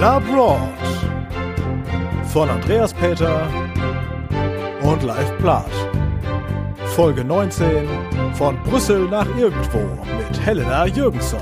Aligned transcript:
Labroad 0.00 0.60
von 2.26 2.50
Andreas 2.50 2.92
Peter 2.92 3.48
und 4.82 5.02
Live 5.02 5.38
Plath. 5.38 5.70
Folge 6.94 7.24
19 7.24 7.88
von 8.34 8.62
Brüssel 8.64 9.08
nach 9.08 9.26
irgendwo 9.38 9.78
mit 10.18 10.38
Helena 10.44 10.84
Jürgensson. 10.84 11.40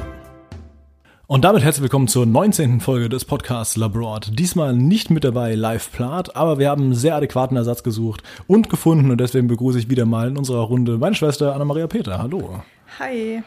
Und 1.27 1.45
damit 1.45 1.65
herzlich 1.65 1.83
willkommen 1.83 2.07
zur 2.07 2.27
19. 2.27 2.79
Folge 2.79 3.09
des 3.09 3.25
Podcasts 3.25 3.77
Labroad. 3.77 4.39
Diesmal 4.39 4.73
nicht 4.73 5.11
mit 5.11 5.25
dabei 5.25 5.57
Live 5.57 5.91
Plath, 5.91 6.37
aber 6.37 6.61
wir 6.61 6.71
haben 6.71 6.83
einen 6.83 6.95
sehr 6.95 7.17
adäquaten 7.17 7.57
Ersatz 7.57 7.83
gesucht 7.83 8.23
und 8.47 8.71
gefunden 8.71 9.11
und 9.11 9.21
deswegen 9.21 9.49
begrüße 9.49 9.81
ich 9.81 9.91
wieder 9.91 10.07
mal 10.07 10.29
in 10.29 10.37
unserer 10.37 10.63
Runde 10.63 10.97
meine 10.99 11.17
Schwester 11.17 11.57
Anna-Maria 11.57 11.89
Peter. 11.89 12.19
Hallo. 12.19 12.63
Hi. 13.01 13.43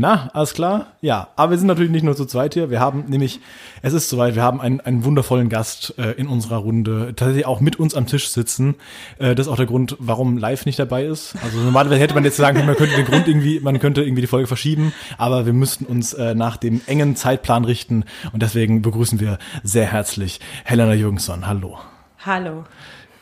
Na, 0.00 0.30
alles 0.32 0.54
klar? 0.54 0.86
Ja, 1.02 1.28
aber 1.36 1.50
wir 1.50 1.58
sind 1.58 1.66
natürlich 1.66 1.90
nicht 1.90 2.04
nur 2.04 2.16
zu 2.16 2.24
zweit 2.24 2.54
hier. 2.54 2.70
Wir 2.70 2.80
haben 2.80 3.04
nämlich, 3.08 3.38
es 3.82 3.92
ist 3.92 4.08
soweit, 4.08 4.34
wir 4.34 4.42
haben 4.42 4.58
einen, 4.58 4.80
einen 4.80 5.04
wundervollen 5.04 5.50
Gast 5.50 5.92
äh, 5.98 6.12
in 6.12 6.26
unserer 6.26 6.56
Runde, 6.56 7.12
tatsächlich 7.14 7.44
auch 7.44 7.60
mit 7.60 7.78
uns 7.78 7.94
am 7.94 8.06
Tisch 8.06 8.30
sitzen. 8.30 8.76
Äh, 9.18 9.34
das 9.34 9.46
ist 9.46 9.52
auch 9.52 9.58
der 9.58 9.66
Grund, 9.66 9.96
warum 9.98 10.38
live 10.38 10.64
nicht 10.64 10.78
dabei 10.78 11.04
ist. 11.04 11.34
Also 11.44 11.58
normalerweise 11.58 12.00
hätte 12.00 12.14
man 12.14 12.24
jetzt 12.24 12.38
sagen 12.38 12.56
können, 12.56 12.68
man 12.68 12.76
könnte 12.76 12.96
den 12.96 13.04
Grund 13.04 13.28
irgendwie, 13.28 13.60
man 13.60 13.78
könnte 13.78 14.02
irgendwie 14.02 14.22
die 14.22 14.26
Folge 14.26 14.46
verschieben, 14.46 14.94
aber 15.18 15.44
wir 15.44 15.52
müssten 15.52 15.84
uns 15.84 16.14
äh, 16.14 16.34
nach 16.34 16.56
dem 16.56 16.80
engen 16.86 17.14
Zeitplan 17.14 17.66
richten 17.66 18.04
und 18.32 18.40
deswegen 18.40 18.80
begrüßen 18.80 19.20
wir 19.20 19.36
sehr 19.62 19.84
herzlich 19.84 20.40
Helena 20.64 20.94
Jürgensson. 20.94 21.46
Hallo. 21.46 21.78
Hallo. 22.24 22.64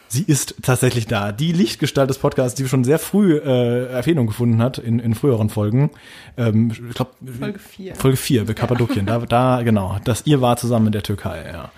Sie 0.09 0.23
ist 0.23 0.57
tatsächlich 0.63 1.07
da. 1.07 1.33
Die 1.33 1.53
Lichtgestalt 1.53 2.09
des 2.09 2.19
Podcasts, 2.19 2.57
die 2.57 2.67
schon 2.67 2.83
sehr 2.83 2.99
früh 2.99 3.37
äh, 3.37 3.87
Erwähnung 3.87 4.27
gefunden 4.27 4.63
hat 4.63 4.79
in, 4.79 4.99
in 4.99 5.15
früheren 5.15 5.51
Folgen. 5.51 5.91
Ähm, 6.37 6.71
ich 6.71 6.95
glaube 6.95 7.11
Folge 7.39 7.59
4. 7.59 7.95
Folge 7.95 8.17
4, 8.17 8.47
bei 8.47 8.55
Kappadokien. 8.55 9.05
Da, 9.07 9.19
da, 9.19 9.63
genau. 9.63 9.99
Das 10.05 10.27
ihr 10.27 10.41
war 10.41 10.57
zusammen 10.57 10.87
in 10.87 10.93
der 10.93 11.03
Türkei, 11.03 11.45
ja. 11.53 11.71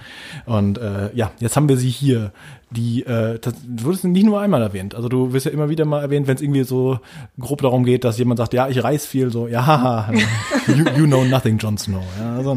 Und 0.47 0.79
äh, 0.79 1.15
ja, 1.15 1.33
jetzt 1.41 1.57
haben 1.57 1.69
wir 1.69 1.77
sie 1.77 1.91
hier. 1.91 2.33
Die, 2.71 3.05
äh, 3.05 3.39
das, 3.39 3.55
du 3.67 3.85
wurdest 3.85 4.05
nicht 4.05 4.27
nur 4.27 4.41
einmal 4.41 4.63
erwähnt. 4.63 4.95
Also 4.95 5.09
du 5.09 5.33
wirst 5.33 5.47
ja 5.47 5.53
immer 5.53 5.69
wieder 5.69 5.85
mal 5.85 6.01
erwähnt, 6.01 6.27
wenn 6.27 6.37
es 6.37 6.43
irgendwie 6.43 6.65
so 6.65 6.99
grob 7.39 7.63
darum 7.63 7.85
geht, 7.85 8.05
dass 8.05 8.19
jemand 8.19 8.39
sagt, 8.39 8.55
ja, 8.55 8.69
ich 8.69 8.83
reis 8.83 9.07
viel, 9.07 9.31
so, 9.31 9.49
ja, 9.49 9.67
haha, 9.67 10.13
you, 10.67 10.85
you 10.97 11.07
know 11.07 11.25
nothing, 11.25 11.59
Jon 11.59 11.79
Snow. 11.79 12.03
Ja, 12.19 12.37
also, 12.37 12.51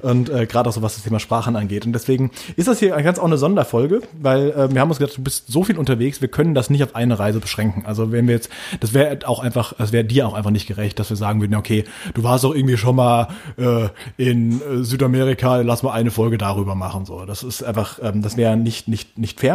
und 0.00 0.24
und 0.24 0.30
äh, 0.30 0.46
gerade 0.46 0.68
auch 0.68 0.72
so, 0.72 0.82
was 0.82 0.94
das 0.94 1.04
Thema 1.04 1.20
Sprachen 1.20 1.56
angeht. 1.56 1.86
Und 1.86 1.92
deswegen 1.92 2.30
ist 2.56 2.68
das 2.68 2.78
hier 2.78 2.90
ganz 3.02 3.18
auch 3.18 3.24
eine 3.24 3.36
Sonderfolge, 3.36 4.00
weil 4.20 4.50
äh, 4.50 4.72
wir 4.72 4.80
haben 4.80 4.88
uns 4.88 4.98
gedacht, 4.98 5.16
du 5.16 5.22
bist 5.22 5.48
so 5.48 5.64
viel 5.64 5.76
unterwegs, 5.76 6.20
wir 6.20 6.28
können 6.28 6.54
das 6.54 6.70
nicht 6.70 6.82
auf 6.82 6.94
eine 6.94 7.18
Reise 7.18 7.40
beschränken. 7.40 7.84
Also 7.84 8.12
wenn 8.12 8.26
wir 8.26 8.34
jetzt, 8.34 8.48
das 8.80 8.94
wäre 8.94 9.18
auch 9.26 9.40
einfach, 9.40 9.74
das 9.74 9.92
wäre 9.92 10.04
dir 10.04 10.26
auch 10.26 10.34
einfach 10.34 10.50
nicht 10.50 10.66
gerecht, 10.66 10.98
dass 10.98 11.10
wir 11.10 11.16
sagen 11.16 11.40
würden, 11.40 11.54
okay, 11.54 11.84
du 12.14 12.22
warst 12.22 12.44
doch 12.44 12.54
irgendwie 12.54 12.76
schon 12.76 12.96
mal 12.96 13.28
äh, 13.58 13.88
in 14.16 14.60
äh, 14.60 14.84
Südamerika, 14.84 15.56
lass 15.56 15.82
mal 15.82 15.92
eine 15.92 16.10
Folge 16.10 16.38
darüber 16.38 16.74
machen. 16.74 17.04
So, 17.04 17.24
das 17.24 17.42
ist 17.42 17.62
einfach, 17.62 17.98
ähm, 18.02 18.22
das 18.22 18.36
wäre 18.36 18.56
nicht 18.56 18.88
nicht 18.88 19.18
nicht 19.18 19.40
fair. 19.40 19.53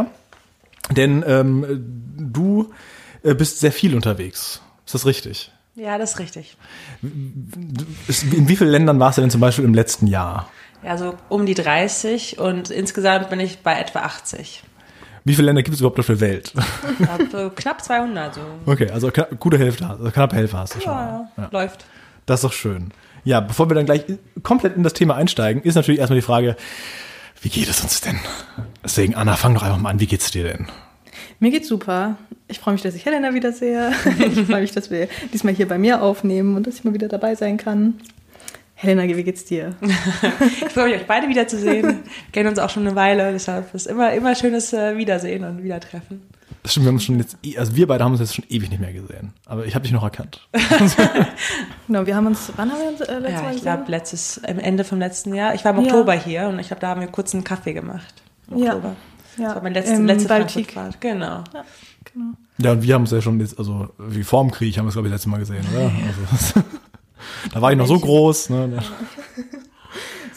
Denn 0.92 1.24
ähm, 1.28 1.66
du 2.18 2.72
äh, 3.24 3.36
bist 3.36 3.60
sehr 3.60 3.72
viel 3.72 3.96
unterwegs. 3.96 4.62
Ist 4.86 4.96
das 4.96 5.06
richtig? 5.06 5.52
Ja, 5.76 5.98
das 5.98 6.14
ist 6.14 6.20
richtig. 6.20 6.58
In 7.02 8.50
wie 8.50 8.56
vielen 8.56 8.72
Ländern 8.72 9.00
warst 9.00 9.18
du 9.18 9.22
denn 9.22 9.30
zum 9.30 9.42
Beispiel 9.42 9.66
im 9.66 9.74
letzten 9.74 10.08
Jahr? 10.08 10.50
Ja, 10.84 10.98
so 10.98 11.16
um 11.30 11.46
die 11.46 11.54
30 11.54 12.40
und 12.40 12.70
insgesamt 12.70 13.30
bin 13.30 13.40
ich 13.40 13.60
bei 13.60 13.80
etwa 13.80 14.00
80. 14.00 14.64
Wie 15.26 15.36
viele 15.36 15.48
Länder 15.48 15.62
gibt 15.62 15.76
es 15.76 15.82
überhaupt 15.82 16.00
auf 16.00 16.08
der 16.08 16.20
Welt? 16.22 16.54
so 17.32 17.50
knapp 17.56 17.84
200. 17.84 18.36
So. 18.36 18.42
Okay, 18.66 18.90
also 18.90 19.12
knapp, 19.12 19.40
gute 19.40 19.58
Hälfte, 19.58 19.88
also 19.88 20.10
knapp 20.12 20.34
Hälfte 20.34 20.58
hast 20.58 20.76
du 20.76 20.82
schon. 20.82 20.92
Ja, 20.92 21.30
ja, 21.38 21.50
läuft. 21.52 21.86
Das 22.26 22.40
ist 22.40 22.44
doch 22.46 22.54
schön. 22.54 22.92
Ja, 23.26 23.42
bevor 23.42 23.70
wir 23.70 23.76
dann 23.76 23.86
gleich 23.86 24.06
komplett 24.44 24.76
in 24.76 24.84
das 24.84 24.94
Thema 24.94 25.16
einsteigen, 25.16 25.62
ist 25.62 25.76
natürlich 25.76 26.00
erstmal 26.00 26.20
die 26.20 26.26
Frage, 26.26 26.56
wie 27.42 27.50
geht 27.50 27.70
es 27.70 27.82
uns 27.82 28.02
denn? 28.02 28.20
Deswegen, 28.84 29.16
Anna, 29.16 29.36
fang 29.36 29.54
doch 29.54 29.64
einfach 29.64 29.78
mal 29.78 29.92
an. 29.92 30.00
Wie 30.00 30.08
geht's 30.08 30.32
dir 30.32 30.44
denn? 30.44 30.68
Mir 31.40 31.52
geht's 31.52 31.68
super. 31.68 32.18
Ich 32.48 32.60
freue 32.60 32.74
mich, 32.74 32.82
dass 32.82 32.96
ich 32.96 33.06
Helena 33.06 33.34
wiedersehe. 33.34 33.92
Ich 34.20 34.46
freue 34.46 34.62
mich, 34.62 34.72
dass 34.72 34.92
wir 34.92 35.08
diesmal 35.34 35.54
hier 35.54 35.68
bei 35.68 35.78
mir 35.78 36.02
aufnehmen 36.02 36.56
und 36.56 36.68
dass 36.68 36.76
ich 36.76 36.84
mal 36.84 36.94
wieder 36.94 37.08
dabei 37.08 37.36
sein 37.36 37.58
kann. 37.58 38.00
Helena, 38.76 39.04
wie 39.04 39.24
geht's 39.24 39.46
dir? 39.46 39.76
ich 39.82 40.72
freue 40.72 40.90
mich, 40.90 41.02
euch 41.02 41.08
beide 41.08 41.28
wiederzusehen. 41.28 41.84
Wir 41.84 42.32
kennen 42.32 42.50
uns 42.50 42.60
auch 42.60 42.70
schon 42.70 42.88
eine 42.88 42.96
Weile, 42.96 43.32
deshalb 43.32 43.74
ist 43.74 43.88
immer 43.88 44.14
immer 44.14 44.36
schönes 44.36 44.72
äh, 44.74 44.98
Wiedersehen 44.98 45.44
und 45.44 45.64
Wiedertreffen. 45.64 46.22
Das 46.70 46.74
stimmt, 46.74 46.86
wir 46.86 46.92
haben 46.92 47.00
schon 47.00 47.18
jetzt, 47.18 47.36
also 47.58 47.76
wir 47.76 47.88
beide 47.88 48.04
haben 48.04 48.12
uns 48.12 48.20
jetzt 48.22 48.36
schon 48.36 48.46
ewig 48.48 48.70
nicht 48.70 48.80
mehr 48.80 48.94
gesehen. 48.94 49.34
Aber 49.48 49.66
ich 49.66 49.74
habe 49.74 49.82
dich 49.82 49.92
noch 49.92 50.04
erkannt. 50.04 50.48
genau, 51.88 52.06
wir 52.06 52.16
haben 52.16 52.28
uns, 52.28 52.52
wann 52.58 52.72
haben 52.72 52.80
wir 52.80 52.90
uns 52.90 53.02
äh, 53.02 53.18
letztes 53.18 53.34
ja, 53.34 53.42
Mal 53.42 53.56
ich 53.56 53.62
glaube 53.64 53.84
letztes, 53.88 54.44
am 54.44 54.60
Ende 54.60 54.84
vom 54.84 55.00
letzten 55.00 55.34
Jahr. 55.34 55.56
Ich 55.56 55.66
war 55.66 55.72
im 55.76 55.80
Ja. 55.84 55.86
Oktober 55.92 56.14
hier 56.14 56.48
und 56.48 56.60
ich 56.60 56.68
glaube, 56.68 56.82
da 56.82 56.90
haben 56.90 57.02
wir 57.02 57.08
kurz 57.08 57.34
einen 57.34 57.44
Kaffee 57.44 57.74
gemacht. 57.74 58.14
Im 58.52 58.60
Ja. 58.60 58.76
Oktober. 58.76 58.96
Ja, 59.38 59.46
Das 59.48 59.56
war 59.56 59.64
meine 59.64 59.80
letzte, 59.80 59.96
im 59.96 60.06
letzte. 60.06 60.28
Frankfurt-Fahrt. 60.28 61.02
Genau. 61.02 61.44
Genau. 62.14 62.34
Ja, 62.60 62.74
und 62.74 62.84
wir 62.84 62.94
haben 62.94 63.04
es 63.06 63.12
ja 63.12 63.22
schon 63.24 63.40
jetzt, 63.40 63.58
also 63.58 63.90
wie 63.98 64.22
vorm 64.24 64.52
Krieg 64.52 64.78
haben 64.78 64.86
wir 64.86 64.90
es, 64.90 64.94
glaube 64.94 65.08
ich, 65.08 65.12
letztes 65.12 65.32
Mal 65.32 65.40
gesehen, 65.40 65.66
oder? 65.74 65.92
Also, 66.32 66.62
da 67.52 67.62
war 67.64 67.72
ich 67.72 67.80
noch 67.80 67.88
so 67.88 68.00
groß. 68.00 68.52
Ne? 68.52 68.78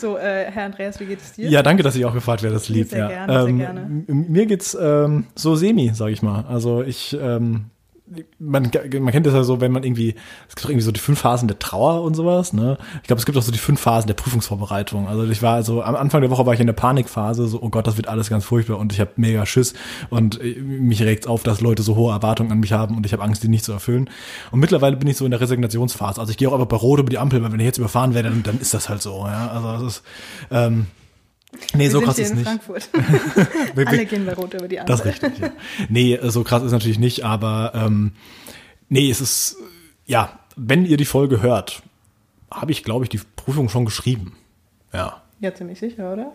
So, 0.02 0.18
äh, 0.18 0.50
Herr 0.50 0.64
Andreas, 0.64 0.98
wie 0.98 1.06
geht 1.06 1.20
es 1.20 1.32
dir? 1.34 1.48
Ja, 1.48 1.62
danke, 1.62 1.84
dass 1.84 1.94
ich 1.94 2.04
auch 2.04 2.12
gefragt 2.12 2.42
werde, 2.42 2.54
das 2.54 2.68
lieb. 2.68 2.88
Sehr 2.88 2.98
ja. 2.98 3.08
gerne, 3.08 3.32
sehr 3.42 3.48
ähm, 3.50 3.58
gerne. 3.58 3.80
m- 4.08 4.26
Mir 4.28 4.46
geht's 4.46 4.76
ähm, 4.80 5.26
so 5.36 5.54
semi, 5.54 5.92
sag 5.94 6.08
ich 6.10 6.22
mal. 6.22 6.44
Also 6.48 6.82
ich, 6.82 7.16
ähm, 7.20 7.66
man, 8.38 8.70
man 9.00 9.12
kennt 9.12 9.26
das 9.26 9.34
ja 9.34 9.42
so, 9.42 9.60
wenn 9.60 9.72
man 9.72 9.84
irgendwie, 9.84 10.14
es 10.48 10.56
gibt 10.56 10.68
irgendwie 10.68 10.84
so 10.84 10.92
die 10.92 11.00
fünf 11.00 11.20
Phasen 11.20 11.48
der 11.48 11.58
Trauer 11.58 12.02
und 12.02 12.14
sowas, 12.14 12.52
ne? 12.52 12.78
Ich 13.02 13.06
glaube, 13.06 13.20
es 13.20 13.26
gibt 13.26 13.38
auch 13.38 13.42
so 13.42 13.52
die 13.52 13.58
fünf 13.58 13.80
Phasen 13.80 14.06
der 14.06 14.14
Prüfungsvorbereitung. 14.14 15.08
Also 15.08 15.24
ich 15.24 15.42
war 15.42 15.54
also 15.54 15.82
am 15.82 15.94
Anfang 15.94 16.20
der 16.20 16.30
Woche 16.30 16.46
war 16.46 16.54
ich 16.54 16.60
in 16.60 16.66
der 16.66 16.74
Panikphase, 16.74 17.46
so, 17.46 17.62
oh 17.62 17.68
Gott, 17.68 17.86
das 17.86 17.96
wird 17.96 18.08
alles 18.08 18.30
ganz 18.30 18.44
furchtbar 18.44 18.78
und 18.78 18.92
ich 18.92 19.00
habe 19.00 19.12
mega 19.16 19.46
Schiss 19.46 19.74
und 20.10 20.40
äh, 20.40 20.60
mich 20.60 21.02
regt's 21.02 21.26
auf, 21.26 21.42
dass 21.42 21.60
Leute 21.60 21.82
so 21.82 21.96
hohe 21.96 22.12
Erwartungen 22.12 22.52
an 22.52 22.60
mich 22.60 22.72
haben 22.72 22.96
und 22.96 23.06
ich 23.06 23.12
habe 23.12 23.22
Angst, 23.22 23.42
die 23.42 23.48
nicht 23.48 23.64
zu 23.64 23.72
erfüllen. 23.72 24.10
Und 24.50 24.60
mittlerweile 24.60 24.96
bin 24.96 25.08
ich 25.08 25.16
so 25.16 25.24
in 25.24 25.30
der 25.30 25.40
Resignationsphase. 25.40 26.20
Also 26.20 26.30
ich 26.30 26.36
gehe 26.36 26.48
auch 26.48 26.54
einfach 26.54 26.66
bei 26.66 26.76
Rot 26.76 27.00
über 27.00 27.10
die 27.10 27.18
Ampel, 27.18 27.42
weil 27.42 27.52
wenn 27.52 27.60
ich 27.60 27.66
jetzt 27.66 27.78
überfahren 27.78 28.14
werde, 28.14 28.30
dann, 28.30 28.42
dann 28.42 28.60
ist 28.60 28.74
das 28.74 28.88
halt 28.88 29.02
so, 29.02 29.26
ja. 29.26 29.48
Also 29.48 29.72
das 29.72 29.82
ist, 29.82 30.02
ähm, 30.50 30.86
nee, 31.74 31.84
wir 31.84 31.90
so 31.90 32.00
krass 32.00 32.18
ist 32.18 32.30
in 32.30 32.36
nicht. 32.38 32.46
Frankfurt. 32.46 32.88
Wir- 33.74 33.76
wir- 33.76 33.88
Alle 33.88 34.06
gehen 34.06 34.26
bei 34.26 34.34
Rot 34.34 34.54
über 34.54 34.68
die 34.68 34.78
Ampel. 34.80 34.96
das 34.96 35.00
ist 35.06 35.22
richtig, 35.22 35.38
ja. 35.40 35.50
Nee, 35.88 36.18
so 36.24 36.44
krass 36.44 36.62
ist 36.62 36.72
natürlich 36.72 36.98
nicht, 36.98 37.24
aber 37.24 37.72
ähm, 37.74 38.12
nee, 38.88 39.10
es 39.10 39.20
ist, 39.20 39.56
ja, 40.06 40.38
wenn 40.56 40.84
ihr 40.84 40.96
die 40.96 41.04
Folge 41.04 41.40
hört, 41.42 41.82
habe 42.50 42.72
ich, 42.72 42.84
glaube 42.84 43.04
ich, 43.04 43.08
die 43.08 43.20
Prüfung 43.36 43.68
schon 43.68 43.84
geschrieben. 43.84 44.36
Ja. 44.92 45.22
Ja, 45.40 45.54
ziemlich 45.54 45.78
sicher, 45.78 46.12
oder? 46.12 46.32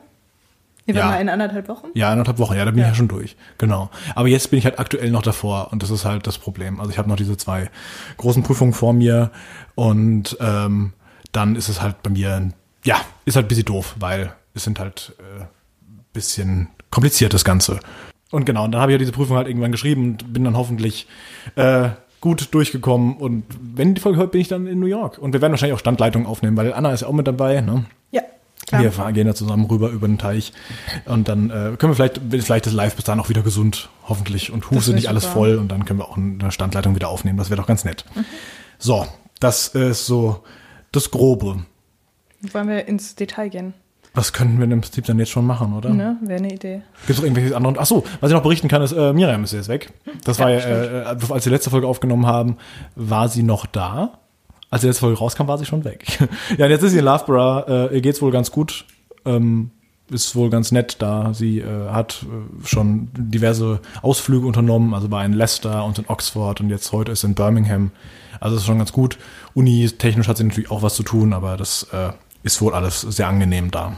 Wir 0.86 0.96
Ja. 0.96 1.02
waren 1.02 1.12
mal 1.12 1.22
in 1.22 1.30
anderthalb 1.30 1.68
Wochen. 1.68 1.88
Ja, 1.96 2.12
eineinhalb 2.12 2.40
Wochen, 2.40 2.56
ja, 2.56 2.64
da 2.66 2.72
bin 2.72 2.80
ich 2.80 2.84
Ja. 2.84 2.90
ja 2.90 2.96
schon 2.96 3.08
durch. 3.10 3.36
Genau. 3.58 3.90
Aber 4.16 4.28
jetzt 4.30 4.50
bin 4.50 4.58
ich 4.60 4.66
halt 4.66 4.80
aktuell 4.80 5.12
noch 5.12 5.22
davor 5.22 5.72
und 5.72 5.84
das 5.84 5.90
ist 5.90 6.06
halt 6.06 6.26
das 6.28 6.38
Problem. 6.38 6.80
Also 6.80 6.92
ich 6.92 6.98
habe 6.98 7.10
noch 7.10 7.18
diese 7.18 7.36
zwei 7.38 7.70
großen 8.18 8.42
Prüfungen 8.44 8.74
vor 8.74 8.94
mir 8.94 9.32
und 9.76 10.38
ähm, 10.40 10.94
dann 11.34 11.56
ist 11.58 11.68
es 11.70 11.82
halt 11.82 12.02
bei 12.04 12.10
mir, 12.10 12.52
ja, 12.86 13.02
ist 13.26 13.36
halt 13.36 13.46
ein 13.46 13.50
bisschen 13.50 13.66
doof, 13.66 13.96
weil 14.00 14.32
es 14.58 14.64
sind 14.64 14.80
halt 14.80 15.14
äh, 15.20 15.46
bisschen 16.14 16.68
kompliziert 16.90 17.34
das 17.34 17.46
Ganze. 17.46 17.80
Und 18.32 18.46
genau, 18.46 18.66
und 18.66 18.72
dann 18.72 18.82
habe 18.82 18.92
ich 18.92 18.96
ja 18.96 19.00
diese 19.00 19.12
Prüfung 19.12 19.38
halt 19.38 19.48
irgendwann 19.48 19.72
geschrieben 19.72 20.12
und 20.12 20.34
bin 20.34 20.44
dann 20.44 20.58
hoffentlich 20.58 21.08
äh, 21.56 21.90
gut 22.20 22.54
durchgekommen. 22.54 23.16
Und 23.18 23.46
wenn 23.62 23.96
die 23.96 24.02
Folge 24.02 24.18
hört, 24.18 24.32
bin 24.32 24.42
ich 24.42 24.48
dann 24.48 24.68
in 24.68 24.80
New 24.80 24.88
York. 24.88 25.18
Und 25.18 25.34
wir 25.34 25.42
werden 25.42 25.54
wahrscheinlich 25.54 25.76
auch 25.76 25.80
Standleitungen 25.80 26.28
aufnehmen, 26.28 26.58
weil 26.58 26.74
Anna 26.74 26.92
ist 26.92 27.02
ja 27.02 27.08
auch 27.08 27.14
mit 27.14 27.28
dabei, 27.28 27.62
ne? 27.62 27.86
Ja, 28.12 28.24
klar. 28.68 28.82
Wir 28.82 28.92
fahren, 28.92 29.14
gehen 29.14 29.28
da 29.28 29.36
zusammen 29.36 29.66
rüber 29.66 29.90
über 29.90 30.08
den 30.08 30.18
Teich 30.18 30.52
und 31.06 31.30
dann 31.30 31.50
äh, 31.50 31.78
können 31.78 31.92
wir 31.92 31.96
vielleicht, 31.96 32.20
vielleicht 32.30 32.66
das 32.66 32.74
Live 32.74 32.96
bis 32.96 33.06
dahin 33.06 33.22
auch 33.22 33.30
wieder 33.30 33.44
gesund, 33.44 33.90
hoffentlich, 34.04 34.52
und 34.52 34.70
wär 34.70 34.94
nicht 34.94 35.08
alles 35.08 35.24
super. 35.24 35.34
voll 35.34 35.56
und 35.56 35.70
dann 35.70 35.86
können 35.86 36.00
wir 36.00 36.10
auch 36.10 36.18
eine 36.18 36.52
Standleitung 36.52 36.96
wieder 36.96 37.10
aufnehmen. 37.10 37.38
Das 37.38 37.50
wäre 37.50 37.62
doch 37.62 37.68
ganz 37.68 37.86
nett. 37.86 38.04
Mhm. 38.16 38.26
So, 38.78 39.06
das 39.40 39.70
ist 39.70 40.06
so 40.06 40.44
das 40.92 41.12
Grobe. 41.12 41.64
Wollen 42.52 42.68
wir 42.68 42.88
ins 42.88 43.16
Detail 43.16 43.50
gehen? 43.50 43.74
Was 44.18 44.34
könnten 44.34 44.58
wir 44.58 44.64
im 44.64 44.82
Prinzip 44.82 45.06
dann 45.06 45.20
jetzt 45.20 45.30
schon 45.30 45.46
machen, 45.46 45.74
oder? 45.74 45.92
Ne? 45.92 46.18
Wäre 46.22 46.40
eine 46.40 46.52
Idee. 46.52 46.82
Gibt 47.06 47.12
es 47.12 47.18
noch 47.18 47.24
irgendwelche 47.24 47.56
anderen? 47.56 47.78
Ach 47.80 47.86
so, 47.86 48.04
was 48.20 48.32
ich 48.32 48.36
noch 48.36 48.42
berichten 48.42 48.68
kann, 48.68 48.82
ist, 48.82 48.92
äh, 48.92 49.14
Miriam 49.14 49.44
ist 49.44 49.54
jetzt 49.54 49.68
weg. 49.68 49.94
Das 50.24 50.40
war 50.40 50.50
ja, 50.50 50.58
äh, 50.58 51.04
als 51.06 51.30
wir 51.30 51.40
die 51.40 51.50
letzte 51.50 51.70
Folge 51.70 51.86
aufgenommen 51.86 52.26
haben, 52.26 52.58
war 52.96 53.30
sie 53.30 53.44
noch 53.44 53.68
da. 53.68 54.18
Als 54.72 54.82
die 54.82 54.88
letzte 54.88 55.02
Folge 55.02 55.20
rauskam, 55.20 55.46
war 55.46 55.60
sie 55.60 55.66
schon 55.66 55.86
weg. 55.86 56.18
ja, 56.58 56.66
und 56.66 56.72
jetzt 56.72 56.82
ist 56.82 56.94
sie 56.94 56.98
in 56.98 57.06
Loughborough. 57.06 57.68
Äh, 57.68 57.94
ihr 57.94 58.02
geht's 58.02 58.20
wohl 58.20 58.32
ganz 58.32 58.50
gut. 58.50 58.86
Ähm, 59.24 59.70
ist 60.10 60.36
wohl 60.36 60.50
ganz 60.50 60.72
nett 60.72 60.96
da. 61.00 61.36
Sie 61.36 61.60
äh, 61.60 61.90
hat 61.90 62.26
äh, 62.26 62.66
schon 62.66 63.10
diverse 63.14 63.82
Ausflüge 64.02 64.48
unternommen, 64.48 64.96
also 64.96 65.12
war 65.12 65.24
in 65.26 65.34
Leicester 65.34 65.86
und 65.86 66.00
in 66.00 66.06
Oxford 66.08 66.60
und 66.60 66.72
jetzt 66.72 66.92
heute 66.92 67.12
ist 67.12 67.22
sie 67.22 67.28
in 67.28 67.36
Birmingham. 67.36 67.92
Also 68.40 68.56
ist 68.56 68.66
schon 68.66 68.80
ganz 68.80 68.92
gut. 68.92 69.20
Uni-technisch 69.54 70.28
hat 70.28 70.38
sie 70.38 70.44
natürlich 70.44 70.72
auch 70.72 70.82
was 70.82 70.96
zu 70.96 71.04
tun, 71.04 71.34
aber 71.34 71.56
das 71.56 71.84
äh, 71.92 72.14
ist 72.42 72.64
wohl 72.64 72.74
alles 72.74 73.02
sehr 73.02 73.28
angenehm 73.28 73.70
da. 73.70 73.98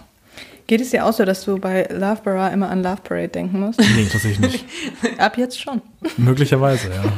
Geht 0.70 0.82
es 0.82 0.92
dir 0.92 1.04
auch 1.04 1.14
so, 1.14 1.26
dass 1.26 1.46
du 1.46 1.58
bei 1.58 1.88
Loughborough 1.90 2.54
immer 2.54 2.70
an 2.70 2.84
Love 2.84 3.02
Parade 3.04 3.30
denken 3.30 3.60
musst? 3.60 3.80
Nee, 3.80 4.06
tatsächlich 4.06 4.40
nicht. 4.40 4.66
Ab 5.18 5.36
jetzt 5.36 5.60
schon. 5.60 5.82
Möglicherweise, 6.16 6.90
ja. 6.90 7.12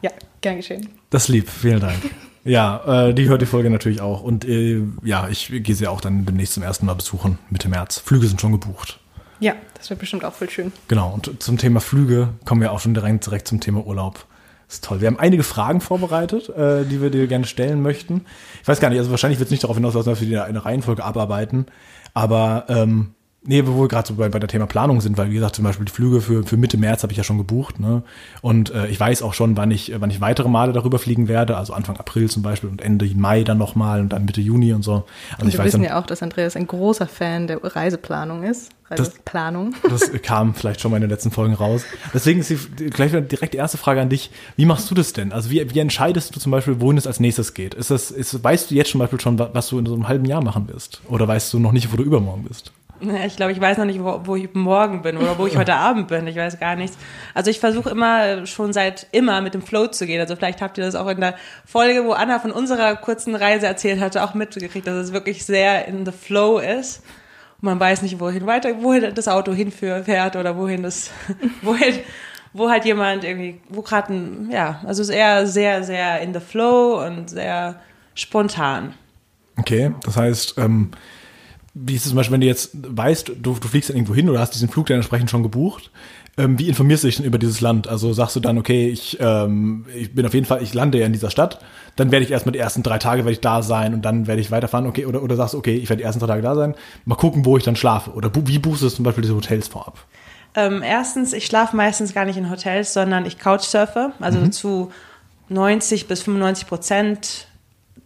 Ja, 0.00 0.10
gern 0.40 0.58
geschehen. 0.58 0.90
Das 1.10 1.26
lieb, 1.26 1.50
vielen 1.50 1.80
Dank. 1.80 1.98
Ja, 2.44 3.08
äh, 3.08 3.14
die 3.14 3.28
hört 3.28 3.42
die 3.42 3.46
Folge 3.46 3.68
natürlich 3.68 4.00
auch. 4.00 4.22
Und 4.22 4.44
äh, 4.44 4.84
ja, 5.02 5.28
ich 5.28 5.50
gehe 5.64 5.74
sie 5.74 5.88
auch 5.88 6.00
dann 6.00 6.24
demnächst 6.24 6.54
zum 6.54 6.62
ersten 6.62 6.86
Mal 6.86 6.94
besuchen, 6.94 7.40
Mitte 7.50 7.68
März. 7.68 7.98
Flüge 7.98 8.28
sind 8.28 8.40
schon 8.40 8.52
gebucht. 8.52 9.00
Ja, 9.40 9.54
das 9.76 9.90
wird 9.90 9.98
bestimmt 9.98 10.24
auch 10.24 10.34
voll 10.34 10.48
schön. 10.48 10.70
Genau, 10.86 11.12
und 11.12 11.42
zum 11.42 11.58
Thema 11.58 11.80
Flüge 11.80 12.28
kommen 12.44 12.60
wir 12.60 12.70
auch 12.70 12.78
schon 12.78 12.94
direkt, 12.94 13.26
direkt 13.26 13.48
zum 13.48 13.58
Thema 13.58 13.84
Urlaub. 13.84 14.24
Das 14.68 14.76
ist 14.76 14.84
toll. 14.84 15.00
Wir 15.00 15.08
haben 15.08 15.18
einige 15.18 15.42
Fragen 15.42 15.80
vorbereitet, 15.80 16.48
äh, 16.50 16.84
die 16.84 17.02
wir 17.02 17.10
dir 17.10 17.26
gerne 17.26 17.46
stellen 17.46 17.82
möchten. 17.82 18.24
Ich 18.62 18.68
weiß 18.68 18.78
gar 18.78 18.90
nicht, 18.90 18.98
also 19.00 19.10
wahrscheinlich 19.10 19.40
wird 19.40 19.48
es 19.48 19.50
nicht 19.50 19.64
darauf 19.64 19.76
hinauslaufen, 19.76 20.12
dass 20.12 20.20
wir 20.20 20.28
die 20.28 20.34
in 20.34 20.40
einer 20.40 20.64
Reihenfolge 20.64 21.02
abarbeiten. 21.02 21.66
Aber 22.14 22.64
ähm, 22.68 23.14
Nee, 23.46 23.66
wo 23.66 23.78
wir 23.78 23.88
gerade 23.88 24.08
so 24.08 24.14
bei, 24.14 24.28
bei 24.30 24.38
der 24.38 24.48
Thema 24.48 24.66
Planung 24.66 25.02
sind, 25.02 25.18
weil 25.18 25.30
wie 25.30 25.34
gesagt, 25.34 25.56
zum 25.56 25.64
Beispiel 25.64 25.84
die 25.84 25.92
Flüge 25.92 26.22
für, 26.22 26.44
für 26.44 26.56
Mitte 26.56 26.78
März 26.78 27.02
habe 27.02 27.12
ich 27.12 27.18
ja 27.18 27.24
schon 27.24 27.36
gebucht, 27.36 27.78
ne? 27.78 28.02
Und 28.40 28.70
äh, 28.70 28.86
ich 28.86 28.98
weiß 28.98 29.20
auch 29.22 29.34
schon, 29.34 29.56
wann 29.58 29.70
ich, 29.70 29.92
wann 29.98 30.08
ich 30.08 30.22
weitere 30.22 30.48
Male 30.48 30.72
darüber 30.72 30.98
fliegen 30.98 31.28
werde, 31.28 31.58
also 31.58 31.74
Anfang 31.74 31.98
April 31.98 32.30
zum 32.30 32.42
Beispiel 32.42 32.70
und 32.70 32.80
Ende 32.80 33.04
Mai 33.14 33.44
dann 33.44 33.58
nochmal 33.58 34.00
und 34.00 34.08
dann 34.14 34.24
Mitte 34.24 34.40
Juni 34.40 34.72
und 34.72 34.82
so. 34.82 35.04
Also 35.32 35.42
Und 35.42 35.48
ich 35.48 35.58
wir 35.58 35.64
wissen 35.64 35.82
dann, 35.82 35.90
ja 35.90 36.00
auch, 36.00 36.06
dass 36.06 36.22
Andreas 36.22 36.56
ein 36.56 36.66
großer 36.66 37.06
Fan 37.06 37.46
der 37.46 37.62
Reiseplanung 37.62 38.44
ist. 38.44 38.70
Reiseplanung. 38.90 39.74
das 39.88 40.10
kam 40.22 40.54
vielleicht 40.54 40.80
schon 40.80 40.90
mal 40.90 40.96
in 40.98 41.02
den 41.02 41.10
letzten 41.10 41.30
Folgen 41.30 41.54
raus. 41.54 41.84
Deswegen 42.12 42.40
ist 42.40 42.50
die, 42.50 42.90
gleich 42.90 43.12
direkt 43.12 43.54
die 43.54 43.58
erste 43.58 43.78
Frage 43.78 44.00
an 44.00 44.08
dich. 44.08 44.30
Wie 44.56 44.64
machst 44.64 44.90
du 44.90 44.94
das 44.94 45.12
denn? 45.12 45.32
Also 45.32 45.50
wie, 45.50 45.74
wie 45.74 45.78
entscheidest 45.78 46.34
du 46.34 46.40
zum 46.40 46.52
Beispiel, 46.52 46.80
wohin 46.80 46.96
es 46.96 47.06
als 47.06 47.20
nächstes 47.20 47.52
geht? 47.54 47.74
Ist 47.74 47.90
das, 47.90 48.10
ist, 48.10 48.42
weißt 48.42 48.70
du 48.70 48.74
jetzt 48.74 48.90
zum 48.90 49.00
Beispiel 49.00 49.20
schon, 49.20 49.38
was 49.38 49.68
du 49.68 49.78
in 49.78 49.86
so 49.86 49.94
einem 49.94 50.08
halben 50.08 50.24
Jahr 50.24 50.42
machen 50.42 50.68
wirst? 50.68 51.02
Oder 51.08 51.28
weißt 51.28 51.52
du 51.52 51.58
noch 51.58 51.72
nicht, 51.72 51.92
wo 51.92 51.96
du 51.96 52.02
übermorgen 52.02 52.44
bist? 52.44 52.72
Ich 53.26 53.36
glaube, 53.36 53.52
ich 53.52 53.60
weiß 53.60 53.78
noch 53.78 53.84
nicht, 53.84 54.02
wo, 54.02 54.20
wo 54.24 54.36
ich 54.36 54.52
morgen 54.54 55.02
bin 55.02 55.16
oder 55.16 55.38
wo 55.38 55.46
ich 55.46 55.56
heute 55.56 55.74
Abend 55.74 56.08
bin. 56.08 56.26
Ich 56.26 56.36
weiß 56.36 56.58
gar 56.58 56.76
nichts. 56.76 56.96
Also 57.34 57.50
ich 57.50 57.60
versuche 57.60 57.90
immer 57.90 58.46
schon 58.46 58.72
seit 58.72 59.06
immer 59.12 59.40
mit 59.40 59.54
dem 59.54 59.62
Flow 59.62 59.86
zu 59.86 60.06
gehen. 60.06 60.20
Also 60.20 60.36
vielleicht 60.36 60.62
habt 60.62 60.78
ihr 60.78 60.84
das 60.84 60.94
auch 60.94 61.08
in 61.08 61.20
der 61.20 61.34
Folge, 61.64 62.04
wo 62.04 62.12
Anna 62.12 62.38
von 62.38 62.52
unserer 62.52 62.96
kurzen 62.96 63.34
Reise 63.34 63.66
erzählt 63.66 64.00
hatte, 64.00 64.24
auch 64.24 64.34
mitgekriegt, 64.34 64.86
dass 64.86 64.94
es 64.94 65.12
wirklich 65.12 65.44
sehr 65.44 65.86
in 65.86 66.04
the 66.04 66.12
Flow 66.12 66.58
ist. 66.58 67.02
Und 67.60 67.66
man 67.66 67.80
weiß 67.80 68.02
nicht, 68.02 68.20
wohin 68.20 68.46
weiter, 68.46 68.82
wohin 68.82 69.14
das 69.14 69.28
Auto 69.28 69.52
hinfährt 69.52 70.36
oder 70.36 70.56
wohin 70.56 70.82
das, 70.82 71.10
wohin, 71.62 72.00
wo 72.52 72.70
halt 72.70 72.84
jemand 72.84 73.24
irgendwie, 73.24 73.60
wo 73.68 73.82
gerade 73.82 74.12
ein, 74.12 74.50
ja, 74.50 74.80
also 74.86 75.02
es 75.02 75.08
ist 75.08 75.14
eher 75.14 75.46
sehr, 75.46 75.82
sehr 75.82 76.20
in 76.20 76.32
the 76.32 76.40
Flow 76.40 77.04
und 77.04 77.30
sehr 77.30 77.80
spontan. 78.14 78.94
Okay, 79.56 79.92
das 80.04 80.16
heißt, 80.16 80.58
ähm, 80.58 80.90
wie 81.74 81.94
ist 81.96 82.02
es 82.02 82.08
zum 82.08 82.16
Beispiel, 82.16 82.34
wenn 82.34 82.40
du 82.40 82.46
jetzt 82.46 82.70
weißt, 82.72 83.28
du, 83.28 83.54
du 83.54 83.68
fliegst 83.68 83.90
dann 83.90 83.96
irgendwo 83.96 84.14
hin 84.14 84.30
oder 84.30 84.38
hast 84.40 84.54
diesen 84.54 84.68
Flug 84.68 84.86
dann 84.86 84.96
entsprechend 84.96 85.30
schon 85.30 85.42
gebucht, 85.42 85.90
ähm, 86.36 86.58
wie 86.58 86.68
informierst 86.68 87.04
du 87.04 87.08
dich 87.08 87.16
denn 87.16 87.26
über 87.26 87.38
dieses 87.38 87.60
Land? 87.60 87.88
Also 87.88 88.12
sagst 88.12 88.36
du 88.36 88.40
dann, 88.40 88.58
okay, 88.58 88.88
ich, 88.88 89.18
ähm, 89.20 89.84
ich 89.94 90.14
bin 90.14 90.24
auf 90.24 90.34
jeden 90.34 90.46
Fall, 90.46 90.62
ich 90.62 90.72
lande 90.72 90.98
ja 90.98 91.06
in 91.06 91.12
dieser 91.12 91.30
Stadt, 91.30 91.60
dann 91.96 92.10
werde 92.10 92.24
ich 92.24 92.30
erstmal 92.30 92.52
die 92.52 92.58
ersten 92.58 92.82
drei 92.82 92.98
Tage 92.98 93.22
werde 93.22 93.32
ich 93.32 93.40
da 93.40 93.62
sein 93.62 93.94
und 93.94 94.04
dann 94.04 94.26
werde 94.26 94.40
ich 94.40 94.50
weiterfahren, 94.50 94.86
okay, 94.86 95.06
oder, 95.06 95.22
oder 95.22 95.36
sagst 95.36 95.54
du, 95.54 95.58
okay, 95.58 95.76
ich 95.76 95.88
werde 95.88 95.98
die 95.98 96.04
ersten 96.04 96.20
drei 96.20 96.28
Tage 96.28 96.42
da 96.42 96.54
sein, 96.54 96.74
mal 97.04 97.16
gucken, 97.16 97.44
wo 97.44 97.56
ich 97.56 97.64
dann 97.64 97.76
schlafe. 97.76 98.12
Oder 98.12 98.30
wie 98.34 98.58
buchst 98.58 98.82
du 98.82 98.88
zum 98.88 99.04
Beispiel 99.04 99.22
diese 99.22 99.34
Hotels 99.34 99.68
vorab? 99.68 99.98
Ähm, 100.56 100.82
erstens, 100.84 101.32
ich 101.32 101.46
schlafe 101.46 101.76
meistens 101.76 102.14
gar 102.14 102.24
nicht 102.24 102.36
in 102.36 102.50
Hotels, 102.50 102.92
sondern 102.92 103.26
ich 103.26 103.38
couchsurfe, 103.38 104.12
also 104.20 104.46
zu 104.48 104.92
90 105.48 106.06
bis 106.06 106.22
95 106.22 106.68
Prozent 106.68 107.48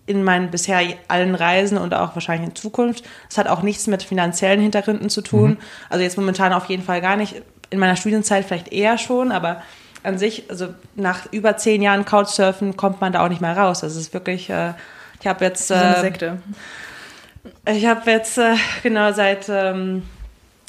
in 0.09 0.25
meinen 0.25 0.51
bisher 0.51 0.81
allen 1.09 1.35
Reisen 1.35 1.79
und 1.79 1.95
auch 1.95 2.15
wahrscheinlich 2.15 2.49
in 2.49 2.57
Zukunft. 2.57 3.05
Das 3.29 3.39
hat 3.39 3.47
auch 3.47 3.63
nichts 3.63 3.87
mit 3.87 4.03
finanziellen 4.03 4.61
Hintergründen 4.61 5.11
zu 5.11 5.21
tun. 5.21 5.59
Also 5.91 6.03
jetzt 6.03 6.17
momentan 6.17 6.53
auf 6.53 6.67
jeden 6.67 6.83
Fall 6.83 7.01
gar 7.01 7.17
nicht. 7.17 7.43
In 7.71 7.79
meiner 7.79 7.97
Studienzeit 7.97 8.47
vielleicht 8.47 8.73
eher 8.73 8.97
schon, 8.97 9.31
aber 9.31 9.63
an 10.03 10.17
sich, 10.17 10.45
also 10.49 10.69
nach 10.95 11.31
über 11.33 11.57
zehn 11.59 11.83
Jahren 11.83 12.05
Couchsurfen 12.07 12.77
kommt 12.77 13.01
man 13.01 13.13
da 13.13 13.25
auch 13.25 13.29
nicht 13.29 13.43
mehr 13.43 13.57
raus. 13.57 13.81
Das 13.81 13.95
ist 13.95 14.15
wirklich, 14.15 14.49
äh, 14.49 14.73
ich 15.21 15.27
habe 15.27 15.45
jetzt, 15.45 15.69
So 15.69 15.75
eine 15.75 15.97
äh, 15.97 16.01
Sekte. 16.01 16.41
ich 17.67 17.85
habe 17.85 18.11
jetzt 18.11 18.39
äh, 18.39 18.55
genau 18.83 19.13
seit 19.13 19.49
ähm, 19.51 20.03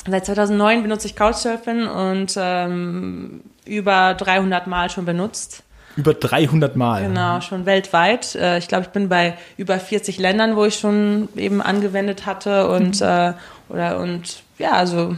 seit 0.07 0.25
2009 0.25 0.83
benutze 0.83 1.07
ich 1.07 1.15
Couchsurfing 1.15 1.87
und 1.87 2.33
ähm, 2.37 3.41
über 3.65 4.13
300 4.15 4.67
Mal 4.67 4.89
schon 4.89 5.05
benutzt. 5.05 5.63
Über 5.95 6.13
300 6.13 6.75
Mal. 6.75 7.03
Genau, 7.03 7.41
schon 7.41 7.65
weltweit. 7.65 8.35
Äh, 8.35 8.57
ich 8.57 8.67
glaube, 8.67 8.83
ich 8.83 8.89
bin 8.89 9.09
bei 9.09 9.37
über 9.57 9.79
40 9.79 10.17
Ländern, 10.17 10.55
wo 10.55 10.65
ich 10.65 10.75
schon 10.75 11.29
eben 11.35 11.61
angewendet 11.61 12.25
hatte 12.25 12.69
und 12.69 13.01
äh, 13.01 13.33
oder 13.69 13.99
und 13.99 14.43
ja, 14.57 14.71
also 14.73 15.15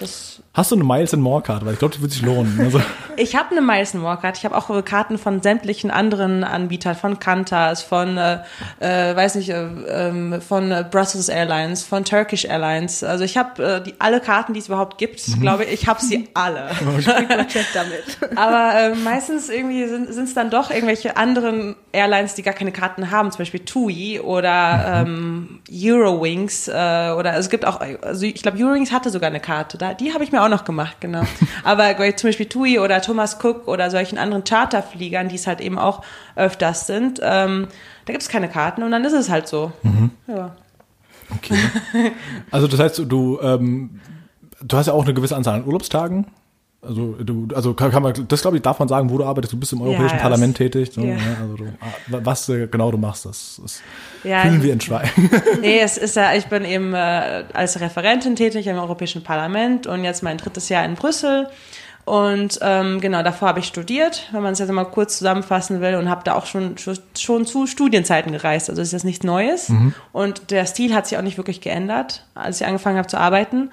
das 0.00 0.42
Hast 0.58 0.72
du 0.72 0.74
eine 0.74 0.82
Miles 0.82 1.14
and 1.14 1.22
More 1.22 1.40
Karte? 1.40 1.64
Weil 1.64 1.74
ich 1.74 1.78
glaube, 1.78 1.94
die 1.94 2.00
würde 2.00 2.12
sich 2.12 2.22
lohnen. 2.22 2.60
Also, 2.60 2.80
Ich 3.18 3.34
habe 3.34 3.50
eine 3.50 3.60
Miles 3.60 3.94
More 3.94 4.16
Card. 4.16 4.38
Ich 4.38 4.44
habe 4.44 4.56
auch 4.56 4.84
Karten 4.84 5.18
von 5.18 5.42
sämtlichen 5.42 5.90
anderen 5.90 6.44
Anbietern, 6.44 6.94
von 6.94 7.18
Qantas, 7.18 7.82
von, 7.82 8.16
äh, 8.16 8.38
äh, 8.78 9.14
weiß 9.16 9.34
nicht, 9.34 9.50
äh, 9.50 9.66
ähm, 9.88 10.40
von 10.40 10.70
äh, 10.70 10.84
Brussels 10.88 11.28
Airlines, 11.28 11.82
von 11.82 12.04
Turkish 12.04 12.44
Airlines. 12.44 13.02
Also 13.02 13.24
ich 13.24 13.36
habe 13.36 13.62
äh, 13.62 13.82
die 13.82 13.94
alle 13.98 14.20
Karten, 14.20 14.52
die 14.52 14.60
es 14.60 14.68
überhaupt 14.68 14.98
gibt, 14.98 15.26
Mhm. 15.28 15.40
glaube 15.40 15.64
ich. 15.64 15.82
Ich 15.82 15.88
habe 15.88 16.00
sie 16.00 16.28
alle. 16.34 16.68
Check 17.48 17.66
damit. 17.74 18.18
Aber 18.36 18.72
äh, 18.80 18.94
meistens 18.94 19.48
irgendwie 19.48 19.86
sind 19.88 20.08
es 20.10 20.34
dann 20.34 20.50
doch 20.50 20.70
irgendwelche 20.70 21.16
anderen 21.16 21.74
Airlines, 21.92 22.34
die 22.34 22.42
gar 22.42 22.54
keine 22.54 22.70
Karten 22.70 23.10
haben, 23.10 23.30
zum 23.32 23.38
Beispiel 23.38 23.60
TUI 23.60 24.20
oder 24.20 25.02
ähm, 25.06 25.60
Eurowings 25.72 26.68
äh, 26.68 26.72
oder 26.72 27.36
es 27.36 27.50
gibt 27.50 27.66
auch, 27.66 27.80
also 27.80 28.24
ich 28.26 28.42
glaube 28.42 28.58
Eurowings 28.62 28.92
hatte 28.92 29.10
sogar 29.10 29.28
eine 29.30 29.40
Karte, 29.40 29.76
da, 29.78 29.94
die 29.94 30.14
habe 30.14 30.22
ich 30.22 30.30
mir 30.30 30.42
auch 30.42 30.47
noch 30.48 30.64
gemacht, 30.64 30.96
genau. 31.00 31.22
Aber 31.64 31.96
zum 32.16 32.28
Beispiel 32.28 32.46
TUI 32.46 32.78
oder 32.78 33.00
Thomas 33.00 33.38
Cook 33.42 33.68
oder 33.68 33.90
solchen 33.90 34.18
anderen 34.18 34.44
Charterfliegern, 34.44 35.28
die 35.28 35.36
es 35.36 35.46
halt 35.46 35.60
eben 35.60 35.78
auch 35.78 36.02
öfters 36.36 36.86
sind, 36.86 37.20
ähm, 37.22 37.68
da 38.06 38.12
gibt 38.12 38.22
es 38.22 38.28
keine 38.28 38.48
Karten 38.48 38.82
und 38.82 38.90
dann 38.90 39.04
ist 39.04 39.12
es 39.12 39.28
halt 39.28 39.48
so. 39.48 39.72
Ja. 40.26 40.56
okay. 41.34 41.58
Also 42.50 42.66
das 42.66 42.80
heißt, 42.80 42.98
du, 43.06 43.38
ähm, 43.42 44.00
du 44.62 44.76
hast 44.76 44.86
ja 44.86 44.92
auch 44.92 45.04
eine 45.04 45.14
gewisse 45.14 45.36
Anzahl 45.36 45.54
an 45.54 45.66
Urlaubstagen. 45.66 46.26
Also 46.80 47.14
du, 47.14 47.48
also 47.56 47.74
kann, 47.74 47.90
kann 47.90 48.04
man, 48.04 48.28
das 48.28 48.40
glaube 48.40 48.56
ich, 48.56 48.62
darf 48.62 48.78
man 48.78 48.86
sagen, 48.86 49.10
wo 49.10 49.18
du 49.18 49.24
arbeitest. 49.24 49.52
Du 49.52 49.56
bist 49.56 49.72
im 49.72 49.82
Europäischen 49.82 50.16
ja, 50.16 50.22
Parlament 50.22 50.56
tätig. 50.56 50.90
So, 50.92 51.00
ja. 51.00 51.14
ja, 51.14 51.36
also 51.42 51.56
du, 51.56 51.64
ah, 51.80 52.20
was 52.22 52.48
äh, 52.48 52.68
genau 52.68 52.92
du 52.92 52.98
machst, 52.98 53.26
das, 53.26 53.60
das 53.60 53.82
Ja, 54.22 54.42
fühlen 54.42 54.62
wir 54.62 54.72
in 54.72 54.80
Schweigen. 54.80 55.28
Nee, 55.60 55.80
es 55.80 55.98
ist 55.98 56.14
ja, 56.14 56.34
ich 56.34 56.46
bin 56.46 56.64
eben 56.64 56.94
äh, 56.94 57.44
als 57.52 57.80
Referentin 57.80 58.36
tätig 58.36 58.68
im 58.68 58.76
Europäischen 58.76 59.24
Parlament 59.24 59.88
und 59.88 60.04
jetzt 60.04 60.22
mein 60.22 60.38
drittes 60.38 60.68
Jahr 60.68 60.84
in 60.84 60.94
Brüssel. 60.94 61.48
Und 62.04 62.60
ähm, 62.62 63.00
genau, 63.00 63.24
davor 63.24 63.48
habe 63.48 63.58
ich 63.58 63.66
studiert, 63.66 64.28
wenn 64.30 64.42
man 64.42 64.52
es 64.52 64.60
jetzt 64.60 64.70
mal 64.70 64.84
kurz 64.84 65.18
zusammenfassen 65.18 65.80
will, 65.80 65.96
und 65.96 66.08
habe 66.08 66.22
da 66.24 66.36
auch 66.36 66.46
schon, 66.46 66.76
schon, 66.78 67.44
zu 67.44 67.66
Studienzeiten 67.66 68.32
gereist. 68.32 68.70
Also 68.70 68.80
ist 68.80 68.94
das 68.94 69.04
nichts 69.04 69.24
Neues. 69.24 69.70
Und 70.12 70.50
der 70.50 70.64
Stil 70.64 70.94
hat 70.94 71.06
sich 71.06 71.18
auch 71.18 71.22
nicht 71.22 71.36
wirklich 71.36 71.60
geändert, 71.60 72.24
als 72.34 72.62
ich 72.62 72.66
angefangen 72.66 72.96
habe 72.96 73.08
zu 73.08 73.18
arbeiten. 73.18 73.70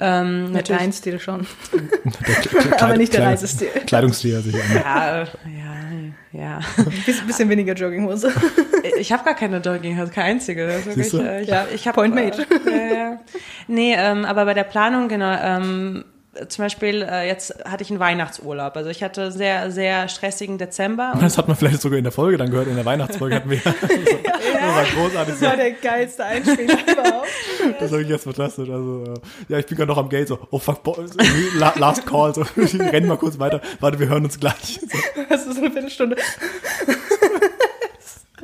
Ähm, 0.00 0.44
Mit 0.44 0.52
natürlich- 0.54 0.80
deinem 0.82 0.92
Stil 0.92 1.20
schon. 1.20 1.46
Kleid- 2.50 2.82
Aber 2.82 2.96
nicht 2.96 3.12
der 3.12 3.20
Kleid- 3.20 3.32
Reisestil. 3.32 3.68
Kleidungsstil 3.86 4.36
an. 4.36 4.52
Ja, 4.74 5.22
äh, 5.22 5.26
ja, 6.32 6.32
ja. 6.32 6.60
Bisschen, 7.06 7.26
bisschen 7.28 7.48
weniger 7.48 7.74
Jogginghose. 7.74 8.32
Ich 8.98 9.12
habe 9.12 9.24
gar 9.24 9.34
keine 9.34 9.58
Jogginghose, 9.58 10.10
keine 10.10 10.26
einzige. 10.30 10.66
Das 10.66 10.78
ist 10.84 11.12
wirklich, 11.12 11.14
äh, 11.14 11.42
ich, 11.42 11.48
Ja, 11.48 11.66
ich 11.72 11.86
hab, 11.86 11.94
point 11.94 12.12
made. 12.14 12.44
Äh, 12.66 12.70
ja, 12.70 12.94
ja. 12.96 13.20
Nee, 13.68 13.94
ähm, 13.96 14.24
aber 14.24 14.44
bei 14.46 14.54
der 14.54 14.64
Planung, 14.64 15.08
genau, 15.08 15.32
ähm, 15.40 16.04
zum 16.48 16.64
Beispiel, 16.64 17.02
äh, 17.02 17.26
jetzt 17.26 17.54
hatte 17.64 17.82
ich 17.82 17.90
einen 17.90 18.00
Weihnachtsurlaub. 18.00 18.76
Also 18.76 18.90
ich 18.90 19.02
hatte 19.02 19.32
sehr, 19.32 19.70
sehr 19.70 20.08
stressigen 20.08 20.58
Dezember. 20.58 21.12
Und 21.14 21.22
Das 21.22 21.38
hat 21.38 21.48
man 21.48 21.56
vielleicht 21.56 21.80
sogar 21.80 21.98
in 21.98 22.04
der 22.04 22.12
Folge 22.12 22.36
dann 22.36 22.50
gehört. 22.50 22.68
In 22.68 22.76
der 22.76 22.84
Weihnachtsfolge 22.84 23.36
hatten 23.36 23.50
wir. 23.50 23.60
Das 24.64 24.76
war 24.76 24.84
großartig. 24.84 25.34
Das 25.34 25.42
war 25.42 25.56
der 25.56 25.72
geilste 25.72 26.24
Einspieler 26.24 26.78
überhaupt. 26.90 27.28
Das 27.80 27.90
war 27.90 27.98
wirklich 27.98 28.10
jetzt 28.10 28.24
fantastisch. 28.24 28.68
Also, 28.68 29.04
äh, 29.04 29.52
ja, 29.52 29.58
ich 29.58 29.66
bin 29.66 29.76
gerade 29.76 29.88
noch 29.88 29.98
am 29.98 30.08
Gate, 30.08 30.28
so, 30.28 30.38
oh 30.50 30.58
fuck, 30.58 30.80
last 31.76 32.06
call, 32.06 32.34
so, 32.34 32.44
ich 32.56 32.78
renn 32.78 33.06
mal 33.06 33.16
kurz 33.16 33.38
weiter. 33.38 33.60
Warte, 33.80 33.98
wir 33.98 34.08
hören 34.08 34.24
uns 34.24 34.38
gleich. 34.38 34.80
So. 34.80 34.98
Das 35.28 35.46
ist 35.46 35.54
so 35.54 35.60
eine 35.60 35.70
Viertelstunde. 35.70 36.16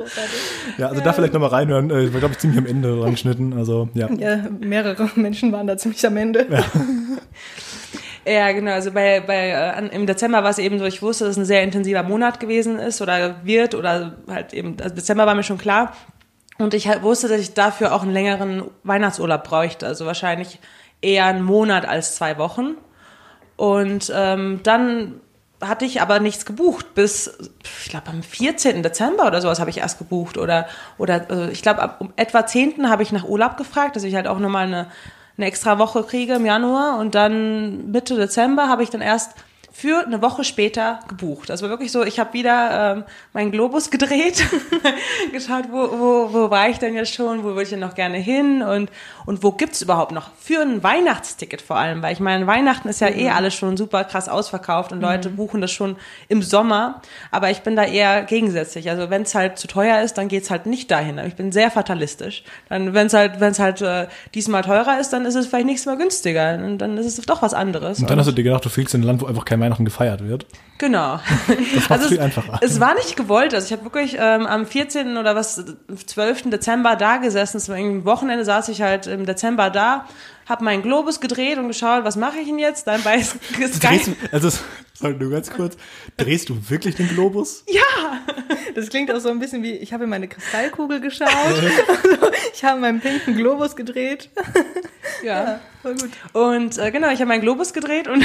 Großartig. 0.01 0.41
Ja, 0.79 0.89
also 0.89 1.03
da 1.03 1.13
vielleicht 1.13 1.35
nochmal 1.35 1.51
reinhören. 1.51 1.91
Äh, 1.91 2.05
Ich 2.05 2.13
war, 2.13 2.21
glaube 2.21 2.33
ich, 2.33 2.39
ziemlich 2.39 2.59
am 2.59 2.67
Ende 2.67 2.99
dran 2.99 3.11
geschnitten. 3.11 3.53
Also, 3.53 3.89
ja. 3.95 4.11
Ja, 4.13 4.39
mehrere 4.61 5.11
Menschen 5.17 5.53
waren 5.53 5.67
da 5.67 5.77
ziemlich 5.77 6.05
am 6.07 6.17
Ende. 6.17 6.47
Ja, 8.27 8.53
genau. 8.53 8.73
Also 8.73 8.93
bei, 8.93 9.21
bei 9.21 9.51
äh, 9.51 9.95
im 9.95 10.07
Dezember 10.07 10.43
war 10.43 10.51
es 10.51 10.59
eben 10.59 10.79
so, 10.79 10.87
ich 10.87 11.03
wusste, 11.03 11.25
dass 11.25 11.33
es 11.33 11.39
ein 11.39 11.45
sehr 11.45 11.63
intensiver 11.63 12.03
Monat 12.03 12.41
gewesen 12.41 12.79
ist 12.79 13.03
oder 13.03 13.45
wird 13.45 13.75
oder 13.75 14.17
halt 14.27 14.55
eben, 14.55 14.77
also 14.83 14.95
Dezember 14.95 15.27
war 15.27 15.35
mir 15.35 15.43
schon 15.43 15.59
klar. 15.59 15.93
Und 16.59 16.73
ich 16.75 16.89
halt 16.89 17.03
wusste, 17.03 17.29
dass 17.29 17.41
ich 17.41 17.55
dafür 17.55 17.95
auch 17.95 18.03
einen 18.03 18.13
längeren 18.13 18.65
Weihnachtsurlaub 18.85 19.45
bräuchte. 19.45 19.87
Also 19.87 20.07
wahrscheinlich 20.07 20.59
eher 21.03 21.27
einen 21.27 21.43
Monat 21.43 21.87
als 21.87 22.17
zwei 22.17 22.39
Wochen. 22.39 22.77
Und 23.57 24.11
ähm, 24.15 24.61
dann 24.63 25.21
hatte 25.61 25.85
ich 25.85 26.01
aber 26.01 26.21
nichts 26.21 26.47
gebucht 26.47 26.95
bis, 26.95 27.39
ich 27.85 27.91
glaube, 27.91 28.09
am 28.09 28.23
14. 28.23 28.83
Dezember 28.83 29.27
oder 29.27 29.41
sowas 29.41 29.61
habe 29.61 29.71
ich 29.71 29.79
erst 29.79 29.99
gebucht. 29.99 30.39
Oder, 30.39 30.67
oder 30.99 31.27
also 31.29 31.49
ich 31.49 31.63
glaube, 31.63 31.95
um 31.99 32.13
etwa 32.17 32.47
10. 32.47 32.89
habe 32.89 33.03
ich 33.03 33.13
nach 33.13 33.25
Urlaub 33.25 33.57
gefragt, 33.57 33.97
dass 33.97 34.05
ich 34.05 34.15
halt 34.15 34.27
auch 34.27 34.39
nochmal 34.39 34.67
eine, 34.67 34.87
eine 35.37 35.47
extra 35.47 35.79
Woche 35.79 36.03
kriege 36.03 36.35
im 36.35 36.47
Januar. 36.47 36.99
Und 36.99 37.15
dann 37.15 37.91
Mitte 37.91 38.17
Dezember 38.17 38.69
habe 38.69 38.83
ich 38.83 38.91
dann 38.91 39.03
erst 39.03 39.33
für 39.73 40.05
eine 40.05 40.21
Woche 40.21 40.45
später 40.45 41.01
gebucht. 41.09 41.49
War 41.49 41.61
wirklich 41.71 41.93
so, 41.93 42.03
ich 42.03 42.19
habe 42.19 42.33
wieder 42.33 42.97
ähm, 42.97 43.05
meinen 43.33 43.51
Globus 43.51 43.91
gedreht, 43.91 44.45
geschaut, 45.33 45.67
wo, 45.71 45.79
wo, 45.99 46.33
wo 46.33 46.51
war 46.51 46.69
ich 46.69 46.79
denn 46.79 46.95
jetzt 46.95 47.15
schon, 47.15 47.45
wo 47.45 47.49
würde 47.49 47.63
ich 47.63 47.71
denn 47.71 47.81
noch 47.81 47.95
gerne 47.95 48.19
hin 48.19 48.63
und, 48.63 48.91
und 49.31 49.45
wo 49.45 49.53
gibt's 49.53 49.81
überhaupt 49.81 50.11
noch 50.11 50.31
für 50.41 50.61
ein 50.61 50.83
Weihnachtsticket 50.83 51.63
vor 51.63 51.77
allem, 51.77 52.03
weil 52.03 52.13
ich 52.13 52.19
meine, 52.19 52.49
Weihnachten 52.49 52.89
ist 52.89 53.01
ja 53.01 53.09
eh 53.09 53.31
alles 53.31 53.55
schon 53.55 53.77
super 53.77 54.03
krass 54.03 54.29
ausverkauft 54.29 54.91
und 54.91 55.01
Leute 55.01 55.31
buchen 55.31 55.61
das 55.61 55.71
schon 55.71 55.95
im 56.27 56.43
Sommer, 56.43 57.01
aber 57.31 57.49
ich 57.49 57.61
bin 57.61 57.77
da 57.77 57.85
eher 57.85 58.25
gegensätzlich. 58.25 58.91
Also 58.91 59.09
wenn 59.09 59.23
es 59.23 59.37
halt 59.37 59.57
zu 59.57 59.69
teuer 59.69 60.03
ist, 60.03 60.15
dann 60.15 60.27
geht's 60.27 60.51
halt 60.51 60.67
nicht 60.67 60.91
dahin. 60.91 61.17
Ich 61.19 61.37
bin 61.37 61.53
sehr 61.53 61.71
fatalistisch. 61.71 62.43
Dann, 62.69 62.93
wenn 62.93 63.07
es 63.07 63.15
halt, 63.15 63.39
wenn 63.39 63.53
es 63.53 63.61
halt 63.61 63.81
äh, 63.83 64.09
diesmal 64.35 64.63
teurer 64.63 64.99
ist, 64.99 65.11
dann 65.11 65.25
ist 65.25 65.37
es 65.37 65.47
vielleicht 65.47 65.67
nächstes 65.67 65.87
Mal 65.87 65.97
günstiger. 65.97 66.55
Und 66.55 66.79
dann 66.79 66.99
ist 66.99 67.07
es 67.07 67.25
doch 67.25 67.41
was 67.41 67.55
anderes. 67.55 68.01
Und 68.01 68.11
dann 68.11 68.19
hast 68.19 68.27
du 68.27 68.33
dir 68.33 68.43
gedacht, 68.43 68.65
du 68.65 68.69
fliegst 68.69 68.97
in 68.97 69.03
ein 69.03 69.05
Land, 69.05 69.23
wo 69.23 69.27
einfach 69.27 69.45
kein 69.45 69.61
Weihnachten 69.61 69.85
gefeiert 69.85 70.27
wird. 70.27 70.45
Genau. 70.79 71.21
Das 71.75 71.89
macht 71.89 72.05
viel 72.07 72.21
einfacher. 72.21 72.59
Es 72.63 72.81
war 72.81 72.95
nicht 72.95 73.17
gewollt. 73.17 73.55
Also 73.55 73.67
ich 73.67 73.73
habe 73.73 73.85
wirklich 73.85 74.17
ähm, 74.19 74.47
am 74.47 74.67
14. 74.67 75.19
oder 75.19 75.37
was, 75.37 75.63
12. 76.07 76.51
Dezember 76.51 76.97
da 76.97 77.19
gesessen. 77.19 77.59
Es 77.59 77.69
war 77.69 77.77
irgendwie 77.77 77.99
ein 77.99 78.05
Wochenende 78.07 78.45
saß 78.45 78.69
ich 78.71 78.81
halt 78.81 79.07
im 79.21 79.27
Dezember 79.27 79.71
da, 79.71 80.07
habe 80.51 80.65
meinen 80.65 80.83
Globus 80.83 81.21
gedreht 81.21 81.57
und 81.59 81.69
geschaut, 81.69 82.05
was 82.05 82.17
mache 82.17 82.39
ich 82.39 82.47
denn 82.47 82.59
jetzt? 82.59 82.87
Dann 82.87 83.03
bei 83.03 83.23
Sky. 83.23 84.01
Du, 84.05 84.15
also, 84.33 84.51
sorry, 84.93 85.15
nur 85.15 85.31
ganz 85.31 85.51
kurz. 85.51 85.77
Drehst 86.19 86.49
du 86.51 86.59
wirklich 86.69 86.97
den 86.97 87.09
Globus? 87.09 87.65
Das 88.75 88.89
klingt 88.89 89.11
auch 89.13 89.21
so 89.21 89.31
ein 89.31 89.39
bisschen 89.39 89.63
wie, 89.63 89.73
ich 89.73 89.93
habe 89.93 90.05
in 90.05 90.11
meine 90.11 90.29
Kristallkugel 90.29 91.01
geschaut. 91.01 91.29
also, 91.35 91.63
ich 92.55 92.63
habe 92.65 92.81
meinen 92.81 93.01
pinken 93.01 93.35
Globus 93.37 93.75
gedreht. 93.77 94.29
Ja. 95.25 95.61
Voll 95.83 95.97
gut. 95.97 96.11
Und 96.33 96.79
äh, 96.79 96.91
genau, 96.91 97.09
ich 97.09 97.17
habe 97.21 97.27
meinen 97.27 97.41
Globus 97.43 97.73
gedreht 97.75 98.09
und 98.09 98.25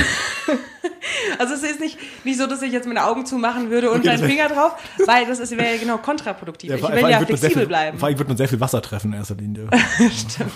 also 1.40 1.54
es 1.54 1.64
ist 1.64 1.80
nicht, 1.82 1.98
nicht 2.24 2.38
so, 2.38 2.48
dass 2.48 2.62
ich 2.62 2.72
jetzt 2.72 2.86
meine 2.88 3.06
Augen 3.06 3.26
zumachen 3.26 3.70
würde 3.70 3.92
und 3.92 4.00
Okay, 4.00 4.08
meinen 4.18 4.30
Finger 4.30 4.48
drauf, 4.48 4.74
weil 5.06 5.26
das 5.26 5.52
wäre 5.52 5.74
ja 5.74 5.78
genau 5.78 5.98
kontraproduktiv. 5.98 6.74
ich 6.74 6.80
vor- 6.80 6.94
will 6.94 7.10
ja 7.10 7.20
flexibel 7.20 7.50
viel, 7.58 7.66
bleiben. 7.66 7.98
Vor 7.98 8.08
allem 8.08 8.18
wird 8.18 8.28
man 8.30 8.38
sehr 8.38 8.48
viel 8.48 8.60
Wasser 8.62 8.82
treffen 8.82 9.12
in 9.12 9.20
erster 9.20 9.36
Linie. 9.36 9.68
Stimmt. 9.98 10.52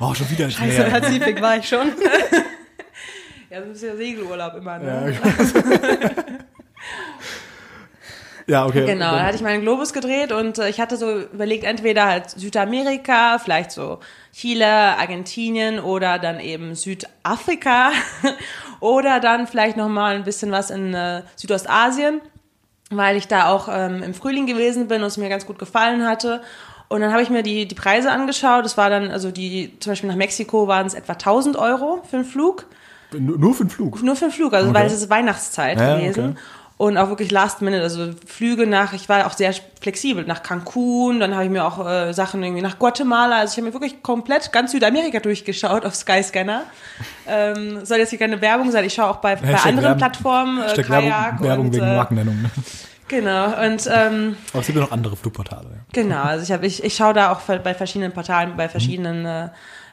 Oh, 0.00 0.12
schon 0.14 0.25
wieder 0.30 0.44
ins 0.46 0.56
So 0.56 0.64
Meer. 0.64 0.84
Pazifik 0.84 1.40
war 1.40 1.56
ich 1.56 1.68
schon. 1.68 1.92
Ja, 3.48 3.60
das 3.60 3.76
ist 3.76 3.82
ja 3.84 3.96
Segelurlaub 3.96 4.54
immer. 4.56 4.82
Ja, 4.82 5.00
Ne? 5.02 5.16
ja, 8.46 8.66
okay. 8.66 8.86
Genau, 8.86 9.12
da 9.12 9.22
hatte 9.24 9.36
ich 9.36 9.42
meinen 9.42 9.62
Globus 9.62 9.92
gedreht 9.92 10.32
und 10.32 10.58
äh, 10.58 10.68
ich 10.68 10.80
hatte 10.80 10.96
so 10.96 11.20
überlegt, 11.20 11.64
entweder 11.64 12.06
halt 12.06 12.30
Südamerika, 12.30 13.38
vielleicht 13.38 13.70
so 13.70 14.00
Chile, 14.32 14.66
Argentinien 14.66 15.78
oder 15.78 16.18
dann 16.18 16.40
eben 16.40 16.74
Südafrika 16.74 17.92
oder 18.80 19.20
dann 19.20 19.46
vielleicht 19.46 19.76
noch 19.76 19.88
mal 19.88 20.16
ein 20.16 20.24
bisschen 20.24 20.50
was 20.50 20.70
in 20.70 20.92
äh, 20.92 21.22
Südostasien, 21.36 22.20
weil 22.90 23.16
ich 23.16 23.28
da 23.28 23.48
auch 23.48 23.68
ähm, 23.70 24.02
im 24.02 24.12
Frühling 24.12 24.46
gewesen 24.46 24.88
bin 24.88 25.02
und 25.02 25.08
es 25.08 25.16
mir 25.16 25.28
ganz 25.28 25.46
gut 25.46 25.58
gefallen 25.58 26.06
hatte. 26.06 26.42
Und 26.88 27.00
dann 27.00 27.12
habe 27.12 27.22
ich 27.22 27.30
mir 27.30 27.42
die, 27.42 27.66
die 27.66 27.74
Preise 27.74 28.10
angeschaut. 28.12 28.64
Das 28.64 28.76
war 28.76 28.90
dann, 28.90 29.10
also 29.10 29.30
die, 29.30 29.72
zum 29.80 29.92
Beispiel 29.92 30.08
nach 30.08 30.16
Mexiko 30.16 30.68
waren 30.68 30.86
es 30.86 30.94
etwa 30.94 31.14
1000 31.14 31.56
Euro 31.56 32.02
für 32.08 32.16
einen 32.16 32.24
Flug. 32.24 32.66
Nur 33.12 33.54
für 33.54 33.64
den 33.64 33.70
Flug. 33.70 34.02
Nur 34.02 34.16
für 34.16 34.26
den 34.26 34.32
Flug, 34.32 34.52
also 34.54 34.70
Okay. 34.70 34.78
weil 34.78 34.86
es 34.86 34.92
ist 34.92 35.10
Weihnachtszeit 35.10 35.78
Ja, 35.80 35.96
gewesen. 35.96 36.30
okay. 36.30 36.38
Und 36.78 36.98
auch 36.98 37.08
wirklich 37.08 37.30
last 37.30 37.62
minute, 37.62 37.82
also 37.82 38.10
Flüge 38.26 38.66
nach, 38.66 38.92
ich 38.92 39.08
war 39.08 39.26
auch 39.26 39.32
sehr 39.32 39.54
flexibel, 39.80 40.24
nach 40.26 40.42
Cancun, 40.42 41.20
dann 41.20 41.32
habe 41.34 41.44
ich 41.46 41.50
mir 41.50 41.64
auch 41.64 41.86
äh, 41.88 42.12
Sachen 42.12 42.42
irgendwie 42.42 42.60
nach 42.60 42.78
Guatemala, 42.78 43.38
also 43.38 43.52
ich 43.52 43.56
habe 43.56 43.68
mir 43.68 43.72
wirklich 43.72 44.02
komplett 44.02 44.52
ganz 44.52 44.72
Südamerika 44.72 45.20
durchgeschaut 45.20 45.86
auf 45.86 45.94
Skyscanner. 45.94 46.64
Ähm, 47.26 47.86
soll 47.86 47.96
jetzt 47.98 48.10
hier 48.10 48.18
keine 48.18 48.42
Werbung 48.42 48.70
sein, 48.72 48.84
ich 48.84 48.92
schaue 48.92 49.08
auch 49.08 49.16
bei, 49.16 49.36
bei 49.36 49.54
anderen 49.54 49.82
Werbung- 49.84 49.96
Plattformen, 49.98 50.58
äh, 50.62 50.82
Kajak 50.82 50.88
Werbung, 50.90 51.46
Werbung 51.46 51.66
und, 51.68 51.74
wegen 51.74 51.86
äh, 51.86 51.96
Markennennung. 51.96 52.42
ne? 52.42 52.50
Genau, 53.08 53.46
und 53.64 53.88
ähm, 53.92 54.36
Aber 54.52 54.60
es 54.60 54.66
gibt 54.66 54.76
ja 54.78 54.84
noch 54.84 54.92
andere 54.92 55.16
Flugportale. 55.16 55.68
Ja. 55.70 55.80
Genau, 55.92 56.22
also 56.22 56.42
ich 56.42 56.50
habe 56.50 56.66
ich, 56.66 56.82
ich 56.82 56.96
schaue 56.96 57.14
da 57.14 57.32
auch 57.32 57.40
bei 57.40 57.74
verschiedenen 57.74 58.12
Portalen, 58.12 58.56
bei 58.56 58.68
verschiedenen 58.68 59.24
äh, 59.24 59.48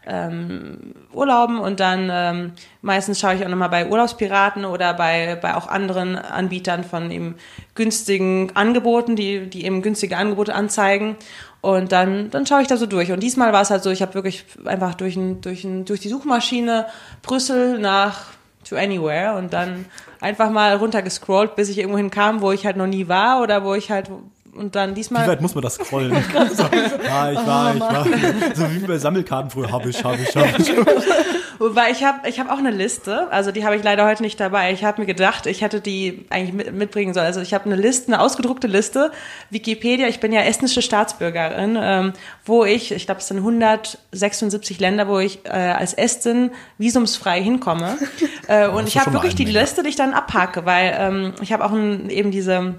ähm, 0.05 0.96
Urlauben 1.13 1.60
und 1.60 1.79
dann 1.79 2.10
ähm, 2.12 2.51
meistens 2.82 3.20
schaue 3.20 3.36
ich 3.36 3.46
auch 3.46 3.50
nochmal 3.50 3.70
bei 3.70 3.88
Urlaubspiraten 3.88 4.65
oder 4.65 4.93
bei, 4.93 5.38
bei 5.41 5.55
auch 5.55 5.67
anderen 5.67 6.17
Anbietern 6.17 6.84
von 6.84 7.10
eben 7.12 7.36
günstigen 7.75 8.51
Angeboten, 8.55 9.15
die, 9.15 9.50
die 9.50 9.65
eben 9.65 9.82
günstige 9.82 10.17
Angebote 10.17 10.53
anzeigen. 10.53 11.15
Und 11.62 11.93
dann, 11.93 12.29
dann 12.29 12.46
schaue 12.46 12.62
ich 12.62 12.67
da 12.67 12.75
so 12.75 12.86
durch. 12.86 13.12
Und 13.12 13.22
diesmal 13.24 13.53
war 13.53 13.62
es 13.62 13.70
halt 13.70 13.84
so, 13.84 13.91
ich 13.91 14.01
habe 14.01 14.15
wirklich 14.15 14.46
einfach 14.65 14.96
durch, 14.96 15.15
ein, 15.15 15.39
durch, 15.39 15.63
ein, 15.63 15.86
durch 15.86 16.01
die 16.01 16.10
Suchmaschine 16.10 16.88
Brüssel 17.22 17.79
nach 17.79 18.25
to 18.67 18.75
anywhere 18.75 19.36
und 19.36 19.53
dann 19.53 19.86
einfach 20.24 20.50
mal 20.50 20.75
runtergescrollt, 20.77 21.56
bis 21.56 21.70
ich 21.70 21.77
irgendwo 21.77 21.98
hinkam, 21.98 22.42
wo 22.42 22.51
ich 22.51 22.65
halt 22.65 22.77
noch 22.77 22.88
nie 22.88 23.08
war 23.08 23.42
oder 23.42 23.63
wo 23.63 23.74
ich 23.75 23.92
halt 23.92 24.10
und 24.55 24.75
dann 24.75 24.91
Wie 24.91 24.95
diesmal 24.95 25.27
weit 25.27 25.41
muss 25.41 25.55
man 25.55 25.63
das 25.63 25.75
scrollen? 25.75 26.15
so, 26.53 26.63
ja, 27.05 27.31
ich 27.31 27.38
war, 27.38 27.75
ich 27.75 27.81
war. 27.81 28.05
So 28.53 28.72
wie 28.72 28.79
bei 28.79 28.98
Sammelkarten 28.98 29.51
früher. 29.51 29.72
Hab 29.72 29.86
ich, 29.86 30.03
hab 30.03 30.19
ich, 30.19 30.36
hab 30.36 30.60
ich. 30.60 30.72
Wobei 31.60 31.91
ich 31.91 32.03
habe 32.03 32.27
ich 32.27 32.39
hab 32.39 32.51
auch 32.51 32.57
eine 32.57 32.72
Liste, 32.72 33.31
also 33.31 33.51
die 33.51 33.63
habe 33.63 33.75
ich 33.75 33.83
leider 33.83 34.05
heute 34.05 34.24
nicht 34.24 34.39
dabei. 34.39 34.74
Ich 34.74 34.83
habe 34.83 35.01
mir 35.01 35.07
gedacht, 35.07 35.45
ich 35.45 35.62
hätte 35.62 35.81
die 35.81 36.25
eigentlich 36.29 36.53
mit, 36.53 36.74
mitbringen 36.74 37.13
sollen. 37.13 37.27
Also 37.27 37.41
ich 37.41 37.53
habe 37.53 37.65
eine 37.65 37.75
Liste, 37.75 38.07
eine 38.12 38.22
ausgedruckte 38.22 38.67
Liste, 38.67 39.12
Wikipedia, 39.50 40.07
ich 40.07 40.19
bin 40.19 40.33
ja 40.33 40.41
estnische 40.41 40.81
Staatsbürgerin, 40.81 41.77
ähm, 41.79 42.13
wo 42.43 42.65
ich, 42.65 42.91
ich 42.91 43.05
glaube 43.05 43.22
es 43.22 43.27
sind 43.27 43.38
176 43.38 44.79
Länder, 44.79 45.07
wo 45.07 45.19
ich 45.19 45.45
äh, 45.45 45.50
als 45.50 45.93
Estin 45.93 46.51
visumsfrei 46.77 47.41
hinkomme. 47.41 47.98
Äh, 48.48 48.67
und 48.67 48.89
ich 48.89 48.98
habe 48.98 49.13
wirklich 49.13 49.36
die. 49.36 49.45
Liste, 49.45 49.83
die 49.83 49.89
ich 49.89 49.95
dann 49.95 50.13
abhake, 50.13 50.65
weil 50.65 50.93
ähm, 50.98 51.33
ich 51.41 51.53
habe 51.53 51.63
auch 51.63 51.72
ein, 51.72 52.10
eben 52.10 52.29
diese 52.29 52.75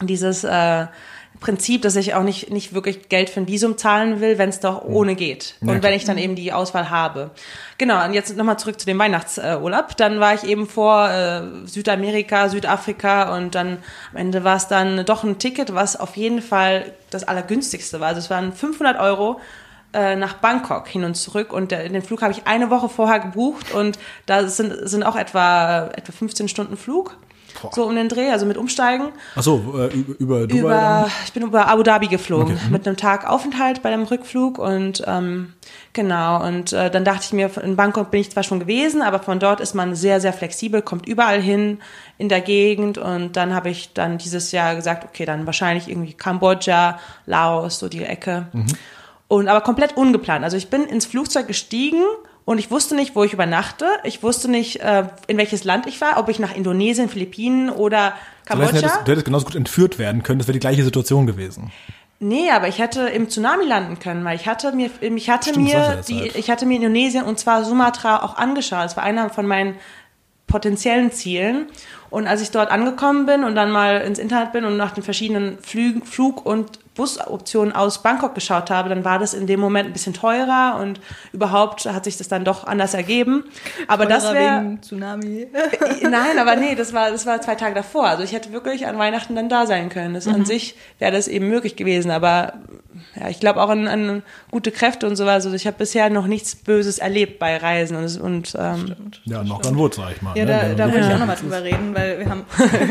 dieses 0.00 0.44
äh, 0.44 0.86
Prinzip, 1.40 1.80
dass 1.82 1.96
ich 1.96 2.14
auch 2.14 2.22
nicht, 2.22 2.50
nicht 2.50 2.74
wirklich 2.74 3.08
Geld 3.08 3.30
für 3.30 3.40
ein 3.40 3.48
Visum 3.48 3.78
zahlen 3.78 4.20
will, 4.20 4.36
wenn 4.36 4.50
es 4.50 4.60
doch 4.60 4.84
ohne 4.84 5.14
geht. 5.14 5.54
Ja, 5.62 5.72
und 5.72 5.82
wenn 5.82 5.94
ich 5.94 6.04
dann 6.04 6.18
eben 6.18 6.34
die 6.34 6.52
Auswahl 6.52 6.90
habe. 6.90 7.30
Genau, 7.78 8.04
und 8.04 8.12
jetzt 8.12 8.36
nochmal 8.36 8.58
zurück 8.58 8.78
zu 8.78 8.84
dem 8.84 8.98
Weihnachtsurlaub. 8.98 9.96
Dann 9.96 10.20
war 10.20 10.34
ich 10.34 10.44
eben 10.44 10.66
vor 10.68 11.08
äh, 11.08 11.42
Südamerika, 11.66 12.50
Südafrika 12.50 13.34
und 13.36 13.54
dann 13.54 13.78
am 14.10 14.16
Ende 14.18 14.44
war 14.44 14.56
es 14.56 14.68
dann 14.68 15.06
doch 15.06 15.24
ein 15.24 15.38
Ticket, 15.38 15.74
was 15.74 15.98
auf 15.98 16.16
jeden 16.16 16.42
Fall 16.42 16.92
das 17.08 17.24
allergünstigste 17.24 18.00
war. 18.00 18.08
Also 18.08 18.18
es 18.18 18.28
waren 18.28 18.52
500 18.52 19.00
Euro 19.00 19.40
äh, 19.94 20.16
nach 20.16 20.34
Bangkok 20.34 20.88
hin 20.88 21.04
und 21.04 21.14
zurück 21.14 21.54
und 21.54 21.70
der, 21.70 21.88
den 21.88 22.02
Flug 22.02 22.20
habe 22.20 22.32
ich 22.32 22.46
eine 22.46 22.68
Woche 22.68 22.90
vorher 22.90 23.18
gebucht 23.18 23.72
und 23.72 23.98
da 24.26 24.46
sind, 24.46 24.88
sind 24.88 25.04
auch 25.04 25.16
etwa, 25.16 25.86
etwa 25.86 26.12
15 26.12 26.48
Stunden 26.48 26.76
Flug. 26.76 27.16
Boah. 27.62 27.70
So 27.74 27.84
um 27.84 27.94
den 27.94 28.08
Dreh, 28.08 28.30
also 28.30 28.46
mit 28.46 28.56
Umsteigen. 28.56 29.08
Achso, 29.34 29.62
äh, 29.78 29.88
über, 30.18 30.46
Dubai. 30.46 30.58
Über, 30.58 30.70
dann? 30.70 31.10
ich 31.24 31.32
bin 31.32 31.42
über 31.42 31.68
Abu 31.68 31.82
Dhabi 31.82 32.08
geflogen, 32.08 32.54
Okay, 32.54 32.66
mhm. 32.66 32.72
mit 32.72 32.86
einem 32.86 32.96
Tag 32.96 33.28
Aufenthalt 33.28 33.82
bei 33.82 33.90
dem 33.90 34.04
Rückflug 34.04 34.58
und 34.58 35.02
ähm, 35.06 35.54
genau, 35.92 36.44
und 36.46 36.72
äh, 36.72 36.90
dann 36.90 37.04
dachte 37.04 37.22
ich 37.24 37.32
mir, 37.32 37.50
in 37.62 37.76
Bangkok 37.76 38.10
bin 38.10 38.20
ich 38.20 38.30
zwar 38.30 38.42
schon 38.42 38.60
gewesen, 38.60 39.02
aber 39.02 39.20
von 39.20 39.38
dort 39.38 39.60
ist 39.60 39.74
man 39.74 39.94
sehr, 39.94 40.20
sehr 40.20 40.32
flexibel, 40.32 40.82
kommt 40.82 41.06
überall 41.06 41.40
hin 41.40 41.78
in 42.18 42.28
der 42.28 42.40
Gegend 42.40 42.98
und 42.98 43.36
dann 43.36 43.54
habe 43.54 43.70
ich 43.70 43.92
dann 43.92 44.18
dieses 44.18 44.52
Jahr 44.52 44.74
gesagt, 44.74 45.04
okay, 45.04 45.24
dann 45.24 45.46
wahrscheinlich 45.46 45.88
irgendwie 45.88 46.14
Kambodscha, 46.14 46.98
Laos, 47.26 47.78
so 47.78 47.88
die 47.88 48.04
Ecke. 48.04 48.46
Mhm. 48.52 48.66
Und 49.28 49.46
aber 49.46 49.60
komplett 49.60 49.96
ungeplant. 49.96 50.42
Also 50.42 50.56
ich 50.56 50.70
bin 50.70 50.82
ins 50.82 51.06
Flugzeug 51.06 51.46
gestiegen 51.46 52.02
und 52.44 52.58
ich 52.58 52.70
wusste 52.70 52.94
nicht, 52.94 53.14
wo 53.14 53.24
ich 53.24 53.32
übernachte. 53.32 53.86
Ich 54.04 54.22
wusste 54.22 54.50
nicht, 54.50 54.80
äh, 54.80 55.04
in 55.26 55.36
welches 55.36 55.64
Land 55.64 55.86
ich 55.86 56.00
war, 56.00 56.18
ob 56.18 56.28
ich 56.28 56.38
nach 56.38 56.54
Indonesien, 56.54 57.08
Philippinen 57.08 57.70
oder 57.70 58.14
Du 58.46 58.58
hättest, 58.58 58.72
Kambodscha. 58.82 59.02
du 59.04 59.10
hättest 59.12 59.24
genauso 59.26 59.44
gut 59.46 59.54
entführt 59.54 59.98
werden 59.98 60.22
können. 60.22 60.38
Das 60.40 60.48
wäre 60.48 60.54
die 60.54 60.60
gleiche 60.60 60.82
Situation 60.82 61.26
gewesen. 61.26 61.70
Nee, 62.18 62.50
aber 62.50 62.68
ich 62.68 62.78
hätte 62.78 63.02
im 63.08 63.28
Tsunami 63.30 63.64
landen 63.64 63.98
können, 63.98 64.24
weil 64.24 64.36
ich 64.36 64.46
hatte 64.46 64.72
mir, 64.72 64.90
ich 65.00 65.30
hatte 65.30 65.50
Stimmt, 65.50 65.66
mir, 65.68 66.02
die, 66.06 66.28
ich 66.34 66.50
hatte 66.50 66.66
mir 66.66 66.76
Indonesien 66.76 67.24
und 67.24 67.38
zwar 67.38 67.64
Sumatra 67.64 68.22
auch 68.22 68.36
angeschaut. 68.36 68.84
Das 68.84 68.96
war 68.96 69.04
einer 69.04 69.30
von 69.30 69.46
meinen 69.46 69.76
potenziellen 70.46 71.12
Zielen. 71.12 71.66
Und 72.10 72.26
als 72.26 72.42
ich 72.42 72.50
dort 72.50 72.70
angekommen 72.70 73.24
bin 73.24 73.44
und 73.44 73.54
dann 73.54 73.70
mal 73.70 74.00
ins 74.00 74.18
Internet 74.18 74.52
bin 74.52 74.64
und 74.64 74.76
nach 74.76 74.90
den 74.90 75.04
verschiedenen 75.04 75.58
Flügen, 75.60 76.02
Flug- 76.04 76.44
und 76.44 76.80
Busoptionen 77.00 77.74
aus 77.74 78.02
Bangkok 78.02 78.34
geschaut 78.34 78.68
habe, 78.70 78.90
dann 78.90 79.06
war 79.06 79.18
das 79.18 79.32
in 79.32 79.46
dem 79.46 79.58
Moment 79.58 79.88
ein 79.88 79.92
bisschen 79.94 80.12
teurer 80.12 80.78
und 80.80 81.00
überhaupt 81.32 81.86
hat 81.86 82.04
sich 82.04 82.18
das 82.18 82.28
dann 82.28 82.44
doch 82.44 82.66
anders 82.66 82.92
ergeben. 82.92 83.44
Aber 83.88 84.04
das 84.04 84.24
Teurer 84.24 84.34
wäre 84.34 84.60
wegen 84.60 84.82
Tsunami. 84.82 85.46
Nein, 86.02 86.38
aber 86.38 86.56
nee, 86.56 86.74
das 86.74 86.92
war, 86.92 87.10
das 87.10 87.24
war 87.24 87.40
zwei 87.40 87.54
Tage 87.54 87.74
davor. 87.74 88.06
Also 88.06 88.22
ich 88.22 88.32
hätte 88.32 88.52
wirklich 88.52 88.86
an 88.86 88.98
Weihnachten 88.98 89.34
dann 89.34 89.48
da 89.48 89.66
sein 89.66 89.88
können. 89.88 90.12
Das 90.12 90.26
Mhm. 90.26 90.34
an 90.34 90.44
sich 90.44 90.76
wäre 90.98 91.12
das 91.12 91.26
eben 91.26 91.48
möglich 91.48 91.74
gewesen, 91.76 92.10
aber 92.10 92.52
ja, 93.18 93.28
ich 93.30 93.40
glaube 93.40 93.62
auch 93.62 93.70
an, 93.70 93.88
an 93.88 94.22
gute 94.50 94.70
Kräfte 94.70 95.06
und 95.06 95.16
so. 95.16 95.24
Also 95.26 95.52
ich 95.52 95.66
habe 95.66 95.76
bisher 95.78 96.10
noch 96.10 96.26
nichts 96.26 96.54
Böses 96.56 96.98
erlebt 96.98 97.38
bei 97.38 97.56
Reisen 97.56 97.96
und, 97.96 98.20
und 98.20 98.56
ähm, 98.58 98.94
Ja, 99.24 99.44
noch 99.44 99.62
an 99.64 99.76
Wurz, 99.76 99.96
sag 99.96 100.12
ich 100.12 100.22
mal. 100.22 100.36
Ja, 100.36 100.44
ne? 100.44 100.74
da, 100.76 100.86
da 100.86 100.92
wollte 100.92 101.06
ich 101.06 101.14
auch 101.14 101.18
nochmal 101.18 101.36
drüber 101.36 101.62
reden, 101.62 101.94
weil 101.94 102.18
wir 102.18 102.28
haben, 102.28 102.44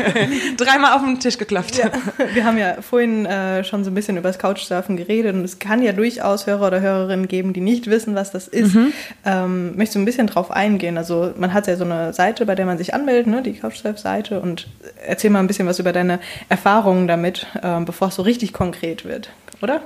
dreimal 0.56 0.96
auf 0.96 1.02
den 1.02 1.20
Tisch 1.20 1.38
geklopft. 1.38 1.76
ja, 1.76 1.90
wir 2.32 2.44
haben 2.44 2.58
ja 2.58 2.80
vorhin 2.80 3.26
äh, 3.26 3.64
schon 3.64 3.84
so 3.84 3.90
ein 3.90 3.94
bisschen 3.94 4.16
über 4.16 4.28
das 4.28 4.38
Couchsurfen 4.38 4.96
geredet 4.96 5.34
und 5.34 5.44
es 5.44 5.58
kann 5.58 5.82
ja 5.82 5.92
durchaus 5.92 6.46
Hörer 6.46 6.68
oder 6.68 6.80
Hörerinnen 6.80 7.28
geben, 7.28 7.52
die 7.52 7.60
nicht 7.60 7.88
wissen, 7.88 8.14
was 8.14 8.30
das 8.30 8.48
ist. 8.48 8.76
Ähm, 9.24 9.76
möchtest 9.76 9.96
du 9.96 9.98
ein 10.00 10.04
bisschen 10.04 10.26
drauf 10.26 10.50
eingehen? 10.50 10.96
Also 10.96 11.32
man 11.36 11.52
hat 11.52 11.66
ja 11.66 11.76
so 11.76 11.84
eine 11.84 12.12
Seite, 12.12 12.46
bei 12.46 12.54
der 12.54 12.66
man 12.66 12.78
sich 12.78 12.94
anmeldet, 12.94 13.26
ne, 13.26 13.42
die 13.42 13.54
Couchsurf-Seite 13.54 14.40
und 14.40 14.68
erzähl 15.06 15.30
mal 15.30 15.40
ein 15.40 15.46
bisschen 15.46 15.66
was 15.66 15.78
über 15.78 15.92
deine 15.92 16.20
Erfahrungen 16.48 17.06
damit, 17.06 17.46
ähm, 17.62 17.84
bevor 17.84 18.08
es 18.08 18.14
so 18.14 18.22
richtig 18.22 18.52
konkret 18.52 19.04
wird, 19.04 19.30
oder? 19.60 19.82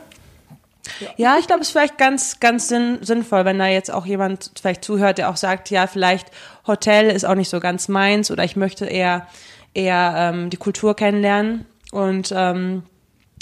Ja, 1.16 1.36
ich 1.38 1.46
glaube, 1.46 1.62
es 1.62 1.68
ist 1.68 1.72
vielleicht 1.72 1.98
ganz, 1.98 2.40
ganz 2.40 2.68
sinn, 2.68 2.98
sinnvoll, 3.00 3.44
wenn 3.44 3.58
da 3.58 3.66
jetzt 3.66 3.92
auch 3.92 4.06
jemand 4.06 4.50
vielleicht 4.60 4.84
zuhört, 4.84 5.18
der 5.18 5.30
auch 5.30 5.36
sagt, 5.36 5.70
ja, 5.70 5.86
vielleicht 5.86 6.28
Hotel 6.66 7.10
ist 7.10 7.24
auch 7.24 7.34
nicht 7.34 7.48
so 7.48 7.60
ganz 7.60 7.88
meins 7.88 8.30
oder 8.30 8.44
ich 8.44 8.56
möchte 8.56 8.86
eher, 8.86 9.26
eher 9.72 10.14
ähm, 10.16 10.50
die 10.50 10.56
Kultur 10.56 10.94
kennenlernen. 10.94 11.66
Und, 11.90 12.32
ähm, 12.36 12.82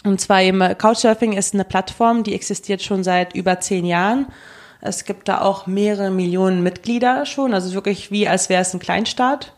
und 0.05 0.21
zwar 0.21 0.43
eben 0.43 0.61
Couchsurfing 0.79 1.33
ist 1.33 1.55
eine 1.55 1.65
Plattform, 1.65 2.23
die 2.23 2.35
existiert 2.35 2.83
schon 2.83 3.05
seit 3.05 3.35
über 3.35 3.61
zehn 3.61 3.85
Jahren. 3.85 4.27
Es 4.81 5.05
gibt 5.05 5.29
da 5.29 5.41
auch 5.41 5.67
mehrere 5.67 6.11
Millionen 6.11 6.63
Mitglieder 6.63 7.25
schon, 7.25 7.55
also 7.55 7.73
wirklich 7.73 8.11
wie 8.11 8.27
als 8.27 8.49
wäre 8.49 8.63
es 8.63 8.75
ein 8.75 8.81
Kleinstaat 8.81 9.53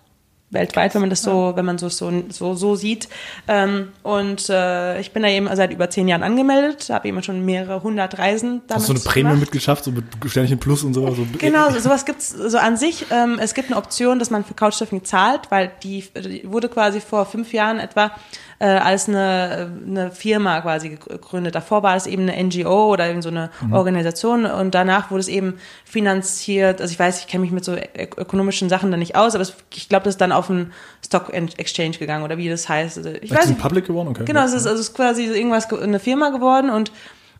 weltweit, 0.54 0.94
wenn 0.94 1.02
man 1.02 1.10
das 1.10 1.22
so, 1.22 1.52
wenn 1.54 1.64
man 1.64 1.78
so 1.78 1.88
so 1.88 2.10
so, 2.30 2.54
so 2.54 2.76
sieht. 2.76 3.08
Ähm, 3.48 3.88
und 4.02 4.48
äh, 4.48 5.00
ich 5.00 5.12
bin 5.12 5.22
da 5.22 5.28
eben 5.28 5.48
seit 5.54 5.72
über 5.72 5.90
zehn 5.90 6.08
Jahren 6.08 6.22
angemeldet, 6.22 6.88
habe 6.90 7.08
eben 7.08 7.22
schon 7.22 7.44
mehrere 7.44 7.82
hundert 7.82 8.18
Reisen 8.18 8.62
damit 8.68 8.70
Hast 8.70 8.82
du 8.82 8.86
so 8.86 8.92
eine 8.92 9.00
gemacht. 9.00 9.14
Premium-Mitgliedschaft, 9.14 9.84
so 9.84 9.90
mit 9.90 10.04
Sternchen 10.26 10.58
Plus 10.58 10.82
und 10.84 10.94
so? 10.94 11.06
so 11.14 11.26
Genau, 11.38 11.70
so, 11.70 11.78
sowas 11.80 12.04
gibt's 12.04 12.30
so 12.30 12.58
an 12.58 12.76
sich. 12.76 13.06
Ähm, 13.10 13.38
es 13.40 13.54
gibt 13.54 13.68
eine 13.68 13.76
Option, 13.76 14.18
dass 14.18 14.30
man 14.30 14.44
für 14.44 14.54
Couchsurfing 14.54 15.04
zahlt, 15.04 15.50
weil 15.50 15.72
die, 15.82 16.04
die 16.16 16.50
wurde 16.50 16.68
quasi 16.68 17.00
vor 17.00 17.26
fünf 17.26 17.52
Jahren 17.52 17.78
etwa 17.78 18.12
äh, 18.58 18.66
als 18.66 19.08
eine, 19.08 19.70
eine 19.86 20.10
Firma 20.10 20.60
quasi 20.60 20.90
gegründet. 20.90 21.54
Davor 21.54 21.82
war 21.82 21.96
es 21.96 22.06
eben 22.06 22.28
eine 22.28 22.42
NGO 22.44 22.92
oder 22.92 23.08
eben 23.08 23.22
so 23.22 23.28
eine 23.28 23.50
Organisation 23.72 24.46
und 24.46 24.74
danach 24.74 25.10
wurde 25.10 25.20
es 25.20 25.28
eben 25.28 25.54
finanziert. 25.84 26.80
Also 26.80 26.92
ich 26.92 26.98
weiß, 26.98 27.20
ich 27.20 27.26
kenne 27.26 27.42
mich 27.42 27.50
mit 27.52 27.64
so 27.64 27.72
ök- 27.72 28.18
ökonomischen 28.18 28.68
Sachen 28.68 28.90
da 28.90 28.96
nicht 28.96 29.16
aus, 29.16 29.34
aber 29.34 29.42
es, 29.42 29.54
ich 29.72 29.88
glaube, 29.88 30.04
das 30.04 30.14
ist 30.14 30.20
dann 30.20 30.32
auf 30.32 30.50
einen 30.50 30.72
Stock 31.04 31.32
Exchange 31.32 31.96
gegangen 31.98 32.24
oder 32.24 32.36
wie 32.36 32.48
das 32.48 32.68
heißt. 32.68 32.98
Also 32.98 33.10
ich 33.10 33.24
Ist 33.24 33.34
weiß 33.34 33.44
ein 33.46 33.48
nicht. 33.50 33.62
Public 33.62 33.86
geworden? 33.86 34.08
Okay. 34.08 34.24
Genau, 34.24 34.44
es 34.44 34.52
ist, 34.52 34.66
also 34.66 34.80
es 34.80 34.88
ist 34.88 34.94
quasi 34.94 35.24
irgendwas, 35.24 35.68
ge- 35.68 35.82
eine 35.82 35.98
Firma 36.00 36.30
geworden 36.30 36.70
und 36.70 36.92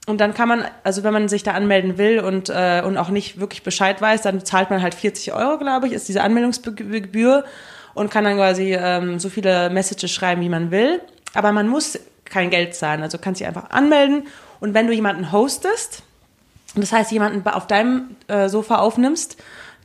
und 0.07 0.21
dann 0.21 0.35
kann 0.35 0.49
man, 0.49 0.65
also 0.83 1.03
wenn 1.03 1.15
man 1.15 1.29
sich 1.31 1.45
da 1.45 1.53
anmelden 1.53 1.97
will 1.97 2.19
und, 2.21 2.51
äh, 2.51 2.83
und 2.85 2.99
auch 2.99 3.09
nicht 3.09 3.41
wirklich 3.41 3.63
Bescheid 3.63 4.03
weiß, 4.03 4.21
dann 4.21 4.45
zahlt 4.45 4.69
man 4.69 4.83
halt 4.83 4.95
40 4.95 5.33
Euro, 5.33 5.57
glaube 5.57 5.87
ich, 5.87 5.95
ist 5.95 6.07
diese 6.09 6.21
Anmeldungsgebühr 6.23 7.45
und 7.95 8.11
kann 8.11 8.25
dann 8.25 8.37
quasi 8.37 8.75
ähm, 8.75 9.19
so 9.19 9.29
viele 9.29 9.71
Messages 9.71 10.11
schreiben, 10.11 10.43
wie 10.43 10.49
man 10.49 10.71
will. 10.71 11.01
Aber 11.35 11.53
man 11.53 11.69
muss 11.69 11.99
kein 12.25 12.51
Geld 12.51 12.75
zahlen, 12.75 13.03
also 13.03 13.19
kannst 13.19 13.41
dich 13.41 13.47
einfach 13.47 13.71
anmelden 13.71 14.25
und 14.61 14.73
wenn 14.73 14.87
du 14.87 14.93
jemanden 14.93 15.31
hostest, 15.31 16.03
das 16.75 16.93
heißt 16.93 17.13
jemanden 17.13 17.47
auf 17.47 17.67
deinem 17.67 18.17
äh, 18.29 18.49
Sofa 18.49 18.77
aufnimmst, 18.77 19.37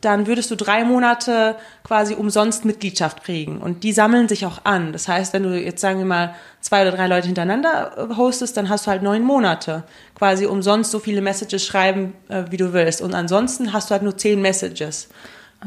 dann 0.01 0.27
würdest 0.27 0.49
du 0.49 0.55
drei 0.55 0.85
Monate 0.85 1.57
quasi 1.83 2.13
umsonst 2.13 2.63
Mitgliedschaft 2.63 3.23
kriegen. 3.23 3.59
Und 3.59 3.83
die 3.83 3.91
sammeln 3.91 4.29
sich 4.29 4.45
auch 4.45 4.63
an. 4.63 4.93
Das 4.93 5.09
heißt, 5.09 5.33
wenn 5.33 5.43
du 5.43 5.59
jetzt 5.59 5.81
sagen 5.81 5.99
wir 5.99 6.05
mal 6.05 6.35
zwei 6.61 6.83
oder 6.83 6.95
drei 6.95 7.07
Leute 7.07 7.27
hintereinander 7.27 8.09
äh, 8.09 8.15
hostest, 8.15 8.55
dann 8.55 8.69
hast 8.69 8.87
du 8.87 8.91
halt 8.91 9.03
neun 9.03 9.23
Monate 9.23 9.83
quasi 10.15 10.45
umsonst 10.45 10.91
so 10.91 10.99
viele 10.99 11.21
Messages 11.21 11.65
schreiben, 11.65 12.13
äh, 12.29 12.45
wie 12.49 12.57
du 12.57 12.71
willst. 12.71 13.01
Und 13.01 13.13
ansonsten 13.13 13.73
hast 13.73 13.89
du 13.89 13.91
halt 13.91 14.03
nur 14.03 14.17
zehn 14.17 14.41
Messages, 14.41 15.09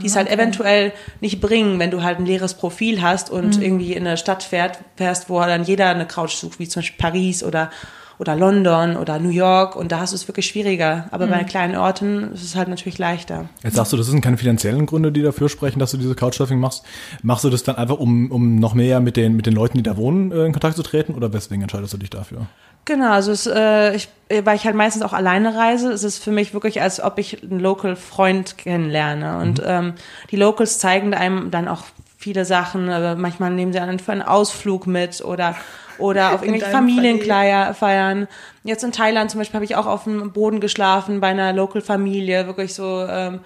die 0.01 0.07
es 0.07 0.17
halt 0.17 0.31
eventuell 0.31 0.93
nicht 1.21 1.41
bringen, 1.41 1.79
wenn 1.79 1.91
du 1.91 2.03
halt 2.03 2.19
ein 2.19 2.27
leeres 2.27 2.55
Profil 2.55 3.03
hast 3.03 3.31
und 3.31 3.61
irgendwie 3.61 3.93
in 3.93 4.07
eine 4.07 4.17
Stadt 4.17 4.43
fährt, 4.43 4.79
fährst, 4.97 5.29
wo 5.29 5.39
dann 5.41 5.65
jeder 5.65 5.91
eine 5.91 6.07
Couch 6.07 6.35
sucht, 6.35 6.59
wie 6.59 6.69
zum 6.69 6.81
Beispiel 6.81 6.99
Paris 6.99 7.45
oder 7.45 7.71
oder 8.19 8.37
London 8.37 8.97
oder 8.97 9.19
New 9.19 9.31
York 9.31 9.77
und 9.77 9.93
da 9.93 10.01
hast 10.01 10.13
du 10.13 10.17
es 10.17 10.29
wirklich 10.29 10.47
schwieriger. 10.47 11.07
Aber 11.11 11.27
bei 11.27 11.45
kleinen 11.45 11.77
Orten 11.77 12.33
ist 12.33 12.43
es 12.43 12.57
halt 12.57 12.69
natürlich 12.69 12.99
leichter. 12.99 13.49
Jetzt 13.63 13.77
sagst 13.77 13.93
du, 13.93 13.97
das 13.97 14.07
sind 14.07 14.21
keine 14.21 14.37
finanziellen 14.37 14.87
Gründe, 14.87 15.13
die 15.13 15.23
dafür 15.23 15.49
sprechen, 15.49 15.79
dass 15.79 15.91
du 15.91 15.97
diese 15.97 16.15
Couchsurfing 16.15 16.59
machst. 16.59 16.85
Machst 17.23 17.45
du 17.45 17.51
das 17.51 17.63
dann 17.63 17.77
einfach, 17.77 17.99
um, 17.99 18.31
um 18.31 18.57
noch 18.57 18.75
mehr 18.75 19.01
mit 19.01 19.17
den, 19.17 19.35
mit 19.35 19.47
den 19.47 19.55
Leuten, 19.55 19.77
die 19.77 19.83
da 19.83 19.97
wohnen, 19.97 20.33
äh, 20.33 20.45
in 20.45 20.53
Kontakt 20.53 20.77
zu 20.77 20.83
treten? 20.83 21.15
Oder 21.15 21.33
weswegen 21.33 21.63
entscheidest 21.63 21.93
du 21.93 21.99
dich 21.99 22.11
dafür? 22.11 22.47
Genau, 22.85 23.13
also 23.13 23.31
es, 23.31 23.47
äh, 23.47 23.95
ich, 23.95 24.09
weil 24.43 24.57
ich 24.57 24.65
halt 24.65 24.75
meistens 24.75 25.03
auch 25.03 25.13
alleine 25.13 25.55
reise, 25.55 25.93
ist 25.93 26.03
es 26.03 26.19
für 26.19 26.33
mich 26.33 26.53
wirklich, 26.53 26.83
als 26.83 27.01
ob 27.01 27.19
ich 27.19 27.43
einen 27.43 27.61
Local-Freund 27.61 28.59
kennenlerne. 28.59 29.39
Und 29.39 29.63
ähm, 29.65 29.95
die 30.31 30.37
Locals 30.37 30.79
zeigen 30.79 31.15
einem 31.15 31.51
dann 31.51 31.69
auch 31.69 31.83
viele 32.19 32.45
Sachen. 32.45 32.87
Manchmal 33.21 33.51
nehmen 33.51 33.73
sie 33.73 33.81
einen 33.81 33.99
für 33.99 34.13
einen 34.13 34.23
Ausflug 34.23 34.87
mit 34.87 35.25
oder 35.25 35.57
oder 36.03 36.29
auf 36.35 36.43
irgendwelche 36.43 36.67
deinem 36.67 36.89
Familienkleier 36.89 37.75
feiern. 37.75 38.29
Jetzt 38.65 38.85
in 38.85 38.93
Thailand 38.93 39.31
zum 39.31 39.39
Beispiel 39.41 39.57
habe 39.57 39.65
ich 39.65 39.77
auch 39.77 39.87
auf 39.87 40.05
dem 40.05 40.33
Boden 40.33 40.61
geschlafen 40.61 41.21
bei 41.21 41.29
einer 41.29 41.53
Local-Familie, 41.53 42.47
wirklich 42.47 42.75
so 42.75 43.07
ähm, 43.09 43.41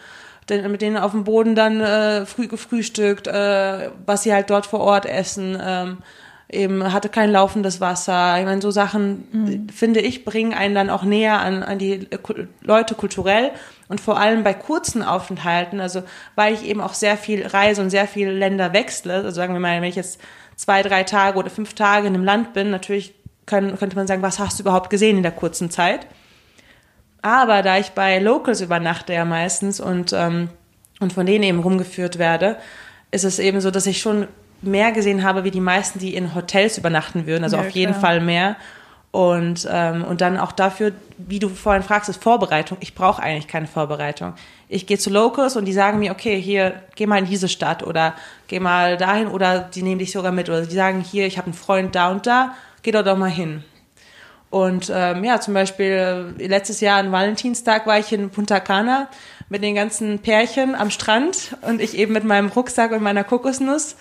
mit 0.48 0.82
denen 0.82 0.96
auf 0.96 1.10
dem 1.10 1.24
Boden 1.24 1.54
dann 1.54 1.80
äh, 1.80 2.24
früh 2.24 2.46
gefrühstückt, 2.46 3.26
äh, 3.26 3.90
was 4.04 4.22
sie 4.22 4.32
halt 4.32 4.50
dort 4.50 4.66
vor 4.66 4.80
Ort 4.80 5.06
essen. 5.06 5.58
Ähm, 5.60 5.98
eben 6.48 6.92
hatte 6.92 7.08
kein 7.08 7.32
laufendes 7.32 7.80
Wasser. 7.80 8.38
Ich 8.38 8.44
meine, 8.44 8.62
so 8.62 8.70
Sachen, 8.70 9.66
äh, 9.68 9.72
finde 9.72 10.00
ich, 10.00 10.24
bringen 10.24 10.54
einen 10.54 10.74
dann 10.74 10.90
auch 10.90 11.02
näher 11.02 11.40
an, 11.40 11.62
an 11.62 11.78
die 11.78 12.08
Leute 12.62 12.94
kulturell 12.94 13.50
und 13.88 14.00
vor 14.00 14.18
allem 14.18 14.44
bei 14.44 14.54
kurzen 14.54 15.02
Aufenthalten, 15.02 15.80
also 15.80 16.02
weil 16.34 16.54
ich 16.54 16.64
eben 16.64 16.80
auch 16.80 16.94
sehr 16.94 17.16
viel 17.16 17.46
reise 17.46 17.82
und 17.82 17.90
sehr 17.90 18.06
viele 18.06 18.32
Länder 18.32 18.72
wechsle, 18.72 19.14
also 19.14 19.30
sagen 19.30 19.54
wir 19.54 19.60
mal, 19.60 19.80
wenn 19.80 19.88
ich 19.88 19.96
jetzt 19.96 20.20
zwei, 20.56 20.82
drei 20.82 21.04
Tage 21.04 21.38
oder 21.38 21.50
fünf 21.50 21.74
Tage 21.74 22.06
in 22.06 22.14
einem 22.14 22.24
Land 22.24 22.52
bin, 22.52 22.70
natürlich 22.70 23.14
können, 23.46 23.78
könnte 23.78 23.96
man 23.96 24.06
sagen, 24.06 24.22
was 24.22 24.38
hast 24.38 24.58
du 24.58 24.62
überhaupt 24.64 24.90
gesehen 24.90 25.18
in 25.18 25.22
der 25.22 25.32
kurzen 25.32 25.70
Zeit? 25.70 26.06
Aber 27.22 27.62
da 27.62 27.78
ich 27.78 27.90
bei 27.90 28.18
Locals 28.18 28.60
übernachte 28.60 29.12
ja 29.12 29.24
meistens 29.24 29.80
und, 29.80 30.12
ähm, 30.12 30.48
und 31.00 31.12
von 31.12 31.26
denen 31.26 31.44
eben 31.44 31.60
rumgeführt 31.60 32.18
werde, 32.18 32.56
ist 33.10 33.24
es 33.24 33.38
eben 33.38 33.60
so, 33.60 33.70
dass 33.70 33.86
ich 33.86 34.00
schon 34.00 34.28
mehr 34.62 34.92
gesehen 34.92 35.22
habe, 35.22 35.44
wie 35.44 35.50
die 35.50 35.60
meisten, 35.60 35.98
die 35.98 36.14
in 36.14 36.34
Hotels 36.34 36.78
übernachten 36.78 37.26
würden, 37.26 37.44
also 37.44 37.56
Ja, 37.56 37.62
auf 37.62 37.70
jeden 37.70 37.92
klar. 37.92 38.00
Fall 38.00 38.20
mehr. 38.20 38.56
Und, 39.16 39.66
ähm, 39.72 40.04
und 40.04 40.20
dann 40.20 40.36
auch 40.36 40.52
dafür, 40.52 40.92
wie 41.16 41.38
du 41.38 41.48
vorhin 41.48 41.82
fragst, 41.82 42.10
ist 42.10 42.22
Vorbereitung. 42.22 42.76
Ich 42.82 42.94
brauche 42.94 43.22
eigentlich 43.22 43.48
keine 43.48 43.66
Vorbereitung. 43.66 44.34
Ich 44.68 44.86
gehe 44.86 44.98
zu 44.98 45.08
Locals 45.08 45.56
und 45.56 45.64
die 45.64 45.72
sagen 45.72 46.00
mir, 46.00 46.12
okay, 46.12 46.38
hier, 46.38 46.82
geh 46.96 47.06
mal 47.06 47.20
in 47.20 47.24
diese 47.24 47.48
Stadt 47.48 47.82
oder 47.82 48.12
geh 48.46 48.60
mal 48.60 48.98
dahin 48.98 49.28
oder 49.28 49.60
die 49.60 49.80
nehmen 49.80 50.00
dich 50.00 50.12
sogar 50.12 50.32
mit 50.32 50.50
oder 50.50 50.66
die 50.66 50.74
sagen, 50.74 51.00
hier, 51.00 51.26
ich 51.26 51.38
habe 51.38 51.46
einen 51.46 51.54
Freund 51.54 51.94
da 51.94 52.10
und 52.10 52.26
da, 52.26 52.52
geh 52.82 52.90
doch 52.90 53.04
doch 53.04 53.16
mal 53.16 53.30
hin. 53.30 53.64
Und 54.50 54.92
ähm, 54.94 55.24
ja, 55.24 55.40
zum 55.40 55.54
Beispiel 55.54 56.34
äh, 56.38 56.46
letztes 56.46 56.82
Jahr 56.82 56.98
an 56.98 57.10
Valentinstag 57.10 57.86
war 57.86 57.98
ich 57.98 58.12
in 58.12 58.28
Punta 58.28 58.60
Cana 58.60 59.08
mit 59.48 59.62
den 59.62 59.74
ganzen 59.74 60.18
Pärchen 60.18 60.74
am 60.74 60.90
Strand 60.90 61.56
und 61.62 61.80
ich 61.80 61.96
eben 61.96 62.12
mit 62.12 62.24
meinem 62.24 62.48
Rucksack 62.48 62.92
und 62.92 63.02
meiner 63.02 63.24
Kokosnuss. 63.24 63.96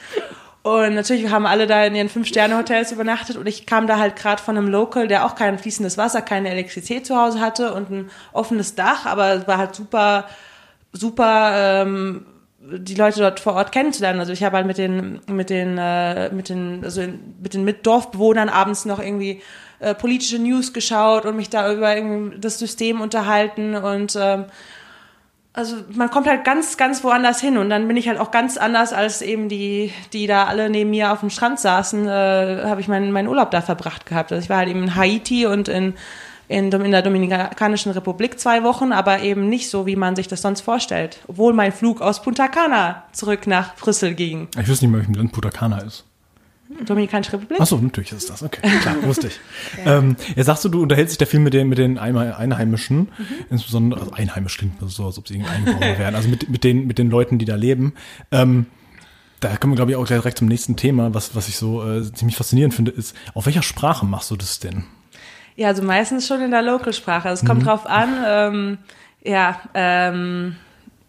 Und 0.66 0.96
natürlich 0.96 1.30
haben 1.30 1.46
alle 1.46 1.68
da 1.68 1.86
in 1.86 1.94
ihren 1.94 2.10
Fünf-Sterne-Hotels 2.10 2.92
übernachtet 2.92 3.38
und 3.38 3.46
ich 3.46 3.68
kam 3.68 3.86
da 3.86 4.00
halt 4.00 4.16
gerade 4.16 4.42
von 4.42 4.58
einem 4.58 4.68
Local, 4.68 5.08
der 5.08 5.24
auch 5.24 5.36
kein 5.36 5.60
fließendes 5.60 5.96
Wasser, 5.96 6.24
keine 6.24 6.50
Elektrizität 6.50 7.06
zu 7.06 7.16
Hause 7.16 7.40
hatte 7.40 7.72
und 7.76 7.92
ein 7.92 8.10
offenes 8.34 8.74
Dach, 8.74 9.06
aber 9.06 9.32
es 9.34 9.48
war 9.48 9.60
halt 9.60 9.76
super, 9.76 10.26
super 10.92 11.84
ähm, 11.84 12.26
die 12.58 12.96
Leute 12.96 13.20
dort 13.20 13.40
vor 13.40 13.54
Ort 13.54 13.72
kennenzulernen. 13.72 14.20
Also 14.20 14.34
ich 14.34 14.44
habe 14.44 14.58
halt 14.58 14.66
mit 14.66 14.80
den, 14.80 15.22
mit 15.28 15.52
den, 15.52 15.78
äh, 15.78 16.34
mit 16.34 16.50
den, 16.50 16.84
also 16.84 17.02
in, 17.02 17.36
mit 17.44 17.54
den 17.54 17.64
mit 17.64 17.86
Dorfbewohnern 17.86 18.50
abends 18.50 18.86
noch 18.86 18.98
irgendwie 18.98 19.44
äh, 19.78 19.94
politische 19.94 20.40
News 20.40 20.74
geschaut 20.74 21.26
und 21.26 21.36
mich 21.36 21.52
da 21.52 21.72
über 21.72 21.96
das 22.40 22.58
System 22.58 23.02
unterhalten 23.02 23.76
und 23.76 24.18
ähm, 24.20 24.46
also 25.56 25.78
man 25.94 26.10
kommt 26.10 26.28
halt 26.28 26.44
ganz, 26.44 26.78
ganz 26.78 27.04
woanders 27.04 27.40
hin 27.40 27.58
und 27.58 27.70
dann 27.70 27.88
bin 27.88 27.96
ich 27.96 28.08
halt 28.08 28.20
auch 28.20 28.32
ganz 28.32 28.58
anders 28.58 28.92
als 28.92 29.22
eben 29.22 29.48
die, 29.48 29.92
die 30.12 30.28
da 30.28 30.46
alle 30.46 30.70
neben 30.70 30.90
mir 30.90 31.12
auf 31.12 31.22
dem 31.22 31.30
Strand 31.30 31.60
saßen, 31.60 32.08
äh, 32.08 32.64
habe 32.66 32.82
ich 32.82 32.88
meinen, 32.88 33.12
meinen 33.12 33.28
Urlaub 33.28 33.52
da 33.52 33.62
verbracht 33.62 34.06
gehabt. 34.06 34.32
Also 34.32 34.44
ich 34.44 34.50
war 34.50 34.58
halt 34.58 34.70
eben 34.70 34.84
in 34.84 34.96
Haiti 34.96 35.46
und 35.46 35.70
in, 35.70 35.94
in, 36.48 36.72
in 36.72 36.92
der 36.92 37.02
Dominikanischen 37.02 37.92
Republik 37.94 38.40
zwei 38.40 38.64
Wochen, 38.64 38.92
aber 38.92 39.22
eben 39.22 39.50
nicht 39.50 39.70
so, 39.70 39.86
wie 39.86 39.96
man 39.96 40.16
sich 40.16 40.28
das 40.28 40.42
sonst 40.42 40.62
vorstellt. 40.62 41.20
Obwohl 41.28 41.54
mein 41.54 41.72
Flug 41.72 42.02
aus 42.02 42.22
Punta 42.22 42.48
Cana 42.48 43.04
zurück 43.14 43.48
nach 43.48 43.76
Brüssel 43.76 44.14
ging. 44.14 44.50
Ich 44.60 44.68
wüsste 44.68 44.86
nicht 44.86 44.92
mehr, 44.92 45.00
welchem 45.00 45.16
Land 45.16 45.32
Punta 45.32 45.50
Cana 45.50 45.80
ist. 45.80 46.05
Dominikanische 46.86 47.34
Republik? 47.34 47.60
Achso, 47.62 47.78
natürlich 47.78 48.12
ist 48.12 48.30
das. 48.30 48.44
Okay, 48.44 48.62
klar, 48.82 48.96
wusste 49.04 49.28
ich. 49.28 49.40
ähm, 49.86 50.16
jetzt 50.36 50.48
sagst 50.48 50.66
du, 50.66 50.70
du 50.70 50.82
unterhältst 50.82 51.14
dich 51.14 51.18
da 51.18 51.26
viel 51.26 51.40
mit 51.40 51.54
den, 51.54 51.70
mit 51.70 51.78
den 51.78 51.98
Einhe- 52.00 52.36
Einheimischen, 52.36 53.10
insbesondere, 53.50 54.02
also 54.02 54.12
Einheimisch 54.14 54.58
klingt 54.58 54.74
so, 54.90 55.06
als 55.06 55.18
ob 55.18 55.28
sie 55.28 55.36
irgendwie 55.36 55.52
Einwohner 55.52 55.98
wären, 55.98 56.16
also 56.16 56.28
mit, 56.30 56.50
mit, 56.50 56.64
den, 56.64 56.88
mit 56.88 56.98
den 56.98 57.10
Leuten, 57.10 57.38
die 57.38 57.46
da 57.46 57.56
leben. 57.56 57.94
Ähm, 58.32 58.66
da 59.40 59.56
kommen 59.58 59.74
wir, 59.74 59.76
glaube 59.78 59.92
ich, 59.92 59.98
auch 59.98 60.06
gleich 60.06 60.20
direkt 60.20 60.38
zum 60.40 60.48
nächsten 60.48 60.76
Thema, 60.76 61.14
was, 61.14 61.36
was 61.36 61.48
ich 61.48 61.58
so 61.58 61.88
äh, 61.88 62.02
ziemlich 62.14 62.36
faszinierend 62.36 62.74
finde, 62.74 62.92
ist, 62.92 63.16
auf 63.34 63.46
welcher 63.46 63.62
Sprache 63.62 64.06
machst 64.06 64.32
du 64.32 64.36
das 64.36 64.60
denn? 64.60 64.86
Ja, 65.56 65.68
also 65.70 65.84
meistens 65.84 66.28
schon 66.28 66.42
in 66.42 66.52
der 66.52 66.62
Lokalsprache. 66.62 67.30
Es 67.30 67.46
kommt 67.46 67.62
Mhm. 67.62 67.66
drauf 67.66 67.86
an, 67.86 68.10
ähm, 68.28 68.78
ja, 69.24 69.60
ähm, 69.74 70.56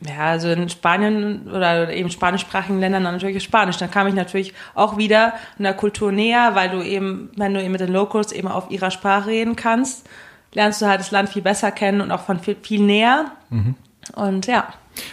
ja, 0.01 0.27
also 0.27 0.51
in 0.51 0.69
Spanien 0.69 1.49
oder 1.49 1.93
eben 1.93 2.11
spanischsprachigen 2.11 2.81
Ländern 2.81 3.05
dann 3.05 3.15
natürlich 3.15 3.43
Spanisch. 3.43 3.79
Dann 3.79 3.91
kam 3.91 4.07
ich 4.07 4.15
natürlich 4.15 4.53
auch 4.75 4.99
wieder 4.99 5.33
in 5.59 5.65
der 5.65 5.75
Kultur 5.75 6.13
näher, 6.13 6.55
weil 6.55 6.71
du 6.71 6.83
eben, 6.83 7.31
wenn 7.37 7.55
du 7.55 7.63
eben 7.63 7.73
mit 7.73 7.81
den 7.81 7.93
Locals 7.93 8.33
eben 8.33 8.49
auf 8.49 8.71
ihrer 8.71 8.91
Sprache 8.91 9.29
reden 9.29 9.57
kannst, 9.57 10.07
lernst 10.53 10.83
du 10.83 10.87
halt 10.87 11.01
das 11.01 11.11
Land 11.11 11.31
viel 11.31 11.43
besser 11.43 11.71
kennen 11.71 12.01
und 12.01 12.11
auch 12.11 12.25
von 12.25 12.41
viel, 12.41 12.57
viel 12.61 12.81
näher. 12.81 13.33
Mhm. 13.51 13.75
Und 14.15 14.47
ja, 14.47 14.69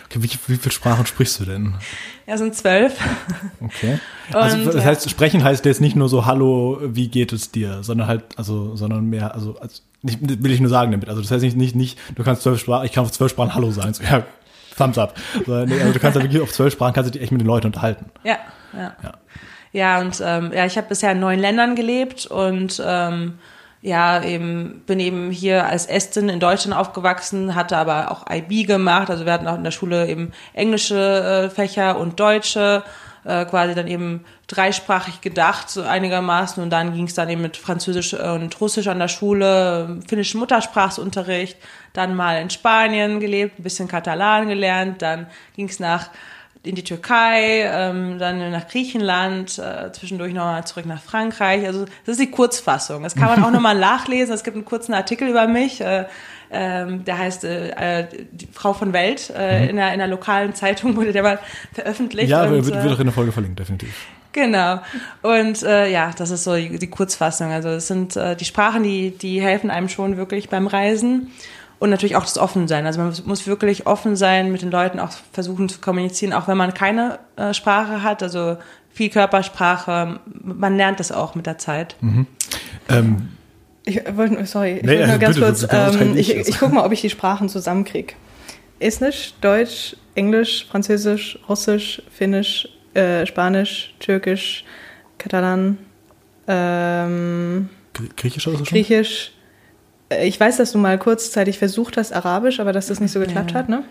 Okay, 0.06 0.22
wie, 0.22 0.30
wie 0.48 0.58
viele 0.58 0.72
Sprachen 0.72 1.06
sprichst 1.06 1.39
du 1.39 1.46
denn? 1.46 1.74
ja, 2.28 2.38
sind 2.38 2.56
zwölf. 2.56 2.98
Okay. 3.60 4.00
Also 4.32 4.56
Und, 4.56 4.74
das 4.74 4.86
heißt, 4.86 5.10
sprechen 5.10 5.43
heißt 5.43 5.65
jetzt 5.65 5.82
nicht 5.82 5.98
nur 5.98 6.08
so 6.08 6.26
Hallo, 6.26 6.80
wie 6.82 7.10
geht 7.10 7.34
es 7.34 7.52
dir, 7.52 7.84
sondern 7.84 8.08
halt, 8.08 8.24
also, 8.38 8.74
sondern 8.78 9.10
mehr, 9.10 9.36
also, 9.36 9.60
als, 9.60 9.84
nicht, 10.02 10.19
will 10.22 10.52
ich 10.52 10.62
nur 10.62 10.69
sagen 10.69 10.93
damit. 10.93 11.10
Also 11.10 11.22
das 11.22 11.30
heißt 11.30 11.43
nicht, 11.43 11.58
nicht, 11.58 11.76
nicht, 11.76 12.00
du 12.15 12.24
kannst 12.24 12.41
zwölf 12.43 12.58
Sprachen, 12.62 12.86
ich 12.86 12.93
kann 12.93 13.04
auf 13.04 13.12
zwölf 13.12 13.32
Sprachen 13.32 13.54
Hallo 13.54 13.72
sagen. 13.72 13.93
So, 13.93 14.02
ja, 14.02 14.24
Thumbs 14.78 14.98
up. 14.98 15.16
So, 15.46 15.66
nee, 15.66 15.80
also 15.80 15.94
du 15.94 16.00
kannst 16.00 16.18
ja 16.18 16.24
wirklich 16.24 16.42
auf 16.42 16.52
zwölf 16.52 16.74
Sprachen 16.74 16.94
kannst 16.94 17.10
du 17.10 17.12
dich 17.12 17.22
echt 17.22 17.32
mit 17.32 17.42
den 17.42 17.48
Leuten 17.48 17.68
unterhalten. 17.68 18.06
Ja, 18.24 18.38
ja. 18.74 18.96
Ja. 19.02 19.14
Ja, 19.74 20.00
und 20.00 20.22
ähm, 20.24 20.52
ja, 20.54 20.66
ich 20.66 20.78
habe 20.78 20.88
bisher 20.88 21.14
in 21.14 21.20
neun 21.20 21.40
Ländern 21.40 21.76
gelebt 21.76 22.28
und 22.28 22.82
ähm, 22.86 23.40
ja, 23.82 24.24
eben 24.24 24.82
bin 24.86 25.00
eben 25.02 25.32
hier 25.32 25.66
als 25.66 25.88
Estin 25.88 26.30
in 26.30 26.40
Deutschland 26.40 26.78
aufgewachsen, 26.78 27.54
hatte 27.56 27.76
aber 27.76 28.12
auch 28.12 28.26
IB 28.32 28.64
gemacht. 28.64 29.10
Also 29.10 29.26
wir 29.26 29.34
hatten 29.34 29.48
auch 29.48 29.58
in 29.58 29.64
der 29.64 29.72
Schule 29.72 30.08
eben 30.08 30.32
englische 30.54 30.96
äh, 30.96 31.50
Fächer 31.50 31.98
und 31.98 32.20
deutsche, 32.20 32.84
äh, 33.26 33.44
quasi 33.46 33.76
dann 33.76 33.88
eben 33.88 34.24
dreisprachig 34.48 35.20
gedacht, 35.20 35.70
so 35.70 35.82
einigermaßen. 35.82 36.64
Und 36.64 36.70
dann 36.70 36.94
ging 36.94 37.08
es 37.08 37.14
dann 37.16 37.30
eben 37.30 37.42
mit 37.42 37.58
Französisch 37.58 38.14
und 38.14 38.62
Russisch 38.62 38.88
an 38.88 39.00
der 39.00 39.10
Schule, 39.10 40.00
finnischen 40.08 40.40
Muttersprachsunterricht, 40.40 41.58
dann 41.93 42.15
mal 42.15 42.41
in 42.41 42.49
Spanien 42.49 43.19
gelebt, 43.19 43.60
ein 43.60 43.63
bisschen 43.63 43.88
Katalan 43.88 44.47
gelernt, 44.47 45.01
dann 45.01 45.27
ging 45.56 45.69
es 45.69 45.79
nach 45.79 46.10
in 46.65 46.75
die 46.75 46.84
Türkei, 46.84 47.63
ähm, 47.65 48.19
dann 48.19 48.51
nach 48.51 48.69
Griechenland, 48.69 49.60
äh, 49.60 49.91
zwischendurch 49.91 50.34
nochmal 50.34 50.65
zurück 50.65 50.86
nach 50.86 51.01
Frankreich. 51.01 51.65
Also 51.65 51.86
das 52.06 52.17
ist 52.17 52.21
die 52.21 52.32
Kurzfassung. 52.32 53.03
Das 53.03 53.15
kann 53.15 53.25
man 53.25 53.43
auch 53.43 53.51
nochmal 53.51 53.77
nachlesen. 53.77 54.34
Es 54.34 54.43
gibt 54.43 54.56
einen 54.56 54.65
kurzen 54.65 54.93
Artikel 54.93 55.27
über 55.27 55.45
mich, 55.45 55.82
äh, 55.82 56.06
ähm, 56.51 57.03
der 57.03 57.17
heißt 57.17 57.43
äh, 57.43 58.01
äh, 58.01 58.08
die 58.32 58.47
Frau 58.47 58.71
von 58.71 58.93
Welt. 58.93 59.29
Äh, 59.29 59.69
in, 59.69 59.75
der, 59.75 59.91
in 59.91 59.99
der 59.99 60.08
lokalen 60.08 60.56
Zeitung 60.56 60.95
wurde 60.95 61.12
der 61.12 61.23
mal 61.23 61.39
veröffentlicht. 61.73 62.29
Ja, 62.29 62.43
und, 62.43 62.51
wird, 62.51 62.65
wird 62.67 62.93
auch 62.93 62.99
in 62.99 63.08
der 63.08 63.13
Folge 63.13 63.34
verlinkt, 63.34 63.60
definitiv. 63.60 63.93
Genau. 64.32 64.79
Und 65.21 65.63
äh, 65.63 65.91
ja, 65.91 66.12
das 66.17 66.32
ist 66.32 66.45
so 66.45 66.56
die, 66.56 66.79
die 66.79 66.89
Kurzfassung. 66.89 67.51
Also 67.51 67.69
es 67.69 67.88
sind 67.88 68.15
äh, 68.15 68.36
die 68.36 68.45
Sprachen, 68.45 68.84
die, 68.84 69.12
die 69.12 69.41
helfen 69.41 69.69
einem 69.69 69.89
schon 69.89 70.15
wirklich 70.15 70.49
beim 70.49 70.67
Reisen. 70.67 71.32
Und 71.84 71.89
natürlich 71.89 72.15
auch 72.15 72.24
das 72.24 72.38
Offensein. 72.38 72.86
Also 72.86 73.02
man 73.02 73.13
muss- 73.26 73.46
wirklich 73.46 73.88
offen 73.88 74.15
sein, 74.15 74.54
mit 74.54 74.62
den 74.62 74.72
Leuten 74.72 75.02
auch 75.02 75.10
versuchen 75.34 75.67
zu 75.67 75.82
kommunizieren, 75.82 76.32
auch 76.32 76.48
wenn 76.48 76.56
man 76.56 76.74
keine 76.74 77.19
äh, 77.36 77.54
Sprache 77.54 78.02
hat. 78.04 78.24
Also 78.24 78.56
viel 78.89 79.10
Körpersprache. 79.10 80.22
Man 80.41 80.78
lernt 80.78 81.02
das 81.02 81.12
auch 81.12 81.36
mit 81.36 81.46
der 81.46 81.58
Zeit. 81.58 81.98
Ähm, 82.88 83.28
Ich 83.84 84.00
wollte, 84.15 84.36
nur- 84.36 84.46
sorry, 84.46 84.78
ich 84.78 84.84
Nee, 84.84 84.91
wollte 84.91 85.02
nur 85.02 85.08
also 85.10 85.19
ganz 85.19 85.36
bitte, 85.36 85.46
kurz, 85.46 85.67
kann 85.67 86.02
ähm, 86.02 86.13
ich 86.17 86.30
ich, 86.30 86.36
jetzt. 86.38 86.48
ich 86.52 86.58
gucke 86.58 86.74
mal, 86.74 86.86
ob 86.86 86.93
ich 86.93 87.02
die 87.02 87.10
Sprachen 87.10 87.50
zusammenkriege. 87.50 88.13
Estnisch, 88.80 89.34
Deutsch, 89.41 89.98
Englisch, 90.15 90.65
Französisch, 90.72 91.38
Russisch, 91.50 92.02
Finnisch, 92.17 92.69
äh, 92.93 93.26
Spanisch, 93.26 93.93
Türkisch, 94.00 94.63
Katalan, 95.17 95.80
ähm, 96.48 97.67
Grie- 97.93 98.10
Griechisch 98.15 98.48
oder 98.48 98.60
so 98.60 98.63
schon? 98.63 98.74
Griechisch. 98.74 99.32
Äh, 100.19 100.28
Ich 100.28 100.39
weiß, 100.39 100.58
dass 100.58 100.71
du 100.71 100.78
mal 100.78 100.97
kurzzeitig 100.97 101.60
versucht 101.60 101.97
hast, 101.97 102.13
Arabisch, 102.13 102.60
aber 102.60 102.73
dass 102.73 102.88
das 102.88 102.99
nicht 102.99 103.12
so 103.12 103.19
geklappt 103.19 103.52
Ja. 103.52 103.60
hat, 103.60 103.69
ne? 103.69 103.84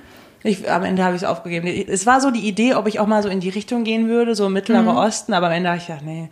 Ich, 0.45 0.69
am 0.69 0.83
Ende 0.83 1.05
habe 1.05 1.15
ich 1.15 1.23
es 1.23 1.29
aufgegeben. 1.29 1.69
Es 1.69 2.05
war 2.05 2.21
so 2.21 2.33
die 2.33 2.41
Idee, 2.49 2.75
ob 2.75 2.89
ich 2.89 2.99
auch 2.99 3.07
mal 3.07 3.23
so 3.23 3.29
in 3.29 3.39
die 3.39 3.49
Richtung 3.49 3.85
gehen 3.85 4.09
würde, 4.09 4.35
so 4.35 4.49
Mittlerer 4.49 4.97
Osten, 4.97 5.35
aber 5.35 5.47
am 5.47 5.53
Ende 5.53 5.69
habe 5.69 5.79
ich 5.79 5.87
gedacht, 5.87 6.03
nee, 6.05 6.31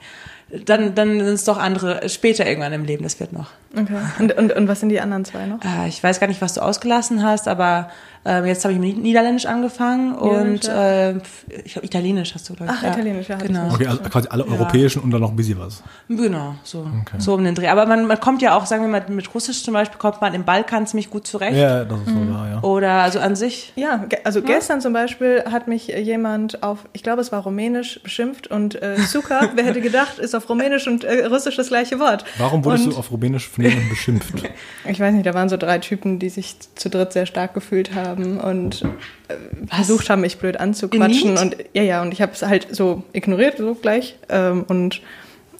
dann, 0.64 0.96
dann 0.96 1.10
sind 1.20 1.34
es 1.34 1.44
doch 1.44 1.58
andere, 1.58 2.08
später 2.08 2.44
irgendwann 2.44 2.72
im 2.72 2.84
Leben, 2.84 3.04
das 3.04 3.20
wird 3.20 3.32
noch. 3.32 3.50
Okay. 3.72 3.98
Und, 4.18 4.36
und, 4.36 4.52
und 4.52 4.66
was 4.66 4.80
sind 4.80 4.88
die 4.88 5.00
anderen 5.00 5.24
zwei 5.24 5.46
noch? 5.46 5.60
Äh, 5.64 5.86
ich 5.86 6.02
weiß 6.02 6.18
gar 6.18 6.26
nicht, 6.26 6.42
was 6.42 6.54
du 6.54 6.60
ausgelassen 6.60 7.22
hast, 7.22 7.46
aber 7.46 7.88
äh, 8.24 8.46
jetzt 8.46 8.64
habe 8.64 8.74
ich 8.74 8.80
mit 8.80 8.98
Niederländisch 8.98 9.46
angefangen 9.46 10.14
und 10.14 10.68
äh, 10.68 11.16
ich 11.64 11.72
glaube 11.72 11.86
Italienisch 11.86 12.34
hast 12.34 12.50
du 12.50 12.54
glaube 12.54 12.72
ich. 12.72 12.78
Ach, 12.78 12.92
Italienisch, 12.92 13.28
ja, 13.28 13.36
hab 13.36 13.42
ich 13.42 13.48
Genau. 13.48 13.72
Okay, 13.72 13.86
also 13.86 14.02
quasi 14.02 14.28
alle 14.30 14.46
europäischen 14.46 15.02
und 15.02 15.10
dann 15.10 15.22
noch 15.22 15.30
ein 15.30 15.36
bisschen 15.36 15.58
was. 15.58 15.82
Genau, 16.08 16.54
so, 16.62 16.86
so 17.16 17.34
um 17.34 17.44
den 17.44 17.54
Dreh. 17.54 17.68
Aber 17.68 17.86
man, 17.86 18.06
man 18.06 18.20
kommt 18.20 18.42
ja 18.42 18.56
auch, 18.56 18.66
sagen 18.66 18.82
wir 18.82 18.88
mal, 18.88 19.04
mit 19.08 19.34
Russisch 19.34 19.62
zum 19.62 19.72
Beispiel 19.72 19.98
kommt 19.98 20.20
man 20.20 20.34
im 20.34 20.44
Balkan 20.44 20.86
ziemlich 20.86 21.08
gut 21.08 21.26
zurecht. 21.26 21.56
Ja, 21.56 21.84
das 21.84 21.98
ist 22.00 22.08
so 22.08 22.24
da, 22.30 22.48
ja. 22.50 22.62
Oder 22.62 22.92
also 23.02 23.20
an 23.20 23.36
sich. 23.36 23.72
Ja, 23.76 24.04
also 24.24 24.42
gestern 24.42 24.82
zum 24.82 24.92
Beispiel 24.92 25.44
hat 25.50 25.66
mich 25.66 25.88
jemand 25.88 26.62
auf, 26.62 26.86
ich 26.92 27.02
glaube, 27.02 27.22
es 27.22 27.32
war 27.32 27.42
Rumänisch 27.42 28.02
beschimpft 28.02 28.48
und 28.48 28.80
äh, 28.82 28.96
Zucker, 28.96 29.50
wer 29.54 29.64
hätte 29.64 29.80
gedacht, 29.80 30.18
ist 30.18 30.34
auf 30.34 30.48
Rumänisch 30.50 30.86
und 30.86 31.04
äh, 31.04 31.24
Russisch 31.24 31.56
das 31.56 31.68
gleiche 31.68 31.98
Wort. 31.98 32.24
Warum 32.36 32.64
wurdest 32.66 32.84
und, 32.84 32.94
du 32.94 32.98
auf 32.98 33.10
Rumänisch 33.10 33.48
von 33.48 33.64
jemandem 33.64 33.88
beschimpft? 33.88 34.34
Ich 34.88 34.98
weiß 34.98 35.14
nicht, 35.14 35.26
da 35.26 35.34
waren 35.34 35.48
so 35.48 35.56
drei 35.56 35.78
Typen, 35.78 36.18
die 36.18 36.30
sich 36.30 36.56
zu 36.74 36.90
dritt 36.90 37.12
sehr 37.12 37.26
stark 37.26 37.54
gefühlt 37.54 37.94
haben 37.94 38.09
und 38.14 38.82
äh, 39.28 39.34
versucht 39.66 40.10
haben, 40.10 40.20
mich 40.20 40.38
blöd 40.38 40.58
anzuquatschen. 40.58 41.36
Und 41.36 41.56
ja, 41.72 41.82
ja, 41.82 42.02
und 42.02 42.12
ich 42.12 42.22
habe 42.22 42.32
es 42.32 42.42
halt 42.42 42.68
so 42.74 43.04
ignoriert, 43.12 43.58
so 43.58 43.74
gleich. 43.74 44.16
Ähm, 44.28 44.64
und 44.68 45.00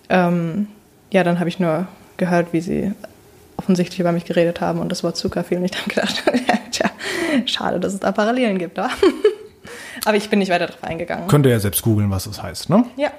ähm, 0.09 0.69
ja, 1.11 1.25
dann 1.25 1.39
habe 1.39 1.49
ich 1.49 1.59
nur 1.59 1.89
gehört, 2.17 2.53
wie 2.53 2.61
sie 2.61 2.93
offensichtlich 3.57 4.01
über 4.01 4.13
mich 4.13 4.25
geredet 4.25 4.61
haben 4.61 4.79
und 4.79 4.91
das 4.91 5.03
Wort 5.05 5.17
Zucker 5.17 5.45
fiel 5.45 5.61
nicht. 5.61 5.75
Dann 5.79 5.89
gedacht, 5.89 6.23
tja, 6.71 6.91
schade, 7.47 7.81
dass 7.81 7.95
es 7.95 8.01
da 8.01 8.13
Parallelen 8.13 8.59
gibt, 8.59 8.79
oder? 8.79 8.91
Aber 10.05 10.17
ich 10.17 10.31
bin 10.31 10.39
nicht 10.39 10.51
weiter 10.51 10.67
drauf 10.67 10.83
eingegangen. 10.83 11.29
Könnt 11.29 11.45
ihr 11.47 11.53
ja 11.53 11.61
selbst 11.61 11.83
googeln, 11.83 12.11
was 12.11 12.25
das 12.25 12.43
heißt, 12.43 12.71
ne? 12.71 12.85
Ja. 12.97 13.11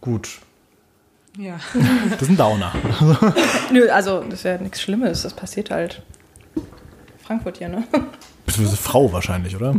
Gut. 0.00 0.38
Ja. 1.38 1.60
Das 2.10 2.22
ist 2.22 2.30
ein 2.30 2.36
Downer. 2.36 2.72
Nö, 3.70 3.88
also 3.90 4.24
das 4.24 4.40
ist 4.40 4.44
ja 4.44 4.56
nichts 4.58 4.80
Schlimmes, 4.80 5.22
das 5.22 5.34
passiert 5.34 5.70
halt. 5.70 6.02
Frankfurt 7.30 7.58
hier, 7.58 7.68
ne? 7.68 7.84
Beziehungsweise 8.44 8.76
Frau 8.76 9.12
wahrscheinlich, 9.12 9.54
oder? 9.54 9.76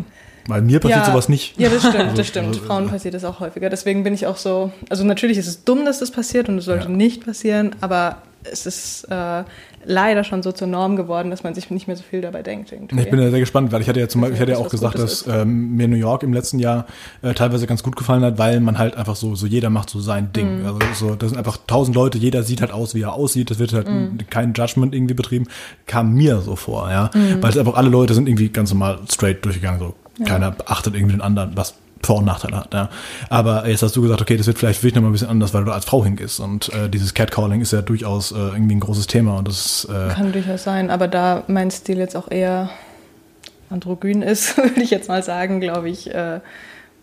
Weil 0.48 0.62
mir 0.62 0.80
passiert 0.80 1.06
sowas 1.06 1.28
nicht. 1.28 1.60
Ja, 1.60 1.68
das 1.68 1.82
stimmt, 1.82 1.96
Also, 1.98 2.16
das 2.16 2.28
stimmt. 2.28 2.48
also, 2.48 2.62
Frauen 2.62 2.90
passiert 2.90 3.14
das 3.14 3.26
auch 3.26 3.42
häufiger. 3.42 3.70
Deswegen 3.70 4.06
bin 4.06 4.14
ich 4.14 4.26
auch 4.26 4.38
so. 4.38 4.72
Also 4.90 5.04
natürlich 5.04 5.38
ist 5.38 5.48
es 5.48 5.66
dumm, 5.66 5.84
dass 5.84 6.00
das 6.00 6.12
passiert 6.12 6.48
und 6.48 6.60
es 6.60 6.66
sollte 6.66 6.86
Ja. 6.86 6.90
nicht 6.90 7.26
passieren, 7.26 7.76
aber 7.82 8.22
es 8.50 8.66
ist 8.66 9.04
äh, 9.12 9.44
leider 9.86 10.24
schon 10.24 10.44
so 10.44 10.52
zur 10.52 10.68
Norm 10.68 10.96
geworden, 10.96 11.30
dass 11.30 11.44
man 11.44 11.54
sich 11.54 11.70
nicht 11.70 11.88
mehr 11.88 11.96
so 11.96 12.04
viel 12.04 12.22
dabei 12.22 12.44
denkt. 12.44 12.72
Irgendwie. 12.72 13.00
Ich 13.02 13.10
bin 13.10 13.20
ja 13.20 13.30
sehr 13.30 13.40
gespannt, 13.40 13.72
weil 13.72 13.82
ich 13.82 13.90
hatte 13.90 14.00
ja 14.00 14.08
zum 14.08 14.22
Beispiel, 14.22 14.36
ich 14.36 14.42
hatte 14.42 14.52
ja 14.52 14.58
auch 14.58 14.70
gesagt, 14.70 14.96
Gutes 14.96 15.24
dass 15.24 15.36
ähm, 15.42 15.76
mir 15.76 15.88
New 15.88 15.96
York 15.96 16.24
im 16.24 16.34
letzten 16.34 16.60
Jahr 16.60 16.86
äh, 17.22 17.34
teilweise 17.34 17.68
ganz 17.68 17.84
gut 17.84 17.96
gefallen 17.96 18.24
hat, 18.24 18.38
weil 18.38 18.60
man 18.60 18.78
halt 18.78 18.96
einfach 18.98 19.16
so, 19.16 19.36
so 19.36 19.48
jeder 19.48 19.70
macht 19.70 19.90
so 19.90 20.00
sein 20.00 20.32
Ding. 20.34 20.60
Mhm. 20.60 20.66
Also 20.66 20.80
so, 20.94 21.16
das 21.16 21.30
sind 21.30 21.38
einfach 21.38 21.58
tausend 21.68 21.96
Leute, 21.96 22.18
jeder 22.18 22.44
sieht 22.44 22.62
halt 22.62 22.72
aus, 22.72 22.96
wie 22.96 23.02
er 23.02 23.14
aussieht. 23.14 23.50
Das 23.52 23.60
wird 23.60 23.74
halt 23.74 23.88
Mhm. 23.90 24.18
kein 24.30 24.54
Judgment 24.54 24.94
irgendwie 24.96 25.14
betrieben. 25.16 25.48
Kam 25.88 26.14
mir 26.14 26.40
so 26.42 26.56
vor, 26.56 26.90
ja. 26.90 27.10
Mhm. 27.14 27.42
Weil 27.42 27.50
es 27.50 27.58
einfach 27.58 27.76
alle 27.76 27.90
Leute 27.90 28.14
sind 28.14 28.28
irgendwie 28.28 28.50
ganz 28.50 28.72
normal 28.72 29.00
straight 29.12 29.44
durchgegangen, 29.44 29.80
so 29.80 29.96
keiner 30.26 30.56
achtet 30.68 30.96
irgendwie 30.96 31.14
den 31.14 31.22
anderen, 31.22 31.52
was 31.56 31.76
Vor- 32.04 32.18
und 32.18 32.26
Nachteile 32.26 32.58
hat, 32.58 32.74
ja. 32.74 32.90
Aber 33.30 33.68
jetzt 33.68 33.84
hast 33.84 33.96
du 33.96 34.02
gesagt, 34.02 34.22
okay, 34.22 34.38
das 34.38 34.48
wird 34.48 34.58
vielleicht 34.58 34.82
wirklich 34.82 34.96
nochmal 34.96 35.12
ein 35.12 35.14
bisschen 35.14 35.30
anders, 35.30 35.54
weil 35.54 35.64
du 35.66 35.72
als 35.72 35.86
Frau 35.86 36.04
hingehst. 36.04 36.40
Und 36.40 36.70
äh, 36.74 36.90
dieses 36.90 37.14
Catcalling 37.14 37.62
ist 37.62 37.74
ja 37.74 37.82
durchaus 37.82 38.32
äh, 38.32 38.36
irgendwie 38.36 38.76
ein 38.76 38.80
großes 38.80 39.08
Thema 39.08 39.38
und 39.38 39.48
das 39.48 39.88
äh, 39.90 40.14
Kann 40.14 40.32
durchaus 40.32 40.64
sein, 40.64 40.90
aber 40.90 41.08
da 41.08 41.44
mein 41.48 41.72
Stil 41.72 41.98
jetzt 41.98 42.16
auch 42.16 42.30
eher 42.30 42.70
androgyn 43.70 44.22
ist, 44.22 44.58
würde 44.58 44.82
ich 44.82 44.92
jetzt 44.92 45.10
mal 45.10 45.24
sagen, 45.24 45.62
glaube 45.62 45.90
ich, 45.90 46.14
äh, 46.14 46.40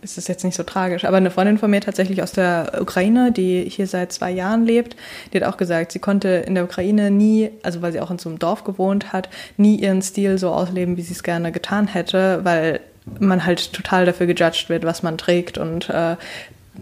ist 0.01 0.17
es 0.17 0.29
jetzt 0.29 0.45
nicht 0.45 0.57
so 0.57 0.63
tragisch. 0.63 1.05
Aber 1.05 1.17
eine 1.17 1.31
Freundin 1.31 1.59
von 1.59 1.71
mir 1.71 1.81
tatsächlich 1.81 2.23
aus 2.23 2.33
der 2.33 2.79
Ukraine, 2.81 3.33
die 3.33 3.69
hier 3.69 3.87
seit 3.87 4.13
zwei 4.13 4.31
Jahren 4.31 4.65
lebt, 4.65 4.97
die 5.33 5.41
hat 5.41 5.49
auch 5.49 5.57
gesagt, 5.57 5.93
sie 5.93 5.99
konnte 5.99 6.29
in 6.29 6.55
der 6.55 6.65
Ukraine 6.65 7.11
nie, 7.11 7.51
also 7.63 7.83
weil 7.83 7.93
sie 7.93 8.01
auch 8.01 8.11
in 8.11 8.19
so 8.19 8.29
einem 8.29 8.39
Dorf 8.39 8.65
gewohnt 8.65 9.13
hat, 9.13 9.29
nie 9.57 9.77
ihren 9.77 10.03
Stil 10.03 10.39
so 10.39 10.51
ausleben, 10.51 10.97
wie 10.97 11.03
sie 11.03 11.15
es 11.15 11.23
gerne 11.23 11.51
getan 11.51 11.89
hätte, 11.89 12.41
weil 12.45 12.81
man 13.19 13.45
halt 13.45 13.73
total 13.73 14.07
dafür 14.07 14.27
gejudged 14.27 14.69
wird, 14.69 14.85
was 14.85 15.03
man 15.03 15.19
trägt 15.19 15.59
und 15.59 15.89
äh, 15.91 16.17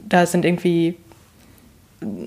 da 0.08 0.26
sind 0.26 0.44
irgendwie 0.44 0.96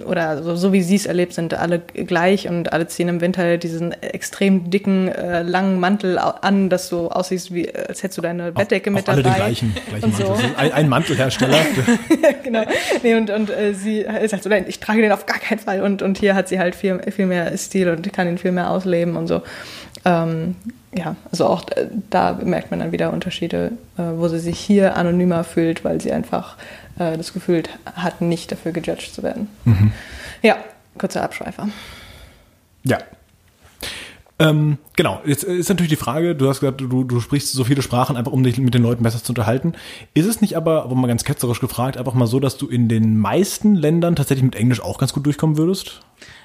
oder 0.05 0.41
so, 0.41 0.55
so 0.55 0.73
wie 0.73 0.81
sie 0.81 0.95
es 0.95 1.05
erlebt, 1.05 1.33
sind 1.33 1.53
alle 1.53 1.79
gleich 1.79 2.49
und 2.49 2.73
alle 2.73 2.88
ziehen 2.88 3.07
im 3.07 3.21
Winter 3.21 3.57
diesen 3.57 3.91
extrem 4.01 4.71
dicken, 4.71 5.09
äh, 5.09 5.43
langen 5.43 5.79
Mantel 5.79 6.17
an, 6.17 6.69
dass 6.69 6.89
du 6.89 7.07
aussiehst, 7.07 7.53
wie, 7.53 7.73
als 7.73 8.01
hättest 8.01 8.17
du 8.17 8.21
deine 8.23 8.51
Bettdecke 8.51 8.89
auch, 8.89 8.95
mit 8.95 9.07
auch 9.07 9.13
alle 9.13 9.23
dabei. 9.23 9.35
den 9.35 9.43
gleichen, 9.43 9.75
gleichen 9.89 10.13
so. 10.13 10.23
Mantel. 10.29 10.49
Ein, 10.57 10.71
ein 10.71 10.89
Mantelhersteller. 10.89 11.57
genau. 12.43 12.63
Nee, 13.03 13.15
und 13.15 13.29
und 13.29 13.51
äh, 13.51 13.73
sie 13.73 13.99
ist 13.99 14.33
halt 14.33 14.41
so, 14.41 14.49
nein, 14.49 14.65
ich 14.67 14.79
trage 14.79 15.01
den 15.01 15.12
auf 15.12 15.27
gar 15.27 15.39
keinen 15.39 15.59
Fall. 15.59 15.81
Und, 15.83 16.01
und 16.01 16.17
hier 16.17 16.33
hat 16.33 16.49
sie 16.49 16.59
halt 16.59 16.73
viel, 16.73 16.99
viel 17.12 17.27
mehr 17.27 17.55
Stil 17.55 17.89
und 17.89 18.12
kann 18.12 18.27
ihn 18.27 18.39
viel 18.39 18.51
mehr 18.51 18.71
ausleben 18.71 19.15
und 19.15 19.27
so. 19.27 19.43
Ähm, 20.10 20.56
ja, 20.91 21.15
also 21.32 21.45
auch 21.45 21.69
äh, 21.69 21.88
da 22.10 22.34
merkt 22.43 22.72
man 22.72 22.80
dann 22.80 22.91
wieder 22.91 23.13
Unterschiede, 23.13 23.74
äh, 23.98 24.02
wo 24.15 24.28
sie 24.28 24.39
sich 24.39 24.60
hier 24.60 24.98
anonymer 24.98 25.43
fühlt, 25.43 25.86
weil 25.86 26.02
sie 26.02 26.12
einfach 26.12 26.58
äh, 26.98 27.15
das 27.15 27.32
Gefühl 27.32 27.63
hat, 27.86 28.19
nicht 28.19 28.52
dafür 28.52 28.72
gejudged 28.72 29.13
zu 29.13 29.22
werden. 29.22 29.50
Ja, 30.41 30.58
kurzer 30.98 31.22
Abschweifer. 31.22 31.69
Ja. 32.84 32.98
Ähm, 34.39 34.78
genau, 34.95 35.22
jetzt 35.26 35.43
ist 35.43 35.67
natürlich 35.67 35.89
die 35.89 35.98
Frage, 35.98 36.34
du 36.34 36.48
hast 36.48 36.62
gesagt, 36.62 36.80
du, 36.80 37.04
du 37.04 37.19
sprichst 37.19 37.52
so 37.52 37.65
viele 37.65 37.82
Sprachen 37.82 38.15
einfach, 38.15 38.32
um 38.32 38.41
dich 38.41 38.58
mit 38.58 38.74
den 38.74 38.82
Leuten 38.82 39.04
besser 39.04 39.22
zu 39.22 39.32
unterhalten. 39.34 39.74
Ist 40.13 40.28
es 40.28 40.39
nicht 40.39 40.56
aber, 40.56 40.84
aber 40.84 40.95
mal 40.95 41.08
ganz 41.08 41.26
ketzerisch 41.26 41.60
gefragt, 41.60 41.98
einfach 41.98 42.13
mal 42.13 42.26
so, 42.26 42.39
dass 42.39 42.58
du 42.58 42.67
in 42.67 42.88
den 42.88 43.19
meisten 43.19 43.76
Ländern 43.76 44.15
tatsächlich 44.15 44.45
mit 44.45 44.56
Englisch 44.56 44.82
auch 44.82 44.98
ganz 44.98 45.12
gut 45.12 45.26
durchkommen 45.26 45.58
würdest? 45.58 46.00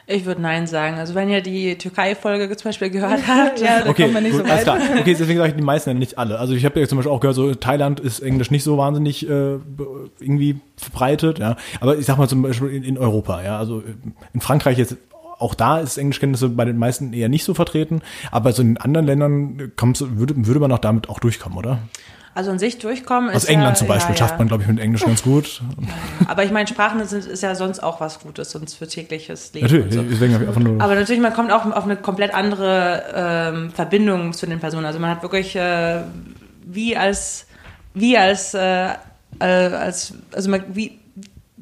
Ich 0.06 0.26
würde 0.26 0.42
Nein 0.42 0.66
sagen. 0.66 0.98
Also 0.98 1.14
wenn 1.14 1.30
ihr 1.30 1.40
die 1.40 1.76
Türkei-Folge 1.78 2.54
zum 2.56 2.68
Beispiel 2.68 2.90
gehört 2.90 3.20
habt, 3.26 3.60
ja, 3.60 3.80
da 3.82 3.90
Okay, 3.90 4.02
kommt 4.02 4.14
man 4.14 4.22
nicht 4.22 4.32
gut, 4.32 4.46
so 4.46 4.52
alles 4.52 4.66
weit. 4.66 4.80
klar. 4.82 4.98
Okay, 5.00 5.16
deswegen 5.18 5.38
sage 5.38 5.50
ich 5.50 5.56
die 5.56 5.62
meisten, 5.62 5.98
nicht 5.98 6.18
alle. 6.18 6.38
Also 6.38 6.54
ich 6.54 6.64
habe 6.64 6.78
ja 6.78 6.86
zum 6.86 6.98
Beispiel 6.98 7.12
auch 7.12 7.20
gehört, 7.20 7.36
so 7.36 7.54
Thailand 7.54 8.00
ist 8.00 8.20
Englisch 8.20 8.50
nicht 8.50 8.64
so 8.64 8.76
wahnsinnig 8.76 9.24
äh, 9.26 9.28
be- 9.28 10.10
irgendwie 10.20 10.60
verbreitet, 10.76 11.38
ja. 11.38 11.56
Aber 11.80 11.96
ich 11.96 12.04
sag 12.04 12.18
mal 12.18 12.28
zum 12.28 12.42
Beispiel 12.42 12.68
in, 12.68 12.82
in 12.84 12.98
Europa, 12.98 13.42
ja. 13.42 13.58
Also 13.58 13.82
in 14.34 14.40
Frankreich 14.40 14.76
jetzt 14.78 14.96
auch 15.38 15.54
da 15.54 15.80
ist 15.80 15.96
Englischkenntnisse 15.98 16.48
bei 16.50 16.64
den 16.64 16.76
meisten 16.78 17.12
eher 17.12 17.28
nicht 17.28 17.42
so 17.44 17.54
vertreten, 17.54 18.02
aber 18.30 18.52
so 18.52 18.62
in 18.62 18.76
anderen 18.76 19.06
Ländern 19.06 19.72
kommst, 19.76 20.00
du- 20.02 20.16
würde, 20.18 20.34
würde 20.36 20.60
man 20.60 20.70
auch 20.70 20.78
damit 20.78 21.08
auch 21.08 21.18
durchkommen, 21.18 21.58
oder? 21.58 21.78
Also 22.34 22.50
in 22.50 22.58
sich 22.58 22.78
durchkommen 22.78 23.30
ist 23.30 23.36
Aus 23.36 23.44
England 23.44 23.76
ja, 23.76 23.78
zum 23.78 23.86
Beispiel 23.86 24.14
ja, 24.14 24.18
schafft 24.18 24.38
man, 24.38 24.48
glaube 24.48 24.64
ich, 24.64 24.68
mit 24.68 24.80
Englisch 24.80 25.04
ganz 25.04 25.22
gut. 25.22 25.62
Aber 26.26 26.42
ich 26.42 26.50
meine, 26.50 26.66
Sprachen 26.66 27.04
sind, 27.06 27.26
ist 27.26 27.42
ja 27.44 27.54
sonst 27.54 27.80
auch 27.80 28.00
was 28.00 28.18
Gutes, 28.18 28.50
sonst 28.50 28.74
für 28.74 28.88
tägliches 28.88 29.52
Leben. 29.54 29.66
Natürlich, 29.66 29.94
so. 29.94 30.02
deswegen 30.02 30.34
habe 30.34 30.42
ich 30.42 30.48
einfach 30.48 30.60
nur. 30.60 30.82
Aber 30.82 30.96
natürlich, 30.96 31.22
man 31.22 31.32
kommt 31.32 31.52
auch 31.52 31.64
auf 31.64 31.84
eine 31.84 31.96
komplett 31.96 32.34
andere 32.34 33.04
ähm, 33.14 33.70
Verbindung 33.70 34.32
zu 34.32 34.46
den 34.46 34.58
Personen. 34.58 34.84
Also 34.84 34.98
man 34.98 35.10
hat 35.10 35.22
wirklich 35.22 35.54
äh, 35.54 36.00
wie 36.64 36.96
als 36.96 37.46
wie 37.94 38.18
als 38.18 38.54
äh, 38.54 38.88
äh, 39.38 39.44
als 39.44 40.14
also 40.32 40.50
man, 40.50 40.64
wie 40.72 40.98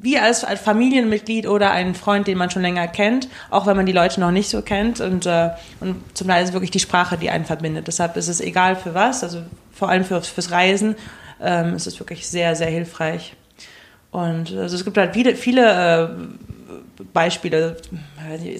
wie 0.03 0.19
als, 0.19 0.45
Familienmitglied 0.63 1.47
oder 1.47 1.71
ein 1.71 1.95
Freund, 1.95 2.27
den 2.27 2.37
man 2.37 2.49
schon 2.49 2.61
länger 2.61 2.87
kennt, 2.89 3.29
auch 3.49 3.65
wenn 3.65 3.77
man 3.77 3.85
die 3.85 3.93
Leute 3.93 4.19
noch 4.19 4.31
nicht 4.31 4.49
so 4.49 4.61
kennt. 4.61 4.99
Und, 4.99 5.25
äh, 5.25 5.51
und 5.79 5.95
zum 6.13 6.27
Teil 6.27 6.43
ist 6.43 6.49
es 6.49 6.53
wirklich 6.53 6.71
die 6.71 6.81
Sprache, 6.81 7.17
die 7.17 7.29
einen 7.29 7.45
verbindet. 7.45 7.87
Deshalb 7.87 8.17
ist 8.17 8.27
es 8.27 8.41
egal 8.41 8.75
für 8.75 8.93
was, 8.93 9.23
also 9.23 9.41
vor 9.71 9.87
allem 9.87 10.03
für, 10.03 10.21
fürs 10.21 10.51
Reisen 10.51 10.95
ähm, 11.41 11.75
ist 11.75 11.87
es 11.87 11.97
wirklich 11.99 12.27
sehr, 12.27 12.55
sehr 12.57 12.67
hilfreich. 12.67 13.33
Und 14.11 14.51
also 14.51 14.75
es 14.75 14.83
gibt 14.83 14.97
halt 14.97 15.13
viele, 15.13 15.35
viele 15.35 16.11
äh, 16.99 17.03
Beispiele. 17.13 17.77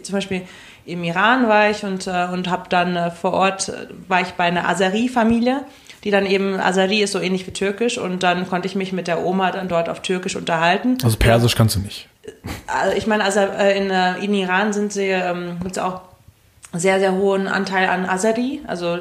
Zum 0.02 0.14
Beispiel 0.14 0.44
im 0.86 1.04
Iran 1.04 1.50
war 1.50 1.70
ich 1.70 1.84
und, 1.84 2.08
äh, 2.08 2.28
und 2.32 2.50
habe 2.50 2.70
dann 2.70 2.96
äh, 2.96 3.12
vor 3.12 3.34
Ort, 3.34 3.68
äh, 3.68 3.88
war 4.08 4.22
ich 4.22 4.30
bei 4.30 4.46
einer 4.46 4.68
Azeri-Familie, 4.70 5.66
die 6.04 6.12
dann 6.12 6.26
eben, 6.26 6.60
Azeri 6.60 7.02
ist 7.02 7.13
so 7.13 7.20
ähnlich 7.20 7.48
wie 7.48 7.52
Türkisch 7.52 7.98
und 7.98 8.24
dann 8.24 8.48
konnte 8.48 8.68
ich 8.68 8.76
mich 8.76 8.92
mit 8.92 9.08
der 9.08 9.24
Oma 9.26 9.52
dann 9.52 9.68
dort 9.68 9.89
auf 9.89 10.02
Türkisch 10.02 10.36
unterhalten. 10.36 10.98
also 11.04 11.18
Persisch 11.18 11.56
kannst 11.56 11.76
du 11.76 11.80
nicht. 11.80 12.08
Also 12.68 12.96
ich 12.98 13.08
meine, 13.08 13.24
also 13.24 13.39
in, 13.39 13.89
äh, 13.89 14.18
in 14.20 14.34
Iran 14.34 14.74
sind 14.74 14.92
sie, 14.92 15.08
ähm, 15.08 15.58
gibt 15.62 15.78
es 15.78 15.78
auch 15.78 16.02
sehr, 16.74 17.00
sehr 17.00 17.13
hohen 17.13 17.48
Anteil 17.48 17.88
an 17.88 18.06
Azeri, 18.06 18.62
also 18.68 19.00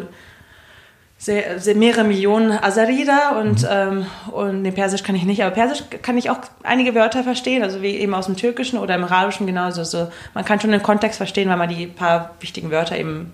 sehr, 1.19 1.61
sehr 1.61 1.77
mehrere 1.77 2.03
Millionen 2.03 2.51
Azeri 2.51 3.05
da 3.05 3.39
und, 3.41 3.67
ähm, 3.71 4.07
und 4.33 4.63
nee, 4.63 4.73
Persisch 4.73 5.05
kann 5.05 5.15
ich 5.15 5.23
nicht, 5.23 5.43
aber 5.43 5.55
Persisch 5.55 5.85
kann 6.03 6.19
ich 6.19 6.31
auch 6.31 6.39
einige 6.65 6.97
Wörter 6.97 7.23
verstehen, 7.23 7.63
also 7.63 7.81
wie 7.81 7.97
eben 7.97 8.13
aus 8.13 8.27
dem 8.27 8.37
Türkischen 8.37 8.79
oder 8.79 8.97
im 8.97 9.05
Arabischen 9.05 9.47
genauso. 9.47 9.81
Also 9.81 10.09
man 10.35 10.45
kann 10.45 10.61
schon 10.61 10.73
den 10.73 10.83
Kontext 10.83 11.19
verstehen, 11.19 11.49
weil 11.49 11.57
man 11.57 11.69
die 11.69 11.87
paar 11.87 12.33
wichtigen 12.41 12.73
Wörter 12.73 12.99
eben 12.99 13.33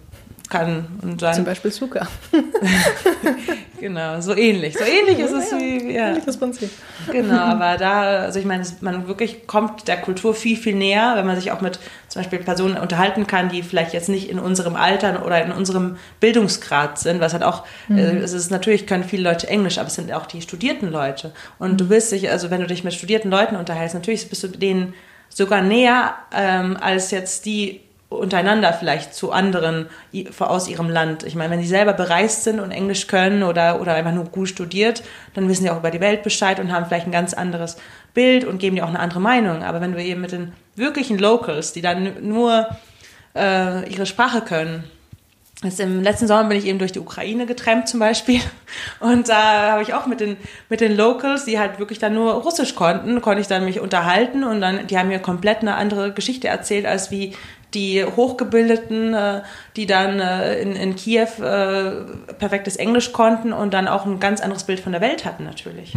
kann 0.48 0.86
und 1.02 1.20
dann 1.22 1.34
Zum 1.34 1.44
Beispiel 1.44 1.70
Zucker. 1.70 2.06
genau 3.80 4.20
so 4.20 4.34
ähnlich 4.34 4.76
so 4.76 4.84
ähnlich 4.84 5.18
ist 5.18 5.32
es 5.32 5.52
wie 5.52 5.92
ja 5.92 6.08
Ähnliches 6.08 6.36
Prinzip. 6.38 6.70
Genau, 7.10 7.38
aber 7.38 7.76
da, 7.76 8.02
also 8.22 8.38
ich 8.38 8.44
meine, 8.44 8.64
man 8.80 9.08
wirklich 9.08 9.46
kommt 9.46 9.88
der 9.88 9.98
Kultur 9.98 10.34
viel, 10.34 10.56
viel 10.56 10.74
näher, 10.74 11.12
wenn 11.16 11.26
man 11.26 11.36
sich 11.36 11.52
auch 11.52 11.60
mit 11.60 11.78
zum 12.08 12.22
Beispiel 12.22 12.38
Personen 12.38 12.76
unterhalten 12.76 13.26
kann, 13.26 13.48
die 13.48 13.62
vielleicht 13.62 13.92
jetzt 13.92 14.08
nicht 14.08 14.28
in 14.28 14.38
unserem 14.38 14.76
Alter 14.76 15.24
oder 15.24 15.44
in 15.44 15.52
unserem 15.52 15.96
Bildungsgrad 16.20 16.98
sind, 16.98 17.20
was 17.20 17.32
halt 17.32 17.42
auch, 17.42 17.64
äh, 17.90 18.16
es 18.18 18.32
ist 18.32 18.50
natürlich 18.50 18.86
können 18.86 19.04
viele 19.04 19.22
Leute 19.22 19.48
Englisch, 19.48 19.78
aber 19.78 19.88
es 19.88 19.94
sind 19.94 20.12
auch 20.12 20.26
die 20.26 20.42
studierten 20.42 20.90
Leute. 20.90 21.32
Und 21.58 21.80
du 21.80 21.88
willst 21.88 22.12
dich, 22.12 22.30
also 22.30 22.50
wenn 22.50 22.60
du 22.60 22.66
dich 22.66 22.84
mit 22.84 22.94
studierten 22.94 23.30
Leuten 23.30 23.56
unterhältst, 23.56 23.94
natürlich 23.94 24.28
bist 24.28 24.42
du 24.42 24.48
denen 24.48 24.94
sogar 25.28 25.62
näher 25.62 26.14
ähm, 26.32 26.76
als 26.80 27.10
jetzt 27.10 27.44
die 27.46 27.80
untereinander 28.08 28.72
vielleicht 28.72 29.14
zu 29.14 29.32
anderen 29.32 29.86
aus 30.38 30.68
ihrem 30.68 30.88
Land. 30.88 31.24
Ich 31.24 31.34
meine, 31.34 31.50
wenn 31.50 31.60
sie 31.60 31.68
selber 31.68 31.92
bereist 31.92 32.44
sind 32.44 32.58
und 32.58 32.70
Englisch 32.70 33.06
können 33.06 33.42
oder, 33.42 33.80
oder 33.80 33.94
einfach 33.94 34.12
nur 34.12 34.24
gut 34.24 34.48
studiert, 34.48 35.02
dann 35.34 35.48
wissen 35.48 35.64
sie 35.64 35.70
auch 35.70 35.78
über 35.78 35.90
die 35.90 36.00
Welt 36.00 36.22
Bescheid 36.22 36.58
und 36.58 36.72
haben 36.72 36.86
vielleicht 36.86 37.06
ein 37.06 37.12
ganz 37.12 37.34
anderes 37.34 37.76
Bild 38.14 38.44
und 38.44 38.58
geben 38.58 38.76
dir 38.76 38.84
auch 38.84 38.88
eine 38.88 39.00
andere 39.00 39.20
Meinung. 39.20 39.62
Aber 39.62 39.80
wenn 39.80 39.92
du 39.92 40.02
eben 40.02 40.22
mit 40.22 40.32
den 40.32 40.52
wirklichen 40.74 41.18
Locals, 41.18 41.72
die 41.72 41.82
dann 41.82 42.26
nur 42.26 42.68
äh, 43.36 43.88
ihre 43.92 44.06
Sprache 44.06 44.40
können, 44.40 44.84
Jetzt 45.64 45.80
Im 45.80 46.04
letzten 46.04 46.28
Sommer 46.28 46.44
bin 46.44 46.56
ich 46.56 46.66
eben 46.66 46.78
durch 46.78 46.92
die 46.92 47.00
Ukraine 47.00 47.44
getrennt 47.44 47.88
zum 47.88 47.98
Beispiel 47.98 48.40
und 49.00 49.28
da 49.28 49.72
habe 49.72 49.82
ich 49.82 49.92
auch 49.92 50.06
mit 50.06 50.20
den 50.20 50.36
mit 50.68 50.80
den 50.80 50.96
Locals, 50.96 51.46
die 51.46 51.58
halt 51.58 51.80
wirklich 51.80 51.98
dann 51.98 52.14
nur 52.14 52.32
Russisch 52.34 52.76
konnten, 52.76 53.20
konnte 53.20 53.40
ich 53.40 53.48
dann 53.48 53.64
mich 53.64 53.80
unterhalten 53.80 54.44
und 54.44 54.60
dann 54.60 54.86
die 54.86 54.96
haben 54.96 55.08
mir 55.08 55.18
komplett 55.18 55.62
eine 55.62 55.74
andere 55.74 56.12
Geschichte 56.12 56.46
erzählt 56.46 56.86
als 56.86 57.10
wie 57.10 57.34
die 57.74 58.04
Hochgebildeten, 58.04 59.14
äh, 59.14 59.42
die 59.76 59.86
dann 59.86 60.20
äh, 60.20 60.60
in, 60.60 60.72
in 60.74 60.96
Kiew 60.96 61.42
äh, 61.42 62.04
perfektes 62.38 62.76
Englisch 62.76 63.12
konnten 63.12 63.52
und 63.52 63.74
dann 63.74 63.88
auch 63.88 64.06
ein 64.06 64.20
ganz 64.20 64.40
anderes 64.40 64.64
Bild 64.64 64.80
von 64.80 64.92
der 64.92 65.00
Welt 65.00 65.24
hatten 65.24 65.44
natürlich. 65.44 65.94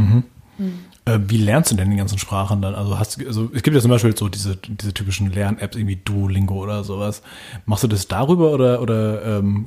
Äh, 1.06 1.20
wie 1.28 1.38
lernst 1.38 1.72
du 1.72 1.76
denn 1.76 1.90
die 1.90 1.98
ganzen 1.98 2.20
Sprachen 2.20 2.62
dann? 2.62 2.76
Also 2.76 3.00
hast 3.00 3.20
du, 3.20 3.26
also 3.26 3.50
es 3.54 3.64
gibt 3.64 3.76
ja 3.76 3.82
zum 3.82 3.90
Beispiel 3.90 4.16
so 4.16 4.30
diese, 4.30 4.56
diese 4.56 4.94
typischen 4.94 5.32
Lern-Apps, 5.32 5.76
irgendwie 5.76 5.96
Duolingo 5.96 6.56
oder 6.56 6.84
sowas. 6.84 7.24
Machst 7.66 7.84
du 7.84 7.88
das 7.88 8.08
darüber 8.08 8.52
oder, 8.52 8.82
oder 8.82 9.40
ähm, 9.40 9.66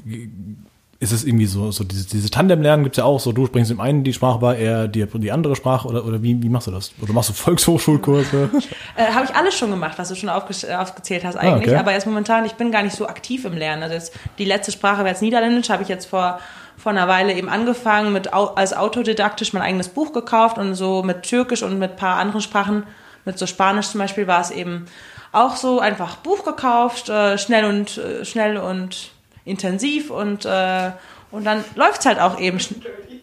ist 1.05 1.12
es 1.12 1.25
irgendwie 1.25 1.47
so, 1.47 1.71
so 1.71 1.85
diese, 1.85 2.09
diese 2.09 2.31
Tandem-Lernen 2.31 2.83
gibt's 2.83 2.97
ja 2.97 3.05
auch 3.05 3.21
so, 3.21 3.33
du 3.33 3.47
bringst 3.47 3.71
dem 3.71 3.79
einen 3.79 4.03
die 4.05 4.12
Sprache 4.12 4.38
bei, 4.38 4.59
er 4.59 4.88
dir 4.88 5.07
die 5.07 5.31
andere 5.31 5.55
Sprache 5.55 5.87
oder, 5.87 6.05
oder 6.05 6.23
wie, 6.23 6.43
wie 6.43 6.49
machst 6.49 6.67
du 6.67 6.71
das? 6.71 6.93
Oder 7.01 7.12
machst 7.12 7.29
du 7.29 7.35
Volkshochschulkurse? 7.35 8.51
Äh, 8.97 9.12
habe 9.12 9.25
ich 9.25 9.35
alles 9.35 9.57
schon 9.57 9.71
gemacht, 9.71 9.99
was 9.99 10.09
du 10.09 10.14
schon 10.14 10.29
aufge 10.29 10.55
äh, 10.67 10.75
aufgezählt 10.75 11.25
hast 11.25 11.37
eigentlich. 11.37 11.69
okay. 11.69 11.77
Aber 11.77 11.93
jetzt 11.93 12.07
momentan, 12.07 12.45
ich 12.45 12.53
bin 12.53 12.71
gar 12.71 12.83
nicht 12.83 12.95
so 12.95 13.09
aktiv 13.09 13.45
im 13.45 13.55
Lernen. 13.55 13.83
Also 13.83 13.95
jetzt, 13.95 14.12
die 14.38 14.45
letzte 14.45 14.71
Sprache 14.71 14.99
wäre 14.99 15.09
jetzt 15.09 15.21
Niederländisch, 15.21 15.69
habe 15.69 15.83
ich 15.83 15.88
jetzt 15.88 16.07
vor, 16.07 16.38
vor 16.77 16.93
einer 16.93 17.09
Weile 17.09 17.35
eben 17.35 17.49
angefangen, 17.49 18.12
mit 18.12 18.33
als 18.33 18.73
autodidaktisch 18.73 19.53
mein 19.53 19.62
eigenes 19.62 19.88
Buch 19.88 20.12
gekauft 20.12 20.59
und 20.59 20.75
so 20.75 21.03
mit 21.03 21.25
Türkisch 21.25 21.64
und 21.64 21.79
mit 21.79 21.93
ein 21.93 21.97
paar 21.97 22.17
anderen 22.19 22.40
Sprachen, 22.40 22.85
mit 23.25 23.37
so 23.38 23.47
Spanisch 23.47 23.88
zum 23.88 23.99
Beispiel, 23.99 24.27
war 24.29 24.40
es 24.40 24.51
eben 24.51 24.87
auch 25.33 25.57
so 25.57 25.81
einfach 25.81 26.17
Buch 26.17 26.45
gekauft, 26.45 27.09
äh, 27.09 27.37
schnell 27.37 27.64
und 27.64 27.99
äh, 27.99 28.25
schnell 28.25 28.57
und 28.57 29.11
intensiv 29.45 30.11
und, 30.11 30.45
äh, 30.45 30.91
und 31.31 31.45
dann 31.45 31.65
läuft's 31.75 32.07
halt 32.07 32.19
auch 32.19 32.39
eben 32.41 32.61
schn 32.61 32.83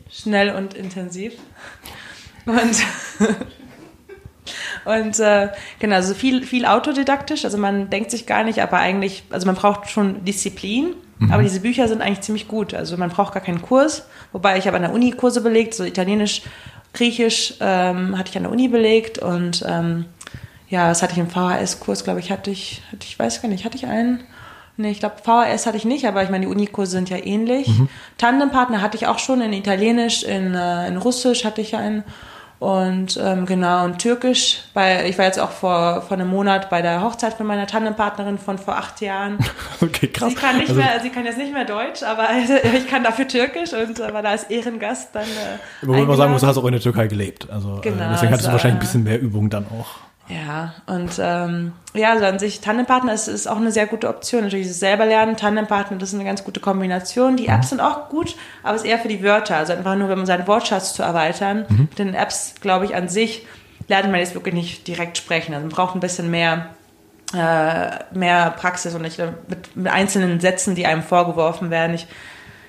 schnell 0.09 0.53
und 0.53 0.73
intensiv. 0.73 1.33
Und 2.45 2.57
Und 4.85 5.19
äh, 5.19 5.49
genau, 5.79 5.95
also 5.95 6.13
viel, 6.13 6.43
viel 6.43 6.65
autodidaktisch. 6.65 7.45
Also 7.45 7.57
man 7.57 7.89
denkt 7.89 8.11
sich 8.11 8.25
gar 8.25 8.43
nicht, 8.43 8.61
aber 8.61 8.77
eigentlich, 8.77 9.23
also 9.29 9.45
man 9.45 9.55
braucht 9.55 9.89
schon 9.89 10.25
Disziplin. 10.25 10.95
Aber 11.29 11.43
diese 11.43 11.59
Bücher 11.59 11.87
sind 11.87 12.01
eigentlich 12.01 12.21
ziemlich 12.21 12.47
gut. 12.47 12.73
Also 12.73 12.97
man 12.97 13.11
braucht 13.11 13.33
gar 13.33 13.43
keinen 13.43 13.61
Kurs. 13.61 14.07
Wobei 14.31 14.57
ich 14.57 14.65
habe 14.65 14.77
an 14.77 14.81
der 14.81 14.91
Uni 14.91 15.11
Kurse 15.11 15.41
belegt, 15.41 15.75
so 15.75 15.83
Italienisch, 15.83 16.41
Griechisch 16.93 17.53
ähm, 17.59 18.17
hatte 18.17 18.31
ich 18.31 18.37
an 18.37 18.43
der 18.43 18.51
Uni 18.51 18.67
belegt 18.67 19.17
und 19.17 19.63
ähm, 19.65 20.05
ja, 20.67 20.89
das 20.89 21.01
hatte 21.01 21.13
ich 21.13 21.19
im 21.19 21.29
VHS-Kurs, 21.29 22.03
glaube 22.03 22.19
ich, 22.19 22.31
hatte 22.31 22.51
ich, 22.51 22.81
hatte 22.91 23.05
ich 23.05 23.17
weiß 23.17 23.41
gar 23.41 23.47
nicht, 23.47 23.63
hatte 23.63 23.77
ich 23.77 23.85
einen? 23.85 24.23
Nee, 24.81 24.91
ich 24.91 24.99
glaube, 24.99 25.15
VHS 25.23 25.65
hatte 25.65 25.77
ich 25.77 25.85
nicht, 25.85 26.07
aber 26.07 26.23
ich 26.23 26.29
meine, 26.29 26.45
die 26.45 26.51
Unikurse 26.51 26.91
sind 26.91 27.09
ja 27.09 27.17
ähnlich. 27.17 27.69
Tandempartner 28.17 28.81
hatte 28.81 28.97
ich 28.97 29.07
auch 29.07 29.19
schon 29.19 29.41
in 29.41 29.53
Italienisch, 29.53 30.23
in, 30.23 30.53
äh, 30.55 30.87
in 30.87 30.97
Russisch 30.97 31.45
hatte 31.45 31.61
ich 31.61 31.75
einen. 31.75 32.03
Und 32.59 33.19
ähm, 33.19 33.47
genau, 33.47 33.85
und 33.85 33.97
Türkisch, 33.97 34.59
weil 34.75 35.07
ich 35.09 35.17
war 35.17 35.25
jetzt 35.25 35.39
auch 35.39 35.49
vor, 35.49 36.03
vor 36.03 36.15
einem 36.15 36.29
Monat 36.29 36.69
bei 36.69 36.83
der 36.83 37.01
Hochzeit 37.01 37.33
von 37.33 37.47
meiner 37.47 37.65
Tandempartnerin 37.65 38.37
von 38.37 38.59
vor 38.59 38.75
acht 38.77 39.01
Jahren. 39.01 39.39
Okay, 39.81 40.07
krass. 40.09 40.29
Sie 40.29 40.35
kann, 40.35 40.57
nicht 40.57 40.69
Also- 40.69 40.79
mehr, 40.79 40.99
sie 41.01 41.09
kann 41.09 41.25
jetzt 41.25 41.39
nicht 41.39 41.51
mehr 41.51 41.65
Deutsch, 41.65 42.03
aber 42.03 42.27
ich 42.77 42.87
kann 42.87 43.03
dafür 43.03 43.27
Türkisch 43.27 43.73
und 43.73 43.99
äh, 43.99 44.13
war 44.13 44.21
da 44.21 44.29
als 44.29 44.43
Ehrengast 44.43 45.09
dann. 45.13 45.23
Äh, 45.23 45.27
Wo 45.87 45.93
man 45.93 46.05
mal 46.05 46.15
sagen 46.17 46.31
muss, 46.33 46.41
du 46.41 46.47
hast 46.47 46.57
auch 46.57 46.65
in 46.65 46.73
der 46.73 46.81
Türkei 46.81 47.07
gelebt. 47.07 47.49
Also 47.49 47.79
Genau, 47.81 48.03
äh, 48.03 48.09
deswegen 48.11 48.31
hattest 48.31 48.45
du 48.45 48.51
also, 48.51 48.51
wahrscheinlich 48.51 48.75
ein 48.75 48.77
äh, 48.77 48.79
bisschen 48.79 49.03
mehr 49.05 49.19
Übung 49.19 49.49
dann 49.49 49.65
auch. 49.65 50.10
Ja, 50.31 50.75
und 50.85 51.11
ähm, 51.19 51.73
ja, 51.93 52.11
also 52.11 52.25
an 52.25 52.39
sich 52.39 52.61
Tandempartner 52.61 53.13
ist, 53.13 53.27
ist 53.27 53.47
auch 53.47 53.57
eine 53.57 53.71
sehr 53.71 53.85
gute 53.85 54.07
Option. 54.07 54.43
Natürlich 54.43 54.67
dieses 54.67 54.79
selber 54.79 55.05
lernen, 55.05 55.35
Tandempartner, 55.35 55.97
das 55.97 56.09
ist 56.09 56.15
eine 56.15 56.23
ganz 56.23 56.45
gute 56.45 56.61
Kombination. 56.61 57.35
Die 57.35 57.47
Apps 57.47 57.69
sind 57.69 57.81
auch 57.81 58.07
gut, 58.07 58.35
aber 58.63 58.75
es 58.75 58.83
ist 58.83 58.87
eher 58.87 58.99
für 58.99 59.09
die 59.09 59.23
Wörter. 59.23 59.57
Also 59.57 59.73
einfach 59.73 59.95
nur, 59.95 60.09
um 60.11 60.25
seinen 60.25 60.47
Wortschatz 60.47 60.93
zu 60.93 61.03
erweitern. 61.03 61.65
Mit 61.69 61.99
den 61.99 62.13
Apps, 62.13 62.55
glaube 62.61 62.85
ich, 62.85 62.95
an 62.95 63.09
sich 63.09 63.45
lernt 63.89 64.09
man 64.09 64.21
jetzt 64.21 64.33
wirklich 64.33 64.55
nicht 64.55 64.87
direkt 64.87 65.17
sprechen. 65.17 65.53
Also 65.53 65.65
man 65.65 65.75
braucht 65.75 65.95
ein 65.95 65.99
bisschen 65.99 66.31
mehr, 66.31 66.67
äh, 67.33 68.17
mehr 68.17 68.51
Praxis 68.51 68.95
und 68.95 69.01
nicht 69.01 69.19
mit, 69.49 69.75
mit 69.75 69.91
einzelnen 69.91 70.39
Sätzen, 70.39 70.75
die 70.75 70.85
einem 70.85 71.03
vorgeworfen 71.03 71.71
werden. 71.71 71.93
Ich, 71.93 72.07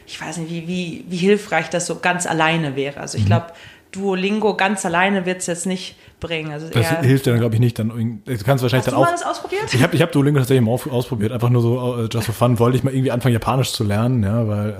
ich 0.07 0.20
weiß 0.20 0.38
nicht, 0.38 0.51
wie, 0.51 0.66
wie, 0.66 1.05
wie 1.07 1.16
hilfreich 1.16 1.70
das 1.70 1.87
so 1.87 2.01
ganz 2.01 2.27
alleine 2.27 2.75
wäre. 2.75 2.98
Also 2.98 3.18
ich 3.18 3.27
glaube, 3.27 3.53
Duolingo 3.92 4.57
ganz 4.57 4.85
alleine 4.85 5.27
wird 5.27 5.42
es 5.42 5.46
jetzt 5.46 5.66
nicht 5.66 5.96
bringen. 6.22 6.50
Also 6.52 6.68
Das 6.68 6.88
hilft 7.00 7.26
dir 7.26 7.30
dann, 7.32 7.40
glaube 7.40 7.54
ich, 7.54 7.61
nicht. 7.61 7.78
Dann, 7.78 7.88
du 8.24 8.38
kannst 8.38 8.62
wahrscheinlich 8.62 8.72
Hast 8.72 8.87
du 8.87 8.90
dann 8.92 9.00
mal 9.00 9.06
auch. 9.06 9.11
das 9.11 9.24
ausprobiert? 9.24 9.62
Ich 9.72 9.82
habe 9.82 9.94
ich 9.94 10.00
hab 10.00 10.12
Duolingo 10.12 10.38
tatsächlich 10.38 10.64
mal 10.64 10.72
ausprobiert, 10.72 11.32
einfach 11.32 11.50
nur 11.50 11.61
so 11.61 12.04
äh, 12.04 12.08
just 12.11 12.26
for 12.26 12.35
fun. 12.35 12.58
Wollte 12.58 12.78
ich 12.78 12.85
mal 12.85 12.92
irgendwie 12.94 13.11
anfangen, 13.11 13.35
Japanisch 13.35 13.72
zu 13.72 13.85
lernen, 13.85 14.22
ja, 14.22 14.48
weil 14.48 14.70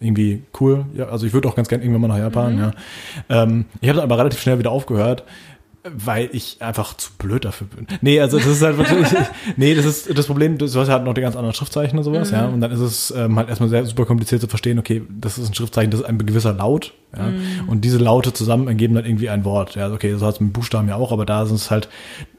äh, 0.00 0.04
irgendwie 0.04 0.42
cool. 0.60 0.86
Ja, 0.94 1.06
also 1.08 1.26
ich 1.26 1.32
würde 1.32 1.48
auch 1.48 1.54
ganz 1.56 1.68
gerne 1.68 1.84
irgendwann 1.84 2.02
mal 2.02 2.08
nach 2.08 2.18
Japan, 2.18 2.58
ja. 2.58 2.70
Ähm, 3.28 3.66
ich 3.80 3.88
habe 3.88 3.96
dann 3.96 4.04
aber 4.04 4.18
relativ 4.18 4.40
schnell 4.40 4.58
wieder 4.58 4.70
aufgehört, 4.70 5.24
weil 5.86 6.30
ich 6.32 6.62
einfach 6.62 6.96
zu 6.96 7.10
blöd 7.18 7.44
dafür 7.44 7.66
bin. 7.66 7.86
Nee, 8.00 8.18
also 8.18 8.38
das 8.38 8.46
ist 8.46 8.62
halt 8.62 8.78
wirklich, 8.78 9.06
nee, 9.56 9.74
das 9.74 9.84
ist 9.84 10.16
das 10.16 10.26
Problem, 10.26 10.56
du 10.56 10.64
hast 10.66 10.88
halt 10.88 11.04
noch 11.04 11.12
die 11.12 11.20
ganz 11.20 11.36
anderen 11.36 11.54
Schriftzeichen 11.54 11.98
und 11.98 12.04
sowas, 12.04 12.30
ja, 12.30 12.46
und 12.46 12.62
dann 12.62 12.70
ist 12.70 12.80
es 12.80 13.10
ähm, 13.10 13.36
halt 13.36 13.50
erstmal 13.50 13.68
sehr 13.68 13.84
super 13.84 14.06
kompliziert 14.06 14.40
zu 14.40 14.48
verstehen, 14.48 14.78
okay, 14.78 15.02
das 15.10 15.36
ist 15.36 15.50
ein 15.50 15.54
Schriftzeichen, 15.54 15.90
das 15.90 16.00
ist 16.00 16.06
ein 16.06 16.24
gewisser 16.24 16.54
Laut, 16.54 16.94
ja, 17.14 17.30
und 17.66 17.84
diese 17.84 17.98
Laute 17.98 18.32
zusammen 18.32 18.66
ergeben 18.66 18.94
dann 18.94 19.04
irgendwie 19.04 19.28
ein 19.28 19.44
Wort, 19.44 19.74
ja, 19.74 19.92
okay, 19.92 20.14
so 20.14 20.24
hat 20.24 20.36
es 20.36 20.40
mit 20.40 20.54
Buchstaben 20.54 20.88
ja 20.88 20.96
auch, 20.96 21.12
aber 21.12 21.26
da 21.26 21.44
sind 21.44 21.56
es 21.56 21.70
halt, 21.70 21.90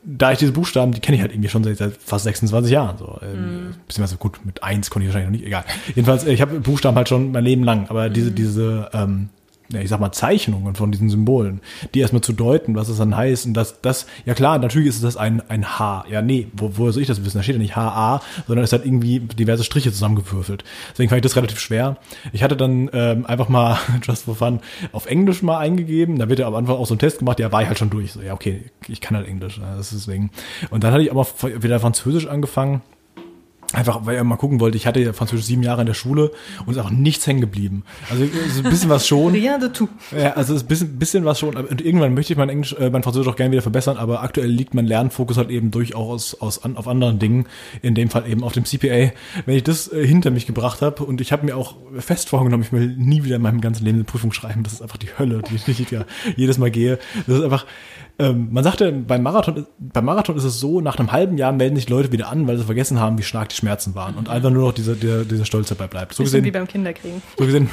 da 0.03 0.31
ich 0.31 0.39
diese 0.39 0.51
Buchstaben, 0.51 0.91
die 0.91 0.99
kenne 0.99 1.17
ich 1.17 1.21
halt 1.21 1.31
irgendwie 1.31 1.49
schon 1.49 1.63
seit, 1.63 1.77
seit 1.77 1.93
fast 1.97 2.23
26 2.23 2.71
Jahren, 2.71 2.97
so, 2.97 3.19
ähm, 3.21 3.75
beziehungsweise 3.87 4.17
gut, 4.17 4.43
mit 4.43 4.63
eins 4.63 4.89
konnte 4.89 5.07
ich 5.07 5.13
wahrscheinlich 5.13 5.39
noch 5.39 5.45
nicht, 5.45 5.47
egal. 5.47 5.65
Jedenfalls, 5.89 6.23
äh, 6.23 6.33
ich 6.33 6.41
habe 6.41 6.59
Buchstaben 6.61 6.97
halt 6.97 7.09
schon 7.09 7.31
mein 7.31 7.43
Leben 7.43 7.63
lang, 7.63 7.85
aber 7.89 8.09
diese, 8.09 8.31
diese, 8.31 8.89
ähm, 8.93 9.29
ja, 9.69 9.81
ich 9.81 9.89
sag 9.89 9.99
mal, 9.99 10.11
Zeichnungen 10.11 10.75
von 10.75 10.91
diesen 10.91 11.09
Symbolen, 11.09 11.61
die 11.93 11.99
erstmal 11.99 12.21
zu 12.21 12.33
deuten, 12.33 12.75
was 12.75 12.89
es 12.89 12.97
dann 12.97 13.15
heißt. 13.15 13.47
Und 13.47 13.53
das, 13.53 13.81
das, 13.81 14.05
ja 14.25 14.33
klar, 14.33 14.59
natürlich 14.59 14.89
ist 14.89 15.03
das 15.03 15.17
ein, 15.17 15.41
ein 15.49 15.79
H. 15.79 16.05
Ja, 16.09 16.21
nee, 16.21 16.47
wo, 16.53 16.71
woher 16.75 16.93
soll 16.93 17.01
ich 17.01 17.07
das 17.07 17.23
wissen? 17.25 17.37
Da 17.37 17.43
steht 17.43 17.55
ja 17.55 17.61
nicht 17.61 17.75
HA, 17.75 18.21
sondern 18.47 18.63
es 18.63 18.73
hat 18.73 18.85
irgendwie 18.85 19.19
diverse 19.19 19.63
Striche 19.63 19.91
zusammengewürfelt. 19.91 20.63
Deswegen 20.91 21.09
fand 21.09 21.17
ich 21.17 21.29
das 21.29 21.35
relativ 21.35 21.59
schwer. 21.59 21.97
Ich 22.31 22.43
hatte 22.43 22.55
dann 22.55 22.89
ähm, 22.93 23.25
einfach 23.25 23.49
mal, 23.49 23.77
just 24.03 24.25
for 24.25 24.35
fun, 24.35 24.59
auf 24.91 25.07
Englisch 25.07 25.41
mal 25.41 25.57
eingegeben. 25.57 26.19
Da 26.19 26.29
wird 26.29 26.39
ja 26.39 26.47
am 26.47 26.55
Anfang 26.55 26.75
auch 26.75 26.87
so 26.87 26.95
ein 26.95 26.99
Test 26.99 27.19
gemacht, 27.19 27.39
ja, 27.39 27.51
war 27.51 27.61
ich 27.61 27.67
halt 27.67 27.79
schon 27.79 27.89
durch. 27.89 28.13
So, 28.13 28.21
ja, 28.21 28.33
okay, 28.33 28.65
ich 28.87 29.01
kann 29.01 29.17
halt 29.17 29.27
Englisch. 29.27 29.57
Ja, 29.57 29.75
das 29.75 29.91
ist 29.91 30.07
deswegen. 30.07 30.29
Und 30.69 30.83
dann 30.83 30.91
hatte 30.91 31.03
ich 31.03 31.11
aber 31.11 31.25
wieder 31.41 31.79
Französisch 31.79 32.27
angefangen. 32.27 32.81
Einfach, 33.75 34.05
weil 34.05 34.15
ich 34.15 34.23
mal 34.23 34.37
gucken 34.37 34.61
wollte, 34.61 34.77
ich 34.77 34.87
hatte 34.87 35.01
ja 35.01 35.11
Französisch 35.11 35.47
sieben 35.47 35.61
Jahre 35.61 35.81
in 35.81 35.87
der 35.87 35.93
Schule 35.93 36.31
und 36.65 36.75
ist 36.75 36.79
auch 36.79 36.91
nichts 36.91 37.27
hängen 37.27 37.41
geblieben. 37.41 37.83
Also 38.09 38.25
so 38.25 38.63
ein 38.63 38.69
bisschen 38.69 38.89
was 38.89 39.05
schon. 39.05 39.33
Rien 39.33 39.59
de 39.59 39.69
tout. 39.69 39.89
Ja, 40.17 40.31
also 40.31 40.55
ein 40.55 40.65
bisschen, 40.65 40.97
bisschen 40.97 41.25
was 41.25 41.39
schon. 41.39 41.57
Und 41.57 41.81
irgendwann 41.81 42.13
möchte 42.13 42.31
ich 42.31 42.37
mein 42.37 42.47
Englisch, 42.47 42.73
äh, 42.79 42.89
mein 42.89 43.03
Französisch 43.03 43.27
auch 43.27 43.35
gerne 43.35 43.51
wieder 43.51 43.61
verbessern, 43.61 43.97
aber 43.97 44.23
aktuell 44.23 44.49
liegt 44.49 44.73
mein 44.75 44.85
Lernfokus 44.85 45.35
halt 45.35 45.49
eben 45.49 45.71
durchaus 45.71 46.35
aus, 46.35 46.63
an, 46.63 46.77
auf 46.77 46.87
anderen 46.87 47.19
Dingen. 47.19 47.47
In 47.81 47.95
dem 47.95 48.09
Fall 48.09 48.29
eben 48.29 48.45
auf 48.45 48.53
dem 48.53 48.63
CPA. 48.63 49.11
Wenn 49.45 49.57
ich 49.57 49.63
das 49.63 49.91
äh, 49.91 50.07
hinter 50.07 50.31
mich 50.31 50.45
gebracht 50.45 50.81
habe 50.81 51.03
und 51.03 51.19
ich 51.19 51.33
habe 51.33 51.45
mir 51.45 51.57
auch 51.57 51.75
fest 51.99 52.29
vorgenommen, 52.29 52.63
ich 52.63 52.71
will 52.71 52.95
nie 52.97 53.25
wieder 53.25 53.35
in 53.35 53.41
meinem 53.41 53.59
ganzen 53.59 53.83
Leben 53.83 53.97
eine 53.97 54.05
Prüfung 54.05 54.31
schreiben. 54.31 54.63
Das 54.63 54.71
ist 54.71 54.81
einfach 54.83 54.97
die 54.97 55.09
Hölle, 55.19 55.41
die 55.41 55.55
ich 55.69 55.91
ja 55.91 56.05
jedes 56.37 56.57
Mal 56.57 56.71
gehe. 56.71 56.97
Das 57.27 57.39
ist 57.39 57.43
einfach, 57.43 57.65
ähm, 58.17 58.47
man 58.51 58.63
sagte, 58.63 58.91
beim 58.91 59.23
Marathon, 59.23 59.67
beim 59.77 60.05
Marathon 60.05 60.37
ist 60.37 60.43
es 60.43 60.59
so, 60.59 60.79
nach 60.81 60.97
einem 60.97 61.11
halben 61.11 61.37
Jahr 61.37 61.51
melden 61.51 61.75
sich 61.75 61.89
Leute 61.89 62.11
wieder 62.11 62.29
an, 62.29 62.47
weil 62.47 62.57
sie 62.57 62.63
vergessen 62.63 62.99
haben, 62.99 63.17
wie 63.17 63.23
stark 63.23 63.49
die 63.49 63.55
Schmerzen 63.55 63.95
waren 63.95 64.15
und 64.15 64.29
einfach 64.29 64.49
nur 64.49 64.67
noch 64.67 64.73
dieser, 64.73 64.95
der, 64.95 65.25
dieser 65.25 65.45
Stolz 65.45 65.69
dabei 65.69 65.87
bleibt. 65.87 66.13
So 66.13 66.23
gesehen, 66.23 66.45
wie 66.45 66.51
beim 66.51 66.67
Kinderkriegen. 66.67 67.21
so 67.37 67.45
gesehen, 67.45 67.69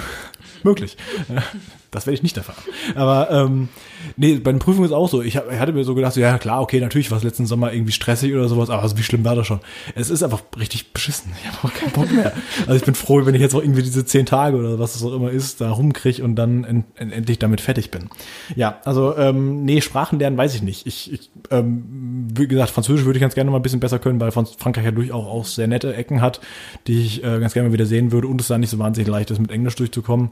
möglich. 0.62 0.96
Das 1.92 2.06
werde 2.06 2.14
ich 2.14 2.22
nicht 2.22 2.38
erfahren. 2.38 2.62
Aber 2.94 3.30
ähm, 3.30 3.68
nee, 4.16 4.36
bei 4.36 4.50
den 4.50 4.60
Prüfungen 4.60 4.86
ist 4.86 4.92
auch 4.92 5.10
so. 5.10 5.20
Ich, 5.20 5.36
ich 5.36 5.58
hatte 5.58 5.72
mir 5.74 5.84
so 5.84 5.94
gedacht, 5.94 6.14
so, 6.14 6.20
ja 6.20 6.38
klar, 6.38 6.62
okay, 6.62 6.80
natürlich 6.80 7.10
war 7.10 7.18
es 7.18 7.22
letzten 7.22 7.44
Sommer 7.44 7.70
irgendwie 7.70 7.92
stressig 7.92 8.32
oder 8.32 8.48
sowas, 8.48 8.70
aber 8.70 8.82
also, 8.82 8.96
wie 8.96 9.02
schlimm 9.02 9.26
war 9.26 9.36
das 9.36 9.46
schon? 9.46 9.60
Es 9.94 10.08
ist 10.08 10.22
einfach 10.22 10.42
richtig 10.58 10.94
beschissen. 10.94 11.32
Ich 11.38 11.46
habe 11.46 11.68
auch 11.68 11.74
keinen 11.74 11.92
Bock 11.92 12.10
mehr. 12.10 12.32
Also 12.62 12.74
ich 12.76 12.84
bin 12.84 12.94
froh, 12.94 13.26
wenn 13.26 13.34
ich 13.34 13.42
jetzt 13.42 13.54
auch 13.54 13.60
irgendwie 13.60 13.82
diese 13.82 14.06
zehn 14.06 14.24
Tage 14.24 14.56
oder 14.56 14.78
was 14.78 14.96
es 14.96 15.04
auch 15.04 15.12
immer 15.12 15.30
ist, 15.30 15.60
da 15.60 15.70
rumkriege 15.70 16.24
und 16.24 16.34
dann 16.36 16.64
en, 16.64 16.84
en, 16.96 17.12
endlich 17.12 17.38
damit 17.38 17.60
fertig 17.60 17.90
bin. 17.90 18.08
Ja, 18.56 18.80
also 18.86 19.14
ähm, 19.18 19.64
nee, 19.66 19.82
Sprachen 19.82 20.18
lernen 20.18 20.38
weiß 20.38 20.54
ich 20.54 20.62
nicht. 20.62 20.86
Ich, 20.86 21.12
ich 21.12 21.30
ähm, 21.50 22.28
wie 22.34 22.48
gesagt, 22.48 22.70
Französisch 22.70 23.04
würde 23.04 23.18
ich 23.18 23.22
ganz 23.22 23.34
gerne 23.34 23.50
mal 23.50 23.58
ein 23.58 23.62
bisschen 23.62 23.80
besser 23.80 23.98
können, 23.98 24.18
weil 24.18 24.30
Frankreich 24.30 24.86
ja 24.86 24.92
durchaus 24.92 25.26
auch 25.26 25.44
sehr 25.44 25.66
nette 25.66 25.94
Ecken 25.94 26.22
hat, 26.22 26.40
die 26.86 27.02
ich 27.02 27.22
äh, 27.22 27.38
ganz 27.38 27.52
gerne 27.52 27.68
mal 27.68 27.74
wieder 27.74 27.84
sehen 27.84 28.12
würde 28.12 28.28
und 28.28 28.40
es 28.40 28.48
da 28.48 28.56
nicht 28.56 28.70
so 28.70 28.78
wahnsinnig 28.78 29.10
leicht 29.10 29.30
ist, 29.30 29.40
mit 29.40 29.50
Englisch 29.50 29.74
durchzukommen. 29.74 30.30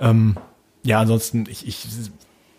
Ähm, 0.00 0.36
ja, 0.86 1.00
ansonsten, 1.00 1.44
ich, 1.48 1.66
ich 1.66 1.86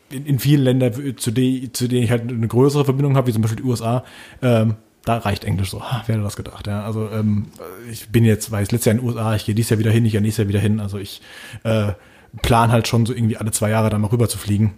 in, 0.10 0.26
in 0.26 0.40
vielen 0.40 0.64
Ländern, 0.64 1.18
zu, 1.18 1.32
de, 1.32 1.72
zu 1.72 1.88
denen 1.88 2.04
ich 2.04 2.12
halt 2.12 2.30
eine 2.30 2.48
größere 2.48 2.86
Verbindung 2.86 3.16
habe, 3.16 3.28
wie 3.28 3.34
zum 3.34 3.42
Beispiel 3.42 3.64
die 3.64 3.70
USA, 3.70 4.04
ähm, 4.42 4.76
da 5.04 5.18
reicht 5.18 5.46
Englisch 5.46 5.70
so. 5.70 5.82
Ha, 5.82 6.04
Wer 6.06 6.16
hätte 6.16 6.24
das 6.24 6.36
gedacht? 6.36 6.68
Ja, 6.68 6.84
also 6.84 7.10
ähm, 7.10 7.48
ich 7.90 8.10
bin 8.10 8.26
jetzt, 8.26 8.52
weil 8.52 8.64
ich 8.64 8.72
letztes 8.72 8.86
Jahr 8.86 8.96
in 8.96 9.02
den 9.02 9.08
USA, 9.08 9.36
ich 9.36 9.46
gehe 9.46 9.56
dieses 9.56 9.70
Jahr 9.70 9.80
wieder 9.80 9.92
hin, 9.92 10.06
ich 10.06 10.12
gehe 10.12 10.22
nächstes 10.22 10.44
Jahr 10.44 10.50
wieder 10.50 10.60
hin. 10.60 10.80
Also 10.82 10.98
ich 10.98 11.22
äh, 11.64 11.94
plan 12.42 12.72
halt 12.72 12.88
schon 12.88 13.06
so 13.06 13.14
irgendwie 13.14 13.38
alle 13.38 13.52
zwei 13.52 13.70
Jahre 13.70 13.90
da 13.90 13.98
mal 13.98 14.08
rüber 14.08 14.28
zu 14.28 14.38
fliegen, 14.38 14.74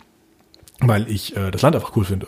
weil 0.81 1.09
ich 1.09 1.35
äh, 1.35 1.49
das 1.49 1.63
Land 1.63 1.75
einfach 1.75 1.95
cool 1.95 2.05
finde. 2.05 2.27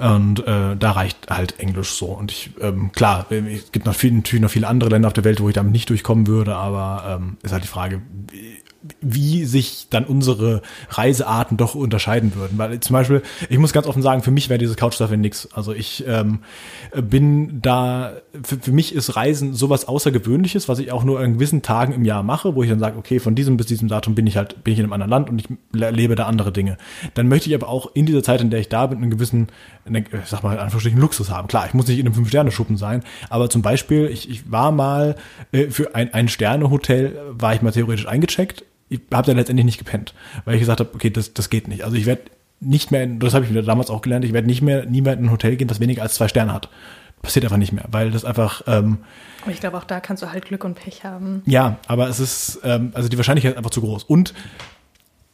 Und 0.00 0.46
äh, 0.46 0.76
da 0.76 0.92
reicht 0.92 1.28
halt 1.28 1.60
Englisch 1.60 1.90
so. 1.90 2.06
Und 2.06 2.32
ich, 2.32 2.50
ähm, 2.60 2.90
klar, 2.92 3.26
es 3.30 3.70
gibt 3.70 3.84
noch 3.84 3.94
viel, 3.94 4.12
natürlich 4.12 4.42
noch 4.42 4.50
viele 4.50 4.68
andere 4.68 4.90
Länder 4.90 5.08
auf 5.08 5.14
der 5.14 5.24
Welt, 5.24 5.40
wo 5.40 5.48
ich 5.48 5.54
damit 5.54 5.72
nicht 5.72 5.90
durchkommen 5.90 6.26
würde, 6.26 6.56
aber 6.56 7.18
ähm, 7.20 7.36
ist 7.42 7.52
halt 7.52 7.64
die 7.64 7.68
Frage, 7.68 8.00
wie, 9.00 9.44
sich 9.44 9.88
dann 9.90 10.04
unsere 10.04 10.62
Reisearten 10.90 11.56
doch 11.56 11.74
unterscheiden 11.74 12.34
würden. 12.34 12.58
Weil 12.58 12.80
zum 12.80 12.94
Beispiel, 12.94 13.22
ich 13.48 13.58
muss 13.58 13.72
ganz 13.72 13.86
offen 13.86 14.02
sagen, 14.02 14.22
für 14.22 14.30
mich 14.30 14.48
wäre 14.48 14.58
diese 14.58 14.76
Couchsurfing 14.76 15.20
nix. 15.20 15.48
Also 15.52 15.72
ich 15.72 16.04
ähm, 16.06 16.40
bin 16.94 17.60
da, 17.62 18.14
für, 18.42 18.56
für 18.56 18.72
mich 18.72 18.94
ist 18.94 19.16
Reisen 19.16 19.54
sowas 19.54 19.88
Außergewöhnliches, 19.88 20.68
was 20.68 20.78
ich 20.78 20.92
auch 20.92 21.04
nur 21.04 21.20
an 21.20 21.34
gewissen 21.34 21.62
Tagen 21.62 21.92
im 21.92 22.04
Jahr 22.04 22.22
mache, 22.22 22.54
wo 22.54 22.62
ich 22.62 22.70
dann 22.70 22.78
sage, 22.78 22.98
okay, 22.98 23.18
von 23.18 23.34
diesem 23.34 23.56
bis 23.56 23.66
diesem 23.66 23.88
Datum 23.88 24.14
bin 24.14 24.26
ich 24.26 24.36
halt, 24.36 24.62
bin 24.64 24.72
ich 24.72 24.78
in 24.78 24.84
einem 24.84 24.92
anderen 24.92 25.10
Land 25.10 25.30
und 25.30 25.38
ich 25.38 25.48
le- 25.72 25.90
lebe 25.90 26.14
da 26.14 26.26
andere 26.26 26.52
Dinge. 26.52 26.76
Dann 27.14 27.28
möchte 27.28 27.48
ich 27.48 27.54
aber 27.54 27.68
auch 27.68 27.90
in 27.94 28.06
dieser 28.06 28.22
Zeit, 28.22 28.40
in 28.40 28.50
der 28.50 28.60
ich 28.60 28.68
da 28.68 28.86
bin, 28.86 28.98
einen 28.98 29.10
gewissen, 29.10 29.48
ich 29.84 30.04
sag 30.26 30.42
mal, 30.42 30.54
in 30.54 30.58
Anführungsstrichen 30.58 31.00
Luxus 31.00 31.30
haben. 31.30 31.48
Klar, 31.48 31.66
ich 31.66 31.74
muss 31.74 31.86
nicht 31.86 31.98
in 31.98 32.06
einem 32.06 32.14
Fünf-Sterne-Schuppen 32.14 32.76
sein, 32.76 33.02
aber 33.30 33.50
zum 33.50 33.62
Beispiel, 33.62 34.06
ich, 34.06 34.28
ich 34.30 34.50
war 34.50 34.72
mal 34.72 35.16
äh, 35.52 35.68
für 35.70 35.94
ein, 35.94 36.12
ein 36.14 36.28
Sterne-Hotel, 36.28 37.18
war 37.30 37.54
ich 37.54 37.62
mal 37.62 37.72
theoretisch 37.72 38.06
eingecheckt, 38.06 38.64
ich 38.88 39.00
habe 39.12 39.26
dann 39.26 39.36
letztendlich 39.36 39.64
nicht 39.66 39.78
gepennt, 39.78 40.14
weil 40.44 40.54
ich 40.54 40.60
gesagt 40.60 40.80
habe, 40.80 40.90
okay, 40.94 41.10
das, 41.10 41.34
das 41.34 41.50
geht 41.50 41.68
nicht. 41.68 41.82
Also 41.82 41.96
ich 41.96 42.06
werde 42.06 42.22
nicht 42.60 42.90
mehr, 42.90 43.02
in, 43.02 43.18
das 43.18 43.34
habe 43.34 43.44
ich 43.44 43.50
wieder 43.50 43.62
damals 43.62 43.90
auch 43.90 44.02
gelernt, 44.02 44.24
ich 44.24 44.32
werde 44.32 44.46
nicht 44.46 44.62
mehr, 44.62 44.86
nie 44.86 45.02
mehr 45.02 45.14
in 45.14 45.24
ein 45.26 45.30
Hotel 45.30 45.56
gehen, 45.56 45.68
das 45.68 45.80
weniger 45.80 46.02
als 46.02 46.14
zwei 46.14 46.28
Sterne 46.28 46.52
hat. 46.52 46.68
Passiert 47.22 47.44
einfach 47.44 47.56
nicht 47.56 47.72
mehr, 47.72 47.84
weil 47.90 48.10
das 48.10 48.24
einfach, 48.24 48.62
ähm, 48.66 48.98
Aber 49.42 49.50
ich 49.50 49.60
glaube, 49.60 49.76
auch 49.76 49.84
da 49.84 50.00
kannst 50.00 50.22
du 50.22 50.30
halt 50.30 50.44
Glück 50.44 50.64
und 50.64 50.74
Pech 50.74 51.02
haben. 51.04 51.42
ja, 51.46 51.78
aber 51.88 52.08
es 52.08 52.20
ist, 52.20 52.60
ähm, 52.62 52.92
also 52.94 53.08
die 53.08 53.16
Wahrscheinlichkeit 53.16 53.52
ist 53.52 53.58
einfach 53.58 53.70
zu 53.70 53.80
groß. 53.80 54.04
Und 54.04 54.32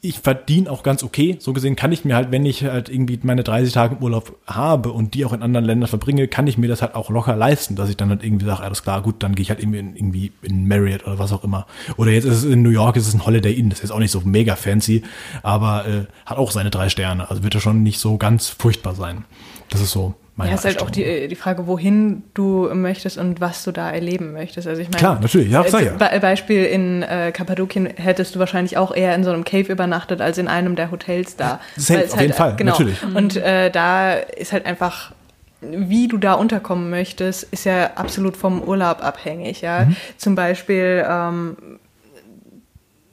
ich 0.05 0.19
verdiene 0.19 0.69
auch 0.69 0.83
ganz 0.83 1.05
okay. 1.05 1.37
So 1.39 1.53
gesehen 1.53 1.77
kann 1.77 1.93
ich 1.93 2.05
mir 2.05 2.17
halt, 2.17 2.33
wenn 2.33 2.45
ich 2.45 2.65
halt 2.65 2.89
irgendwie 2.89 3.21
meine 3.23 3.45
30 3.45 3.73
Tage 3.73 3.95
im 3.95 4.03
Urlaub 4.03 4.37
habe 4.49 4.91
und 4.91 5.15
die 5.15 5.25
auch 5.25 5.33
in 5.33 5.43
anderen 5.43 5.65
Ländern 5.65 5.89
verbringe, 5.89 6.27
kann 6.27 6.49
ich 6.49 6.59
mir 6.59 6.67
das 6.67 6.83
halt 6.83 6.97
auch 6.97 7.09
locker 7.09 7.37
leisten, 7.37 7.77
dass 7.77 7.89
ich 7.89 7.97
dann 7.97 8.11
halt 8.11 8.25
irgendwie 8.25 8.45
sage, 8.45 8.65
alles 8.65 8.83
klar, 8.83 9.01
gut, 9.01 9.23
dann 9.23 9.37
gehe 9.37 9.45
ich 9.45 9.51
halt 9.51 9.61
irgendwie 9.61 9.79
in, 9.79 9.95
irgendwie 9.95 10.33
in 10.43 10.67
Marriott 10.67 11.05
oder 11.05 11.21
was 11.21 11.33
auch 11.33 11.45
immer. 11.45 11.69
Oder 11.97 12.11
jetzt 12.11 12.25
ist 12.25 12.39
es 12.39 12.45
in 12.45 12.63
New 12.63 12.71
York, 12.71 12.97
ist 12.97 13.07
es 13.07 13.15
ein 13.15 13.25
Holiday 13.25 13.53
Inn, 13.53 13.71
das 13.71 13.79
ist 13.79 13.83
jetzt 13.85 13.93
auch 13.93 14.01
nicht 14.01 14.11
so 14.11 14.21
mega 14.25 14.57
fancy, 14.57 15.05
aber 15.45 15.87
äh, 15.87 16.07
hat 16.27 16.37
auch 16.37 16.51
seine 16.51 16.71
drei 16.71 16.89
Sterne. 16.89 17.31
Also 17.31 17.45
wird 17.45 17.55
ja 17.55 17.61
schon 17.61 17.85
nicht 17.85 18.01
so 18.01 18.19
ganz 18.19 18.49
furchtbar 18.49 18.97
sein. 18.97 19.25
Das 19.71 19.81
ist 19.81 19.93
so 19.93 20.17
Ja, 20.49 20.55
ist 20.55 20.65
halt 20.65 20.83
auch 20.83 20.91
die, 20.91 21.29
die 21.29 21.35
Frage, 21.37 21.67
wohin 21.67 22.23
du 22.35 22.69
möchtest 22.75 23.19
und 23.19 23.41
was 23.41 23.65
du 23.65 23.73
da 23.73 23.91
erleben 23.91 24.33
möchtest. 24.33 24.67
Also 24.69 24.81
ich 24.83 24.89
meine, 24.89 24.99
Klar, 24.99 25.19
natürlich, 25.21 25.51
ja, 25.51 25.65
sag 25.69 25.83
äh, 25.83 25.87
ja. 25.87 25.93
Be 25.93 26.21
Beispiel 26.21 26.65
in 26.65 27.03
äh, 27.03 27.33
Kappadokien 27.33 27.87
hättest 27.87 28.35
du 28.35 28.39
wahrscheinlich 28.39 28.77
auch 28.77 28.95
eher 28.95 29.15
in 29.15 29.25
so 29.25 29.31
einem 29.31 29.45
Cave 29.45 29.73
übernachtet 29.73 30.21
als 30.21 30.39
in 30.39 30.49
einem 30.49 30.77
der 30.77 30.91
Hotels 30.91 31.37
da. 31.37 31.61
Safe, 31.77 32.05
auf 32.13 32.21
jeden 32.21 32.33
Fall, 32.33 32.57
genau. 32.57 32.73
natürlich. 32.73 32.99
Und 33.15 33.37
äh, 33.37 33.71
da 33.71 34.15
ist 34.15 34.53
halt 34.53 34.67
einfach 34.67 35.13
wie 35.65 36.09
du 36.09 36.19
da 36.19 36.33
unterkommen 36.35 36.91
möchtest, 36.91 37.45
ist 37.53 37.65
ja 37.67 37.93
absolut 37.95 38.37
vom 38.37 38.61
Urlaub 38.63 39.03
abhängig. 39.05 39.61
Ja, 39.61 39.85
Mhm. 39.85 39.97
zum 40.17 40.35
Beispiel 40.35 41.05
ähm, 41.09 41.57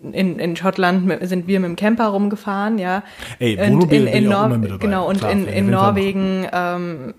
in, 0.02 0.40
in 0.40 0.56
Schottland 0.56 1.12
sind 1.28 1.48
wir 1.48 1.60
mit 1.60 1.70
dem 1.70 1.76
Camper 1.76 2.08
rumgefahren, 2.08 2.78
ja. 2.78 3.04
Ey, 3.40 3.58
und 3.60 3.74
Wohnmobil 3.74 4.08
in, 4.08 4.26
in 4.26 4.34
auch 4.34 4.48
Nor. 4.48 4.78
Genau, 4.80 5.10
und 5.10 5.20
Klar, 5.20 5.32
in, 5.32 5.48
in 5.48 5.70
machen. 5.70 5.72
Norwegen 5.72 6.48
ähm, 6.52 7.14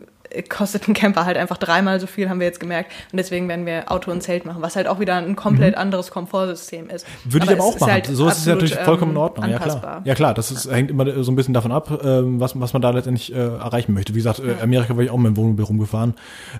kostet 0.48 0.88
ein 0.88 0.94
Camper 0.94 1.24
halt 1.24 1.36
einfach 1.36 1.56
dreimal 1.56 2.00
so 2.00 2.06
viel, 2.06 2.28
haben 2.28 2.40
wir 2.40 2.46
jetzt 2.46 2.60
gemerkt. 2.60 2.92
Und 3.12 3.16
deswegen 3.16 3.48
werden 3.48 3.66
wir 3.66 3.90
Auto 3.90 4.10
und 4.10 4.22
Zelt 4.22 4.44
machen, 4.44 4.62
was 4.62 4.76
halt 4.76 4.86
auch 4.86 5.00
wieder 5.00 5.16
ein 5.16 5.36
komplett 5.36 5.76
anderes 5.76 6.10
Komfortsystem 6.10 6.88
ist. 6.88 7.06
Mhm. 7.24 7.32
Würde 7.32 7.46
ich 7.46 7.52
aber 7.52 7.64
auch 7.64 7.80
machen. 7.80 7.92
halt 7.92 8.06
so 8.06 8.28
ist 8.28 8.38
es 8.38 8.46
natürlich 8.46 8.74
vollkommen 8.74 9.12
in 9.12 9.16
ähm, 9.16 9.22
Ordnung. 9.22 9.48
Ja 9.48 9.58
klar. 9.58 9.74
anpassbar. 9.74 10.02
Ja 10.04 10.14
klar, 10.14 10.34
das 10.34 10.50
ist, 10.50 10.70
hängt 10.70 10.90
immer 10.90 11.22
so 11.22 11.32
ein 11.32 11.36
bisschen 11.36 11.54
davon 11.54 11.72
ab, 11.72 12.00
ähm, 12.04 12.40
was, 12.40 12.58
was 12.58 12.72
man 12.72 12.82
da 12.82 12.90
letztendlich 12.90 13.32
äh, 13.32 13.38
erreichen 13.38 13.92
möchte. 13.92 14.14
Wie 14.14 14.18
gesagt, 14.18 14.40
äh, 14.40 14.62
Amerika 14.62 14.96
war 14.96 15.02
ich 15.02 15.10
auch 15.10 15.18
mit 15.18 15.28
dem 15.28 15.36
Wohnmobil 15.36 15.64
rumgefahren. 15.64 16.14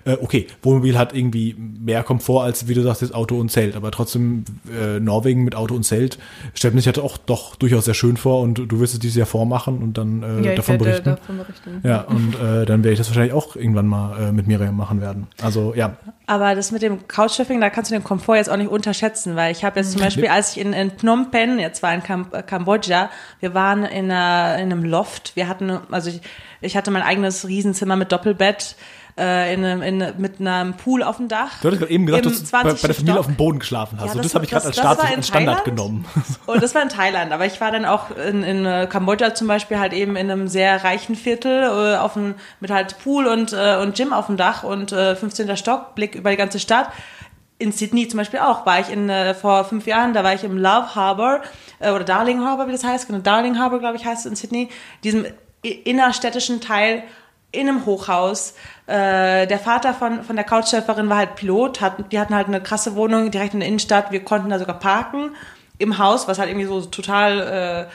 Äh, 0.05 0.17
okay, 0.21 0.47
Wohnmobil 0.61 0.97
hat 0.97 1.13
irgendwie 1.15 1.55
mehr 1.57 2.03
Komfort 2.03 2.43
als, 2.43 2.67
wie 2.67 2.73
du 2.73 2.81
sagst, 2.81 3.01
jetzt 3.01 3.13
Auto 3.13 3.39
und 3.39 3.49
Zelt. 3.49 3.75
Aber 3.75 3.91
trotzdem, 3.91 4.45
äh, 4.69 4.99
Norwegen 4.99 5.43
mit 5.43 5.55
Auto 5.55 5.75
und 5.75 5.83
Zelt 5.83 6.17
stellt 6.53 6.73
man 6.73 6.79
sich 6.79 6.87
halt 6.87 6.99
auch 6.99 7.17
doch 7.17 7.55
durchaus 7.55 7.85
sehr 7.85 7.93
schön 7.93 8.17
vor 8.17 8.41
und 8.41 8.55
du 8.55 8.79
wirst 8.79 8.93
es 8.93 8.99
dieses 8.99 9.17
Jahr 9.17 9.27
vormachen 9.27 9.81
und 9.81 9.97
dann 9.97 10.23
äh, 10.23 10.49
Ja, 10.49 10.55
davon 10.55 10.77
berichten. 10.77 11.15
davon 11.15 11.37
berichten. 11.37 11.81
Ja, 11.83 12.01
und 12.01 12.35
äh, 12.35 12.65
dann 12.65 12.83
werde 12.83 12.91
ich 12.93 12.99
das 12.99 13.09
wahrscheinlich 13.09 13.33
auch 13.33 13.55
irgendwann 13.61 13.87
mal 13.87 14.19
äh, 14.19 14.31
mit 14.31 14.47
Miriam 14.47 14.75
machen 14.75 15.01
werden. 15.01 15.27
Also 15.41 15.73
ja. 15.75 15.95
Aber 16.27 16.55
das 16.55 16.71
mit 16.71 16.81
dem 16.81 17.07
Couchsurfing, 17.07 17.61
da 17.61 17.69
kannst 17.69 17.91
du 17.91 17.95
den 17.95 18.03
Komfort 18.03 18.37
jetzt 18.37 18.49
auch 18.49 18.57
nicht 18.57 18.69
unterschätzen, 18.69 19.35
weil 19.35 19.51
ich 19.51 19.63
habe 19.63 19.79
jetzt 19.79 19.91
zum 19.91 20.01
Beispiel, 20.01 20.27
als 20.27 20.55
ich 20.55 20.61
in, 20.61 20.73
in 20.73 20.91
Phnom 20.91 21.31
Penh, 21.31 21.59
jetzt 21.59 21.83
war 21.83 21.93
in 21.93 22.03
Kam 22.03 22.27
äh, 22.31 22.41
Kambodscha, 22.41 23.09
wir 23.39 23.53
waren 23.53 23.83
in, 23.83 24.11
einer, 24.11 24.57
in 24.57 24.71
einem 24.71 24.83
Loft, 24.83 25.35
wir 25.35 25.47
hatten, 25.47 25.79
also 25.91 26.09
ich, 26.09 26.21
ich 26.61 26.75
hatte 26.75 26.91
mein 26.91 27.03
eigenes 27.03 27.47
Riesenzimmer 27.47 27.95
mit 27.95 28.11
Doppelbett, 28.11 28.75
äh, 29.17 29.53
in, 29.53 29.63
einem- 29.65 29.81
in, 29.81 30.13
mit 30.17 30.39
einem 30.39 30.73
Pool 30.75 31.03
auf 31.03 31.17
dem 31.17 31.27
Dach. 31.27 31.59
Du 31.61 31.67
hattest 31.67 31.79
gerade 31.81 31.91
eben 31.91 32.05
gesagt, 32.05 32.25
dass 32.25 32.43
du 32.43 32.51
bei, 32.51 32.63
bei 32.63 32.69
der 32.69 32.77
20. 32.77 32.95
Familie 32.97 33.13
Stock. 33.13 33.19
auf 33.19 33.25
dem 33.27 33.35
Boden 33.35 33.59
geschlafen 33.59 33.97
hast. 33.99 34.07
Ja, 34.07 34.13
das- 34.15 34.23
das 34.23 34.35
habe 34.35 34.45
ich 34.45 34.51
gerade 34.51 34.65
als, 34.67 34.77
in 34.77 34.83
als 35.17 35.27
Standard 35.27 35.57
Thailand. 35.59 35.63
genommen. 35.65 36.05
Und 36.45 36.63
das 36.63 36.73
war 36.75 36.81
in 36.81 36.89
Thailand, 36.89 37.31
aber 37.31 37.45
ich 37.45 37.59
war 37.61 37.71
dann 37.71 37.85
auch 37.85 38.11
in, 38.11 38.43
in 38.43 38.65
äh, 38.65 38.87
Kambodscha 38.89 39.33
zum 39.33 39.47
Beispiel 39.47 39.79
halt 39.79 39.93
eben 39.93 40.15
in 40.15 40.31
einem 40.31 40.47
sehr 40.47 40.83
reichen 40.83 41.15
Viertel 41.15 41.63
äh, 41.63 41.97
auf 41.97 42.13
dem, 42.13 42.35
mit 42.59 42.71
halt 42.71 42.97
Pool 43.03 43.27
und, 43.27 43.53
äh, 43.53 43.77
und 43.81 43.95
Gym 43.95 44.13
auf 44.13 44.27
dem 44.27 44.37
Dach 44.37 44.63
und 44.63 44.91
äh, 44.91 45.15
15. 45.15 45.55
Stock, 45.57 45.95
Blick 45.95 46.15
über 46.15 46.29
die 46.31 46.37
ganze 46.37 46.59
Stadt. 46.59 46.89
In 47.59 47.71
Sydney 47.71 48.07
zum 48.07 48.17
Beispiel 48.17 48.39
auch, 48.39 48.65
war 48.65 48.79
ich 48.79 48.89
in, 48.89 49.07
äh, 49.09 49.35
vor 49.35 49.65
fünf 49.65 49.85
Jahren, 49.85 50.13
da 50.15 50.23
war 50.23 50.33
ich 50.33 50.43
im 50.43 50.57
Love 50.57 50.95
Harbor, 50.95 51.41
äh, 51.77 51.91
oder 51.91 52.03
Darling 52.03 52.43
Harbor, 52.43 52.67
wie 52.67 52.71
das 52.71 52.83
heißt, 52.83 53.05
genau, 53.05 53.19
Darling 53.19 53.59
Harbor, 53.59 53.77
glaube 53.79 53.97
ich, 53.97 54.05
heißt 54.05 54.25
es 54.25 54.31
in 54.31 54.35
Sydney, 54.35 54.69
diesem 55.03 55.25
innerstädtischen 55.63 56.61
Teil 56.61 57.03
in 57.51 57.67
einem 57.67 57.85
Hochhaus. 57.85 58.55
Äh, 58.91 59.47
der 59.47 59.57
Vater 59.59 59.93
von, 59.93 60.21
von 60.21 60.35
der 60.35 60.43
Couchsurferin 60.43 61.07
war 61.07 61.15
halt 61.15 61.35
Pilot, 61.35 61.79
hat, 61.79 62.11
die 62.11 62.19
hatten 62.19 62.35
halt 62.35 62.47
eine 62.47 62.59
krasse 62.59 62.93
Wohnung 62.95 63.31
direkt 63.31 63.53
in 63.53 63.61
der 63.61 63.69
Innenstadt. 63.69 64.11
Wir 64.11 64.21
konnten 64.21 64.49
da 64.49 64.59
sogar 64.59 64.79
parken 64.79 65.31
im 65.77 65.97
Haus, 65.97 66.27
was 66.27 66.39
halt 66.39 66.49
irgendwie 66.49 66.67
so 66.67 66.81
total 66.81 67.87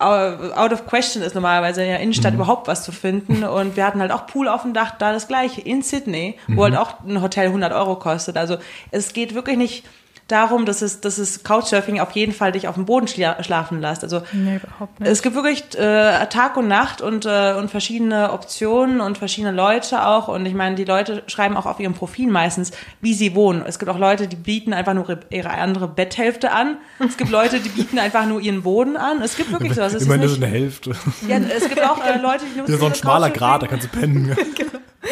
äh, 0.00 0.04
out 0.04 0.72
of 0.72 0.86
question 0.86 1.22
ist 1.22 1.34
normalerweise 1.34 1.82
in 1.82 1.88
der 1.88 2.00
Innenstadt 2.00 2.34
überhaupt 2.34 2.66
was 2.66 2.82
zu 2.82 2.90
finden. 2.90 3.44
Und 3.44 3.76
wir 3.76 3.86
hatten 3.86 4.00
halt 4.00 4.10
auch 4.10 4.26
Pool 4.26 4.48
auf 4.48 4.62
dem 4.62 4.72
Dach, 4.72 4.92
da 4.98 5.12
das 5.12 5.28
gleiche 5.28 5.60
in 5.60 5.82
Sydney, 5.82 6.36
wo 6.48 6.64
halt 6.64 6.76
auch 6.76 7.04
ein 7.06 7.22
Hotel 7.22 7.46
100 7.46 7.72
Euro 7.72 7.96
kostet. 7.96 8.36
Also 8.36 8.56
es 8.90 9.12
geht 9.12 9.34
wirklich 9.34 9.56
nicht 9.56 9.84
darum, 10.30 10.66
dass 10.66 10.82
es, 10.82 11.00
dass 11.00 11.18
es 11.18 11.42
Couchsurfing 11.44 12.00
auf 12.00 12.12
jeden 12.12 12.32
Fall 12.32 12.52
dich 12.52 12.68
auf 12.68 12.74
dem 12.74 12.84
Boden 12.84 13.08
schla 13.08 13.42
schlafen 13.42 13.80
lässt. 13.80 14.02
Also 14.04 14.22
Nee, 14.32 14.56
überhaupt 14.62 15.00
nicht. 15.00 15.10
es 15.10 15.22
gibt 15.22 15.34
wirklich 15.34 15.62
äh, 15.78 16.26
Tag 16.26 16.56
und 16.56 16.68
Nacht 16.68 17.00
und, 17.00 17.26
äh, 17.26 17.54
und 17.58 17.70
verschiedene 17.70 18.32
Optionen 18.32 19.00
und 19.00 19.18
verschiedene 19.18 19.52
Leute 19.52 20.06
auch. 20.06 20.28
Und 20.28 20.46
ich 20.46 20.54
meine, 20.54 20.76
die 20.76 20.84
Leute 20.84 21.22
schreiben 21.26 21.56
auch 21.56 21.66
auf 21.66 21.80
ihrem 21.80 21.94
Profil 21.94 22.28
meistens, 22.30 22.72
wie 23.00 23.14
sie 23.14 23.34
wohnen. 23.34 23.62
Es 23.66 23.78
gibt 23.78 23.90
auch 23.90 23.98
Leute, 23.98 24.28
die 24.28 24.36
bieten 24.36 24.72
einfach 24.72 24.94
nur 24.94 25.18
ihre 25.30 25.50
andere 25.50 25.88
Betthälfte 25.88 26.52
an. 26.52 26.76
Es 26.98 27.16
gibt 27.16 27.30
Leute, 27.30 27.60
die 27.60 27.68
bieten 27.68 27.98
einfach 27.98 28.26
nur 28.26 28.40
ihren 28.40 28.62
Boden 28.62 28.96
an. 28.96 29.22
Es 29.22 29.36
gibt 29.36 29.52
wirklich 29.52 29.74
sowas. 29.74 29.94
Es 29.94 30.02
ist 30.02 30.06
Immerhin 30.06 30.24
ist 30.24 30.36
eine 30.36 30.46
Hälfte. 30.46 30.92
ja, 31.28 31.38
es 31.38 31.68
gibt 31.68 31.82
auch 31.82 32.04
äh, 32.04 32.18
Leute, 32.18 32.44
die 32.44 32.58
nutzen 32.58 32.66
Hier 32.66 32.74
ist 32.74 32.80
so 32.80 32.86
ein 32.86 32.94
schmaler 32.94 33.30
Grat, 33.30 33.62
da 33.62 33.66
kannst 33.66 33.86
du 33.86 33.98
pennen. 33.98 34.36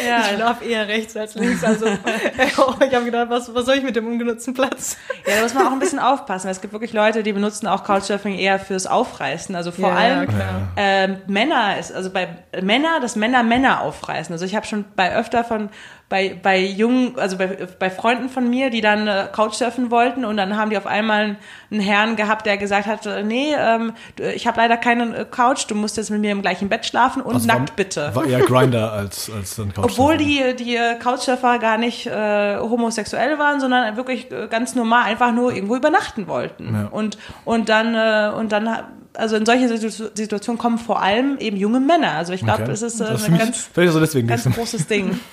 Ja, 0.07 0.23
Ich 0.31 0.39
laufe 0.39 0.65
eher 0.65 0.87
rechts 0.87 1.17
als 1.17 1.35
links. 1.35 1.63
Also 1.63 1.85
ich 2.45 2.57
habe 2.57 3.05
gedacht, 3.05 3.29
was, 3.29 3.53
was 3.53 3.65
soll 3.65 3.75
ich 3.75 3.83
mit 3.83 3.95
dem 3.95 4.07
ungenutzten 4.07 4.53
Platz? 4.53 4.97
Ja, 5.25 5.35
da 5.37 5.41
muss 5.43 5.53
man 5.53 5.67
auch 5.67 5.71
ein 5.71 5.79
bisschen 5.79 5.99
aufpassen. 5.99 6.45
weil 6.45 6.51
Es 6.51 6.61
gibt 6.61 6.73
wirklich 6.73 6.93
Leute, 6.93 7.23
die 7.23 7.33
benutzen 7.33 7.67
auch 7.67 7.83
Couchsurfing 7.83 8.35
eher 8.35 8.59
fürs 8.59 8.87
Aufreißen. 8.87 9.55
Also 9.55 9.71
vor 9.71 9.89
Ja, 9.89 9.95
allem 9.95 10.29
ähm, 10.77 11.17
Männer 11.27 11.77
ist, 11.79 11.91
also 11.93 12.09
bei 12.11 12.27
Männer, 12.61 12.99
dass 13.01 13.15
Männer 13.15 13.43
Männer 13.43 13.81
aufreißen. 13.81 14.31
Also 14.33 14.45
ich 14.45 14.55
habe 14.55 14.65
schon 14.65 14.85
bei 14.95 15.15
öfter 15.15 15.43
von 15.43 15.69
bei, 16.09 16.35
bei 16.41 16.59
jungen, 16.59 17.13
also 17.19 17.37
bei, 17.37 17.47
bei 17.77 17.91
Freunden 17.91 18.29
von 18.29 18.49
mir, 18.49 18.71
die 18.71 18.81
dann 18.81 19.07
äh, 19.07 19.27
Couchsurfen 19.31 19.91
wollten 19.91 20.25
und 20.25 20.37
dann 20.37 20.57
haben 20.57 20.71
die 20.71 20.77
auf 20.77 20.87
einmal 20.87 21.37
einen, 21.69 21.81
Herrn 21.81 22.15
gehabt, 22.15 22.47
der 22.47 22.57
gesagt 22.57 22.87
hat, 22.87 23.05
äh, 23.05 23.21
nee, 23.23 23.53
ähm, 23.55 23.93
ich 24.35 24.47
habe 24.47 24.57
leider 24.59 24.75
keine 24.75 25.15
äh, 25.15 25.25
Couch, 25.29 25.65
du 25.67 25.75
musst 25.75 25.97
jetzt 25.97 26.09
mit 26.09 26.19
mir 26.21 26.31
im 26.31 26.41
gleichen 26.41 26.67
Bett 26.67 26.85
schlafen 26.87 27.21
und 27.21 27.35
Also 27.35 27.47
nackt 27.47 27.69
war, 27.69 27.75
bitte. 27.75 28.09
War 28.15 28.25
eher 28.25 28.39
Grinder 28.39 28.91
als, 28.91 29.29
als 29.29 29.55
dann 29.55 29.71
Couchsurfen. 29.71 29.91
Obwohl 30.03 30.17
die, 30.17 30.55
die 30.57 30.79
Couchsurfer 30.99 31.59
gar 31.59 31.77
nicht 31.77 32.07
äh, 32.07 32.57
homosexuell 32.57 33.37
waren, 33.37 33.59
sondern 33.59 33.95
wirklich 33.95 34.31
äh, 34.31 34.47
ganz 34.49 34.73
normal 34.73 35.03
einfach 35.03 35.31
nur 35.31 35.53
irgendwo 35.53 35.75
übernachten 35.75 36.27
wollten. 36.27 36.73
Ja. 36.73 36.87
Und, 36.87 37.19
und 37.45 37.69
dann, 37.69 37.93
äh, 37.93 38.35
und 38.35 38.51
dann, 38.51 38.67
also 39.13 39.35
in 39.35 39.45
solche 39.45 39.67
Situ- 39.77 40.09
Situationen 40.15 40.57
kommen 40.57 40.79
vor 40.79 41.03
allem 41.03 41.37
eben 41.37 41.55
junge 41.57 41.79
Männer. 41.79 42.13
Also 42.13 42.33
ich 42.33 42.41
glaube, 42.43 42.63
Okay. 42.63 42.71
es 42.71 42.81
ist 42.81 42.99
äh, 42.99 43.05
Das 43.05 43.21
ist 43.21 43.25
für 43.27 43.31
ein 43.33 44.27
ganz, 44.27 44.43
ganz 44.43 44.55
großes 44.55 44.87
Ding. 44.87 45.19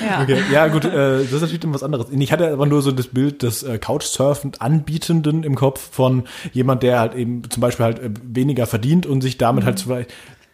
Ja. 0.00 0.22
Okay, 0.22 0.38
ja 0.52 0.68
gut, 0.68 0.84
äh, 0.84 0.90
das 1.22 1.32
ist 1.32 1.40
natürlich 1.40 1.60
was 1.66 1.82
anderes. 1.82 2.06
Ich 2.10 2.32
hatte 2.32 2.52
aber 2.52 2.66
nur 2.66 2.82
so 2.82 2.92
das 2.92 3.06
Bild 3.08 3.42
des 3.42 3.62
äh, 3.62 3.78
Couchsurfend 3.78 4.60
Anbietenden 4.60 5.42
im 5.44 5.54
Kopf 5.54 5.88
von 5.92 6.24
jemand, 6.52 6.82
der 6.82 7.00
halt 7.00 7.14
eben 7.14 7.48
zum 7.50 7.60
Beispiel 7.60 7.84
halt 7.84 7.98
äh, 7.98 8.10
weniger 8.22 8.66
verdient 8.66 9.06
und 9.06 9.20
sich 9.20 9.38
damit 9.38 9.64
halt 9.64 9.80
vielleicht 9.80 10.10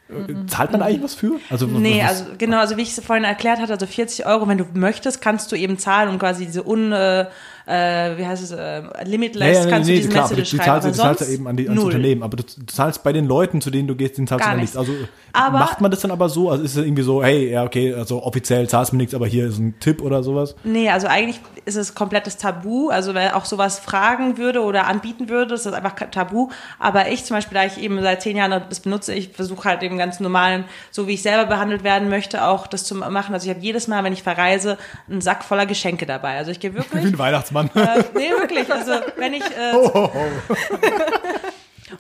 äh, 0.09 0.47
zahlt 0.49 0.73
man 0.73 0.83
eigentlich 0.83 1.03
was 1.03 1.15
für? 1.15 1.33
Also 1.51 1.67
Nee, 1.67 2.01
was- 2.03 2.11
also 2.11 2.25
genau, 2.39 2.59
also 2.59 2.77
wie 2.77 2.83
ich 2.83 2.97
es 2.97 3.05
vorhin 3.05 3.25
erklärt 3.25 3.61
hatte, 3.61 3.73
also 3.73 3.87
40 3.87 4.27
Euro, 4.27 4.49
wenn 4.49 4.59
du 4.59 4.65
möchtest, 4.75 5.21
kannst 5.23 5.53
du 5.53 5.57
eben 5.57 5.79
zahlen 5.79 6.09
und 6.09 6.19
quasi 6.19 6.47
diese 6.47 6.67
un, 6.67 6.91
äh, 6.93 7.27
äh, 7.71 8.19
wie 8.19 8.27
heißt 8.27 8.43
es, 8.43 8.51
äh, 8.51 8.83
limitless, 9.05 9.59
ja, 9.59 9.65
ja, 9.65 9.71
kannst 9.71 9.89
nee, 9.89 9.95
du 9.97 10.01
diese 10.01 10.09
klar, 10.13 10.29
Message 10.29 10.51
du, 10.51 10.57
schreiben. 10.57 10.65
zahlst, 10.83 10.89
du 10.89 10.93
zahlst 11.03 11.21
ja 11.21 11.27
eben 11.29 11.47
an 11.47 11.57
die, 11.57 11.65
ans 11.69 11.77
null. 11.81 11.87
Unternehmen, 11.87 12.23
aber 12.23 12.37
du 12.37 12.43
zahlst 12.67 13.03
bei 13.05 13.13
den 13.13 13.27
Leuten, 13.27 13.61
zu 13.61 13.71
denen 13.71 13.87
du 13.89 13.95
gehst, 13.95 14.19
den 14.19 14.27
zahlst 14.27 14.45
Gar 14.45 14.53
du 14.55 14.57
ja 14.59 14.61
nichts. 14.63 14.77
Also 14.77 14.93
Aber- 15.33 15.59
macht 15.59 15.81
man 15.81 15.91
das 15.91 16.01
dann 16.01 16.11
aber 16.11 16.29
so? 16.29 16.51
Also 16.51 16.65
ist 16.65 16.77
es 16.77 16.85
irgendwie 16.85 17.03
so, 17.03 17.23
hey, 17.23 17.51
ja, 17.53 17.65
okay, 17.65 17.95
also 17.95 18.23
offiziell 18.23 18.69
zahlst 18.69 18.93
du 18.93 18.97
mir 18.97 19.03
nichts, 19.03 19.15
aber 19.15 19.27
hier 19.27 19.47
ist 19.47 19.59
ein 19.59 19.79
Tipp 19.79 20.03
oder 20.03 20.23
sowas? 20.23 20.57
Nee, 20.65 20.91
also 20.91 21.07
eigentlich 21.07 21.41
ist 21.65 21.77
es 21.77 21.95
komplettes 21.95 22.37
Tabu. 22.37 22.89
Also 22.89 23.15
wer 23.15 23.37
auch 23.37 23.45
sowas 23.45 23.79
fragen 23.79 24.37
würde 24.39 24.63
oder 24.63 24.87
anbieten 24.87 25.29
würde, 25.29 25.55
ist 25.55 25.67
das 25.67 25.73
einfach 25.75 25.95
Tabu. 26.11 26.49
Aber 26.79 27.09
ich 27.11 27.25
zum 27.25 27.37
Beispiel, 27.37 27.55
da 27.55 27.65
ich 27.65 27.79
eben 27.79 28.01
seit 28.03 28.23
zehn 28.23 28.37
Jahren 28.37 28.63
das 28.69 28.81
benutze, 28.81 29.15
ich 29.15 29.29
versuche 29.29 29.69
halt 29.69 29.83
eben 29.83 29.97
ganz 29.99 30.19
normalen, 30.21 30.65
so 30.91 31.07
wie 31.07 31.13
ich 31.15 31.23
selber 31.23 31.47
behandelt 31.47 31.85
werden 31.85 32.09
möchte, 32.09 32.45
auch 32.47 32.67
das 32.67 32.85
zu 32.85 32.95
machen. 32.95 33.35
Also 33.35 33.45
ich 33.49 33.55
habe 33.55 33.65
jedes 33.65 33.87
Mal, 33.87 34.03
wenn 34.05 34.13
ich 34.13 34.23
verreise, 34.23 34.79
einen 35.09 35.21
Sack 35.21 35.45
voller 35.45 35.67
Geschenke 35.67 36.07
dabei. 36.07 36.37
Also 36.39 36.51
ich 36.51 36.59
gehe 36.61 36.73
Wie 36.73 36.79
wirklich. 36.79 37.05
ein 37.05 37.19
Weihnachtsmann. 37.19 37.60
Äh, 37.75 38.05
nee, 38.15 38.31
wirklich. 38.31 38.73
Also 38.73 38.93
wenn 39.17 39.35
ich 39.35 39.43
äh, 39.43 39.75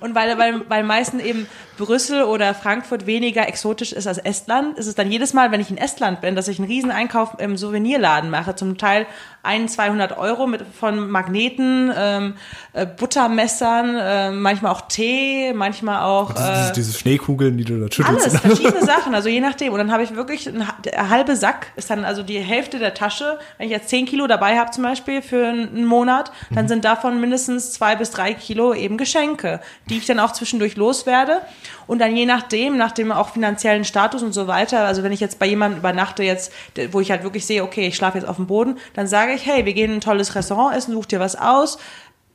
und 0.00 0.14
weil, 0.14 0.38
weil, 0.38 0.68
weil 0.68 0.84
meistens 0.84 1.22
eben 1.22 1.48
Brüssel 1.76 2.22
oder 2.22 2.54
Frankfurt 2.54 3.06
weniger 3.06 3.48
exotisch 3.48 3.92
ist 3.92 4.06
als 4.06 4.18
Estland, 4.18 4.78
ist 4.78 4.86
es 4.86 4.94
dann 4.94 5.10
jedes 5.10 5.34
Mal, 5.34 5.50
wenn 5.50 5.60
ich 5.60 5.70
in 5.70 5.78
Estland 5.78 6.20
bin, 6.20 6.36
dass 6.36 6.48
ich 6.48 6.58
einen 6.58 6.68
riesen 6.68 6.90
Einkauf 6.90 7.38
im 7.38 7.56
Souvenirladen 7.56 8.30
mache, 8.30 8.54
zum 8.54 8.78
Teil 8.78 9.06
ein, 9.42 9.68
200 9.68 10.16
Euro 10.18 10.46
mit, 10.46 10.62
von 10.78 11.10
Magneten, 11.10 11.92
ähm, 11.96 12.34
äh, 12.72 12.86
Buttermessern, 12.86 13.96
äh, 13.96 14.30
manchmal 14.30 14.72
auch 14.72 14.82
Tee, 14.82 15.52
manchmal 15.54 16.02
auch 16.04 16.32
diese, 16.32 16.48
äh, 16.48 16.56
diese, 16.60 16.72
diese 16.72 16.98
Schneekugeln, 16.98 17.56
die 17.56 17.64
du 17.64 17.80
da 17.80 17.92
schüttelst. 17.92 18.28
alles, 18.28 18.40
verschiedene 18.40 18.84
Sachen, 18.84 19.14
also 19.14 19.28
je 19.28 19.40
nachdem. 19.40 19.72
Und 19.72 19.78
dann 19.78 19.92
habe 19.92 20.02
ich 20.02 20.14
wirklich 20.14 20.46
ein, 20.48 20.66
ha- 20.66 20.76
der 20.84 21.10
halbe 21.10 21.36
Sack, 21.36 21.68
ist 21.76 21.90
dann 21.90 22.04
also 22.04 22.22
die 22.22 22.38
Hälfte 22.38 22.78
der 22.78 22.94
Tasche. 22.94 23.38
Wenn 23.58 23.66
ich 23.66 23.72
jetzt 23.72 23.88
10 23.88 24.06
Kilo 24.06 24.26
dabei 24.26 24.58
habe 24.58 24.70
zum 24.70 24.82
Beispiel 24.84 25.22
für 25.22 25.46
einen 25.48 25.84
Monat, 25.84 26.32
dann 26.50 26.68
sind 26.68 26.84
davon 26.84 27.20
mindestens 27.20 27.72
zwei 27.72 27.96
bis 27.96 28.10
drei 28.10 28.34
Kilo 28.34 28.74
eben 28.74 28.96
Geschenke, 28.98 29.60
die 29.88 29.98
ich 29.98 30.06
dann 30.06 30.20
auch 30.20 30.32
zwischendurch 30.32 30.76
loswerde. 30.76 31.40
Und 31.86 31.98
dann 31.98 32.14
je 32.16 32.24
nachdem, 32.26 32.76
nach 32.76 32.92
dem 32.92 33.10
auch 33.10 33.30
finanziellen 33.30 33.84
Status 33.84 34.22
und 34.22 34.32
so 34.32 34.46
weiter, 34.46 34.84
also 34.86 35.02
wenn 35.02 35.10
ich 35.12 35.18
jetzt 35.20 35.38
bei 35.40 35.46
jemandem 35.46 35.80
übernachte 35.80 36.22
jetzt, 36.22 36.52
wo 36.92 37.00
ich 37.00 37.10
halt 37.10 37.24
wirklich 37.24 37.46
sehe, 37.46 37.64
okay, 37.64 37.86
ich 37.88 37.96
schlafe 37.96 38.18
jetzt 38.18 38.28
auf 38.28 38.36
dem 38.36 38.46
Boden, 38.46 38.78
dann 38.94 39.06
sage 39.08 39.29
ich, 39.34 39.46
hey, 39.46 39.64
wir 39.64 39.74
gehen 39.74 39.90
in 39.90 39.98
ein 39.98 40.00
tolles 40.00 40.34
Restaurant 40.34 40.76
essen, 40.76 40.92
such 40.92 41.06
dir 41.06 41.20
was 41.20 41.36
aus, 41.36 41.78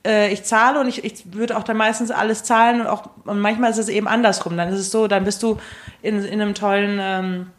äh, 0.06 0.32
ich 0.32 0.44
zahle 0.44 0.80
und 0.80 0.88
ich, 0.88 1.04
ich 1.04 1.32
würde 1.32 1.56
auch 1.56 1.64
dann 1.64 1.76
meistens 1.76 2.10
alles 2.10 2.44
zahlen 2.44 2.80
und 2.80 2.86
auch 2.86 3.10
und 3.24 3.40
manchmal 3.40 3.70
ist 3.70 3.78
es 3.78 3.88
eben 3.88 4.06
andersrum. 4.06 4.56
Dann 4.56 4.68
ist 4.68 4.78
es 4.78 4.90
so, 4.90 5.08
dann 5.08 5.24
bist 5.24 5.42
du 5.42 5.58
in, 6.02 6.24
in 6.24 6.40
einem 6.40 6.54
tollen 6.54 6.98
ähm, 7.00 7.50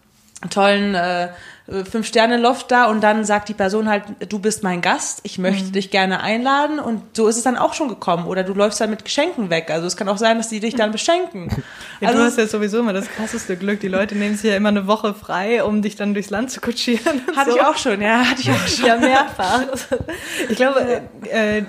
tollen 0.49 0.95
äh, 0.95 1.29
Fünf-Sterne-Loft 1.67 2.71
da 2.71 2.85
und 2.85 3.01
dann 3.01 3.25
sagt 3.25 3.49
die 3.49 3.53
Person 3.53 3.89
halt, 3.89 4.03
du 4.29 4.39
bist 4.39 4.63
mein 4.63 4.81
Gast, 4.81 5.19
ich 5.23 5.37
möchte 5.37 5.71
dich 5.71 5.91
gerne 5.91 6.21
einladen 6.21 6.79
und 6.79 7.01
so 7.15 7.27
ist 7.27 7.35
es 7.35 7.43
dann 7.43 7.57
auch 7.57 7.73
schon 7.73 7.89
gekommen 7.89 8.25
oder 8.25 8.43
du 8.43 8.53
läufst 8.53 8.79
dann 8.79 8.89
mit 8.89 9.03
Geschenken 9.03 9.49
weg. 9.49 9.69
Also 9.69 9.85
es 9.85 9.97
kann 9.97 10.07
auch 10.07 10.17
sein, 10.17 10.37
dass 10.37 10.47
die 10.47 10.61
dich 10.61 10.75
dann 10.75 10.91
beschenken. 10.91 11.49
Ja, 11.99 12.09
also 12.09 12.19
du 12.19 12.25
hast 12.25 12.37
ja 12.37 12.45
sowieso 12.45 12.79
immer 12.79 12.93
das 12.93 13.09
krasseste 13.09 13.57
Glück. 13.57 13.79
Die 13.79 13.87
Leute 13.87 14.13
nehmen 14.13 14.35
sich 14.35 14.51
ja 14.51 14.55
immer 14.55 14.69
eine 14.69 14.85
Woche 14.85 15.15
frei, 15.15 15.63
um 15.63 15.81
dich 15.81 15.95
dann 15.95 16.13
durchs 16.13 16.29
Land 16.29 16.51
zu 16.51 16.61
kutschieren. 16.61 17.21
hatte 17.35 17.51
so. 17.51 17.57
ich 17.57 17.63
auch 17.63 17.75
schon, 17.75 18.01
ja, 18.01 18.23
hatte 18.23 18.41
ich 18.41 18.51
auch 18.51 18.67
schon. 18.67 18.85
Ja, 18.85 18.97
mehrfach. 18.97 19.63
Ich 20.47 20.55
glaube, 20.55 21.01
äh, 21.31 21.63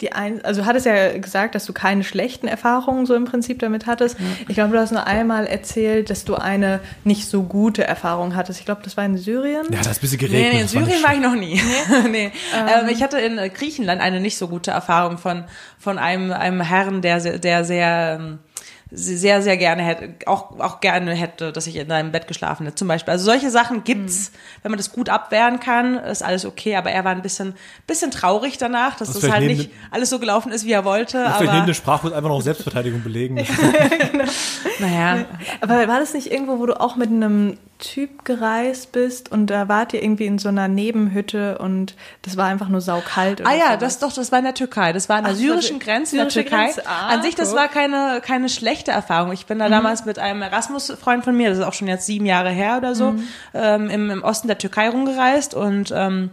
die 0.00 0.12
ein, 0.12 0.44
also 0.44 0.60
du 0.62 0.66
hattest 0.66 0.86
ja 0.86 1.18
gesagt, 1.18 1.54
dass 1.54 1.64
du 1.66 1.72
keine 1.72 2.04
schlechten 2.04 2.46
Erfahrungen 2.46 3.04
so 3.06 3.14
im 3.14 3.24
Prinzip 3.24 3.58
damit 3.58 3.86
hattest. 3.86 4.16
Ich 4.46 4.54
glaube, 4.54 4.72
du 4.72 4.78
hast 4.78 4.92
nur 4.92 5.06
einmal 5.06 5.46
erzählt, 5.46 6.08
dass 6.10 6.24
du 6.24 6.36
eine 6.36 6.80
nicht 7.04 7.26
so 7.28 7.42
gute 7.42 7.84
Erfahrung 7.84 8.36
hattest. 8.36 8.60
Ich 8.60 8.64
glaube, 8.66 8.82
das 8.84 8.96
war 8.96 9.04
in 9.04 9.16
Syrien. 9.16 9.66
Ja, 9.70 9.80
da 9.82 9.90
ist 9.90 9.98
ein 9.98 10.00
bisschen 10.02 10.18
geregnet. 10.18 10.40
Nee, 10.42 10.48
nee, 10.50 10.60
in 10.60 10.66
das 10.66 10.74
war 10.76 10.84
Syrien 10.84 11.02
war 11.02 11.14
ich 11.14 11.20
noch 11.20 11.34
nie. 11.34 11.60
nee. 12.10 12.30
Ähm, 12.54 12.88
ich 12.88 13.02
hatte 13.02 13.18
in 13.18 13.36
Griechenland 13.52 14.00
eine 14.00 14.20
nicht 14.20 14.38
so 14.38 14.48
gute 14.48 14.70
Erfahrung 14.70 15.18
von, 15.18 15.44
von 15.78 15.98
einem, 15.98 16.32
einem 16.32 16.60
Herrn, 16.60 17.02
der, 17.02 17.20
sehr- 17.20 17.38
der 17.38 17.64
sehr, 17.64 18.18
ähm, 18.20 18.38
sehr, 18.90 19.42
sehr 19.42 19.56
gerne 19.58 19.82
hätte, 19.82 20.26
auch, 20.26 20.58
auch 20.58 20.80
gerne 20.80 21.12
hätte, 21.14 21.52
dass 21.52 21.66
ich 21.66 21.76
in 21.76 21.88
seinem 21.88 22.10
Bett 22.10 22.26
geschlafen 22.26 22.64
hätte, 22.64 22.76
zum 22.76 22.88
Beispiel. 22.88 23.12
Also 23.12 23.26
solche 23.26 23.50
Sachen 23.50 23.84
gibt's, 23.84 24.32
wenn 24.62 24.70
man 24.70 24.78
das 24.78 24.92
gut 24.92 25.10
abwehren 25.10 25.60
kann, 25.60 25.98
ist 25.98 26.22
alles 26.22 26.46
okay, 26.46 26.76
aber 26.76 26.90
er 26.90 27.04
war 27.04 27.12
ein 27.12 27.20
bisschen, 27.20 27.54
bisschen 27.86 28.10
traurig 28.10 28.56
danach, 28.56 28.96
dass 28.96 29.12
Das 29.12 29.20
das 29.20 29.30
halt 29.30 29.44
nicht 29.44 29.70
alles 29.90 30.08
so 30.08 30.18
gelaufen 30.18 30.52
ist, 30.52 30.64
wie 30.64 30.72
er 30.72 30.84
wollte, 30.84 31.18
Vielleicht 31.18 31.40
neben 31.40 31.50
aber, 31.50 31.66
dem 31.66 31.74
Sprachkurs 31.74 32.12
einfach 32.12 32.30
noch 32.30 32.40
Selbstverteidigung 32.40 33.02
belegen. 33.02 33.36
naja. 34.78 35.26
Aber 35.60 35.86
war 35.86 36.00
das 36.00 36.14
nicht 36.14 36.30
irgendwo, 36.30 36.58
wo 36.58 36.66
du 36.66 36.80
auch 36.80 36.96
mit 36.96 37.10
einem 37.10 37.58
Typ 37.78 38.24
gereist 38.24 38.90
bist 38.90 39.30
und 39.30 39.46
da 39.46 39.68
wart 39.68 39.92
ihr 39.92 40.02
irgendwie 40.02 40.26
in 40.26 40.38
so 40.38 40.48
einer 40.48 40.66
Nebenhütte 40.66 41.58
und 41.58 41.94
das 42.22 42.36
war 42.36 42.46
einfach 42.46 42.68
nur 42.68 42.80
saukalt. 42.80 43.46
Ah 43.46 43.54
ja, 43.54 43.66
sowas. 43.66 43.78
das 43.78 43.98
doch, 44.00 44.12
das 44.12 44.32
war 44.32 44.40
in 44.40 44.44
der 44.44 44.54
Türkei. 44.54 44.92
Das 44.92 45.08
war 45.08 45.16
an 45.16 45.24
der 45.24 45.34
Ach, 45.34 45.36
syrischen 45.36 45.78
Grenze 45.78 46.16
in 46.16 46.22
der 46.22 46.28
Türkei. 46.28 46.64
Grenze. 46.64 46.86
Ah, 46.86 47.08
an 47.08 47.22
sich, 47.22 47.36
das 47.36 47.54
war 47.54 47.68
keine, 47.68 48.20
keine 48.20 48.48
schlechte 48.48 48.90
Erfahrung. 48.90 49.32
Ich 49.32 49.46
bin 49.46 49.60
da 49.60 49.66
mhm. 49.66 49.72
damals 49.72 50.04
mit 50.04 50.18
einem 50.18 50.42
Erasmus-Freund 50.42 51.22
von 51.22 51.36
mir, 51.36 51.50
das 51.50 51.58
ist 51.58 51.64
auch 51.64 51.72
schon 51.72 51.86
jetzt 51.86 52.06
sieben 52.06 52.26
Jahre 52.26 52.50
her 52.50 52.78
oder 52.78 52.96
so, 52.96 53.12
mhm. 53.12 53.28
ähm, 53.54 53.90
im, 53.90 54.10
im 54.10 54.22
Osten 54.24 54.48
der 54.48 54.58
Türkei 54.58 54.88
rumgereist 54.88 55.54
und 55.54 55.92
ähm, 55.94 56.30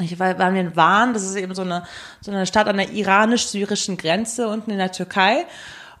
ich 0.00 0.18
war, 0.18 0.38
waren 0.38 0.54
wir 0.54 0.60
in 0.60 0.76
Van, 0.76 1.14
das 1.14 1.22
ist 1.22 1.36
eben 1.36 1.54
so 1.54 1.62
eine, 1.62 1.84
so 2.20 2.30
eine 2.30 2.46
Stadt 2.46 2.66
an 2.66 2.78
der 2.78 2.90
iranisch-syrischen 2.90 3.96
Grenze 3.96 4.48
unten 4.48 4.70
in 4.70 4.78
der 4.78 4.92
Türkei. 4.92 5.44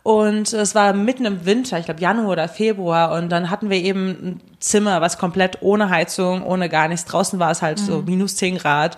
Und 0.02 0.52
es 0.54 0.74
war 0.74 0.94
mitten 0.94 1.26
im 1.26 1.44
Winter, 1.44 1.78
ich 1.78 1.84
glaube 1.84 2.00
Januar 2.00 2.30
oder 2.30 2.48
Februar. 2.48 3.12
Und 3.12 3.28
dann 3.28 3.50
hatten 3.50 3.68
wir 3.68 3.76
eben 3.76 4.08
ein 4.08 4.40
Zimmer, 4.58 5.00
was 5.00 5.18
komplett 5.18 5.58
ohne 5.60 5.90
Heizung, 5.90 6.42
ohne 6.42 6.68
gar 6.68 6.88
nichts. 6.88 7.04
Draußen 7.04 7.38
war 7.38 7.50
es 7.50 7.60
halt 7.60 7.80
mhm. 7.80 7.84
so 7.84 8.02
minus 8.02 8.36
10 8.36 8.58
Grad. 8.58 8.96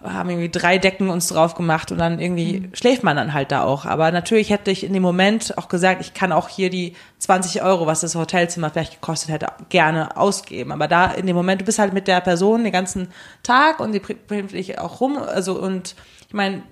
Wir 0.00 0.12
haben 0.12 0.30
irgendwie 0.30 0.50
drei 0.50 0.78
Decken 0.78 1.08
uns 1.08 1.28
drauf 1.28 1.54
gemacht 1.54 1.90
und 1.90 1.98
dann 1.98 2.20
irgendwie 2.20 2.60
mhm. 2.60 2.74
schläft 2.74 3.02
man 3.02 3.16
dann 3.16 3.32
halt 3.32 3.50
da 3.50 3.64
auch. 3.64 3.86
Aber 3.86 4.12
natürlich 4.12 4.50
hätte 4.50 4.70
ich 4.70 4.84
in 4.84 4.92
dem 4.92 5.02
Moment 5.02 5.58
auch 5.58 5.68
gesagt, 5.68 6.00
ich 6.00 6.14
kann 6.14 6.30
auch 6.30 6.48
hier 6.48 6.70
die 6.70 6.94
20 7.18 7.62
Euro, 7.62 7.86
was 7.86 8.02
das 8.02 8.14
Hotelzimmer 8.14 8.70
vielleicht 8.70 9.00
gekostet 9.00 9.30
hätte, 9.30 9.48
gerne 9.68 10.16
ausgeben. 10.16 10.70
Aber 10.70 10.86
da 10.86 11.06
in 11.06 11.26
dem 11.26 11.34
Moment, 11.34 11.62
du 11.62 11.64
bist 11.64 11.80
halt 11.80 11.92
mit 11.92 12.06
der 12.06 12.20
Person 12.20 12.62
den 12.62 12.72
ganzen 12.72 13.08
Tag 13.42 13.80
und 13.80 13.92
die 13.92 13.98
bringt 14.00 14.52
dich 14.52 14.78
auch 14.78 15.00
rum. 15.00 15.18
Also 15.18 15.60
und 15.60 15.96
ich 16.28 16.34
meine, 16.34 16.62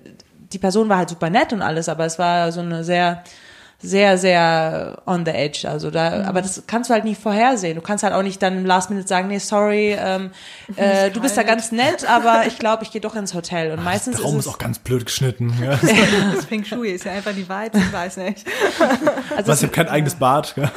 die 0.53 0.59
Person 0.59 0.87
war 0.87 0.97
halt 0.97 1.09
super 1.09 1.29
nett 1.29 1.51
und 1.51 1.61
alles, 1.61 1.89
aber 1.89 2.05
es 2.05 2.17
war 2.17 2.53
so 2.53 2.61
eine 2.61 2.85
sehr 2.85 3.23
sehr, 3.79 4.17
sehr 4.17 5.01
on 5.05 5.25
the 5.25 5.31
edge. 5.31 5.67
Also 5.69 5.91
da, 5.91 6.09
mhm. 6.09 6.25
aber 6.25 6.41
das 6.41 6.63
kannst 6.67 6.89
du 6.89 6.93
halt 6.93 7.03
nicht 7.03 7.21
vorhersehen. 7.21 7.75
Du 7.75 7.81
kannst 7.81 8.03
halt 8.03 8.13
auch 8.13 8.23
nicht 8.23 8.41
dann 8.41 8.57
im 8.57 8.65
Last 8.65 8.89
Minute 8.89 9.07
sagen, 9.07 9.27
nee, 9.27 9.37
sorry, 9.37 9.95
ähm, 9.97 10.31
äh, 10.75 11.11
du 11.11 11.21
bist 11.21 11.37
da 11.37 11.43
ganz 11.43 11.71
nett, 11.71 12.09
aber 12.09 12.45
ich 12.47 12.57
glaube, 12.59 12.83
ich 12.83 12.91
gehe 12.91 13.01
doch 13.01 13.15
ins 13.15 13.33
Hotel. 13.33 13.71
Und 13.71 13.83
meistens 13.83 14.17
der 14.17 14.25
Raum 14.25 14.39
ist, 14.39 14.45
ist 14.45 14.51
auch 14.51 14.57
ganz 14.57 14.79
blöd 14.79 15.05
geschnitten. 15.05 15.53
Ja. 15.65 15.79
das 16.35 16.45
Feng 16.45 16.63
Shui 16.63 16.89
ist 16.89 17.05
ja 17.05 17.13
einfach 17.13 17.33
die 17.33 17.47
Wahrheit, 17.47 17.75
ich 17.75 17.91
weiß 17.91 18.17
nicht. 18.17 18.45
Also 19.35 19.51
Was, 19.51 19.59
ich 19.59 19.63
habe 19.63 19.73
kein 19.73 19.87
eigenes 19.87 20.15
Bad. 20.15 20.53
Ja. 20.57 20.71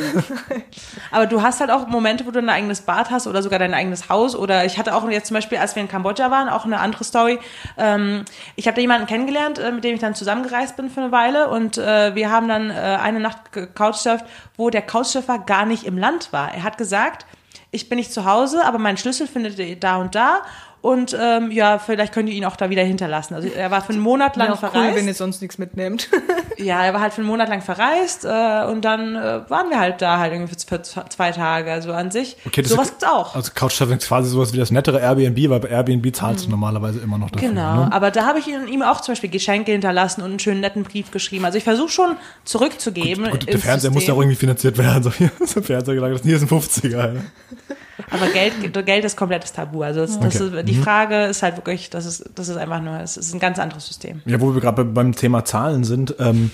Aber 1.11 1.27
du 1.27 1.43
hast 1.43 1.61
halt 1.61 1.71
auch 1.71 1.89
Momente, 1.89 2.25
wo 2.27 2.31
du 2.31 2.39
ein 2.39 2.49
eigenes 2.49 2.83
Bad 2.83 3.11
hast 3.11 3.27
oder 3.27 3.43
sogar 3.43 3.59
dein 3.59 3.75
eigenes 3.75 4.09
Haus. 4.09 4.35
Oder 4.35 4.65
ich 4.65 4.79
hatte 4.79 4.95
auch 4.95 5.09
jetzt 5.11 5.27
zum 5.27 5.35
Beispiel, 5.35 5.59
als 5.59 5.75
wir 5.75 5.83
in 5.83 5.89
Kambodscha 5.89 6.31
waren, 6.31 6.49
auch 6.49 6.65
eine 6.65 6.81
andere 6.81 7.05
Story. 7.05 7.39
Ähm, 7.77 8.25
ich 8.57 8.67
habe 8.67 8.77
da 8.77 8.81
jemanden 8.81 9.07
kennengelernt, 9.07 9.59
äh, 9.59 9.73
mit 9.73 9.85
dem 9.85 9.95
ich 9.95 10.01
dann 10.01 10.15
zusammengereist 10.15 10.77
bin 10.77 10.91
für 10.91 11.01
eine 11.01 11.13
Weile 11.13 11.49
und 11.49 11.77
äh, 11.77 12.15
wir 12.15 12.31
haben 12.31 12.49
dann 12.49 12.71
äh, 12.71 12.98
eine 13.01 13.21
Nacht 13.21 13.53
gecouchsurft, 13.53 14.25
wo 14.57 14.71
der 14.71 14.83
Couchsurfer 14.83 15.39
gar 15.39 15.67
nicht 15.67 15.85
im 15.85 15.99
Land 15.99 16.33
war. 16.33 16.53
Er 16.55 16.63
hat 16.63 16.79
gesagt, 16.79 17.27
ich 17.71 17.89
bin 17.89 17.99
nicht 17.99 18.13
zu 18.13 18.25
Hause, 18.25 18.65
aber 18.65 18.79
meinen 18.79 18.97
Schlüssel 18.97 19.27
findet 19.27 19.59
ihr 19.59 19.79
da 19.79 19.97
und 19.97 20.15
da 20.15 20.43
und 20.81 21.17
ähm, 21.21 21.51
ja, 21.51 21.79
vielleicht 21.79 22.13
könnt 22.13 22.29
ihr 22.29 22.35
ihn 22.35 22.45
auch 22.45 22.55
da 22.55 22.71
wieder 22.71 22.85
hinterlassen. 22.85 23.35
Also 23.35 23.49
er 23.49 23.71
war 23.73 23.83
für 23.83 23.93
einen 23.93 24.01
Monat 24.01 24.37
lang 24.37 24.57
verreist. 24.57 24.77
Cool, 24.77 24.95
wenn 24.95 25.09
ihr 25.09 25.15
sonst 25.15 25.43
nichts 25.43 25.59
mitnehmt. 25.59 26.09
ja, 26.57 26.85
er 26.85 26.95
war 26.95 27.01
halt 27.01 27.13
für 27.13 27.21
einen 27.21 27.29
Monat 27.29 27.49
lang 27.49 27.63
verreist 27.63 28.25
äh, 28.25 28.65
und 28.71 28.85
dann 28.85 29.17
äh, 29.17 29.41
waren 29.51 29.71
wir 29.71 29.81
halt 29.81 30.01
da 30.01 30.19
halt 30.19 30.33
irgendwie 30.33 30.55
für, 30.55 30.83
zwei 30.83 31.33
Tage. 31.33 31.73
Also 31.73 31.93
an 31.93 32.13
sich, 32.13 32.37
okay, 32.47 32.63
das 32.63 32.71
sowas 32.71 32.91
gibt's 32.91 33.05
auch. 33.05 33.35
Also 33.35 33.51
Couchsurfing 33.55 33.99
ist 33.99 34.07
quasi 34.07 34.31
sowas 34.31 34.53
wie 34.53 34.59
das 34.59 34.71
nettere 34.71 35.01
Airbnb, 35.01 35.51
weil 35.51 35.61
bei 35.61 35.69
Airbnb 35.69 36.15
zahlst 36.15 36.45
du 36.45 36.49
mhm. 36.49 36.53
normalerweise 36.53 37.01
immer 37.01 37.19
noch 37.19 37.31
dafür. 37.31 37.49
Genau, 37.49 37.87
ne? 37.87 37.93
aber 37.93 38.13
da 38.13 38.27
habe 38.27 38.39
ich 38.39 38.47
ihm 38.47 38.83
auch 38.83 39.01
zum 39.01 39.13
Beispiel 39.13 39.31
Geschenke 39.31 39.73
hinterlassen 39.73 40.23
und 40.23 40.31
einen 40.31 40.39
schönen 40.39 40.61
netten 40.61 40.85
Brief 40.85 41.11
geschrieben. 41.11 41.45
Also 41.45 41.59
ich 41.59 41.65
versuche 41.65 41.89
schon 41.89 42.17
zurückzugeben. 42.45 43.25
Gut, 43.25 43.41
gut 43.41 43.49
der 43.49 43.59
Fernseher 43.59 43.91
System. 43.91 43.95
muss 43.95 44.07
ja 44.07 44.15
auch 44.15 44.21
irgendwie 44.21 44.37
finanziert 44.37 44.79
werden. 44.79 44.89
So, 45.09 45.13
hier 45.13 45.31
ist 45.39 45.57
ein 45.57 45.63
Fernseher 45.63 45.95
gelagert, 45.95 46.23
hier 46.25 46.37
ist 46.37 46.43
ein 46.53 46.61
50er. 46.61 47.21
Aber 48.11 48.29
Geld, 48.29 48.55
Geld 48.87 49.05
ist 49.05 49.17
komplettes 49.17 49.53
Tabu. 49.53 49.83
Also 49.83 50.01
das, 50.01 50.19
das 50.21 50.41
ist, 50.41 50.69
die 50.69 50.75
mhm. 50.75 50.83
Frage 50.83 51.25
ist 51.25 51.43
halt 51.43 51.57
wirklich, 51.57 51.91
das 51.91 52.07
ist, 52.07 52.31
das 52.35 52.49
ist 52.49 52.57
einfach 52.57 52.81
nur, 52.81 53.01
es 53.01 53.17
ist 53.17 53.35
ein 53.35 53.41
ganz 53.41 53.59
anderes 53.59 53.87
System. 53.87 54.23
Ja, 54.25 54.41
wo 54.41 54.55
wir 54.55 54.61
gerade 54.61 54.85
beim 54.85 55.15
Thema 55.15 55.45
Zahlen 55.45 55.85
sind, 55.85 56.15
ähm, 56.19 56.51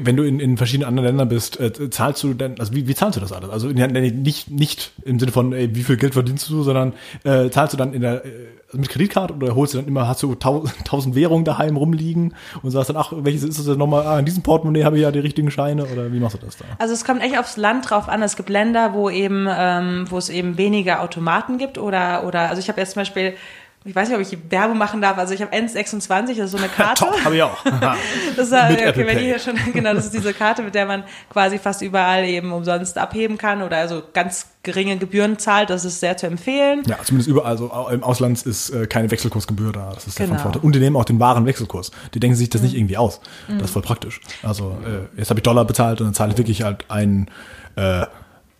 wenn 0.00 0.16
du 0.16 0.24
in, 0.24 0.40
in 0.40 0.56
verschiedenen 0.56 0.88
anderen 0.88 1.08
Ländern 1.08 1.28
bist, 1.28 1.58
äh, 1.60 1.90
zahlst 1.90 2.22
du 2.22 2.34
denn, 2.34 2.60
also 2.60 2.74
wie, 2.74 2.86
wie 2.88 2.94
zahlst 2.94 3.16
du 3.16 3.20
das 3.20 3.32
alles? 3.32 3.50
Also 3.50 3.68
nicht, 3.68 4.50
nicht 4.50 4.92
im 5.04 5.18
Sinne 5.18 5.32
von, 5.32 5.52
ey, 5.52 5.74
wie 5.74 5.82
viel 5.82 5.96
Geld 5.96 6.14
verdienst 6.14 6.48
du, 6.50 6.62
sondern 6.62 6.92
äh, 7.24 7.50
zahlst 7.50 7.72
du 7.72 7.76
dann 7.76 7.92
in 7.94 8.02
der 8.02 8.24
äh, 8.24 8.28
mit 8.72 8.88
Kreditkarte 8.88 9.34
oder 9.34 9.54
holst 9.54 9.74
du 9.74 9.78
dann 9.78 9.86
immer, 9.86 10.08
hast 10.08 10.22
du 10.22 10.34
tausend 10.84 11.14
Währungen 11.14 11.44
daheim 11.44 11.76
rumliegen 11.76 12.34
und 12.62 12.70
sagst 12.70 12.90
dann, 12.90 12.96
ach, 12.96 13.12
welches 13.14 13.42
ist 13.42 13.58
das 13.58 13.66
denn 13.66 13.78
nochmal? 13.78 14.06
Ah, 14.06 14.18
in 14.18 14.24
diesem 14.24 14.42
Portemonnaie 14.42 14.84
habe 14.84 14.96
ich 14.96 15.02
ja 15.02 15.10
die 15.10 15.18
richtigen 15.18 15.50
Scheine 15.50 15.84
oder 15.86 16.12
wie 16.12 16.20
machst 16.20 16.36
du 16.40 16.44
das 16.44 16.56
da? 16.56 16.64
Also 16.78 16.94
es 16.94 17.04
kommt 17.04 17.22
echt 17.22 17.38
aufs 17.38 17.56
Land 17.56 17.90
drauf 17.90 18.08
an. 18.08 18.22
Es 18.22 18.36
gibt 18.36 18.48
Länder, 18.48 18.94
wo 18.94 19.10
eben, 19.10 19.46
ähm, 19.50 20.06
wo 20.08 20.18
es 20.18 20.28
eben 20.28 20.58
weniger 20.58 21.02
Automaten 21.02 21.58
gibt 21.58 21.78
oder, 21.78 22.24
oder, 22.24 22.48
also 22.48 22.60
ich 22.60 22.68
habe 22.68 22.80
jetzt 22.80 22.92
zum 22.92 23.00
Beispiel 23.00 23.34
ich 23.84 23.94
weiß 23.94 24.08
nicht, 24.08 24.16
ob 24.16 24.22
ich 24.22 24.38
Werbung 24.50 24.78
machen 24.78 25.00
darf. 25.00 25.18
Also 25.18 25.34
ich 25.34 25.42
habe 25.42 25.54
N26, 25.54 26.28
das 26.28 26.38
ist 26.38 26.50
so 26.52 26.58
eine 26.58 26.68
Karte. 26.76 27.04
Top, 27.04 27.24
habe 27.24 27.36
ich 27.36 27.42
auch. 27.42 27.64
das 28.36 28.48
ist, 28.48 28.52
okay, 28.52 29.06
wenn 29.06 29.18
ich 29.18 29.24
hier 29.24 29.38
schon, 29.38 29.56
genau, 29.72 29.94
das 29.94 30.06
ist 30.06 30.14
diese 30.14 30.32
Karte, 30.32 30.62
mit 30.62 30.74
der 30.74 30.86
man 30.86 31.04
quasi 31.30 31.58
fast 31.58 31.82
überall 31.82 32.24
eben 32.24 32.52
umsonst 32.52 32.96
abheben 32.98 33.38
kann 33.38 33.62
oder 33.62 33.78
also 33.78 34.02
ganz 34.12 34.46
geringe 34.62 34.96
Gebühren 34.98 35.38
zahlt. 35.38 35.70
Das 35.70 35.84
ist 35.84 36.00
sehr 36.00 36.16
zu 36.16 36.26
empfehlen. 36.26 36.82
Ja, 36.86 36.98
zumindest 37.02 37.28
überall. 37.28 37.52
Also 37.52 37.70
im 37.90 38.04
Ausland 38.04 38.40
ist 38.42 38.70
äh, 38.70 38.86
keine 38.86 39.10
Wechselkursgebühr 39.10 39.72
da. 39.72 39.92
Das 39.94 40.06
ist 40.06 40.16
genau. 40.16 40.34
der 40.34 40.38
Vorteil. 40.38 40.62
Und 40.62 40.74
die 40.74 40.78
nehmen 40.78 40.96
auch 40.96 41.04
den 41.04 41.18
wahren 41.18 41.44
Wechselkurs. 41.44 41.90
Die 42.14 42.20
denken 42.20 42.36
sich 42.36 42.50
das 42.50 42.60
mhm. 42.60 42.68
nicht 42.68 42.76
irgendwie 42.76 42.96
aus. 42.96 43.20
Das 43.48 43.64
ist 43.64 43.70
voll 43.70 43.82
praktisch. 43.82 44.20
Also 44.42 44.76
äh, 44.86 45.18
jetzt 45.18 45.30
habe 45.30 45.40
ich 45.40 45.42
Dollar 45.42 45.64
bezahlt 45.64 46.00
und 46.00 46.06
dann 46.06 46.14
zahle 46.14 46.32
ich 46.32 46.38
wirklich 46.38 46.62
halt 46.62 46.84
ein, 46.88 47.28
äh, 47.76 48.06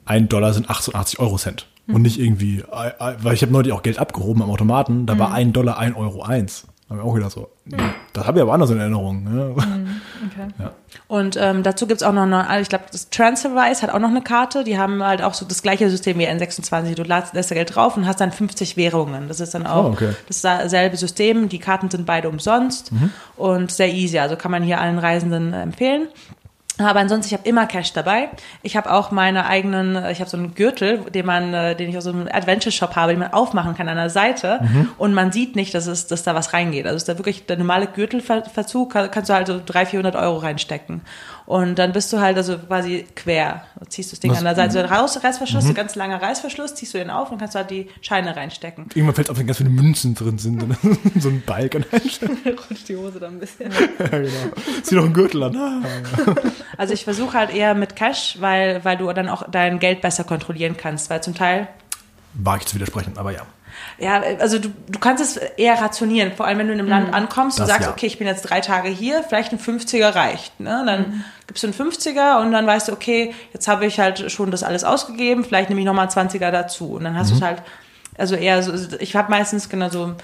ein 0.04 0.28
Dollar 0.28 0.52
sind 0.52 0.68
88 0.68 1.20
Euro 1.20 1.36
Cent. 1.36 1.66
Und 1.88 2.02
nicht 2.02 2.18
irgendwie, 2.18 2.62
weil 2.70 3.34
ich 3.34 3.42
habe 3.42 3.52
neulich 3.52 3.72
auch 3.72 3.82
Geld 3.82 3.98
abgehoben 3.98 4.42
am 4.42 4.50
Automaten, 4.50 5.06
da 5.06 5.18
war 5.18 5.30
mhm. 5.30 5.34
ein 5.34 5.52
Dollar 5.52 5.78
ein 5.78 5.94
Euro 5.94 6.22
eins. 6.22 6.66
Da 6.88 6.94
habe 6.94 7.00
ich 7.00 7.10
auch 7.10 7.16
wieder 7.16 7.30
so, 7.30 7.48
das 8.12 8.26
habe 8.26 8.38
ich 8.38 8.42
aber 8.42 8.52
anders 8.52 8.70
in 8.70 8.78
Erinnerung. 8.78 9.24
Ne? 9.24 9.54
Mhm. 9.56 10.00
Okay. 10.26 10.48
Ja. 10.58 10.72
Und 11.08 11.36
ähm, 11.40 11.62
dazu 11.62 11.86
gibt's 11.86 12.02
auch 12.02 12.12
noch 12.12 12.22
eine, 12.22 12.60
ich 12.60 12.68
glaube, 12.68 12.84
das 12.92 13.08
Transferwise 13.10 13.82
hat 13.82 13.90
auch 13.90 13.98
noch 13.98 14.10
eine 14.10 14.22
Karte. 14.22 14.62
Die 14.62 14.78
haben 14.78 15.02
halt 15.02 15.22
auch 15.22 15.34
so 15.34 15.46
das 15.46 15.62
gleiche 15.62 15.88
System 15.90 16.18
wie 16.18 16.28
N26. 16.28 16.94
Du 16.94 17.02
lässt, 17.02 17.34
lässt 17.34 17.50
Geld 17.50 17.74
drauf 17.74 17.96
und 17.96 18.06
hast 18.06 18.20
dann 18.20 18.30
50 18.30 18.76
Währungen. 18.76 19.28
Das 19.28 19.40
ist 19.40 19.54
dann 19.54 19.66
auch 19.66 19.84
oh, 19.86 19.88
okay. 19.88 20.10
dasselbe 20.42 20.96
System. 20.96 21.48
Die 21.48 21.58
Karten 21.58 21.90
sind 21.90 22.06
beide 22.06 22.28
umsonst 22.28 22.92
mhm. 22.92 23.10
und 23.36 23.70
sehr 23.70 23.92
easy. 23.92 24.18
Also 24.18 24.36
kann 24.36 24.50
man 24.50 24.62
hier 24.62 24.80
allen 24.80 24.98
Reisenden 24.98 25.52
empfehlen. 25.52 26.08
Aber 26.84 27.00
ansonsten, 27.00 27.32
ich 27.32 27.38
habe 27.38 27.48
immer 27.48 27.66
Cash 27.66 27.92
dabei. 27.92 28.30
Ich 28.62 28.76
habe 28.76 28.92
auch 28.92 29.10
meine 29.10 29.46
eigenen, 29.46 29.96
ich 30.10 30.20
habe 30.20 30.30
so 30.30 30.36
einen 30.36 30.54
Gürtel, 30.54 30.98
den 31.10 31.26
man, 31.26 31.54
äh, 31.54 31.76
den 31.76 31.90
ich 31.90 31.96
aus 31.96 32.04
so 32.04 32.10
einem 32.10 32.28
Adventure 32.30 32.72
Shop 32.72 32.96
habe, 32.96 33.12
den 33.12 33.20
man 33.20 33.32
aufmachen 33.32 33.76
kann 33.76 33.88
an 33.88 33.96
der 33.96 34.10
Seite 34.10 34.60
mhm. 34.62 34.90
und 34.98 35.14
man 35.14 35.32
sieht 35.32 35.56
nicht, 35.56 35.74
dass 35.74 35.86
es, 35.86 36.06
dass 36.06 36.22
da 36.22 36.34
was 36.34 36.52
reingeht. 36.52 36.86
Also 36.86 36.96
ist 36.96 37.08
da 37.08 37.18
wirklich 37.18 37.46
der 37.46 37.56
normale 37.56 37.86
Gürtelverzug, 37.86 38.90
kannst 38.92 39.30
du 39.30 39.34
halt 39.34 39.46
so 39.46 39.60
300, 39.64 39.88
400 39.88 40.16
Euro 40.16 40.38
reinstecken. 40.38 41.02
Und 41.46 41.78
dann 41.78 41.92
bist 41.92 42.12
du 42.12 42.20
halt 42.20 42.36
also 42.36 42.58
quasi 42.58 43.04
quer. 43.14 43.64
Du 43.78 43.86
ziehst 43.86 44.10
du 44.10 44.14
das 44.14 44.20
Ding 44.20 44.30
Was? 44.30 44.38
an 44.38 44.44
der 44.44 44.54
Seite, 44.54 44.72
so 44.72 44.80
Raus, 44.80 45.22
Reißverschluss, 45.22 45.64
mhm. 45.64 45.74
ganz 45.74 45.94
langer 45.94 46.22
Reißverschluss, 46.22 46.74
ziehst 46.74 46.94
du 46.94 46.98
den 46.98 47.10
auf 47.10 47.30
und 47.30 47.38
kannst 47.38 47.54
du 47.54 47.58
halt 47.58 47.70
die 47.70 47.88
Scheine 48.00 48.36
reinstecken. 48.36 48.86
Irgendwann 48.94 49.14
fällt 49.14 49.30
auf, 49.30 49.38
wenn 49.38 49.46
ganz 49.46 49.58
viele 49.58 49.70
Münzen 49.70 50.14
drin 50.14 50.38
sind. 50.38 50.64
so 51.18 51.28
ein 51.28 51.42
Balken 51.44 51.84
Rutscht 51.92 52.88
die 52.88 52.96
Hose 52.96 53.18
dann 53.18 53.34
ein 53.34 53.40
bisschen. 53.40 53.70
ja, 53.72 54.06
genau. 54.06 54.30
Zieh 54.82 54.94
doch 54.94 55.04
einen 55.04 55.14
Gürtel 55.14 55.42
an. 55.42 55.56
Ah, 55.56 55.82
also 56.76 56.94
ich 56.94 57.04
versuche 57.04 57.36
halt 57.36 57.54
eher 57.54 57.74
mit 57.74 57.96
Cash, 57.96 58.36
weil, 58.40 58.84
weil 58.84 58.96
du 58.96 59.12
dann 59.12 59.28
auch 59.28 59.48
dein 59.50 59.78
Geld 59.78 60.00
besser 60.00 60.24
kontrollieren 60.24 60.76
kannst, 60.76 61.10
weil 61.10 61.22
zum 61.22 61.34
Teil. 61.34 61.68
Wage 62.34 62.62
ich 62.62 62.66
zu 62.66 62.76
widersprechen, 62.76 63.12
aber 63.16 63.32
ja. 63.32 63.42
Ja, 63.98 64.22
also 64.40 64.58
du, 64.58 64.68
du 64.88 64.98
kannst 64.98 65.22
es 65.22 65.36
eher 65.36 65.80
rationieren, 65.80 66.32
vor 66.32 66.46
allem 66.46 66.58
wenn 66.58 66.66
du 66.68 66.72
in 66.72 66.80
einem 66.80 66.88
Land 66.88 67.08
mhm. 67.08 67.14
ankommst 67.14 67.60
und 67.60 67.66
sagst, 67.66 67.86
ja. 67.86 67.90
okay, 67.90 68.06
ich 68.06 68.18
bin 68.18 68.26
jetzt 68.26 68.42
drei 68.42 68.60
Tage 68.60 68.88
hier, 68.88 69.22
vielleicht 69.22 69.52
ein 69.52 69.58
50er 69.58 70.14
reicht. 70.14 70.58
Ne? 70.60 70.82
Dann 70.86 71.00
mhm. 71.00 71.24
gibst 71.46 71.62
du 71.62 71.68
einen 71.68 71.74
50er 71.74 72.40
und 72.40 72.52
dann 72.52 72.66
weißt 72.66 72.88
du, 72.88 72.92
okay, 72.92 73.34
jetzt 73.52 73.68
habe 73.68 73.86
ich 73.86 74.00
halt 74.00 74.30
schon 74.30 74.50
das 74.50 74.62
alles 74.62 74.84
ausgegeben, 74.84 75.44
vielleicht 75.44 75.68
nehme 75.68 75.80
ich 75.80 75.86
nochmal 75.86 76.08
einen 76.08 76.28
20er 76.28 76.50
dazu. 76.50 76.92
Und 76.92 77.04
dann 77.04 77.16
hast 77.16 77.28
mhm. 77.28 77.30
du 77.30 77.36
es 77.36 77.42
halt, 77.42 77.62
also 78.18 78.34
eher 78.34 78.62
so, 78.62 78.72
ich 78.98 79.14
habe 79.16 79.30
meistens 79.30 79.68
genau 79.68 79.88
so 79.88 80.14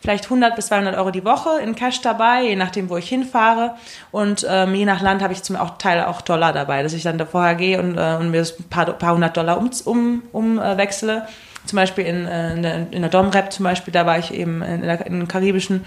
vielleicht 0.00 0.24
100 0.24 0.54
bis 0.54 0.66
200 0.66 0.96
Euro 0.96 1.10
die 1.10 1.24
Woche 1.24 1.60
in 1.60 1.74
Cash 1.74 2.00
dabei, 2.00 2.44
je 2.44 2.56
nachdem, 2.56 2.88
wo 2.90 2.96
ich 2.96 3.08
hinfahre. 3.08 3.74
Und 4.12 4.46
ähm, 4.48 4.74
je 4.74 4.84
nach 4.84 5.02
Land 5.02 5.22
habe 5.22 5.32
ich 5.32 5.42
zum 5.42 5.56
auch 5.56 5.78
Teil 5.78 6.04
auch 6.04 6.20
Dollar 6.20 6.52
dabei, 6.52 6.82
dass 6.82 6.92
ich 6.92 7.02
dann 7.02 7.18
da 7.18 7.26
vorher 7.26 7.56
gehe 7.56 7.80
und, 7.80 7.98
äh, 7.98 8.16
und 8.20 8.30
mir 8.30 8.38
das 8.38 8.58
ein 8.58 8.68
paar, 8.68 8.86
paar 8.92 9.14
hundert 9.14 9.36
Dollar 9.36 9.58
umwechsle. 9.58 9.90
Um, 9.90 10.22
um, 10.32 10.58
äh, 10.58 10.76
wechsle 10.76 11.26
zum 11.66 11.76
Beispiel 11.76 12.04
in, 12.04 12.26
äh, 12.26 12.54
in 12.54 12.62
der, 12.62 12.92
in 12.92 13.02
der 13.02 13.10
Domrep 13.10 13.52
zum 13.52 13.64
Beispiel, 13.64 13.92
da 13.92 14.06
war 14.06 14.18
ich 14.18 14.32
eben 14.32 14.62
in, 14.62 14.82
der, 14.82 15.06
in 15.06 15.20
den 15.20 15.28
karibischen, 15.28 15.84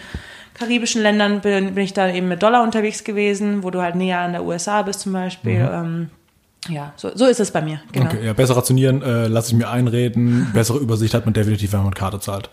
karibischen 0.53 1.01
Ländern, 1.01 1.41
bin, 1.41 1.73
bin 1.75 1.83
ich 1.83 1.93
da 1.93 2.09
eben 2.09 2.27
mit 2.27 2.43
Dollar 2.43 2.63
unterwegs 2.63 3.03
gewesen, 3.03 3.63
wo 3.63 3.71
du 3.71 3.81
halt 3.81 3.95
näher 3.95 4.19
an 4.19 4.33
der 4.33 4.43
USA 4.43 4.81
bist 4.81 5.01
zum 5.01 5.13
Beispiel. 5.13 5.59
Mhm. 5.59 5.69
Ähm, 5.73 6.09
ja, 6.67 6.93
so, 6.97 7.11
so 7.15 7.25
ist 7.25 7.39
es 7.39 7.51
bei 7.51 7.61
mir. 7.61 7.81
Genau. 7.91 8.07
Okay, 8.07 8.25
ja, 8.25 8.33
besser 8.33 8.57
rationieren, 8.57 9.01
äh, 9.01 9.27
lasse 9.27 9.51
ich 9.51 9.57
mir 9.57 9.69
einreden. 9.69 10.51
Bessere 10.53 10.77
Übersicht 10.79 11.13
hat 11.13 11.25
man 11.25 11.33
definitiv, 11.33 11.71
wenn 11.73 11.83
man 11.83 11.93
Karte 11.93 12.19
zahlt. 12.19 12.49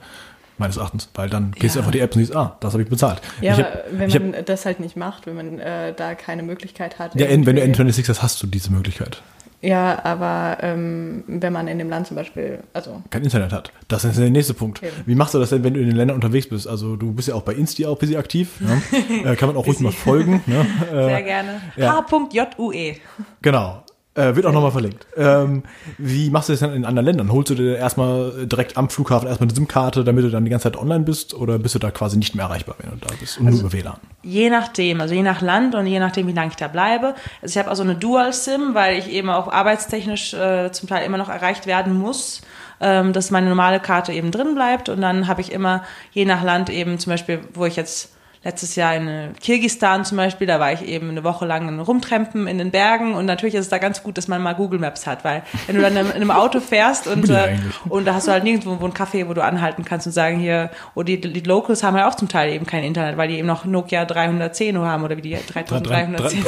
Meines 0.59 0.79
Erachtens. 0.79 1.11
Weil 1.15 1.29
dann 1.29 1.53
gehst 1.53 1.75
ja. 1.75 1.75
du 1.75 1.79
einfach 1.81 1.93
die 1.93 2.01
App 2.01 2.15
und 2.15 2.21
siehst, 2.23 2.35
ah, 2.35 2.57
das 2.61 2.73
habe 2.73 2.83
ich 2.83 2.89
bezahlt. 2.89 3.21
Ja, 3.43 3.53
ich 3.53 3.59
hab, 3.59 3.85
wenn 3.91 4.31
man 4.31 4.45
das 4.47 4.65
halt 4.65 4.81
nicht 4.81 4.97
macht, 4.97 5.27
wenn 5.27 5.37
man 5.37 5.59
äh, 5.59 5.93
da 5.93 6.15
keine 6.15 6.43
Möglichkeit 6.43 6.99
hat. 6.99 7.15
Ja, 7.15 7.29
wenn 7.29 7.45
du 7.45 7.63
N26 7.63 8.09
hast, 8.09 8.23
hast 8.23 8.43
du 8.43 8.47
diese 8.47 8.73
Möglichkeit. 8.73 9.21
Ja, 9.67 9.99
aber 10.05 10.59
ähm, 10.63 11.25
wenn 11.27 11.53
man 11.53 11.67
in 11.67 11.79
dem 11.79 11.91
Land 11.91 12.07
zum 12.07 12.17
Beispiel, 12.17 12.61
also 12.73 13.03
kein 13.11 13.25
Internet 13.25 13.53
hat. 13.53 13.73
Das 13.89 14.05
ist 14.05 14.17
der 14.19 14.31
nächste 14.31 14.55
Punkt. 14.55 14.83
Eben. 14.83 14.93
Wie 15.07 15.15
machst 15.17 15.35
du 15.35 15.39
das 15.41 15.51
denn, 15.51 15.65
wenn 15.65 15.75
du 15.75 15.81
in 15.81 15.87
den 15.89 15.97
Ländern 15.97 16.15
unterwegs 16.15 16.49
bist? 16.49 16.69
Also 16.69 16.95
du 16.97 17.13
bist 17.13 17.27
ja 17.29 17.35
auch 17.35 17.43
bei 17.43 17.53
Insti 17.55 17.85
auch 17.87 17.97
ein 17.97 17.99
bisschen 17.99 18.17
aktiv. 18.17 18.61
Ne? 18.61 18.81
äh, 19.25 19.35
kann 19.37 19.49
man 19.49 19.57
auch 19.57 19.67
ruhig 19.67 19.81
mal 19.81 19.91
folgen. 19.93 20.43
Ne? 20.47 20.65
Sehr 20.91 21.19
Äh, 21.19 21.23
gerne. 21.25 21.61
ja. 21.77 22.05
H.jue. 22.09 22.95
genau. 23.43 23.83
Äh, 24.17 24.35
wird 24.35 24.47
auch 24.47 24.53
nochmal 24.53 24.71
verlinkt. 24.71 25.07
Ähm, 25.15 25.63
wie 25.99 26.31
machst 26.31 26.49
du 26.49 26.55
das 26.55 26.61
denn 26.61 26.73
in 26.73 26.87
anderen 26.87 27.05
Ländern? 27.05 27.31
Holst 27.31 27.51
du 27.51 27.55
dir 27.55 27.77
erstmal 27.77 28.47
direkt 28.47 28.79
am 28.79 28.89
Flughafen 28.89 29.29
erstmal 29.29 29.49
eine 29.49 29.55
SIM-Karte, 29.55 30.05
damit 30.05 30.25
du 30.25 30.31
dann 30.31 30.45
die 30.45 30.51
ganze 30.51 30.65
Zeit 30.65 30.79
online 30.79 31.05
bist? 31.05 31.35
Oder 31.35 31.59
bist 31.59 31.75
du 31.75 31.79
da 31.79 31.91
quasi 31.91 32.17
nicht 32.17 32.35
mehr 32.35 32.47
erreichbar, 32.47 32.77
wenn 32.79 32.99
du 32.99 33.07
da 33.07 33.15
bist? 33.21 33.39
Und 33.39 33.47
Also 33.47 33.61
nur 33.61 33.71
über 33.71 33.79
WLAN? 33.79 33.99
Je 34.23 34.49
nachdem, 34.49 35.03
also 35.03 35.15
je 35.15 35.23
nach 35.23 35.43
Land 35.43 35.75
und 35.75 35.87
je 35.87 36.01
nachdem, 36.01 36.27
wie 36.29 36.33
lange 36.33 36.49
ich 36.49 36.57
da 36.57 36.69
bleibe. 36.69 37.15
Also 37.43 37.53
ich 37.53 37.59
habe 37.59 37.71
auch 37.71 37.77
so 37.77 37.83
eine 37.83 37.95
Dual-SIM, 37.95 38.75
weil 38.75 38.99
ich 38.99 39.11
eben 39.11 39.29
auch 39.29 39.53
arbeitstechnisch 39.53 40.33
äh, 40.33 40.73
zum 40.73 40.89
Teil 40.89 41.05
immer 41.05 41.19
noch 41.19 41.29
erreicht 41.29 41.67
werden 41.67 41.99
muss, 41.99 42.41
ähm, 42.81 43.13
dass 43.13 43.31
meine 43.31 43.51
normale 43.51 43.81
Karte 43.81 44.15
eben 44.15 44.31
drin 44.31 44.55
bleibt. 44.55 44.89
Und 44.89 45.03
dann 45.03 45.29
habe 45.29 45.43
ich 45.43 45.53
immer 45.53 45.85
je 46.13 46.25
nach 46.25 46.43
Land 46.43 46.71
eben 46.71 46.99
zum 46.99 47.11
Beispiel, 47.11 47.41
wo 47.53 47.67
ich 47.67 47.77
jetzt 47.77 48.16
letztes 48.47 48.77
Jahr 48.77 48.95
in 48.95 49.09
äh, 49.09 49.29
Kirgistan 49.41 50.05
zum 50.05 50.19
Beispiel, 50.19 50.47
da 50.47 50.61
war 50.61 50.73
ich 50.73 50.87
eben 50.87 51.11
eine 51.11 51.25
Woche 51.25 51.45
lang 51.45 51.69
in 51.69 51.81
Rumtrampen 51.81 52.47
in 52.47 52.59
den 52.59 52.71
Bergen 52.71 53.15
und 53.15 53.27
natürlich 53.27 53.57
ist 53.57 53.63
es 53.63 53.69
da 53.69 53.79
ganz 53.79 54.05
gut, 54.05 54.17
dass 54.17 54.29
man 54.29 54.41
mal 54.41 54.55
Google 54.55 54.79
Maps 54.79 55.05
hat, 55.05 55.25
weil 55.25 55.43
wenn 55.67 55.75
du 55.75 55.83
dann 55.83 55.97
in 55.97 56.13
einem 56.13 56.31
Auto 56.31 56.61
fährst 56.61 57.09
und, 57.09 57.29
äh, 57.29 57.57
und 57.89 58.07
da 58.07 58.15
hast 58.15 58.29
du 58.29 58.33
halt 58.33 58.45
nirgendwo 58.45 58.81
wo 58.81 58.85
ein 58.85 58.93
Café, 58.93 59.29
wo 59.29 59.35
du 59.35 59.43
anhalten 59.43 59.85
kannst 59.85 60.07
und 60.07 60.13
sagen 60.13 60.39
hier, 60.39 60.71
oder 60.95 61.07
die, 61.07 61.21
die 61.21 61.41
Locals 61.41 61.83
haben 61.83 61.97
halt 61.97 62.07
auch 62.07 62.15
zum 62.15 62.29
Teil 62.29 62.53
eben 62.53 62.67
kein 62.67 62.85
Internet, 62.85 63.17
weil 63.17 63.29
die 63.29 63.39
eben 63.39 63.49
noch 63.49 63.65
Nokia 63.65 64.05
310 64.05 64.77
nur 64.77 64.87
haben 64.87 65.03
oder 65.03 65.17
wie 65.17 65.23
die 65.23 65.37
3310. 65.37 66.45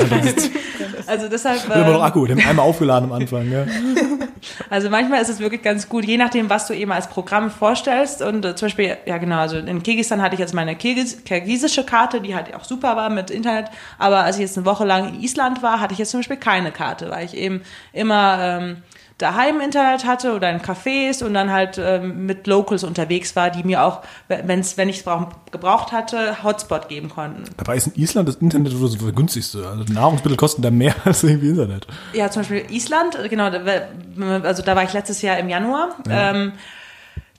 Also 1.07 1.28
deshalb, 1.28 1.64
Immer 1.64 1.76
noch 1.76 1.94
ähm, 1.96 2.03
Akku, 2.03 2.26
den 2.26 2.38
einmal 2.38 2.66
aufgeladen 2.66 3.11
am 3.11 3.20
Anfang. 3.20 3.51
Ja. 3.51 3.64
also 4.70 4.90
manchmal 4.90 5.22
ist 5.22 5.30
es 5.30 5.40
wirklich 5.40 5.62
ganz 5.62 5.88
gut, 5.88 6.05
je 6.05 6.18
nachdem, 6.18 6.51
was 6.51 6.66
du 6.66 6.74
eben 6.74 6.92
als 6.92 7.09
Programm 7.09 7.51
vorstellst. 7.51 8.20
Und 8.20 8.44
äh, 8.44 8.55
zum 8.55 8.66
Beispiel, 8.66 8.96
ja 9.07 9.16
genau, 9.16 9.38
also 9.38 9.57
in 9.57 9.82
Kirgisistan 9.82 10.20
hatte 10.20 10.34
ich 10.34 10.40
jetzt 10.40 10.55
meine 10.55 10.76
Kirgis 10.76 11.24
kirgisische 11.24 11.84
Karte, 11.89 12.20
die 12.20 12.34
halt 12.34 12.55
auch 12.55 12.64
super 12.64 12.97
war 12.97 13.11
mit 13.11 13.30
Internet. 13.30 13.70
Aber 13.99 14.18
als 14.24 14.36
ich 14.36 14.43
jetzt 14.43 14.57
eine 14.57 14.66
Woche 14.66 14.84
lang 14.84 15.14
in 15.14 15.20
Island 15.20 15.62
war, 15.62 15.80
hatte 15.80 15.93
ich 15.93 15.99
jetzt 15.99 16.11
zum 16.11 16.20
Beispiel 16.20 16.36
keine 16.36 16.70
Karte, 16.70 17.11
weil 17.11 17.24
ich 17.24 17.36
eben 17.36 17.62
immer 17.93 18.39
ähm, 18.41 18.82
daheim 19.18 19.61
Internet 19.61 20.05
hatte 20.05 20.34
oder 20.34 20.49
in 20.51 20.61
Cafés 20.61 21.24
und 21.24 21.34
dann 21.34 21.51
halt 21.51 21.76
ähm, 21.78 22.26
mit 22.26 22.47
Locals 22.47 22.84
unterwegs 22.84 23.34
war, 23.34 23.51
die 23.51 23.64
mir 23.64 23.82
auch, 23.82 24.03
wenn's, 24.28 24.76
wenn 24.76 24.89
ich 24.89 25.05
es 25.05 25.05
gebraucht 25.51 25.91
hatte, 25.91 26.43
Hotspot 26.45 26.89
geben 26.89 27.09
konnten. 27.09 27.45
Dabei 27.57 27.76
ist 27.76 27.89
in 27.89 28.03
Island 28.03 28.28
das 28.28 28.36
Internet 28.36 28.72
so 28.72 28.86
das 28.86 28.97
günstigste. 29.14 29.66
Also 29.66 29.93
Nahrungsmittel 29.93 30.36
kosten 30.36 30.62
da 30.62 30.70
mehr 30.70 30.95
als 31.05 31.24
irgendwie 31.24 31.51
Internet. 31.51 31.86
Ja, 32.12 32.30
zum 32.30 32.43
Beispiel 32.43 32.64
Island, 32.70 33.18
genau, 33.28 33.51
also 34.43 34.62
da 34.62 34.76
war 34.76 34.84
ich 34.84 34.93
letztes 34.93 35.20
Jahr 35.20 35.39
im 35.39 35.49
Januar. 35.49 35.97
Ähm, 36.09 36.53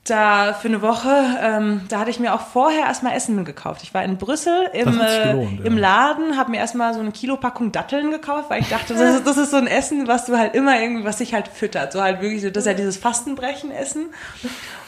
da 0.04 0.54
für 0.54 0.68
eine 0.68 0.82
Woche, 0.82 1.10
ähm, 1.40 1.82
da 1.88 2.00
hatte 2.00 2.10
ich 2.10 2.18
mir 2.18 2.34
auch 2.34 2.40
vorher 2.40 2.86
erstmal 2.86 3.14
Essen 3.14 3.44
gekauft. 3.44 3.82
Ich 3.82 3.92
war 3.92 4.02
in 4.02 4.16
Brüssel 4.16 4.68
im, 4.72 5.00
äh, 5.00 5.28
gelohnt, 5.28 5.60
ja. 5.60 5.66
im 5.66 5.76
Laden, 5.76 6.36
habe 6.36 6.50
mir 6.50 6.56
erstmal 6.56 6.94
so 6.94 7.00
eine 7.00 7.12
Kilopackung 7.12 7.70
Datteln 7.70 8.10
gekauft, 8.10 8.48
weil 8.48 8.62
ich 8.62 8.68
dachte, 8.68 8.94
das 8.94 9.16
ist, 9.16 9.26
das 9.26 9.36
ist 9.36 9.50
so 9.50 9.58
ein 9.58 9.66
Essen, 9.66 10.08
was 10.08 10.26
du 10.26 10.36
halt 10.36 10.54
immer 10.54 10.80
irgendwie, 10.80 11.04
was 11.04 11.18
sich 11.18 11.34
halt 11.34 11.48
füttert. 11.48 11.92
So 11.92 12.00
halt 12.00 12.20
wirklich, 12.22 12.42
so, 12.42 12.50
das 12.50 12.62
ist 12.62 12.66
ja 12.66 12.74
dieses 12.74 12.96
Fastenbrechen 12.96 13.70
essen. 13.70 14.06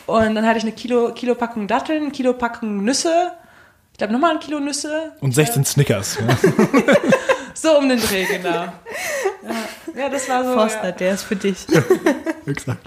Und 0.06 0.34
dann 0.34 0.46
hatte 0.46 0.58
ich 0.58 0.64
eine 0.64 0.72
Kilo, 0.72 1.12
Kilopackung 1.12 1.66
Datteln, 1.68 2.10
Kilopackung 2.10 2.82
Nüsse, 2.82 3.32
ich 3.92 3.98
glaube 3.98 4.14
nochmal 4.14 4.32
ein 4.32 4.40
Kilo 4.40 4.58
Nüsse. 4.58 5.12
Und 5.20 5.34
16 5.34 5.64
Snickers. 5.64 6.18
Ja. 6.18 6.36
So 7.54 7.78
um 7.78 7.88
den 7.88 8.00
Dreh, 8.00 8.24
genau. 8.24 8.48
Ja, 8.48 8.72
ja 9.94 10.08
das 10.08 10.28
war 10.28 10.44
so. 10.44 10.54
Forster, 10.54 10.86
ja. 10.86 10.92
der 10.92 11.14
ist 11.14 11.22
für 11.22 11.36
dich. 11.36 11.66
Exakt. 12.46 12.80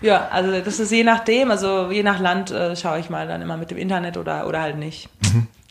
Ja, 0.00 0.28
also 0.30 0.50
das 0.52 0.80
ist 0.80 0.92
je 0.92 1.04
nachdem, 1.04 1.50
also 1.50 1.90
je 1.90 2.02
nach 2.02 2.20
Land 2.20 2.50
äh, 2.50 2.76
schaue 2.76 2.98
ich 2.98 3.10
mal 3.10 3.26
dann 3.26 3.42
immer 3.42 3.56
mit 3.56 3.70
dem 3.70 3.78
Internet 3.78 4.16
oder, 4.16 4.46
oder 4.46 4.60
halt 4.60 4.78
nicht. 4.78 5.08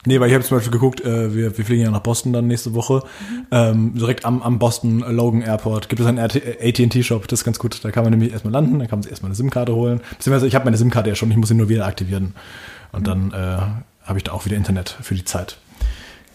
Nee, 0.05 0.19
weil 0.19 0.29
ich 0.29 0.35
habe 0.35 0.43
zum 0.43 0.57
Beispiel 0.57 0.71
geguckt, 0.71 1.01
äh, 1.01 1.33
wir, 1.33 1.57
wir 1.57 1.65
fliegen 1.65 1.81
ja 1.81 1.89
nach 1.89 2.01
Boston 2.01 2.31
dann 2.31 2.47
nächste 2.47 2.75
Woche. 2.75 3.03
Ähm, 3.51 3.93
direkt 3.95 4.23
am, 4.23 4.41
am 4.43 4.59
Boston 4.59 4.99
Logan 4.99 5.41
Airport 5.41 5.89
gibt 5.89 5.99
es 5.99 6.07
einen 6.07 6.19
AT&T-Shop, 6.19 7.27
das 7.27 7.39
ist 7.39 7.45
ganz 7.45 7.57
gut. 7.57 7.83
Da 7.83 7.91
kann 7.91 8.03
man 8.03 8.11
nämlich 8.11 8.31
erstmal 8.31 8.53
landen, 8.53 8.79
dann 8.79 8.87
kann 8.87 8.99
man 8.99 9.03
sich 9.03 9.11
erstmal 9.11 9.29
eine 9.29 9.35
SIM-Karte 9.35 9.73
holen. 9.73 10.01
Beziehungsweise 10.11 10.47
ich 10.47 10.53
habe 10.53 10.65
meine 10.65 10.77
SIM-Karte 10.77 11.09
ja 11.09 11.15
schon, 11.15 11.31
ich 11.31 11.37
muss 11.37 11.49
sie 11.49 11.55
nur 11.55 11.69
wieder 11.69 11.85
aktivieren. 11.87 12.35
Und 12.91 13.07
dann 13.07 13.31
äh, 13.31 13.57
habe 14.03 14.17
ich 14.17 14.23
da 14.23 14.31
auch 14.31 14.45
wieder 14.45 14.55
Internet 14.55 14.95
für 15.01 15.15
die 15.15 15.25
Zeit. 15.25 15.57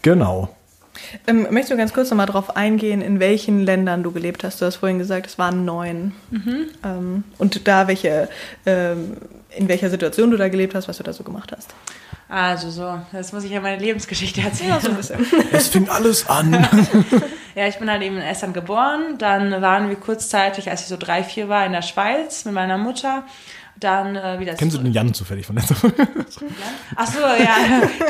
Genau. 0.01 0.49
Ähm, 1.27 1.47
möchtest 1.51 1.71
du 1.71 1.77
ganz 1.77 1.93
kurz 1.93 2.09
nochmal 2.09 2.25
drauf 2.25 2.55
eingehen, 2.55 3.01
in 3.01 3.19
welchen 3.19 3.65
Ländern 3.65 4.03
du 4.03 4.11
gelebt 4.11 4.43
hast? 4.43 4.61
Du 4.61 4.65
hast 4.65 4.77
vorhin 4.77 4.99
gesagt, 4.99 5.27
es 5.27 5.37
waren 5.37 5.65
neun. 5.65 6.13
Ähm, 6.83 7.23
und 7.37 7.67
da 7.67 7.87
welche, 7.87 8.29
ähm, 8.65 9.17
in 9.55 9.67
welcher 9.67 9.89
Situation 9.89 10.31
du 10.31 10.37
da 10.37 10.49
gelebt 10.49 10.75
hast, 10.75 10.87
was 10.87 10.97
du 10.97 11.03
da 11.03 11.13
so 11.13 11.23
gemacht 11.23 11.51
hast. 11.55 11.73
Also 12.29 12.69
so, 12.69 12.97
jetzt 13.11 13.33
muss 13.33 13.43
ich 13.43 13.51
ja 13.51 13.59
meine 13.59 13.81
Lebensgeschichte 13.81 14.39
erzählen. 14.41 14.79
so 14.79 14.89
ein 14.89 14.95
bisschen. 14.95 15.25
Es 15.51 15.67
fing 15.67 15.89
alles 15.89 16.27
an. 16.29 16.67
Ja, 17.53 17.67
ich 17.67 17.79
bin 17.79 17.91
halt 17.91 18.01
eben 18.01 18.15
in 18.15 18.21
Estland 18.21 18.53
geboren. 18.53 19.17
Dann 19.17 19.61
waren 19.61 19.89
wir 19.89 19.97
kurzzeitig, 19.97 20.69
als 20.69 20.83
ich 20.83 20.87
so 20.87 20.95
drei, 20.97 21.21
vier 21.21 21.49
war, 21.49 21.65
in 21.65 21.73
der 21.73 21.81
Schweiz 21.81 22.45
mit 22.45 22.53
meiner 22.53 22.77
Mutter. 22.77 23.23
Dann 23.79 24.15
äh, 24.15 24.39
wieder 24.39 24.53
Kennst 24.53 24.77
du 24.77 24.81
den 24.81 24.93
Jan 24.93 25.11
zufällig 25.13 25.45
von 25.45 25.55
letzter 25.55 25.75
Ach 26.95 27.07
so, 27.07 27.19
ja. 27.19 27.55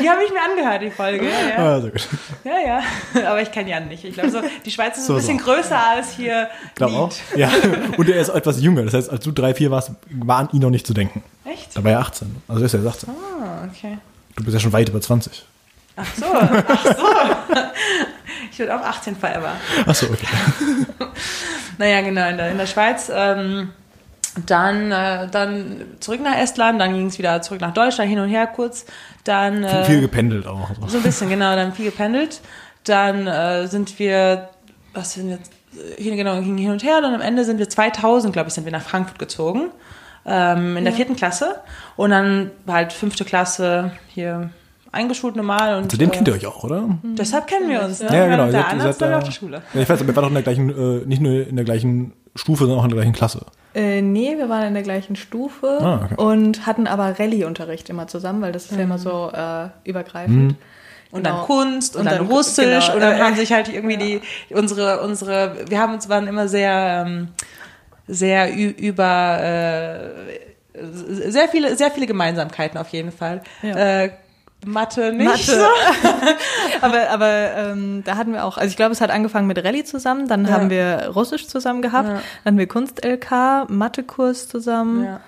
Die 0.00 0.08
habe 0.10 0.22
ich 0.24 0.30
mir 0.30 0.42
angehört, 0.42 0.82
die 0.82 0.90
Folge. 0.90 1.24
Ja, 1.26 1.48
ja. 1.48 1.56
Ah, 1.76 1.80
sehr 1.80 1.90
gut. 1.90 2.08
ja, 2.44 2.58
ja. 3.14 3.26
Aber 3.30 3.40
ich 3.40 3.50
kenne 3.50 3.70
Jan 3.70 3.88
nicht. 3.88 4.04
Ich 4.04 4.12
glaube, 4.14 4.30
so, 4.30 4.42
die 4.64 4.70
Schweiz 4.70 4.98
ist 4.98 5.06
So, 5.06 5.14
ein 5.14 5.16
bisschen 5.20 5.38
so. 5.38 5.44
größer 5.46 5.78
als 5.78 6.10
hier. 6.12 6.48
Glaub 6.74 6.90
Lied. 6.90 6.98
auch. 6.98 7.12
Ja. 7.36 7.48
Und 7.96 8.08
er 8.08 8.20
ist 8.20 8.28
etwas 8.28 8.60
jünger. 8.60 8.82
Das 8.82 8.92
heißt, 8.94 9.10
als 9.10 9.24
du 9.24 9.32
drei, 9.32 9.54
vier 9.54 9.70
warst, 9.70 9.92
war 10.10 10.38
an 10.40 10.48
ihn 10.52 10.60
noch 10.60 10.70
nicht 10.70 10.86
zu 10.86 10.92
denken. 10.92 11.22
Echt? 11.44 11.74
Da 11.74 11.82
war 11.82 11.92
er 11.92 12.00
18. 12.00 12.36
Also 12.48 12.64
ist 12.64 12.74
er 12.74 12.84
18. 12.84 13.08
Ah, 13.08 13.68
okay. 13.70 13.98
Du 14.36 14.44
bist 14.44 14.54
ja 14.54 14.60
schon 14.60 14.72
weit 14.72 14.88
über 14.90 15.00
20. 15.00 15.44
Ach 15.96 16.06
so, 16.16 16.24
ach 16.34 16.84
so. 16.84 17.04
Ich 18.50 18.58
würde 18.58 18.74
auch 18.78 18.82
18 18.84 19.16
forever. 19.16 19.52
Ach 19.86 19.94
so, 19.94 20.06
okay. 20.06 20.26
Naja, 21.78 22.02
genau, 22.02 22.28
in 22.28 22.36
der, 22.36 22.50
in 22.50 22.58
der 22.58 22.66
Schweiz. 22.66 23.10
Ähm, 23.14 23.70
dann, 24.46 24.90
äh, 24.92 25.28
dann 25.30 25.82
zurück 26.00 26.20
nach 26.22 26.36
Estland, 26.36 26.80
dann 26.80 26.94
ging 26.94 27.06
es 27.06 27.18
wieder 27.18 27.42
zurück 27.42 27.60
nach 27.60 27.74
Deutschland, 27.74 28.08
hin 28.10 28.18
und 28.18 28.28
her 28.28 28.46
kurz. 28.46 28.86
Dann 29.24 29.62
äh, 29.64 29.84
Viel 29.84 30.00
gependelt 30.00 30.46
auch. 30.46 30.70
so 30.86 30.96
ein 30.96 31.02
bisschen, 31.02 31.28
genau, 31.28 31.54
dann 31.54 31.72
viel 31.72 31.84
gependelt. 31.86 32.40
Dann 32.84 33.26
äh, 33.26 33.66
sind 33.68 33.98
wir, 33.98 34.48
was 34.94 35.14
sind 35.14 35.30
jetzt, 35.30 35.52
äh, 35.98 36.02
hin, 36.02 36.16
genau, 36.16 36.40
ging 36.40 36.56
hin 36.56 36.70
und 36.70 36.82
her. 36.82 37.00
Dann 37.00 37.14
am 37.14 37.20
Ende 37.20 37.44
sind 37.44 37.58
wir 37.58 37.68
2000, 37.68 38.32
glaube 38.32 38.48
ich, 38.48 38.54
sind 38.54 38.64
wir 38.64 38.72
nach 38.72 38.82
Frankfurt 38.82 39.18
gezogen. 39.18 39.70
Ähm, 40.24 40.76
in 40.76 40.84
der 40.84 40.92
vierten 40.92 41.16
Klasse. 41.16 41.56
Und 41.96 42.10
dann 42.10 42.50
war 42.64 42.76
halt 42.76 42.92
fünfte 42.92 43.24
Klasse 43.24 43.92
hier 44.08 44.50
eingeschult 44.92 45.36
normal. 45.36 45.76
Und, 45.82 45.90
Zu 45.90 45.96
dem 45.96 46.10
äh, 46.10 46.12
kennt 46.14 46.28
ihr 46.28 46.34
euch 46.34 46.46
auch, 46.46 46.62
oder? 46.64 46.88
Deshalb 47.02 47.46
kennen 47.48 47.68
wir 47.68 47.82
uns. 47.82 48.00
Ne? 48.00 48.06
Ja, 48.16 48.26
genau. 48.28 48.50
Der 48.50 48.66
Ihr 48.72 48.80
seid- 48.80 49.00
da- 49.02 49.18
auf 49.18 49.24
der 49.24 49.30
Schule. 49.32 49.62
Ja, 49.74 49.80
ich 49.80 49.88
weiß, 49.88 50.00
aber 50.00 50.10
ihr 50.10 50.16
wart 50.16 50.24
doch 50.24 50.28
in 50.28 50.34
der 50.34 50.42
gleichen, 50.42 50.70
äh, 50.70 51.06
nicht 51.06 51.20
nur 51.22 51.46
in 51.46 51.56
der 51.56 51.64
gleichen 51.64 52.12
Stufe, 52.34 52.64
sondern 52.64 52.80
auch 52.80 52.84
in 52.84 52.90
der 52.90 52.96
gleichen 52.98 53.12
Klasse. 53.12 53.46
Äh, 53.74 54.02
nee, 54.02 54.36
wir 54.36 54.48
waren 54.48 54.64
in 54.68 54.74
der 54.74 54.82
gleichen 54.82 55.16
Stufe 55.16 55.78
Ah, 55.80 56.00
okay. 56.04 56.14
und 56.22 56.66
hatten 56.66 56.86
aber 56.86 57.18
Rallye-Unterricht 57.18 57.88
immer 57.90 58.06
zusammen, 58.06 58.42
weil 58.42 58.52
das 58.52 58.66
ist 58.66 58.76
ja 58.76 58.82
immer 58.82 58.98
so 58.98 59.30
äh, 59.32 59.68
übergreifend. 59.84 60.56
Und 61.10 61.24
Genau. 61.24 61.36
dann 61.38 61.46
Kunst 61.46 61.94
und, 61.96 62.00
Und 62.02 62.10
dann, 62.10 62.18
dann- 62.18 62.26
Russisch 62.26 62.64
genau, 62.86 62.94
und 62.94 63.00
dann 63.00 63.16
äh, 63.16 63.20
haben 63.20 63.36
sich 63.36 63.52
halt 63.52 63.68
irgendwie 63.68 63.98
die 63.98 64.20
unsere 64.54 65.02
unsere 65.02 65.56
wir 65.68 65.78
haben 65.78 65.92
uns 65.92 66.08
waren 66.08 66.26
immer 66.26 66.48
sehr 66.48 67.04
ähm, 67.06 67.28
sehr 68.06 68.54
über 68.56 69.38
äh, 69.42 70.08
sehr 70.74 71.48
viele 71.48 71.76
sehr 71.76 71.90
viele 71.90 72.06
Gemeinsamkeiten 72.06 72.78
auf 72.78 72.88
jeden 72.88 73.12
Fall. 73.12 73.42
Ja. 73.62 74.04
Äh, 74.04 74.10
Mathe 74.64 75.12
nicht. 75.12 75.26
Mathe. 75.28 75.40
So. 75.42 75.66
aber 76.80 77.10
aber 77.10 77.28
ähm, 77.56 78.02
da 78.04 78.16
hatten 78.16 78.32
wir 78.32 78.44
auch, 78.44 78.58
also 78.58 78.68
ich 78.70 78.76
glaube, 78.76 78.92
es 78.92 79.00
hat 79.00 79.10
angefangen 79.10 79.46
mit 79.46 79.62
Rallye 79.62 79.84
zusammen, 79.84 80.28
dann 80.28 80.44
Ja. 80.46 80.52
haben 80.52 80.70
wir 80.70 81.08
Russisch 81.14 81.46
zusammen 81.48 81.82
gehabt, 81.82 82.08
Ja. 82.08 82.20
dann 82.44 82.52
haben 82.54 82.58
wir 82.58 82.68
Kunst-LK, 82.68 83.66
Mathekurs 83.68 84.48
zusammen, 84.48 85.04
Ja. 85.04 85.20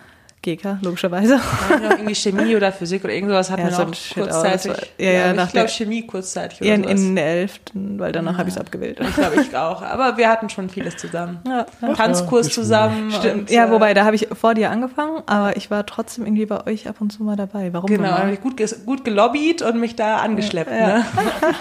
GK, 0.45 0.78
logischerweise. 0.82 1.36
Noch 1.36 1.90
irgendwie 1.90 2.14
Chemie 2.14 2.55
oder 2.55 2.70
Physik 2.70 3.03
oder 3.05 3.14
irgendwas 3.14 3.51
hatten 3.51 3.62
Ja, 3.62 3.68
wir 3.68 3.74
so 3.74 3.82
auch, 3.82 4.14
kurzzeitig. 4.14 4.70
war- 4.72 4.76
ja, 4.99 5.11
ja, 5.11 5.32
nach 5.32 5.47
ich 5.47 5.53
glaube 5.53 5.68
Chemie 5.68 6.07
kurzzeitig 6.07 6.61
oder 6.61 6.68
Ja, 6.68 6.74
in, 6.76 6.82
sowas. 6.84 7.01
in 7.01 7.16
der 7.16 7.26
11., 7.26 7.61
weil 7.74 8.12
danach 8.12 8.36
habe 8.38 8.49
ich 8.49 8.55
es 8.55 8.61
abgewählt. 8.61 9.01
ich 9.01 9.14
glaube 9.14 9.40
ich 9.40 9.57
auch. 9.57 9.82
Aber 9.82 10.16
wir 10.16 10.28
hatten 10.28 10.49
schon 10.51 10.68
vieles 10.68 10.97
zusammen. 10.97 11.40
Ja, 11.47 11.66
ja. 11.80 11.95
Tanzkurs 11.95 12.49
ja, 12.49 12.53
zusammen. 12.53 13.11
Stimmt. 13.11 13.34
und, 13.42 13.51
ja, 13.51 13.66
äh, 13.66 13.70
wobei, 13.70 13.95
da 13.95 14.05
habe 14.05 14.16
ich 14.16 14.28
vor 14.38 14.55
dir 14.55 14.70
angefangen, 14.70 15.22
aber 15.26 15.57
ich 15.57 15.70
war 15.70 15.86
trotzdem 15.86 16.26
irgendwie 16.26 16.47
bei 16.47 16.66
euch 16.66 16.88
ab 16.88 16.97
und 17.01 17.11
zu 17.11 17.22
mal 17.22 17.36
dabei. 17.36 17.72
Warum 17.72 17.88
Genau, 17.88 18.11
habe 18.11 18.32
ich 18.32 18.40
gut, 18.40 18.61
gut 18.84 19.05
gelobbyt 19.05 19.62
und 19.62 19.80
mich 19.80 19.97
da 19.97 20.18
angeschleppt. 20.18 20.70
Ja. 20.70 20.99
Ne? 20.99 21.05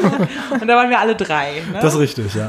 und 0.62 0.68
da 0.68 0.76
waren 0.76 0.90
wir 0.90 1.00
alle 1.00 1.16
drei. 1.16 1.62
Ne? 1.72 1.80
Das 1.82 1.94
ist 1.94 2.00
richtig, 2.00 2.34
ja. 2.36 2.48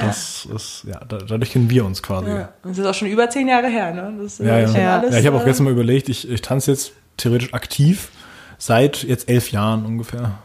Das 0.00 0.46
ist, 0.54 0.84
ja, 0.86 1.00
da- 1.08 1.18
dadurch 1.18 1.50
kennen 1.52 1.70
wir 1.70 1.84
uns 1.84 2.02
quasi. 2.02 2.30
ja. 2.30 2.48
Das 2.62 2.78
ist 2.78 2.84
auch 2.86 2.94
schon 2.94 3.08
über 3.08 3.28
zehn 3.30 3.48
Jahre 3.48 3.68
her. 3.68 3.92
Ne? 3.92 4.12
Das 4.18 4.34
ist 4.34 4.40
Ja, 4.46 4.58
ja. 4.58 4.68
schon 4.68 4.80
ja. 4.80 4.98
alles, 4.98 5.14
ich 5.16 5.26
habe 5.26 5.36
auch 5.36 5.42
äh, 5.42 5.46
gestern 5.62 5.64
mal 5.64 5.72
überlegt, 5.72 6.08
ich, 6.08 6.28
ich 6.28 6.42
tanze 6.42 6.72
jetzt 6.72 6.92
theoretisch 7.16 7.54
aktiv 7.54 8.10
seit 8.58 9.02
jetzt 9.02 9.28
elf 9.28 9.50
Jahren 9.52 9.84
ungefähr. 9.84 10.38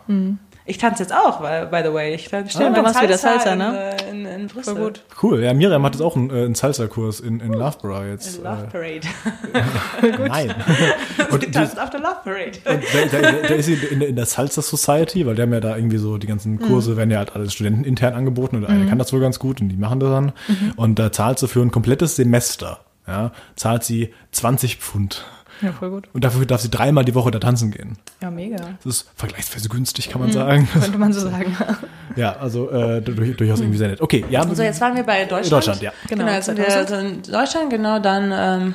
Ich 0.70 0.78
tanze 0.78 1.04
jetzt 1.04 1.14
auch, 1.14 1.40
by, 1.40 1.68
by 1.72 1.82
the 1.88 1.94
way. 1.94 2.14
Ich 2.14 2.28
tanze 2.28 2.58
du 2.60 2.82
machst 2.82 3.02
wieder 3.02 3.18
Salsa, 3.18 3.56
ne? 3.56 3.96
In, 4.10 4.26
in, 4.26 4.42
in 4.42 4.48
Brüssel. 4.48 4.76
Voll 4.76 4.86
gut. 4.88 5.04
Cool. 5.24 5.42
Ja, 5.42 5.54
Miriam 5.54 5.82
hat 5.84 5.94
jetzt 5.94 6.02
auch 6.02 6.18
einen, 6.18 6.30
äh, 6.30 6.44
einen 6.44 6.56
Salsa-Kurs 6.56 7.22
in, 7.22 7.40
in 7.40 7.54
Loughborough 7.54 8.04
jetzt. 8.04 8.44
Love 8.44 8.64
Äh, 8.64 8.68
Parade. 8.68 10.28
nein. 10.28 10.54
Und 11.32 11.42
die, 11.42 11.48
getanzt 11.48 11.80
auf 11.80 11.90
der 11.90 12.02
Love 12.02 12.18
Parade. 12.26 12.60
Und 12.66 12.84
der, 12.94 13.22
der, 13.22 13.32
der 13.44 13.56
ist 13.56 13.70
in, 13.70 14.02
in 14.02 14.16
der 14.18 14.26
Salsa 14.26 14.62
Society, 14.62 15.26
weil 15.26 15.36
die 15.36 15.44
haben 15.44 15.54
ja 15.54 15.62
da 15.62 15.78
irgendwie 15.78 15.98
so 15.98 16.18
die 16.18 16.28
ganzen 16.28 16.60
Kurse, 16.60 16.98
werden 16.98 17.12
ja 17.12 17.20
halt 17.20 17.34
alles 17.34 17.54
Studenten 17.54 17.86
intern 17.86 18.14
angeboten 18.14 18.58
und 18.58 18.66
einer 18.66 18.88
kann 18.88 19.00
das 19.00 19.14
wohl 19.14 19.22
ganz 19.22 19.40
gut 19.40 19.62
und 19.62 19.70
die 19.70 19.78
machen 19.78 20.02
das 20.02 20.10
dann. 20.10 20.34
Und 20.76 21.00
da 21.00 21.14
zahlt 21.14 21.40
sie 21.40 21.48
für 21.48 21.62
ein 21.62 21.72
komplettes 21.72 22.18
Semester, 22.18 22.82
ja, 23.08 23.32
zahlt 23.56 23.84
sie 23.84 24.14
20 24.32 24.78
Pfund. 24.78 25.26
Ja, 25.62 25.72
voll 25.72 25.90
gut. 25.90 26.08
Und 26.14 26.24
dafür 26.24 26.46
darf 26.46 26.62
sie 26.62 26.70
dreimal 26.70 27.04
die 27.04 27.16
Woche 27.16 27.32
da 27.32 27.40
tanzen 27.40 27.72
gehen. 27.72 27.98
Ja, 28.22 28.30
mega. 28.30 28.58
Das 28.84 28.98
ist 28.98 29.10
vergleichsweise 29.16 29.70
günstig, 29.70 30.10
kann 30.10 30.22
man 30.22 30.32
sagen. 30.32 30.68
Könnte 30.72 30.98
man 31.00 31.12
so 31.14 31.22
sagen. 31.22 31.56
Ja, 32.16 32.36
also 32.38 32.72
äh, 32.72 33.00
durch, 33.02 33.38
durchaus 33.38 33.60
irgendwie 33.60 33.78
sehr 33.78 33.90
nett. 33.90 34.02
Okay, 34.02 34.26
ja. 34.32 34.44
So, 34.48 34.64
jetzt 34.64 34.82
waren 34.82 34.96
wir 34.96 35.04
bei 35.04 35.26
Deutschland. 35.26 35.52
Deutschland, 35.52 35.82
ja. 35.84 35.92
Genau, 36.10 36.24
Genau, 36.24 36.36
jetzt 36.36 36.46
sind 36.46 36.58
wir 36.58 36.68
2000. 36.68 36.92
also 36.92 37.08
in 37.08 37.22
Deutschland, 37.32 37.70
genau, 37.70 38.00
dann, 38.00 38.32
ähm, 38.34 38.74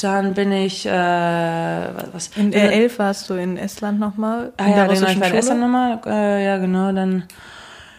dann 0.00 0.34
bin 0.34 0.52
ich, 0.52 0.86
äh, 0.86 0.90
was, 2.12 2.30
In 2.36 2.52
äh, 2.52 2.68
elf 2.70 3.00
warst 3.00 3.28
du 3.28 3.34
in 3.34 3.56
Estland 3.56 3.98
nochmal. 3.98 4.52
ah, 4.56 4.64
in 4.64 4.70
ja, 4.70 4.76
der 4.86 4.94
genau, 4.94 5.08
ich 5.10 5.20
war 5.20 5.26
in 5.28 5.34
Estland 5.34 5.60
nochmal, 5.60 6.00
äh, 6.06 6.44
ja, 6.44 6.58
genau, 6.58 6.92
dann, 6.92 7.24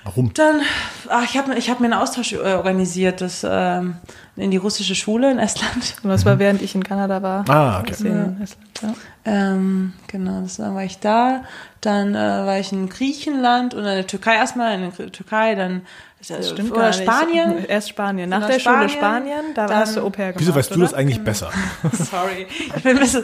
Warum? 0.06 0.34
dann, 0.34 0.62
ach, 1.10 1.26
ich 1.26 1.38
habe 1.38 1.54
ich 1.56 1.70
hab 1.70 1.82
mir 1.82 1.88
einen 1.88 1.94
Austausch 2.02 2.32
äh, 2.32 2.38
organisiert, 2.38 3.20
das, 3.20 3.46
ähm, 3.48 3.96
in 4.38 4.50
die 4.52 4.58
russische 4.58 4.96
Schule 4.96 5.30
in 5.32 5.40
Estland. 5.40 5.96
Und 6.04 6.10
das 6.10 6.26
war 6.26 6.40
während 6.40 6.62
ich 6.62 6.74
in 6.76 6.84
Kanada 6.84 7.22
war. 7.22 7.48
Ah, 7.50 7.80
okay. 7.82 7.96
In 8.08 8.42
Estland, 8.42 8.82
ja. 8.82 8.94
Ähm, 9.26 9.94
genau, 10.08 10.42
das, 10.42 10.58
dann 10.58 10.74
war 10.74 10.84
ich 10.84 11.00
da, 11.00 11.44
dann 11.82 12.16
äh, 12.16 12.18
war 12.18 12.58
ich 12.60 12.72
in 12.72 12.90
Griechenland 12.90 13.74
und 13.74 13.82
in 13.82 13.86
der 13.96 14.08
Türkei 14.08 14.36
erstmal, 14.36 14.74
in 14.82 14.92
der 14.98 15.12
Türkei, 15.12 15.54
dann 15.56 15.82
Das 16.28 16.50
stimmt 16.50 16.72
oder 16.72 16.82
gar 16.82 16.88
nicht. 16.90 17.02
Spanien. 17.04 17.66
Erst 17.68 17.90
Spanien. 17.90 18.30
Nach 18.30 18.38
Genau, 18.40 18.52
der 18.52 18.60
Schule 18.60 18.90
Spanien, 18.90 19.26
Spanien, 19.28 19.54
da 19.54 19.68
dann- 19.68 19.78
hast 19.78 19.96
du 19.98 20.02
Au 20.02 20.10
pair 20.10 20.28
gemacht. 20.34 20.40
Wieso 20.40 20.56
weißt 20.56 20.72
du 20.72 20.76
oder? 20.76 20.84
das 20.86 20.94
eigentlich 20.94 21.24
besser? 21.24 21.52
Sorry. 21.92 22.48
Ich 22.76 22.82
bin 22.84 22.96
ein 22.98 23.00
bisschen, 23.00 23.24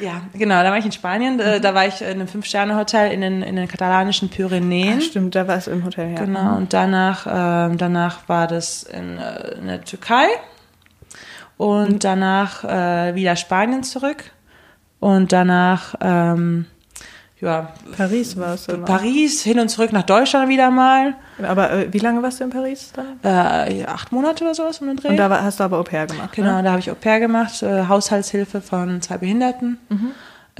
ja, 0.00 0.22
genau, 0.32 0.62
da 0.62 0.70
war 0.70 0.78
ich 0.78 0.84
in 0.84 0.92
Spanien, 0.92 1.40
äh, 1.40 1.60
da 1.60 1.74
war 1.74 1.86
ich 1.86 2.00
in 2.00 2.08
einem 2.08 2.28
Fünf-Sterne-Hotel 2.28 3.12
in 3.12 3.20
den, 3.20 3.42
in 3.42 3.56
den 3.56 3.68
katalanischen 3.68 4.28
Pyrenäen. 4.28 4.98
Ah, 4.98 5.00
stimmt, 5.00 5.34
da 5.34 5.48
warst 5.48 5.66
du 5.66 5.72
im 5.72 5.84
Hotel, 5.84 6.12
ja. 6.12 6.24
Genau, 6.24 6.56
und 6.56 6.72
danach, 6.72 7.26
ähm, 7.28 7.78
danach 7.78 8.28
war 8.28 8.46
das 8.46 8.82
in, 8.82 9.18
äh, 9.18 9.52
in 9.58 9.66
der 9.66 9.82
Türkei. 9.82 10.26
Und 11.56 12.04
danach 12.04 12.62
äh, 12.64 13.14
wieder 13.16 13.34
Spanien 13.34 13.82
zurück. 13.82 14.30
Und 15.00 15.32
danach, 15.32 15.94
ähm, 16.00 16.66
ja, 17.40 17.72
Paris 17.96 18.34
du 18.34 18.76
noch. 18.76 18.84
Paris, 18.86 19.42
hin 19.42 19.58
und 19.60 19.68
zurück 19.68 19.92
nach 19.92 20.02
Deutschland 20.02 20.48
wieder 20.48 20.70
mal. 20.70 21.14
Aber 21.42 21.70
äh, 21.72 21.92
wie 21.92 21.98
lange 21.98 22.22
warst 22.22 22.40
du 22.40 22.44
in 22.44 22.50
Paris 22.50 22.92
dann? 22.94 23.18
Äh, 23.22 23.84
acht 23.84 24.10
Monate 24.12 24.44
oder 24.44 24.54
sowas 24.54 24.80
um 24.80 24.88
den 24.88 24.96
Dreh. 24.96 25.08
Und 25.08 25.16
da 25.16 25.30
war, 25.30 25.42
hast 25.44 25.60
du 25.60 25.64
aber 25.64 25.78
Au 25.78 25.82
pair 25.84 26.06
gemacht, 26.06 26.32
Genau, 26.32 26.56
ne? 26.56 26.62
da 26.64 26.70
habe 26.70 26.80
ich 26.80 26.90
Au 26.90 26.94
pair 26.94 27.20
gemacht, 27.20 27.62
äh, 27.62 27.86
Haushaltshilfe 27.86 28.60
von 28.60 29.00
zwei 29.02 29.18
Behinderten. 29.18 29.78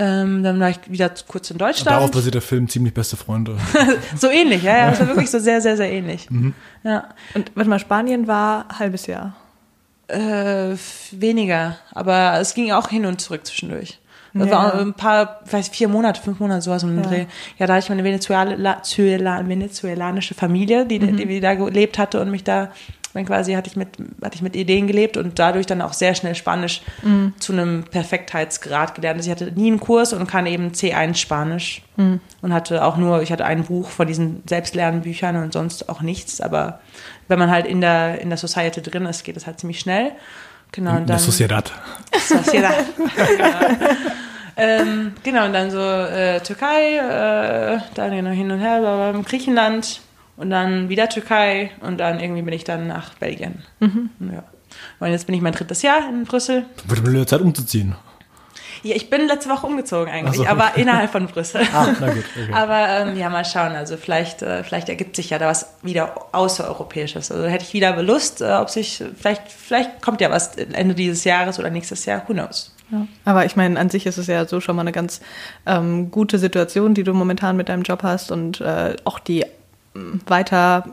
Ähm, 0.00 0.44
dann 0.44 0.60
war 0.60 0.70
ich 0.70 0.78
wieder 0.86 1.10
kurz 1.26 1.50
in 1.50 1.58
Darauf 1.58 1.74
Deutschland. 1.76 2.12
basiert 2.12 2.34
der 2.34 2.42
Film 2.42 2.68
Ziemlich 2.68 2.94
beste 2.94 3.16
Freunde. 3.16 3.56
So 4.16 4.28
ähnlich, 4.28 4.62
ja, 4.62 4.76
ja, 4.78 4.90
das 4.90 5.00
war 5.00 5.08
wirklich 5.08 5.30
so 5.30 5.40
sehr, 5.40 5.60
sehr, 5.60 5.76
sehr 5.76 5.90
ähnlich. 5.90 6.28
Ja. 6.84 7.08
Und 7.34 7.50
warte 7.56 7.68
mal, 7.68 7.80
Spanien 7.80 8.28
war 8.28 8.66
ein 8.70 8.78
halbes 8.78 9.06
Jahr. 9.08 9.34
Äh, 10.06 10.76
weniger, 11.10 11.76
aber 11.92 12.38
es 12.40 12.54
ging 12.54 12.70
auch 12.72 12.88
hin 12.88 13.04
und 13.06 13.20
zurück 13.20 13.44
zwischendurch. 13.44 13.98
Das 14.34 14.48
Ja. 14.48 14.52
war 14.56 14.74
ein 14.74 14.94
paar, 14.94 15.40
vielleicht 15.44 15.74
vier 15.74 15.88
Monate, 15.88 16.20
fünf 16.20 16.38
Monate, 16.40 16.60
sowas 16.62 16.84
um 16.84 16.90
den 16.94 17.02
Ja. 17.04 17.08
Dreh. 17.10 17.26
Ja, 17.58 17.66
da 17.66 17.74
hatte 17.74 17.84
ich 17.84 17.88
meine 17.88 18.04
Venezuela, 18.04 18.80
Zuela- 18.82 19.46
venezuelanische 19.48 20.34
Familie, 20.34 20.84
die, 20.86 21.00
Mhm. 21.00 21.16
die 21.16 21.40
da 21.40 21.54
gelebt 21.54 21.98
hatte 21.98 22.20
und 22.20 22.30
mich 22.30 22.44
da, 22.44 22.70
dann 23.14 23.24
quasi 23.24 23.54
hatte 23.54 23.68
ich 23.70 23.74
mit, 23.76 23.88
hatte 24.22 24.36
ich 24.36 24.42
mit 24.42 24.54
Ideen 24.54 24.86
gelebt 24.86 25.16
und 25.16 25.38
dadurch 25.38 25.64
dann 25.66 25.80
auch 25.80 25.94
sehr 25.94 26.14
schnell 26.14 26.34
Spanisch 26.34 26.82
Mhm. 27.02 27.32
zu 27.38 27.52
einem 27.54 27.84
Perfektheitsgrad 27.84 28.94
gelernt. 28.94 29.16
Also 29.18 29.30
ich 29.30 29.34
hatte 29.40 29.50
nie 29.58 29.68
einen 29.68 29.80
Kurs 29.80 30.12
und 30.12 30.26
kann 30.28 30.46
eben 30.46 30.72
C1 30.72 31.18
Spanisch 31.18 31.82
Mhm. 31.96 32.20
und 32.42 32.52
hatte 32.52 32.84
auch 32.84 32.96
nur, 32.98 33.22
ich 33.22 33.32
hatte 33.32 33.44
ein 33.46 33.64
Buch 33.64 33.88
von 33.88 34.06
diesen 34.06 34.42
Selbstlernbüchern 34.46 35.36
und 35.36 35.52
sonst 35.54 35.88
auch 35.88 36.02
nichts, 36.02 36.40
aber 36.40 36.80
wenn 37.28 37.38
man 37.38 37.50
halt 37.50 37.66
in 37.66 37.80
der, 37.80 38.20
in 38.20 38.28
der 38.28 38.38
Society 38.38 38.82
drin 38.82 39.06
ist, 39.06 39.24
geht 39.24 39.36
es 39.36 39.46
halt 39.46 39.58
ziemlich 39.58 39.80
schnell. 39.80 40.12
Genau, 40.72 40.90
und 40.92 40.96
In 40.98 41.06
dann. 41.06 41.16
der 41.16 41.18
Sociedad. 41.18 41.72
Sociedad. 42.18 42.74
genau. 42.96 43.90
ähm, 44.56 45.12
genau, 45.22 45.46
und 45.46 45.52
dann 45.52 45.70
so 45.70 45.80
äh, 45.80 46.40
Türkei, 46.40 46.96
äh, 46.96 47.78
dann 47.94 48.10
genau 48.10 48.30
hin 48.30 48.50
und 48.50 48.60
her, 48.60 48.80
bla, 48.80 49.10
bla, 49.12 49.20
Griechenland 49.22 50.00
und 50.36 50.50
dann 50.50 50.88
wieder 50.88 51.08
Türkei 51.08 51.70
und 51.80 51.98
dann 51.98 52.20
irgendwie 52.20 52.42
bin 52.42 52.54
ich 52.54 52.64
dann 52.64 52.86
nach 52.86 53.14
Belgien. 53.14 53.62
Ja. 53.80 54.44
Und 55.00 55.10
jetzt 55.10 55.26
bin 55.26 55.34
ich 55.34 55.40
mein 55.40 55.52
drittes 55.52 55.82
Jahr 55.82 56.08
in 56.08 56.24
Brüssel. 56.24 56.64
Wird 56.86 57.04
mal 57.04 57.26
Zeit 57.26 57.40
umzuziehen. 57.40 57.94
Ja, 58.82 58.96
ich 58.96 59.10
bin 59.10 59.26
letzte 59.26 59.50
Woche 59.50 59.66
umgezogen 59.66 60.12
eigentlich, 60.12 60.36
so. 60.36 60.46
aber 60.46 60.76
innerhalb 60.76 61.10
von 61.10 61.26
Brüssel. 61.26 61.62
Ah, 61.72 61.88
na 62.00 62.12
gut. 62.12 62.24
Okay. 62.36 62.52
Aber 62.52 62.88
ähm, 62.88 63.16
ja, 63.16 63.28
mal 63.28 63.44
schauen. 63.44 63.72
Also 63.72 63.96
vielleicht, 63.96 64.42
äh, 64.42 64.62
vielleicht 64.64 64.88
ergibt 64.88 65.16
sich 65.16 65.30
ja 65.30 65.38
da 65.38 65.46
was 65.48 65.74
wieder 65.82 66.28
außereuropäisches. 66.32 67.30
Also 67.30 67.46
hätte 67.46 67.64
ich 67.64 67.72
wieder 67.72 68.00
Lust, 68.02 68.40
äh, 68.40 68.52
ob 68.52 68.70
sich 68.70 69.02
vielleicht, 69.16 69.50
vielleicht 69.50 70.02
kommt 70.02 70.20
ja 70.20 70.30
was 70.30 70.56
Ende 70.56 70.94
dieses 70.94 71.24
Jahres 71.24 71.58
oder 71.58 71.70
nächstes 71.70 72.04
Jahr. 72.04 72.22
Who 72.26 72.32
knows? 72.32 72.74
Ja. 72.90 73.06
Aber 73.24 73.44
ich 73.44 73.56
meine, 73.56 73.78
an 73.78 73.90
sich 73.90 74.06
ist 74.06 74.16
es 74.16 74.26
ja 74.26 74.46
so 74.46 74.60
schon 74.60 74.76
mal 74.76 74.82
eine 74.82 74.92
ganz 74.92 75.20
ähm, 75.66 76.10
gute 76.10 76.38
Situation, 76.38 76.94
die 76.94 77.04
du 77.04 77.12
momentan 77.12 77.56
mit 77.56 77.68
deinem 77.68 77.82
Job 77.82 78.02
hast 78.02 78.32
und 78.32 78.60
äh, 78.60 78.96
auch 79.04 79.18
die 79.18 79.44
ähm, 79.94 80.20
weiter 80.26 80.84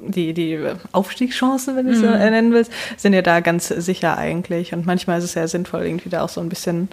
die, 0.00 0.34
die 0.34 0.58
Aufstiegschancen, 0.92 1.76
wenn 1.76 1.86
du 1.86 1.92
es 1.92 2.00
so 2.00 2.06
äh, 2.06 2.30
nennen 2.30 2.52
willst, 2.52 2.72
sind 2.96 3.12
ja 3.12 3.22
da 3.22 3.40
ganz 3.40 3.68
sicher 3.68 4.16
eigentlich. 4.16 4.72
Und 4.72 4.86
manchmal 4.86 5.18
ist 5.18 5.24
es 5.24 5.34
ja 5.34 5.46
sinnvoll, 5.46 5.84
irgendwie 5.84 6.08
da 6.08 6.22
auch 6.22 6.28
so 6.28 6.40
ein 6.40 6.48
bisschen 6.48 6.88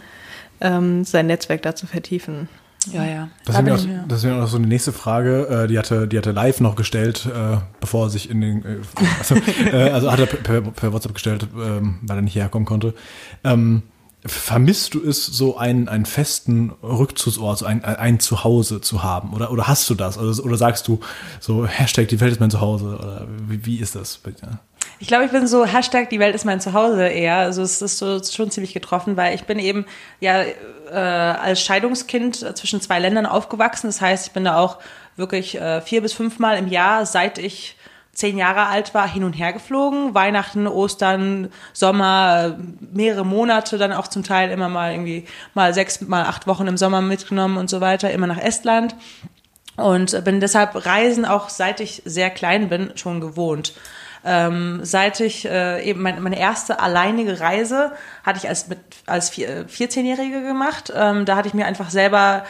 ähm, 0.59 1.03
sein 1.03 1.27
Netzwerk 1.27 1.61
da 1.61 1.75
zu 1.75 1.87
vertiefen. 1.87 2.49
Ja, 2.91 3.05
ja. 3.05 3.29
Das 3.45 3.55
Da 3.55 3.61
ist, 3.61 3.65
mir 3.65 3.75
auch, 3.75 3.95
ja. 3.95 4.05
das 4.07 4.19
ist 4.19 4.25
mir 4.25 4.43
auch 4.43 4.47
so 4.47 4.57
eine 4.57 4.67
nächste 4.67 4.91
Frage, 4.91 5.47
äh, 5.47 5.67
die 5.67 5.77
hatte, 5.77 6.07
die 6.07 6.17
hatte 6.17 6.31
live 6.31 6.61
noch 6.61 6.75
gestellt, 6.75 7.27
äh, 7.27 7.57
bevor 7.79 8.07
er 8.07 8.09
sich 8.09 8.29
in 8.29 8.41
den, 8.41 8.65
äh, 8.65 8.77
also, 9.19 9.35
äh, 9.71 9.89
also 9.91 10.11
hat 10.11 10.19
er 10.19 10.25
per, 10.25 10.61
per 10.61 10.93
WhatsApp 10.93 11.13
gestellt, 11.13 11.47
ähm, 11.55 11.99
weil 12.01 12.17
er 12.17 12.21
nicht 12.23 12.35
herkommen 12.35 12.65
konnte. 12.65 12.95
Ähm, 13.43 13.83
vermisst 14.25 14.93
du 14.93 15.01
es, 15.03 15.25
so 15.25 15.57
einen, 15.57 15.87
einen 15.87 16.05
festen 16.05 16.71
Rückzugsort, 16.83 17.57
so 17.57 17.65
ein, 17.65 17.83
ein 17.83 18.19
Zuhause 18.19 18.79
zu 18.81 19.03
haben? 19.03 19.33
Oder, 19.33 19.51
oder 19.51 19.67
hast 19.67 19.89
du 19.89 19.95
das? 19.95 20.17
Oder, 20.17 20.43
oder 20.43 20.57
sagst 20.57 20.87
du 20.87 20.99
so, 21.39 21.65
Hashtag, 21.65 22.07
die 22.07 22.19
Welt 22.19 22.33
ist 22.33 22.39
mein 22.39 22.51
Zuhause? 22.51 22.85
Oder 22.85 23.27
wie, 23.47 23.65
wie 23.65 23.77
ist 23.77 23.95
das? 23.95 24.19
Ich 24.99 25.07
glaube, 25.07 25.25
ich 25.25 25.31
bin 25.31 25.47
so 25.47 25.65
Hashtag 25.65 26.09
die 26.11 26.19
Welt 26.19 26.35
ist 26.35 26.45
mein 26.45 26.61
Zuhause 26.61 27.07
eher. 27.07 27.37
Also 27.37 27.63
es 27.63 27.81
ist 27.81 27.97
so 27.97 28.21
schon 28.23 28.51
ziemlich 28.51 28.73
getroffen, 28.73 29.17
weil 29.17 29.33
ich 29.33 29.45
bin 29.45 29.57
eben 29.57 29.85
ja 30.19 30.43
äh, 30.43 30.95
als 30.95 31.61
Scheidungskind 31.61 32.57
zwischen 32.57 32.79
zwei 32.79 32.99
Ländern 32.99 33.25
aufgewachsen. 33.25 33.87
Das 33.87 34.01
heißt, 34.01 34.27
ich 34.27 34.33
bin 34.33 34.45
da 34.45 34.57
auch 34.57 34.77
wirklich 35.15 35.59
äh, 35.59 35.81
vier 35.81 36.01
bis 36.01 36.13
fünfmal 36.13 36.57
im 36.57 36.67
Jahr, 36.67 37.07
seit 37.07 37.39
ich 37.39 37.75
zehn 38.13 38.37
Jahre 38.37 38.67
alt 38.67 38.93
war, 38.93 39.07
hin 39.07 39.23
und 39.23 39.33
her 39.33 39.53
geflogen. 39.53 40.13
Weihnachten, 40.13 40.67
Ostern, 40.67 41.51
Sommer, 41.73 42.57
äh, 42.57 42.63
mehrere 42.93 43.25
Monate, 43.25 43.77
dann 43.77 43.93
auch 43.93 44.07
zum 44.07 44.23
Teil 44.23 44.51
immer 44.51 44.69
mal 44.69 44.91
irgendwie 44.91 45.25
mal 45.53 45.73
sechs, 45.73 46.01
mal 46.01 46.23
acht 46.23 46.47
Wochen 46.47 46.67
im 46.67 46.77
Sommer 46.77 47.01
mitgenommen 47.01 47.57
und 47.57 47.69
so 47.69 47.81
weiter, 47.81 48.11
immer 48.11 48.27
nach 48.27 48.37
Estland. 48.39 48.95
Und 49.77 50.23
bin 50.25 50.39
deshalb 50.39 50.85
Reisen 50.85 51.25
auch 51.25 51.49
seit 51.49 51.79
ich 51.79 52.01
sehr 52.05 52.29
klein 52.29 52.69
bin 52.69 52.91
schon 52.95 53.21
gewohnt. 53.21 53.73
Ähm, 54.23 54.81
seit 54.83 55.19
ich 55.19 55.45
äh, 55.47 55.81
eben 55.83 56.01
meine, 56.01 56.21
meine 56.21 56.37
erste 56.37 56.79
alleinige 56.79 57.39
Reise 57.39 57.91
hatte 58.23 58.37
ich 58.37 58.47
als 58.47 58.67
als 59.07 59.31
vier- 59.31 59.67
14-Jährige 59.67 60.43
gemacht. 60.43 60.93
Ähm, 60.95 61.25
da 61.25 61.35
hatte 61.35 61.47
ich 61.47 61.55
mir 61.55 61.65
einfach 61.65 61.89
selber 61.89 62.43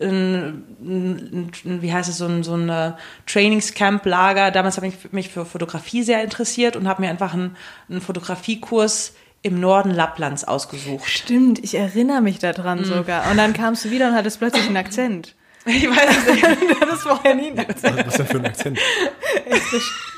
ein, 0.00 0.64
ein, 0.80 1.52
ein, 1.64 1.82
wie 1.82 1.92
heißt 1.92 2.08
es, 2.08 2.18
so 2.18 2.26
ein, 2.26 2.42
so 2.42 2.54
ein 2.54 2.68
äh, 2.68 2.92
Trainingscamp-Lager. 3.26 4.50
Damals 4.50 4.76
habe 4.76 4.88
ich 4.88 5.12
mich 5.12 5.28
für 5.30 5.44
Fotografie 5.44 6.02
sehr 6.02 6.22
interessiert 6.22 6.76
und 6.76 6.86
habe 6.88 7.02
mir 7.02 7.10
einfach 7.10 7.34
einen, 7.34 7.56
einen 7.88 8.00
Fotografiekurs 8.00 9.14
im 9.42 9.60
Norden 9.60 9.90
Lapplands 9.90 10.44
ausgesucht. 10.44 11.08
Stimmt, 11.08 11.62
ich 11.62 11.76
erinnere 11.76 12.20
mich 12.20 12.38
daran 12.38 12.84
sogar. 12.84 13.30
Und 13.30 13.36
dann 13.36 13.52
kamst 13.52 13.84
du 13.84 13.90
wieder 13.90 14.08
und 14.08 14.14
hattest 14.14 14.38
plötzlich 14.38 14.66
einen 14.66 14.76
Akzent. 14.76 15.34
Ich 15.68 15.90
weiß 15.90 16.16
es 16.18 16.32
nicht. 16.32 16.44
Du 16.60 16.80
hattest 16.80 17.02
vorher 17.02 17.34
nie 17.34 17.58
Akzent. 17.58 17.96
Was 17.96 18.06
ist 18.06 18.18
denn 18.18 18.26
für 18.26 18.38
ein 18.38 18.46
Akzent? 18.46 18.78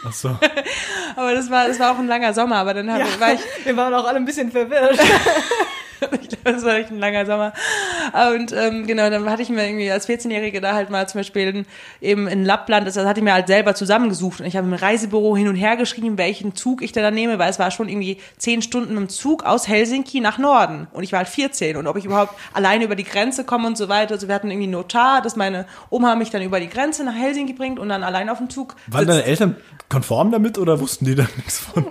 Ach 0.06 0.12
so. 0.12 0.38
Aber 1.16 1.32
das 1.32 1.50
war, 1.50 1.68
das 1.68 1.80
war 1.80 1.94
auch 1.94 1.98
ein 1.98 2.06
langer 2.06 2.34
Sommer, 2.34 2.56
aber 2.56 2.74
dann 2.74 2.92
hab, 2.92 3.18
war 3.18 3.32
ich 3.32 3.40
Wir 3.64 3.74
waren 3.74 3.94
auch 3.94 4.06
alle 4.06 4.18
ein 4.18 4.26
bisschen 4.26 4.52
verwirrt. 4.52 4.98
Ich 6.00 6.08
glaube, 6.08 6.18
das 6.44 6.64
war 6.64 6.76
echt 6.76 6.90
ein 6.90 6.98
langer 6.98 7.26
Sommer. 7.26 7.52
Und 8.34 8.52
ähm, 8.52 8.86
genau, 8.86 9.10
dann 9.10 9.28
hatte 9.28 9.42
ich 9.42 9.48
mir 9.48 9.66
irgendwie 9.66 9.90
als 9.90 10.08
14-Jährige 10.08 10.60
da 10.60 10.74
halt 10.74 10.90
mal 10.90 11.08
zum 11.08 11.20
Beispiel 11.20 11.48
in, 11.48 11.66
eben 12.00 12.28
in 12.28 12.44
Lappland, 12.44 12.86
das 12.86 12.96
hatte 12.96 13.20
ich 13.20 13.24
mir 13.24 13.32
halt 13.32 13.46
selber 13.46 13.74
zusammengesucht 13.74 14.40
und 14.40 14.46
ich 14.46 14.56
habe 14.56 14.66
im 14.66 14.74
Reisebüro 14.74 15.36
hin 15.36 15.48
und 15.48 15.56
her 15.56 15.76
geschrieben, 15.76 16.18
welchen 16.18 16.54
Zug 16.54 16.82
ich 16.82 16.92
da 16.92 17.02
dann 17.02 17.14
nehme, 17.14 17.38
weil 17.38 17.50
es 17.50 17.58
war 17.58 17.70
schon 17.70 17.88
irgendwie 17.88 18.18
zehn 18.36 18.62
Stunden 18.62 18.94
mit 18.94 18.98
dem 18.98 19.08
Zug 19.08 19.44
aus 19.44 19.68
Helsinki 19.68 20.20
nach 20.20 20.38
Norden 20.38 20.86
und 20.92 21.02
ich 21.02 21.12
war 21.12 21.18
halt 21.18 21.28
14 21.28 21.76
und 21.76 21.86
ob 21.86 21.96
ich 21.96 22.04
überhaupt 22.04 22.34
alleine 22.52 22.84
über 22.84 22.96
die 22.96 23.04
Grenze 23.04 23.44
komme 23.44 23.66
und 23.66 23.76
so 23.76 23.88
weiter. 23.88 24.14
Also 24.14 24.28
wir 24.28 24.34
hatten 24.34 24.50
irgendwie 24.50 24.66
einen 24.66 24.72
Notar, 24.72 25.22
dass 25.22 25.36
meine 25.36 25.66
Oma 25.90 26.14
mich 26.14 26.30
dann 26.30 26.42
über 26.42 26.60
die 26.60 26.68
Grenze 26.68 27.04
nach 27.04 27.14
Helsinki 27.14 27.52
bringt 27.52 27.78
und 27.78 27.88
dann 27.88 28.02
allein 28.02 28.28
auf 28.28 28.38
dem 28.38 28.50
Zug. 28.50 28.76
Waren 28.86 29.00
sitzt. 29.00 29.10
deine 29.10 29.24
Eltern 29.24 29.56
konform 29.88 30.30
damit 30.30 30.58
oder 30.58 30.80
wussten 30.80 31.04
die 31.04 31.14
da 31.14 31.26
nichts 31.36 31.58
von? 31.58 31.86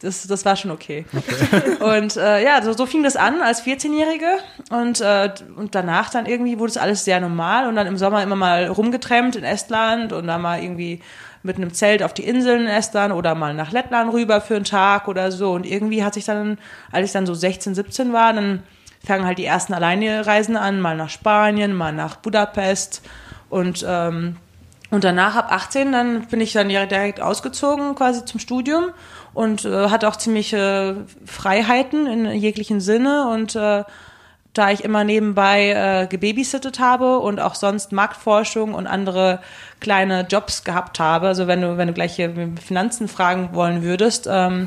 Das, 0.00 0.26
das 0.28 0.44
war 0.44 0.54
schon 0.54 0.70
okay. 0.70 1.06
Und 1.80 2.16
äh, 2.16 2.44
ja, 2.44 2.62
so, 2.62 2.72
so 2.72 2.86
fing 2.86 3.02
das 3.02 3.16
an 3.16 3.40
als 3.40 3.64
14-Jährige 3.64 4.38
und, 4.70 5.00
äh, 5.00 5.32
und 5.56 5.74
danach 5.74 6.10
dann 6.10 6.26
irgendwie 6.26 6.60
wurde 6.60 6.70
es 6.70 6.76
alles 6.76 7.04
sehr 7.04 7.20
normal 7.20 7.66
und 7.66 7.74
dann 7.74 7.88
im 7.88 7.96
Sommer 7.96 8.22
immer 8.22 8.36
mal 8.36 8.66
rumgetrennt 8.68 9.34
in 9.34 9.42
Estland 9.42 10.12
und 10.12 10.28
dann 10.28 10.40
mal 10.40 10.62
irgendwie 10.62 11.00
mit 11.42 11.56
einem 11.56 11.72
Zelt 11.72 12.04
auf 12.04 12.14
die 12.14 12.24
Inseln 12.24 12.62
in 12.62 12.68
Estland 12.68 13.12
oder 13.12 13.34
mal 13.34 13.54
nach 13.54 13.72
Lettland 13.72 14.12
rüber 14.12 14.40
für 14.40 14.54
einen 14.54 14.64
Tag 14.64 15.08
oder 15.08 15.32
so. 15.32 15.52
Und 15.52 15.66
irgendwie 15.66 16.04
hat 16.04 16.14
sich 16.14 16.24
dann, 16.24 16.58
als 16.92 17.06
ich 17.06 17.12
dann 17.12 17.26
so 17.26 17.34
16, 17.34 17.74
17 17.74 18.12
war, 18.12 18.32
dann 18.32 18.62
fangen 19.04 19.26
halt 19.26 19.38
die 19.38 19.46
ersten 19.46 19.74
Alleinereisen 19.74 20.56
an, 20.56 20.80
mal 20.80 20.96
nach 20.96 21.10
Spanien, 21.10 21.74
mal 21.74 21.92
nach 21.92 22.16
Budapest 22.16 23.02
und 23.48 23.84
ähm, 23.88 24.36
und 24.90 25.04
danach 25.04 25.36
ab 25.36 25.52
18, 25.52 25.92
dann 25.92 26.26
bin 26.28 26.40
ich 26.40 26.54
dann 26.54 26.68
direkt 26.68 27.20
ausgezogen 27.20 27.94
quasi 27.94 28.24
zum 28.24 28.40
Studium 28.40 28.86
und 29.38 29.64
äh, 29.64 29.88
hatte 29.88 30.08
auch 30.08 30.16
ziemliche 30.16 30.96
Freiheiten 31.24 32.08
in 32.08 32.26
jeglichen 32.32 32.80
Sinne. 32.80 33.28
Und 33.28 33.54
äh, 33.54 33.84
da 34.52 34.70
ich 34.72 34.82
immer 34.82 35.04
nebenbei 35.04 35.70
äh, 35.70 36.06
gebabysittet 36.08 36.80
habe 36.80 37.20
und 37.20 37.38
auch 37.38 37.54
sonst 37.54 37.92
Marktforschung 37.92 38.74
und 38.74 38.88
andere 38.88 39.38
kleine 39.78 40.26
Jobs 40.28 40.64
gehabt 40.64 40.98
habe, 40.98 41.28
also 41.28 41.46
wenn 41.46 41.60
du 41.60 41.76
wenn 41.76 41.86
du 41.86 41.94
gleich 41.94 42.16
hier 42.16 42.34
Finanzen 42.60 43.06
fragen 43.06 43.50
wollen 43.52 43.84
würdest, 43.84 44.28
ähm, 44.28 44.66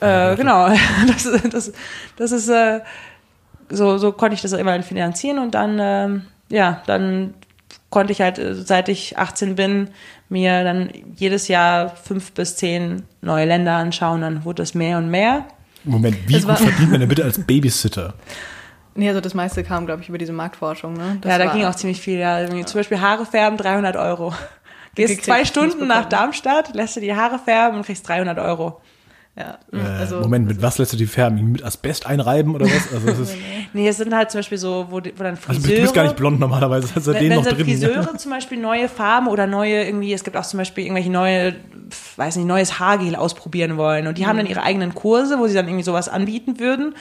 äh, 0.00 0.36
genau, 0.36 0.70
das, 1.06 1.28
das, 1.50 1.72
das 2.16 2.32
ist 2.32 2.48
äh, 2.48 2.80
so 3.68 3.98
so 3.98 4.12
konnte 4.12 4.34
ich 4.36 4.40
das 4.40 4.52
immer 4.52 4.82
finanzieren 4.82 5.38
und 5.38 5.54
dann 5.54 5.78
ähm, 5.78 6.24
ja 6.48 6.80
dann 6.86 7.34
konnte 7.92 8.12
ich 8.12 8.20
halt, 8.20 8.38
äh, 8.38 8.54
seit 8.56 8.88
ich 8.88 9.16
18 9.18 9.54
bin, 9.54 9.90
mir 10.28 10.64
dann 10.64 10.90
jedes 11.14 11.46
Jahr 11.46 11.90
fünf 11.90 12.32
bis 12.32 12.56
zehn 12.56 13.04
neue 13.20 13.44
Länder 13.46 13.74
anschauen. 13.76 14.22
Dann 14.22 14.44
wurde 14.44 14.64
es 14.64 14.74
mehr 14.74 14.98
und 14.98 15.08
mehr. 15.10 15.44
Moment, 15.84 16.16
wie 16.26 16.32
Das 16.32 16.46
gut 16.46 16.58
verdient 16.58 16.90
man 16.90 16.98
denn 17.00 17.08
bitte 17.08 17.22
als 17.24 17.38
Babysitter? 17.38 18.14
Nee, 18.94 19.08
also 19.08 19.22
das 19.22 19.32
meiste 19.32 19.64
kam, 19.64 19.86
glaube 19.86 20.02
ich, 20.02 20.10
über 20.10 20.18
diese 20.18 20.34
Marktforschung. 20.34 20.92
Ne? 20.92 21.16
Das 21.22 21.30
ja, 21.32 21.38
da 21.38 21.46
war- 21.46 21.54
ging 21.54 21.64
auch 21.64 21.74
ziemlich 21.74 21.98
viel. 21.98 22.18
Ja. 22.18 22.46
Zum 22.66 22.78
Beispiel 22.78 23.00
Haare 23.00 23.24
färben, 23.24 23.56
300 23.56 23.96
Euro. 23.96 24.34
Gehst 24.94 25.24
zwei 25.24 25.46
Stunden 25.46 25.86
nach. 25.86 26.10
Darmstadt, 26.10 26.74
lässt 26.74 26.96
du 26.96 27.00
die 27.00 27.14
Haare 27.14 27.38
färben 27.38 27.78
und 27.78 27.86
kriegst 27.86 28.06
300 28.06 28.38
Euro. 28.38 28.82
Ja, 29.34 29.58
Äh, 29.72 29.78
also, 29.78 30.20
Moment, 30.20 30.46
mit 30.46 30.60
was 30.60 30.76
lässt 30.76 30.92
du 30.92 30.98
die 30.98 31.06
färben? 31.06 31.52
Mit 31.52 31.64
Asbest 31.64 32.04
einreiben 32.06 32.54
oder 32.54 32.66
was? 32.66 32.92
Also, 32.92 33.06
das 33.06 33.18
ist, 33.18 33.34
Nee, 33.72 33.88
es 33.88 33.96
sind 33.96 34.14
halt 34.14 34.30
zum 34.30 34.40
Beispiel 34.40 34.58
so, 34.58 34.86
wo, 34.90 34.96
wo 34.96 35.00
dann 35.00 35.26
also 35.28 35.40
Friseure... 35.40 35.74
du 35.76 35.80
bist 35.80 35.94
gar 35.94 36.02
nicht 36.02 36.16
blond 36.16 36.38
normalerweise, 36.38 36.88
also 36.94 37.14
Wenn, 37.14 37.20
den 37.22 37.30
wenn 37.30 37.36
noch 37.38 37.44
so 37.44 37.50
drin. 37.52 37.64
Friseure 37.64 38.18
zum 38.18 38.30
Beispiel 38.30 38.58
neue 38.58 38.88
Farben 38.88 39.28
oder 39.28 39.46
neue 39.46 39.84
irgendwie, 39.84 40.12
es 40.12 40.22
gibt 40.24 40.36
auch 40.36 40.44
zum 40.44 40.58
Beispiel 40.58 40.84
irgendwelche 40.84 41.10
neue, 41.10 41.54
weiß 42.16 42.36
nicht, 42.36 42.46
neues 42.46 42.78
Haargel 42.78 43.16
ausprobieren 43.16 43.78
wollen 43.78 44.06
und 44.06 44.18
die 44.18 44.26
haben 44.26 44.36
dann 44.36 44.46
ihre 44.46 44.62
eigenen 44.62 44.94
Kurse, 44.94 45.38
wo 45.38 45.46
sie 45.46 45.54
dann 45.54 45.66
irgendwie 45.66 45.84
sowas 45.84 46.10
anbieten 46.10 46.60
würden 46.60 46.94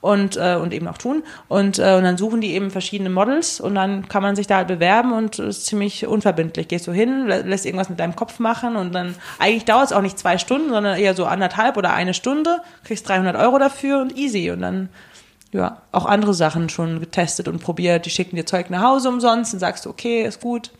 und, 0.00 0.36
äh, 0.36 0.56
und 0.60 0.72
eben 0.72 0.86
auch 0.88 0.98
tun 0.98 1.22
und, 1.48 1.78
äh, 1.78 1.94
und 1.96 2.04
dann 2.04 2.16
suchen 2.16 2.40
die 2.40 2.52
eben 2.54 2.70
verschiedene 2.70 3.10
Models 3.10 3.60
und 3.60 3.74
dann 3.74 4.08
kann 4.08 4.22
man 4.22 4.36
sich 4.36 4.46
da 4.46 4.56
halt 4.56 4.68
bewerben 4.68 5.12
und 5.12 5.38
ist 5.38 5.66
ziemlich 5.66 6.06
unverbindlich. 6.06 6.68
Gehst 6.68 6.86
du 6.86 6.92
hin, 6.92 7.26
lä- 7.26 7.42
lässt 7.42 7.66
irgendwas 7.66 7.88
mit 7.88 7.98
deinem 8.00 8.14
Kopf 8.16 8.38
machen 8.38 8.76
und 8.76 8.94
dann, 8.94 9.14
eigentlich 9.38 9.64
dauert 9.64 9.86
es 9.86 9.92
auch 9.92 10.02
nicht 10.02 10.18
zwei 10.18 10.38
Stunden, 10.38 10.70
sondern 10.70 10.98
eher 10.98 11.14
so 11.14 11.24
anderthalb 11.26 11.76
oder 11.76 11.92
eine 11.92 12.14
Stunde, 12.14 12.60
kriegst 12.84 13.08
300 13.08 13.36
Euro 13.36 13.58
dafür 13.58 14.00
und 14.00 14.16
easy 14.16 14.50
und 14.50 14.60
dann 14.60 14.88
ja, 15.50 15.80
auch 15.92 16.04
andere 16.04 16.34
Sachen 16.34 16.68
schon 16.68 17.00
getestet 17.00 17.48
und 17.48 17.60
probiert. 17.62 18.04
Die 18.06 18.10
schicken 18.10 18.36
dir 18.36 18.44
Zeug 18.44 18.68
nach 18.70 18.82
Hause 18.82 19.08
umsonst 19.08 19.54
und 19.54 19.60
sagst 19.60 19.86
okay, 19.86 20.22
ist 20.22 20.40
gut. 20.40 20.70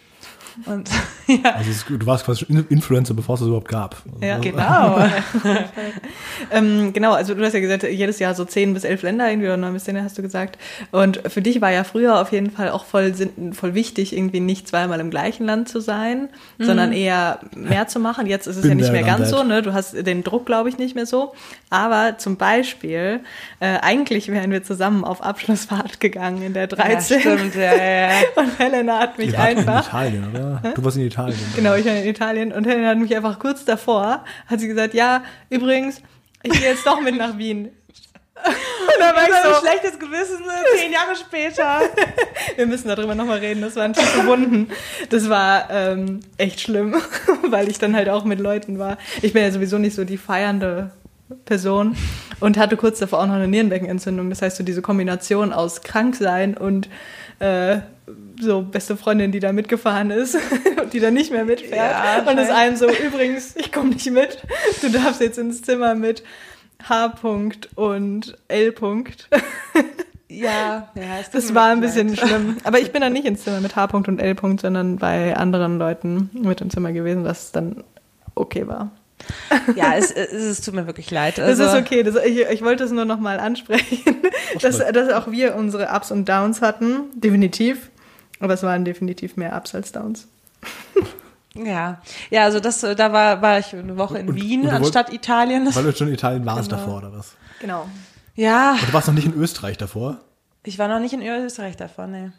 Und 0.67 0.91
ja, 1.27 1.53
Also 1.55 1.71
es 1.71 1.77
ist 1.79 1.87
gut, 1.87 2.03
du 2.03 2.07
warst 2.07 2.25
quasi 2.25 2.45
schon 2.45 2.67
Influencer, 2.69 3.15
bevor 3.15 3.35
es 3.35 3.41
das 3.41 3.47
überhaupt 3.49 3.69
gab. 3.69 3.97
Also, 4.15 4.27
Ja, 4.27 4.39
genau. 4.39 4.99
Ähm, 6.51 6.93
genau, 6.93 7.13
also 7.13 7.35
du 7.35 7.45
hast 7.45 7.53
ja 7.53 7.61
gesagt, 7.61 7.83
jedes 7.83 8.19
Jahr 8.21 8.35
so 8.35 8.45
zehn 8.45 8.73
bis 8.73 8.85
elf 8.85 9.03
Länder 9.03 9.29
irgendwie 9.29 9.49
oder 9.49 9.57
neun 9.57 9.75
bis 9.75 9.85
zehn 9.85 10.03
hast 10.03 10.17
du 10.17 10.23
gesagt. 10.23 10.59
Und 10.93 11.21
für 11.29 11.43
dich 11.43 11.61
war 11.61 11.71
ja 11.71 11.85
früher 11.85 12.21
auf 12.21 12.33
jeden 12.33 12.51
Fall 12.51 12.71
auch 12.71 12.85
voll, 12.85 13.13
voll 13.53 13.75
wichtig, 13.75 14.17
irgendwie 14.17 14.41
nicht 14.41 14.69
zweimal 14.69 15.01
im 15.01 15.11
gleichen 15.11 15.45
Land 15.45 15.69
zu 15.69 15.81
sein, 15.81 16.29
sondern 16.59 16.93
eher 16.93 17.41
mehr 17.55 17.89
zu 17.89 18.01
machen. 18.01 18.27
Jetzt 18.27 18.47
ist 18.47 18.57
es 18.57 18.63
Bin 18.63 18.71
ja 18.71 18.77
nicht 18.77 18.93
mehr 18.93 19.03
ganz 19.03 19.31
so, 19.31 19.43
ne? 19.43 19.63
Du 19.63 19.73
hast 19.73 19.95
den 19.95 20.23
Druck, 20.23 20.47
glaube 20.47 20.69
ich, 20.69 20.79
nicht 20.79 20.95
mehr 20.95 21.07
so. 21.07 21.33
Aber 21.71 22.17
zum 22.19 22.37
Beispiel, 22.37 23.21
äh, 23.61 23.79
eigentlich 23.81 24.29
wären 24.29 24.51
wir 24.51 24.63
zusammen 24.63 25.05
auf 25.05 25.23
Abschlussfahrt 25.23 26.01
gegangen 26.01 26.43
in 26.43 26.55
der 26.55 26.63
ja 26.63 26.67
13. 26.69 27.21
stimmt, 27.21 27.55
ja, 27.55 27.75
ja, 27.75 28.11
ja. 28.11 28.11
und 28.37 28.59
Helena 28.59 29.01
hat 29.01 29.19
mich 29.19 29.37
wart 29.37 29.53
in 29.53 29.59
einfach. 29.59 29.87
Italien, 29.87 30.29
oder? 30.31 30.48
Du 30.75 30.85
warst 30.85 30.97
in 30.97 31.05
Italien. 31.05 31.39
Genau, 31.57 31.75
ich 31.75 31.85
war 31.85 31.95
in 31.95 32.07
Italien 32.07 32.53
und 32.53 32.67
Helena 32.67 32.89
hat 32.89 32.99
mich 32.99 33.15
einfach 33.15 33.39
kurz 33.39 33.65
davor, 33.65 34.25
hat 34.47 34.61
sie 34.61 34.69
gesagt, 34.69 34.95
ja, 34.95 35.23
übrigens, 35.51 36.03
ich 36.43 36.53
gehe 36.53 36.71
jetzt 36.71 36.87
doch 36.87 37.01
mit 37.01 37.17
nach 37.17 37.37
Wien. 37.39 37.71
Und 38.39 39.01
dann 39.01 39.17
war 39.17 39.29
Ich 39.29 39.35
habe 39.35 39.49
ein 39.49 39.55
so, 39.55 39.67
schlechtes 39.67 39.99
Gewissen, 39.99 40.45
äh, 40.45 40.79
zehn 40.79 40.93
Jahre 40.93 41.17
später. 41.17 41.81
wir 42.57 42.67
müssen 42.67 42.89
darüber 42.89 43.15
nochmal 43.15 43.39
reden, 43.39 43.63
das 43.63 43.75
war 43.77 43.83
ein 43.83 43.93
tiefe 43.93 44.27
Wunden. 44.27 44.69
Das 45.11 45.29
war 45.29 45.69
ähm, 45.71 46.21
echt 46.37 46.61
schlimm, 46.61 46.95
weil 47.49 47.69
ich 47.69 47.79
dann 47.79 47.97
halt 47.97 48.09
auch 48.09 48.25
mit 48.25 48.39
Leuten 48.39 48.79
war. 48.79 48.97
Ich 49.23 49.33
bin 49.33 49.43
ja 49.43 49.51
sowieso 49.51 49.79
nicht 49.79 49.97
so 49.97 50.05
die 50.05 50.19
feiernde 50.19 50.93
Person 51.45 51.97
und 52.41 52.57
hatte 52.57 52.77
kurz 52.77 52.99
davor 52.99 53.21
auch 53.21 53.27
noch 53.27 53.35
eine 53.35 53.49
Nierenbeckenentzündung. 53.49 54.31
Das 54.31 54.41
heißt, 54.41 54.57
so 54.57 54.65
diese 54.65 54.83
Kombination 54.83 55.53
aus 55.53 55.83
krank 55.83 56.15
sein 56.15 56.57
und 56.57 56.89
äh, 57.41 57.79
so 58.41 58.63
beste 58.63 58.97
Freundin, 58.97 59.33
die 59.33 59.41
da 59.41 59.53
mitgefahren 59.53 60.11
ist 60.11 60.37
und 60.81 60.93
die 60.93 61.01
da 61.01 61.11
nicht 61.11 61.31
mehr 61.33 61.45
mitfährt. 61.45 61.75
Ja, 61.75 62.31
und 62.31 62.39
es 62.39 62.51
einem 62.51 62.77
so, 62.77 62.89
übrigens, 62.89 63.57
ich 63.57 63.73
komme 63.73 63.91
nicht 63.91 64.11
mit. 64.11 64.43
Du 64.81 64.91
darfst 64.91 65.21
jetzt 65.21 65.39
ins 65.39 65.63
Zimmer 65.63 65.95
mit 65.95 66.23
H. 66.89 67.07
-Punkt 67.21 67.69
und 67.75 68.37
L. 68.49 68.71
-Punkt. 68.71 69.27
Ja, 70.31 70.91
ja 70.95 71.03
Das 71.33 71.55
war 71.55 71.69
ein 71.71 71.81
bisschen 71.81 72.09
leid. 72.09 72.19
schlimm. 72.19 72.59
Aber 72.65 72.79
ich 72.79 72.93
bin 72.93 73.01
dann 73.01 73.15
nicht 73.15 73.25
ins 73.25 73.45
Zimmer 73.45 73.63
mit 73.63 73.77
H. 73.77 73.87
-Punkt 73.87 74.09
und 74.09 74.21
L. 74.21 74.33
-Punkt, 74.35 74.61
sondern 74.61 74.97
bei 74.99 75.35
anderen 75.35 75.79
Leuten 75.79 76.29
mit 76.35 76.61
im 76.61 76.69
Zimmer 76.69 76.93
gewesen, 76.93 77.25
was 77.25 77.51
dann 77.51 77.83
okay 78.35 78.67
war. 78.69 78.91
Ja, 79.75 79.95
es, 79.97 80.13
es, 80.13 80.33
es 80.33 80.61
tut 80.61 80.75
mir 80.75 80.87
wirklich 80.87 81.11
leid. 81.11 81.39
Das 81.39 81.47
Also, 81.59 81.65
ist 81.65 81.75
okay. 81.75 82.03
Das, 82.03 82.15
ich, 82.25 82.41
ich 82.41 82.63
wollte 82.63 82.85
es 82.85 82.91
nur 82.93 83.07
noch 83.07 83.19
mal 83.19 83.41
ansprechen, 83.41 84.17
dass, 84.61 84.79
dass 84.79 85.11
auch 85.13 85.31
wir 85.31 85.57
unsere 85.57 85.89
Ups 85.95 86.11
und 86.13 86.29
Downs 86.29 86.61
hatten. 86.61 87.05
Definitiv. 87.15 87.91
Aber 88.41 88.55
es 88.55 88.63
waren 88.63 88.85
definitiv 88.85 89.37
mehr 89.37 89.57
Ups 89.57 89.75
als 89.75 89.93
Downs. 89.93 90.29
Ja, 91.55 92.01
ja, 92.31 92.45
also 92.45 92.61
das, 92.61 92.83
äh, 92.85 92.95
da 92.95 93.13
war, 93.13 93.43
war 93.43 93.59
ich 93.59 93.75
eine 93.75 93.97
Woche 93.97 94.19
in 94.19 94.29
Und- 94.29 94.37
Wien 94.37 94.61
und 94.61 94.67
du 94.67 94.73
wollt- 94.73 94.83
anstatt 94.85 95.13
Italien. 95.13 95.69
Weil 95.75 95.83
du 95.85 95.93
schon 95.93 96.09
in 96.09 96.15
Italien 96.15 96.47
warst 96.47 96.69
Genau. 96.71 96.81
davor, 96.83 96.99
oder 96.99 97.13
was? 97.13 97.33
Genau. 97.61 97.89
ja, 98.37 98.73
Und 98.73 98.89
du 98.89 98.93
warst 98.93 99.09
noch 99.09 99.15
nicht 99.15 99.27
in 99.27 99.35
Österreich 99.35 99.77
davor? 99.77 100.19
Ich 100.63 100.79
war 100.79 100.87
noch 100.89 101.01
nicht 101.01 101.15
in 101.15 101.23
Österreich 101.23 101.77
davon, 101.77 102.11
ne. 102.13 102.33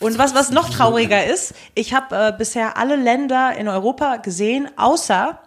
Und 0.00 0.18
was, 0.18 0.34
was 0.34 0.50
noch 0.50 0.70
trauriger 0.70 1.24
ist, 1.24 1.54
ich 1.74 1.92
habe 1.94 2.16
äh, 2.16 2.32
bisher 2.36 2.76
alle 2.78 2.96
Länder 2.96 3.54
in 3.56 3.68
Europa 3.68 4.16
gesehen, 4.16 4.68
außer 4.76 5.38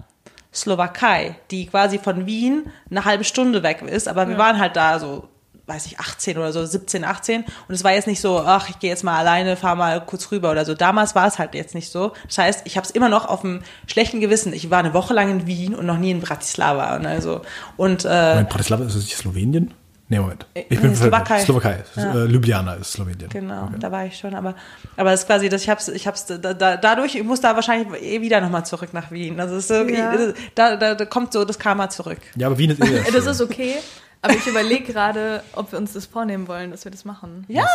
Slowakei, 0.54 1.36
die 1.52 1.66
quasi 1.68 1.98
von 2.00 2.26
Wien 2.26 2.72
eine 2.90 3.04
halbe 3.06 3.24
Stunde 3.24 3.64
weg 3.64 3.82
ist. 3.82 4.08
Aber 4.08 4.28
wir 4.30 4.38
waren 4.38 4.60
halt 4.60 4.76
da 4.76 5.00
so, 5.00 5.28
weiß 5.68 5.86
ich, 5.86 6.00
18 6.00 6.38
oder 6.38 6.54
so, 6.54 6.66
17, 6.66 7.04
18. 7.04 7.44
Und 7.68 7.76
es 7.76 7.84
war 7.84 7.92
jetzt 7.92 8.08
nicht 8.08 8.22
so, 8.22 8.40
ach, 8.40 8.70
ich 8.70 8.80
gehe 8.80 8.90
jetzt 8.90 9.04
mal 9.04 9.18
alleine, 9.18 9.58
fahr 9.58 9.76
mal 9.76 10.00
kurz 10.06 10.32
rüber 10.32 10.50
oder 10.52 10.64
so. 10.66 10.74
Damals 10.74 11.14
war 11.14 11.28
es 11.28 11.38
halt 11.40 11.54
jetzt 11.56 11.76
nicht 11.76 11.92
so. 11.92 12.14
Das 12.26 12.38
heißt, 12.38 12.62
ich 12.66 12.78
habe 12.78 12.86
es 12.86 12.92
immer 12.92 13.10
noch 13.10 13.26
auf 13.28 13.42
dem 13.42 13.62
schlechten 13.86 14.22
Gewissen. 14.22 14.54
Ich 14.54 14.70
war 14.70 14.80
eine 14.80 14.94
Woche 14.94 15.14
lang 15.14 15.30
in 15.30 15.46
Wien 15.46 15.76
und 15.76 15.86
noch 15.86 15.98
nie 15.98 16.12
in 16.12 16.22
Bratislava. 16.22 16.96
Und 16.96 17.06
also, 17.06 17.42
und 17.76 18.06
äh, 18.06 18.30
Moment, 18.30 18.50
Bratislava, 18.50 18.86
ist 18.86 18.96
das 18.96 19.04
nicht 19.04 19.18
Slowenien? 19.18 19.74
Nee, 20.10 20.20
Moment. 20.20 20.46
Ich 20.54 20.80
nee, 20.82 20.96
Slowakei. 20.96 21.42
Slowakei. 21.42 21.84
Ja. 21.98 22.14
Äh, 22.14 22.26
Ljubljana 22.28 22.76
ist 22.76 22.94
Slowenien. 22.94 23.28
Genau, 23.30 23.64
Okay. 23.66 23.76
da 23.78 23.92
war 23.92 24.06
ich 24.06 24.18
schon, 24.18 24.36
aber 24.36 24.56
aber 24.96 25.12
es 25.12 25.20
ist 25.24 25.26
quasi, 25.28 25.50
dass 25.50 25.64
ich 25.64 25.70
hab's, 25.70 25.90
ich 25.90 26.08
hab's 26.08 26.26
da, 26.28 26.38
da, 26.38 26.78
dadurch, 26.78 27.16
ich 27.16 27.24
muss 27.26 27.42
da 27.42 27.56
wahrscheinlich 27.56 28.02
eh 28.02 28.22
wieder 28.22 28.40
nochmal 28.40 28.66
zurück 28.66 28.94
nach 28.94 29.12
Wien. 29.12 29.38
Also 29.38 29.56
es 29.58 29.64
ist 29.64 29.68
so, 29.68 29.84
Ja. 29.84 30.14
da, 30.56 30.78
da, 30.78 30.96
da 30.96 31.06
kommt 31.06 31.34
so 31.34 31.44
das 31.44 31.60
Karma 31.60 31.90
zurück. 31.90 32.20
Ja, 32.38 32.48
aber 32.48 32.58
Wien 32.58 32.70
ist 32.72 32.80
eh. 32.82 33.04
Das 33.14 33.26
ist 33.26 33.42
okay. 33.42 33.74
Aber 34.22 34.34
ich 34.34 34.48
überlege 34.48 34.92
gerade, 34.92 35.44
ob 35.54 35.72
wir 35.72 35.78
uns 35.80 35.94
das 35.94 36.06
vornehmen 36.08 36.48
wollen, 36.48 36.72
dass 36.72 36.84
wir 36.84 36.92
das 36.92 37.06
machen. 37.06 37.46
Ja, 37.48 37.66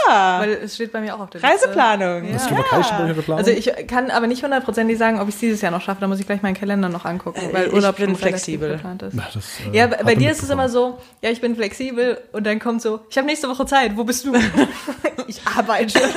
Weil 0.40 0.51
es 0.55 0.74
steht 0.74 0.93
bei 0.93 1.01
mir 1.01 1.14
auch 1.14 1.20
auf 1.20 1.30
der 1.30 1.40
Liste. 1.40 1.55
Reiseplanung. 1.66 2.28
Ja. 2.30 2.38
Schon 2.38 2.57
bei 2.57 3.05
eurer 3.05 3.22
Planung? 3.22 3.38
Also 3.38 3.51
ich 3.53 3.70
kann 3.86 4.11
aber 4.11 4.26
nicht 4.26 4.43
hundertprozentig 4.43 4.99
sagen, 4.99 5.20
ob 5.20 5.28
ich 5.28 5.34
es 5.34 5.40
dieses 5.40 5.61
Jahr 5.61 5.70
noch 5.72 5.80
schaffe. 5.80 6.01
Da 6.01 6.09
muss 6.09 6.18
ich 6.20 6.26
gleich 6.26 6.43
meinen 6.43 6.55
Kalender 6.55 6.88
noch 6.88 7.05
angucken, 7.05 7.40
weil 7.53 7.64
Äh, 7.64 7.66
ich 7.68 7.72
Urlaub 7.72 7.97
bin 7.97 8.07
schon 8.07 8.16
relativ 8.16 8.28
flexibel. 8.45 8.72
geplant 8.72 9.03
ist. 9.03 9.14
Na, 9.14 9.24
das, 9.32 9.45
äh, 9.72 9.76
Ja, 9.76 9.86
bei, 9.86 10.14
dir 10.16 10.30
ist 10.32 10.43
es 10.43 10.51
immer 10.51 10.68
so, 10.68 10.99
ja, 11.22 11.30
ich 11.30 11.40
bin 11.40 11.55
flexibel 11.55 12.18
und 12.32 12.45
dann 12.47 12.59
kommt 12.59 12.82
so, 12.82 13.01
ich 13.09 13.16
habe 13.16 13.26
nächste 13.26 13.49
Woche 13.49 13.64
Zeit, 13.66 13.97
wo 13.97 14.05
bist 14.05 14.26
du? 14.26 14.32
ich 15.28 15.40
arbeite. 15.47 16.01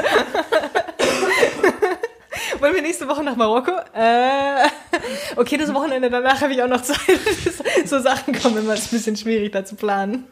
Wollen 2.60 2.76
wir 2.76 2.82
nächste 2.82 3.08
Woche 3.08 3.24
nach 3.24 3.36
Marokko? 3.36 3.72
Äh, 3.94 4.68
okay, 5.36 5.58
das 5.58 5.74
Wochenende 5.74 6.10
danach 6.10 6.42
habe 6.42 6.54
ich 6.54 6.62
auch 6.62 6.68
noch 6.68 6.82
Zeit. 6.82 7.00
so 7.86 8.00
Sachen 8.00 8.34
kommen 8.34 8.58
immer, 8.58 8.74
ist 8.74 8.92
ein 8.92 8.98
bisschen 8.98 9.16
schwierig 9.16 9.52
da 9.52 9.66
zu 9.66 9.76
planen. 9.76 10.26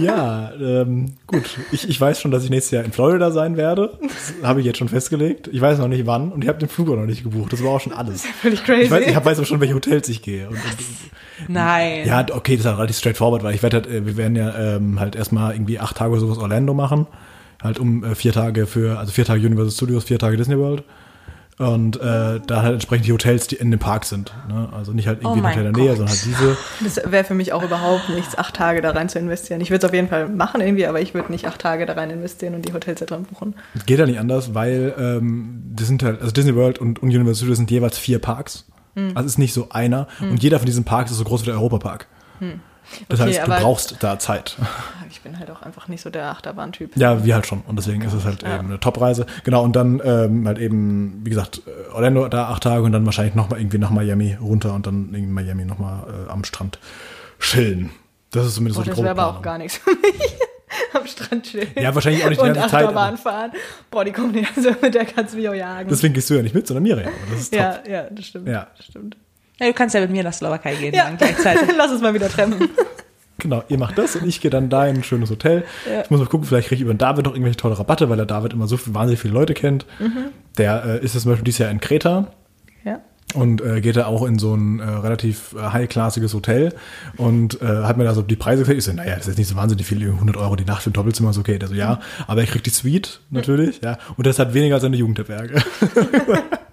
Ja, 0.00 0.52
ähm, 0.60 1.14
gut. 1.26 1.58
Ich, 1.72 1.88
ich 1.88 2.00
weiß 2.00 2.20
schon, 2.20 2.30
dass 2.30 2.44
ich 2.44 2.50
nächstes 2.50 2.70
Jahr 2.70 2.84
in 2.84 2.92
Florida 2.92 3.32
sein 3.32 3.56
werde. 3.56 3.98
Das 4.00 4.34
habe 4.44 4.60
ich 4.60 4.66
jetzt 4.66 4.78
schon 4.78 4.88
festgelegt. 4.88 5.48
Ich 5.50 5.60
weiß 5.60 5.78
noch 5.78 5.88
nicht 5.88 6.06
wann 6.06 6.30
und 6.30 6.42
ich 6.42 6.48
habe 6.48 6.60
den 6.60 6.68
Flug 6.68 6.88
auch 6.90 6.96
noch 6.96 7.06
nicht 7.06 7.24
gebucht. 7.24 7.52
Das 7.52 7.62
war 7.64 7.72
auch 7.72 7.80
schon 7.80 7.92
alles. 7.92 8.24
Völlig 8.24 8.60
Ich 8.60 8.64
crazy. 8.64 8.90
weiß, 8.90 9.06
ich 9.08 9.24
weiß 9.24 9.40
auch 9.40 9.44
schon, 9.44 9.60
welche 9.60 9.74
Hotels 9.74 10.08
ich 10.08 10.22
gehe. 10.22 10.48
Und, 10.48 10.54
und, 10.54 11.48
Nein. 11.48 12.06
ja, 12.06 12.24
okay, 12.30 12.52
das 12.52 12.60
ist 12.60 12.66
halt 12.66 12.78
relativ 12.78 12.96
straightforward, 12.98 13.42
weil 13.42 13.56
ich 13.56 13.62
werde 13.64 13.78
halt, 13.78 13.86
äh, 13.88 14.06
wir 14.06 14.16
werden 14.16 14.36
ja 14.36 14.76
ähm, 14.76 15.00
halt 15.00 15.16
erstmal 15.16 15.52
irgendwie 15.52 15.80
acht 15.80 15.96
Tage 15.96 16.16
sowas 16.20 16.38
Orlando 16.38 16.72
machen. 16.72 17.08
Halt 17.60 17.80
um 17.80 18.04
äh, 18.04 18.14
vier 18.14 18.32
Tage 18.32 18.66
für, 18.66 19.00
also 19.00 19.10
vier 19.10 19.24
Tage 19.24 19.44
Universal 19.44 19.72
Studios, 19.72 20.04
vier 20.04 20.20
Tage 20.20 20.36
Disney 20.36 20.56
World. 20.58 20.84
Und 21.56 22.00
äh, 22.00 22.40
da 22.44 22.62
halt 22.62 22.74
entsprechend 22.74 23.06
die 23.06 23.12
Hotels, 23.12 23.46
die 23.46 23.54
in 23.56 23.70
dem 23.70 23.78
Park 23.78 24.04
sind. 24.06 24.34
Ne? 24.48 24.68
Also 24.72 24.92
nicht 24.92 25.06
halt 25.06 25.22
irgendwie 25.22 25.40
Oh 25.40 25.44
ein 25.44 25.50
Hotel 25.50 25.66
in 25.66 25.72
der 25.72 25.82
Nähe, 25.82 25.96
Gott. 25.96 26.08
sondern 26.08 26.16
halt 26.16 26.24
diese. 26.24 26.56
Das 26.80 27.12
wäre 27.12 27.22
für 27.24 27.34
mich 27.34 27.52
auch 27.52 27.62
überhaupt 27.62 28.08
nichts, 28.08 28.36
acht 28.36 28.56
Tage 28.56 28.80
da 28.80 28.90
rein 28.90 29.08
zu 29.08 29.20
investieren. 29.20 29.60
Ich 29.60 29.70
würde 29.70 29.86
es 29.86 29.88
auf 29.88 29.94
jeden 29.94 30.08
Fall 30.08 30.28
machen 30.28 30.60
irgendwie, 30.60 30.86
aber 30.86 31.00
ich 31.00 31.14
würde 31.14 31.30
nicht 31.30 31.46
acht 31.46 31.60
Tage 31.60 31.86
da 31.86 31.92
rein 31.92 32.10
investieren 32.10 32.54
und 32.54 32.66
die 32.66 32.72
Hotels 32.72 32.98
da 32.98 33.06
dran 33.06 33.22
buchen. 33.22 33.54
Geht 33.86 34.00
ja 34.00 34.06
nicht 34.06 34.18
anders, 34.18 34.54
weil 34.54 34.94
ähm, 34.98 35.62
das 35.74 35.86
sind 35.86 36.02
halt, 36.02 36.20
also 36.20 36.32
Disney 36.32 36.56
World 36.56 36.78
und, 36.78 37.00
Universal 37.02 37.36
Studios 37.36 37.58
sind 37.58 37.70
jeweils 37.70 37.98
vier 37.98 38.18
Parks. 38.18 38.66
Hm. 38.96 39.12
Also 39.14 39.26
es 39.26 39.34
ist 39.34 39.38
nicht 39.38 39.54
so 39.54 39.68
einer. 39.70 40.08
Und 40.20 40.42
jeder 40.42 40.58
von 40.58 40.66
diesen 40.66 40.84
Parks 40.84 41.12
ist 41.12 41.18
so 41.18 41.24
groß 41.24 41.42
wie 41.42 41.46
der 41.46 41.54
Europapark. 41.54 42.08
Das 43.08 43.20
Okay, 43.20 43.30
heißt, 43.38 43.46
du 43.46 43.50
brauchst 43.50 43.96
da 44.00 44.18
Zeit. 44.18 44.56
Ich 45.10 45.20
bin 45.22 45.38
halt 45.38 45.50
auch 45.50 45.62
einfach 45.62 45.88
nicht 45.88 46.02
so 46.02 46.10
der 46.10 46.26
Achterbahntyp. 46.30 46.96
Ja, 46.96 47.24
wir 47.24 47.34
halt 47.34 47.46
schon. 47.46 47.62
Und 47.66 47.76
deswegen 47.76 48.02
ist 48.02 48.12
es 48.12 48.24
halt 48.24 48.42
eben 48.42 48.66
eine 48.66 48.80
Top-Reise. 48.80 49.26
Genau, 49.44 49.62
und 49.62 49.74
dann 49.74 50.00
ähm, 50.04 50.46
halt 50.46 50.58
eben, 50.58 51.20
wie 51.24 51.30
gesagt, 51.30 51.62
äh, 51.66 51.92
Orlando 51.92 52.28
da 52.28 52.48
acht 52.48 52.62
Tage 52.62 52.82
und 52.82 52.92
dann 52.92 53.04
wahrscheinlich 53.06 53.34
nochmal 53.34 53.60
irgendwie 53.60 53.78
nach 53.78 53.90
Miami 53.90 54.36
runter 54.40 54.74
und 54.74 54.86
dann 54.86 55.14
in 55.14 55.32
Miami 55.32 55.64
nochmal 55.64 56.26
äh, 56.26 56.30
am 56.30 56.44
Strand 56.44 56.78
chillen. 57.40 57.90
Das 58.30 58.46
ist 58.46 58.54
zumindest 58.56 58.78
Oh, 58.80 58.82
so 58.82 58.84
die 58.84 58.90
das 58.90 58.98
wäre 58.98 59.10
aber 59.10 59.26
auch 59.28 59.42
gar 59.42 59.58
nichts 59.58 59.78
für 59.78 59.90
mich. 59.90 60.34
Am 60.92 61.06
Strand 61.06 61.44
chillen. 61.44 61.68
Ja, 61.76 61.94
wahrscheinlich 61.94 62.24
auch 62.24 62.28
nicht 62.30 62.40
die 62.40 62.46
Und 62.48 62.54
ganze 62.54 62.70
Zeit. 62.70 62.82
Achterbahn 62.84 63.08
aber 63.10 63.16
fahren. 63.16 63.52
Boah, 63.92 64.04
die 64.04 64.10
Kombination 64.12 64.74
mit 64.82 64.92
der 64.94 65.04
kannst 65.04 65.32
du 65.34 65.38
mich 65.38 65.48
auch 65.48 65.54
jagen. 65.54 65.88
Deswegen 65.88 66.14
gehst 66.14 66.28
du 66.30 66.34
ja 66.34 66.42
nicht 66.42 66.54
mit, 66.54 66.66
sondern 66.66 66.82
Miriam. 66.82 67.12
Das 67.30 67.40
ist 67.40 67.52
top. 67.52 67.60
ja, 67.60 67.78
ja, 67.88 68.02
das 68.10 68.26
stimmt. 68.26 68.48
Ja. 68.48 68.66
Das 68.76 68.86
stimmt. 68.86 69.16
Ja, 69.60 69.66
du 69.66 69.72
kannst 69.72 69.94
ja 69.94 70.00
mit 70.00 70.10
mir 70.10 70.24
nach 70.24 70.32
Slowakei 70.32 70.74
gehen, 70.74 70.94
Ja, 70.94 71.04
dann 71.04 71.16
gleichzeitig. 71.16 71.68
Lass 71.76 71.92
uns 71.92 72.00
mal 72.02 72.14
wieder 72.14 72.28
treffen. 72.28 72.68
Genau, 73.38 73.64
ihr 73.68 73.78
macht 73.78 73.98
das 73.98 74.14
und 74.14 74.26
ich 74.28 74.40
gehe 74.40 74.50
dann 74.50 74.70
da 74.70 74.86
in 74.86 74.98
ein 74.98 75.02
schönes 75.02 75.28
Hotel. 75.28 75.64
Ich 76.04 76.08
muss 76.08 76.20
mal 76.20 76.26
gucken, 76.28 76.46
vielleicht 76.46 76.68
kriege 76.68 76.76
ich 76.76 76.82
über 76.82 76.94
den 76.94 76.98
David 76.98 77.24
noch 77.26 77.32
irgendwelche 77.32 77.56
tolle 77.58 77.76
Rabatte, 77.78 78.08
weil 78.08 78.16
der 78.16 78.24
David 78.26 78.52
immer 78.52 78.68
so 78.68 78.76
viel, 78.76 78.94
wahnsinnig 78.94 79.20
viele 79.20 79.34
Leute 79.34 79.54
kennt. 79.54 79.86
Mhm. 79.98 80.26
Der 80.56 80.84
äh, 80.84 81.04
ist 81.04 81.14
jetzt 81.14 81.24
zum 81.24 81.32
Beispiel 81.32 81.44
dieses 81.44 81.58
Jahr 81.58 81.70
in 81.70 81.80
Kreta 81.80 82.28
Ja. 82.84 83.00
und 83.34 83.60
äh, 83.60 83.80
geht 83.80 83.96
da 83.96 84.06
auch 84.06 84.24
in 84.24 84.38
so 84.38 84.54
ein 84.54 84.78
äh, 84.78 84.84
relativ 84.84 85.52
äh, 85.58 85.62
high-klassiges 85.62 86.32
Hotel 86.32 86.74
und 87.16 87.60
äh, 87.60 87.66
hat 87.66 87.96
mir 87.98 88.04
da 88.04 88.14
so 88.14 88.22
die 88.22 88.36
Preise 88.36 88.62
gesagt. 88.62 88.78
Ich 88.78 88.84
so, 88.84 88.92
naja, 88.92 89.10
das 89.16 89.22
ist 89.22 89.26
jetzt 89.26 89.38
nicht 89.38 89.48
so 89.48 89.56
wahnsinnig 89.56 89.84
viel, 89.84 90.00
100 90.00 90.36
Euro 90.36 90.54
die 90.54 90.64
Nacht 90.64 90.82
für 90.84 90.90
ein 90.90 90.94
Doppelzimmer 90.94 91.30
ist 91.30 91.38
okay. 91.38 91.58
Der 91.58 91.68
so, 91.68 91.74
ja, 91.74 91.98
aber 92.28 92.40
er 92.42 92.46
kriegt 92.46 92.64
die 92.66 92.70
Suite 92.70 93.20
natürlich, 93.30 93.80
ja, 93.82 93.98
und 94.16 94.26
das 94.28 94.38
hat 94.38 94.54
weniger 94.54 94.76
als 94.76 94.84
eine 94.84 94.96
Jugendherberge. 94.96 95.60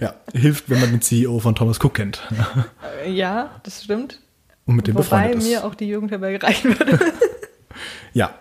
ja, 0.00 0.14
hilft, 0.34 0.68
wenn 0.70 0.80
man 0.80 0.90
den 0.90 1.00
CEO 1.02 1.38
von 1.40 1.54
Thomas 1.54 1.78
Cook 1.82 1.94
kennt 1.94 2.20
Äh, 3.04 3.10
Ja, 3.10 3.50
das 3.62 3.84
stimmt. 3.84 4.20
und 4.66 4.76
mit 4.76 4.86
dem 4.86 4.94
Wobei 4.94 5.02
befreundet 5.04 5.38
ist. 5.38 5.48
mir 5.48 5.64
auch 5.64 5.74
die 5.74 5.88
Jugendherberge 5.88 6.42
reichen 6.42 6.78
würde. 6.78 6.98
Ja. 8.12 8.34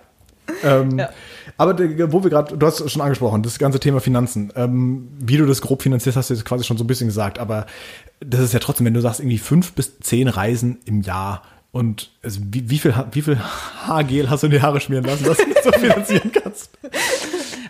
Ähm, 0.63 0.97
Ja. 0.99 1.09
Aber 1.57 1.74
der- 1.74 2.11
wo 2.11 2.24
wir 2.24 2.30
gerade, 2.30 2.57
du 2.57 2.66
hast 2.66 2.80
es 2.82 2.91
schon 2.91 3.01
angesprochen, 3.01 3.43
das 3.43 3.59
ganze 3.59 3.80
Thema 3.80 3.99
Finanzen. 4.01 4.51
Ähm, 4.55 5.07
wie 5.20 5.38
du 5.38 5.45
das 5.45 5.61
grob 5.61 5.82
finanzierst, 5.82 6.18
hast 6.18 6.30
du 6.30 6.34
jetzt 6.34 6.43
quasi 6.45 6.63
schon 6.66 6.78
so 6.78 6.84
ein 6.84 6.88
bisschen 6.88 7.07
gesagt, 7.07 7.39
aber 7.39 7.66
das 8.20 8.41
ist 8.41 8.53
ja 8.53 8.59
trotzdem, 8.59 8.86
wenn 8.86 8.93
du 8.93 9.01
sagst, 9.01 9.20
irgendwie 9.20 9.38
fünf 9.38 9.74
bis 9.74 9.99
zehn 9.99 10.28
Reisen 10.28 10.80
im 10.86 11.01
Jahr 11.01 11.43
und 11.72 12.11
also 12.24 12.39
wie, 12.51 12.70
wie, 12.70 12.80
viel, 12.80 12.93
wie 13.11 13.22
viel 13.22 13.38
Haargel 13.39 14.30
hast 14.30 14.43
du 14.43 14.47
in 14.47 14.51
die 14.51 14.61
Haare 14.61 14.80
schmieren 14.80 15.03
lassen, 15.05 15.26
dass 15.26 15.38
du 15.38 15.43
das 15.53 15.63
so 15.63 15.72
finanzieren 15.80 16.32
kannst? 16.32 16.70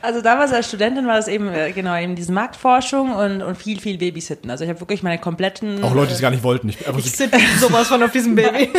Also 0.06 0.22
damals 0.22 0.54
als 0.54 0.68
Studentin 0.68 1.08
war 1.08 1.16
das 1.16 1.28
eben, 1.28 1.50
äh, 1.50 1.72
genau, 1.72 1.98
eben 1.98 2.16
diese 2.16 2.32
Marktforschung 2.32 3.12
und, 3.14 3.42
und 3.42 3.58
viel, 3.58 3.80
viel 3.80 3.98
Babysitten. 3.98 4.50
Also 4.50 4.64
ich 4.64 4.70
habe 4.70 4.80
wirklich 4.80 5.04
meine 5.04 5.18
kompletten... 5.20 5.84
Auch 5.84 5.94
Leute, 5.94 6.10
die 6.10 6.14
es 6.14 6.22
gar 6.22 6.32
nicht 6.32 6.44
wollten. 6.44 6.70
Ich, 6.70 6.80
Ich 6.80 6.86
so, 6.88 7.00
sitze 7.00 7.40
sowas 7.60 7.88
von 7.88 8.02
auf 8.04 8.12
diesem 8.12 8.36
Baby. 8.36 8.70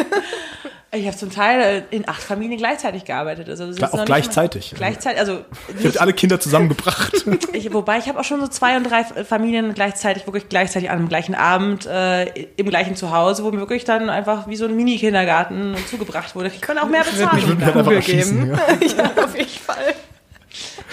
Ich 0.92 1.06
habe 1.06 1.16
zum 1.16 1.30
Teil 1.30 1.84
äh, 1.90 1.94
in 1.94 2.08
acht 2.08 2.22
Familien 2.22 2.56
gleichzeitig 2.58 3.04
gearbeitet. 3.04 3.48
Also 3.50 3.64
das 3.64 3.72
ist 3.72 3.78
Klar, 3.78 3.92
auch 3.92 3.98
mal- 3.98 4.04
gleichzeitig. 4.04 4.72
Gleichzeitig, 4.76 5.18
also 5.18 5.44
ich 5.78 5.84
habe 5.84 6.00
alle 6.00 6.12
Kinder 6.12 6.38
zusammengebracht. 6.40 7.12
ich, 7.52 7.72
wobei 7.72 7.98
ich 7.98 8.08
habe 8.08 8.20
auch 8.20 8.24
schon 8.24 8.40
so 8.40 8.46
zwei 8.46 8.76
und 8.76 8.84
drei 8.84 9.04
Familien 9.04 9.74
gleichzeitig, 9.74 10.26
wirklich 10.26 10.48
gleichzeitig 10.48 10.88
an 10.88 10.98
einem 10.98 11.08
gleichen 11.08 11.34
Abend 11.34 11.86
äh, 11.86 12.24
im 12.56 12.68
gleichen 12.70 12.94
Zuhause, 12.96 13.42
wo 13.44 13.50
mir 13.50 13.58
wirklich 13.58 13.84
dann 13.84 14.08
einfach 14.08 14.48
wie 14.48 14.56
so 14.56 14.64
ein 14.66 14.76
Mini-Kindergarten 14.76 15.74
zugebracht 15.90 16.34
wurde. 16.34 16.48
Ich 16.54 16.60
kann 16.60 16.78
auch 16.78 16.88
mehr 16.88 17.02
bezahlen. 17.02 17.30
mich 17.34 17.46
würde 17.46 17.56
mich 17.56 17.66
halt 17.66 17.76
einfach 17.76 18.04
geben. 18.06 18.46
Ja. 18.48 19.04
ja, 19.16 19.24
auf 19.24 19.36
jeden 19.36 19.48
Fall. 19.50 19.94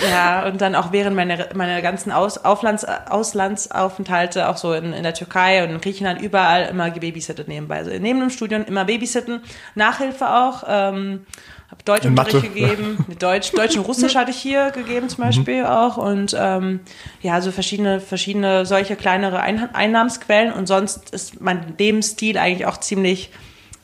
Ja, 0.01 0.47
und 0.47 0.59
dann 0.59 0.75
auch 0.75 0.91
während 0.91 1.15
meiner 1.15 1.47
meine 1.53 1.81
ganzen 1.81 2.11
Aus, 2.11 2.43
Auflands, 2.43 2.83
Auslandsaufenthalte, 2.85 4.49
auch 4.49 4.57
so 4.57 4.73
in, 4.73 4.91
in 4.93 5.03
der 5.03 5.13
Türkei 5.13 5.63
und 5.63 5.69
in 5.69 5.81
Griechenland, 5.81 6.21
überall 6.21 6.67
immer 6.69 6.89
gebabysittet 6.89 7.47
nebenbei. 7.47 7.77
Also 7.77 7.91
neben 7.91 8.19
dem 8.19 8.29
Studium 8.29 8.65
immer 8.65 8.85
Babysitten, 8.85 9.41
Nachhilfe 9.75 10.27
auch, 10.27 10.63
ähm, 10.67 11.25
habe 11.69 11.83
Deutschunterricht 11.85 12.41
gegeben, 12.41 13.05
Deutsch, 13.19 13.51
Deutsch 13.51 13.75
und 13.75 13.85
Russisch 13.85 14.15
hatte 14.15 14.31
ich 14.31 14.37
hier 14.37 14.71
gegeben 14.71 15.09
zum 15.09 15.23
Beispiel 15.23 15.65
auch 15.65 15.97
und 15.97 16.35
ähm, 16.37 16.81
ja, 17.21 17.41
so 17.41 17.51
verschiedene, 17.51 17.99
verschiedene 17.99 18.65
solche 18.65 18.95
kleinere 18.95 19.39
Ein 19.39 19.73
Einnahmensquellen 19.73 20.53
und 20.53 20.67
sonst 20.67 21.09
ist 21.11 21.41
mein 21.41 21.75
Lebensstil 21.77 22.37
eigentlich 22.37 22.67
auch 22.67 22.77
ziemlich 22.77 23.31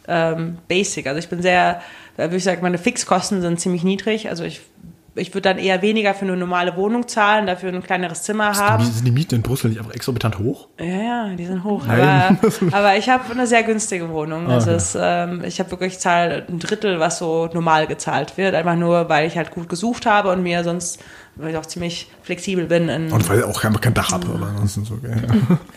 ähm, 0.08 0.58
basic. 0.68 1.08
Also 1.08 1.20
ich 1.20 1.30
bin 1.30 1.42
sehr, 1.42 1.82
da 2.18 2.26
würde 2.26 2.38
ich 2.38 2.44
sagen, 2.44 2.62
meine 2.62 2.78
Fixkosten 2.78 3.42
sind 3.42 3.60
ziemlich 3.60 3.84
niedrig. 3.84 4.30
Also 4.30 4.44
ich, 4.44 4.62
ich 5.16 5.34
würde 5.34 5.50
dann 5.50 5.58
eher 5.58 5.82
weniger 5.82 6.14
für 6.14 6.26
eine 6.26 6.38
normale 6.38 6.76
Wohnung 6.76 7.08
zahlen, 7.08 7.48
dafür 7.48 7.74
ein 7.74 7.84
kleineres 7.84 8.24
Zimmer 8.24 8.56
haben. 8.56 8.84
Sind 8.86 9.06
die 9.06 9.12
Mieten 9.12 9.36
in 9.36 9.42
Brüssel 9.42 9.70
nicht 9.70 9.80
einfach 9.80 9.94
exorbitant 9.94 10.40
hoch? 10.40 10.68
Ja, 10.80 10.86
ja, 10.86 11.36
die 11.36 11.46
sind 11.46 11.64
hoch. 11.64 11.86
Nein. 11.88 12.38
Aber, 12.42 12.52
aber 12.78 12.98
ich 12.98 13.10
habe 13.10 13.32
eine 13.32 13.48
sehr 13.48 13.64
günstige 13.64 14.10
Wohnung. 14.10 14.48
Also 14.48 14.70
okay. 14.70 14.78
es, 14.78 14.98
ähm, 15.00 15.44
ich 15.44 15.60
habe 15.60 15.72
wirklich 15.72 16.00
zahl 16.00 16.46
ein 16.50 16.60
Drittel, 16.60 17.00
was 17.00 17.20
so 17.20 17.50
normal 17.54 17.88
gezahlt 17.88 18.38
wird. 18.38 18.56
Einfach 18.56 18.76
nur, 18.76 19.10
weil 19.10 19.28
ich 19.28 19.38
halt 19.38 19.52
gut 19.52 19.70
gesucht 19.70 20.06
habe 20.06 20.32
und 20.32 20.44
mir 20.44 20.64
sonst, 20.64 21.04
weil 21.40 21.52
ich 21.52 21.58
auch 21.58 21.66
ziemlich 21.66 22.08
flexibel 22.22 22.66
bin. 22.66 22.90
In, 22.90 23.12
Und 23.12 23.28
weil 23.30 23.40
ich 23.40 23.46
auch 23.46 23.64
einfach 23.64 23.82
kein 23.82 23.94
Dach 23.94 24.12
habe, 24.12 24.28
aber 24.28 24.48
ansonsten 24.48 24.84
ist 24.84 24.92
okay. 24.92 25.16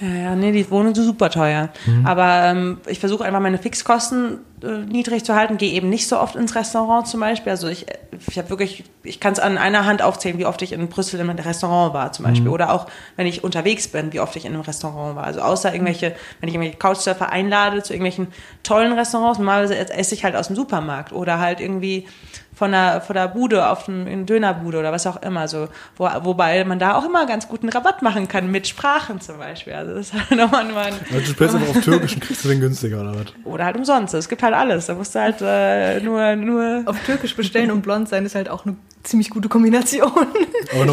ja, 0.01 0.23
ja, 0.23 0.35
nee, 0.35 0.53
die 0.53 0.69
Wohnungen 0.71 0.95
sind 0.95 1.05
super 1.05 1.31
teuer. 1.31 1.69
Aber 2.05 2.43
ähm, 2.45 2.79
ich 2.87 2.99
versuche 2.99 3.25
einfach 3.25 3.41
meine 3.41 3.59
Fixkosten 3.59 4.41
äh, 4.63 4.79
niedrig 4.79 5.25
zu 5.25 5.35
halten, 5.35 5.59
gehe 5.59 5.73
eben 5.73 5.89
nicht 5.89 6.09
so 6.09 6.19
oft 6.19 6.37
ins 6.37 6.55
Restaurant 6.55 7.07
zum 7.07 7.21
Beispiel. 7.21 7.51
Also 7.51 7.69
ich, 7.69 7.87
ich 8.29 8.39
habe 8.39 8.51
wirklich, 8.51 8.85
ich 9.03 9.21
kann 9.21 9.33
es 9.33 9.39
an 9.39 9.59
einer 9.59 9.87
Hand 9.87 10.03
aufzählen, 10.03 10.39
wie 10.39 10.47
oft 10.47 10.61
ich 10.63 10.73
in 10.73 10.89
Brüssel 10.89 11.21
im 11.21 11.31
Restaurant 11.31 11.95
war 11.95 12.13
zum 12.13 12.25
Beispiel. 12.25 12.49
Oder 12.49 12.73
auch, 12.73 12.87
wenn 13.17 13.27
ich 13.27 13.45
unterwegs 13.45 13.89
bin, 13.89 14.13
wie 14.13 14.21
oft 14.21 14.35
ich 14.37 14.45
in 14.45 14.55
einem 14.55 14.63
Restaurant 14.63 15.17
war. 15.17 15.25
Also 15.25 15.41
außer 15.41 15.73
irgendwelche, 15.73 16.15
wenn 16.41 16.49
ich 16.49 16.55
irgendwelche 16.55 16.79
Couchsurfer 16.79 17.31
einlade 17.31 17.83
zu 17.83 17.93
irgendwelchen 17.93 18.29
tollen 18.63 18.93
Restaurants, 18.93 19.39
normalerweise 19.39 19.77
esse 19.77 20.15
ich 20.15 20.25
halt 20.25 20.37
aus 20.37 20.49
dem 20.49 20.57
Supermarkt 20.57 21.13
oder 21.13 21.39
halt 21.39 21.61
irgendwie 21.61 22.07
von 22.55 22.71
der, 22.73 23.01
von 23.01 23.15
der 23.15 23.29
Bude 23.29 23.67
auf 23.69 23.89
eine 23.89 24.25
Dönerbude 24.25 24.79
oder 24.79 24.93
was 24.93 25.07
auch 25.07 25.21
immer. 25.23 25.49
So, 25.49 25.69
wo, 25.97 26.09
wobei 26.23 26.65
man 26.65 26.79
da 26.79 26.95
auch 26.97 27.05
immer 27.07 27.27
ganz 27.27 27.49
guten 27.49 27.69
Rabatt 27.69 28.03
machen 28.03 28.29
kann 28.29 28.51
mit 28.51 28.69
Sprachen 28.69 29.21
zum 29.21 29.39
Beispiel. 29.39 29.73
Also 29.73 29.95
das 29.95 30.09
ist 30.09 30.15
halt 30.15 30.31
nochmal 30.39 30.67
ein, 30.67 30.95
Also 31.11 31.19
du 31.21 31.25
sprichst 31.25 31.55
aber 31.57 31.69
auf 31.69 31.81
Türkisch 31.81 32.15
und 32.15 32.21
kriegst 32.23 32.45
du 32.45 32.49
den 32.49 32.61
günstiger, 32.61 33.01
oder 33.01 33.15
was? 33.17 33.27
oder 33.45 33.65
halt 33.65 33.77
umsonst. 33.77 34.15
Es 34.15 34.29
gibt 34.29 34.43
halt 34.43 34.55
alles. 34.55 34.87
Da 34.87 34.95
musst 34.95 35.15
du 35.15 35.21
halt 35.21 35.37
äh, 35.41 36.01
nur, 36.01 36.37
nur. 36.37 36.83
Auf 36.87 36.97
Türkisch 37.07 37.35
bestellen 37.35 37.71
und 37.71 37.83
blond 37.83 38.09
sein 38.09 38.27
ist 38.27 38.35
halt 38.35 38.49
auch 38.51 38.67
eine 38.67 38.77
ziemlich 39.03 39.31
gute 39.31 39.49
Kombination. 39.49 40.11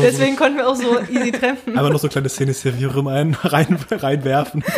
Deswegen 0.02 0.36
konnten 0.36 0.58
wir 0.58 0.68
auch 0.68 0.76
so 0.76 1.00
easy 1.12 1.32
treffen. 1.32 1.78
Einfach 1.78 1.92
noch 1.92 2.00
so 2.00 2.08
kleine 2.08 2.30
Szene 2.30 2.54
Servierung 2.54 3.08
ein, 3.10 3.34
rein, 3.44 3.78
reinwerfen. 3.92 4.64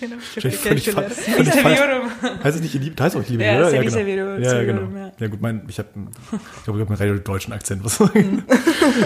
Genau, 0.00 0.14
Völlig, 0.20 0.56
völlig, 0.58 0.84
völlig 0.90 1.50
falsch. 1.54 1.80
Heißt 2.44 2.56
es 2.56 2.62
nicht 2.62 2.74
Liebe? 2.74 3.02
Heißt 3.02 3.16
auch 3.16 3.22
Liebe, 3.26 3.42
Ja, 3.42 3.56
oder? 3.58 3.70
Semi- 3.70 3.80
genau. 3.84 3.90
Servierung, 3.96 4.42
Ja, 4.42 4.62
genau. 4.62 5.07
Ja. 5.18 5.28
Gut, 5.28 5.40
mein, 5.40 5.62
ich 5.68 5.78
habe 5.78 5.88
ich 5.96 6.64
glaube, 6.64 6.78
ich 6.78 6.84
habe 6.84 6.94
einen 6.94 7.02
relativ 7.02 7.24
deutschen 7.24 7.52
Akzent. 7.52 7.84
Was 7.84 8.00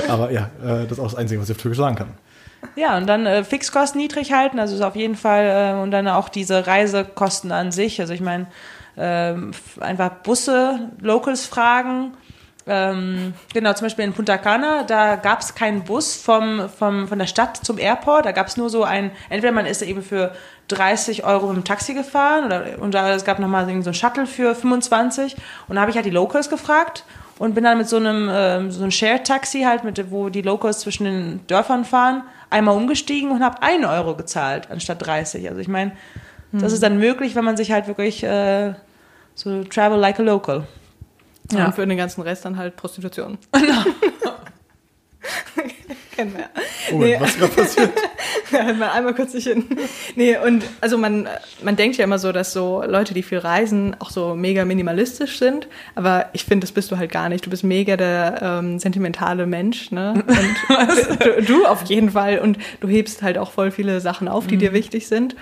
Aber 0.08 0.30
ja, 0.30 0.50
äh, 0.62 0.84
das 0.84 0.92
ist 0.92 0.98
auch 0.98 1.04
das 1.04 1.14
Einzige, 1.14 1.40
was 1.40 1.48
ich 1.48 1.56
auf 1.56 1.62
Türkisch 1.62 1.78
sagen 1.78 1.96
kann. 1.96 2.08
Ja, 2.76 2.96
und 2.96 3.06
dann 3.06 3.26
äh, 3.26 3.44
Fixkosten 3.44 4.00
niedrig 4.00 4.32
halten, 4.32 4.58
also 4.58 4.74
ist 4.74 4.82
auf 4.82 4.96
jeden 4.96 5.16
Fall, 5.16 5.74
äh, 5.74 5.82
und 5.82 5.90
dann 5.90 6.08
auch 6.08 6.28
diese 6.28 6.66
Reisekosten 6.66 7.52
an 7.52 7.72
sich. 7.72 8.00
Also 8.00 8.14
ich 8.14 8.20
meine, 8.20 8.46
ähm, 8.96 9.52
einfach 9.80 10.10
Busse, 10.22 10.90
Locals 11.00 11.46
fragen. 11.46 12.12
Ähm, 12.64 13.34
genau, 13.52 13.72
zum 13.72 13.86
Beispiel 13.86 14.04
in 14.04 14.12
Punta 14.12 14.38
Cana, 14.38 14.84
da 14.84 15.16
gab 15.16 15.40
es 15.40 15.54
keinen 15.56 15.82
Bus 15.82 16.14
vom, 16.14 16.68
vom, 16.68 17.08
von 17.08 17.18
der 17.18 17.26
Stadt 17.26 17.56
zum 17.56 17.78
Airport. 17.78 18.24
Da 18.24 18.32
gab 18.32 18.46
es 18.46 18.56
nur 18.56 18.70
so 18.70 18.84
ein, 18.84 19.10
entweder 19.30 19.52
man 19.52 19.66
ist 19.66 19.82
eben 19.82 20.02
für 20.02 20.32
30 20.74 21.24
Euro 21.24 21.48
mit 21.48 21.56
dem 21.56 21.64
Taxi 21.64 21.94
gefahren 21.94 22.46
oder 22.46 22.64
und 22.80 22.94
da, 22.94 23.14
es 23.14 23.24
gab 23.24 23.38
nochmal 23.38 23.66
so 23.82 23.90
ein 23.90 23.94
Shuttle 23.94 24.26
für 24.26 24.54
25 24.54 25.36
und 25.68 25.76
da 25.76 25.80
habe 25.80 25.90
ich 25.90 25.96
halt 25.96 26.06
die 26.06 26.10
Locals 26.10 26.48
gefragt 26.48 27.04
und 27.38 27.54
bin 27.54 27.64
dann 27.64 27.78
mit 27.78 27.88
so 27.88 27.96
einem 27.96 28.28
ähm, 28.30 28.70
so 28.70 28.82
einem 28.82 28.90
Share-Taxi 28.90 29.62
halt, 29.62 29.84
mit, 29.84 30.10
wo 30.10 30.28
die 30.28 30.42
Locals 30.42 30.80
zwischen 30.80 31.04
den 31.04 31.46
Dörfern 31.46 31.84
fahren, 31.84 32.22
einmal 32.50 32.76
umgestiegen 32.76 33.30
und 33.30 33.42
habe 33.42 33.62
1 33.62 33.86
Euro 33.86 34.16
gezahlt 34.16 34.70
anstatt 34.70 35.06
30. 35.06 35.48
Also 35.48 35.60
ich 35.60 35.68
meine, 35.68 35.92
das 36.52 36.74
ist 36.74 36.82
dann 36.82 36.98
möglich, 36.98 37.34
wenn 37.34 37.44
man 37.44 37.56
sich 37.56 37.72
halt 37.72 37.86
wirklich 37.86 38.22
äh, 38.22 38.74
so 39.34 39.64
travel 39.64 39.98
like 39.98 40.20
a 40.20 40.22
local. 40.22 40.66
Ja. 41.50 41.66
Und 41.66 41.74
für 41.74 41.86
den 41.86 41.96
ganzen 41.96 42.20
Rest 42.20 42.44
dann 42.44 42.58
halt 42.58 42.76
Prostitution. 42.76 43.38
Kennen 46.14 46.34
wir. 46.36 46.48
Oh, 46.92 46.98
nee. 46.98 47.16
was 47.18 47.30
ist 47.30 47.38
gerade 47.38 47.52
passiert? 47.54 47.90
ja, 48.52 48.72
mal 48.74 48.90
einmal 48.90 49.14
kurz 49.14 49.32
nicht 49.32 49.46
hin. 49.46 49.64
Nee, 50.14 50.36
und 50.36 50.62
also 50.82 50.98
man, 50.98 51.26
man 51.62 51.76
denkt 51.76 51.96
ja 51.96 52.04
immer 52.04 52.18
so, 52.18 52.32
dass 52.32 52.52
so 52.52 52.82
Leute, 52.86 53.14
die 53.14 53.22
viel 53.22 53.38
reisen, 53.38 53.96
auch 53.98 54.10
so 54.10 54.34
mega 54.34 54.66
minimalistisch 54.66 55.38
sind. 55.38 55.68
Aber 55.94 56.26
ich 56.34 56.44
finde, 56.44 56.66
das 56.66 56.72
bist 56.72 56.90
du 56.90 56.98
halt 56.98 57.10
gar 57.10 57.30
nicht. 57.30 57.46
Du 57.46 57.50
bist 57.50 57.64
mega 57.64 57.96
der 57.96 58.40
ähm, 58.42 58.78
sentimentale 58.78 59.46
Mensch, 59.46 59.90
ne? 59.90 60.22
Und 60.26 61.18
du, 61.24 61.42
du, 61.42 61.64
auf 61.64 61.84
jeden 61.84 62.10
Fall. 62.10 62.40
Und 62.40 62.58
du 62.80 62.88
hebst 62.88 63.22
halt 63.22 63.38
auch 63.38 63.50
voll 63.50 63.70
viele 63.70 64.00
Sachen 64.02 64.28
auf, 64.28 64.46
die 64.46 64.56
mhm. 64.56 64.60
dir 64.60 64.72
wichtig 64.74 65.06
sind. 65.06 65.34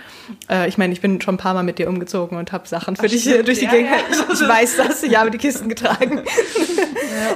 Äh, 0.48 0.68
ich 0.68 0.78
meine, 0.78 0.92
ich 0.92 1.00
bin 1.00 1.20
schon 1.20 1.34
ein 1.34 1.38
paar 1.38 1.54
Mal 1.54 1.64
mit 1.64 1.78
dir 1.80 1.88
umgezogen 1.88 2.38
und 2.38 2.52
habe 2.52 2.68
Sachen 2.68 2.94
für 2.94 3.06
Ach, 3.06 3.10
dich 3.10 3.22
stimmt. 3.22 3.48
durch 3.48 3.58
die 3.58 3.64
ja, 3.64 3.70
Gegend. 3.72 3.90
Ja. 3.90 4.24
Ich, 4.32 4.40
ich, 4.40 4.48
weiß 4.48 4.76
das, 4.76 5.02
ich 5.02 5.18
habe 5.18 5.32
die 5.32 5.38
Kisten 5.38 5.68
getragen. 5.68 6.22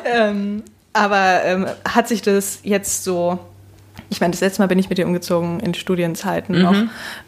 Ja. 0.05 0.29
ähm, 0.29 0.63
aber 0.95 1.45
ähm, 1.45 1.67
hat 1.87 2.09
sich 2.09 2.23
das 2.23 2.61
jetzt 2.63 3.05
so, 3.05 3.39
ich 4.09 4.21
meine, 4.21 4.31
das 4.31 4.41
letzte 4.41 4.63
Mal 4.63 4.69
bin 4.69 4.79
ich 4.79 4.89
mit 4.89 4.97
dir 4.97 5.07
umgezogen 5.07 5.61
in 5.61 5.75
Studienzeiten 5.75 6.57
mhm. 6.57 6.63
noch. 6.63 6.77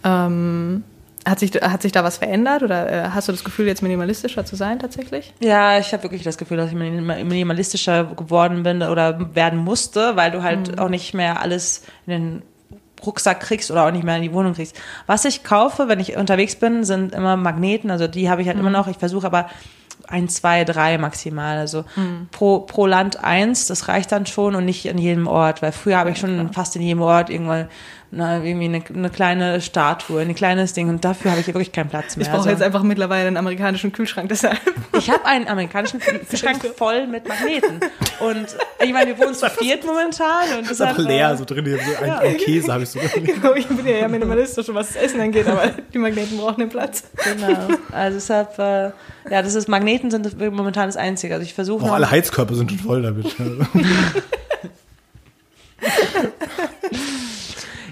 Ähm, 0.05 0.85
hat 1.27 1.41
sich, 1.41 1.51
hat 1.55 1.83
sich 1.83 1.91
da 1.91 2.05
was 2.05 2.19
verändert 2.19 2.63
oder 2.63 2.91
äh, 2.91 3.09
hast 3.11 3.27
du 3.27 3.33
das 3.33 3.43
Gefühl, 3.43 3.67
jetzt 3.67 3.83
minimalistischer 3.83 4.45
zu 4.45 4.55
sein 4.55 4.79
tatsächlich? 4.79 5.35
Ja, 5.41 5.77
ich 5.79 5.93
habe 5.93 6.05
wirklich 6.05 6.23
das 6.23 6.39
Gefühl, 6.39 6.57
dass 6.57 6.71
ich 6.71 6.77
minimalistischer 6.77 8.05
geworden 8.05 8.63
bin 8.63 8.83
oder 8.83 9.35
werden 9.35 9.59
musste, 9.59 10.15
weil 10.15 10.31
du 10.31 10.45
halt 10.45 10.73
mhm. 10.73 10.79
auch 10.79 10.89
nicht 10.89 11.15
mehr 11.15 11.43
alles 11.43 11.83
in 12.07 12.13
den 12.13 12.43
Rucksack 13.05 13.41
kriegst 13.41 13.71
oder 13.73 13.87
auch 13.87 13.91
nicht 13.91 14.05
mehr 14.05 14.17
in 14.17 14.23
die 14.23 14.33
Wohnung 14.33 14.55
kriegst. 14.55 14.81
Was 15.07 15.25
ich 15.25 15.43
kaufe, 15.43 15.89
wenn 15.89 15.99
ich 15.99 16.17
unterwegs 16.17 16.55
bin, 16.57 16.85
sind 16.85 17.13
immer 17.13 17.37
Magneten. 17.37 17.91
Also 17.91 18.07
die 18.07 18.31
habe 18.31 18.43
ich 18.43 18.47
halt 18.47 18.57
mhm. 18.57 18.67
immer 18.67 18.79
noch. 18.79 18.87
Ich 18.87 18.99
versuche 18.99 19.27
aber 19.27 19.51
ein, 20.09 20.29
zwei, 20.29 20.65
drei 20.65 20.99
maximal. 20.99 21.59
Also 21.59 21.85
mhm. 21.97 22.29
pro, 22.31 22.61
pro 22.61 22.87
Land 22.87 23.23
eins, 23.23 23.67
das 23.67 23.89
reicht 23.89 24.13
dann 24.13 24.27
schon 24.27 24.55
und 24.55 24.65
nicht 24.65 24.87
in 24.87 24.99
jedem 24.99 25.27
Ort, 25.27 25.63
weil 25.63 25.73
früher 25.73 25.99
habe 25.99 26.11
ich 26.11 26.19
schon 26.19 26.53
fast 26.53 26.77
in 26.77 26.83
jedem 26.83 27.03
Ort 27.03 27.31
irgendwann 27.31 27.69
na, 28.11 28.43
irgendwie 28.43 28.67
eine, 28.67 28.83
eine, 28.95 29.11
kleine 29.11 29.61
Statue, 29.61 30.21
ein 30.21 30.35
kleines 30.35 30.73
Ding 30.73 30.89
und 30.89 31.05
dafür 31.05 31.33
habe 31.33 31.41
ich 31.41 31.47
wirklich 31.47 31.73
keinen 31.73 31.89
Platz 31.89 32.17
mehr. 32.17 32.27
Ich 32.27 32.29
brauche 32.31 32.41
also, 32.41 32.51
jetzt 32.51 32.63
einfach 32.63 32.83
mittlerweile 32.83 33.27
einen 33.27 33.37
amerikanischen 33.37 33.93
Kühlschrank 33.93 34.29
deshalb. 34.29 34.61
Ich 34.97 35.11
habe 35.11 35.25
einen 35.27 35.49
amerikanischen 35.49 36.01
Kühlschrank 36.29 36.65
voll 36.77 37.07
mit 37.07 37.29
Magneten 37.29 37.81
und 38.21 38.47
ich 38.83 38.93
meine, 38.93 39.09
wir 39.09 39.19
wohnen 39.19 39.35
zu 39.35 39.51
viert 39.51 39.85
momentan 39.85 40.59
und 40.59 40.65
das 40.65 40.73
ist 40.73 40.83
einfach 40.83 41.03
leer 41.03 41.33
äh, 41.33 41.37
so 41.37 41.45
drin, 41.45 41.67
so 41.67 42.03
ein, 42.03 42.09
ja. 42.09 42.19
ein 42.19 42.37
Käse 42.37 42.73
habe 42.73 42.85
ich 42.85 42.91
so 42.91 43.01
drin. 43.01 43.25
Genau, 43.25 43.55
ich 43.55 43.67
bin 43.67 43.87
ja 43.87 44.09
minimalistisch, 44.09 44.67
was 44.69 44.95
das 44.95 45.03
Essen 45.03 45.21
angeht, 45.21 45.47
aber 45.49 45.73
die 45.93 45.99
Magneten 45.99 46.39
brauchen 46.39 46.61
den 46.61 46.69
Platz. 46.69 47.05
Genau, 47.25 47.69
also 47.93 48.17
deshalb, 48.19 48.59
äh, 48.59 48.91
ja, 49.31 49.43
das 49.43 49.55
ist, 49.55 49.69
Magneten 49.69 50.11
sind 50.11 50.39
momentan 50.39 50.87
das 50.87 50.97
Einzige. 50.97 51.35
Also 51.35 51.45
ich 51.45 51.55
versuche. 51.55 51.85
Auch 51.87 51.95
alle 51.95 52.11
Heizkörper 52.11 52.55
sind 52.55 52.71
schon 52.71 52.81
voll 52.81 53.03
damit. 53.03 53.35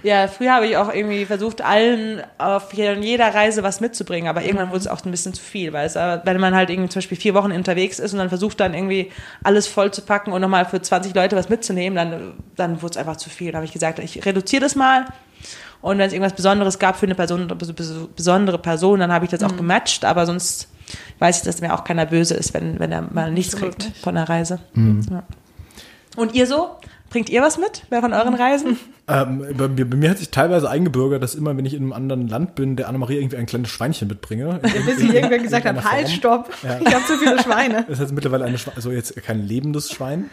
Ja, 0.04 0.28
früher 0.28 0.52
habe 0.52 0.66
ich 0.66 0.76
auch 0.76 0.92
irgendwie 0.92 1.24
versucht, 1.24 1.62
allen 1.62 2.22
auf 2.36 2.74
jeder 2.74 3.34
Reise 3.34 3.62
was 3.62 3.80
mitzubringen, 3.80 4.28
aber 4.28 4.42
irgendwann 4.42 4.68
wurde 4.68 4.80
es 4.80 4.86
auch 4.86 5.02
ein 5.02 5.10
bisschen 5.10 5.32
zu 5.32 5.42
viel, 5.42 5.72
weil 5.72 5.86
es, 5.86 5.96
äh, 5.96 6.20
wenn 6.24 6.38
man 6.38 6.54
halt 6.54 6.68
irgendwie 6.68 6.90
zum 6.90 7.00
Beispiel 7.00 7.16
vier 7.16 7.32
Wochen 7.32 7.52
unterwegs 7.52 7.98
ist 7.98 8.12
und 8.12 8.18
dann 8.18 8.28
versucht 8.28 8.60
dann 8.60 8.74
irgendwie 8.74 9.10
alles 9.42 9.66
voll 9.66 9.92
zu 9.92 10.02
packen 10.02 10.32
und 10.32 10.42
nochmal 10.42 10.66
für 10.66 10.80
20 10.80 11.14
Leute 11.14 11.36
was 11.36 11.48
mitzunehmen, 11.48 11.96
dann, 11.96 12.34
dann 12.54 12.82
wurde 12.82 12.92
es 12.92 12.96
einfach 12.98 13.16
zu 13.16 13.30
viel. 13.30 13.50
Da 13.50 13.56
habe 13.56 13.64
ich 13.64 13.72
gesagt, 13.72 13.98
ich 13.98 14.26
reduziere 14.26 14.60
das 14.60 14.76
mal 14.76 15.06
und 15.80 15.96
wenn 15.96 16.06
es 16.06 16.12
irgendwas 16.12 16.34
Besonderes 16.34 16.78
gab 16.78 16.96
für 16.96 17.06
eine 17.06 17.14
Person, 17.14 17.50
besondere 18.14 18.58
Person, 18.58 19.00
dann 19.00 19.10
habe 19.10 19.24
ich 19.24 19.30
das 19.30 19.42
auch 19.42 19.52
mhm. 19.52 19.56
gematcht, 19.56 20.04
aber 20.04 20.26
sonst 20.26 20.68
weiß 21.18 21.38
ich, 21.38 21.42
dass 21.44 21.62
mir 21.62 21.72
auch 21.72 21.84
keiner 21.84 22.04
böse 22.04 22.34
ist, 22.34 22.52
wenn, 22.52 22.78
wenn 22.78 22.92
er 22.92 23.02
mal 23.02 23.30
nichts 23.32 23.56
kriegt 23.56 23.84
nicht. 23.84 23.96
von 23.98 24.16
der 24.16 24.28
Reise. 24.28 24.58
Mhm. 24.74 25.00
Ja. 25.10 25.22
Und 26.16 26.34
ihr 26.34 26.46
so? 26.46 26.76
Bringt 27.08 27.30
ihr 27.30 27.40
was 27.40 27.56
mit 27.56 27.84
von 27.88 28.12
euren 28.12 28.34
Reisen? 28.34 28.78
Ähm, 29.06 29.44
bei, 29.56 29.68
mir, 29.68 29.84
bei, 29.84 29.96
mir, 29.96 30.10
hat 30.10 30.18
sich 30.18 30.30
teilweise 30.30 30.70
eingebürgert, 30.70 31.22
dass 31.22 31.34
immer, 31.34 31.54
wenn 31.56 31.66
ich 31.66 31.74
in 31.74 31.82
einem 31.82 31.92
anderen 31.92 32.26
Land 32.26 32.54
bin, 32.54 32.74
der 32.76 32.88
Annemarie 32.88 33.18
irgendwie 33.18 33.36
ein 33.36 33.44
kleines 33.44 33.68
Schweinchen 33.68 34.08
mitbringe. 34.08 34.60
Bis 34.86 34.96
sie 34.96 35.08
irgendwann 35.08 35.42
gesagt 35.42 35.66
hat, 35.66 35.84
halt, 35.84 36.08
stopp, 36.08 36.50
ja. 36.62 36.78
ich 36.80 36.94
habe 36.94 37.04
zu 37.04 37.18
viele 37.18 37.38
Schweine. 37.42 37.84
Das 37.86 37.98
ist 37.98 38.00
jetzt 38.00 38.12
mittlerweile 38.14 38.46
eine 38.46 38.56
Schweine, 38.56 38.76
also 38.76 38.90
jetzt 38.90 39.14
kein 39.22 39.46
lebendes 39.46 39.90
Schwein. 39.90 40.30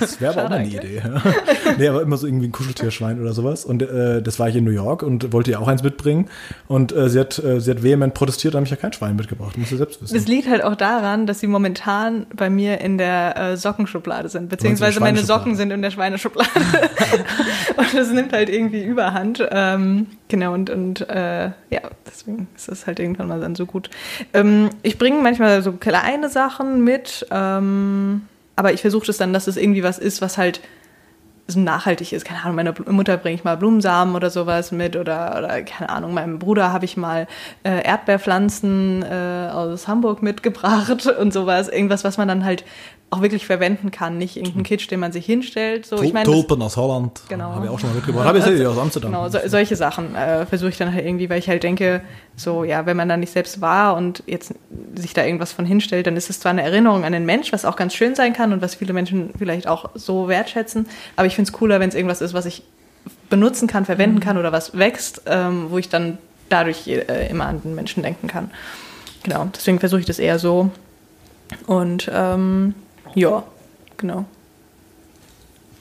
Das 0.00 0.18
wäre 0.18 0.32
aber 0.32 0.44
auch 0.44 0.48
mal 0.48 0.58
eine 0.60 0.68
Idee. 0.68 1.02
Ja. 1.04 1.22
Nee, 1.78 1.88
aber 1.88 2.00
immer 2.00 2.16
so 2.16 2.26
irgendwie 2.26 2.48
ein 2.48 2.52
Kuscheltierschwein 2.52 3.20
oder 3.20 3.34
sowas. 3.34 3.66
Und 3.66 3.82
äh, 3.82 4.22
das 4.22 4.38
war 4.38 4.48
ich 4.48 4.56
in 4.56 4.64
New 4.64 4.70
York 4.70 5.02
und 5.02 5.32
wollte 5.34 5.50
ihr 5.50 5.60
auch 5.60 5.68
eins 5.68 5.82
mitbringen. 5.82 6.30
Und 6.68 6.92
äh, 6.92 7.10
sie, 7.10 7.20
hat, 7.20 7.38
äh, 7.38 7.60
sie 7.60 7.70
hat 7.70 7.82
vehement 7.82 8.14
protestiert, 8.14 8.54
da 8.54 8.58
habe 8.58 8.64
ich 8.64 8.70
ja 8.70 8.76
kein 8.76 8.94
Schwein 8.94 9.16
mitgebracht. 9.16 9.58
Muss 9.58 9.68
sie 9.68 9.76
selbst 9.76 10.00
wissen. 10.00 10.16
Es 10.16 10.26
liegt 10.26 10.48
halt 10.48 10.64
auch 10.64 10.76
daran, 10.76 11.26
dass 11.26 11.40
sie 11.40 11.46
momentan 11.48 12.26
bei 12.34 12.48
mir 12.48 12.80
in 12.80 12.96
der 12.96 13.36
äh, 13.36 13.56
Sockenschublade 13.58 14.30
sind. 14.30 14.48
Beziehungsweise 14.48 15.00
meine 15.00 15.22
Socken 15.22 15.54
sind 15.54 15.70
in 15.70 15.82
der 15.82 15.90
Schweineschublade. 15.90 16.48
und 17.76 17.94
das 17.94 18.05
nimmt 18.12 18.32
halt 18.32 18.48
irgendwie 18.48 18.82
Überhand. 18.82 19.46
Ähm, 19.50 20.06
genau, 20.28 20.54
und, 20.54 20.70
und 20.70 21.08
äh, 21.08 21.46
ja, 21.70 21.80
deswegen 22.06 22.48
ist 22.56 22.68
das 22.68 22.86
halt 22.86 22.98
irgendwann 22.98 23.28
mal 23.28 23.40
dann 23.40 23.54
so 23.54 23.66
gut. 23.66 23.90
Ähm, 24.32 24.70
ich 24.82 24.98
bringe 24.98 25.22
manchmal 25.22 25.62
so 25.62 25.72
kleine 25.72 26.28
Sachen 26.28 26.84
mit, 26.84 27.26
ähm, 27.30 28.22
aber 28.56 28.72
ich 28.72 28.80
versuche 28.80 29.06
das 29.06 29.16
dann, 29.16 29.32
dass 29.32 29.46
es 29.46 29.56
irgendwie 29.56 29.82
was 29.82 29.98
ist, 29.98 30.22
was 30.22 30.38
halt 30.38 30.60
so 31.48 31.60
nachhaltig 31.60 32.12
ist. 32.12 32.24
Keine 32.24 32.42
Ahnung, 32.42 32.56
meiner 32.56 32.74
Mutter 32.88 33.16
bringe 33.16 33.36
ich 33.36 33.44
mal 33.44 33.56
Blumensamen 33.56 34.14
oder 34.14 34.30
sowas 34.30 34.72
mit 34.72 34.96
oder, 34.96 35.36
oder 35.38 35.62
keine 35.62 35.90
Ahnung, 35.90 36.12
meinem 36.12 36.38
Bruder 36.38 36.72
habe 36.72 36.84
ich 36.84 36.96
mal 36.96 37.28
äh, 37.62 37.84
Erdbeerpflanzen 37.84 39.02
äh, 39.02 39.50
aus 39.52 39.86
Hamburg 39.86 40.22
mitgebracht 40.22 41.06
und 41.20 41.32
sowas. 41.32 41.68
Irgendwas, 41.68 42.04
was 42.04 42.18
man 42.18 42.28
dann 42.28 42.44
halt 42.44 42.64
auch 43.10 43.22
wirklich 43.22 43.46
verwenden 43.46 43.92
kann, 43.92 44.18
nicht 44.18 44.36
irgendein 44.36 44.64
Kitsch, 44.64 44.90
den 44.90 44.98
man 44.98 45.12
sich 45.12 45.24
hinstellt. 45.24 45.86
So, 45.86 46.02
ich 46.02 46.12
meine, 46.12 46.24
Tulpen 46.24 46.60
aus 46.60 46.76
Holland, 46.76 47.22
genau. 47.28 47.52
habe 47.52 47.66
ich 47.66 47.70
auch 47.70 47.78
schon 47.78 47.90
mal 47.90 47.94
mitgebracht. 47.94 48.26
Habe 48.26 48.38
ich 48.38 48.44
also, 48.44 48.68
aus 48.68 48.78
Amsterdam. 48.78 49.12
Genau, 49.12 49.28
so, 49.28 49.38
solche 49.46 49.76
Sachen 49.76 50.16
äh, 50.16 50.44
versuche 50.44 50.70
ich 50.70 50.76
dann 50.76 50.92
halt 50.92 51.06
irgendwie, 51.06 51.30
weil 51.30 51.38
ich 51.38 51.48
halt 51.48 51.62
denke, 51.62 52.02
so 52.34 52.64
ja, 52.64 52.84
wenn 52.84 52.96
man 52.96 53.08
da 53.08 53.16
nicht 53.16 53.32
selbst 53.32 53.60
war 53.60 53.96
und 53.96 54.24
jetzt 54.26 54.54
sich 54.96 55.14
da 55.14 55.24
irgendwas 55.24 55.52
von 55.52 55.64
hinstellt, 55.64 56.08
dann 56.08 56.16
ist 56.16 56.30
es 56.30 56.40
zwar 56.40 56.50
eine 56.50 56.62
Erinnerung 56.62 57.04
an 57.04 57.12
den 57.12 57.26
Mensch, 57.26 57.52
was 57.52 57.64
auch 57.64 57.76
ganz 57.76 57.94
schön 57.94 58.16
sein 58.16 58.32
kann 58.32 58.52
und 58.52 58.60
was 58.60 58.74
viele 58.74 58.92
Menschen 58.92 59.30
vielleicht 59.38 59.68
auch 59.68 59.90
so 59.94 60.26
wertschätzen, 60.26 60.86
aber 61.14 61.26
ich 61.26 61.36
finde 61.36 61.48
es 61.50 61.52
cooler, 61.52 61.78
wenn 61.78 61.88
es 61.88 61.94
irgendwas 61.94 62.20
ist, 62.20 62.34
was 62.34 62.44
ich 62.44 62.64
benutzen 63.30 63.68
kann, 63.68 63.84
verwenden 63.84 64.16
mhm. 64.16 64.20
kann 64.20 64.36
oder 64.36 64.50
was 64.50 64.76
wächst, 64.76 65.22
ähm, 65.26 65.66
wo 65.70 65.78
ich 65.78 65.88
dann 65.88 66.18
dadurch 66.48 66.88
äh, 66.88 67.28
immer 67.28 67.46
an 67.46 67.62
den 67.62 67.76
Menschen 67.76 68.02
denken 68.02 68.26
kann. 68.26 68.50
Genau, 69.22 69.48
deswegen 69.54 69.78
versuche 69.78 70.00
ich 70.00 70.06
das 70.06 70.18
eher 70.18 70.38
so. 70.38 70.70
Und 71.66 72.10
ähm, 72.12 72.74
ja, 73.16 73.42
genau. 73.96 74.24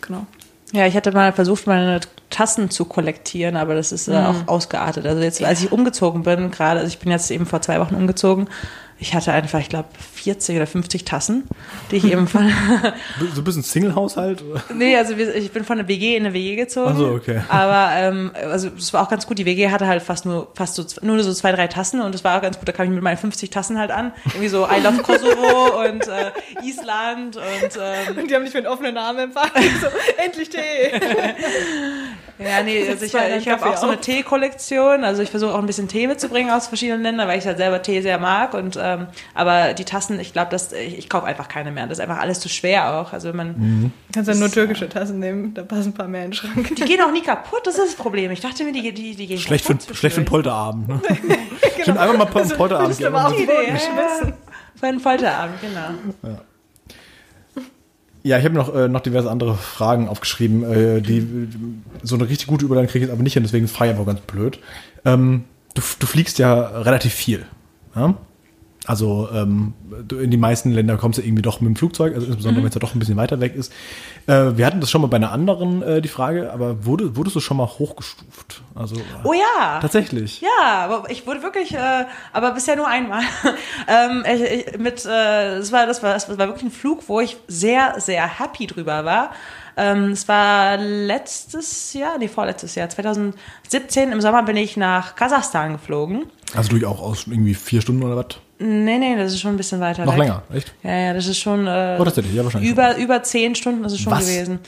Genau. 0.01 0.25
Ja, 0.71 0.87
ich 0.87 0.95
hatte 0.95 1.11
mal 1.11 1.31
versucht, 1.31 1.67
meine 1.67 1.99
Tassen 2.29 2.69
zu 2.69 2.85
kollektieren, 2.85 3.55
aber 3.55 3.75
das 3.75 3.91
ist 3.91 4.07
äh, 4.07 4.19
mhm. 4.19 4.25
auch 4.25 4.47
ausgeartet. 4.47 5.05
Also 5.05 5.21
jetzt, 5.21 5.43
als 5.43 5.63
ich 5.63 5.71
umgezogen 5.71 6.23
bin, 6.23 6.49
gerade, 6.51 6.79
also 6.79 6.87
ich 6.87 6.99
bin 6.99 7.11
jetzt 7.11 7.29
eben 7.29 7.45
vor 7.45 7.61
zwei 7.61 7.79
Wochen 7.79 7.95
umgezogen, 7.95 8.49
ich 8.97 9.13
hatte 9.13 9.33
einfach, 9.33 9.59
ich 9.59 9.67
glaube, 9.67 9.89
40 10.13 10.55
oder 10.55 10.67
50 10.67 11.03
Tassen, 11.03 11.47
die 11.91 11.97
ich 11.97 12.05
eben 12.05 12.27
von. 12.27 12.49
so 13.33 13.41
ein 13.41 13.43
bisschen 13.43 13.63
Single-Haushalt? 13.63 14.41
nee, 14.73 14.95
also 14.95 15.13
ich 15.15 15.51
bin 15.51 15.65
von 15.65 15.77
der 15.77 15.87
WG 15.87 16.15
in 16.15 16.25
eine 16.25 16.33
WG 16.33 16.55
gezogen. 16.55 16.91
Ach 16.93 16.97
so, 16.97 17.07
okay. 17.09 17.41
Aber 17.49 17.89
ähm, 17.93 18.31
also 18.33 18.69
es 18.77 18.93
war 18.93 19.03
auch 19.03 19.09
ganz 19.09 19.27
gut. 19.27 19.37
Die 19.37 19.45
WG 19.45 19.69
hatte 19.69 19.87
halt 19.87 20.01
fast 20.01 20.25
nur 20.25 20.47
fast 20.55 20.75
so 20.75 20.85
nur 21.01 21.21
so 21.23 21.33
zwei, 21.33 21.51
drei 21.51 21.67
Tassen 21.67 22.01
und 22.01 22.15
es 22.15 22.23
war 22.23 22.37
auch 22.37 22.41
ganz 22.41 22.57
gut. 22.57 22.67
Da 22.67 22.71
kam 22.71 22.85
ich 22.85 22.91
mit 22.91 23.03
meinen 23.03 23.17
50 23.17 23.49
Tassen 23.49 23.77
halt 23.77 23.91
an. 23.91 24.13
Irgendwie 24.27 24.47
so 24.47 24.65
I 24.65 24.81
love 24.81 25.01
Kosovo 25.03 25.81
und 25.85 26.07
äh, 26.07 26.31
Island 26.63 27.35
und. 27.35 27.79
Ähm, 27.79 28.17
und 28.17 28.31
die 28.31 28.35
haben 28.35 28.43
mich 28.43 28.53
mit 28.53 28.65
offenen 28.65 28.97
Armen 28.97 29.19
empfangen. 29.19 29.51
so, 29.81 29.87
endlich 30.23 30.49
Tee. 30.49 30.59
Ja, 32.37 32.63
nee, 32.63 32.87
also 32.87 33.05
ich, 33.05 33.13
ich 33.13 33.47
habe 33.49 33.65
auch 33.65 33.77
so 33.77 33.87
eine. 33.87 33.97
Teekollektion. 33.97 35.03
Also 35.03 35.21
ich 35.21 35.29
versuche 35.29 35.53
auch 35.53 35.59
ein 35.59 35.65
bisschen 35.65 35.87
Tee 35.87 36.07
mitzubringen 36.07 36.51
aus 36.51 36.67
verschiedenen 36.67 37.01
Ländern, 37.01 37.27
weil 37.27 37.39
ich 37.39 37.45
halt 37.45 37.57
selber 37.57 37.81
Tee 37.81 38.01
sehr 38.01 38.19
mag. 38.19 38.53
Und 38.53 38.77
ähm, 38.81 39.07
aber 39.33 39.73
die 39.73 39.85
Tassen, 39.85 40.19
ich 40.19 40.33
glaube, 40.33 40.51
dass 40.51 40.73
ich, 40.73 40.97
ich 40.97 41.09
kaufe 41.09 41.25
einfach 41.25 41.47
keine 41.47 41.71
mehr. 41.71 41.87
Das 41.87 41.97
ist 41.97 42.03
einfach 42.03 42.19
alles 42.19 42.39
zu 42.39 42.49
schwer 42.49 42.93
auch. 42.95 43.13
Also 43.13 43.29
wenn 43.29 43.35
man 43.37 43.55
Mhm. 43.57 43.91
Kannst 44.13 44.29
ja 44.29 44.35
nur 44.35 44.51
türkische 44.51 44.89
Tassen 44.89 45.19
nehmen, 45.19 45.53
da 45.53 45.63
passen 45.63 45.89
ein 45.89 45.93
paar 45.93 46.07
mehr 46.07 46.25
in 46.25 46.31
den 46.31 46.33
Schrank. 46.33 46.75
die 46.75 46.83
gehen 46.83 47.01
auch 47.01 47.11
nie 47.11 47.21
kaputt. 47.21 47.61
Das 47.65 47.77
ist 47.77 47.87
das 47.87 47.95
Problem. 47.95 48.31
Ich 48.31 48.41
dachte 48.41 48.63
mir, 48.63 48.71
die, 48.73 48.93
die, 48.93 49.15
die 49.15 49.27
gehen 49.27 49.37
Schlecht 49.37 49.65
für, 49.65 49.75
kaputt 49.75 49.95
schlecht 49.97 50.15
für 50.15 50.21
einen. 50.21 50.25
Polterabend. 50.27 50.87
Ne? 50.87 51.01
Stimmt, 51.81 51.97
einfach 51.97 52.17
mal 52.17 52.41
einen 52.41 52.49
Polterabend 52.49 52.93
du 52.93 53.03
geben. 53.03 53.15
aber 53.15 53.29
den 53.35 53.45
Boden 53.45 53.61
Idee, 53.63 53.71
geschmissen. 53.71 54.33
Für 54.77 54.87
einen 54.87 54.99
Folterabend, 54.99 55.61
genau. 55.61 56.33
Ja, 56.33 56.41
ich 58.25 58.33
habe 58.45 58.55
noch, 58.55 58.73
äh, 58.73 58.87
noch 58.87 59.01
diverse 59.01 59.29
andere 59.29 59.55
Fragen 59.55 60.07
aufgeschrieben, 60.07 60.63
äh, 60.63 61.01
die 61.01 61.47
so 62.01 62.15
eine 62.15 62.27
richtig 62.27 62.47
gute 62.47 62.65
Überleitung 62.65 62.89
kriege 62.89 63.05
ich 63.05 63.09
jetzt 63.09 63.13
aber 63.13 63.23
nicht 63.23 63.33
hin, 63.33 63.43
deswegen 63.43 63.67
frage 63.67 63.91
ich 63.91 63.97
einfach 63.97 64.11
ganz 64.11 64.21
blöd. 64.21 64.59
Ähm, 65.05 65.43
du, 65.75 65.81
du 65.99 66.07
fliegst 66.07 66.39
ja 66.39 66.81
relativ 66.81 67.13
viel. 67.13 67.45
Ja? 67.95 68.15
Also 68.87 69.29
ähm, 69.33 69.73
in 70.11 70.29
die 70.29 70.37
meisten 70.37 70.71
Länder 70.71 70.97
kommst 70.97 71.17
du 71.17 71.23
irgendwie 71.23 71.41
doch 71.41 71.61
mit 71.61 71.69
dem 71.69 71.75
Flugzeug, 71.75 72.13
also 72.13 72.27
insbesondere 72.27 72.63
wenn 72.63 72.69
es 72.69 72.75
ja 72.75 72.79
doch 72.79 72.93
ein 72.93 72.99
bisschen 72.99 73.17
weiter 73.17 73.39
weg 73.39 73.55
ist. 73.55 73.71
Äh, 74.27 74.57
wir 74.57 74.65
hatten 74.65 74.79
das 74.79 74.91
schon 74.91 75.01
mal 75.01 75.07
bei 75.07 75.17
einer 75.17 75.31
anderen 75.31 75.81
äh, 75.81 76.01
die 76.01 76.07
Frage, 76.07 76.51
aber 76.51 76.85
wurde, 76.85 77.15
wurdest 77.15 77.35
du 77.35 77.39
schon 77.39 77.57
mal 77.57 77.67
hochgestuft? 77.67 78.61
Also 78.75 78.95
Oh 79.23 79.33
ja. 79.33 79.79
tatsächlich. 79.79 80.41
Ja, 80.41 80.85
aber 80.85 81.09
ich 81.09 81.25
wurde 81.25 81.41
wirklich, 81.41 81.73
äh, 81.73 82.05
aber 82.31 82.51
bisher 82.51 82.75
nur 82.75 82.87
einmal. 82.87 83.23
ähm, 83.87 84.23
ich, 84.31 84.67
ich, 84.67 84.77
mit, 84.77 85.05
äh, 85.05 85.57
das 85.57 85.71
war, 85.71 85.87
das 85.87 86.03
war, 86.03 86.13
das 86.13 86.29
war 86.29 86.37
wirklich 86.37 86.63
ein 86.63 86.71
Flug, 86.71 87.03
wo 87.07 87.19
ich 87.19 87.37
sehr, 87.47 87.95
sehr 87.99 88.39
happy 88.39 88.67
drüber 88.67 89.05
war. 89.05 89.31
Ähm, 89.77 90.11
es 90.11 90.27
war 90.27 90.77
letztes 90.77 91.93
Jahr, 91.93 92.17
nee, 92.17 92.27
vorletztes 92.27 92.75
Jahr, 92.75 92.87
2017 92.89 94.11
im 94.11 94.21
Sommer 94.21 94.43
bin 94.43 94.55
ich 94.55 94.77
nach 94.77 95.15
Kasachstan 95.15 95.73
geflogen. 95.73 96.25
Also 96.55 96.77
du 96.77 96.87
auch 96.87 97.01
aus 97.01 97.27
irgendwie 97.27 97.53
vier 97.53 97.81
Stunden 97.81 98.03
oder 98.03 98.15
was? 98.15 98.39
Nee, 98.57 98.97
nee, 98.99 99.17
das 99.17 99.33
ist 99.33 99.41
schon 99.41 99.53
ein 99.53 99.57
bisschen 99.57 99.81
weiter 99.81 100.05
Noch 100.05 100.13
weg. 100.13 100.19
länger, 100.19 100.43
echt? 100.53 100.73
Ja, 100.81 100.95
ja, 100.97 101.13
das 101.13 101.27
ist 101.27 101.39
schon 101.39 101.67
äh, 101.67 101.97
Oh, 101.99 102.05
tatsächlich, 102.05 102.33
ja, 102.33 102.43
wahrscheinlich 102.43 102.71
über, 102.71 102.95
über 102.95 103.21
zehn 103.21 103.53
Stunden 103.53 103.83
ist 103.83 103.91
es 103.91 103.99
schon 103.99 104.13
Was? 104.13 104.21
gewesen. 104.21 104.59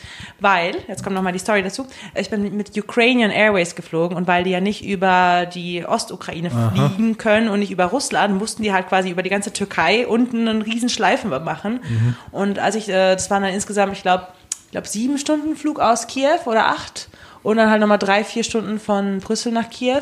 Weil, 0.41 0.75
jetzt 0.89 1.03
kommt 1.03 1.15
nochmal 1.15 1.31
die 1.31 1.39
Story 1.39 1.63
dazu, 1.63 1.87
ich 2.13 2.29
bin 2.29 2.57
mit 2.57 2.77
Ukrainian 2.77 3.31
Airways 3.31 3.75
geflogen 3.75 4.17
und 4.17 4.27
weil 4.27 4.43
die 4.43 4.49
ja 4.49 4.59
nicht 4.59 4.85
über 4.85 5.45
die 5.45 5.85
Ostukraine 5.85 6.49
fliegen 6.51 7.17
können 7.17 7.47
und 7.47 7.59
nicht 7.59 7.71
über 7.71 7.85
Russland, 7.85 8.37
mussten 8.37 8.61
die 8.61 8.73
halt 8.73 8.89
quasi 8.89 9.09
über 9.09 9.23
die 9.23 9.29
ganze 9.29 9.53
Türkei 9.53 10.05
unten 10.05 10.49
einen 10.49 10.61
riesen 10.63 10.89
Schleifen 10.89 11.29
machen. 11.29 11.79
Mhm. 11.87 12.15
Und 12.31 12.59
als 12.59 12.75
ich, 12.75 12.89
äh, 12.89 13.13
das 13.13 13.31
waren 13.31 13.43
dann 13.43 13.53
insgesamt, 13.53 13.93
ich 13.93 14.01
glaube, 14.01 14.27
ich 14.65 14.71
glaube 14.71 14.87
sieben 14.87 15.17
Stunden 15.17 15.55
Flug 15.55 15.79
aus 15.79 16.07
Kiew 16.07 16.39
oder 16.45 16.67
acht 16.67 17.07
und 17.41 17.55
dann 17.55 17.69
halt 17.69 17.79
nochmal 17.79 17.99
drei, 17.99 18.25
vier 18.25 18.43
Stunden 18.43 18.79
von 18.81 19.19
Brüssel 19.19 19.53
nach 19.53 19.69
Kiew. 19.69 20.01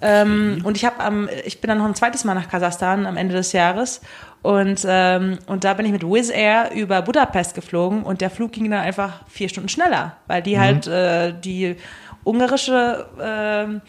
Ähm, 0.00 0.62
und 0.64 0.76
ich 0.76 0.84
habe 0.84 1.00
am, 1.00 1.28
ich 1.44 1.60
bin 1.60 1.68
dann 1.68 1.78
noch 1.78 1.86
ein 1.86 1.94
zweites 1.94 2.24
Mal 2.24 2.34
nach 2.34 2.48
Kasachstan 2.48 3.06
am 3.06 3.16
Ende 3.16 3.34
des 3.34 3.52
Jahres 3.52 4.00
und 4.42 4.84
ähm, 4.88 5.38
und 5.46 5.64
da 5.64 5.74
bin 5.74 5.86
ich 5.86 5.92
mit 5.92 6.02
Wizz 6.02 6.30
Air 6.30 6.72
über 6.74 7.02
Budapest 7.02 7.54
geflogen 7.54 8.02
und 8.02 8.20
der 8.20 8.30
Flug 8.30 8.52
ging 8.52 8.70
dann 8.70 8.80
einfach 8.80 9.20
vier 9.28 9.48
Stunden 9.48 9.68
schneller, 9.68 10.16
weil 10.26 10.42
die 10.42 10.58
halt 10.58 10.86
äh, 10.86 11.32
die 11.38 11.76
ungarische 12.24 13.06
ähm, 13.20 13.82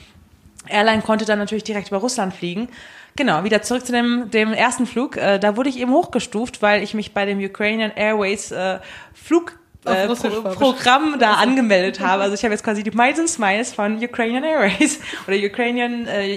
Airline 0.68 1.02
konnte 1.02 1.26
dann 1.26 1.40
natürlich 1.40 1.64
direkt 1.64 1.90
über 1.90 1.98
Russland 1.98 2.34
fliegen. 2.34 2.70
Genau, 3.16 3.44
wieder 3.44 3.62
zurück 3.62 3.86
zu 3.86 3.92
dem, 3.92 4.32
dem 4.32 4.54
ersten 4.54 4.88
Flug. 4.88 5.18
Äh, 5.18 5.38
da 5.38 5.56
wurde 5.56 5.70
ich 5.70 5.80
eben 5.80 5.92
hochgestuft, 5.92 6.62
weil 6.62 6.82
ich 6.82 6.94
mich 6.94 7.14
bei 7.14 7.26
dem 7.26 7.40
Ukrainian 7.40 7.92
Airways 7.96 8.52
äh, 8.52 8.80
Flug 9.14 9.60
äh, 9.86 10.08
Pro. 10.08 10.52
Programm 10.52 11.18
da 11.20 11.34
angemeldet 11.34 12.00
habe. 12.00 12.24
Also 12.24 12.36
ich 12.36 12.44
habe 12.44 12.54
jetzt 12.54 12.64
quasi 12.64 12.84
die 12.84 12.92
Miles 12.92 13.20
and 13.20 13.30
Smiles 13.30 13.74
von 13.74 14.04
Ukrainian 14.04 14.44
Airways 14.44 15.00
oder 15.28 15.38
Ukrainian 15.38 16.08
äh, 16.08 16.36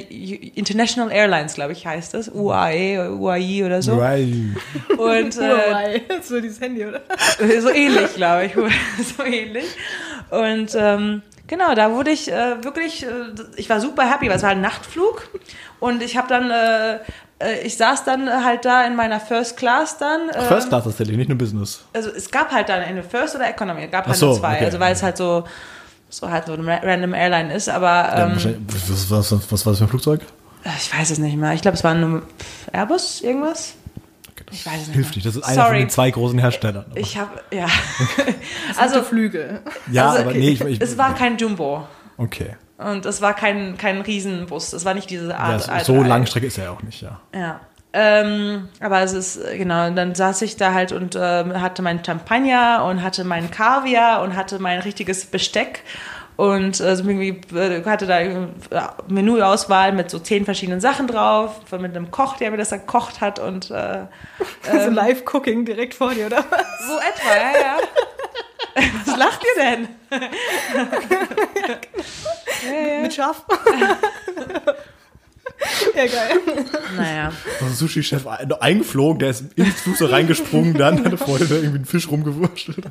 International 0.55 1.11
Airlines, 1.13 1.55
glaube 1.55 1.73
ich, 1.73 1.87
heißt 1.87 2.15
das. 2.15 2.29
UAE, 2.29 3.11
UAI 3.11 3.65
oder 3.65 3.83
so. 3.83 3.97
Right. 3.97 4.29
Und 4.97 5.37
äh, 5.37 5.41
Huawei. 5.41 6.03
so 6.23 6.41
dieses 6.41 6.61
Handy, 6.61 6.85
oder? 6.85 7.03
so 7.61 7.71
ähnlich, 7.71 8.15
glaube 8.15 8.47
ich. 8.47 8.53
so 9.17 9.23
ähnlich. 9.23 9.67
Und 10.31 10.75
ähm, 10.77 11.23
genau, 11.47 11.75
da 11.75 11.93
wurde 11.93 12.11
ich 12.11 12.31
äh, 12.31 12.63
wirklich, 12.65 13.05
äh, 13.05 13.09
ich 13.57 13.71
war 13.71 13.81
super 13.81 14.11
happy, 14.11 14.29
weil 14.29 14.37
es 14.37 14.43
war 14.43 14.51
ein 14.51 14.61
Nachtflug. 14.61 15.29
Und 15.79 16.03
ich 16.03 16.17
habe 16.17 16.29
dann, 16.29 16.51
äh, 16.51 16.95
äh, 16.95 16.99
ich 17.65 17.77
saß 17.77 18.05
dann 18.05 18.45
halt 18.45 18.65
da 18.65 18.87
in 18.87 18.97
meiner 18.97 19.21
First 19.21 19.57
Class 19.57 19.99
dann. 19.99 20.29
Äh, 20.31 20.43
First 20.43 20.69
Class 20.69 20.85
tatsächlich, 20.85 21.17
nicht 21.17 21.29
nur 21.29 21.37
Business. 21.39 21.85
also 21.93 22.11
es 22.11 22.31
gab 22.31 22.51
halt 22.51 22.69
dann 22.69 22.83
eine 22.83 23.03
First 23.03 23.35
oder 23.35 23.49
Economy, 23.49 23.85
es 23.85 23.91
gab 23.91 24.05
Ach 24.05 24.09
halt 24.09 24.17
so, 24.19 24.27
nur 24.29 24.39
zwei, 24.39 24.57
okay. 24.57 24.65
also 24.67 24.81
weil 24.81 24.93
es 24.93 25.03
halt 25.03 25.17
so, 25.17 25.45
so 26.09 26.31
halt 26.31 26.47
so 26.47 26.55
eine 26.55 26.67
ra- 26.67 26.81
random 26.83 27.13
Airline 27.15 27.53
ist, 27.55 27.69
aber 27.69 28.11
ähm, 28.17 28.59
was, 28.69 29.11
was, 29.11 29.33
was, 29.33 29.53
was 29.53 29.67
war 29.67 29.73
das 29.73 29.79
für 29.79 29.85
ein 29.85 29.89
Flugzeug? 29.89 30.21
ich 30.79 30.93
weiß 30.99 31.11
es 31.11 31.19
nicht 31.19 31.37
mehr. 31.37 31.53
Ich 31.53 31.63
glaube, 31.63 31.77
es 31.77 31.85
war 31.85 31.95
nur 31.95 32.23
Airbus, 32.73 33.21
irgendwas. 33.21 33.75
Ich 34.51 34.65
weiß 34.67 34.81
es 34.83 34.87
nicht 34.89 34.95
Hilft 34.97 35.15
nicht, 35.17 35.27
das 35.27 35.37
ist 35.37 35.43
einer 35.45 35.55
von 35.57 35.65
Sorry. 35.67 35.79
den 35.81 35.91
zwei 35.91 36.11
großen 36.11 36.39
Herstellern. 36.39 36.87
Ich 36.95 37.17
habe, 37.19 37.41
ja. 37.53 37.67
Also 38.79 39.03
Flügel. 39.03 39.61
ja, 39.91 40.11
also 40.11 40.23
aber 40.23 40.33
nee, 40.33 40.51
ich, 40.51 40.61
ich 40.63 40.81
es 40.81 40.97
war 40.99 41.15
kein 41.15 41.37
Jumbo. 41.37 41.87
okay. 42.17 42.57
Und 42.79 43.07
es 43.07 43.23
war 43.23 43.35
kein, 43.35 43.79
kein 43.79 44.01
Riesenbus. 44.03 44.73
Es 44.73 44.85
war 44.85 44.95
nicht 44.95 45.09
diese 45.09 45.29
Ja, 45.31 45.37
Art. 45.39 45.63
so 45.63 45.73
Art- 45.73 45.85
so 45.85 46.03
Langstrecke 46.03 46.47
ist 46.47 46.59
er 46.59 46.65
ja 46.65 46.71
auch 46.71 46.83
nicht, 46.83 47.01
ja. 47.03 47.21
Ja. 47.35 47.61
Ähm, 47.93 48.69
aber 48.81 49.01
es 49.01 49.15
ist, 49.15 49.41
genau, 49.57 49.87
und 49.87 49.97
dann 49.97 50.15
saß 50.15 50.43
ich 50.43 50.57
da 50.57 50.75
halt 50.75 50.93
und 50.93 51.17
ähm, 51.19 51.59
hatte 51.63 51.81
meinen 51.81 52.05
Champagner 52.05 52.85
und 52.85 53.03
hatte 53.03 53.25
meinen 53.25 53.51
Kaviar 53.51 54.23
und 54.23 54.37
hatte 54.37 54.59
mein 54.59 54.81
richtiges 54.81 55.25
Besteck 55.25 55.83
und 56.37 56.79
äh, 56.79 56.95
so 56.95 57.05
irgendwie 57.09 57.41
äh, 57.57 57.83
hatte 57.87 58.07
da 58.07 58.21
äh, 58.21 58.49
Menüauswahl 59.09 59.93
mit 59.93 60.11
so 60.11 60.19
zehn 60.19 60.45
verschiedenen 60.45 60.83
Sachen 60.83 61.07
drauf, 61.07 61.63
von 61.65 61.81
mit 61.81 61.97
einem 61.97 62.11
Koch, 62.11 62.37
der 62.37 62.51
mir 62.51 62.59
das 62.59 62.69
dann 62.69 62.81
gekocht 62.81 63.23
hat 63.23 63.39
und 63.39 63.71
äh, 63.71 64.01
so 64.85 64.91
Live-Cooking 64.91 65.65
direkt 65.65 65.95
vor 65.95 66.13
dir, 66.13 66.27
oder 66.27 66.45
was? 66.51 66.87
so 66.87 66.97
etwa, 66.99 67.35
ja, 67.35 67.59
ja. 67.59 67.77
Was 69.05 69.17
lacht 69.17 69.43
ihr 69.43 69.63
denn? 69.63 69.89
Mit 73.03 73.15
Schaf. 73.15 73.45
ja, 75.95 76.07
geil. 76.07 76.41
Naja. 76.97 77.33
Also 77.61 77.75
Sushi-Chef 77.87 78.27
ein- 78.27 78.53
eingeflogen, 78.53 79.19
der 79.19 79.31
ist 79.31 79.45
ins 79.57 79.81
Flugzeug 79.81 80.13
reingesprungen, 80.13 80.75
dann 80.75 81.05
hatte 81.05 81.17
vorher 81.17 81.47
da 81.47 81.55
irgendwie 81.57 81.77
einen 81.77 81.85
Fisch 81.87 82.09
rumgewurschtelt. 82.11 82.85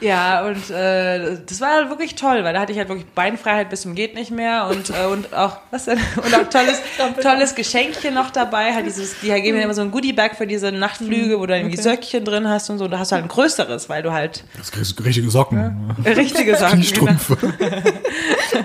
Ja, 0.00 0.46
und 0.46 0.70
äh, 0.70 1.38
das 1.46 1.60
war 1.60 1.74
halt 1.74 1.90
wirklich 1.90 2.14
toll, 2.14 2.42
weil 2.42 2.54
da 2.54 2.60
hatte 2.60 2.72
ich 2.72 2.78
halt 2.78 2.88
wirklich 2.88 3.06
Beinfreiheit 3.08 3.68
bis 3.68 3.82
zum 3.82 3.94
geht 3.94 4.14
nicht 4.14 4.30
mehr 4.30 4.66
und 4.68 4.90
äh, 4.90 5.06
und 5.06 5.34
auch 5.34 5.58
was 5.70 5.84
denn 5.84 5.98
und 6.16 6.34
auch 6.34 6.48
tolles 6.48 6.80
tolles 7.22 7.54
Geschenkchen 7.54 8.14
noch 8.14 8.30
dabei, 8.30 8.72
halt 8.72 8.86
dieses 8.86 9.20
die 9.20 9.28
geben 9.28 9.58
mir 9.58 9.64
immer 9.64 9.74
so 9.74 9.82
ein 9.82 9.90
Goodie 9.90 10.12
Bag 10.12 10.36
für 10.36 10.46
diese 10.46 10.72
Nachtflüge, 10.72 11.38
wo 11.38 11.46
du 11.46 11.54
irgendwie 11.56 11.76
Söckchen 11.76 12.24
drin 12.24 12.48
hast 12.48 12.70
und 12.70 12.78
so, 12.78 12.88
da 12.88 12.98
hast 12.98 13.12
du 13.12 13.16
halt 13.16 13.26
ein 13.26 13.28
größeres, 13.28 13.88
weil 13.88 14.02
du 14.02 14.12
halt 14.12 14.44
Das 14.56 14.72
kriegst 14.72 14.98
du 14.98 15.02
richtige 15.02 15.30
Socken. 15.30 15.94
richtige 16.04 16.56
Sachen 16.56 16.80
Kniestrümpfe. 16.80 17.36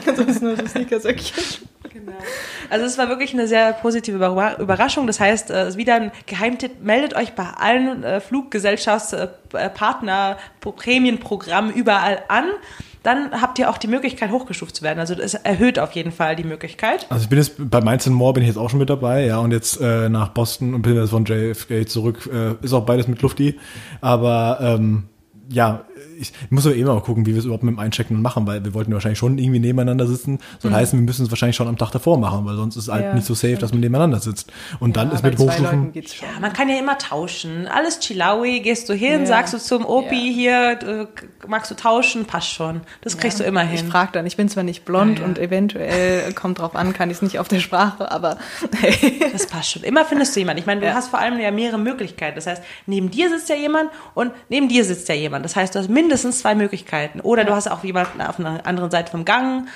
Das 0.06 0.18
ist 0.18 0.41
nur 0.41 0.56
so 0.56 0.66
Sneakersöckchen. 0.66 1.44
Genau. 1.96 2.12
Also 2.70 2.86
es 2.86 2.98
war 2.98 3.08
wirklich 3.08 3.34
eine 3.34 3.48
sehr 3.48 3.72
positive 3.72 4.18
Überra- 4.18 4.60
Überraschung. 4.60 5.08
Das 5.08 5.22
heißt, 5.22 5.50
äh, 5.50 5.62
es 5.62 5.70
ist 5.70 5.78
wieder 5.78 5.96
ein 5.96 6.12
Geheimtipp, 6.26 6.84
meldet 6.84 7.16
euch 7.16 7.32
bei 7.36 7.46
allen 7.46 8.04
äh, 8.04 8.20
Fluggesellschaftspartner, 8.20 10.36
Prämienprogrammen 10.60 11.74
überall 11.74 12.20
an. 12.28 12.44
Dann 13.04 13.40
habt 13.40 13.60
ihr 13.60 13.70
auch 13.70 13.78
die 13.78 13.88
Möglichkeit, 13.88 14.30
hochgestuft 14.32 14.76
zu 14.76 14.84
werden. 14.84 15.00
Also 15.00 15.16
das 15.16 15.36
erhöht 15.36 15.80
auf 15.80 15.92
jeden 15.94 16.12
Fall 16.12 16.36
die 16.36 16.44
Möglichkeit. 16.44 17.06
Also 17.10 17.24
ich 17.24 17.30
bin 17.30 17.38
jetzt 17.38 17.54
bei 17.70 17.80
Mainz 17.80 18.06
More 18.08 18.34
bin 18.34 18.44
ich 18.44 18.50
jetzt 18.50 18.58
auch 18.58 18.70
schon 18.70 18.80
mit 18.80 18.90
dabei, 18.90 19.26
ja, 19.28 19.38
und 19.38 19.52
jetzt 19.52 19.80
äh, 19.80 20.10
nach 20.10 20.30
Boston 20.30 20.74
und 20.74 20.82
bin 20.82 20.96
jetzt 20.96 21.12
von 21.12 21.24
JFK 21.24 21.88
zurück. 21.88 22.30
Äh, 22.34 22.56
ist 22.66 22.74
auch 22.74 22.86
beides 22.86 23.08
mit 23.08 23.22
Lufti. 23.22 23.58
Aber 24.02 24.58
ähm, 24.60 25.04
ja, 25.50 25.86
ich, 26.20 26.32
ich 26.44 26.52
muss 26.52 26.66
aber 26.66 26.76
eben 26.76 26.88
mal 26.88 27.00
gucken, 27.02 27.26
wie 27.26 27.32
wir 27.34 27.40
es 27.40 27.46
überhaupt 27.46 27.64
mit 27.64 27.74
dem 27.76 27.80
Einchecken 27.80 28.22
machen, 28.22 28.48
weil 28.48 28.64
wir 28.66 28.74
wollten 28.74 28.94
wahrscheinlich 28.94 29.20
schon 29.20 29.38
irgendwie 29.38 29.60
nebeneinander 29.60 30.08
sitzen. 30.08 30.40
Soll 30.60 30.72
heißen, 30.74 30.98
wir 31.00 31.06
müssen 31.06 31.26
es 31.26 31.32
wahrscheinlich 31.32 31.56
schon 31.56 31.68
am 31.68 31.78
Tag 31.78 31.92
davor 31.92 32.18
machen, 32.18 32.46
weil 32.46 32.56
sonst 32.56 32.76
ist 32.78 32.84
es 32.84 32.90
halt 32.92 33.04
Ja, 33.06 33.14
nicht 33.14 33.26
so 33.28 33.34
safe, 33.34 33.56
dass 33.58 33.72
man 33.72 33.82
nebeneinander 33.82 34.20
sitzt. 34.20 34.52
Und 34.80 34.98
dann 34.98 35.12
ist 35.12 35.24
mit 35.24 35.38
Hochstufen. 35.38 35.92
Ja, 35.94 36.40
man 36.42 36.54
kann 36.54 36.70
ja 36.70 36.80
immer 36.80 36.98
tauschen. 36.98 37.68
Alles 37.68 38.00
Chilawi, 38.00 38.62
gehst 38.62 38.90
du 38.90 38.94
hin, 38.94 39.22
Ja. 39.22 39.26
sagst 39.26 39.54
du 39.54 39.58
zum 39.60 39.86
Opi 39.86 40.16
Ja. 40.30 40.34
hier, 40.34 40.80
äh, 40.82 41.48
magst 41.48 41.70
du 41.70 41.76
tauschen, 41.76 42.26
passt 42.26 42.50
schon. 42.52 42.82
Das 43.02 43.18
kriegst 43.18 43.40
du 43.40 43.44
immer 43.44 43.64
Ich 43.66 43.82
hin. 43.82 43.90
frage 43.90 44.12
dann, 44.14 44.26
ich 44.26 44.38
bin 44.38 44.50
zwar 44.50 44.64
nicht 44.64 44.86
blond 44.86 45.20
Ja, 45.20 45.24
ja. 45.26 45.30
und 45.30 45.38
eventuell 45.38 46.34
kommt 46.34 46.60
drauf 46.60 46.76
an, 46.76 46.94
kann 46.94 47.10
ich 47.10 47.18
es 47.18 47.22
nicht 47.22 47.40
auf 47.40 47.48
der 47.48 47.60
Sprache, 47.60 48.12
aber 48.12 48.38
hey. 48.80 49.20
Das 49.32 49.48
passt 49.48 49.72
schon. 49.72 49.84
Immer 49.84 50.06
findest 50.06 50.34
du 50.36 50.40
jemanden. 50.40 50.60
Ich 50.62 50.66
meine, 50.66 50.80
du 50.82 50.88
Ja. 50.88 50.94
hast 50.94 51.10
vor 51.10 51.20
allem 51.20 51.38
ja 51.40 51.52
mehrere 51.52 51.78
Möglichkeiten. 51.78 52.36
Das 52.36 52.48
heißt, 52.48 52.64
neben 52.86 53.12
dir 53.12 53.30
sitzt 53.30 53.50
ja 53.50 53.56
jemand 53.56 53.90
und 54.14 54.32
neben 54.50 54.70
dir 54.70 54.84
sitzt 54.86 55.10
ja 55.10 55.16
jemand. 55.16 55.35
Das 55.44 55.56
heißt, 55.56 55.76
du 55.76 55.80
hast 55.80 55.90
mindestens 55.90 56.40
zwei 56.40 56.56
Möglichkeiten. 56.56 57.20
Oder 57.22 57.45
du 57.45 57.53
hast 57.53 57.70
auch 57.70 57.84
jemanden 57.84 58.22
auf 58.22 58.40
einer 58.40 58.66
anderen 58.66 58.91
Seite 58.91 59.12
vom 59.12 59.26
Gang. 59.26 59.68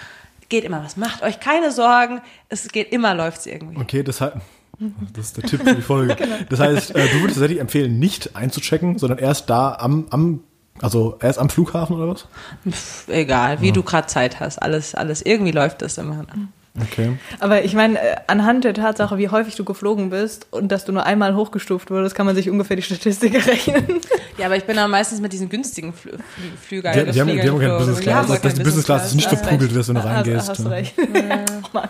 Geht 0.50 0.64
immer 0.64 0.84
was. 0.84 0.98
Macht 0.98 1.22
euch 1.22 1.40
keine 1.40 1.72
Sorgen. 1.72 2.22
Es 2.50 2.68
geht 2.70 2.92
immer, 2.92 3.14
läuft's 3.14 3.46
irgendwie. 3.46 3.78
Okay, 3.80 4.04
das 4.04 4.22
heißt, 4.22 4.36
das 5.14 5.26
ist 5.26 5.38
der 5.38 5.44
Tipp 5.44 5.62
für 5.64 5.76
die 5.76 5.82
Folge. 5.82 6.18
Das 6.50 6.60
heißt, 6.60 6.96
äh, 6.96 7.08
du 7.08 7.22
würdest 7.22 7.36
tatsächlich 7.36 7.60
empfehlen, 7.60 8.00
nicht 8.00 8.36
einzuchecken, 8.36 8.98
sondern 8.98 9.20
erst 9.20 9.50
da 9.50 9.74
am, 9.74 10.08
am 10.10 10.44
Also 10.82 11.18
erst 11.22 11.40
am 11.40 11.50
Flughafen 11.50 11.96
oder 11.96 12.08
was? 12.08 12.28
Pff, 12.68 13.08
egal, 13.10 13.62
wie 13.62 13.72
du 13.72 13.84
gerade 13.84 14.08
Zeit 14.08 14.40
hast. 14.40 14.58
Alles, 14.58 14.96
alles, 14.96 15.22
irgendwie 15.22 15.52
läuft 15.52 15.82
das 15.82 15.98
immer. 15.98 16.26
Okay. 16.82 17.18
Aber 17.40 17.64
ich 17.64 17.74
meine, 17.74 18.00
äh, 18.00 18.16
anhand 18.28 18.64
der 18.64 18.74
Tatsache, 18.74 19.18
wie 19.18 19.30
häufig 19.30 19.56
du 19.56 19.64
geflogen 19.66 20.10
bist 20.10 20.48
und 20.52 20.72
dass 20.72 20.86
du 20.86 20.92
nur 20.92 21.06
einmal 21.06 21.36
hochgestuft 21.36 21.92
wurdest, 21.92 22.16
kann 22.16 22.26
man 22.26 22.36
sich 22.36 22.50
ungefähr 22.50 22.76
die 22.76 22.82
Statistik 22.82 23.34
errechnen. 23.46 24.00
Ja, 24.38 24.46
aber 24.46 24.56
ich 24.58 24.66
bin 24.66 24.78
auch 24.80 24.88
meistens 24.88 25.22
mit 25.22 25.34
diesen 25.34 25.50
günstigen 25.50 25.94
Flü 25.94 26.12
Flü 26.12 26.18
Flügern. 26.62 26.94
Die, 26.94 27.12
die, 27.12 27.20
haben, 27.22 27.28
die 27.28 27.42
haben 27.42 27.60
geflogen. 27.60 27.78
Business 27.78 28.00
Class. 28.02 28.42
Das, 28.42 28.54
Business 28.56 28.86
Class 28.86 29.06
ist 29.08 29.16
nicht 29.16 29.30
verprügelt, 29.30 29.76
dass 29.76 29.88
du 29.88 29.96
Hast, 29.96 30.06
reingehst. 30.06 30.50
hast 30.50 30.60
du 30.60 30.70
recht. 30.70 30.94
Oh 30.98 31.68
Mann. 31.74 31.90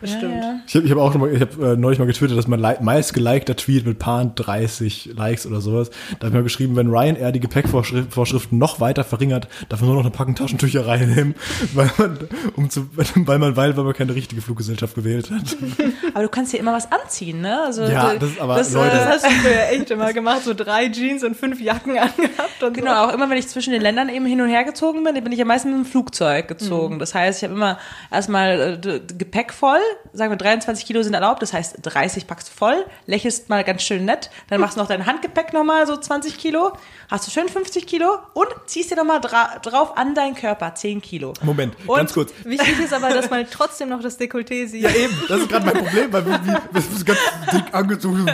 Das 0.00 0.10
stimmt. 0.12 0.34
Ja, 0.34 0.40
ja. 0.40 0.60
Ich 0.66 0.74
habe 0.76 0.84
ich 0.86 0.90
hab 0.92 0.98
auch 0.98 1.10
schon 1.12 1.20
mal, 1.20 1.32
ich 1.32 1.40
habe 1.40 1.72
äh, 1.72 1.76
neulich 1.76 1.98
mal 1.98 2.04
getwittert, 2.06 2.38
dass 2.38 2.46
mein 2.46 2.60
li- 2.60 2.76
meist 2.80 3.14
gelikter 3.14 3.56
Tweet 3.56 3.84
mit 3.86 3.98
paar 3.98 4.24
30 4.24 5.10
Likes 5.16 5.46
oder 5.46 5.60
sowas. 5.60 5.90
Da 6.20 6.26
habe 6.26 6.28
ich 6.28 6.34
mal 6.34 6.42
geschrieben, 6.44 6.76
wenn 6.76 6.88
Ryanair 6.88 7.32
die 7.32 7.40
Gepäckvorschriften 7.40 8.58
noch 8.58 8.80
weiter 8.80 9.04
verringert, 9.04 9.48
darf 9.68 9.80
man 9.80 9.88
nur 9.88 9.96
noch 9.96 10.04
eine 10.04 10.10
Packung 10.12 10.34
Taschentücher 10.34 10.86
reinnehmen, 10.86 11.34
weil 11.74 11.90
man, 11.98 12.18
um 12.56 12.70
zu, 12.70 12.88
weil 12.96 13.38
man, 13.38 13.56
weil, 13.56 13.76
weil 13.76 13.84
man 13.84 13.92
keine 13.94 14.14
richtige 14.14 14.40
Fluggesellschaft 14.40 14.94
gewählt 14.94 15.30
hat. 15.30 15.56
Aber 16.14 16.22
du 16.22 16.28
kannst 16.28 16.52
dir 16.52 16.58
immer 16.58 16.72
was 16.72 16.90
anziehen, 16.92 17.40
ne? 17.40 17.60
Also, 17.62 17.82
Ja, 17.82 18.12
du- 18.12 18.18
das 18.20 18.30
ist 18.30 18.40
aber, 18.40 18.54
das, 18.56 18.72
Leute. 18.72 18.96
Das 18.96 19.04
äh, 19.04 19.10
hast 19.10 19.24
du 19.26 19.30
früher 19.30 19.68
echt 19.80 19.90
immer 19.90 20.12
gemacht, 20.12 20.42
so 20.44 20.54
drei 20.54 20.88
Jeans 20.90 21.24
und 21.24 21.36
fünf 21.36 21.60
Jacken 21.60 21.98
angehabt 21.98 22.62
und 22.62 22.74
Genau, 22.74 23.06
auch 23.06 23.12
immer 23.14 23.28
wenn 23.30 23.38
ich 23.38 23.48
zwischen 23.48 23.72
den 23.72 23.82
Ländern 23.82 24.08
eben 24.08 24.26
hin 24.26 24.40
und 24.40 24.48
her 24.48 24.64
gezogen 24.64 25.02
bin, 25.04 25.14
bin 25.22 25.32
ich 25.32 25.40
am 25.40 25.48
meisten 25.48 25.70
mit 25.70 25.78
dem 25.78 25.90
Flugzeug 25.90 26.48
gezogen. 26.48 26.94
Mhm. 26.96 26.98
Das 27.00 27.14
heißt, 27.14 27.38
ich 27.42 27.44
habe 27.44 27.54
immer 27.54 27.78
erstmal 28.10 28.78
äh, 28.84 29.00
Gepäck 29.16 29.52
voll, 29.52 29.78
sagen 30.12 30.32
wir 30.32 30.36
23 30.36 30.86
Kilo 30.86 31.02
sind 31.02 31.14
erlaubt, 31.14 31.42
das 31.42 31.52
heißt 31.52 31.76
30 31.82 32.26
packst 32.26 32.48
du 32.48 32.52
voll, 32.52 32.84
lächelst 33.06 33.48
mal 33.48 33.64
ganz 33.64 33.82
schön 33.82 34.04
nett, 34.04 34.30
dann 34.48 34.60
machst 34.60 34.76
du 34.76 34.80
noch 34.80 34.88
dein 34.88 35.06
Handgepäck 35.06 35.52
nochmal 35.52 35.86
so 35.86 35.96
20 35.96 36.38
Kilo, 36.38 36.72
hast 37.10 37.26
du 37.26 37.30
schön 37.30 37.48
50 37.48 37.86
Kilo 37.86 38.18
und 38.34 38.48
ziehst 38.66 38.90
dir 38.90 38.96
nochmal 38.96 39.20
dra 39.20 39.58
drauf 39.62 39.96
an 39.96 40.14
deinen 40.14 40.34
Körper 40.34 40.74
10 40.74 41.00
Kilo. 41.02 41.32
Moment, 41.42 41.74
Und- 41.86 41.96
ganz 41.96 42.12
kurz. 42.12 42.32
Wichtig 42.44 42.80
ist 42.80 42.92
aber, 42.92 43.10
dass 43.10 43.30
man 43.30 43.46
trotzdem 43.50 43.88
noch 43.88 44.00
das 44.02 44.18
Dekolleté 44.18 44.66
sieht. 44.68 44.82
Ja, 44.82 44.90
eben, 44.90 45.14
das 45.28 45.40
ist 45.40 45.48
gerade 45.48 45.66
mein 45.66 45.84
Problem, 45.84 46.12
weil 46.12 46.26
wir, 46.26 46.40
wir 46.72 46.80
sind 46.80 47.06
ganz 47.06 47.18
dick 47.52 47.64
angezogen, 47.72 48.26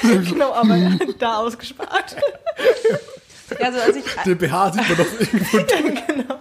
viel. 0.00 0.20
Genau, 0.30 0.52
aber 0.52 0.76
da 1.18 1.36
ausgespart. 1.38 2.16
Ja, 2.16 2.96
Also 3.66 3.80
als 3.80 3.96
ich, 3.96 4.04
Den 4.24 4.38
BH 4.38 4.72
sieht 4.72 4.88
man 4.88 4.98
doch 4.98 5.20
irgendwo. 5.20 5.58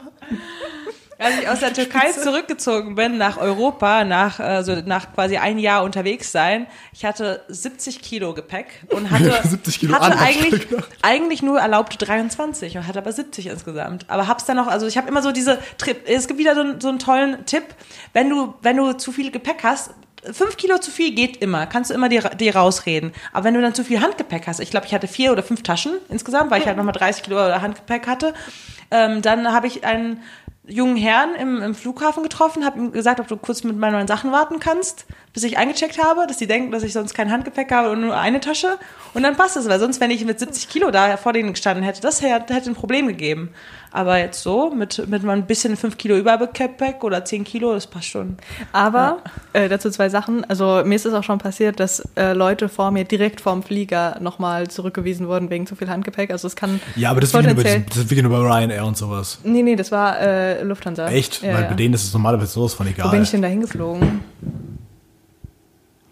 als 1.20 1.38
ich 1.40 1.48
aus 1.48 1.60
der 1.60 1.74
Türkei 1.74 2.12
zurückgezogen 2.24 2.96
bin 2.96 3.18
nach 3.18 3.38
Europa, 3.38 4.04
nach, 4.06 4.40
also 4.40 4.76
nach 4.86 5.14
quasi 5.14 5.38
ein 5.38 5.60
Jahr 5.60 5.84
unterwegs 5.84 6.32
sein, 6.32 6.66
ich 6.94 7.06
hatte 7.06 7.44
70 7.50 8.02
Kilo 8.02 8.34
Gepäck 8.34 8.68
und 8.94 9.12
hatte, 9.12 9.40
70 9.48 9.80
Kilo 9.80 9.94
hatte 10.00 10.18
eigentlich, 10.18 10.54
Abstück. 10.54 10.88
eigentlich 11.02 11.42
nur 11.44 11.60
erlaubte 11.60 11.98
23 11.98 12.78
und 12.78 12.88
hatte 12.88 13.00
aber 13.00 13.12
70 13.12 13.48
insgesamt. 13.48 14.06
Aber 14.10 14.28
hab's 14.28 14.46
dann 14.46 14.58
noch, 14.58 14.68
also 14.68 14.88
ich 14.88 14.98
habe 14.98 15.08
immer 15.08 15.22
so 15.22 15.32
diese 15.32 15.60
Trip, 15.78 15.98
es 16.08 16.28
gibt 16.28 16.40
wieder 16.40 16.56
so, 16.56 16.62
einen- 16.62 16.82
so 16.82 16.90
einen 16.90 17.00
tollen 17.00 17.46
Tipp, 17.46 17.64
wenn 18.14 18.30
du, 18.30 18.56
wenn 18.62 18.78
du 18.78 18.94
zu 18.94 19.12
viel 19.12 19.30
Gepäck 19.32 19.64
hast, 19.64 19.92
Fünf 20.34 20.58
Kilo 20.58 20.78
zu 20.80 20.92
viel 20.92 21.16
geht 21.16 21.38
immer, 21.38 21.66
kannst 21.66 21.92
du 21.92 21.94
immer 21.94 22.10
dir, 22.10 22.20
dir 22.22 22.54
rausreden. 22.54 23.14
Aber 23.32 23.46
wenn 23.46 23.54
du 23.54 23.62
dann 23.62 23.74
zu 23.74 23.86
viel 23.86 24.02
Handgepäck 24.02 24.48
hast, 24.48 24.60
ich 24.60 24.70
glaube, 24.70 24.86
ich 24.86 24.94
hatte 24.94 25.08
vier 25.08 25.32
oder 25.32 25.44
fünf 25.44 25.64
Taschen 25.64 25.94
insgesamt, 26.10 26.52
weil 26.52 26.60
ich 26.60 26.68
halt 26.68 26.76
nochmal 26.76 26.92
30 26.94 27.24
Kilo 27.24 27.38
Handgepäck 27.40 28.06
hatte, 28.06 28.34
ähm, 28.92 29.22
dann 29.22 29.50
habe 29.54 29.68
ich 29.68 29.86
einen 29.86 30.22
jungen 30.70 30.96
Herrn 30.96 31.36
im, 31.36 31.62
im 31.62 31.76
Flughafen 31.76 32.24
getroffen, 32.24 32.66
habe 32.66 32.80
ihm 32.80 32.92
gesagt, 32.92 33.20
ob 33.20 33.28
du 33.28 33.38
kurz 33.38 33.64
mit 33.64 33.78
meinen 33.78 34.08
Sachen 34.08 34.32
warten 34.32 34.60
kannst, 34.60 35.06
bis 35.34 35.44
ich 35.44 35.58
eingecheckt 35.58 36.02
habe, 36.02 36.28
dass 36.28 36.38
die 36.38 36.48
denken, 36.48 36.72
dass 36.72 36.84
ich 36.84 36.94
sonst 36.94 37.14
kein 37.14 37.32
Handgepäck 37.32 37.72
habe 37.72 37.92
und 37.92 38.02
nur 38.02 38.18
eine 38.18 38.40
Tasche. 38.40 38.78
Und 39.14 39.24
dann 39.24 39.36
passt 39.36 39.58
es, 39.58 39.68
weil 39.68 39.80
sonst, 39.80 40.00
wenn 40.00 40.12
ich 40.12 40.24
mit 40.26 40.40
70 40.40 40.70
Kilo 40.70 40.92
da 40.92 41.18
vor 41.18 41.34
denen 41.34 41.54
gestanden 41.54 41.84
hätte, 41.84 42.02
das 42.02 42.22
hätte 42.22 42.54
ein 42.54 42.76
Problem 42.76 43.08
gegeben. 43.08 43.50
Aber 43.92 44.18
jetzt 44.18 44.44
so, 44.44 44.72
mit, 44.72 45.08
mit 45.08 45.24
mal 45.24 45.34
ein 45.34 45.46
bisschen 45.46 45.76
5 45.76 45.98
Kilo 45.98 46.16
Übergepäck 46.16 47.04
oder 47.04 47.26
10 47.26 47.44
Kilo, 47.44 47.74
das 47.74 47.88
passt 47.88 48.08
schon. 48.08 48.38
Aber 48.72 49.20
äh, 49.54 49.68
dazu 49.68 49.90
zwei 49.90 50.10
Sachen. 50.10 50.46
Also 50.46 50.84
mir 50.86 50.96
ist 50.96 51.06
es 51.06 51.14
auch 51.14 51.24
schon 51.24 51.40
passiert, 51.40 51.80
dass 51.80 52.02
äh, 52.16 52.34
Leute 52.34 52.70
vor 52.70 52.92
mir 52.92 53.04
direkt 53.04 53.42
vorm 53.42 53.64
Flieger 53.64 54.18
nochmal 54.20 54.68
zurückgewiesen 54.68 55.28
wurden 55.28 55.50
wegen 55.50 55.66
zu 55.66 55.76
viel 55.76 55.90
Handgepäck. 55.90 56.32
Also 56.32 56.48
es 56.48 56.56
kann 56.56 56.80
Ja, 56.96 57.12
aber 57.12 57.22
das 57.22 57.34
ist 57.34 58.10
wirklich 58.10 58.22
nur 58.22 58.32
bei 58.32 58.40
Ryanair 58.40 58.86
und 58.86 58.98
sowas. 58.98 59.40
Nee, 59.44 59.64
nee, 59.64 59.76
das 59.76 59.92
war 59.92 60.20
äh, 60.20 60.64
Lufthansa. 60.64 61.08
Echt? 61.10 61.42
Ja, 61.42 61.54
Weil 61.54 61.64
ja. 61.64 61.70
bei 61.70 61.76
denen 61.76 61.94
ist 61.94 62.04
es 62.04 62.14
normalerweise 62.14 62.52
sowas 62.52 62.74
von 62.74 62.88
egal. 62.88 63.08
Wo 63.08 63.12
bin 63.12 63.24
ich 63.24 63.32
denn 63.32 63.42
da 63.42 63.48
hingeflogen? 63.48 64.22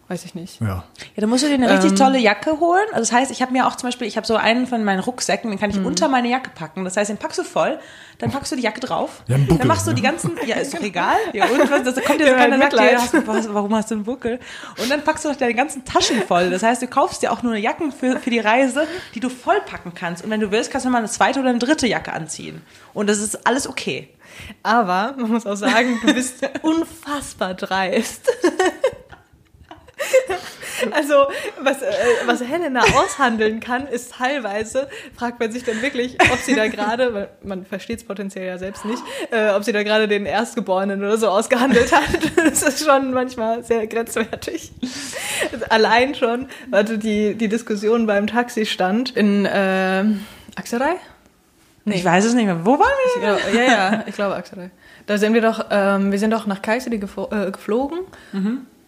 Weiß 0.10 0.24
ich 0.24 0.36
nicht. 0.36 0.62
ja. 0.62 0.68
Ja, 0.68 0.84
da 1.22 1.28
musst 1.28 1.44
du 1.44 1.48
dir 1.50 1.56
eine 1.56 1.70
richtig 1.70 1.92
Ähm. 1.92 1.96
tolle 1.98 2.18
Jacke 2.18 2.62
holen. 2.62 2.86
Also 2.94 3.00
das 3.02 3.12
heißt, 3.12 3.30
ich 3.32 3.42
habe 3.42 3.52
mir 3.52 3.68
auch 3.68 3.76
zum 3.76 3.88
Beispiel, 3.90 4.08
ich 4.08 4.16
habe 4.16 4.26
so 4.26 4.38
einen 4.38 4.66
von 4.66 4.84
meinen 4.86 5.00
Rucksäcken, 5.02 5.50
den 5.52 5.60
kann 5.60 5.70
Mhm. 5.72 5.80
ich 5.82 5.86
unter 5.86 6.08
meine 6.08 6.30
Jacke 6.30 6.50
packen. 6.50 6.86
Das 6.86 6.96
heißt, 6.96 7.10
den 7.10 7.18
packst 7.18 7.38
du 7.40 7.44
voll, 7.44 7.78
dann 8.20 8.32
packst 8.32 8.52
du 8.52 8.56
die 8.56 8.62
Jacke 8.62 8.80
drauf, 8.80 9.22
Ja, 9.28 9.36
Buckel, 9.38 9.58
dann 9.58 9.68
machst 9.68 9.86
du 9.86 9.90
ne? 9.92 9.96
die 9.98 10.02
ganzen, 10.02 10.38
ja 10.46 10.56
ist 10.56 10.74
doch 10.74 10.80
egal, 10.82 11.18
ja 11.34 11.46
und 11.48 11.70
was, 11.70 11.84
das 11.84 12.04
kommt 12.06 12.22
dir 12.22 12.26
so 12.28 12.32
Ja, 12.32 12.38
keiner 12.38 12.58
sagt, 12.58 12.74
dir, 12.74 12.98
hast, 13.28 13.54
warum 13.54 13.76
hast 13.76 13.92
du 13.92 13.96
einen 13.96 14.04
Buckel? 14.06 14.40
Und 14.82 14.90
dann 14.90 15.04
packst 15.04 15.26
du 15.26 15.30
noch 15.30 15.36
deine 15.36 15.54
ganzen 15.54 15.84
Taschen 15.84 16.22
voll. 16.24 16.52
Das 16.52 16.64
heißt, 16.64 16.82
du 16.82 16.88
kaufst 16.88 17.22
dir 17.22 17.32
auch 17.34 17.44
nur 17.44 17.52
eine 17.52 17.62
Jacken 17.62 17.92
für, 17.92 18.18
für 18.20 18.30
die 18.30 18.40
Reise, 18.40 18.88
die 19.14 19.20
du 19.20 19.28
voll 19.30 19.60
packen 19.66 19.94
kannst. 19.94 20.24
Und 20.24 20.30
wenn 20.30 20.40
du 20.40 20.52
willst, 20.52 20.72
kannst 20.72 20.86
du 20.86 20.90
mal 20.90 21.00
eine 21.00 21.10
zweite 21.10 21.42
oder 21.42 21.50
eine 21.50 21.60
dritte 21.60 21.86
Jacke 21.86 22.14
anziehen. 22.14 22.62
Und 22.94 23.10
das 23.10 23.18
ist 23.18 23.46
alles 23.46 23.68
okay. 23.68 24.08
Aber 24.64 25.16
man 25.18 25.32
muss 25.32 25.46
auch 25.46 25.56
sagen, 25.56 26.00
du 26.06 26.14
bist 26.14 26.36
unfassbar 26.62 27.56
dreist. 27.56 28.22
Also, 30.92 31.26
was, 31.62 31.82
äh, 31.82 31.88
was 32.26 32.42
Helena 32.42 32.82
aushandeln 32.82 33.60
kann, 33.60 33.88
ist 33.88 34.14
teilweise, 34.14 34.88
fragt 35.16 35.40
man 35.40 35.52
sich 35.52 35.64
dann 35.64 35.82
wirklich, 35.82 36.18
ob 36.32 36.38
sie 36.38 36.56
da 36.56 36.68
gerade, 36.68 37.14
weil 37.14 37.30
man 37.44 37.66
versteht 37.66 38.00
es 38.00 38.04
potenziell 38.04 38.46
ja 38.46 38.58
selbst 38.58 38.86
nicht, 38.86 39.02
äh, 39.32 39.50
ob 39.52 39.64
sie 39.64 39.72
da 39.72 39.84
gerade 39.84 40.08
den 40.08 40.26
Erstgeborenen 40.26 41.00
oder 41.02 41.18
so 41.18 41.30
ausgehandelt 41.30 41.92
hat. 41.92 42.08
Das 42.48 42.62
ist 42.62 42.86
schon 42.86 43.12
manchmal 43.12 43.64
sehr 43.64 43.88
grenzwertig. 43.88 44.72
Allein 45.70 46.16
schon, 46.16 46.48
warte, 46.70 46.98
die, 46.98 47.36
die 47.36 47.50
Diskussion 47.50 48.08
beim 48.08 48.28
Taxistand 48.28 49.16
in 49.16 49.46
äh, 49.46 50.06
Axerei? 50.56 50.96
Ich 51.86 52.06
weiß 52.06 52.26
es 52.26 52.34
nicht 52.34 52.46
mehr. 52.46 52.66
Wo 52.66 52.80
waren 52.80 52.80
wir? 52.80 53.16
Ich 53.16 53.22
glaube, 53.22 53.58
ja, 53.58 53.64
ja, 53.72 54.04
ich 54.08 54.16
glaube 54.16 54.36
Axelei. 54.36 54.72
Da 55.08 55.18
sind 55.18 55.34
wir 55.34 55.42
doch, 55.42 55.66
ähm, 55.72 56.12
wir 56.12 56.20
sind 56.20 56.32
doch 56.32 56.46
nach 56.46 56.62
Kayseri 56.62 57.00
geflo 57.00 57.30
äh, 57.32 57.52
geflogen 57.52 58.00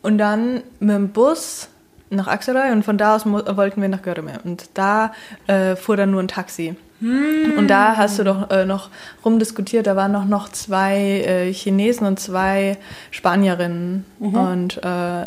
und 0.02 0.18
dann 0.18 0.64
mit 0.80 0.96
dem 0.96 1.10
Bus 1.10 1.70
nach 2.10 2.28
Axelei 2.28 2.72
und 2.72 2.84
von 2.84 2.98
da 2.98 3.16
aus 3.16 3.26
wollten 3.26 3.82
wir 3.82 3.90
nach 3.90 4.02
Göreme. 4.02 4.40
Und 4.44 4.70
da 4.74 5.14
äh, 5.48 5.76
fuhr 5.76 5.98
dann 5.98 6.12
nur 6.12 6.22
ein 6.22 6.28
Taxi. 6.28 6.76
Und 7.02 7.68
da 7.70 7.96
hast 7.96 8.20
du 8.20 8.26
doch 8.26 8.50
äh, 8.50 8.66
noch 8.66 8.90
rumdiskutiert, 9.24 9.88
da 9.88 9.96
waren 9.96 10.12
noch, 10.12 10.26
noch 10.26 10.50
zwei 10.50 11.22
äh, 11.22 11.54
Chinesen 11.54 12.06
und 12.06 12.20
zwei 12.20 12.78
Spanierinnen. 13.12 14.04
Und 14.20 14.78
äh, 14.80 15.24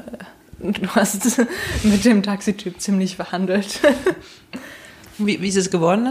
du 0.59 0.89
hast 0.95 1.41
mit 1.83 2.05
dem 2.05 2.23
Taxityp 2.23 2.79
ziemlich 2.79 3.17
verhandelt. 3.17 3.81
Wie, 5.19 5.41
wie 5.43 5.49
ist 5.49 5.57
es 5.57 5.71
geworden 5.71 6.05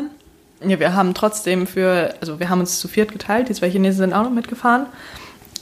dann? 0.60 0.70
Ja, 0.70 0.80
wir 0.80 0.94
haben 0.94 1.16
trotzdem 1.16 1.66
für, 1.66 2.14
also 2.22 2.40
wir 2.40 2.50
haben 2.50 2.60
uns 2.60 2.80
zu 2.80 2.88
viert 2.88 3.12
geteilt, 3.12 3.50
die 3.50 3.54
zwei 3.54 3.70
Chinesen 3.70 3.98
sind 3.98 4.14
auch 4.14 4.24
noch 4.24 4.32
mitgefahren. 4.32 4.86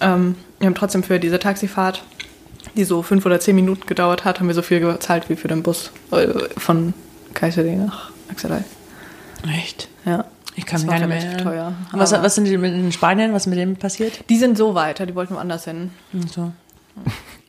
Ähm, 0.02 0.36
wir 0.60 0.68
haben 0.68 0.76
trotzdem 0.76 1.04
für 1.04 1.20
diese 1.20 1.40
Taxifahrt, 1.40 2.04
die 2.76 2.84
so 2.84 3.02
fünf 3.02 3.26
oder 3.26 3.40
zehn 3.40 3.56
Minuten 3.56 3.86
gedauert 3.88 4.26
hat, 4.26 4.40
haben 4.40 4.48
wir 4.48 4.56
so 4.56 4.62
viel 4.62 4.80
gezahlt 4.80 5.30
wie 5.30 5.36
für 5.36 5.48
den 5.48 5.64
Bus 5.64 5.92
äh, 6.12 6.28
von 6.58 6.94
Kayseri 7.34 7.76
nach 7.76 8.12
Axelei. 8.30 8.64
Echt? 9.48 9.88
Ja. 10.06 10.26
Ich 10.56 10.66
kann 10.66 10.82
Das 10.82 10.84
mich 10.84 10.92
war 10.92 11.00
gar 11.00 11.16
nicht 11.16 11.28
mehr 11.28 11.38
teuer. 11.38 11.74
Was, 11.94 12.12
was 12.12 12.36
sind 12.36 12.46
die 12.46 12.58
mit 12.58 12.74
den 12.74 12.92
Spaniern? 12.92 13.34
Was 13.34 13.44
ist 13.44 13.48
mit 13.48 13.58
denen 13.60 13.78
passiert? 13.78 14.26
Die 14.30 14.38
sind 14.38 14.58
so 14.58 14.76
weiter, 14.76 15.06
die 15.06 15.16
wollten 15.16 15.36
woanders 15.36 15.64
hin. 15.66 15.92
Und 16.12 16.32
so. 16.32 16.52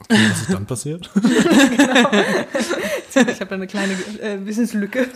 Was 0.09 0.43
ist 0.43 0.53
dann 0.53 0.67
passiert? 0.67 1.11
Ich 3.13 3.17
habe 3.41 3.47
da 3.47 3.55
eine 3.57 3.67
kleine 3.67 3.93
äh, 4.23 4.39
Wissenslücke. 4.47 5.09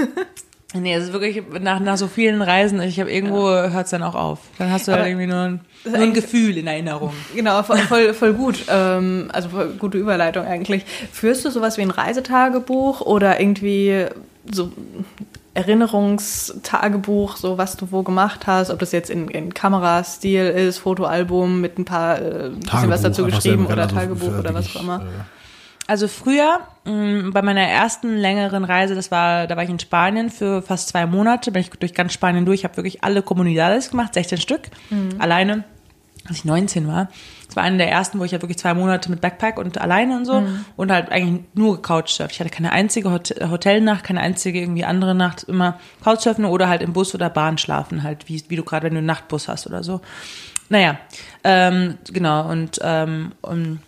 Nee, 0.74 0.94
es 0.94 1.04
ist 1.04 1.12
wirklich 1.12 1.42
nach, 1.60 1.78
nach 1.78 1.96
so 1.96 2.08
vielen 2.08 2.42
Reisen, 2.42 2.80
ich 2.82 2.98
habe 2.98 3.10
irgendwo 3.10 3.48
hört 3.48 3.84
es 3.84 3.90
dann 3.90 4.02
auch 4.02 4.16
auf. 4.16 4.40
Dann 4.58 4.72
hast 4.72 4.88
du 4.88 4.92
halt 4.92 5.02
Aber 5.02 5.08
irgendwie 5.08 5.26
nur 5.28 5.40
ein, 5.40 5.60
nur 5.84 5.94
ein 5.96 6.12
Gefühl 6.12 6.58
in 6.58 6.66
Erinnerung. 6.66 7.12
Genau, 7.34 7.62
voll, 7.62 7.78
voll, 7.78 8.12
voll 8.12 8.32
gut. 8.34 8.64
Ähm, 8.68 9.30
also 9.32 9.50
voll 9.50 9.68
gute 9.78 9.98
Überleitung 9.98 10.44
eigentlich. 10.44 10.84
Führst 11.12 11.44
du 11.44 11.50
sowas 11.50 11.78
wie 11.78 11.82
ein 11.82 11.90
Reisetagebuch 11.90 13.02
oder 13.02 13.40
irgendwie 13.40 14.06
so 14.50 14.72
Erinnerungstagebuch, 15.54 17.36
so 17.36 17.56
was 17.56 17.76
du 17.76 17.92
wo 17.92 18.02
gemacht 18.02 18.48
hast, 18.48 18.70
ob 18.70 18.80
das 18.80 18.90
jetzt 18.90 19.10
in, 19.10 19.28
in 19.28 19.54
Kamerastil 19.54 20.46
ist, 20.46 20.78
Fotoalbum 20.78 21.60
mit 21.60 21.78
ein 21.78 21.84
paar 21.84 22.20
äh, 22.20 22.50
bisschen 22.50 22.90
was 22.90 23.02
dazu 23.02 23.24
geschrieben 23.24 23.66
oder 23.66 23.82
also 23.82 23.94
Tagebuch 23.94 24.38
oder 24.38 24.52
was 24.52 24.74
auch 24.74 24.82
immer. 24.82 25.02
äh, 25.02 25.43
Also 25.86 26.08
früher, 26.08 26.60
mh, 26.84 27.30
bei 27.32 27.42
meiner 27.42 27.62
ersten 27.62 28.16
längeren 28.16 28.64
Reise, 28.64 28.94
das 28.94 29.10
war, 29.10 29.46
da 29.46 29.56
war 29.56 29.64
ich 29.64 29.70
in 29.70 29.78
Spanien 29.78 30.30
für 30.30 30.62
fast 30.62 30.88
zwei 30.88 31.04
Monate, 31.06 31.52
bin 31.52 31.60
ich 31.60 31.70
durch 31.70 31.92
ganz 31.94 32.12
Spanien 32.14 32.46
durch, 32.46 32.64
habe 32.64 32.76
wirklich 32.78 33.04
alle 33.04 33.22
Comunidades 33.22 33.90
gemacht, 33.90 34.14
16 34.14 34.38
Stück, 34.40 34.62
alleine, 35.18 35.64
als 36.26 36.38
ich 36.38 36.44
19 36.46 36.88
war. 36.88 37.08
war 37.54 37.62
eine 37.62 37.76
der 37.76 37.90
ersten, 37.90 38.18
wo 38.18 38.24
ich 38.24 38.32
ja 38.32 38.40
wirklich 38.42 38.56
zwei 38.58 38.72
Monate 38.74 39.10
mit 39.10 39.20
Backpack 39.20 39.58
und 39.58 39.78
alleine 39.78 40.16
und 40.16 40.24
so 40.24 40.40
Mhm. 40.40 40.64
und 40.76 40.90
halt 40.90 41.12
eigentlich 41.12 41.44
nur 41.54 41.76
gecouchsurft. 41.76 42.32
Ich 42.32 42.40
hatte 42.40 42.50
keine 42.50 42.72
einzige 42.72 43.12
Hot 43.12 43.32
Hotelnacht, 43.48 44.02
keine 44.04 44.20
einzige 44.20 44.58
irgendwie 44.60 44.84
andere 44.84 45.14
Nacht, 45.14 45.44
immer 45.44 45.78
Couchsurfen 46.02 46.46
oder 46.46 46.68
halt 46.68 46.80
im 46.82 46.92
Bus 46.94 47.14
oder 47.14 47.28
Bahn 47.30 47.58
schlafen, 47.58 48.02
halt 48.02 48.28
wie, 48.28 48.42
wie 48.48 48.56
du 48.56 48.64
gerade, 48.64 48.86
wenn 48.86 48.94
du 48.94 48.98
einen 48.98 49.06
Nachtbus 49.06 49.46
hast 49.48 49.66
oder 49.68 49.84
so. 49.84 50.00
Naja, 50.70 50.98
ähm, 51.44 51.98
genau 52.10 52.48
und, 52.50 52.80
ähm, 52.82 53.32
und 53.42 53.80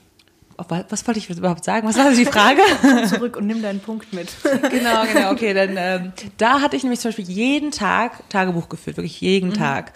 was 0.56 1.06
wollte 1.06 1.18
ich 1.18 1.28
überhaupt 1.30 1.64
sagen? 1.64 1.86
Was 1.86 1.98
war 1.98 2.10
die 2.10 2.24
Frage? 2.24 2.60
Zurück 3.08 3.36
und 3.36 3.46
nimm 3.46 3.62
deinen 3.62 3.80
Punkt 3.80 4.12
mit. 4.12 4.28
genau, 4.70 5.04
genau, 5.04 5.30
okay. 5.32 5.52
Dann 5.52 5.76
ähm, 5.76 6.12
da 6.38 6.60
hatte 6.60 6.76
ich 6.76 6.82
nämlich 6.82 7.00
zum 7.00 7.10
Beispiel 7.10 7.28
jeden 7.28 7.70
Tag 7.70 8.28
Tagebuch 8.30 8.68
geführt, 8.68 8.96
wirklich 8.96 9.20
jeden 9.20 9.52
Tag. 9.52 9.92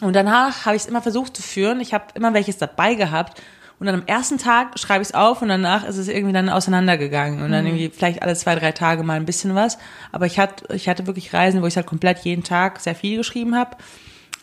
Und 0.00 0.14
danach 0.14 0.66
habe 0.66 0.76
ich 0.76 0.82
es 0.82 0.88
immer 0.88 1.02
versucht 1.02 1.36
zu 1.36 1.42
führen. 1.42 1.80
Ich 1.80 1.94
habe 1.94 2.04
immer 2.14 2.34
welches 2.34 2.58
dabei 2.58 2.94
gehabt. 2.94 3.40
Und 3.78 3.86
dann 3.86 3.96
am 3.96 4.06
ersten 4.06 4.38
Tag 4.38 4.78
schreibe 4.78 5.02
ich 5.02 5.08
es 5.08 5.14
auf 5.14 5.42
und 5.42 5.48
danach 5.48 5.84
ist 5.84 5.96
es 5.96 6.08
irgendwie 6.08 6.32
dann 6.32 6.48
auseinandergegangen. 6.48 7.42
Und 7.42 7.52
dann 7.52 7.66
irgendwie 7.66 7.90
vielleicht 7.90 8.22
alle 8.22 8.34
zwei, 8.34 8.54
drei 8.54 8.72
Tage 8.72 9.02
mal 9.02 9.14
ein 9.14 9.26
bisschen 9.26 9.54
was. 9.54 9.78
Aber 10.12 10.26
ich 10.26 10.38
hatte, 10.38 10.74
ich 10.74 10.88
hatte 10.88 11.06
wirklich 11.06 11.32
Reisen, 11.34 11.60
wo 11.60 11.66
ich 11.66 11.76
halt 11.76 11.86
komplett 11.86 12.20
jeden 12.20 12.44
Tag 12.44 12.80
sehr 12.80 12.94
viel 12.94 13.18
geschrieben 13.18 13.56
habe. 13.56 13.76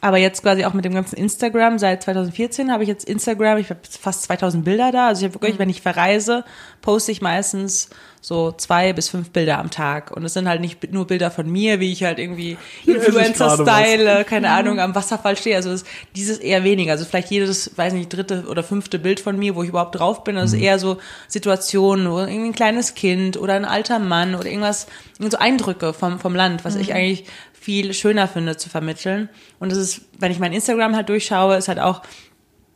Aber 0.04 0.18
jetzt 0.18 0.42
quasi 0.42 0.66
auch 0.66 0.74
mit 0.74 0.84
dem 0.84 0.96
ganzen 0.96 1.16
Instagram, 1.16 1.78
seit 1.78 2.02
2014 2.02 2.72
habe 2.72 2.82
ich 2.82 2.90
jetzt 2.90 3.06
Instagram, 3.08 3.60
ich 3.60 3.70
habe 3.70 3.82
fast 3.88 4.24
2000 4.24 4.66
Bilder 4.66 4.92
da. 4.92 5.08
Also 5.10 5.22
ich 5.22 5.26
habe 5.26 5.36
wirklich, 5.36 5.60
wenn 5.60 5.70
ich 5.70 5.82
verreise, 5.82 6.44
poste 6.82 7.12
ich 7.12 7.22
meistens 7.22 7.90
so 8.20 8.52
zwei 8.52 8.94
bis 8.94 9.10
fünf 9.10 9.30
Bilder 9.30 9.60
am 9.60 9.70
Tag. 9.70 10.12
Und 10.12 10.24
es 10.24 10.34
sind 10.34 10.48
halt 10.48 10.60
nicht 10.60 10.92
nur 10.92 11.06
Bilder 11.06 11.30
von 11.30 11.50
mir, 11.52 11.80
wie 11.80 11.92
ich 11.92 12.04
halt 12.04 12.18
irgendwie 12.18 12.58
Influencer 12.86 13.48
gerade 13.48 13.66
was. 13.66 13.80
style, 13.80 14.26
keine 14.26 14.50
Ahnung, 14.50 14.80
am 14.80 14.96
Wasserfall 14.96 15.38
stehe. 15.38 15.56
Also 15.56 15.72
es, 15.72 15.86
dieses 16.16 16.40
eher 16.40 16.64
weniger. 16.64 16.94
Also 16.94 17.06
vielleicht 17.06 17.30
jedes, 17.30 17.78
weiß 17.78 17.94
nicht, 17.94 18.10
dritte 18.10 18.46
oder 18.48 18.64
fünfte 18.64 18.98
Bild 18.98 19.20
von 19.20 19.38
mir, 19.38 19.56
wo 19.56 19.62
ich 19.62 19.70
überhaupt 19.70 20.00
drauf 20.00 20.24
bin. 20.24 20.38
Also 20.38 20.58
eher 20.58 20.80
so 20.80 20.98
Situationen, 21.28 22.10
wo 22.10 22.20
irgendwie 22.20 22.50
ein 22.50 22.54
kleines 22.54 22.96
Kind 22.96 23.38
oder 23.38 23.54
ein 23.54 23.66
alter 23.66 24.00
Mann 24.00 24.34
oder 24.34 24.48
irgendwas, 24.48 24.88
so 25.20 25.38
Eindrücke 25.38 25.94
vom, 25.94 26.20
vom 26.20 26.36
Land, 26.36 26.66
was 26.66 26.76
ich 26.76 26.94
eigentlich 26.94 27.26
viel 27.62 27.94
schöner 27.94 28.28
finde 28.28 28.58
zu 28.58 28.70
vermitteln. 28.70 29.30
Und 29.60 29.72
das 29.72 29.78
ist, 29.78 30.02
wenn 30.18 30.32
ich 30.32 30.40
mein 30.40 30.52
Instagram 30.52 30.96
halt 30.96 31.10
durchschaue, 31.10 31.56
ist 31.58 31.68
halt 31.68 31.80
auch 31.80 32.02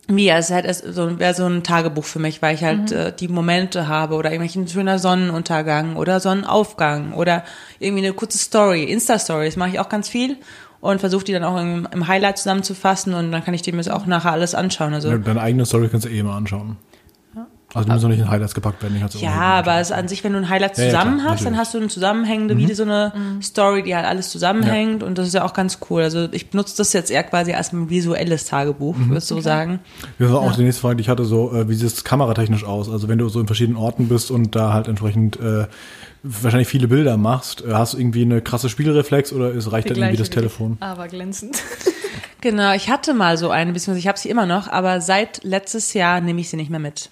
wie, 0.07 0.29
es 0.29 0.51
ist 0.51 0.55
halt 0.55 0.71
so, 0.75 1.17
wäre 1.17 1.33
so 1.33 1.47
ein 1.47 1.63
Tagebuch 1.63 2.03
für 2.03 2.19
mich, 2.19 2.43
weil 2.43 2.53
ich 2.53 2.63
halt 2.63 2.91
äh, 2.91 3.11
die 3.11 3.27
Momente 3.27 3.87
habe 3.87 4.13
oder 4.13 4.29
irgendwelchen 4.29 4.67
schöner 4.67 4.99
Sonnenuntergang 4.99 5.95
oder 5.95 6.19
Sonnenaufgang 6.19 7.13
oder 7.13 7.43
irgendwie 7.79 8.05
eine 8.05 8.13
kurze 8.13 8.37
Story, 8.37 8.83
Insta-Stories 8.83 9.55
mache 9.55 9.69
ich 9.69 9.79
auch 9.79 9.89
ganz 9.89 10.07
viel 10.07 10.37
und 10.79 10.99
versuche 10.99 11.23
die 11.25 11.33
dann 11.33 11.43
auch 11.43 11.59
im, 11.59 11.87
im 11.91 12.07
Highlight 12.07 12.37
zusammenzufassen 12.37 13.15
und 13.15 13.31
dann 13.31 13.43
kann 13.43 13.55
ich 13.55 13.63
dem 13.63 13.77
jetzt 13.77 13.89
auch 13.89 14.05
nachher 14.05 14.33
alles 14.33 14.53
anschauen. 14.53 14.93
Also 14.93 15.09
Ja, 15.09 15.17
Deine 15.17 15.41
eigene 15.41 15.65
Story 15.65 15.89
kannst 15.89 16.05
du 16.05 16.11
eh 16.11 16.21
mal 16.21 16.37
anschauen. 16.37 16.77
Also 17.76 17.85
die 17.88 17.93
müssen 17.93 18.03
noch 18.03 18.10
nicht 18.10 18.19
in 18.22 18.30
Highlights 18.31 18.56
gepackt 18.56 18.81
werden. 18.81 18.99
Ja, 19.19 19.31
aber 19.60 19.80
es 19.80 19.91
an 19.91 20.07
sich, 20.07 20.23
wenn 20.23 20.34
du 20.34 20.39
ein 20.39 20.49
Highlight 20.49 20.77
Ja, 20.77 20.85
ja, 20.85 20.89
zusammen 20.91 21.19
klar, 21.19 21.31
hast, 21.34 21.45
dann 21.45 21.52
natürlich. 21.52 21.52
Mhm. 21.53 21.57
hast 21.60 21.73
du 21.73 21.77
eine 21.80 21.88
zusammenhängende, 21.89 22.57
wie 22.57 22.73
so 22.73 22.84
eine 22.84 23.14
Story, 23.41 23.84
die 23.84 23.95
halt 23.95 24.06
alles 24.06 24.30
zusammenhängt 24.30 25.03
und 25.03 25.18
das 25.18 25.27
ist 25.27 25.34
ja 25.34 25.43
auch 25.45 25.53
ganz 25.53 25.80
cool. 25.89 26.02
Also 26.02 26.27
ich 26.31 26.49
benutze 26.49 26.76
das 26.77 26.93
jetzt 26.93 27.11
eher 27.11 27.23
quasi 27.23 27.53
als 27.53 27.73
ein 27.73 27.89
visuelles 27.89 28.45
Tagebuch, 28.45 28.95
Mhm. 28.97 29.10
würdest 29.10 29.30
du 29.30 29.41
sagen. 29.41 29.80
Das 30.19 30.31
war 30.31 30.39
auch 30.39 30.56
die 30.56 30.64
nächste 30.64 30.81
Frage, 30.81 30.95
die 30.95 31.02
ich 31.02 31.10
hatte, 31.10 31.26
so, 31.26 31.53
äh, 31.53 31.68
wie 31.69 31.76
sieht 31.76 31.88
es 31.88 32.03
kameratechnisch 32.03 32.64
aus? 32.64 32.89
Also 32.89 33.07
wenn 33.10 33.18
du 33.18 33.27
so 33.30 33.39
in 33.39 33.47
verschiedenen 33.47 33.77
Orten 33.77 34.07
bist 34.07 34.31
und 34.31 34.56
da 34.56 34.72
halt 34.73 34.88
entsprechend 34.88 35.38
äh, 35.39 35.68
wahrscheinlich 36.23 36.68
viele 36.68 36.88
Bilder 36.88 37.18
machst, 37.18 37.61
äh, 37.64 37.73
hast 37.73 37.93
du 37.93 37.97
irgendwie 37.97 38.22
eine 38.23 38.41
krasse 38.41 38.69
Spiegelreflex 38.69 39.34
oder 39.34 39.52
ist, 39.52 39.72
reicht 39.72 39.89
dann 39.89 39.97
irgendwie 39.97 40.18
das 40.18 40.30
Telefon? 40.30 40.77
Aber 40.80 41.07
glänzend. 41.07 41.61
Genau, 42.41 42.73
ich 42.73 42.89
hatte 42.89 43.14
mal 43.14 43.38
so 43.38 43.49
eine, 43.49 43.72
beziehungsweise 43.73 43.99
ich 43.99 44.07
habe 44.07 44.19
sie 44.19 44.30
immer 44.30 44.45
noch, 44.45 44.68
aber 44.68 45.02
seit 45.02 45.43
letztes 45.43 45.93
Jahr 45.93 46.22
nehme 46.22 46.41
ich 46.41 46.49
sie 46.49 46.57
nicht 46.57 46.69
mehr 46.69 46.80
mit. 46.80 47.10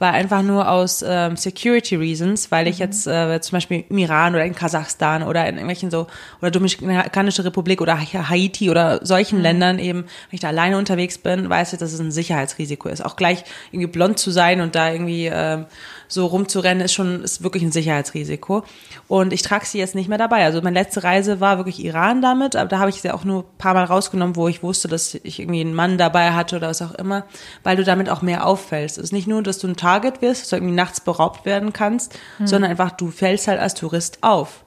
War 0.00 0.12
einfach 0.14 0.40
nur 0.40 0.66
aus 0.70 1.04
ähm, 1.06 1.36
Security 1.36 1.94
Reasons, 1.94 2.50
weil 2.50 2.66
ich 2.68 2.78
jetzt 2.78 3.06
äh, 3.06 3.38
zum 3.42 3.56
Beispiel 3.56 3.84
im 3.88 3.98
Iran 3.98 4.34
oder 4.34 4.46
in 4.46 4.54
Kasachstan 4.54 5.22
oder 5.22 5.42
in 5.46 5.56
irgendwelchen 5.56 5.90
so, 5.90 6.06
oder 6.40 6.50
Dominikanische 6.50 7.44
Republik 7.44 7.82
oder 7.82 8.00
Ha- 8.00 8.30
Haiti 8.30 8.70
oder 8.70 9.04
solchen 9.04 9.42
Ländern 9.42 9.78
eben, 9.78 10.04
wenn 10.04 10.08
ich 10.30 10.40
da 10.40 10.48
alleine 10.48 10.78
unterwegs 10.78 11.18
bin, 11.18 11.50
weiß 11.50 11.74
ich, 11.74 11.78
dass 11.78 11.92
es 11.92 12.00
ein 12.00 12.12
Sicherheitsrisiko 12.12 12.88
ist. 12.88 13.04
Auch 13.04 13.14
gleich 13.14 13.44
irgendwie 13.72 13.92
blond 13.92 14.18
zu 14.18 14.30
sein 14.30 14.62
und 14.62 14.74
da 14.74 14.90
irgendwie 14.90 15.26
ähm, 15.30 15.66
so 16.10 16.26
rumzurennen, 16.26 16.84
ist 16.84 16.92
schon, 16.92 17.22
ist 17.22 17.42
wirklich 17.42 17.62
ein 17.62 17.72
Sicherheitsrisiko. 17.72 18.64
Und 19.08 19.32
ich 19.32 19.42
trage 19.42 19.64
sie 19.64 19.78
jetzt 19.78 19.94
nicht 19.94 20.08
mehr 20.08 20.18
dabei. 20.18 20.44
Also 20.44 20.60
meine 20.60 20.78
letzte 20.78 21.04
Reise 21.04 21.40
war 21.40 21.56
wirklich 21.56 21.82
Iran 21.82 22.20
damit, 22.20 22.56
aber 22.56 22.68
da 22.68 22.80
habe 22.80 22.90
ich 22.90 23.00
sie 23.00 23.10
auch 23.10 23.24
nur 23.24 23.44
ein 23.44 23.58
paar 23.58 23.74
Mal 23.74 23.84
rausgenommen, 23.84 24.36
wo 24.36 24.48
ich 24.48 24.62
wusste, 24.62 24.88
dass 24.88 25.14
ich 25.14 25.40
irgendwie 25.40 25.60
einen 25.60 25.74
Mann 25.74 25.96
dabei 25.96 26.32
hatte 26.32 26.56
oder 26.56 26.68
was 26.68 26.82
auch 26.82 26.94
immer, 26.94 27.24
weil 27.62 27.76
du 27.76 27.84
damit 27.84 28.10
auch 28.10 28.22
mehr 28.22 28.46
auffällst. 28.46 28.98
Es 28.98 29.04
ist 29.04 29.12
nicht 29.12 29.28
nur, 29.28 29.42
dass 29.42 29.58
du 29.58 29.68
ein 29.68 29.76
Target 29.76 30.20
wirst, 30.20 30.42
dass 30.42 30.48
du 30.50 30.56
irgendwie 30.56 30.74
nachts 30.74 31.00
beraubt 31.00 31.46
werden 31.46 31.72
kannst, 31.72 32.18
sondern 32.44 32.70
einfach, 32.70 32.90
du 32.90 33.10
fällst 33.10 33.48
halt 33.48 33.60
als 33.60 33.74
Tourist 33.74 34.18
auf. 34.22 34.64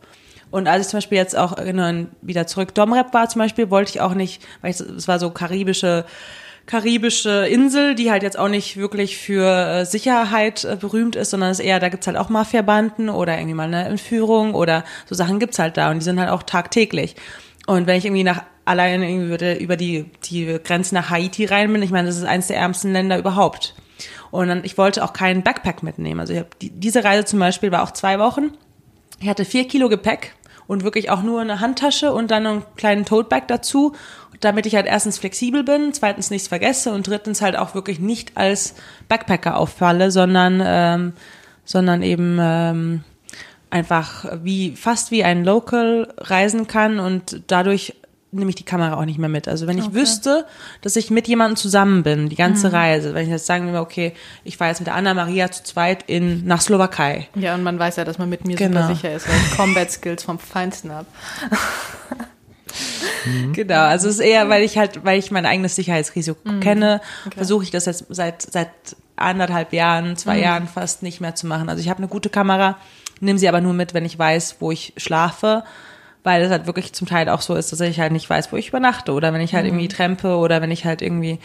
Und 0.53 0.67
als 0.67 0.85
ich 0.85 0.91
zum 0.91 0.97
Beispiel 0.97 1.17
jetzt 1.17 1.35
auch 1.35 1.55
genau, 1.55 2.05
wieder 2.21 2.45
zurück 2.45 2.75
Domrep 2.75 3.11
war 3.13 3.27
zum 3.27 3.39
Beispiel, 3.39 3.71
wollte 3.71 3.89
ich 3.89 4.01
auch 4.01 4.13
nicht, 4.13 4.45
weil 4.61 4.69
es 4.69 5.07
war 5.07 5.17
so 5.17 5.31
karibische 5.31 6.05
karibische 6.65 7.47
Insel, 7.47 7.95
die 7.95 8.09
halt 8.09 8.23
jetzt 8.23 8.39
auch 8.39 8.47
nicht 8.47 8.77
wirklich 8.77 9.17
für 9.17 9.49
äh, 9.49 9.85
Sicherheit 9.85 10.63
äh, 10.63 10.77
berühmt 10.79 11.15
ist, 11.15 11.31
sondern 11.31 11.51
es 11.51 11.59
eher, 11.59 11.79
da 11.79 11.89
gibt's 11.89 12.07
halt 12.07 12.17
auch 12.17 12.29
Mafia-Banden 12.29 13.09
oder 13.09 13.35
irgendwie 13.37 13.53
mal 13.53 13.67
eine 13.67 13.85
Entführung 13.85 14.55
oder 14.55 14.83
so 15.07 15.15
Sachen 15.15 15.39
gibt's 15.39 15.59
halt 15.59 15.77
da 15.77 15.91
und 15.91 15.99
die 15.99 16.05
sind 16.05 16.19
halt 16.19 16.29
auch 16.29 16.43
tagtäglich. 16.43 17.15
Und 17.67 17.87
wenn 17.87 17.97
ich 17.97 18.05
irgendwie 18.05 18.23
nach 18.23 18.43
allein 18.65 19.03
irgendwie 19.03 19.29
würde 19.29 19.55
über 19.55 19.75
die, 19.75 20.05
die 20.29 20.59
Grenze 20.63 20.95
nach 20.95 21.09
Haiti 21.09 21.45
rein 21.45 21.71
bin, 21.71 21.81
ich 21.81 21.91
meine, 21.91 22.07
das 22.07 22.17
ist 22.17 22.23
eines 22.23 22.47
der 22.47 22.57
ärmsten 22.57 22.93
Länder 22.93 23.17
überhaupt. 23.17 23.75
Und 24.31 24.47
dann, 24.47 24.63
ich 24.63 24.77
wollte 24.77 25.03
auch 25.03 25.13
keinen 25.13 25.43
Backpack 25.43 25.83
mitnehmen. 25.83 26.19
Also 26.19 26.33
ich 26.33 26.39
hab, 26.39 26.57
die, 26.59 26.69
diese 26.69 27.03
Reise 27.03 27.25
zum 27.25 27.39
Beispiel 27.39 27.71
war 27.71 27.83
auch 27.83 27.91
zwei 27.91 28.19
Wochen. 28.19 28.51
Ich 29.19 29.27
hatte 29.27 29.45
vier 29.45 29.67
Kilo 29.67 29.89
Gepäck 29.89 30.33
und 30.67 30.83
wirklich 30.83 31.09
auch 31.09 31.23
nur 31.23 31.41
eine 31.41 31.59
Handtasche 31.59 32.13
und 32.13 32.31
dann 32.31 32.47
einen 32.47 32.63
kleinen 32.75 33.05
Toteback 33.05 33.47
dazu, 33.47 33.93
damit 34.43 34.65
ich 34.65 34.75
halt 34.75 34.85
erstens 34.85 35.17
flexibel 35.17 35.63
bin, 35.63 35.93
zweitens 35.93 36.29
nichts 36.29 36.47
vergesse 36.47 36.91
und 36.93 37.07
drittens 37.07 37.41
halt 37.41 37.55
auch 37.55 37.75
wirklich 37.75 37.99
nicht 37.99 38.35
als 38.35 38.75
Backpacker 39.07 39.57
auffalle, 39.57 40.11
sondern 40.11 40.61
ähm, 40.65 41.13
sondern 41.65 42.01
eben 42.01 42.37
ähm, 42.41 43.03
einfach 43.69 44.25
wie 44.43 44.75
fast 44.75 45.11
wie 45.11 45.23
ein 45.23 45.43
Local 45.43 46.13
reisen 46.17 46.67
kann 46.67 46.99
und 46.99 47.41
dadurch 47.47 47.95
nehme 48.35 48.49
ich 48.49 48.55
die 48.55 48.63
Kamera 48.63 48.95
auch 48.99 49.05
nicht 49.05 49.19
mehr 49.19 49.29
mit. 49.29 49.47
Also 49.47 49.67
wenn 49.67 49.77
ich 49.77 49.93
wüsste, 49.93 50.45
dass 50.81 50.95
ich 50.95 51.11
mit 51.11 51.27
jemandem 51.27 51.55
zusammen 51.55 52.01
bin, 52.01 52.29
die 52.29 52.35
ganze 52.35 52.73
Reise, 52.73 53.13
wenn 53.13 53.23
ich 53.25 53.29
jetzt 53.29 53.45
sagen 53.45 53.67
würde, 53.67 53.79
okay, 53.79 54.13
ich 54.43 54.57
fahre 54.57 54.71
jetzt 54.71 54.79
mit 54.79 54.87
der 54.87 54.95
Anna 54.95 55.13
Maria 55.13 55.51
zu 55.51 55.63
zweit 55.63 56.03
in 56.07 56.43
nach 56.45 56.59
Slowakei. 56.61 57.27
Ja, 57.35 57.53
und 57.53 57.61
man 57.61 57.77
weiß 57.77 57.97
ja, 57.97 58.05
dass 58.05 58.17
man 58.17 58.29
mit 58.29 58.45
mir 58.45 58.55
Genau. 58.55 58.81
super 58.81 58.95
sicher 58.95 59.13
ist, 59.13 59.29
weil 59.29 59.35
ich 59.35 59.55
Combat 59.55 59.91
Skills 59.91 60.23
vom 60.23 60.39
Feinsten 60.39 60.91
habe. 60.91 61.05
Genau, 63.53 63.81
also 63.85 64.07
es 64.09 64.15
ist 64.15 64.19
eher, 64.21 64.49
weil 64.49 64.63
ich 64.63 64.77
halt, 64.77 65.05
weil 65.05 65.17
ich 65.19 65.31
mein 65.31 65.45
eigenes 65.45 65.75
Sicherheitsrisiko 65.75 66.39
Mhm. 66.49 66.59
kenne, 66.59 67.01
versuche 67.35 67.63
ich 67.63 67.71
das 67.71 67.85
jetzt 67.85 68.05
seit 68.09 68.41
seit 68.41 68.69
anderthalb 69.15 69.73
Jahren, 69.73 70.17
zwei 70.17 70.37
Mhm. 70.37 70.43
Jahren 70.43 70.67
fast 70.67 71.03
nicht 71.03 71.21
mehr 71.21 71.35
zu 71.35 71.47
machen. 71.47 71.69
Also 71.69 71.81
ich 71.81 71.89
habe 71.89 71.99
eine 71.99 72.07
gute 72.07 72.29
Kamera, 72.29 72.77
nehme 73.21 73.39
sie 73.39 73.47
aber 73.47 73.61
nur 73.61 73.73
mit, 73.73 73.93
wenn 73.93 74.05
ich 74.05 74.17
weiß, 74.19 74.57
wo 74.59 74.71
ich 74.71 74.93
schlafe, 74.97 75.63
weil 76.23 76.41
es 76.41 76.49
halt 76.49 76.65
wirklich 76.67 76.93
zum 76.93 77.07
Teil 77.07 77.29
auch 77.29 77.41
so 77.41 77.55
ist, 77.55 77.71
dass 77.71 77.79
ich 77.81 77.99
halt 77.99 78.11
nicht 78.11 78.29
weiß, 78.29 78.51
wo 78.51 78.57
ich 78.57 78.69
übernachte 78.69 79.13
oder 79.13 79.31
wenn 79.33 79.41
ich 79.41 79.53
halt 79.53 79.63
Mhm. 79.65 79.69
irgendwie 79.71 79.87
trempe 79.87 80.35
oder 80.35 80.61
wenn 80.61 80.71
ich 80.71 80.85
halt 80.85 81.01
irgendwie 81.01 81.39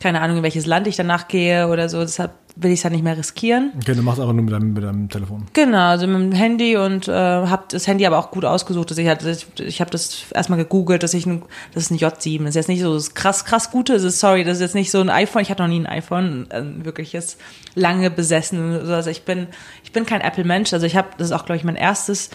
keine 0.00 0.20
Ahnung, 0.20 0.38
in 0.38 0.42
welches 0.42 0.66
Land 0.66 0.88
ich 0.88 0.96
danach 0.96 1.28
gehe 1.28 1.68
oder 1.68 1.88
so, 1.88 2.00
deshalb 2.00 2.32
will 2.54 2.70
ich 2.70 2.80
es 2.80 2.84
halt 2.84 2.92
nicht 2.92 3.02
mehr 3.02 3.16
riskieren. 3.16 3.72
Okay, 3.80 3.94
du 3.94 4.02
machst 4.02 4.20
einfach 4.20 4.34
nur 4.34 4.42
mit 4.44 4.52
deinem, 4.52 4.72
mit 4.74 4.84
deinem 4.84 5.08
Telefon. 5.08 5.46
Genau, 5.54 5.88
also 5.88 6.06
mit 6.06 6.16
dem 6.20 6.32
Handy 6.32 6.76
und 6.76 7.08
äh, 7.08 7.12
habe 7.12 7.64
das 7.70 7.86
Handy 7.86 8.04
aber 8.06 8.18
auch 8.18 8.30
gut 8.30 8.44
ausgesucht. 8.44 8.90
Also 8.90 9.00
ich 9.00 9.08
hatte, 9.08 9.30
ich, 9.30 9.46
ich 9.58 9.80
habe 9.80 9.90
das 9.90 10.24
erstmal 10.34 10.58
gegoogelt, 10.58 11.02
dass 11.02 11.14
ich 11.14 11.24
ein, 11.26 11.42
das 11.72 11.84
ist 11.84 11.90
ein 11.90 11.98
J7. 11.98 12.38
Das 12.40 12.48
ist 12.50 12.54
jetzt 12.56 12.68
nicht 12.68 12.82
so 12.82 12.92
das 12.94 13.14
krass 13.14 13.44
krass 13.44 13.70
gute. 13.70 13.94
Das 13.94 14.02
ist 14.02 14.20
sorry, 14.20 14.44
das 14.44 14.58
ist 14.58 14.60
jetzt 14.62 14.74
nicht 14.74 14.90
so 14.90 15.00
ein 15.00 15.08
iPhone. 15.10 15.42
Ich 15.42 15.50
hatte 15.50 15.62
noch 15.62 15.68
nie 15.70 15.80
ein 15.80 15.86
iPhone, 15.86 16.46
ein 16.50 16.84
wirkliches 16.84 17.38
lange 17.74 18.10
besessen. 18.10 18.72
Also 18.90 19.08
ich 19.10 19.22
bin 19.24 19.46
ich 19.82 19.92
bin 19.92 20.04
kein 20.04 20.20
Apple 20.20 20.44
Mensch. 20.44 20.72
Also 20.72 20.84
ich 20.86 20.96
habe 20.96 21.08
das 21.18 21.28
ist 21.28 21.32
auch 21.32 21.46
glaube 21.46 21.56
ich 21.56 21.64
mein 21.64 21.76
erstes 21.76 22.30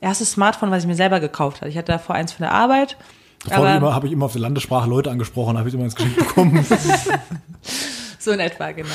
erstes 0.00 0.30
Smartphone, 0.32 0.70
was 0.70 0.84
ich 0.84 0.88
mir 0.88 0.94
selber 0.94 1.20
gekauft 1.20 1.60
habe. 1.60 1.68
Ich 1.70 1.76
hatte 1.76 1.92
davor 1.92 2.14
eins 2.14 2.32
von 2.32 2.44
der 2.44 2.52
Arbeit. 2.52 2.96
Vorher 3.44 3.58
Aber- 3.66 3.76
immer 3.76 3.94
habe 3.94 4.06
ich 4.06 4.12
immer 4.12 4.24
auf 4.26 4.32
der 4.32 4.40
Landessprache 4.40 4.88
Leute 4.88 5.10
angesprochen, 5.10 5.58
habe 5.58 5.68
ich 5.68 5.74
immer 5.74 5.84
ins 5.84 5.94
Geschenk 5.94 6.16
bekommen. 6.16 6.64
So 8.28 8.34
in 8.34 8.40
etwa, 8.40 8.72
genau. 8.72 8.90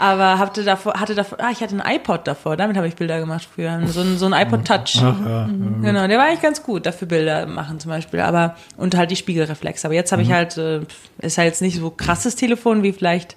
Aber 0.00 0.36
hatte 0.40 0.64
davor, 0.64 0.94
hatte 0.94 1.14
davor, 1.14 1.38
ah, 1.40 1.50
ich 1.52 1.60
hatte 1.60 1.80
einen 1.80 1.96
iPod 1.96 2.26
davor, 2.26 2.56
damit 2.56 2.76
habe 2.76 2.88
ich 2.88 2.96
Bilder 2.96 3.20
gemacht 3.20 3.46
früher. 3.54 3.80
So 3.86 4.00
ein, 4.00 4.18
so 4.18 4.26
ein 4.26 4.32
iPod 4.32 4.64
Touch. 4.64 4.96
Ach, 5.00 5.14
ja, 5.24 5.48
Genau, 5.80 6.08
der 6.08 6.18
war 6.18 6.24
eigentlich 6.24 6.42
ganz 6.42 6.60
gut 6.60 6.84
dafür 6.84 7.06
Bilder 7.06 7.46
machen 7.46 7.78
zum 7.78 7.92
Beispiel, 7.92 8.18
aber 8.18 8.56
und 8.76 8.96
halt 8.96 9.12
die 9.12 9.16
Spiegelreflex. 9.16 9.84
Aber 9.84 9.94
jetzt 9.94 10.10
habe 10.10 10.22
ich 10.22 10.32
halt, 10.32 10.58
äh, 10.58 10.80
ist 11.18 11.38
halt 11.38 11.46
jetzt 11.46 11.62
nicht 11.62 11.78
so 11.78 11.88
krasses 11.90 12.34
Telefon 12.34 12.82
wie 12.82 12.92
vielleicht 12.92 13.36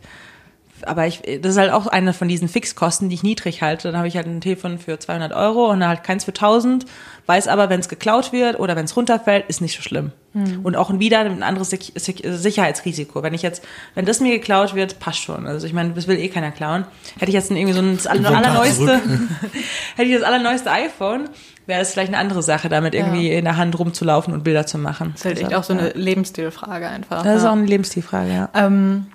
aber 0.83 1.07
ich, 1.07 1.21
das 1.41 1.53
ist 1.53 1.57
halt 1.57 1.71
auch 1.71 1.87
eine 1.87 2.13
von 2.13 2.27
diesen 2.27 2.47
Fixkosten, 2.47 3.09
die 3.09 3.15
ich 3.15 3.23
niedrig 3.23 3.61
halte. 3.61 3.87
Dann 3.89 3.97
habe 3.97 4.07
ich 4.07 4.15
halt 4.15 4.27
ein 4.27 4.41
Telefon 4.41 4.77
für 4.79 4.99
200 4.99 5.33
Euro 5.33 5.69
und 5.71 5.79
dann 5.79 5.89
halt 5.89 6.03
keins 6.03 6.25
für 6.25 6.31
1000. 6.31 6.85
Weiß 7.25 7.47
aber, 7.47 7.69
wenn 7.69 7.79
es 7.79 7.89
geklaut 7.89 8.31
wird 8.31 8.57
oder 8.59 8.75
wenn 8.75 8.85
es 8.85 8.95
runterfällt, 8.95 9.45
ist 9.49 9.59
nicht 9.61 9.75
so 9.75 9.81
schlimm. 9.81 10.11
Hm. 10.33 10.61
Und 10.63 10.75
auch 10.75 10.97
wieder 10.99 11.19
ein 11.19 11.43
anderes 11.43 11.69
Sich- 11.71 11.91
Sich- 11.95 12.23
Sicherheitsrisiko. 12.25 13.21
Wenn 13.23 13.33
ich 13.33 13.41
jetzt, 13.41 13.63
wenn 13.95 14.05
das 14.05 14.19
mir 14.21 14.31
geklaut 14.31 14.75
wird, 14.75 14.99
passt 14.99 15.19
schon. 15.19 15.45
Also 15.45 15.67
ich 15.67 15.73
meine, 15.73 15.89
das 15.91 16.07
will 16.07 16.17
eh 16.17 16.29
keiner 16.29 16.51
klauen. 16.51 16.85
Hätte 17.19 17.29
ich 17.29 17.33
jetzt 17.33 17.51
irgendwie 17.51 17.73
so 17.73 17.81
ein 17.81 17.99
allerneueste, 18.25 19.01
hätte 19.95 20.09
ich 20.09 20.13
das 20.13 20.23
allerneueste 20.23 20.71
iPhone, 20.71 21.29
wäre 21.65 21.79
das 21.79 21.91
vielleicht 21.91 22.13
eine 22.13 22.17
andere 22.17 22.43
Sache, 22.43 22.69
damit 22.69 22.95
irgendwie 22.95 23.31
in 23.31 23.43
der 23.43 23.57
Hand 23.57 23.77
rumzulaufen 23.77 24.33
und 24.33 24.43
Bilder 24.43 24.65
zu 24.65 24.77
machen. 24.77 25.11
Das 25.13 25.21
ist 25.21 25.25
halt 25.25 25.41
echt 25.41 25.53
auch 25.53 25.63
so 25.63 25.73
eine 25.73 25.89
Lebensstilfrage 25.89 26.87
einfach. 26.87 27.23
Das 27.23 27.37
ist 27.37 27.43
ja. 27.43 27.49
auch 27.49 27.55
eine 27.55 27.65
Lebensstilfrage, 27.65 28.31
ja. 28.33 28.49
Ähm, 28.53 29.07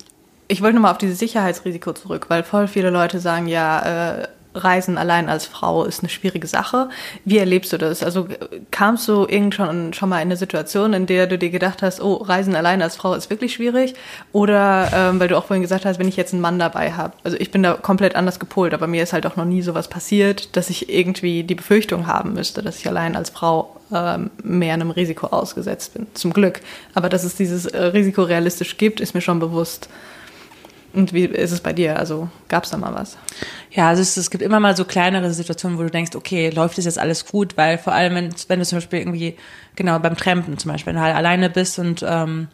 ich 0.53 0.61
wollte 0.61 0.75
nochmal 0.75 0.93
auf 0.93 0.99
dieses 0.99 1.19
Sicherheitsrisiko 1.19 1.95
zurück, 1.95 2.27
weil 2.29 2.43
voll 2.43 2.69
viele 2.69 2.91
Leute 2.91 3.21
sagen, 3.21 3.47
ja, 3.49 4.21
äh, 4.21 4.29
Reisen 4.55 4.99
allein 4.99 5.31
als 5.31 5.47
Frau 5.47 5.85
ist 5.85 6.01
eine 6.01 6.11
schwierige 6.11 6.47
Sache. 6.47 6.91
Wie 7.25 7.39
erlebst 7.39 7.73
du 7.73 7.79
das? 7.79 8.03
Also 8.03 8.27
äh, 8.27 8.61
kamst 8.71 9.09
du 9.09 9.27
irgendwann 9.27 9.95
schon 9.95 10.11
mal 10.11 10.17
in 10.17 10.29
eine 10.29 10.37
Situation, 10.37 10.93
in 10.93 11.07
der 11.07 11.27
du 11.27 11.39
dir 11.39 11.49
gedacht 11.49 11.81
hast, 11.81 12.03
oh, 12.03 12.17
Reisen 12.17 12.55
allein 12.55 12.83
als 12.83 12.97
Frau 12.97 13.15
ist 13.15 13.31
wirklich 13.31 13.55
schwierig? 13.55 13.95
Oder 14.33 14.91
ähm, 14.95 15.21
weil 15.21 15.29
du 15.29 15.39
auch 15.39 15.47
vorhin 15.47 15.63
gesagt 15.63 15.87
hast, 15.87 15.99
wenn 15.99 16.07
ich 16.07 16.19
jetzt 16.19 16.35
einen 16.35 16.43
Mann 16.43 16.59
dabei 16.59 16.93
habe. 16.93 17.15
Also 17.25 17.39
ich 17.39 17.51
bin 17.51 17.63
da 17.63 17.73
komplett 17.73 18.15
anders 18.15 18.39
gepolt, 18.39 18.75
aber 18.75 18.87
mir 18.87 19.03
ist 19.03 19.15
halt 19.15 19.25
auch 19.25 19.37
noch 19.37 19.47
nie 19.47 19.63
sowas 19.63 19.89
passiert, 19.89 20.55
dass 20.55 20.69
ich 20.69 20.93
irgendwie 20.93 21.45
die 21.45 21.55
Befürchtung 21.55 22.07
haben 22.07 22.35
müsste, 22.35 22.63
dass 22.63 22.79
ich 22.79 22.87
allein 22.87 23.17
als 23.17 23.31
Frau 23.31 23.75
ähm, 23.91 24.31
mehr 24.43 24.75
einem 24.75 24.91
Risiko 24.91 25.29
ausgesetzt 25.29 25.95
bin. 25.95 26.09
Zum 26.13 26.35
Glück. 26.35 26.61
Aber 26.93 27.09
dass 27.09 27.25
es 27.25 27.37
dieses 27.37 27.65
äh, 27.65 27.83
Risiko 27.85 28.23
realistisch 28.23 28.77
gibt, 28.77 29.01
ist 29.01 29.15
mir 29.15 29.23
schon 29.23 29.41
bewusst. 29.41 29.89
Und 30.93 31.13
wie 31.13 31.25
ist 31.25 31.53
es 31.53 31.61
bei 31.61 31.73
dir? 31.73 31.99
Also 31.99 32.29
gab 32.49 32.65
es 32.65 32.71
da 32.71 32.77
mal 32.77 32.95
was? 32.95 33.17
Ja, 33.71 33.89
also 33.89 34.03
es, 34.03 34.17
es 34.17 34.31
gibt 34.31 34.43
immer 34.43 34.61
mal 34.61 34.77
so 34.77 34.85
kleinere 34.85 35.33
Situationen, 35.33 35.79
wo 35.79 35.83
du 35.83 35.91
denkst, 35.91 36.15
okay, 36.15 36.51
läuft 36.51 36.77
das 36.77 36.85
jetzt 36.85 36.99
alles 36.99 37.25
gut? 37.25 37.57
Weil 37.57 37.79
vor 37.79 37.95
allem, 37.95 38.15
wenn, 38.15 38.35
wenn 38.49 38.59
du 38.59 38.67
zum 38.67 38.77
Beispiel 38.77 38.99
irgendwie, 38.99 39.37
genau, 39.77 39.99
beim 39.99 40.17
Trampen 40.17 40.59
zum 40.59 40.71
Beispiel, 40.71 40.93
wenn 40.93 41.01
du 41.01 41.07
halt 41.07 41.17
alleine 41.17 41.49
bist 41.51 41.79
und 41.79 42.05
ähm, 42.07 42.49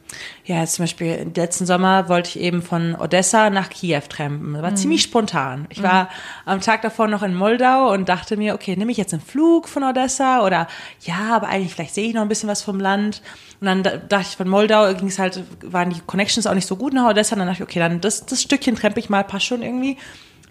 ja, 0.44 0.60
jetzt 0.60 0.74
zum 0.74 0.84
Beispiel 0.84 1.30
letzten 1.34 1.66
Sommer 1.66 2.08
wollte 2.08 2.28
ich 2.30 2.40
eben 2.40 2.62
von 2.62 2.94
Odessa 2.94 3.50
nach 3.50 3.70
Kiew 3.70 4.00
trampen. 4.08 4.54
Das 4.54 4.62
war 4.62 4.74
ziemlich 4.74 5.02
spontan. 5.02 5.66
Ich 5.70 5.82
war 5.82 6.08
am 6.44 6.60
Tag 6.60 6.82
davor 6.82 7.08
noch 7.08 7.22
in 7.22 7.34
Moldau 7.34 7.92
und 7.92 8.08
dachte 8.08 8.36
mir, 8.36 8.54
okay, 8.54 8.76
nehme 8.76 8.90
ich 8.92 8.96
jetzt 8.98 9.12
einen 9.12 9.22
Flug 9.22 9.68
von 9.68 9.82
Odessa 9.84 10.44
oder 10.46 10.68
ja, 11.02 11.34
aber 11.34 11.48
eigentlich 11.48 11.74
vielleicht 11.74 11.94
sehe 11.94 12.08
ich 12.08 12.14
noch 12.14 12.22
ein 12.22 12.28
bisschen 12.28 12.48
was 12.48 12.62
vom 12.62 12.78
Land. 12.80 13.22
Und 13.60 13.66
dann 13.66 13.82
da- 13.82 13.96
dachte 13.96 14.26
ich, 14.30 14.36
von 14.36 14.48
Moldau 14.48 14.94
ging 14.94 15.08
es 15.08 15.18
halt, 15.18 15.42
waren 15.64 15.90
die 15.90 16.00
Connections 16.06 16.46
auch 16.46 16.54
nicht 16.54 16.66
so 16.68 16.76
gut 16.76 16.92
nach 16.92 17.10
Odessa. 17.10 17.34
Und 17.34 17.40
dann 17.40 17.48
dachte 17.48 17.62
ich, 17.62 17.68
okay, 17.68 17.80
dann 17.80 18.00
das, 18.00 18.24
das 18.26 18.40
Stückchen 18.42 18.76
trampe 18.76 19.00
ich 19.00 19.10
mal, 19.10 19.24
passt 19.24 19.46
schon 19.46 19.62
irgendwie 19.62 19.96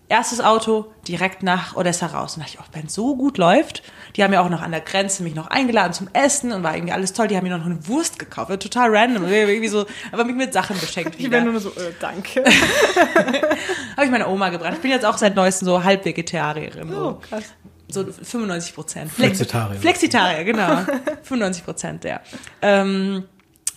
erstes 0.09 0.41
Auto 0.41 0.91
direkt 1.07 1.43
nach 1.43 1.75
Odessa 1.75 2.07
raus. 2.07 2.35
Und 2.35 2.43
dachte 2.43 2.55
ich, 2.55 2.59
oh, 2.59 2.67
wenn 2.71 2.85
es 2.85 2.93
so 2.93 3.15
gut 3.15 3.37
läuft, 3.37 3.83
die 4.15 4.23
haben 4.23 4.33
ja 4.33 4.41
auch 4.41 4.49
noch 4.49 4.61
an 4.61 4.71
der 4.71 4.81
Grenze 4.81 5.23
mich 5.23 5.35
noch 5.35 5.47
eingeladen 5.47 5.93
zum 5.93 6.09
Essen 6.13 6.51
und 6.51 6.63
war 6.63 6.75
irgendwie 6.75 6.93
alles 6.93 7.13
toll. 7.13 7.27
Die 7.27 7.35
haben 7.35 7.43
mir 7.43 7.57
noch 7.57 7.65
eine 7.65 7.87
Wurst 7.87 8.17
gekauft, 8.19 8.49
total 8.61 8.95
random, 8.95 9.25
irgendwie 9.25 9.67
so, 9.67 9.85
aber 10.11 10.23
mich 10.23 10.35
mit 10.35 10.53
Sachen 10.53 10.79
beschenkt. 10.79 11.17
wieder. 11.17 11.41
nur 11.41 11.59
so, 11.59 11.69
äh, 11.69 11.93
danke. 11.99 12.43
Habe 13.95 14.05
ich 14.05 14.11
meiner 14.11 14.29
Oma 14.29 14.49
gebracht. 14.49 14.73
Ich 14.75 14.81
bin 14.81 14.91
jetzt 14.91 15.05
auch 15.05 15.17
seit 15.17 15.35
neuestem 15.35 15.65
so 15.65 15.83
halb 15.83 16.05
Vegetarierin. 16.05 16.89
So. 16.89 16.97
Oh, 16.97 17.13
krass. 17.15 17.43
So 17.89 18.03
95 18.03 18.75
Prozent. 18.75 19.11
Flexitarier. 19.11 19.79
Flexitarier, 19.79 20.43
genau. 20.43 20.81
95 21.23 21.63
Prozent, 21.63 22.03
ja. 22.03 22.19
Ähm, 22.61 23.23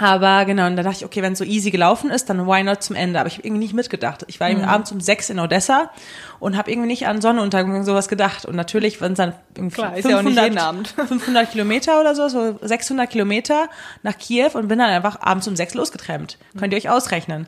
aber 0.00 0.44
genau, 0.46 0.66
und 0.66 0.76
da 0.76 0.82
dachte 0.82 0.96
ich, 0.98 1.04
okay, 1.04 1.20
wenn 1.22 1.34
es 1.34 1.38
so 1.38 1.44
easy 1.44 1.70
gelaufen 1.70 2.10
ist, 2.10 2.30
dann 2.30 2.46
why 2.46 2.62
not 2.62 2.82
zum 2.82 2.96
Ende? 2.96 3.20
Aber 3.20 3.26
ich 3.28 3.34
habe 3.38 3.46
irgendwie 3.46 3.62
nicht 3.64 3.74
mitgedacht. 3.74 4.24
Ich 4.28 4.40
war 4.40 4.48
Mhm. 4.48 4.64
abends 4.64 4.90
um 4.92 5.00
sechs 5.00 5.28
in 5.30 5.38
Odessa 5.38 5.90
und 6.38 6.56
habe 6.56 6.70
irgendwie 6.70 6.88
nicht 6.88 7.06
an 7.06 7.20
Sonnenuntergang 7.20 7.74
und 7.76 7.84
sowas 7.84 8.08
gedacht. 8.08 8.46
Und 8.46 8.56
natürlich, 8.56 9.00
wenn 9.00 9.12
es 9.12 9.18
dann 9.18 9.34
irgendwie 9.56 9.74
Klar, 9.76 9.96
ist 9.96 10.08
ja 10.08 10.18
auch 10.18 10.22
nicht 10.22 10.58
Abend. 10.58 10.88
500 10.88 11.50
Kilometer 11.52 12.00
oder 12.00 12.14
so, 12.14 12.28
so 12.28 12.58
600 12.62 13.10
Kilometer 13.10 13.68
nach 14.02 14.16
Kiew 14.16 14.50
und 14.54 14.68
bin 14.68 14.78
dann 14.78 14.90
einfach 14.90 15.20
abends 15.20 15.46
um 15.46 15.54
sechs 15.56 15.74
losgetrennt. 15.74 16.38
Könnt 16.58 16.72
ihr 16.72 16.78
euch 16.78 16.88
ausrechnen. 16.88 17.46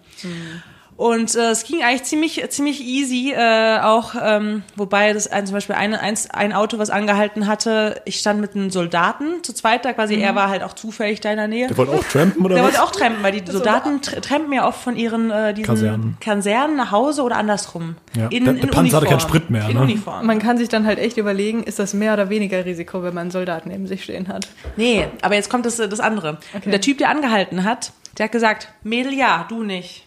Und 0.97 1.35
äh, 1.35 1.51
es 1.51 1.65
ging 1.65 1.83
eigentlich 1.83 2.05
ziemlich, 2.05 2.45
ziemlich 2.51 2.81
easy, 2.83 3.33
äh, 3.37 3.81
auch, 3.81 4.15
ähm, 4.23 4.63
wobei 4.77 5.13
das 5.13 5.27
ein, 5.27 5.47
zum 5.47 5.55
Beispiel 5.55 5.75
ein, 5.75 5.95
eins, 5.95 6.31
ein 6.31 6.53
Auto, 6.53 6.79
was 6.79 6.91
angehalten 6.91 7.47
hatte, 7.47 8.01
ich 8.05 8.19
stand 8.21 8.41
mit 8.41 8.55
einem 8.55 8.71
Soldaten 8.71 9.43
zu 9.43 9.53
zweit 9.53 9.85
da 9.85 9.93
quasi, 9.95 10.17
er 10.21 10.35
war 10.35 10.49
halt 10.49 10.63
auch 10.63 10.75
zufällig 10.75 11.21
da 11.21 11.31
in 11.31 11.39
der 11.39 11.49
Nähe. 11.49 11.67
Der 11.69 11.77
wollte 11.77 11.93
auch 11.93 12.05
trampen 12.05 12.45
oder 12.45 12.55
Der 12.55 12.65
was? 12.65 12.73
wollte 12.75 12.85
auch 12.85 12.91
trampen, 12.93 13.23
weil 13.23 13.33
die 13.41 13.51
Soldaten 13.51 14.01
tr 14.03 14.21
trampen 14.21 14.53
ja 14.53 14.67
oft 14.69 14.81
von 14.83 14.95
ihren 14.97 15.31
äh, 15.31 15.55
diesen 15.55 15.67
Kasernen. 15.67 16.17
Kasernen. 16.21 16.77
nach 16.77 16.91
Hause 16.93 17.23
oder 17.23 17.37
andersrum. 17.37 17.97
Ja. 18.17 18.29
In, 18.29 18.45
Der- 18.45 18.55
in 18.55 18.61
der 18.61 18.69
Panzer 18.69 18.99
hatte 18.99 19.07
keinen 19.07 19.21
Sprit 19.21 19.51
mehr, 19.51 19.69
In 19.69 19.77
ne? 19.77 19.83
Uniform. 19.83 20.27
Man 20.27 20.39
kann 20.39 20.59
sich 20.59 20.69
dann 20.69 20.87
halt 20.87 20.99
echt 20.99 21.17
überlegen, 21.17 21.63
ist 21.65 21.79
das 21.79 21.95
mehr 21.95 22.13
oder 22.13 22.29
weniger 22.29 22.65
Risiko, 22.65 23.03
wenn 23.03 23.15
man 23.15 23.23
einen 23.23 23.31
Soldaten 23.33 23.71
neben 23.71 23.87
sich 23.87 24.05
stehen 24.05 24.29
hat? 24.29 24.47
Nee, 24.77 25.09
aber 25.23 25.35
jetzt 25.35 25.51
kommt 25.51 25.67
das, 25.67 25.77
das 25.79 26.01
andere. 26.01 26.39
Okay. 26.57 26.71
Der 26.71 26.81
Typ, 26.81 26.99
der 26.99 27.09
angehalten 27.09 27.65
hat, 27.65 27.93
der 28.19 28.25
hat 28.25 28.33
gesagt, 28.33 28.69
Mädel 28.85 29.15
ja, 29.15 29.47
du 29.49 29.63
nicht. 29.65 30.05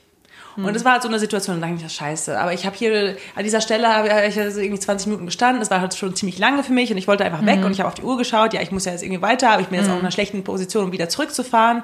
Und 0.57 0.73
das 0.73 0.85
war 0.85 0.93
halt 0.93 1.01
so 1.01 1.07
eine 1.09 1.19
Situation, 1.19 1.59
da 1.59 1.67
dachte 1.67 1.77
ich, 1.77 1.83
das 1.83 1.93
scheiße. 1.93 2.39
Aber 2.39 2.53
ich 2.53 2.65
habe 2.65 2.75
hier, 2.75 3.17
an 3.35 3.43
dieser 3.43 3.61
Stelle 3.61 3.93
habe 3.93 4.07
ich 4.07 4.39
also 4.39 4.59
irgendwie 4.59 4.79
20 4.79 5.07
Minuten 5.07 5.25
gestanden, 5.25 5.61
es 5.61 5.69
war 5.69 5.81
halt 5.81 5.93
schon 5.95 6.15
ziemlich 6.15 6.39
lange 6.39 6.63
für 6.63 6.71
mich 6.71 6.91
und 6.91 6.97
ich 6.97 7.07
wollte 7.07 7.25
einfach 7.25 7.45
weg 7.45 7.63
und 7.65 7.71
ich 7.71 7.79
habe 7.79 7.87
auf 7.87 7.95
die 7.95 8.03
Uhr 8.03 8.17
geschaut, 8.17 8.53
ja, 8.53 8.61
ich 8.61 8.71
muss 8.71 8.85
ja 8.85 8.91
jetzt 8.91 9.03
irgendwie 9.03 9.21
weiter, 9.21 9.51
aber 9.51 9.61
ich 9.61 9.67
bin 9.67 9.79
jetzt 9.79 9.89
auch 9.89 9.95
in 9.95 9.99
einer 9.99 10.11
schlechten 10.11 10.43
Position, 10.43 10.85
um 10.85 10.91
wieder 10.91 11.09
zurückzufahren 11.09 11.83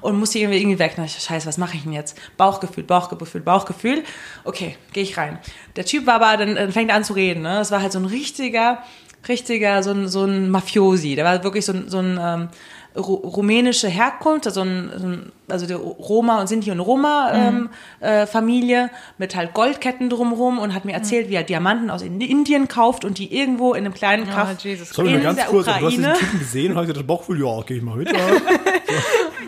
und 0.00 0.18
musste 0.18 0.38
irgendwie, 0.38 0.58
irgendwie 0.58 0.78
weg. 0.78 0.94
Da 0.96 1.02
dachte 1.02 1.16
ich, 1.18 1.24
scheiße, 1.24 1.46
was 1.46 1.58
mache 1.58 1.76
ich 1.76 1.82
denn 1.82 1.92
jetzt? 1.92 2.18
Bauchgefühl, 2.36 2.84
Bauchgefühl, 2.84 3.40
Bauchgefühl. 3.42 4.02
Okay, 4.44 4.76
gehe 4.92 5.02
ich 5.02 5.16
rein. 5.18 5.38
Der 5.76 5.84
Typ 5.84 6.06
war 6.06 6.14
aber, 6.14 6.36
dann, 6.36 6.54
dann 6.54 6.72
fängt 6.72 6.90
er 6.90 6.96
an 6.96 7.04
zu 7.04 7.12
reden, 7.12 7.42
ne? 7.42 7.56
Das 7.58 7.70
war 7.70 7.82
halt 7.82 7.92
so 7.92 7.98
ein 7.98 8.06
richtiger, 8.06 8.82
richtiger, 9.28 9.82
so 9.82 9.90
ein, 9.90 10.08
so 10.08 10.24
ein 10.24 10.50
Mafiosi. 10.50 11.14
Der 11.16 11.24
war 11.24 11.42
wirklich 11.44 11.64
so 11.64 11.72
ein, 11.72 11.88
so 11.88 11.98
ein 11.98 12.18
ähm, 12.20 12.48
rumänische 12.96 13.88
Herkunft, 13.88 14.46
also, 14.46 14.62
ein, 14.62 14.90
so 14.96 15.06
ein, 15.06 15.32
also 15.48 15.66
die 15.66 15.72
Roma 15.74 16.40
und 16.40 16.48
Sinti 16.48 16.70
und 16.70 16.80
Roma 16.80 17.30
ähm, 17.34 17.70
äh, 18.00 18.26
Familie 18.26 18.90
mit 19.18 19.36
halt 19.36 19.54
Goldketten 19.54 20.10
drumherum 20.10 20.58
und 20.58 20.74
hat 20.74 20.84
mir 20.84 20.92
erzählt, 20.92 21.28
wie 21.30 21.34
er 21.34 21.42
Diamanten 21.44 21.90
aus 21.90 22.02
in- 22.02 22.20
Indien 22.20 22.68
kauft 22.68 23.04
und 23.04 23.18
die 23.18 23.32
irgendwo 23.36 23.74
in 23.74 23.84
einem 23.84 23.94
kleinen 23.94 24.28
Kaff 24.28 24.58
Jesus 24.60 24.90
Sorry, 24.90 25.14
in 25.14 25.22
ganz 25.22 25.36
der 25.36 25.46
kurz, 25.46 25.68
aber 25.68 25.78
du 25.80 25.86
hast 25.86 25.92
diesen 25.92 26.04
Ukraine. 26.04 26.18
Typen 26.20 26.38
gesehen 26.40 26.72
und 26.72 26.78
hast 26.78 26.82
gesagt, 26.84 26.98
das 26.98 27.06
Bauchgefühl, 27.06 27.40
ja, 27.44 27.62
geh 27.66 27.76
ich 27.76 27.82
mal 27.82 27.96
mit. 27.96 28.10
Ja. 28.12 28.18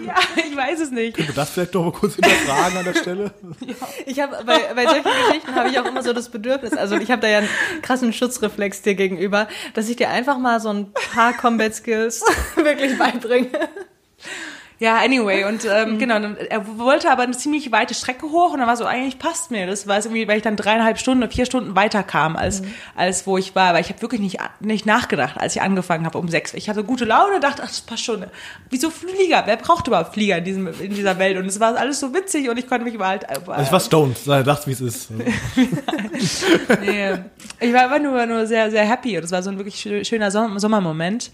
Ja, 0.07 0.15
ich 0.37 0.57
weiß 0.57 0.81
es 0.81 0.91
nicht. 0.91 1.17
Können 1.17 1.29
wir 1.29 1.35
das 1.35 1.51
vielleicht 1.51 1.75
doch 1.75 1.85
mal 1.85 1.93
kurz 1.93 2.15
hinterfragen 2.15 2.79
an 2.79 2.85
der 2.85 2.95
Stelle? 2.95 3.31
Ich 4.07 4.19
habe 4.21 4.37
bei, 4.47 4.59
bei 4.75 4.85
solchen 4.87 5.03
Geschichten 5.27 5.55
habe 5.55 5.69
ich 5.69 5.79
auch 5.79 5.85
immer 5.85 6.03
so 6.03 6.13
das 6.15 6.31
Bedürfnis, 6.31 6.73
also 6.73 6.97
ich 6.97 7.11
habe 7.11 7.21
da 7.21 7.29
ja 7.29 7.39
einen 7.39 7.49
krassen 7.83 8.13
Schutzreflex 8.15 8.81
dir 8.83 8.95
gegenüber, 8.95 9.49
dass 9.75 9.89
ich 9.91 9.97
dir 9.97 10.09
einfach 10.09 10.39
mal 10.39 10.61
so 10.61 10.71
ein 10.71 10.93
paar 11.13 11.35
Combat 11.35 11.75
Skills 11.75 12.25
wirklich 12.57 12.97
beibringe. 12.97 13.38
Ja, 14.81 14.99
anyway, 14.99 15.43
und 15.43 15.65
ähm, 15.65 15.99
genau, 15.99 16.21
dann, 16.21 16.37
er 16.37 16.79
wollte 16.79 17.11
aber 17.11 17.25
eine 17.25 17.37
ziemlich 17.37 17.73
weite 17.73 17.95
Strecke 17.95 18.27
hoch 18.27 18.53
und 18.53 18.61
dann 18.61 18.69
war 18.69 18.77
so, 18.77 18.85
eigentlich 18.85 19.19
passt 19.19 19.51
mir 19.51 19.67
das, 19.67 19.89
weil 19.89 19.99
irgendwie, 20.01 20.29
weil 20.29 20.37
ich 20.37 20.45
dann 20.45 20.55
dreieinhalb 20.55 21.01
Stunden 21.01 21.25
oder 21.25 21.33
vier 21.33 21.47
Stunden 21.47 21.75
weiter 21.75 22.05
kam, 22.05 22.37
als, 22.37 22.63
als 22.95 23.27
wo 23.27 23.37
ich 23.39 23.57
war. 23.57 23.71
Aber 23.71 23.81
ich 23.81 23.89
habe 23.89 24.01
wirklich 24.03 24.21
nicht, 24.21 24.39
nicht 24.61 24.87
nachgedacht, 24.87 25.37
als 25.37 25.57
ich 25.57 25.63
angefangen 25.63 26.07
habe 26.07 26.17
um 26.17 26.29
sechs. 26.29 26.55
Ich 26.55 26.69
hatte 26.69 26.85
gute 26.85 27.05
Laune, 27.07 27.41
dachte, 27.41 27.63
ach, 27.65 27.69
das 27.69 27.81
passt 27.81 28.05
schon. 28.05 28.25
Wieso 28.71 28.91
Flieger? 28.91 29.43
Wer 29.47 29.57
braucht 29.57 29.89
überhaupt 29.89 30.15
Flieger 30.15 30.39
in, 30.39 30.45
diesem, 30.45 30.69
in 30.81 30.95
dieser 30.95 31.19
Welt? 31.19 31.39
Und 31.39 31.47
es 31.47 31.59
war 31.59 31.77
alles 31.77 31.99
so 31.99 32.15
witzig 32.15 32.49
und 32.49 32.57
ich 32.57 32.69
konnte 32.69 32.85
mich 32.85 32.95
über 32.95 33.09
halt. 33.09 33.29
Also 33.29 33.51
ich 33.61 33.73
war 33.73 33.81
stoned, 33.81 34.17
sag 34.17 34.45
sag's 34.47 34.69
wie 34.69 34.73
es 34.73 34.81
ist. 34.81 35.09
Nee, 36.81 37.15
ich 37.61 37.73
war 37.73 37.83
einfach 37.85 38.01
nur, 38.01 38.25
nur 38.27 38.47
sehr, 38.47 38.71
sehr 38.71 38.85
happy 38.85 39.17
und 39.19 39.25
es 39.25 39.33
war 39.33 39.43
so 39.43 39.51
ein 39.51 39.59
wirklich 39.59 39.75
schö- 39.77 40.05
schöner 40.05 40.31
Som 40.31 40.57
Sommermoment. 40.61 41.33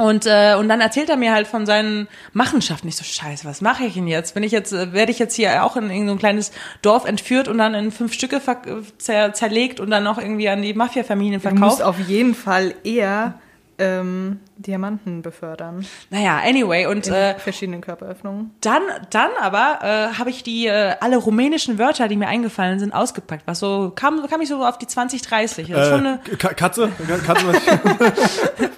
Und, 0.00 0.24
äh, 0.24 0.54
und 0.58 0.68
dann 0.70 0.80
erzählt 0.80 1.10
er 1.10 1.16
mir 1.18 1.32
halt 1.32 1.46
von 1.46 1.66
seinen 1.66 2.08
Machenschaften. 2.32 2.88
Ich 2.88 2.96
so, 2.96 3.04
scheiße, 3.04 3.44
was 3.44 3.60
mache 3.60 3.84
ich 3.84 3.94
denn 3.94 4.06
jetzt? 4.06 4.32
Bin 4.32 4.42
ich 4.42 4.50
jetzt, 4.50 4.72
äh, 4.72 4.94
werde 4.94 5.12
ich 5.12 5.18
jetzt 5.18 5.34
hier 5.34 5.62
auch 5.62 5.76
in 5.76 5.90
irgendein 5.90 6.18
kleines 6.18 6.52
Dorf 6.80 7.04
entführt 7.04 7.48
und 7.48 7.58
dann 7.58 7.74
in 7.74 7.92
fünf 7.92 8.14
Stücke 8.14 8.40
ver 8.40 8.62
zer 8.96 9.34
zerlegt 9.34 9.78
und 9.78 9.90
dann 9.90 10.02
noch 10.04 10.16
irgendwie 10.16 10.48
an 10.48 10.62
die 10.62 10.72
Mafia-Familien 10.72 11.42
Du 11.42 11.48
musst 11.50 11.78
verkauft? 11.78 11.82
auf 11.82 12.08
jeden 12.08 12.34
Fall 12.34 12.74
eher 12.82 13.34
ähm, 13.80 14.38
Diamanten 14.56 15.22
befördern 15.22 15.84
Naja, 16.10 16.38
anyway, 16.44 16.86
und 16.86 17.06
in 17.06 17.14
äh, 17.14 17.38
verschiedenen 17.38 17.80
Körperöffnungen. 17.80 18.50
Dann, 18.60 18.82
dann 19.10 19.30
aber 19.40 19.78
äh, 19.82 20.18
habe 20.18 20.30
ich 20.30 20.42
die 20.42 20.66
äh, 20.66 20.94
alle 21.00 21.16
rumänischen 21.16 21.78
Wörter, 21.78 22.06
die 22.08 22.16
mir 22.16 22.28
eingefallen 22.28 22.78
sind, 22.78 22.92
ausgepackt. 22.92 23.42
Was 23.46 23.58
so 23.60 23.90
kam, 23.94 24.26
kam 24.28 24.40
ich 24.40 24.48
so 24.48 24.64
auf 24.64 24.78
die 24.78 24.86
20, 24.86 25.22
30. 25.22 25.68
Das 25.68 25.80
ist 25.82 25.88
schon 25.88 26.06
eine, 26.06 26.20
Äh, 26.30 26.36
Ka- 26.36 26.54
Katze? 26.54 26.90
Katze 27.26 27.46
was 27.48 27.56
ich, 28.60 28.70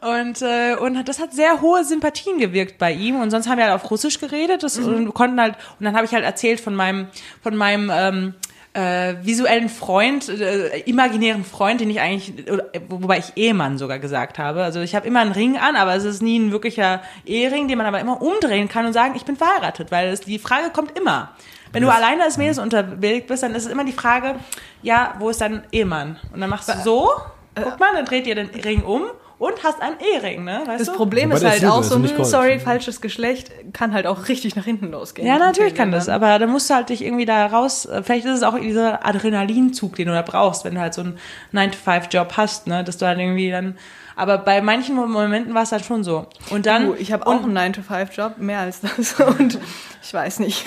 Und, 0.00 0.42
äh, 0.42 0.76
und 0.76 1.06
das 1.08 1.20
hat 1.20 1.32
sehr 1.34 1.60
hohe 1.60 1.84
Sympathien 1.84 2.38
gewirkt 2.38 2.78
bei 2.78 2.92
ihm. 2.92 3.20
Und 3.20 3.30
sonst 3.30 3.48
haben 3.48 3.58
wir 3.58 3.64
halt 3.64 3.74
auf 3.74 3.90
Russisch 3.90 4.18
geredet 4.18 4.62
das, 4.62 4.78
und 4.78 5.12
konnten 5.14 5.40
halt, 5.40 5.56
und 5.78 5.84
dann 5.84 5.94
habe 5.94 6.06
ich 6.06 6.12
halt 6.14 6.24
erzählt 6.24 6.60
von 6.60 6.74
meinem, 6.74 7.08
von 7.42 7.56
meinem 7.56 7.90
ähm, 7.92 8.34
äh, 8.72 9.14
visuellen 9.22 9.68
Freund, 9.68 10.28
äh, 10.28 10.78
imaginären 10.80 11.44
Freund, 11.44 11.80
den 11.80 11.90
ich 11.90 12.00
eigentlich, 12.00 12.50
oder, 12.50 12.72
äh, 12.74 12.80
wobei 12.88 13.18
ich 13.18 13.32
Ehemann 13.36 13.78
sogar 13.78 13.98
gesagt 13.98 14.38
habe. 14.38 14.62
Also 14.62 14.80
ich 14.80 14.94
habe 14.94 15.06
immer 15.08 15.20
einen 15.20 15.32
Ring 15.32 15.56
an, 15.58 15.74
aber 15.76 15.94
es 15.96 16.04
ist 16.04 16.22
nie 16.22 16.38
ein 16.38 16.52
wirklicher 16.52 17.02
Ehering, 17.26 17.66
den 17.66 17.78
man 17.78 17.86
aber 17.86 17.98
immer 18.00 18.22
umdrehen 18.22 18.68
kann 18.68 18.86
und 18.86 18.92
sagen, 18.92 19.14
ich 19.16 19.24
bin 19.24 19.36
verheiratet, 19.36 19.90
weil 19.90 20.08
es, 20.08 20.20
die 20.20 20.38
Frage 20.38 20.70
kommt 20.70 20.96
immer. 20.98 21.30
Wenn 21.72 21.82
du 21.82 21.88
Das- 21.88 21.96
alleine 21.98 22.22
als 22.24 22.36
Mädels 22.38 22.58
unterwegs 22.58 23.26
bist, 23.26 23.42
dann 23.42 23.54
ist 23.54 23.66
es 23.66 23.72
immer 23.72 23.84
die 23.84 23.92
Frage, 23.92 24.36
ja, 24.82 25.14
wo 25.18 25.30
ist 25.30 25.40
dein 25.40 25.62
Ehemann? 25.72 26.18
Und 26.32 26.40
dann 26.40 26.50
machst 26.50 26.68
du 26.68 26.72
so, 26.84 27.10
guck 27.56 27.80
mal, 27.80 27.88
dann 27.94 28.04
dreht 28.04 28.26
ihr 28.28 28.34
den 28.36 28.48
Ring 28.50 28.82
um 28.82 29.02
und 29.40 29.64
hast 29.64 29.80
einen 29.80 29.96
Ehering, 30.00 30.44
ne? 30.44 30.60
Weißt 30.66 30.80
Das 30.80 30.88
du? 30.88 30.92
Problem 30.92 31.32
ist 31.32 31.42
halt 31.42 31.64
auch 31.64 31.82
so, 31.82 31.94
hm, 31.96 32.24
sorry, 32.24 32.60
falsches 32.60 33.00
Geschlecht 33.00 33.50
kann 33.72 33.94
halt 33.94 34.06
auch 34.06 34.28
richtig 34.28 34.54
nach 34.54 34.66
hinten 34.66 34.90
losgehen. 34.90 35.26
Ja, 35.26 35.38
natürlich 35.38 35.74
kann 35.74 35.90
das, 35.90 36.10
aber 36.10 36.38
dann 36.38 36.50
musst 36.50 36.68
du 36.68 36.74
halt 36.74 36.90
dich 36.90 37.02
irgendwie 37.02 37.24
da 37.24 37.46
raus, 37.46 37.86
äh, 37.86 38.02
vielleicht 38.02 38.26
ist 38.26 38.36
es 38.36 38.42
auch 38.42 38.58
dieser 38.58 39.06
Adrenalinzug, 39.06 39.96
den 39.96 40.08
du 40.08 40.12
da 40.12 40.20
brauchst, 40.20 40.66
wenn 40.66 40.74
du 40.74 40.80
halt 40.82 40.92
so 40.92 41.00
einen 41.00 41.18
9-to-5-Job 41.54 42.34
hast, 42.36 42.66
ne, 42.66 42.84
dass 42.84 42.98
du 42.98 43.06
halt 43.06 43.18
irgendwie 43.18 43.50
dann, 43.50 43.78
aber 44.14 44.36
bei 44.36 44.60
manchen 44.60 44.94
Momenten 44.94 45.54
war 45.54 45.62
es 45.62 45.72
halt 45.72 45.86
schon 45.86 46.04
so. 46.04 46.26
Und 46.50 46.66
dann, 46.66 46.88
Du, 46.88 46.94
ich 46.94 47.10
habe 47.10 47.26
auch 47.26 47.42
einen 47.42 47.56
9-to-5-Job, 47.56 48.36
mehr 48.36 48.58
als 48.58 48.82
das. 48.82 49.14
Und 49.38 49.58
ich 50.02 50.12
weiß 50.12 50.40
nicht. 50.40 50.66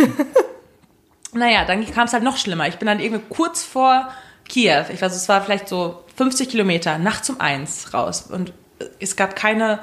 naja, 1.34 1.64
dann 1.66 1.86
kam 1.94 2.06
es 2.06 2.14
halt 2.14 2.24
noch 2.24 2.38
schlimmer. 2.38 2.68
Ich 2.68 2.78
bin 2.78 2.88
dann 2.88 3.00
irgendwie 3.00 3.24
kurz 3.30 3.64
vor 3.64 4.08
Kiew, 4.50 4.86
ich 4.92 5.00
weiß, 5.00 5.16
es 5.16 5.30
war 5.30 5.42
vielleicht 5.44 5.68
so 5.70 6.04
50 6.18 6.50
Kilometer, 6.50 6.98
nachts 6.98 7.30
um 7.30 7.40
eins 7.40 7.94
raus 7.94 8.24
und 8.32 8.52
es 9.00 9.16
gab 9.16 9.36
keine 9.36 9.80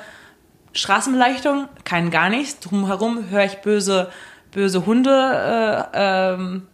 Straßenbeleuchtung, 0.73 1.69
kein 1.85 2.11
gar 2.11 2.29
nichts. 2.29 2.61
Drumherum 2.61 3.31
höre 3.31 3.45
ich 3.45 3.59
böse, 3.59 4.11
böse 4.53 4.87
Hunde, 4.87 5.89
äh, 5.93 6.35
ähm, 6.35 6.67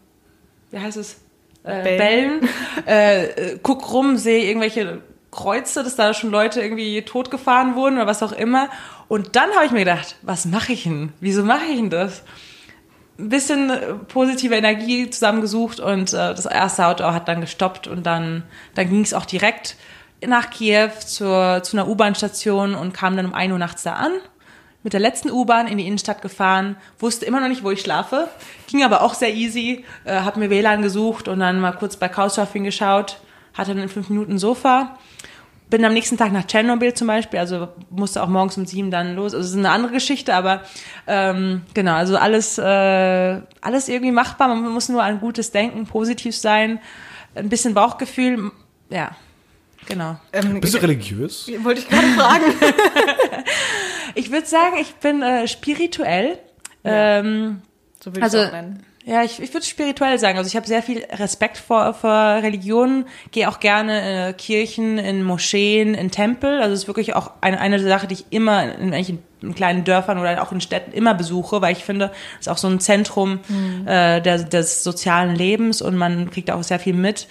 wie 0.70 0.78
heißt 0.78 0.96
es? 0.96 1.20
Äh, 1.62 1.82
Bellen. 1.82 2.40
Bellen. 2.40 2.48
äh, 2.86 3.24
äh, 3.24 3.58
guck 3.62 3.92
rum, 3.92 4.16
sehe 4.16 4.44
irgendwelche 4.44 5.00
Kreuze, 5.30 5.82
dass 5.82 5.96
da 5.96 6.14
schon 6.14 6.30
Leute 6.30 6.62
irgendwie 6.62 7.02
totgefahren 7.02 7.74
wurden 7.74 7.96
oder 7.96 8.06
was 8.06 8.22
auch 8.22 8.32
immer. 8.32 8.68
Und 9.08 9.36
dann 9.36 9.50
habe 9.50 9.66
ich 9.66 9.72
mir 9.72 9.80
gedacht, 9.80 10.16
was 10.22 10.46
mache 10.46 10.72
ich 10.72 10.84
denn? 10.84 11.12
Wieso 11.20 11.44
mache 11.44 11.64
ich 11.70 11.76
denn 11.76 11.90
das? 11.90 12.22
Ein 13.18 13.28
bisschen 13.28 13.70
äh, 13.70 13.94
positive 14.08 14.54
Energie 14.54 15.08
zusammengesucht 15.08 15.80
und 15.80 16.12
äh, 16.12 16.34
das 16.34 16.46
erste 16.46 16.86
Auto 16.86 17.04
hat 17.04 17.28
dann 17.28 17.40
gestoppt 17.40 17.86
und 17.86 18.04
dann, 18.04 18.42
dann 18.74 18.88
ging 18.88 19.00
es 19.00 19.14
auch 19.14 19.24
direkt 19.24 19.76
nach 20.24 20.50
Kiew 20.50 20.90
zur, 21.04 21.62
zu 21.62 21.76
einer 21.76 21.88
U-Bahn-Station 21.88 22.74
und 22.74 22.94
kam 22.94 23.16
dann 23.16 23.26
um 23.26 23.34
1 23.34 23.52
Uhr 23.52 23.58
nachts 23.58 23.82
da 23.82 23.94
an. 23.94 24.12
Mit 24.82 24.92
der 24.92 25.00
letzten 25.00 25.30
U-Bahn 25.30 25.66
in 25.66 25.78
die 25.78 25.86
Innenstadt 25.86 26.22
gefahren, 26.22 26.76
wusste 27.00 27.26
immer 27.26 27.40
noch 27.40 27.48
nicht, 27.48 27.64
wo 27.64 27.72
ich 27.72 27.80
schlafe, 27.80 28.28
ging 28.70 28.84
aber 28.84 29.02
auch 29.02 29.14
sehr 29.14 29.34
easy, 29.34 29.84
äh, 30.04 30.20
habe 30.20 30.38
mir 30.38 30.48
WLAN 30.48 30.80
gesucht 30.80 31.26
und 31.26 31.40
dann 31.40 31.60
mal 31.60 31.72
kurz 31.72 31.96
bei 31.96 32.08
Couchsurfing 32.08 32.62
geschaut, 32.62 33.18
hatte 33.54 33.74
dann 33.74 33.82
in 33.82 33.88
fünf 33.88 34.10
Minuten 34.10 34.38
Sofa, 34.38 34.96
bin 35.68 35.84
am 35.84 35.92
nächsten 35.92 36.16
Tag 36.16 36.30
nach 36.30 36.46
Tschernobyl 36.46 36.94
zum 36.94 37.08
Beispiel, 37.08 37.40
also 37.40 37.68
musste 37.90 38.22
auch 38.22 38.28
morgens 38.28 38.56
um 38.56 38.66
sieben 38.66 38.92
dann 38.92 39.16
los. 39.16 39.34
Also 39.34 39.44
es 39.44 39.50
ist 39.50 39.58
eine 39.58 39.70
andere 39.70 39.92
Geschichte, 39.92 40.34
aber 40.34 40.62
ähm, 41.08 41.62
genau, 41.74 41.94
also 41.94 42.16
alles, 42.16 42.56
äh, 42.56 43.40
alles 43.60 43.88
irgendwie 43.88 44.12
machbar. 44.12 44.46
Man 44.46 44.68
muss 44.68 44.88
nur 44.88 45.02
an 45.02 45.18
Gutes 45.18 45.50
denken, 45.50 45.86
positiv 45.86 46.36
sein, 46.36 46.78
ein 47.34 47.48
bisschen 47.48 47.74
Bauchgefühl, 47.74 48.52
ja, 48.88 49.10
genau. 49.86 50.16
Ähm, 50.32 50.60
Bist 50.60 50.74
du 50.74 50.78
religiös? 50.78 51.50
wollte 51.62 51.80
ich 51.80 51.88
gerade 51.88 52.06
fragen. 52.08 52.44
Ich 54.14 54.30
würde 54.30 54.46
sagen, 54.46 54.76
ich 54.80 54.94
bin 54.94 55.22
äh, 55.22 55.46
spirituell. 55.46 56.38
Ähm, 56.84 57.60
So 58.02 58.10
würde 58.12 58.22
Also- 58.22 58.38
ich 58.38 58.44
es 58.44 58.48
auch 58.48 58.52
nennen. 58.54 58.82
Ja, 59.08 59.22
ich, 59.22 59.40
ich 59.40 59.54
würde 59.54 59.64
spirituell 59.64 60.18
sagen. 60.18 60.36
Also 60.36 60.48
ich 60.48 60.56
habe 60.56 60.66
sehr 60.66 60.82
viel 60.82 61.04
Respekt 61.12 61.58
vor, 61.58 61.94
vor 61.94 62.10
Religionen, 62.10 63.04
gehe 63.30 63.48
auch 63.48 63.60
gerne 63.60 64.30
in 64.30 64.36
Kirchen, 64.36 64.98
in 64.98 65.22
Moscheen, 65.22 65.94
in 65.94 66.10
Tempel. 66.10 66.60
Also 66.60 66.72
es 66.74 66.80
ist 66.80 66.86
wirklich 66.88 67.14
auch 67.14 67.30
eine, 67.40 67.60
eine 67.60 67.78
Sache, 67.78 68.08
die 68.08 68.14
ich 68.14 68.24
immer 68.30 68.64
in 68.64 68.92
irgendwelchen 68.92 69.22
kleinen 69.54 69.84
Dörfern 69.84 70.18
oder 70.18 70.42
auch 70.42 70.50
in 70.50 70.60
Städten 70.60 70.90
immer 70.92 71.14
besuche, 71.14 71.60
weil 71.62 71.70
ich 71.70 71.84
finde, 71.84 72.10
es 72.40 72.46
ist 72.46 72.48
auch 72.48 72.58
so 72.58 72.66
ein 72.66 72.80
Zentrum 72.80 73.38
äh, 73.86 74.20
der, 74.20 74.38
des 74.42 74.82
sozialen 74.82 75.36
Lebens 75.36 75.82
und 75.82 75.94
man 75.94 76.30
kriegt 76.32 76.50
auch 76.50 76.64
sehr 76.64 76.80
viel 76.80 76.94
mit. 76.94 77.28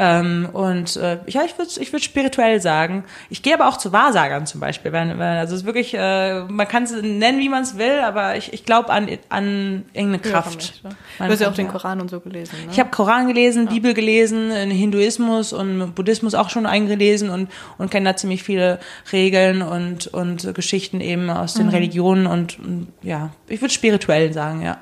Ähm, 0.00 0.48
und 0.52 0.96
äh, 0.96 1.18
ja, 1.26 1.42
ich 1.44 1.58
würde 1.58 1.70
ich 1.80 1.92
würd 1.92 2.04
spirituell 2.04 2.60
sagen. 2.60 3.02
Ich 3.30 3.42
gehe 3.42 3.52
aber 3.52 3.68
auch 3.68 3.78
zu 3.78 3.92
Wahrsagern 3.92 4.46
zum 4.46 4.60
Beispiel. 4.60 4.92
Wenn, 4.92 5.08
wenn, 5.18 5.20
also 5.20 5.56
es 5.56 5.62
ist 5.62 5.66
wirklich, 5.66 5.92
äh, 5.92 6.44
man 6.44 6.68
kann 6.68 6.84
es 6.84 6.92
nennen, 6.92 7.40
wie 7.40 7.48
man 7.48 7.64
es 7.64 7.78
will, 7.78 7.98
aber 8.04 8.36
ich, 8.36 8.52
ich 8.52 8.64
glaube 8.64 8.90
an, 8.90 9.08
an 9.28 9.84
irgendeine 9.92 10.20
Kraft. 10.20 10.84
Du 10.84 10.90
Man 11.18 11.30
hast 11.30 11.40
ja 11.40 11.48
auch 11.50 11.54
den 11.54 11.66
Koran 11.66 12.00
und 12.00 12.10
so 12.10 12.20
gelesen. 12.20 12.54
Ne? 12.64 12.68
ich 12.70 12.78
habe 12.78 12.90
Koran 12.90 13.26
gelesen, 13.26 13.66
Bibel 13.66 13.92
gelesen, 13.92 14.52
in 14.52 14.70
Hinduismus 14.70 15.52
und 15.52 15.96
Buddhismus 15.96 16.36
auch 16.36 16.50
schon 16.50 16.64
eingelesen 16.64 17.30
und, 17.30 17.50
und 17.76 17.90
kenne 17.90 18.10
da 18.10 18.16
ziemlich 18.16 18.44
viele 18.44 18.78
Regeln 19.10 19.62
und, 19.62 20.06
und 20.06 20.54
Geschichten 20.54 21.00
eben 21.00 21.28
aus 21.28 21.54
den 21.54 21.70
Religionen 21.70 22.28
und, 22.28 22.56
und 22.60 22.86
ja, 23.02 23.30
ich 23.48 23.60
würde 23.60 23.74
spirituell 23.74 24.32
sagen, 24.32 24.62
ja. 24.62 24.78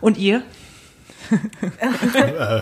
Und 0.00 0.16
ihr? 0.16 0.42
Äh, 2.38 2.60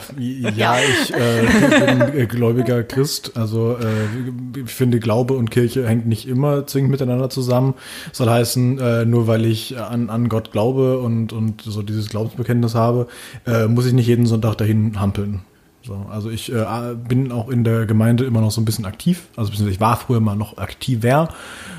ja, 0.57 0.77
ich 0.79 1.13
äh, 1.13 1.87
bin 1.87 2.19
äh, 2.19 2.27
gläubiger 2.27 2.83
Christ. 2.83 3.33
Also 3.37 3.77
äh, 3.77 4.61
ich 4.61 4.73
finde, 4.73 5.01
Glaube 5.01 5.35
und 5.35 5.51
Kirche 5.51 5.87
hängt 5.87 6.07
nicht 6.07 6.29
immer 6.29 6.67
zwingend 6.67 6.91
miteinander 6.91 7.31
zusammen. 7.31 7.75
Soll 8.13 8.29
heißen, 8.29 8.79
äh, 8.79 9.05
nur 9.05 9.27
weil 9.27 9.45
ich 9.45 9.79
an, 9.79 10.11
an 10.11 10.29
Gott 10.29 10.53
glaube 10.53 10.99
und, 10.99 11.33
und 11.33 11.63
so 11.63 11.83
dieses 11.83 12.09
Glaubensbekenntnis 12.09 12.75
habe, 12.75 13.07
äh, 13.47 13.67
muss 13.67 13.87
ich 13.87 13.93
nicht 13.93 14.07
jeden 14.07 14.27
Sonntag 14.27 14.57
dahin 14.57 15.01
hampeln. 15.01 15.43
So, 15.87 16.05
also 16.11 16.31
ich 16.31 16.53
äh, 16.53 16.65
bin 16.97 17.31
auch 17.31 17.49
in 17.49 17.63
der 17.63 17.87
Gemeinde 17.87 18.25
immer 18.25 18.41
noch 18.41 18.51
so 18.51 18.61
ein 18.61 18.65
bisschen 18.65 18.87
aktiv. 18.87 19.29
Also 19.37 19.53
ich 19.69 19.81
war 19.81 19.97
früher 19.97 20.19
mal 20.19 20.35
noch 20.35 20.59
aktiver. 20.59 21.29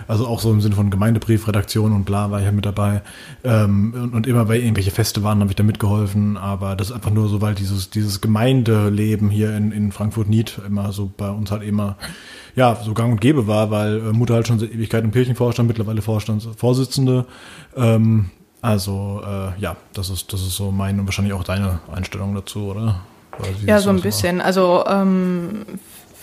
Also 0.08 0.26
auch 0.26 0.40
so 0.40 0.50
im 0.50 0.62
Sinne 0.62 0.76
von 0.76 0.90
Gemeindebriefredaktion 0.90 1.92
und 1.92 2.06
bla 2.06 2.32
war 2.32 2.40
ich 2.40 2.46
ja 2.46 2.54
mit 2.54 2.66
dabei. 2.66 3.02
Ähm, 3.44 3.94
und, 3.94 4.14
und 4.14 4.26
immer 4.26 4.46
bei 4.46 4.58
irgendwelche 4.60 4.92
Feste 4.92 5.24
waren, 5.24 5.42
habe 5.42 5.50
ich 5.50 5.58
da 5.58 5.64
mitgeholfen. 5.64 6.38
Aber 6.38 6.78
das 6.78 6.90
ist 6.90 6.96
einfach 6.96 7.12
nur 7.12 7.28
so, 7.28 7.42
weil 7.42 7.54
dieses, 7.54 7.90
dieses 7.90 8.22
Gemeindeleben 8.22 9.30
hier 9.30 9.54
in, 9.58 9.74
in 9.74 9.92
Frankfurt-Nied 9.92 10.62
immer 10.66 10.94
so 10.94 11.12
bei 11.18 11.30
uns 11.30 11.52
halt 11.52 11.64
immer 11.64 11.98
ja, 12.56 12.78
so 12.82 12.94
gang 12.94 13.12
und 13.12 13.20
gäbe 13.20 13.46
war, 13.46 13.72
weil 13.72 13.98
äh, 13.98 14.14
Mutter 14.14 14.36
halt 14.36 14.48
schon 14.48 14.60
seit 14.60 14.74
Ewigkeit 14.74 15.04
im 15.04 15.12
Kirchenvorstand, 15.12 15.68
mittlerweile 15.68 16.02
Vorstandsvorsitzende. 16.02 17.26
Ähm, 17.76 18.30
also 18.62 19.22
äh, 19.26 19.60
ja, 19.60 19.76
das 19.92 20.10
ist, 20.10 20.32
das 20.32 20.42
ist 20.42 20.56
so 20.56 20.72
meine 20.72 21.02
und 21.02 21.08
wahrscheinlich 21.08 21.34
auch 21.34 21.44
deine 21.44 21.82
Einstellung 21.94 22.34
dazu, 22.34 22.68
oder? 22.68 23.02
Ja, 23.66 23.80
so 23.80 23.90
ein 23.90 24.02
bisschen. 24.02 24.42
Also 24.42 24.84
ähm, 24.88 25.66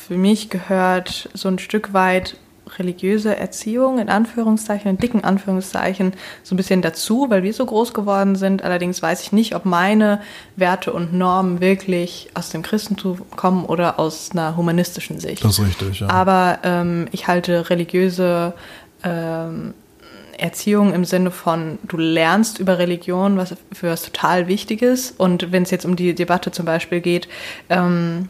für 0.06 0.16
mich 0.16 0.50
gehört 0.50 1.28
so 1.34 1.48
ein 1.48 1.58
Stück 1.58 1.92
weit 1.92 2.36
religiöse 2.78 3.36
Erziehung 3.36 3.98
in 3.98 4.08
Anführungszeichen, 4.08 4.90
in 4.90 4.98
dicken 4.98 5.22
Anführungszeichen, 5.22 6.14
so 6.42 6.54
ein 6.54 6.56
bisschen 6.56 6.82
dazu, 6.82 7.26
weil 7.28 7.42
wir 7.42 7.52
so 7.52 7.64
groß 7.66 7.94
geworden 7.94 8.36
sind. 8.36 8.62
Allerdings 8.62 9.02
weiß 9.02 9.22
ich 9.22 9.32
nicht, 9.32 9.54
ob 9.54 9.64
meine 9.64 10.20
Werte 10.56 10.92
und 10.92 11.12
Normen 11.12 11.60
wirklich 11.60 12.30
aus 12.34 12.50
dem 12.50 12.62
Christentum 12.62 13.20
kommen 13.36 13.64
oder 13.64 13.98
aus 13.98 14.30
einer 14.32 14.56
humanistischen 14.56 15.20
Sicht. 15.20 15.44
Das 15.44 15.58
ist 15.58 15.64
richtig, 15.64 16.00
ja. 16.00 16.08
Aber 16.08 16.58
ähm, 16.62 17.06
ich 17.12 17.26
halte 17.28 17.70
religiöse 17.70 18.54
ähm, 19.02 19.74
Erziehung 20.38 20.94
im 20.94 21.04
Sinne 21.04 21.30
von, 21.30 21.78
du 21.82 21.96
lernst 21.96 22.58
über 22.58 22.78
Religion, 22.78 23.36
was 23.36 23.54
für 23.72 23.90
was 23.90 24.02
total 24.02 24.48
wichtig 24.48 24.82
ist. 24.82 25.18
Und 25.18 25.52
wenn 25.52 25.62
es 25.62 25.70
jetzt 25.70 25.84
um 25.84 25.96
die 25.96 26.14
Debatte 26.14 26.50
zum 26.50 26.66
Beispiel 26.66 27.00
geht, 27.00 27.28
ähm, 27.68 28.28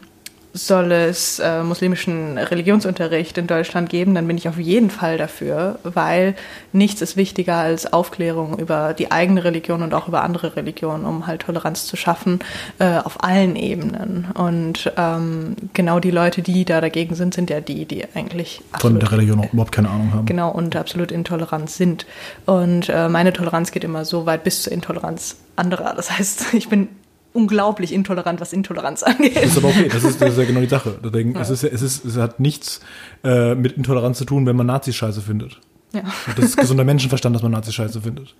soll 0.55 0.93
es 0.93 1.39
äh, 1.39 1.63
muslimischen 1.63 2.37
Religionsunterricht 2.37 3.37
in 3.37 3.45
Deutschland 3.45 3.89
geben, 3.89 4.15
dann 4.15 4.25
bin 4.25 4.37
ich 4.37 4.47
auf 4.47 4.57
jeden 4.57 4.89
Fall 4.89 5.17
dafür, 5.17 5.79
weil 5.83 6.33
nichts 6.71 7.01
ist 7.01 7.17
wichtiger 7.17 7.57
als 7.57 7.91
Aufklärung 7.91 8.57
über 8.57 8.93
die 8.93 9.11
eigene 9.11 9.43
Religion 9.43 9.83
und 9.83 9.93
auch 9.93 10.07
über 10.07 10.23
andere 10.23 10.55
Religionen, 10.55 11.05
um 11.05 11.27
halt 11.27 11.41
Toleranz 11.41 11.85
zu 11.85 11.97
schaffen 11.97 12.39
äh, 12.79 12.99
auf 12.99 13.21
allen 13.21 13.57
Ebenen. 13.57 14.27
Und 14.33 14.93
ähm, 14.95 15.57
genau 15.73 15.99
die 15.99 16.11
Leute, 16.11 16.41
die 16.41 16.63
da 16.63 16.79
dagegen 16.79 17.15
sind, 17.15 17.33
sind 17.33 17.49
ja 17.49 17.59
die, 17.59 17.85
die 17.85 18.05
eigentlich 18.15 18.61
Von 18.79 18.97
der 18.97 19.11
Religion 19.11 19.41
auch 19.41 19.51
überhaupt 19.51 19.73
keine 19.73 19.89
Ahnung 19.89 20.13
haben. 20.13 20.25
genau 20.25 20.51
und 20.51 20.77
absolut 20.77 21.11
intolerant 21.11 21.69
sind. 21.69 22.05
Und 22.45 22.87
äh, 22.87 23.09
meine 23.09 23.33
Toleranz 23.33 23.71
geht 23.71 23.83
immer 23.83 24.05
so 24.05 24.25
weit 24.25 24.45
bis 24.45 24.63
zur 24.63 24.71
Intoleranz 24.71 25.35
anderer. 25.57 25.93
Das 25.95 26.17
heißt, 26.17 26.45
ich 26.53 26.69
bin 26.69 26.87
unglaublich 27.35 27.93
intolerant, 27.93 28.39
was 28.41 28.53
Intoleranz 28.53 29.03
angeht. 29.03 29.35
Das 29.35 29.45
ist 29.45 29.57
aber 29.57 29.67
okay, 29.69 29.89
das 29.91 30.03
ist, 30.03 30.21
das 30.21 30.31
ist 30.31 30.37
ja 30.39 30.45
genau 30.45 30.61
die 30.61 30.67
Sache. 30.67 30.97
Deswegen, 31.03 31.35
es, 31.35 31.49
ist, 31.49 31.63
ja- 31.63 31.69
es, 31.71 31.81
ist, 31.81 32.05
es 32.05 32.17
hat 32.17 32.39
nichts 32.39 32.79
äh, 33.23 33.53
mit 33.55 33.73
Intoleranz 33.73 34.17
zu 34.17 34.25
tun, 34.25 34.45
wenn 34.45 34.55
man 34.55 34.67
Nazis 34.67 34.95
scheiße 34.95 35.21
findet. 35.21 35.59
Ja. 35.93 36.01
Und 36.01 36.37
Das 36.37 36.45
ist 36.45 36.57
gesunder 36.57 36.83
Menschenverstand, 36.83 37.33
dass 37.35 37.41
man 37.43 37.53
Nazis 37.53 37.73
scheiße 37.75 38.01
findet. 38.01 38.35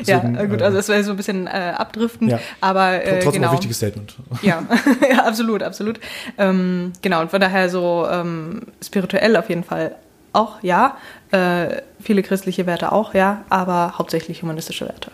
Deswegen, 0.00 0.34
ja, 0.34 0.44
gut, 0.46 0.60
äh, 0.62 0.64
also 0.64 0.76
das 0.78 0.88
wäre 0.88 1.04
so 1.04 1.10
ein 1.10 1.16
bisschen 1.18 1.46
äh, 1.46 1.74
abdriftend, 1.76 2.30
Ja. 2.30 2.38
aber 2.62 3.02
äh, 3.04 3.20
Trotzdem 3.20 3.42
genau. 3.42 3.48
ein 3.48 3.52
wichtiges 3.58 3.76
Statement. 3.76 4.14
Ja, 4.42 4.62
ja, 5.10 5.24
absolut, 5.26 5.62
absolut. 5.62 6.00
Ähm, 6.38 6.92
genau, 7.02 7.20
und 7.20 7.30
von 7.30 7.40
daher 7.40 7.68
so 7.68 8.06
ähm, 8.10 8.62
spirituell 8.82 9.36
auf 9.36 9.48
jeden 9.50 9.64
Fall 9.64 9.94
auch, 10.32 10.62
ja. 10.62 10.96
Äh, 11.32 11.82
viele 12.00 12.22
christliche 12.22 12.64
Werte 12.66 12.92
auch, 12.92 13.12
ja, 13.14 13.44
aber 13.50 13.94
hauptsächlich 13.98 14.42
humanistische 14.42 14.86
Werte. 14.86 15.10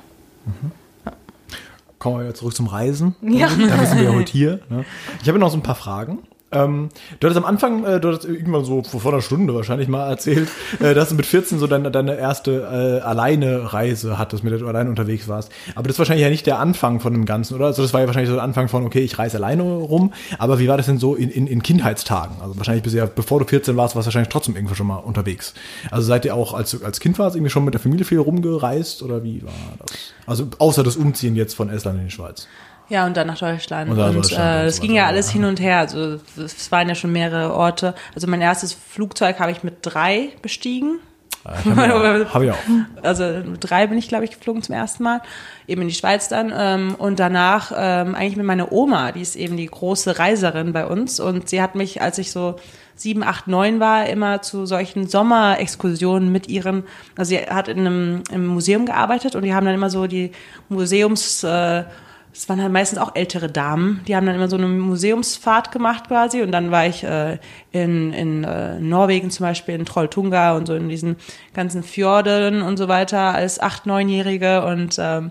Kommen 2.06 2.18
wir 2.18 2.24
wieder 2.26 2.34
zurück 2.34 2.54
zum 2.54 2.68
Reisen. 2.68 3.16
Ja. 3.20 3.48
Da 3.48 3.84
sind 3.84 3.98
wir 3.98 4.04
ja 4.04 4.12
heute 4.14 4.30
hier. 4.32 4.60
Ne? 4.68 4.84
Ich 5.20 5.28
habe 5.28 5.40
noch 5.40 5.50
so 5.50 5.56
ein 5.56 5.64
paar 5.64 5.74
Fragen. 5.74 6.20
Ähm, 6.52 6.90
du 7.18 7.26
hattest 7.26 7.38
am 7.38 7.44
Anfang, 7.44 7.84
äh, 7.84 8.00
du 8.00 8.08
hattest 8.08 8.24
irgendwann 8.24 8.64
so 8.64 8.82
vor, 8.84 9.12
einer 9.12 9.20
Stunde 9.20 9.54
wahrscheinlich 9.54 9.88
mal 9.88 10.08
erzählt, 10.08 10.48
äh, 10.80 10.94
dass 10.94 11.08
du 11.08 11.16
mit 11.16 11.26
14 11.26 11.58
so 11.58 11.66
deine, 11.66 11.90
deine 11.90 12.16
erste 12.16 13.00
äh, 13.02 13.04
alleine 13.04 13.72
Reise 13.72 14.16
hattest, 14.16 14.44
mit 14.44 14.52
der 14.52 14.60
du 14.60 14.68
alleine 14.68 14.88
unterwegs 14.88 15.26
warst. 15.26 15.50
Aber 15.74 15.88
das 15.88 15.96
ist 15.96 15.98
wahrscheinlich 15.98 16.22
ja 16.22 16.30
nicht 16.30 16.46
der 16.46 16.60
Anfang 16.60 17.00
von 17.00 17.12
dem 17.12 17.24
Ganzen, 17.24 17.54
oder? 17.54 17.66
Also 17.66 17.82
das 17.82 17.92
war 17.92 18.00
ja 18.00 18.06
wahrscheinlich 18.06 18.28
so 18.28 18.36
der 18.36 18.44
Anfang 18.44 18.68
von, 18.68 18.84
okay, 18.84 19.00
ich 19.00 19.18
reise 19.18 19.38
alleine 19.38 19.62
rum. 19.62 20.12
Aber 20.38 20.60
wie 20.60 20.68
war 20.68 20.76
das 20.76 20.86
denn 20.86 20.98
so 20.98 21.16
in, 21.16 21.30
in, 21.30 21.48
in 21.48 21.62
Kindheitstagen? 21.62 22.36
Also 22.40 22.56
wahrscheinlich 22.56 22.84
bisher, 22.84 23.06
bevor 23.06 23.40
du 23.40 23.46
14 23.46 23.76
warst, 23.76 23.96
warst 23.96 24.06
du 24.06 24.08
wahrscheinlich 24.08 24.28
trotzdem 24.28 24.54
irgendwo 24.54 24.74
schon 24.74 24.86
mal 24.86 24.98
unterwegs. 24.98 25.52
Also 25.90 26.06
seid 26.06 26.24
ihr 26.24 26.34
auch, 26.34 26.54
als 26.54 26.80
als 26.82 27.00
Kind 27.00 27.18
warst, 27.18 27.34
irgendwie 27.34 27.50
schon 27.50 27.64
mit 27.64 27.74
der 27.74 27.80
Familie 27.80 28.04
viel 28.04 28.18
rumgereist 28.18 29.02
oder 29.02 29.24
wie 29.24 29.42
war 29.42 29.52
das? 29.78 30.12
Also 30.26 30.46
außer 30.58 30.84
das 30.84 30.96
Umziehen 30.96 31.34
jetzt 31.34 31.54
von 31.54 31.70
Estland 31.70 31.98
in 31.98 32.06
die 32.06 32.10
Schweiz. 32.10 32.46
Ja, 32.88 33.06
und 33.06 33.16
dann 33.16 33.26
nach 33.26 33.38
Deutschland. 33.38 33.90
Und 33.90 33.98
Und, 33.98 34.32
äh, 34.32 34.66
es 34.66 34.80
ging 34.80 34.94
ja 34.94 35.06
alles 35.06 35.30
hin 35.30 35.44
und 35.44 35.60
her. 35.60 35.78
Also 35.78 36.18
es 36.36 36.70
waren 36.70 36.88
ja 36.88 36.94
schon 36.94 37.12
mehrere 37.12 37.52
Orte. 37.52 37.94
Also 38.14 38.26
mein 38.26 38.40
erstes 38.40 38.72
Flugzeug 38.72 39.40
habe 39.40 39.50
ich 39.50 39.62
mit 39.62 39.78
drei 39.82 40.28
bestiegen. 40.42 41.00
Hab 41.44 41.64
ich 41.66 41.92
auch. 41.92 42.34
Hab 42.34 42.42
ich 42.42 42.50
auch. 42.50 42.56
Also 43.02 43.24
mit 43.44 43.68
drei 43.68 43.86
bin 43.86 43.98
ich, 43.98 44.08
glaube 44.08 44.24
ich, 44.24 44.30
geflogen 44.30 44.62
zum 44.62 44.74
ersten 44.74 45.02
Mal. 45.02 45.20
Eben 45.66 45.82
in 45.82 45.88
die 45.88 45.94
Schweiz 45.94 46.28
dann. 46.28 46.52
Ähm, 46.56 46.94
und 46.96 47.18
danach 47.18 47.72
ähm, 47.76 48.14
eigentlich 48.14 48.36
mit 48.36 48.46
meiner 48.46 48.72
Oma, 48.72 49.12
die 49.12 49.22
ist 49.22 49.36
eben 49.36 49.56
die 49.56 49.66
große 49.66 50.18
Reiserin 50.18 50.72
bei 50.72 50.86
uns. 50.86 51.18
Und 51.20 51.48
sie 51.48 51.60
hat 51.62 51.74
mich, 51.74 52.02
als 52.02 52.18
ich 52.18 52.30
so 52.30 52.56
sieben, 52.94 53.22
acht, 53.22 53.46
neun 53.46 53.78
war, 53.78 54.06
immer 54.06 54.42
zu 54.42 54.64
solchen 54.64 55.06
Sommerexkursionen 55.06 56.32
mit 56.32 56.48
ihren, 56.48 56.84
also 57.16 57.28
sie 57.28 57.38
hat 57.38 57.68
in 57.68 57.80
einem 57.80 58.22
im 58.32 58.46
Museum 58.46 58.86
gearbeitet 58.86 59.36
und 59.36 59.42
die 59.42 59.54
haben 59.54 59.66
dann 59.66 59.74
immer 59.74 59.90
so 59.90 60.06
die 60.06 60.32
Museums, 60.70 61.44
äh, 61.44 61.84
es 62.36 62.48
waren 62.48 62.60
halt 62.60 62.72
meistens 62.72 62.98
auch 62.98 63.14
ältere 63.14 63.48
Damen, 63.48 64.02
die 64.06 64.14
haben 64.14 64.26
dann 64.26 64.34
immer 64.34 64.48
so 64.48 64.56
eine 64.56 64.66
Museumsfahrt 64.66 65.72
gemacht 65.72 66.08
quasi 66.08 66.42
und 66.42 66.52
dann 66.52 66.70
war 66.70 66.86
ich 66.86 67.02
äh, 67.02 67.38
in, 67.72 68.12
in 68.12 68.44
äh, 68.44 68.78
Norwegen 68.78 69.30
zum 69.30 69.44
Beispiel, 69.44 69.74
in 69.74 69.86
Trolltunga 69.86 70.54
und 70.56 70.66
so 70.66 70.74
in 70.74 70.88
diesen 70.88 71.16
ganzen 71.54 71.82
Fjorden 71.82 72.62
und 72.62 72.76
so 72.76 72.88
weiter 72.88 73.34
als 73.34 73.58
acht, 73.58 73.86
neunjährige 73.86 74.64
und 74.64 74.96
ähm, 74.98 75.30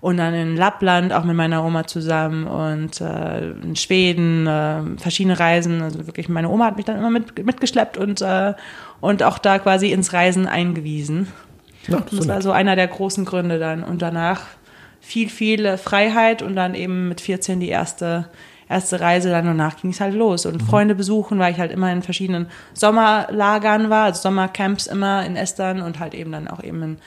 und 0.00 0.18
dann 0.18 0.34
in 0.34 0.54
Lappland 0.54 1.14
auch 1.14 1.24
mit 1.24 1.34
meiner 1.34 1.64
Oma 1.64 1.86
zusammen 1.86 2.46
und 2.46 3.00
äh, 3.00 3.52
in 3.52 3.74
Schweden 3.74 4.46
äh, 4.46 4.82
verschiedene 4.98 5.40
Reisen. 5.40 5.80
Also 5.80 6.06
wirklich, 6.06 6.28
meine 6.28 6.50
Oma 6.50 6.66
hat 6.66 6.76
mich 6.76 6.84
dann 6.84 6.98
immer 6.98 7.08
mit, 7.08 7.42
mitgeschleppt 7.42 7.96
und 7.96 8.20
äh, 8.20 8.52
und 9.00 9.22
auch 9.22 9.38
da 9.38 9.58
quasi 9.58 9.92
ins 9.92 10.12
Reisen 10.12 10.46
eingewiesen. 10.46 11.28
Ja, 11.88 12.02
das 12.10 12.28
war 12.28 12.42
so 12.42 12.52
einer 12.52 12.76
der 12.76 12.88
großen 12.88 13.24
Gründe 13.24 13.58
dann. 13.58 13.82
Und 13.82 14.02
danach 14.02 14.42
viel, 15.04 15.28
viel 15.28 15.76
Freiheit 15.76 16.42
und 16.42 16.56
dann 16.56 16.74
eben 16.74 17.08
mit 17.08 17.20
14 17.20 17.60
die 17.60 17.68
erste, 17.68 18.28
erste 18.68 19.00
Reise. 19.00 19.30
Dann 19.30 19.44
danach 19.44 19.76
ging 19.76 19.90
es 19.90 20.00
halt 20.00 20.14
los. 20.14 20.46
Und 20.46 20.62
Freunde 20.62 20.94
besuchen, 20.94 21.38
weil 21.38 21.52
ich 21.52 21.58
halt 21.58 21.70
immer 21.70 21.92
in 21.92 22.02
verschiedenen 22.02 22.48
Sommerlagern 22.72 23.90
war, 23.90 24.04
also 24.04 24.22
Sommercamps 24.22 24.86
immer 24.86 25.24
in 25.26 25.36
Estland 25.36 25.82
und 25.82 25.98
halt 25.98 26.14
eben 26.14 26.32
dann 26.32 26.48
auch 26.48 26.62
eben 26.62 26.82
in, 26.82 26.98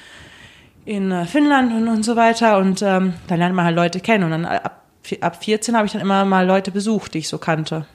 in 0.85 1.11
äh, 1.11 1.25
Finnland 1.25 1.73
und, 1.73 1.87
und 1.87 2.03
so 2.03 2.15
weiter. 2.15 2.59
Und 2.59 2.81
ähm, 2.83 3.15
dann 3.27 3.39
lernt 3.39 3.55
man 3.55 3.65
halt 3.65 3.75
Leute 3.75 3.99
kennen. 3.99 4.25
Und 4.25 4.31
dann 4.31 4.45
ab, 4.45 4.83
ab 5.21 5.43
14 5.43 5.75
habe 5.75 5.87
ich 5.87 5.91
dann 5.91 6.01
immer 6.01 6.23
mal 6.23 6.45
Leute 6.45 6.71
besucht, 6.71 7.15
die 7.15 7.19
ich 7.19 7.27
so 7.27 7.39
kannte. 7.39 7.85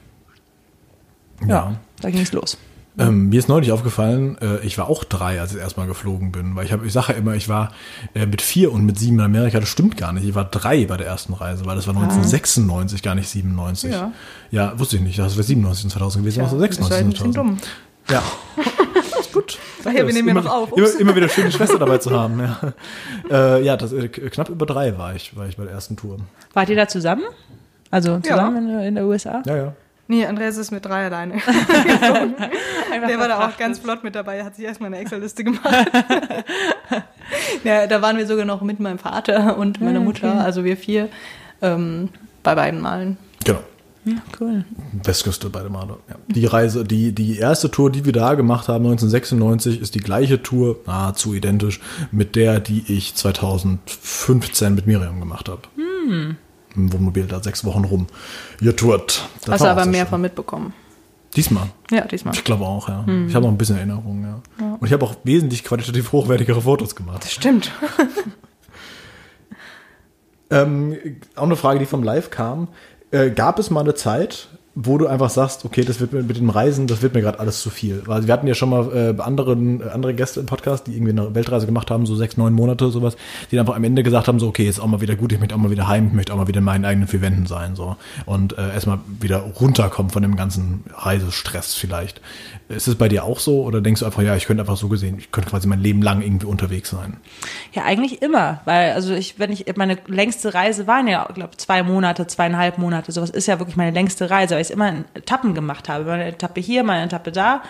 Ja. 1.47 1.77
Da 2.01 2.11
ging 2.11 2.23
es 2.23 2.33
los. 2.33 2.59
Ähm, 2.99 3.31
mir 3.31 3.39
ist 3.39 3.49
neulich 3.49 3.73
aufgefallen, 3.73 4.37
äh, 4.43 4.59
ich 4.67 4.77
war 4.77 4.89
auch 4.89 5.05
drei, 5.05 5.41
als 5.41 5.55
ich 5.55 5.61
erstmal 5.61 5.87
geflogen 5.87 6.31
bin, 6.31 6.55
weil 6.57 6.67
ich 6.67 6.73
habe, 6.73 6.87
ich 6.87 6.93
sage 6.93 7.13
ja 7.13 7.19
immer, 7.19 7.35
ich 7.35 7.49
war 7.49 7.73
äh, 8.15 8.27
mit 8.27 8.43
vier 8.43 8.71
und 8.71 8.85
mit 8.85 8.99
sieben 8.99 9.19
in 9.19 9.25
Amerika, 9.25 9.61
das 9.61 9.71
stimmt 9.71 9.97
gar 9.97 10.13
nicht. 10.13 10.27
Ich 10.27 10.35
war 10.35 10.45
drei 10.45 10.85
bei 10.85 10.99
der 10.99 11.07
ersten 11.07 11.33
Reise, 11.33 11.65
weil 11.65 11.77
das 11.77 11.87
war 11.87 11.95
1996, 11.95 13.03
gar 13.03 13.15
nicht 13.15 13.31
97. 13.31 13.93
Ja. 13.93 14.13
ja 14.51 14.79
wusste 14.79 14.97
ich 14.97 15.03
nicht, 15.03 15.19
das 15.19 15.37
wäre 15.37 15.43
97 15.43 15.85
und 15.85 15.91
2000 15.91 16.25
gewesen, 16.25 16.41
ja, 16.41 16.47
ist 16.47 16.51
96 16.51 16.91
halt 16.91 17.01
ein 17.01 17.07
und 17.07 17.13
bisschen 17.13 17.33
2000. 17.33 17.63
dumm. 17.63 17.69
Ja. 18.11 18.23
ist 19.21 19.33
gut. 19.33 19.59
Ach 19.85 19.93
ja, 19.93 20.07
wir 20.07 20.13
nehmen 20.13 20.29
ja 20.29 20.33
immer, 20.33 20.43
noch 20.43 20.53
auf. 20.53 20.73
Immer, 20.73 20.87
Ups. 20.87 20.95
immer 20.97 21.17
wieder 21.17 21.29
schön, 21.29 21.47
die 21.47 21.53
Schwester 21.53 21.79
dabei 21.79 21.99
zu 21.99 22.11
haben. 22.11 22.41
Ja, 22.41 22.59
äh, 23.31 23.65
ja 23.65 23.77
das, 23.77 23.93
äh, 23.93 24.09
knapp 24.09 24.49
über 24.49 24.67
drei 24.67 24.99
war 24.99 25.15
ich, 25.15 25.37
war 25.37 25.47
ich 25.47 25.57
bei 25.57 25.65
der 25.65 25.73
ersten 25.73 25.97
Tour. 25.97 26.19
Wart 26.53 26.69
ihr 26.69 26.77
da 26.77 26.89
zusammen? 26.89 27.25
Also 27.91 28.21
zusammen 28.21 28.69
in, 28.69 28.81
in 28.81 28.95
der 28.97 29.07
USA? 29.07 29.43
Ja, 29.47 29.57
ja. 29.57 29.73
Nee, 30.13 30.27
Andreas 30.27 30.59
ist 30.59 30.71
mit 30.71 30.85
drei 30.85 31.07
alleine. 31.07 31.37
Der 33.09 33.19
war 33.19 33.29
da 33.29 33.49
auch 33.49 33.57
ganz 33.57 33.79
flott 33.79 34.05
mit 34.05 34.15
dabei, 34.15 34.45
hat 34.45 34.57
sich 34.57 34.67
erstmal 34.67 34.89
eine 34.89 34.99
Excel-Liste 34.99 35.43
gemacht. 35.43 35.65
ja, 37.65 37.87
da 37.87 38.03
waren 38.03 38.19
wir 38.19 38.27
sogar 38.27 38.45
noch 38.45 38.61
mit 38.61 38.79
meinem 38.79 38.99
Vater 38.99 39.57
und 39.57 39.81
meiner 39.81 40.01
Mutter, 40.01 40.45
also 40.45 40.65
wir 40.65 40.77
vier, 40.77 41.09
ähm, 41.63 42.11
bei 42.43 42.55
beiden 42.55 42.83
Malen. 42.83 43.17
Genau. 43.43 43.61
Ja, 44.05 44.17
cool. 44.39 44.67
Westküste 45.03 45.49
beide 45.49 45.71
Male. 45.71 45.97
Ja. 46.11 46.17
Die 46.27 46.45
Reise, 46.45 46.85
die, 46.85 47.13
die 47.13 47.39
erste 47.39 47.71
Tour, 47.71 47.91
die 47.91 48.05
wir 48.05 48.13
da 48.13 48.35
gemacht 48.35 48.69
haben, 48.69 48.85
1996, 48.85 49.81
ist 49.81 49.95
die 49.95 50.01
gleiche 50.01 50.43
Tour, 50.43 50.77
nahezu 50.85 51.33
identisch, 51.33 51.81
mit 52.11 52.37
der, 52.37 52.61
die 52.61 52.85
ich 52.87 53.15
2015 53.15 54.75
mit 54.75 54.87
Miriam 54.87 55.21
gemacht 55.21 55.49
habe. 55.49 55.63
Hm. 55.77 56.37
Im 56.75 56.93
Wohnmobil 56.93 57.27
da 57.27 57.43
sechs 57.43 57.65
Wochen 57.65 57.85
rum. 57.85 58.07
Ihr 58.61 58.75
tourt. 58.77 59.29
Das 59.43 59.53
Hast 59.53 59.61
du 59.61 59.67
auch 59.67 59.71
aber 59.71 59.87
mehr 59.87 60.05
schön. 60.05 60.11
von 60.11 60.21
mitbekommen. 60.21 60.73
Diesmal. 61.37 61.69
Ja, 61.91 62.07
diesmal. 62.07 62.35
Ich 62.35 62.45
glaube 62.45 62.65
auch, 62.67 62.89
ja. 62.89 63.07
Hm. 63.07 63.29
Ich 63.29 63.35
habe 63.35 63.47
noch 63.47 63.53
ein 63.53 63.59
bisschen 63.59 63.77
Erinnerung, 63.77 64.23
ja. 64.23 64.67
Und 64.79 64.87
ich 64.87 64.93
habe 64.93 65.05
auch 65.05 65.15
wesentlich 65.25 65.65
qualitativ 65.65 66.13
hochwertigere 66.13 66.61
Fotos 66.61 66.95
gemacht. 66.95 67.25
Stimmt. 67.25 67.71
Ähm, 70.53 70.99
auch 71.35 71.45
eine 71.45 71.57
Frage, 71.57 71.79
die 71.79 71.87
vom 71.87 72.03
Live 72.03 72.31
kam. 72.31 72.69
Äh, 73.11 73.31
gab 73.31 73.59
es 73.59 73.71
mal 73.71 73.81
eine 73.81 73.95
Zeit, 73.95 74.49
wo 74.75 74.97
du 74.97 75.07
einfach 75.07 75.29
sagst, 75.29 75.67
okay, 75.67 75.85
das 75.85 76.01
wird 76.01 76.15
mir 76.15 76.23
mit 76.23 76.39
dem 76.39 76.49
Reisen, 76.49 76.87
das 76.87 77.03
wird 77.03 77.13
mir 77.15 77.21
gerade 77.21 77.39
alles 77.39 77.61
zu 77.61 77.69
viel? 77.69 78.03
Weil 78.07 78.27
wir 78.27 78.33
hatten 78.33 78.47
ja 78.47 78.55
schon 78.55 78.71
mal 78.71 79.17
äh, 79.19 79.21
anderen, 79.21 79.83
äh, 79.83 79.91
andere 79.91 80.15
Gäste 80.15 80.41
im 80.41 80.47
Podcast, 80.47 80.87
die 80.87 80.95
irgendwie 80.95 81.13
eine 81.13 81.35
Weltreise 81.35 81.67
gemacht 81.67 81.91
haben, 81.91 82.07
so 82.07 82.17
sechs, 82.17 82.39
neun 82.39 82.55
Monate, 82.55 82.91
sowas, 82.91 83.17
die 83.51 83.57
dann 83.57 83.67
einfach 83.67 83.77
am 83.77 83.85
Ende 83.85 84.03
gesagt 84.03 84.29
haben, 84.29 84.39
so, 84.39 84.49
okay, 84.49 84.65
jetzt 84.65 84.81
auch 84.81 84.87
mal 84.87 85.03
wieder 85.03 85.15
gut, 85.15 85.33
ich 85.33 85.39
möchte 85.39 85.55
auch 85.55 85.59
mal 85.59 85.71
wieder 85.71 85.89
heim, 85.89 86.07
ich 86.07 86.13
möchte 86.15 86.33
auch 86.33 86.39
mal 86.39 86.49
wieder 86.49 86.59
in 86.59 86.65
meinen 86.65 86.87
eigenen 86.87 87.07
vier 87.07 87.21
Wänden 87.21 87.47
sein, 87.47 87.77
so. 87.77 87.97
Und 88.25 88.57
äh, 88.57 88.73
erstmal 88.73 89.01
wieder 89.21 89.39
runterkommen 89.39 90.11
von 90.11 90.23
dem 90.23 90.37
ganzen 90.37 90.85
Reisestress 90.95 91.75
vielleicht. 91.75 92.23
Ist 92.73 92.89
es 92.89 92.97
bei 92.97 93.09
dir 93.09 93.25
auch 93.25 93.39
so? 93.39 93.63
Oder 93.63 93.81
denkst 93.81 94.01
du 94.01 94.07
einfach, 94.07 94.23
ja, 94.23 94.35
ich 94.37 94.47
könnte 94.47 94.63
einfach 94.63 94.77
so 94.77 94.89
gesehen, 94.89 95.19
ich 95.19 95.31
könnte 95.31 95.51
quasi 95.51 95.69
mein 95.69 95.81
Leben 95.81 96.03
lang 96.03 96.23
irgendwie 96.23 96.47
unterwegs 96.47 96.91
sein? 96.91 97.19
Ja, 97.73 97.85
eigentlich 97.85 98.23
immer, 98.23 98.61
weil 98.65 98.93
also 98.93 99.15
ich, 99.15 99.39
wenn 99.39 99.53
ich 99.53 99.67
meine 99.77 99.99
längste 100.07 100.55
Reise 100.55 100.87
waren 100.87 101.09
ja, 101.09 101.29
glaube 101.33 101.57
zwei 101.57 101.83
Monate, 101.83 102.27
zweieinhalb 102.27 102.79
Monate, 102.79 103.13
sowas 103.13 103.31
ist 103.31 103.47
ja 103.47 103.59
wirklich 103.59 103.77
meine 103.77 103.93
längste 103.93 104.31
Reise, 104.31 104.55
weil 104.55 104.63
ich 104.63 104.69
es 104.69 104.75
immer 104.75 104.89
in 104.89 105.05
Etappen 105.15 105.55
gemacht 105.55 105.89
habe, 105.89 106.05
meine 106.05 106.27
Etappe 106.27 106.61
hier, 106.61 106.83
meine 106.85 107.05
Etappe 107.05 107.33
da 107.33 107.63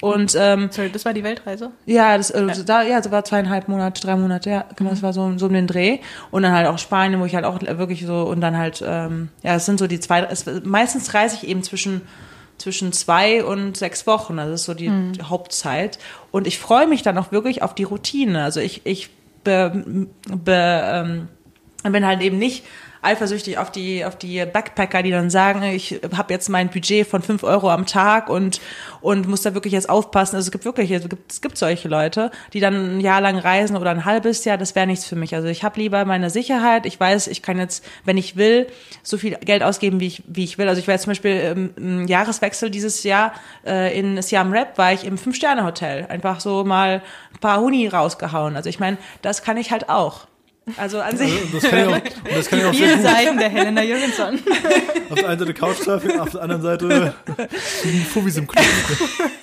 und 0.00 0.36
ähm, 0.38 0.68
Sorry, 0.70 0.90
das 0.90 1.04
war 1.04 1.12
die 1.12 1.24
Weltreise? 1.24 1.72
ja, 1.86 2.16
das 2.16 2.30
äh, 2.30 2.64
da 2.64 2.82
ja, 2.82 3.02
so 3.02 3.10
war 3.10 3.24
zweieinhalb 3.24 3.68
Monate, 3.68 4.00
drei 4.00 4.16
Monate, 4.16 4.50
ja, 4.50 4.64
genau, 4.76 4.90
das 4.90 5.02
war 5.02 5.12
so 5.12 5.36
so 5.38 5.46
um 5.46 5.52
den 5.52 5.66
Dreh 5.66 5.98
und 6.30 6.42
dann 6.42 6.52
halt 6.52 6.68
auch 6.68 6.78
Spanien, 6.78 7.20
wo 7.20 7.24
ich 7.24 7.34
halt 7.34 7.44
auch 7.44 7.60
wirklich 7.60 8.06
so 8.06 8.22
und 8.22 8.40
dann 8.40 8.56
halt 8.56 8.82
ähm, 8.86 9.30
ja, 9.42 9.56
es 9.56 9.66
sind 9.66 9.78
so 9.78 9.86
die 9.86 9.98
zwei, 10.00 10.22
es, 10.22 10.44
meistens 10.64 11.14
reise 11.14 11.36
ich 11.36 11.48
eben 11.48 11.62
zwischen 11.62 12.02
zwischen 12.58 12.92
zwei 12.92 13.44
und 13.44 13.76
sechs 13.76 14.06
Wochen. 14.06 14.36
Das 14.36 14.48
ist 14.50 14.64
so 14.64 14.74
die 14.74 14.90
Hauptzeit. 15.22 15.98
Und 16.30 16.46
ich 16.46 16.58
freue 16.58 16.86
mich 16.86 17.02
dann 17.02 17.16
auch 17.16 17.32
wirklich 17.32 17.62
auf 17.62 17.74
die 17.74 17.84
Routine. 17.84 18.42
Also 18.42 18.60
ich, 18.60 18.82
ich 18.84 19.10
be, 19.44 20.06
be, 20.28 20.82
ähm, 20.84 21.28
bin 21.82 22.06
halt 22.06 22.20
eben 22.20 22.38
nicht 22.38 22.64
eifersüchtig 23.08 23.58
auf 23.58 23.72
die, 23.72 24.04
auf 24.04 24.16
die 24.16 24.44
Backpacker, 24.44 25.02
die 25.02 25.10
dann 25.10 25.30
sagen, 25.30 25.62
ich 25.62 26.00
habe 26.16 26.32
jetzt 26.32 26.48
mein 26.48 26.68
Budget 26.68 27.06
von 27.06 27.22
fünf 27.22 27.42
Euro 27.42 27.70
am 27.70 27.86
Tag 27.86 28.28
und, 28.28 28.60
und 29.00 29.26
muss 29.26 29.42
da 29.42 29.54
wirklich 29.54 29.72
jetzt 29.72 29.88
aufpassen. 29.88 30.36
Also 30.36 30.48
es 30.48 30.52
gibt 30.52 30.64
wirklich, 30.64 30.90
es 30.90 31.08
gibt, 31.08 31.32
es 31.32 31.40
gibt 31.40 31.58
solche 31.58 31.88
Leute, 31.88 32.30
die 32.52 32.60
dann 32.60 32.98
ein 32.98 33.00
Jahr 33.00 33.20
lang 33.20 33.38
reisen 33.38 33.76
oder 33.76 33.90
ein 33.90 34.04
halbes 34.04 34.44
Jahr, 34.44 34.58
das 34.58 34.74
wäre 34.74 34.86
nichts 34.86 35.06
für 35.06 35.16
mich. 35.16 35.34
Also 35.34 35.48
ich 35.48 35.64
habe 35.64 35.80
lieber 35.80 36.04
meine 36.04 36.30
Sicherheit. 36.30 36.86
Ich 36.86 37.00
weiß, 37.00 37.26
ich 37.26 37.42
kann 37.42 37.58
jetzt, 37.58 37.84
wenn 38.04 38.16
ich 38.16 38.36
will, 38.36 38.68
so 39.02 39.18
viel 39.18 39.36
Geld 39.36 39.62
ausgeben, 39.62 39.98
wie 39.98 40.06
ich, 40.06 40.22
wie 40.26 40.44
ich 40.44 40.58
will. 40.58 40.68
Also 40.68 40.80
ich 40.80 40.86
war 40.86 40.94
jetzt 40.94 41.02
zum 41.02 41.10
Beispiel 41.10 41.40
im, 41.40 41.70
im 41.76 42.06
Jahreswechsel 42.06 42.70
dieses 42.70 43.02
Jahr 43.02 43.32
äh, 43.66 43.98
in 43.98 44.22
Siam 44.22 44.52
Rap, 44.52 44.78
war 44.78 44.92
ich 44.92 45.04
im 45.04 45.18
Fünf-Sterne-Hotel. 45.18 46.06
Einfach 46.08 46.40
so 46.40 46.64
mal 46.64 47.02
ein 47.32 47.40
paar 47.40 47.60
Huni 47.60 47.88
rausgehauen. 47.88 48.54
Also 48.54 48.68
ich 48.68 48.78
meine, 48.78 48.98
das 49.22 49.42
kann 49.42 49.56
ich 49.56 49.72
halt 49.72 49.88
auch. 49.88 50.27
Also 50.76 51.00
an 51.00 51.16
sich. 51.16 51.32
Das 51.52 51.62
kann 51.62 51.78
ich 51.78 51.86
auch, 51.86 51.92
und 51.94 52.36
das 52.36 52.48
kann 52.48 52.58
ich 52.58 52.64
auch 52.64 52.74
sehr 52.74 52.88
Vier 52.88 52.96
gut. 52.96 53.06
Seiten 53.06 53.38
der 53.38 53.48
Helena 53.48 53.82
Jürgensson. 53.82 54.38
Auf 55.10 55.18
der 55.18 55.28
einen 55.28 55.38
Seite 55.38 55.54
Couchsurfing, 55.54 56.18
auf 56.20 56.30
der 56.30 56.42
anderen 56.42 56.62
Seite 56.62 57.14
Fubis 58.12 58.36
im 58.36 58.46
Club. 58.46 58.64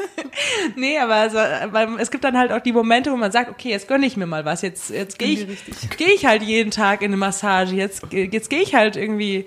Nee, 0.75 0.97
aber 0.99 1.15
also, 1.15 1.37
weil 1.37 1.87
es 1.99 2.11
gibt 2.11 2.23
dann 2.23 2.37
halt 2.37 2.51
auch 2.51 2.59
die 2.59 2.73
Momente, 2.73 3.11
wo 3.11 3.15
man 3.15 3.31
sagt, 3.31 3.49
okay, 3.49 3.69
jetzt 3.69 3.87
gönne 3.87 4.05
ich 4.05 4.17
mir 4.17 4.25
mal 4.25 4.43
was. 4.45 4.61
Jetzt, 4.61 4.89
jetzt 4.89 5.17
gehe 5.17 5.29
ich, 5.29 5.47
gehe 5.97 6.11
ich 6.13 6.25
halt 6.25 6.43
jeden 6.43 6.71
Tag 6.71 7.01
in 7.01 7.07
eine 7.07 7.17
Massage. 7.17 7.73
Jetzt, 7.75 8.03
jetzt 8.11 8.49
gehe 8.49 8.61
ich 8.61 8.75
halt 8.75 8.97
irgendwie, 8.97 9.45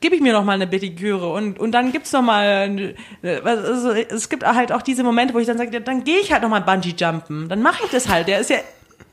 gebe 0.00 0.14
ich 0.14 0.20
mir 0.20 0.32
noch 0.32 0.44
mal 0.44 0.52
eine 0.52 0.66
Pediküre 0.66 1.32
und 1.32 1.58
und 1.58 1.72
dann 1.72 1.90
gibt's 1.92 2.12
noch 2.12 2.22
mal, 2.22 2.94
äh, 3.22 3.40
also, 3.40 3.90
es 3.90 4.28
gibt 4.28 4.44
halt 4.44 4.70
auch 4.72 4.82
diese 4.82 5.02
Momente, 5.02 5.34
wo 5.34 5.38
ich 5.38 5.46
dann 5.46 5.58
sage, 5.58 5.80
dann 5.80 6.04
gehe 6.04 6.20
ich 6.20 6.32
halt 6.32 6.42
noch 6.42 6.50
mal 6.50 6.60
Bungee 6.60 6.94
Jumpen. 6.96 7.48
Dann 7.48 7.62
mache 7.62 7.84
ich 7.84 7.90
das 7.90 8.08
halt. 8.08 8.28
Der 8.28 8.38
ist 8.38 8.50
ja, 8.50 8.58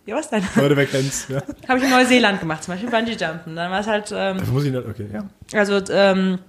ja 0.06 0.16
was 0.16 0.30
denn? 0.30 0.44
Leute, 0.56 0.76
wer 0.78 0.86
kennt's? 0.86 1.28
Ja. 1.30 1.42
Habe 1.68 1.80
ich 1.80 1.86
in 1.86 1.92
Neuseeland 1.92 2.40
gemacht, 2.40 2.64
zum 2.64 2.74
Beispiel 2.74 2.90
Bungee 2.90 3.14
Jumpen. 3.14 3.56
Dann 3.56 3.72
war 3.72 3.80
es 3.80 3.88
halt, 3.88 4.12
ähm, 4.16 4.38
Das 4.38 4.50
muss 4.50 4.64
ich 4.64 4.72
nicht, 4.72 4.86
okay, 4.86 5.08
ja. 5.14 5.26
also 5.58 5.80
ähm, 5.92 6.40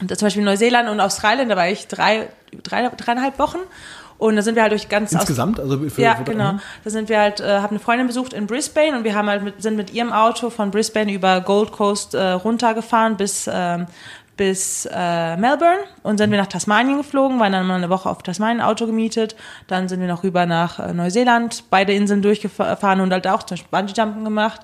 zum 0.00 0.26
Beispiel 0.26 0.42
Neuseeland 0.42 0.88
und 0.88 1.00
Australien, 1.00 1.48
da 1.48 1.56
war 1.56 1.68
ich 1.68 1.86
drei, 1.86 2.28
drei 2.62 2.88
dreieinhalb 2.88 3.38
Wochen. 3.38 3.58
Und 4.16 4.36
da 4.36 4.42
sind 4.42 4.54
wir 4.54 4.62
halt 4.62 4.72
durch 4.72 4.88
ganz 4.88 5.12
insgesamt, 5.12 5.58
also 5.58 5.78
für, 5.90 6.00
ja 6.00 6.14
für, 6.14 6.24
genau. 6.24 6.54
Da 6.84 6.90
sind 6.90 7.08
wir 7.08 7.18
halt, 7.18 7.40
äh, 7.40 7.58
haben 7.58 7.70
eine 7.70 7.80
Freundin 7.80 8.06
besucht 8.06 8.32
in 8.32 8.46
Brisbane 8.46 8.96
und 8.96 9.04
wir 9.04 9.14
haben 9.14 9.28
halt 9.28 9.42
mit, 9.42 9.60
sind 9.60 9.76
mit 9.76 9.92
ihrem 9.92 10.12
Auto 10.12 10.50
von 10.50 10.70
Brisbane 10.70 11.12
über 11.12 11.40
Gold 11.40 11.72
Coast 11.72 12.14
äh, 12.14 12.30
runtergefahren 12.30 13.16
bis 13.16 13.50
ähm, 13.52 13.86
bis 14.36 14.88
äh, 14.92 15.36
Melbourne 15.36 15.80
und 16.02 16.18
sind 16.18 16.30
wir 16.30 16.38
nach 16.38 16.46
Tasmanien 16.46 16.98
geflogen, 16.98 17.38
waren 17.40 17.52
dann 17.52 17.66
mal 17.66 17.76
eine 17.76 17.90
Woche 17.90 18.08
auf 18.08 18.22
Tasmanien 18.22 18.60
Auto 18.60 18.86
gemietet, 18.86 19.36
dann 19.66 19.88
sind 19.88 20.00
wir 20.00 20.08
noch 20.08 20.24
rüber 20.24 20.46
nach 20.46 20.78
äh, 20.78 20.92
Neuseeland, 20.92 21.64
beide 21.70 21.92
Inseln 21.92 22.22
durchgefahren 22.22 23.00
und 23.00 23.12
halt 23.12 23.26
auch 23.26 23.42
zum 23.42 23.56
Beispiel 23.56 23.70
Bungee-Jumpen 23.70 24.24
gemacht. 24.24 24.60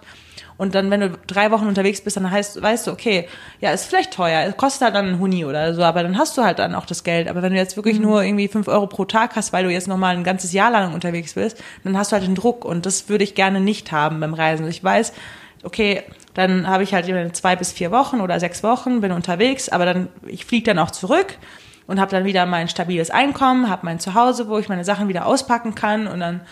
Und 0.60 0.74
dann, 0.74 0.90
wenn 0.90 1.00
du 1.00 1.12
drei 1.26 1.50
Wochen 1.52 1.66
unterwegs 1.66 2.02
bist, 2.02 2.18
dann 2.18 2.30
heißt, 2.30 2.60
weißt 2.60 2.86
du, 2.86 2.90
okay, 2.90 3.26
ja, 3.62 3.70
ist 3.70 3.86
vielleicht 3.86 4.12
teuer, 4.12 4.44
es 4.46 4.58
kostet 4.58 4.82
halt 4.82 4.94
dann 4.94 5.06
ein 5.06 5.18
Huni 5.18 5.46
oder 5.46 5.72
so, 5.72 5.82
aber 5.82 6.02
dann 6.02 6.18
hast 6.18 6.36
du 6.36 6.42
halt 6.42 6.58
dann 6.58 6.74
auch 6.74 6.84
das 6.84 7.02
Geld. 7.02 7.28
Aber 7.28 7.40
wenn 7.40 7.54
du 7.54 7.58
jetzt 7.58 7.76
wirklich 7.76 7.96
mhm. 7.96 8.04
nur 8.04 8.22
irgendwie 8.22 8.46
fünf 8.46 8.68
Euro 8.68 8.86
pro 8.86 9.06
Tag 9.06 9.36
hast, 9.36 9.54
weil 9.54 9.64
du 9.64 9.70
jetzt 9.70 9.88
nochmal 9.88 10.14
ein 10.14 10.22
ganzes 10.22 10.52
Jahr 10.52 10.70
lang 10.70 10.92
unterwegs 10.92 11.32
bist, 11.32 11.62
dann 11.82 11.96
hast 11.96 12.12
du 12.12 12.16
halt 12.16 12.26
den 12.26 12.34
Druck 12.34 12.66
und 12.66 12.84
das 12.84 13.08
würde 13.08 13.24
ich 13.24 13.34
gerne 13.34 13.58
nicht 13.58 13.90
haben 13.90 14.20
beim 14.20 14.34
Reisen. 14.34 14.68
Ich 14.68 14.84
weiß, 14.84 15.14
okay, 15.62 16.02
dann 16.34 16.68
habe 16.68 16.82
ich 16.82 16.94
halt 16.94 17.36
zwei 17.36 17.56
bis 17.56 17.72
vier 17.72 17.90
Wochen 17.90 18.20
oder 18.20 18.38
sechs 18.38 18.62
Wochen, 18.62 19.00
bin 19.00 19.12
unterwegs, 19.12 19.68
aber 19.68 19.84
dann, 19.84 20.08
ich 20.26 20.44
fliege 20.44 20.64
dann 20.64 20.78
auch 20.78 20.90
zurück 20.90 21.38
und 21.86 22.00
habe 22.00 22.10
dann 22.10 22.24
wieder 22.24 22.46
mein 22.46 22.68
stabiles 22.68 23.10
Einkommen, 23.10 23.68
habe 23.68 23.84
mein 23.84 23.98
Zuhause, 23.98 24.48
wo 24.48 24.58
ich 24.58 24.68
meine 24.68 24.84
Sachen 24.84 25.08
wieder 25.08 25.26
auspacken 25.26 25.74
kann 25.74 26.06
und 26.06 26.20
dann 26.20 26.42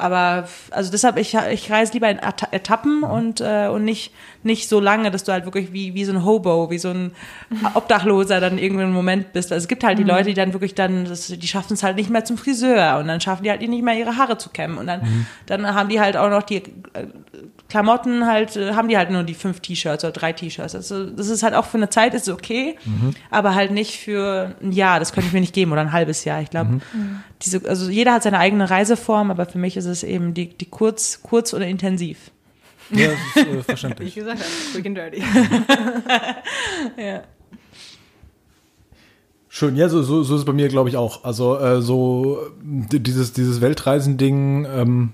aber 0.00 0.48
also 0.70 0.90
deshalb 0.90 1.18
ich 1.18 1.34
ich 1.34 1.70
reise 1.70 1.92
lieber 1.92 2.08
in 2.10 2.18
Etappen 2.18 3.02
und 3.02 3.40
äh, 3.40 3.68
und 3.68 3.84
nicht 3.84 4.12
nicht 4.42 4.68
so 4.68 4.80
lange, 4.80 5.10
dass 5.10 5.24
du 5.24 5.32
halt 5.32 5.44
wirklich 5.44 5.72
wie 5.72 5.94
wie 5.94 6.04
so 6.04 6.12
ein 6.12 6.24
Hobo, 6.24 6.70
wie 6.70 6.78
so 6.78 6.88
ein 6.88 7.12
Obdachloser 7.74 8.40
dann 8.40 8.58
irgendwann 8.58 8.86
im 8.86 8.92
Moment 8.92 9.32
bist. 9.32 9.52
Also 9.52 9.64
es 9.64 9.68
gibt 9.68 9.84
halt 9.84 9.98
die 9.98 10.04
mhm. 10.04 10.10
Leute, 10.10 10.24
die 10.24 10.34
dann 10.34 10.52
wirklich 10.52 10.74
dann 10.74 11.04
das, 11.04 11.26
die 11.26 11.46
schaffen 11.46 11.74
es 11.74 11.82
halt 11.82 11.96
nicht 11.96 12.10
mehr 12.10 12.24
zum 12.24 12.38
Friseur 12.38 12.98
und 12.98 13.08
dann 13.08 13.20
schaffen 13.20 13.44
die 13.44 13.50
halt 13.50 13.60
nicht 13.60 13.84
mehr 13.84 13.98
ihre 13.98 14.16
Haare 14.16 14.38
zu 14.38 14.50
kämmen 14.50 14.78
und 14.78 14.86
dann 14.86 15.02
mhm. 15.02 15.26
dann 15.46 15.74
haben 15.74 15.88
die 15.88 16.00
halt 16.00 16.16
auch 16.16 16.30
noch 16.30 16.42
die 16.42 16.56
äh, 16.56 17.06
Klamotten 17.70 18.26
halt, 18.26 18.56
äh, 18.56 18.74
haben 18.74 18.88
die 18.88 18.98
halt 18.98 19.10
nur 19.10 19.22
die 19.22 19.34
fünf 19.34 19.60
T-Shirts 19.60 20.04
oder 20.04 20.12
drei 20.12 20.32
T-Shirts. 20.32 20.74
Also 20.74 21.06
das 21.06 21.28
ist 21.28 21.42
halt 21.42 21.54
auch 21.54 21.64
für 21.64 21.78
eine 21.78 21.88
Zeit 21.88 22.12
ist 22.12 22.28
okay, 22.28 22.76
mhm. 22.84 23.14
aber 23.30 23.54
halt 23.54 23.70
nicht 23.70 23.98
für 23.98 24.54
ein 24.60 24.72
Jahr. 24.72 24.98
Das 24.98 25.12
könnte 25.12 25.28
ich 25.28 25.32
mir 25.32 25.40
nicht 25.40 25.54
geben 25.54 25.72
oder 25.72 25.80
ein 25.80 25.92
halbes 25.92 26.24
Jahr. 26.24 26.42
Ich 26.42 26.50
glaube, 26.50 26.80
mhm. 26.92 27.22
diese, 27.40 27.66
also 27.68 27.88
jeder 27.88 28.12
hat 28.12 28.24
seine 28.24 28.38
eigene 28.38 28.68
Reiseform, 28.68 29.30
aber 29.30 29.46
für 29.46 29.58
mich 29.58 29.76
ist 29.76 29.86
es 29.86 30.02
eben 30.02 30.34
die, 30.34 30.48
die 30.48 30.66
kurz, 30.66 31.22
kurz 31.22 31.54
oder 31.54 31.66
intensiv. 31.66 32.30
Ja, 32.90 33.08
das 33.34 33.44
ist 33.44 33.48
äh, 33.48 33.62
verständlich. 33.62 34.16
Wie 34.16 34.20
gesagt, 34.20 34.44
quick 34.72 34.86
and 34.86 34.96
dirty. 34.96 35.22
ja. 36.98 37.22
Schön, 39.48 39.76
ja, 39.76 39.88
so, 39.88 40.02
so, 40.02 40.22
so 40.22 40.34
ist 40.34 40.40
es 40.40 40.44
bei 40.44 40.52
mir, 40.52 40.68
glaube 40.68 40.88
ich, 40.88 40.96
auch. 40.96 41.24
Also 41.24 41.58
äh, 41.58 41.82
so 41.82 42.38
dieses, 42.62 43.32
dieses 43.32 43.60
Weltreisending, 43.60 44.64
ähm, 44.64 45.12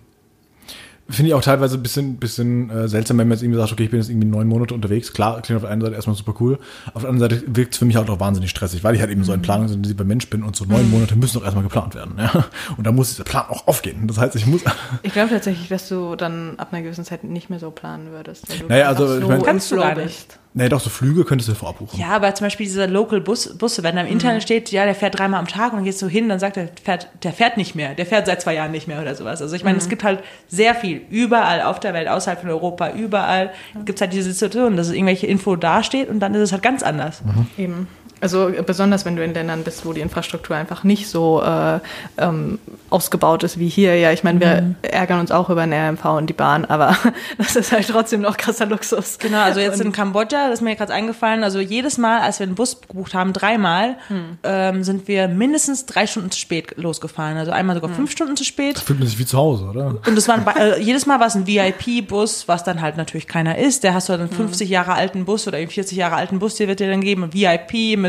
Finde 1.08 1.28
ich 1.28 1.34
auch 1.34 1.42
teilweise 1.42 1.76
ein 1.76 1.82
bisschen, 1.82 2.16
bisschen 2.16 2.68
äh, 2.68 2.88
seltsam, 2.88 3.18
wenn 3.18 3.28
man 3.28 3.36
jetzt 3.36 3.42
irgendwie 3.42 3.60
sagt, 3.60 3.72
okay, 3.72 3.84
ich 3.84 3.90
bin 3.90 4.00
jetzt 4.00 4.10
irgendwie 4.10 4.26
neun 4.26 4.48
Monate 4.48 4.74
unterwegs. 4.74 5.12
Klar, 5.12 5.40
klingt 5.40 5.56
auf 5.56 5.62
der 5.62 5.70
einen 5.70 5.80
Seite 5.80 5.94
erstmal 5.94 6.16
super 6.16 6.34
cool. 6.40 6.58
Auf 6.94 7.02
der 7.02 7.10
anderen 7.10 7.30
Seite 7.30 7.44
wirkt 7.46 7.74
es 7.74 7.78
für 7.78 7.84
mich 7.84 7.94
halt 7.94 8.10
auch 8.10 8.18
wahnsinnig 8.18 8.50
stressig, 8.50 8.82
weil 8.82 8.96
ich 8.96 9.00
halt 9.00 9.12
eben 9.12 9.22
so 9.22 9.30
ein 9.30 9.40
planungsintensiver 9.40 10.02
Mensch 10.02 10.28
bin 10.28 10.42
und 10.42 10.56
so 10.56 10.64
neun 10.64 10.86
mhm. 10.86 10.90
Monate 10.90 11.14
müssen 11.14 11.38
doch 11.38 11.44
erstmal 11.44 11.62
geplant 11.62 11.94
werden. 11.94 12.14
Ja? 12.18 12.46
Und 12.76 12.84
da 12.84 12.90
muss 12.90 13.10
dieser 13.10 13.22
Plan 13.22 13.44
auch 13.48 13.68
aufgehen. 13.68 14.08
Das 14.08 14.18
heißt, 14.18 14.34
ich 14.36 14.46
muss. 14.46 14.62
Ich 15.02 15.12
glaube 15.12 15.30
tatsächlich, 15.30 15.68
dass 15.68 15.88
du 15.88 16.16
dann 16.16 16.58
ab 16.58 16.72
einer 16.72 16.82
gewissen 16.82 17.04
Zeit 17.04 17.22
nicht 17.22 17.50
mehr 17.50 17.58
so 17.58 17.70
planen 17.70 18.10
würdest. 18.10 18.46
Naja, 18.68 18.88
also 18.88 19.06
so 19.06 19.18
ich 19.18 19.26
mein, 19.26 19.42
kannst 19.42 19.70
du 19.70 19.76
gar 19.76 19.94
nicht. 19.94 20.38
Nee, 20.58 20.70
doch, 20.70 20.80
so 20.80 20.88
Flüge 20.88 21.24
könntest 21.24 21.50
du 21.50 21.54
vorbuchen. 21.54 22.00
Ja, 22.00 22.08
aber 22.08 22.34
zum 22.34 22.46
Beispiel 22.46 22.64
diese 22.64 22.86
Local 22.86 23.20
Bus, 23.20 23.58
Busse, 23.58 23.82
wenn 23.82 23.94
da 23.94 24.00
im 24.00 24.06
Internet 24.06 24.38
mhm. 24.38 24.40
steht, 24.40 24.72
ja, 24.72 24.86
der 24.86 24.94
fährt 24.94 25.18
dreimal 25.18 25.38
am 25.38 25.46
Tag 25.46 25.72
und 25.72 25.76
dann 25.76 25.84
gehst 25.84 26.00
du 26.00 26.08
hin, 26.08 26.30
dann 26.30 26.38
sagt 26.38 26.56
er, 26.56 26.70
fährt, 26.82 27.08
der 27.22 27.34
fährt 27.34 27.58
nicht 27.58 27.74
mehr, 27.74 27.94
der 27.94 28.06
fährt 28.06 28.24
seit 28.24 28.40
zwei 28.40 28.54
Jahren 28.54 28.70
nicht 28.72 28.88
mehr 28.88 29.02
oder 29.02 29.14
sowas. 29.14 29.42
Also 29.42 29.54
ich 29.54 29.64
meine, 29.64 29.74
mhm. 29.74 29.82
es 29.82 29.90
gibt 29.90 30.02
halt 30.02 30.20
sehr 30.48 30.74
viel, 30.74 31.02
überall 31.10 31.60
auf 31.60 31.78
der 31.78 31.92
Welt, 31.92 32.08
außerhalb 32.08 32.40
von 32.40 32.48
Europa, 32.48 32.90
überall 32.92 33.50
mhm. 33.74 33.84
gibt 33.84 33.98
es 33.98 34.00
halt 34.00 34.14
diese 34.14 34.32
Situation, 34.32 34.78
dass 34.78 34.90
irgendwelche 34.90 35.26
Info 35.26 35.56
dasteht 35.56 36.08
und 36.08 36.20
dann 36.20 36.32
ist 36.34 36.40
es 36.40 36.52
halt 36.52 36.62
ganz 36.62 36.82
anders. 36.82 37.22
Mhm. 37.22 37.46
Eben. 37.62 37.88
Also 38.20 38.50
besonders 38.64 39.04
wenn 39.04 39.14
du 39.16 39.22
in 39.22 39.34
Ländern 39.34 39.62
bist, 39.62 39.84
wo 39.84 39.92
die 39.92 40.00
Infrastruktur 40.00 40.56
einfach 40.56 40.84
nicht 40.84 41.08
so 41.08 41.42
äh, 41.42 41.80
ähm, 42.16 42.58
ausgebaut 42.88 43.42
ist 43.42 43.58
wie 43.58 43.68
hier. 43.68 43.98
Ja, 43.98 44.10
ich 44.12 44.24
meine, 44.24 44.40
wir 44.40 44.62
mhm. 44.62 44.76
ärgern 44.82 45.20
uns 45.20 45.30
auch 45.30 45.50
über 45.50 45.66
den 45.66 45.72
RMV 45.72 46.04
und 46.04 46.26
die 46.28 46.32
Bahn, 46.32 46.64
aber 46.64 46.96
das 47.38 47.56
ist 47.56 47.72
halt 47.72 47.88
trotzdem 47.88 48.22
noch 48.22 48.38
krasser 48.38 48.64
Luxus. 48.66 49.18
Genau, 49.18 49.40
also 49.40 49.60
jetzt 49.60 49.80
und 49.80 49.86
in 49.86 49.92
Kambodscha, 49.92 50.48
das 50.48 50.60
ist 50.60 50.60
mir 50.62 50.76
gerade 50.76 50.94
eingefallen, 50.94 51.44
also 51.44 51.60
jedes 51.60 51.98
Mal, 51.98 52.20
als 52.20 52.38
wir 52.38 52.46
einen 52.46 52.54
Bus 52.54 52.80
gebucht 52.80 53.12
haben, 53.12 53.34
dreimal, 53.34 53.96
mhm. 54.08 54.38
ähm, 54.44 54.82
sind 54.82 55.08
wir 55.08 55.28
mindestens 55.28 55.84
drei 55.84 56.06
Stunden 56.06 56.30
zu 56.30 56.38
spät 56.38 56.76
losgefahren. 56.78 57.36
Also 57.36 57.52
einmal 57.52 57.76
sogar 57.76 57.90
mhm. 57.90 57.96
fünf 57.96 58.12
Stunden 58.12 58.36
zu 58.36 58.44
spät. 58.44 58.76
Das 58.76 58.82
fühlt 58.84 58.98
man 58.98 59.08
sich 59.08 59.18
wie 59.18 59.26
zu 59.26 59.36
Hause, 59.36 59.64
oder? 59.64 59.98
Und 60.06 60.16
das 60.16 60.26
waren 60.26 60.46
äh, 60.56 60.80
jedes 60.80 61.04
Mal 61.04 61.20
war 61.20 61.26
es 61.26 61.34
ein 61.34 61.46
VIP-Bus, 61.46 62.48
was 62.48 62.64
dann 62.64 62.80
halt 62.80 62.96
natürlich 62.96 63.26
keiner 63.26 63.58
ist. 63.58 63.84
Der 63.84 63.92
hast 63.92 64.08
du 64.08 64.14
einen 64.14 64.30
50 64.30 64.70
Jahre 64.70 64.94
alten 64.94 65.26
Bus 65.26 65.46
oder 65.46 65.58
einen 65.58 65.68
40 65.68 65.98
Jahre 65.98 66.16
alten 66.16 66.38
Bus, 66.38 66.54
der 66.54 66.68
wird 66.68 66.80
dir 66.80 66.88
dann 66.88 67.02
geben, 67.02 67.34
VIP 67.34 67.98
mit 67.98 68.05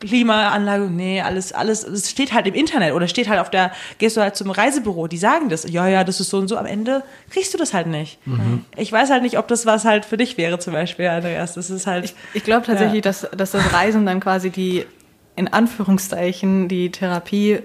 Klimaanlage, 0.00 0.84
nee, 0.84 1.20
alles, 1.20 1.52
alles, 1.52 1.84
es 1.84 2.10
steht 2.10 2.32
halt 2.32 2.46
im 2.46 2.54
Internet 2.54 2.94
oder 2.94 3.06
steht 3.06 3.28
halt 3.28 3.38
auf 3.38 3.50
der, 3.50 3.70
gehst 3.98 4.16
du 4.16 4.22
halt 4.22 4.34
zum 4.34 4.50
Reisebüro, 4.50 5.08
die 5.08 5.18
sagen 5.18 5.50
das, 5.50 5.70
ja, 5.70 5.86
ja, 5.88 6.04
das 6.04 6.20
ist 6.20 6.30
so 6.30 6.38
und 6.38 6.48
so, 6.48 6.56
am 6.56 6.66
Ende 6.66 7.02
kriegst 7.30 7.52
du 7.52 7.58
das 7.58 7.74
halt 7.74 7.86
nicht. 7.86 8.18
Mhm. 8.26 8.64
Ich 8.76 8.90
weiß 8.90 9.10
halt 9.10 9.22
nicht, 9.22 9.38
ob 9.38 9.46
das 9.48 9.66
was 9.66 9.84
halt 9.84 10.04
für 10.04 10.16
dich 10.16 10.38
wäre 10.38 10.58
zum 10.58 10.72
Beispiel, 10.72 11.06
Andreas, 11.06 11.54
das 11.54 11.68
ist 11.68 11.86
halt. 11.86 12.06
Ich, 12.06 12.14
ich 12.32 12.44
glaube 12.44 12.66
tatsächlich, 12.66 13.04
ja. 13.04 13.10
dass, 13.10 13.28
dass 13.36 13.50
das 13.50 13.72
Reisen 13.72 14.06
dann 14.06 14.20
quasi 14.20 14.50
die, 14.50 14.86
in 15.36 15.48
Anführungszeichen, 15.48 16.68
die 16.68 16.90
Therapie 16.90 17.58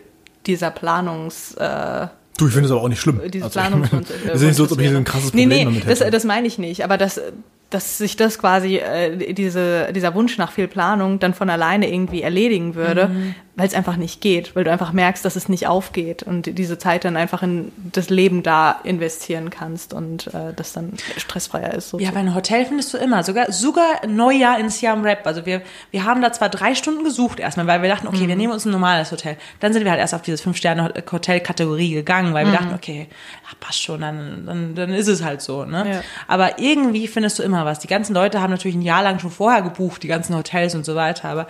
dieser 0.46 0.72
Planungs, 0.72 1.54
äh, 1.56 2.08
Du, 2.38 2.48
ich 2.48 2.54
finde 2.54 2.66
es 2.66 2.72
aber 2.72 2.82
auch 2.82 2.90
nicht 2.90 3.00
schlimm. 3.00 3.22
Diese 3.32 3.46
also, 3.46 3.60
Planung. 3.62 3.84
Es 3.84 4.42
ist 4.42 4.42
nicht 4.42 4.56
so, 4.56 4.64
als 4.64 4.74
ob 4.74 4.82
ich 4.82 4.90
ein 4.90 5.06
krasses 5.06 5.30
Problem 5.30 5.48
nee, 5.48 5.56
nee, 5.56 5.64
damit 5.64 5.86
hätte. 5.86 6.04
Das, 6.04 6.12
das 6.12 6.24
meine 6.26 6.48
ich 6.48 6.58
nicht. 6.58 6.84
Aber 6.84 6.98
das, 6.98 7.22
dass 7.70 7.98
sich 7.98 8.16
das 8.16 8.40
quasi, 8.40 8.78
äh, 8.78 9.34
diese, 9.34 9.92
dieser 9.94 10.14
Wunsch 10.14 10.38
nach 10.38 10.52
viel 10.52 10.68
Planung 10.68 11.20
dann 11.20 11.34
von 11.34 11.50
alleine 11.50 11.92
irgendwie 11.92 12.22
erledigen 12.22 12.76
würde, 12.76 13.08
mhm 13.08 13.36
weil 13.56 13.68
es 13.68 13.74
einfach 13.74 13.96
nicht 13.96 14.20
geht, 14.20 14.56
weil 14.56 14.66
du 14.66 14.72
einfach 14.72 14.92
merkst, 14.92 15.24
dass 15.24 15.38
es 15.38 15.48
nicht 15.48 15.68
aufgeht 15.68 16.24
und 16.24 16.58
diese 16.58 16.78
Zeit 16.78 17.06
dann 17.06 17.16
einfach 17.16 17.42
in 17.42 17.72
das 17.94 18.10
Leben 18.10 18.44
da 18.44 18.80
investieren 18.84 19.50
kannst 19.50 19.94
und 19.94 20.28
äh, 20.28 20.54
das 20.54 20.74
dann 20.74 20.94
stressfreier 21.18 21.74
ist. 21.74 21.90
So 21.90 22.00
ja, 22.00 22.12
bei 22.12 22.20
einem 22.20 22.36
Hotel 22.36 22.66
findest 22.66 22.94
du 22.94 22.98
immer, 22.98 23.24
sogar 23.24 23.52
sogar 23.54 24.06
Neujahr 24.08 24.60
in 24.60 24.70
Siam 24.70 25.04
Rap. 25.04 25.26
Also 25.26 25.46
wir 25.46 25.62
wir 25.92 26.04
haben 26.04 26.22
da 26.22 26.34
zwar 26.34 26.50
drei 26.50 26.76
Stunden 26.76 27.06
gesucht 27.06 27.40
erstmal, 27.40 27.66
weil 27.68 27.82
wir 27.82 27.88
dachten, 27.88 28.08
okay, 28.08 28.24
mhm. 28.24 28.28
wir 28.28 28.36
nehmen 28.36 28.52
uns 28.52 28.66
ein 28.66 28.72
normales 28.72 29.12
Hotel. 29.12 29.38
Dann 29.62 29.72
sind 29.72 29.86
wir 29.86 29.92
halt 29.92 30.02
erst 30.02 30.14
auf 30.14 30.22
dieses 30.22 30.42
fünf 30.42 30.58
Sterne 30.58 30.94
Hotel 31.10 31.40
Kategorie 31.40 31.94
gegangen, 31.94 32.34
weil 32.34 32.46
wir 32.46 32.52
mhm. 32.52 32.58
dachten, 32.58 32.74
okay, 32.74 33.08
ach, 33.48 33.56
passt 33.62 33.82
schon, 33.82 34.02
dann, 34.02 34.46
dann 34.46 34.76
dann 34.76 34.90
ist 34.94 35.08
es 35.08 35.24
halt 35.24 35.42
so. 35.42 35.64
Ne? 35.64 35.86
Ja. 35.90 36.02
Aber 36.28 36.60
irgendwie 36.60 37.08
findest 37.08 37.40
du 37.40 37.44
immer 37.44 37.55
was. 37.64 37.80
Die 37.80 37.88
ganzen 37.88 38.14
Leute 38.14 38.42
haben 38.42 38.52
natürlich 38.52 38.76
ein 38.76 38.82
Jahr 38.82 39.04
lang 39.04 39.20
schon 39.20 39.32
vorher 39.32 39.62
gebucht, 39.62 40.04
die 40.04 40.08
ganzen 40.08 40.36
Hotels 40.36 40.76
und 40.76 40.84
so 40.84 40.96
weiter, 40.96 41.30
aber 41.30 41.48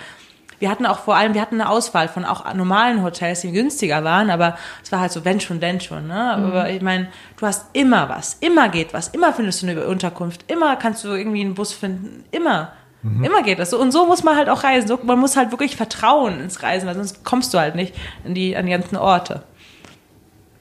wir 0.59 0.69
hatten 0.69 0.85
auch 0.85 0.99
vor 0.99 1.15
allem, 1.15 1.33
wir 1.33 1.41
hatten 1.41 1.59
eine 1.59 1.69
Auswahl 1.69 2.07
von 2.07 2.25
auch 2.25 2.53
normalen 2.53 3.03
Hotels, 3.03 3.41
die 3.41 3.51
günstiger 3.51 4.03
waren, 4.03 4.29
aber 4.29 4.57
es 4.83 4.91
war 4.91 4.99
halt 4.99 5.11
so, 5.11 5.25
wenn 5.25 5.39
schon, 5.39 5.59
denn 5.59 5.81
schon. 5.81 6.07
Ne? 6.07 6.35
Mhm. 6.37 6.45
Aber 6.45 6.69
ich 6.69 6.81
meine, 6.81 7.07
du 7.37 7.45
hast 7.45 7.67
immer 7.73 8.09
was, 8.09 8.35
immer 8.39 8.69
geht 8.69 8.93
was, 8.93 9.09
immer 9.09 9.33
findest 9.33 9.61
du 9.61 9.67
eine 9.67 9.85
Unterkunft, 9.85 10.49
immer 10.49 10.75
kannst 10.75 11.03
du 11.03 11.09
irgendwie 11.09 11.41
einen 11.41 11.55
Bus 11.55 11.73
finden, 11.73 12.23
immer. 12.31 12.71
Mhm. 13.03 13.23
Immer 13.23 13.43
geht 13.43 13.59
das 13.59 13.69
so. 13.69 13.79
Und 13.79 13.91
so 13.91 14.05
muss 14.05 14.23
man 14.23 14.35
halt 14.35 14.49
auch 14.49 14.63
reisen. 14.63 14.87
So, 14.87 14.99
man 15.03 15.19
muss 15.19 15.37
halt 15.37 15.51
wirklich 15.51 15.75
vertrauen 15.75 16.39
ins 16.39 16.63
Reisen, 16.63 16.87
weil 16.87 16.95
sonst 16.95 17.23
kommst 17.23 17.53
du 17.53 17.59
halt 17.59 17.75
nicht 17.75 17.93
in 18.23 18.33
die, 18.33 18.55
an 18.57 18.65
die 18.65 18.71
ganzen 18.71 18.97
Orte. 18.97 19.43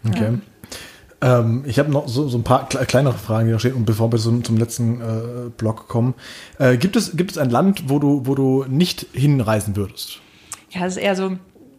Okay. 0.07 0.25
Ja. 0.25 0.54
Ähm, 1.25 1.65
ich 1.67 1.79
habe 1.79 1.91
noch 1.91 2.07
so, 2.07 2.29
so, 2.29 2.37
ein 2.37 2.43
paar 2.43 2.69
kleinere 2.69 3.15
Fragen, 3.15 3.47
die 3.47 3.53
da 3.53 3.59
stehen, 3.59 3.73
und 3.73 3.87
bevor 3.87 4.13
wir 4.13 4.19
zum, 4.19 4.45
zum 4.45 4.59
letzten 4.59 5.01
äh, 5.01 5.51
Block 5.57 5.89
kommen. 5.89 6.13
Äh, 6.59 6.77
gibt, 6.77 6.97
es, 6.97 7.17
gibt 7.17 7.31
es 7.31 7.39
ein 7.39 7.49
Land, 7.49 7.85
wo 7.89 7.99
du, 7.99 8.27
wo 8.27 8.35
du 8.35 8.67
nicht 8.69 9.07
hinreisen 9.15 9.75
würdest? 9.75 10.21
Ja, 10.69 10.83
das 10.83 10.99
ist 10.99 11.03
eher 11.03 11.17
so. 11.17 11.39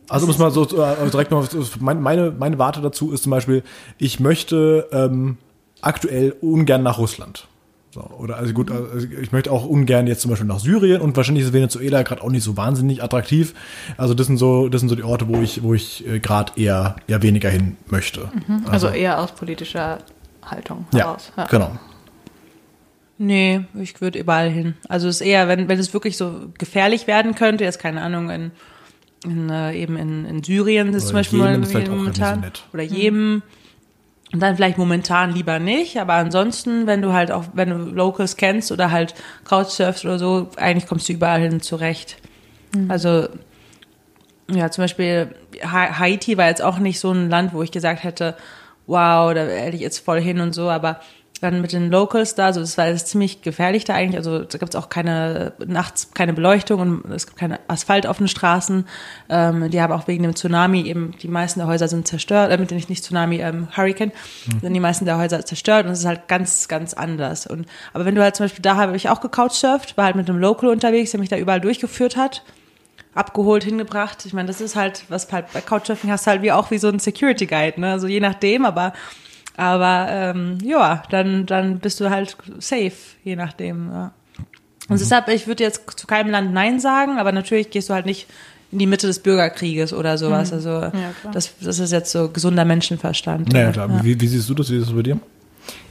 Also, 0.10 0.26
um 0.26 0.32
es 0.32 0.40
mal 0.40 0.50
so 0.50 0.64
äh, 0.64 1.10
direkt 1.12 1.30
mal, 1.30 1.96
meine, 1.96 2.32
meine 2.32 2.58
Warte 2.58 2.82
dazu 2.82 3.12
ist 3.12 3.22
zum 3.22 3.30
Beispiel, 3.30 3.62
ich 4.00 4.20
möchte 4.20 4.88
ähm, 4.92 5.38
aktuell 5.82 6.36
ungern 6.42 6.82
nach 6.82 6.98
Russland. 6.98 7.48
So, 7.96 8.02
oder 8.20 8.36
also 8.36 8.52
gut, 8.52 8.70
also 8.72 9.08
ich 9.22 9.32
möchte 9.32 9.50
auch 9.54 9.66
ungern 9.66 10.06
jetzt 10.06 10.20
zum 10.20 10.30
Beispiel 10.30 10.46
nach 10.46 10.60
Syrien 10.60 11.00
und 11.00 11.16
wahrscheinlich 11.16 11.46
ist 11.46 11.54
Venezuela 11.54 12.04
gerade 12.04 12.22
auch 12.22 12.30
nicht 12.30 12.44
so 12.44 12.58
wahnsinnig 12.58 13.02
attraktiv. 13.02 13.54
Also 13.96 14.14
das 14.14 14.28
sind 14.28 14.36
so, 14.36 14.68
das 14.68 14.82
sind 14.82 14.90
so 14.90 14.96
die 14.96 15.04
Orte, 15.04 15.30
wo 15.30 15.40
ich, 15.40 15.64
wo 15.64 15.74
ich 15.74 16.06
äh, 16.06 16.20
gerade 16.20 16.52
eher, 16.58 16.98
eher 17.08 17.22
weniger 17.22 17.50
hin 17.50 17.78
möchte. 17.88 18.30
Mhm. 18.48 18.66
Also, 18.66 18.88
also, 18.88 18.90
eher 18.90 19.18
aus 19.18 19.32
politischer 19.32 20.00
Haltung 20.44 20.86
heraus. 20.92 21.32
Ja, 21.38 21.44
ja. 21.44 21.50
genau. 21.50 21.72
Nee, 23.18 23.62
ich 23.76 24.02
würde 24.02 24.20
überall 24.20 24.50
hin. 24.50 24.74
Also 24.90 25.08
es 25.08 25.22
ist 25.22 25.28
eher, 25.28 25.48
wenn, 25.48 25.70
wenn 25.70 25.80
es 25.80 25.94
wirklich 25.94 26.18
so 26.18 26.50
gefährlich 26.58 27.08
werden 27.08 27.34
könnte, 27.34 27.64
jetzt 27.64 27.80
keine 27.80 28.02
Ahnung, 28.02 28.30
in, 28.30 28.52
in 29.24 29.50
äh, 29.50 29.72
eben 29.72 29.96
in, 29.96 30.26
in 30.26 30.44
Syrien 30.44 30.94
ist 30.94 31.08
zum 31.08 31.14
Beispiel 31.14 31.40
Jemen 31.40 31.62
mal, 31.62 31.90
momentan. 31.90 32.42
So 32.42 32.62
oder 32.74 32.84
Jemen. 32.84 33.36
Mhm 33.36 33.65
und 34.34 34.40
dann 34.42 34.56
vielleicht 34.56 34.78
momentan 34.78 35.34
lieber 35.34 35.60
nicht, 35.60 35.98
aber 35.98 36.14
ansonsten, 36.14 36.88
wenn 36.88 37.02
du 37.02 37.14
halt 37.14 37.32
auch, 37.32 37.46
wenn 37.54 37.70
du 37.70 37.78
Locals 37.78 38.36
kennst 38.38 38.72
oder 38.72 38.92
halt 38.92 39.14
Couchsurfst 39.46 40.04
oder 40.04 40.20
so, 40.20 40.50
eigentlich 40.58 40.88
kommst 40.88 41.08
du 41.08 41.14
überall 41.14 41.40
hin 41.42 41.62
zurecht. 41.62 42.18
Also 42.90 43.28
ja, 44.52 44.70
zum 44.70 44.84
Beispiel 44.84 45.34
Ha- 45.64 45.98
Haiti 46.00 46.38
war 46.38 46.48
jetzt 46.48 46.62
auch 46.62 46.78
nicht 46.80 47.00
so 47.00 47.12
ein 47.12 47.30
Land, 47.30 47.54
wo 47.54 47.64
ich 47.64 47.72
gesagt 47.72 48.04
hätte, 48.04 48.36
wow, 48.88 49.34
da 49.34 49.42
hätte 49.46 49.76
ich 49.76 49.82
jetzt 49.82 50.00
voll 50.00 50.22
hin 50.22 50.40
und 50.40 50.54
so, 50.54 50.70
aber 50.70 51.00
dann 51.42 51.62
mit 51.62 51.74
den 51.74 51.92
Locals 51.92 52.36
da, 52.36 52.46
also 52.46 52.62
das 52.62 52.78
war 52.78 52.88
jetzt 52.88 53.10
ziemlich 53.10 53.42
gefährlich 53.42 53.84
da 53.84 53.94
eigentlich, 53.94 54.18
also 54.18 54.40
da 54.40 54.58
gibt 54.58 54.74
es 54.74 54.76
auch 54.76 54.90
keine, 54.90 55.54
nachts 55.66 56.12
keine 56.14 56.34
Beleuchtung 56.34 56.80
und 56.80 57.12
es 57.12 57.28
gibt 57.28 57.38
keinen 57.38 57.58
Asphalt 57.68 58.08
auf 58.08 58.18
den 58.18 58.28
Straßen. 58.28 58.86
Ähm, 59.30 59.70
die 59.70 59.82
haben 59.82 59.92
auch 59.92 60.08
wegen 60.08 60.24
dem 60.24 60.36
Tsunami 60.36 60.84
eben, 60.84 61.14
die 61.22 61.28
meisten 61.28 61.60
der 61.60 61.68
Häuser 61.68 61.88
sind 61.88 62.08
zerstört, 62.08 62.52
äh, 62.52 62.74
nicht, 62.74 62.90
nicht 62.90 63.04
Tsunami, 63.04 63.42
ähm, 63.42 63.68
Hurricane, 63.76 64.12
sind 64.62 64.74
die 64.74 64.80
meisten 64.80 65.06
der 65.06 65.18
Häuser 65.18 65.46
zerstört 65.46 65.86
und 65.86 65.92
es 65.92 66.00
ist 66.00 66.06
halt 66.06 66.28
ganz, 66.28 66.68
ganz 66.68 66.94
anders. 66.94 67.48
Und, 67.48 67.68
aber 67.94 68.06
wenn 68.06 68.16
du 68.16 68.24
halt 68.24 68.36
zum 68.36 68.46
Beispiel, 68.46 68.62
da 68.62 68.78
habe 68.78 68.96
ich 68.96 69.10
auch 69.10 69.20
gecouchsurft, 69.20 69.98
war 69.98 70.06
halt 70.06 70.16
mit 70.16 70.30
einem 70.30 70.40
Local 70.40 70.70
unterwegs, 70.70 71.12
der 71.12 71.20
mich 71.20 71.30
da 71.30 71.38
überall 71.38 71.62
durchgeführt 71.62 72.16
hat 72.16 72.44
abgeholt, 73.14 73.64
hingebracht. 73.64 74.26
Ich 74.26 74.34
meine, 74.34 74.48
das 74.48 74.60
ist 74.60 74.76
halt, 74.76 75.06
was 75.08 75.32
halt 75.32 75.46
bei 75.54 75.62
Couchsurfing 75.62 76.12
hast 76.12 76.28
halt 76.28 76.42
wie 76.42 76.52
auch 76.52 76.70
wie 76.70 76.78
so 76.78 76.90
ein 76.90 77.00
Security 77.00 77.46
Guide, 77.46 77.80
ne? 77.80 77.94
Also 77.94 78.08
je 78.08 78.20
nachdem, 78.20 78.66
aber 78.66 78.92
aber 79.58 80.08
ähm, 80.10 80.58
ja, 80.64 81.04
dann 81.10 81.46
dann 81.46 81.80
bist 81.80 82.00
du 82.00 82.10
halt 82.10 82.36
safe, 82.60 82.94
je 83.24 83.36
nachdem. 83.36 83.90
Ja. 83.92 84.12
Und 84.88 85.00
deshalb, 85.00 85.30
ich 85.30 85.48
würde 85.48 85.64
jetzt 85.64 86.00
zu 86.00 86.06
keinem 86.06 86.30
Land 86.30 86.54
Nein 86.54 86.80
sagen, 86.80 87.18
aber 87.18 87.32
natürlich 87.32 87.72
gehst 87.72 87.90
du 87.90 87.94
halt 87.94 88.06
nicht 88.06 88.28
in 88.72 88.80
die 88.80 88.88
Mitte 88.88 89.08
des 89.08 89.20
Bürgerkrieges 89.20 89.94
oder 89.94 90.18
sowas. 90.18 90.54
Also 90.54 90.70
klar. 90.70 91.14
das, 91.32 91.54
das 91.60 91.80
ist 91.80 91.92
jetzt 91.92 92.12
so 92.12 92.30
gesunder 92.30 92.66
Menschenverstand. 92.66 93.54
Naja, 93.54 93.72
klar. 93.72 94.04
Wie, 94.04 94.20
wie 94.20 94.28
siehst 94.28 94.50
du 94.50 94.54
das? 94.54 94.70
Wie 94.70 94.78
ist 94.78 94.88
das 94.88 94.96
bei 94.96 95.02
dir? 95.02 95.20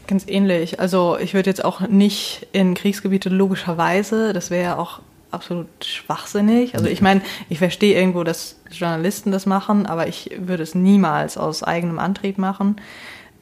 Ganz 0.07 0.25
ähnlich. 0.29 0.81
Also 0.81 1.17
ich 1.19 1.35
würde 1.35 1.49
jetzt 1.51 1.65
auch 1.65 1.81
nicht 1.81 2.47
in 2.53 2.75
Kriegsgebiete 2.75 3.31
logischerweise, 3.31 4.33
das 4.33 4.51
wäre 4.51 4.63
ja 4.63 4.77
auch 4.77 5.01
absolut 5.31 5.67
schwachsinnig. 5.85 6.75
Also 6.75 6.87
ich 6.87 7.01
meine, 7.01 7.23
ich 7.49 7.59
verstehe 7.59 7.99
irgendwo, 7.99 8.23
dass 8.23 8.57
Journalisten 8.71 9.33
das 9.33 9.47
machen, 9.47 9.87
aber 9.87 10.07
ich 10.07 10.31
würde 10.39 10.63
es 10.63 10.75
niemals 10.75 11.37
aus 11.37 11.63
eigenem 11.63 11.99
Antrieb 11.99 12.39
machen. 12.39 12.77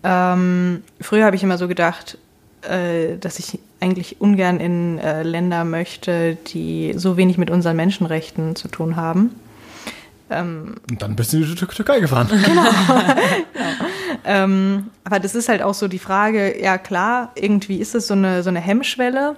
Ähm, 0.04 0.82
früher 1.00 1.24
habe 1.24 1.36
ich 1.36 1.42
immer 1.42 1.58
so 1.58 1.68
gedacht, 1.68 2.18
äh, 2.62 3.16
dass 3.18 3.38
ich 3.38 3.58
eigentlich 3.80 4.20
ungern 4.20 4.60
in 4.60 4.98
äh, 4.98 5.22
Länder 5.22 5.64
möchte, 5.64 6.36
die 6.48 6.94
so 6.96 7.16
wenig 7.16 7.38
mit 7.38 7.50
unseren 7.50 7.76
Menschenrechten 7.76 8.56
zu 8.56 8.68
tun 8.68 8.96
haben. 8.96 9.34
Und 10.30 10.80
dann 10.98 11.14
bist 11.14 11.34
du 11.34 11.36
in 11.36 11.42
die 11.44 11.54
Tür 11.54 11.68
Türkei 11.68 12.00
gefahren. 12.00 12.26
Ähm, 14.24 14.90
aber 15.04 15.18
das 15.18 15.34
ist 15.34 15.48
halt 15.48 15.62
auch 15.62 15.74
so 15.74 15.88
die 15.88 15.98
Frage, 15.98 16.60
ja 16.62 16.78
klar, 16.78 17.32
irgendwie 17.34 17.78
ist 17.78 17.94
es 17.94 18.06
so 18.06 18.14
eine, 18.14 18.42
so 18.42 18.50
eine 18.50 18.60
Hemmschwelle, 18.60 19.36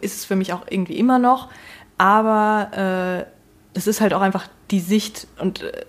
ist 0.00 0.16
es 0.16 0.24
für 0.24 0.36
mich 0.36 0.52
auch 0.52 0.66
irgendwie 0.68 0.98
immer 0.98 1.18
noch, 1.18 1.48
aber 1.98 3.26
äh, 3.74 3.78
es 3.78 3.86
ist 3.86 4.00
halt 4.00 4.12
auch 4.14 4.20
einfach 4.20 4.46
die 4.70 4.80
Sicht 4.80 5.26
und 5.38 5.62
äh, 5.62 5.84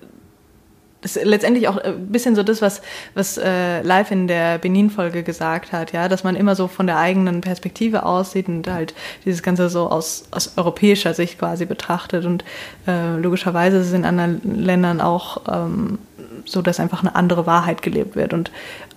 das 1.01 1.15
ist 1.15 1.25
letztendlich 1.25 1.67
auch 1.67 1.77
ein 1.77 2.07
bisschen 2.07 2.35
so 2.35 2.43
das, 2.43 2.61
was, 2.61 2.81
was 3.13 3.37
äh, 3.37 3.81
live 3.81 4.11
in 4.11 4.27
der 4.27 4.57
Benin-Folge 4.57 5.23
gesagt 5.23 5.71
hat, 5.71 5.91
ja, 5.91 6.07
dass 6.09 6.23
man 6.23 6.35
immer 6.35 6.55
so 6.55 6.67
von 6.67 6.87
der 6.87 6.97
eigenen 6.97 7.41
Perspektive 7.41 8.03
aussieht 8.03 8.47
und 8.47 8.67
halt 8.67 8.95
dieses 9.23 9.43
Ganze 9.43 9.69
so 9.69 9.89
aus, 9.89 10.25
aus 10.31 10.57
europäischer 10.57 11.13
Sicht 11.13 11.37
quasi 11.37 11.65
betrachtet. 11.65 12.25
Und 12.25 12.43
äh, 12.87 13.15
logischerweise 13.17 13.77
ist 13.77 13.87
es 13.87 13.93
in 13.93 14.05
anderen 14.05 14.41
Ländern 14.63 14.99
auch 14.99 15.41
ähm, 15.47 15.99
so, 16.45 16.61
dass 16.61 16.79
einfach 16.79 17.01
eine 17.01 17.15
andere 17.15 17.45
Wahrheit 17.45 17.83
gelebt 17.83 18.15
wird. 18.15 18.33
Und 18.33 18.51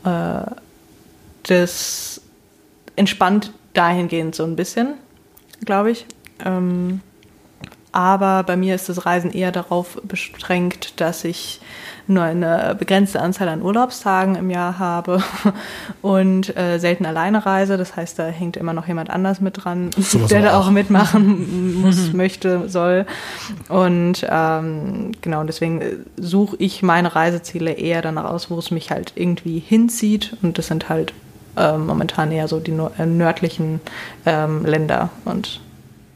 äh, 0.05 0.51
das 1.43 2.22
entspannt 2.97 3.52
dahingehend 3.74 4.35
so 4.35 4.44
ein 4.44 4.56
bisschen, 4.56 4.94
glaube 5.64 5.90
ich. 5.90 6.06
Ähm, 6.44 7.01
aber 7.93 8.44
bei 8.44 8.56
mir 8.56 8.74
ist 8.74 8.89
das 8.89 9.05
Reisen 9.05 9.32
eher 9.32 9.52
darauf 9.52 10.01
beschränkt, 10.05 11.01
dass 11.01 11.24
ich 11.24 11.60
nur 12.10 12.24
eine 12.24 12.76
begrenzte 12.78 13.20
Anzahl 13.20 13.48
an 13.48 13.62
Urlaubstagen 13.62 14.34
im 14.34 14.50
Jahr 14.50 14.78
habe 14.78 15.22
und 16.02 16.56
äh, 16.56 16.78
selten 16.78 17.06
alleine 17.06 17.46
reise. 17.46 17.76
Das 17.76 17.96
heißt, 17.96 18.18
da 18.18 18.26
hängt 18.26 18.56
immer 18.56 18.72
noch 18.72 18.86
jemand 18.88 19.10
anders 19.10 19.40
mit 19.40 19.64
dran, 19.64 19.90
der 20.30 20.42
da 20.42 20.58
auch. 20.58 20.66
auch 20.66 20.70
mitmachen 20.70 21.80
muss, 21.80 22.12
möchte, 22.12 22.68
soll. 22.68 23.06
Und 23.68 24.26
ähm, 24.28 25.12
genau, 25.22 25.44
deswegen 25.44 25.80
äh, 25.80 25.96
suche 26.16 26.56
ich 26.58 26.82
meine 26.82 27.14
Reiseziele 27.14 27.72
eher 27.72 28.02
danach 28.02 28.24
aus, 28.24 28.50
wo 28.50 28.58
es 28.58 28.70
mich 28.70 28.90
halt 28.90 29.12
irgendwie 29.14 29.58
hinzieht. 29.58 30.36
Und 30.42 30.58
das 30.58 30.66
sind 30.66 30.88
halt 30.88 31.14
äh, 31.56 31.76
momentan 31.76 32.32
eher 32.32 32.48
so 32.48 32.60
die 32.60 32.72
äh, 32.98 33.06
nördlichen 33.06 33.80
ähm, 34.26 34.64
Länder. 34.64 35.10
Und 35.24 35.60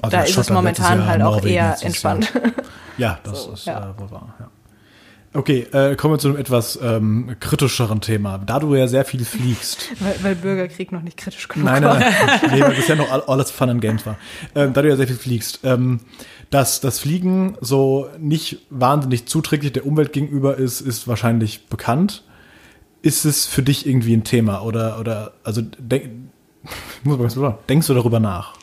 Also 0.02 0.16
da 0.16 0.22
ist 0.22 0.30
es 0.30 0.34
Schottland 0.34 0.56
momentan 0.56 1.06
halt 1.06 1.22
auch 1.22 1.42
eher 1.44 1.76
entspannt. 1.80 2.32
Ja, 2.98 3.18
das 3.24 3.44
So, 3.44 3.52
ist 3.52 3.66
ja. 3.66 3.78
Äh, 3.90 4.00
wohl 4.00 4.10
wahr. 4.10 4.34
Ja. 4.38 4.46
Okay, 5.36 5.66
äh, 5.72 5.96
kommen 5.96 6.14
wir 6.14 6.18
zu 6.20 6.28
einem 6.28 6.36
etwas 6.36 6.78
ähm, 6.80 7.34
kritischeren 7.40 8.00
Thema. 8.00 8.38
Da 8.38 8.60
du 8.60 8.72
ja 8.76 8.86
sehr 8.86 9.04
viel 9.04 9.24
fliegst. 9.24 9.90
weil, 10.00 10.14
weil 10.22 10.34
Bürgerkrieg 10.36 10.92
noch 10.92 11.02
nicht 11.02 11.16
kritisch 11.16 11.48
genug 11.48 11.66
Nein, 11.66 11.82
war. 11.82 11.98
nein, 11.98 12.14
nein. 12.26 12.40
Nee, 12.52 12.60
weil 12.60 12.74
bisher 12.74 12.94
noch 12.94 13.10
all- 13.10 13.22
alles 13.22 13.50
Fun 13.50 13.68
and 13.68 13.80
Games 13.80 14.06
war. 14.06 14.16
Ähm, 14.54 14.72
da 14.72 14.82
du 14.82 14.88
ja 14.88 14.96
sehr 14.96 15.08
viel 15.08 15.16
fliegst. 15.16 15.60
Ähm, 15.64 16.00
dass 16.50 16.80
das 16.80 17.00
Fliegen 17.00 17.56
so 17.60 18.08
nicht 18.18 18.58
wahnsinnig 18.70 19.26
zuträglich 19.26 19.72
der 19.72 19.86
Umwelt 19.86 20.12
gegenüber 20.12 20.56
ist, 20.56 20.80
ist 20.80 21.08
wahrscheinlich 21.08 21.66
bekannt. 21.66 22.22
Ist 23.02 23.24
es 23.24 23.44
für 23.44 23.62
dich 23.62 23.86
irgendwie 23.88 24.14
ein 24.14 24.22
Thema? 24.22 24.62
Oder, 24.62 25.00
oder 25.00 25.32
also 25.42 25.62
denk, 25.62 26.10
muss 27.02 27.18
ganz 27.18 27.34
kurz 27.34 27.44
sagen, 27.44 27.58
denkst 27.68 27.88
du 27.88 27.94
darüber 27.94 28.20
nach? 28.20 28.54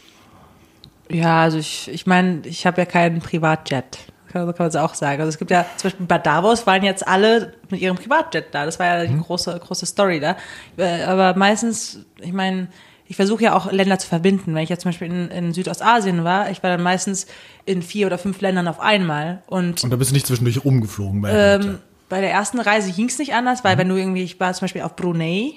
Ja, 1.10 1.42
also 1.42 1.58
ich, 1.58 1.90
ich 1.92 2.08
meine, 2.08 2.44
ich 2.46 2.66
habe 2.66 2.80
ja 2.80 2.86
keinen 2.86 3.20
Privatjet. 3.20 3.98
Kann, 4.32 4.46
so 4.46 4.54
kann 4.54 4.66
man 4.66 4.70
es 4.70 4.76
auch 4.76 4.94
sagen. 4.94 5.20
Also 5.22 5.30
es 5.30 5.38
gibt 5.38 5.52
ja, 5.52 5.66
zum 5.78 5.90
Beispiel 5.90 6.06
bei 6.06 6.18
Davos 6.18 6.66
waren 6.66 6.84
jetzt 6.84 7.08
alle 7.08 7.54
mit 7.70 7.82
ihrem 7.82 7.98
Privatjet 7.98 8.48
da. 8.52 8.66
Das 8.66 8.80
war 8.80 8.86
ja 8.86 9.06
die 9.06 9.18
große, 9.18 9.60
große 9.64 9.86
Story 9.86 10.20
da. 10.20 10.38
Äh, 10.78 11.04
Aber 11.04 11.36
meistens, 11.38 12.00
ich 12.20 12.34
meine, 12.34 12.68
ich 13.08 13.16
versuche 13.18 13.44
ja 13.44 13.56
auch 13.56 13.72
Länder 13.72 14.00
zu 14.00 14.08
verbinden. 14.08 14.56
Wenn 14.56 14.64
ich 14.64 14.70
jetzt 14.70 14.84
zum 14.84 14.92
Beispiel 14.92 15.08
in, 15.08 15.28
in 15.30 15.54
Südostasien 15.54 16.24
war, 16.24 16.50
ich 16.50 16.64
war 16.64 16.70
dann 16.70 16.82
meistens 16.82 17.28
in 17.66 17.82
vier 17.82 18.08
oder 18.08 18.18
fünf 18.18 18.40
Ländern 18.40 18.68
auf 18.68 18.80
einmal. 18.80 19.44
Und 19.48 19.84
Und 19.84 19.90
da 19.90 19.98
bist 19.98 20.12
du 20.12 20.14
nicht 20.14 20.28
zwischendurch 20.28 20.64
rumgeflogen 20.64 21.22
bei 21.22 21.30
ähm, 21.32 21.80
bei 22.12 22.20
der 22.20 22.32
ersten 22.32 22.60
Reise 22.60 22.92
ging 22.92 23.08
es 23.08 23.18
nicht 23.20 23.34
anders, 23.34 23.64
weil 23.64 23.78
wenn 23.78 23.88
du 23.88 23.96
irgendwie, 23.96 24.24
ich 24.24 24.38
war 24.38 24.54
zum 24.54 24.66
Beispiel 24.66 24.82
auf 24.82 24.98
Brunei, 24.98 25.54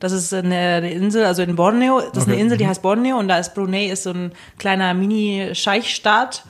das 0.00 0.12
ist 0.12 0.32
eine, 0.32 0.56
eine 0.56 0.92
Insel, 0.92 1.24
also 1.24 1.42
in 1.42 1.56
Borneo, 1.56 2.00
das 2.12 2.24
ist 2.24 2.28
eine 2.28 2.38
Insel, 2.40 2.56
die 2.58 2.66
heißt 2.66 2.82
Borneo 2.82 3.18
und 3.18 3.28
da 3.28 3.38
ist 3.38 3.54
Brunei 3.54 3.86
ist 3.86 4.04
so 4.04 4.10
ein 4.10 4.32
kleiner 4.58 4.94
Mini-Scheichstaat. 4.94 6.44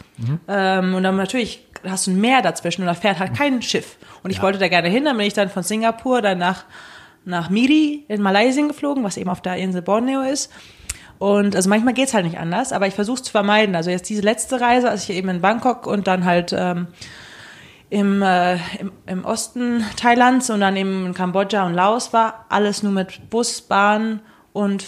Ähm, 0.49 0.95
und 0.95 1.03
dann 1.03 1.17
natürlich 1.17 1.65
hast 1.89 2.07
du 2.07 2.11
ein 2.11 2.21
Meer 2.21 2.43
dazwischen 2.43 2.83
und 2.83 2.89
da 2.89 2.95
fährt 2.95 3.19
halt 3.19 3.35
kein 3.35 3.63
Schiff. 3.63 3.97
Und 4.23 4.31
ich 4.31 4.39
Ja. 4.39 4.43
wollte 4.43 4.59
da 4.59 4.69
gerne 4.69 4.89
hin, 4.89 5.05
dann 5.05 5.17
bin 5.17 5.27
ich 5.27 5.35
dann 5.35 5.49
von 5.49 5.63
Singapur 5.63 6.23
dann 6.23 6.39
nach 6.39 6.65
nach 7.25 7.51
Miri 7.51 8.05
in 8.09 8.23
Malaysia 8.23 8.67
geflogen, 8.67 9.05
was 9.05 9.19
eben 9.19 9.29
auf 9.29 9.43
der 9.43 9.57
Insel 9.57 9.83
Borneo 9.83 10.23
ist. 10.23 10.51
Und 11.19 11.55
also 11.57 11.69
manchmal 11.69 11.93
geht's 11.93 12.15
halt 12.15 12.25
nicht 12.25 12.39
anders, 12.39 12.73
aber 12.73 12.87
ich 12.87 12.95
versuche 12.95 13.17
es 13.17 13.23
zu 13.25 13.33
vermeiden. 13.33 13.75
Also 13.77 13.91
jetzt 13.91 14.09
diese 14.09 14.23
letzte 14.23 14.61
Reise, 14.61 14.89
als 14.89 15.03
ich 15.05 15.11
eben 15.17 15.29
in 15.29 15.41
Bangkok 15.43 15.87
und 15.87 16.07
dann 16.07 16.25
halt 16.25 16.55
ähm, 16.57 16.87
im, 17.91 18.23
äh, 18.23 18.55
im, 18.79 18.93
im 19.07 19.25
Osten 19.25 19.85
Thailands 19.97 20.51
und 20.51 20.61
dann 20.61 20.77
eben 20.77 21.07
in 21.07 21.15
Kambodscha 21.15 21.67
und 21.67 21.75
Laos 21.75 22.13
war, 22.13 22.47
alles 22.49 22.83
nur 22.83 22.93
mit 22.93 23.31
Bus, 23.31 23.63
Bahn 23.63 24.21
und 24.53 24.85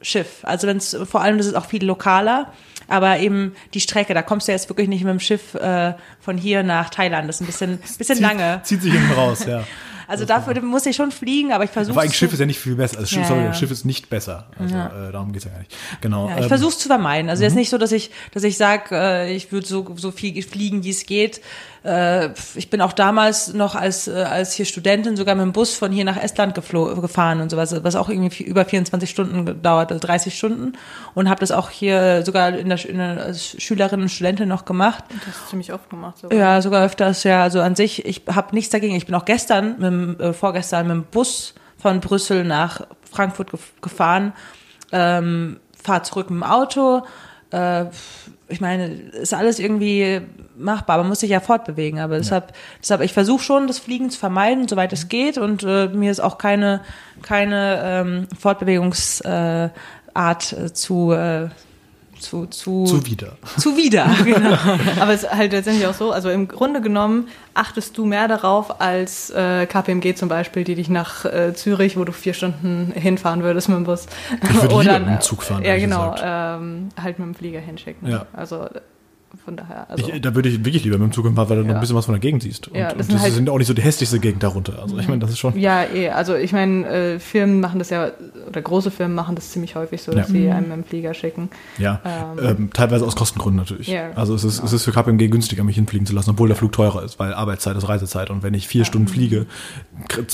Schiff. 0.00 0.40
Also 0.42 0.66
wenn 0.66 0.78
es 0.78 0.96
vor 1.04 1.22
allem 1.22 1.38
das 1.38 1.46
ist 1.46 1.54
auch 1.54 1.66
viel 1.66 1.84
lokaler, 1.84 2.52
aber 2.88 3.18
eben 3.18 3.54
die 3.72 3.80
Strecke, 3.80 4.14
da 4.14 4.22
kommst 4.22 4.48
du 4.48 4.52
jetzt 4.52 4.68
wirklich 4.68 4.88
nicht 4.88 5.04
mit 5.04 5.10
dem 5.10 5.20
Schiff 5.20 5.54
äh, 5.54 5.94
von 6.20 6.36
hier 6.36 6.62
nach 6.62 6.90
Thailand. 6.90 7.28
Das 7.28 7.36
ist 7.36 7.42
ein 7.42 7.46
bisschen, 7.46 7.78
bisschen 7.98 8.16
zieht, 8.16 8.20
lange. 8.20 8.60
Zieht 8.64 8.82
sich 8.82 8.92
hinten 8.92 9.12
raus, 9.12 9.46
ja. 9.46 9.64
Also 10.06 10.26
dafür 10.26 10.60
muss 10.60 10.84
ich 10.86 10.96
schon 10.96 11.10
fliegen, 11.10 11.52
aber 11.52 11.64
ich 11.64 11.70
versuche 11.70 11.94
Aber 11.94 12.02
eigentlich 12.02 12.16
Schiff 12.18 12.32
ist 12.32 12.38
ja 12.38 12.44
nicht 12.44 12.58
viel 12.58 12.74
besser. 12.74 12.98
Also 12.98 13.08
Schiff, 13.08 13.22
Ja, 13.22 13.28
sorry, 13.28 13.44
ja. 13.44 13.54
Schiff 13.54 13.70
ist 13.70 13.84
nicht 13.84 14.10
besser. 14.10 14.48
Also 14.58 14.74
äh, 14.74 15.12
darum 15.12 15.32
geht's 15.32 15.46
ja 15.46 15.50
gar 15.50 15.60
nicht. 15.60 15.74
Genau. 16.00 16.28
Ja, 16.28 16.36
ich 16.36 16.42
ähm, 16.42 16.48
versuche 16.48 16.70
es 16.70 16.78
zu 16.78 16.88
vermeiden. 16.88 17.30
Also 17.30 17.42
jetzt 17.42 17.54
nicht 17.54 17.70
so, 17.70 17.78
dass 17.78 17.92
ich, 17.92 18.10
dass 18.32 18.44
ich 18.44 18.56
sage, 18.56 18.94
äh, 18.94 19.34
ich 19.34 19.50
würde 19.52 19.66
so 19.66 19.94
so 19.96 20.10
viel 20.10 20.42
fliegen, 20.42 20.84
wie 20.84 20.90
es 20.90 21.06
geht. 21.06 21.40
Äh, 21.84 22.30
ich 22.54 22.70
bin 22.70 22.80
auch 22.80 22.94
damals 22.94 23.52
noch 23.52 23.74
als 23.74 24.08
äh, 24.08 24.12
als 24.22 24.54
hier 24.54 24.64
Studentin 24.64 25.16
sogar 25.16 25.34
mit 25.34 25.42
dem 25.42 25.52
Bus 25.52 25.74
von 25.74 25.92
hier 25.92 26.04
nach 26.04 26.16
Estland 26.16 26.54
gefahren 26.54 27.40
und 27.42 27.50
sowas, 27.50 27.84
was 27.84 27.94
auch 27.94 28.08
irgendwie 28.08 28.42
über 28.42 28.64
24 28.64 29.08
Stunden 29.08 29.44
gedauert, 29.44 29.92
also 29.92 30.06
30 30.06 30.34
Stunden 30.34 30.72
und 31.14 31.28
habe 31.28 31.40
das 31.40 31.50
auch 31.50 31.68
hier 31.68 32.24
sogar 32.24 32.54
in 32.54 32.70
der, 32.70 32.88
in 32.88 32.96
der 32.96 33.24
als 33.24 33.60
Schülerin 33.62 34.00
und 34.00 34.08
Studentin 34.08 34.48
noch 34.48 34.64
gemacht. 34.64 35.04
Das 35.26 35.36
ist 35.36 35.48
ziemlich 35.50 35.74
oft 35.74 35.90
gemacht. 35.90 36.18
So. 36.18 36.30
Ja, 36.30 36.62
sogar 36.62 36.86
öfters, 36.86 37.22
ja. 37.24 37.42
Also 37.42 37.60
an 37.60 37.76
sich, 37.76 38.06
ich 38.06 38.22
habe 38.34 38.54
nichts 38.54 38.70
dagegen. 38.70 38.94
Ich 38.96 39.04
bin 39.04 39.14
auch 39.14 39.26
gestern, 39.26 39.76
mit, 39.78 40.20
äh, 40.20 40.32
vorgestern 40.32 40.88
mit 40.88 40.96
dem 40.96 41.04
Bus 41.04 41.54
von 41.76 42.00
Brüssel 42.00 42.44
nach 42.44 42.86
Frankfurt 43.10 43.50
gef 43.50 43.74
gefahren, 43.82 44.32
ähm, 44.90 45.60
fahr 45.82 46.02
zurück 46.02 46.30
mit 46.30 46.40
dem 46.40 46.44
Auto. 46.44 47.02
Äh, 47.50 47.86
ich 48.48 48.62
meine, 48.62 48.86
ist 48.86 49.34
alles 49.34 49.58
irgendwie 49.58 50.22
machbar, 50.56 50.98
man 50.98 51.08
muss 51.08 51.20
sich 51.20 51.30
ja 51.30 51.40
fortbewegen. 51.40 52.00
Aber 52.00 52.16
deshalb, 52.16 52.52
deshalb 52.80 53.00
ich 53.00 53.12
versuche 53.12 53.42
schon, 53.42 53.66
das 53.66 53.78
Fliegen 53.78 54.10
zu 54.10 54.18
vermeiden, 54.18 54.68
soweit 54.68 54.92
es 54.92 55.08
geht. 55.08 55.38
Und 55.38 55.62
äh, 55.62 55.88
mir 55.88 56.10
ist 56.10 56.20
auch 56.20 56.38
keine, 56.38 56.80
keine 57.22 57.80
ähm, 57.84 58.26
Fortbewegungsart 58.38 59.72
äh, 60.52 60.72
zu, 60.72 61.12
äh, 61.12 61.48
zu, 62.24 62.46
zu, 62.46 62.84
Zuwider. 62.86 63.36
zuwider. 63.58 64.06
Genau. 64.24 64.56
Aber 65.00 65.12
es 65.12 65.24
ist 65.24 65.32
halt 65.32 65.52
letztendlich 65.52 65.86
auch 65.86 65.94
so, 65.94 66.10
also 66.10 66.30
im 66.30 66.48
Grunde 66.48 66.80
genommen 66.80 67.28
achtest 67.52 67.98
du 67.98 68.06
mehr 68.06 68.28
darauf 68.28 68.80
als 68.80 69.30
äh, 69.30 69.66
KPMG 69.66 70.14
zum 70.14 70.28
Beispiel, 70.28 70.64
die 70.64 70.74
dich 70.74 70.88
nach 70.88 71.24
äh, 71.24 71.54
Zürich, 71.54 71.96
wo 71.96 72.04
du 72.04 72.12
vier 72.12 72.32
Stunden 72.32 72.92
hinfahren 72.94 73.42
würdest 73.42 73.68
mit 73.68 73.76
dem 73.76 73.84
Bus. 73.84 74.06
Ich 74.42 74.54
würde 74.54 74.74
Oder, 74.74 74.98
mit 74.98 75.08
dem 75.08 75.20
Zug 75.20 75.42
fahren, 75.42 75.62
Ja, 75.64 75.76
genau, 75.76 76.14
ähm, 76.22 76.88
halt 77.00 77.18
mit 77.18 77.28
dem 77.28 77.34
Flieger 77.34 77.60
hinschicken. 77.60 78.08
Ja. 78.08 78.26
Also 78.32 78.68
von 79.44 79.56
daher. 79.56 79.90
Also, 79.90 80.10
Ich, 80.10 80.20
da 80.20 80.34
würde 80.34 80.48
ich 80.48 80.64
wirklich 80.64 80.84
lieber 80.84 80.96
mit 80.98 81.08
dem 81.10 81.12
Zug 81.12 81.24
fahren, 81.26 81.36
weil 81.48 81.56
du 81.58 81.62
noch 81.62 81.68
Ja. 81.70 81.74
ein 81.74 81.80
bisschen 81.80 81.96
was 81.96 82.06
von 82.06 82.14
der 82.14 82.20
Gegend 82.20 82.42
siehst. 82.42 82.68
Und, 82.68 82.76
Ja, 82.76 82.90
und 82.90 82.98
das 82.98 83.06
das, 83.06 83.06
sind 83.08 83.22
halt- 83.22 83.32
sind 83.34 83.50
auch 83.50 83.58
nicht 83.58 83.66
so 83.66 83.74
die 83.74 83.82
hässlichste 83.82 84.18
Gegend 84.20 84.42
darunter. 84.42 84.80
Also 84.80 84.98
ich 84.98 85.06
meine, 85.08 85.20
das 85.20 85.30
ist 85.30 85.38
schon. 85.38 85.58
ja, 85.58 85.84
eh. 85.84 86.08
Also 86.10 86.34
ich 86.34 86.52
meine, 86.52 86.86
äh, 86.88 87.18
Firmen 87.18 87.60
machen 87.60 87.78
das 87.78 87.90
ja, 87.90 88.10
oder 88.48 88.62
große 88.62 88.90
Firmen 88.90 89.14
machen 89.14 89.34
das 89.34 89.50
ziemlich 89.50 89.74
häufig 89.76 90.02
so, 90.02 90.12
dass 90.12 90.28
Ja. 90.28 90.32
sie 90.34 90.50
einem 90.50 90.68
mit 90.68 90.76
dem 90.78 90.84
Flieger 90.84 91.14
schicken. 91.14 91.50
Ja, 91.78 92.00
ähm, 92.42 92.70
teilweise 92.72 93.04
aus 93.04 93.16
Kostengründen 93.16 93.58
natürlich. 93.58 93.88
Ja, 93.88 94.10
also 94.14 94.34
es 94.34 94.44
ist, 94.44 94.62
es 94.62 94.72
ist 94.72 94.84
für 94.84 94.92
KPMG 94.92 95.28
günstiger, 95.28 95.64
mich 95.64 95.76
hinfliegen 95.76 96.06
zu 96.06 96.14
lassen, 96.14 96.30
obwohl 96.30 96.48
der 96.48 96.56
Flug 96.56 96.72
teurer 96.72 97.02
ist, 97.02 97.18
weil 97.18 97.34
Arbeitszeit 97.34 97.76
ist 97.76 97.88
Reisezeit 97.88 98.30
und 98.30 98.42
wenn 98.42 98.54
ich 98.54 98.66
vier 98.68 98.84
Stunden 98.84 99.08
fliege, 99.08 99.46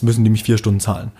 müssen 0.03 0.25
die 0.25 0.31
mich 0.31 0.45
vier 0.45 0.59
Stunden 0.59 0.81
zahlen. 0.81 1.11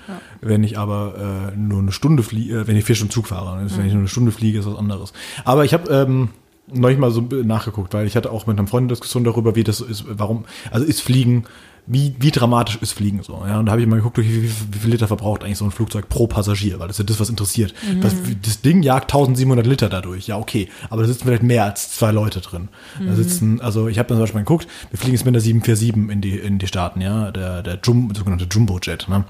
Wenn 0.41 0.63
ich 0.65 0.79
aber 0.79 1.51
äh, 1.53 1.57
nur 1.57 1.81
eine 1.81 1.93
Stunde 1.93 2.23
fliege, 2.23 2.61
äh, 2.61 2.67
wenn 2.67 2.77
ich 2.77 2.85
vier 2.85 2.95
Stunden 2.95 3.13
Zug 3.13 3.27
fahre, 3.29 3.59
wenn 3.59 3.67
ich 3.87 3.93
nur 3.93 4.01
eine 4.01 4.09
Stunde 4.09 4.33
fliege, 4.33 4.59
ist 4.59 4.67
was 4.67 4.77
anderes. 4.79 5.13
Aber 5.45 5.65
ich 5.65 5.75
habe 5.75 5.91
ähm, 5.93 6.29
neulich 6.73 6.99
mal 6.99 7.11
so 7.11 7.21
nachgeguckt, 7.21 7.95
weil 7.95 8.07
ich 8.07 8.17
hatte 8.17 8.31
auch 8.31 8.47
mit 8.47 8.59
einem 8.59 8.67
Freund 8.69 8.85
eine 8.85 8.93
Diskussion 8.93 9.25
darüber, 9.25 9.57
wie 9.57 9.65
das 9.65 9.81
ist, 9.81 10.05
warum, 10.09 10.45
also 10.71 10.87
ist 10.87 11.01
Fliegen 11.01 11.45
wie, 11.93 12.15
wie 12.21 12.31
dramatisch 12.31 12.79
ist 12.81 12.93
Fliegen 12.93 13.23
so? 13.23 13.43
Ja, 13.47 13.59
und 13.59 13.67
da 13.67 13.73
habe 13.73 13.83
ich 13.83 13.89
mal 13.89 13.97
geguckt, 13.97 14.19
wie, 14.19 14.43
wie, 14.43 14.53
wie 14.71 14.79
viel 14.79 14.91
Liter 14.91 15.09
verbraucht 15.09 15.43
eigentlich 15.43 15.59
so 15.59 15.65
ein 15.65 15.73
Flugzeug 15.73 16.09
pro 16.09 16.29
Passagier, 16.29 16.79
weil 16.79 16.87
das 16.87 16.99
ist 16.99 17.01
ja 17.01 17.05
das, 17.07 17.19
was 17.19 17.31
interessiert. 17.31 17.75
Das, 18.01 18.15
das 18.43 18.61
Ding 18.61 18.83
jagt 18.83 19.13
1700 19.13 19.67
Liter 19.67 19.89
dadurch, 19.89 20.29
ja 20.29 20.39
okay, 20.39 20.69
aber 20.89 21.03
da 21.03 21.09
sitzen 21.09 21.25
vielleicht 21.25 21.43
mehr 21.43 21.65
als 21.65 21.91
zwei 21.91 22.13
Leute 22.13 22.41
drin. 22.41 22.69
Da 23.05 23.15
sitzen, 23.15 23.61
also 23.61 23.89
ich 23.89 23.99
habe 23.99 24.09
dann 24.09 24.19
zum 24.19 24.23
Beispiel 24.23 24.41
mal 24.41 24.45
geguckt, 24.45 24.69
wir 24.91 24.99
fliegen 24.99 25.15
jetzt 25.15 25.25
mit 25.25 25.35
der 25.35 25.41
747 25.41 26.13
in 26.13 26.21
die, 26.21 26.39
in 26.39 26.59
die 26.59 26.67
Staaten, 26.67 27.01
ja, 27.01 27.33
der, 27.33 27.63
der 27.63 27.81
Jum, 27.83 28.13
sogenannte 28.15 28.47
Jumbo-Jet, 28.49 29.09
ne? 29.09 29.25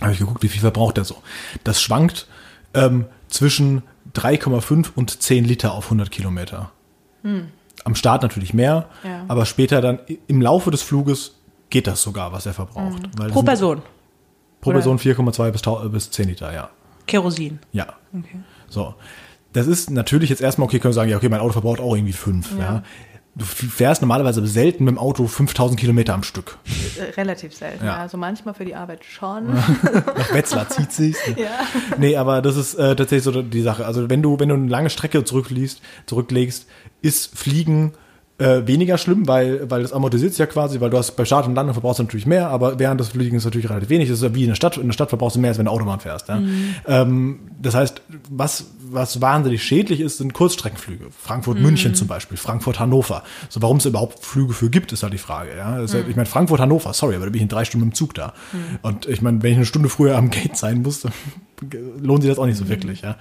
Habe 0.00 0.12
ich 0.12 0.18
geguckt, 0.18 0.42
wie 0.42 0.48
viel 0.48 0.60
verbraucht 0.60 0.96
der 0.96 1.04
so. 1.04 1.16
Das 1.64 1.82
schwankt 1.82 2.26
ähm, 2.72 3.06
zwischen 3.28 3.82
3,5 4.14 4.90
und 4.94 5.22
10 5.22 5.44
Liter 5.44 5.72
auf 5.74 5.84
100 5.86 6.10
Kilometer. 6.10 6.72
Am 7.84 7.94
Start 7.94 8.22
natürlich 8.22 8.54
mehr, 8.54 8.88
Ja. 9.04 9.24
aber 9.28 9.46
später 9.46 9.80
dann 9.80 9.98
im 10.26 10.40
Laufe 10.40 10.70
des 10.70 10.82
Fluges 10.82 11.36
geht 11.70 11.86
das 11.86 12.02
sogar, 12.02 12.32
was 12.32 12.46
er 12.46 12.54
verbraucht. 12.54 13.08
Das 13.16 13.30
Pro 13.32 13.42
Person. 13.42 13.82
Pro 14.60 14.70
oder? 14.70 14.78
Person 14.78 14.98
4,2 14.98 15.50
bis, 15.52 15.62
tau- 15.62 15.88
bis 15.88 16.10
10 16.10 16.28
Liter, 16.28 16.52
ja. 16.52 16.70
Kerosin. 17.06 17.58
Ja. 17.72 17.86
So. 18.68 18.94
Das 19.52 19.66
ist 19.66 19.90
natürlich 19.90 20.30
jetzt 20.30 20.42
erstmal, 20.42 20.66
okay, 20.66 20.78
können 20.78 20.90
wir 20.90 20.94
sagen, 20.94 21.10
ja, 21.10 21.16
okay, 21.16 21.28
mein 21.28 21.40
Auto 21.40 21.52
verbraucht 21.54 21.80
auch 21.80 21.94
irgendwie 21.96 22.12
5, 22.12 22.56
ja. 22.58 22.82
Du 23.36 23.44
fährst 23.44 24.02
normalerweise 24.02 24.44
selten 24.46 24.84
mit 24.84 24.92
dem 24.92 24.98
Auto 24.98 25.26
5000 25.26 25.78
Kilometer 25.78 26.14
am 26.14 26.24
Stück. 26.24 26.58
Äh, 26.98 27.12
Relativ 27.12 27.54
selten. 27.54 27.84
Ja. 27.84 27.92
Ja. 27.92 27.98
Also 27.98 28.18
manchmal 28.18 28.54
für 28.54 28.64
die 28.64 28.74
Arbeit 28.74 29.04
schon. 29.04 29.54
Nach 29.54 30.34
Wetzlar 30.34 30.68
zieht 30.68 30.92
sich's. 30.92 31.20
ja. 31.36 31.50
Nee, 31.96 32.16
aber 32.16 32.42
das 32.42 32.56
ist 32.56 32.74
äh, 32.74 32.96
tatsächlich 32.96 33.22
so 33.22 33.42
die 33.42 33.62
Sache. 33.62 33.86
Also 33.86 34.10
wenn 34.10 34.20
du, 34.20 34.38
wenn 34.40 34.48
du 34.48 34.56
eine 34.56 34.66
lange 34.66 34.90
Strecke 34.90 35.24
zurückliest, 35.24 35.80
zurücklegst, 36.06 36.66
ist 37.02 37.38
Fliegen 37.38 37.92
äh, 38.40 38.66
weniger 38.66 38.96
schlimm, 38.96 39.28
weil, 39.28 39.70
weil 39.70 39.82
das 39.82 39.92
amortisiert 39.92 40.36
ja 40.38 40.46
quasi, 40.46 40.80
weil 40.80 40.90
du 40.90 40.96
hast 40.96 41.12
bei 41.12 41.24
Start 41.24 41.46
und 41.46 41.54
Landung 41.54 41.74
verbrauchst 41.74 41.98
du 41.98 42.04
natürlich 42.04 42.26
mehr, 42.26 42.48
aber 42.48 42.78
während 42.78 42.98
des 42.98 43.08
Fliegens 43.08 43.44
natürlich 43.44 43.68
relativ 43.68 43.90
wenig. 43.90 44.08
Das 44.08 44.18
ist 44.18 44.24
ja 44.24 44.34
wie 44.34 44.42
in 44.42 44.48
der 44.48 44.54
Stadt. 44.54 44.78
In 44.78 44.86
der 44.86 44.92
Stadt 44.94 45.10
verbrauchst 45.10 45.36
du 45.36 45.40
mehr, 45.40 45.50
als 45.50 45.58
wenn 45.58 45.66
du 45.66 45.70
Autobahn 45.70 46.00
fährst. 46.00 46.28
Ja? 46.28 46.40
Ähm, 46.86 47.40
das 47.60 47.74
heißt, 47.74 48.02
was, 48.30 48.66
was 48.90 49.20
wahnsinnig 49.20 49.62
schädlich 49.62 50.00
ist, 50.00 50.18
sind 50.18 50.32
Kurzstreckenflüge. 50.32 51.08
Frankfurt-München 51.10 51.94
zum 51.94 52.08
Beispiel, 52.08 52.38
Frankfurt-Hannover. 52.38 53.22
So, 53.50 53.60
warum 53.60 53.76
es 53.76 53.84
überhaupt 53.84 54.24
Flüge 54.24 54.54
für 54.54 54.70
gibt, 54.70 54.92
ist 54.92 55.02
halt 55.02 55.12
die 55.12 55.18
Frage. 55.18 55.50
Ja? 55.56 55.78
Ist 55.80 55.92
halt, 55.92 56.08
ich 56.08 56.16
meine, 56.16 56.26
Frankfurt-Hannover, 56.26 56.94
sorry, 56.94 57.16
aber 57.16 57.26
da 57.26 57.30
bin 57.30 57.36
ich 57.38 57.42
in 57.42 57.48
drei 57.48 57.66
Stunden 57.66 57.90
dem 57.90 57.94
Zug 57.94 58.14
da. 58.14 58.32
Und 58.82 59.06
ich 59.06 59.20
meine, 59.20 59.42
wenn 59.42 59.52
ich 59.52 59.56
eine 59.58 59.66
Stunde 59.66 59.90
früher 59.90 60.16
am 60.16 60.30
Gate 60.30 60.56
sein 60.56 60.80
muss, 60.82 61.02
dann 61.02 61.12
lohnt 62.00 62.22
sich 62.22 62.30
das 62.30 62.38
auch 62.38 62.46
nicht 62.46 62.58
so 62.58 62.68
wirklich, 62.68 63.02
ja. 63.02 63.16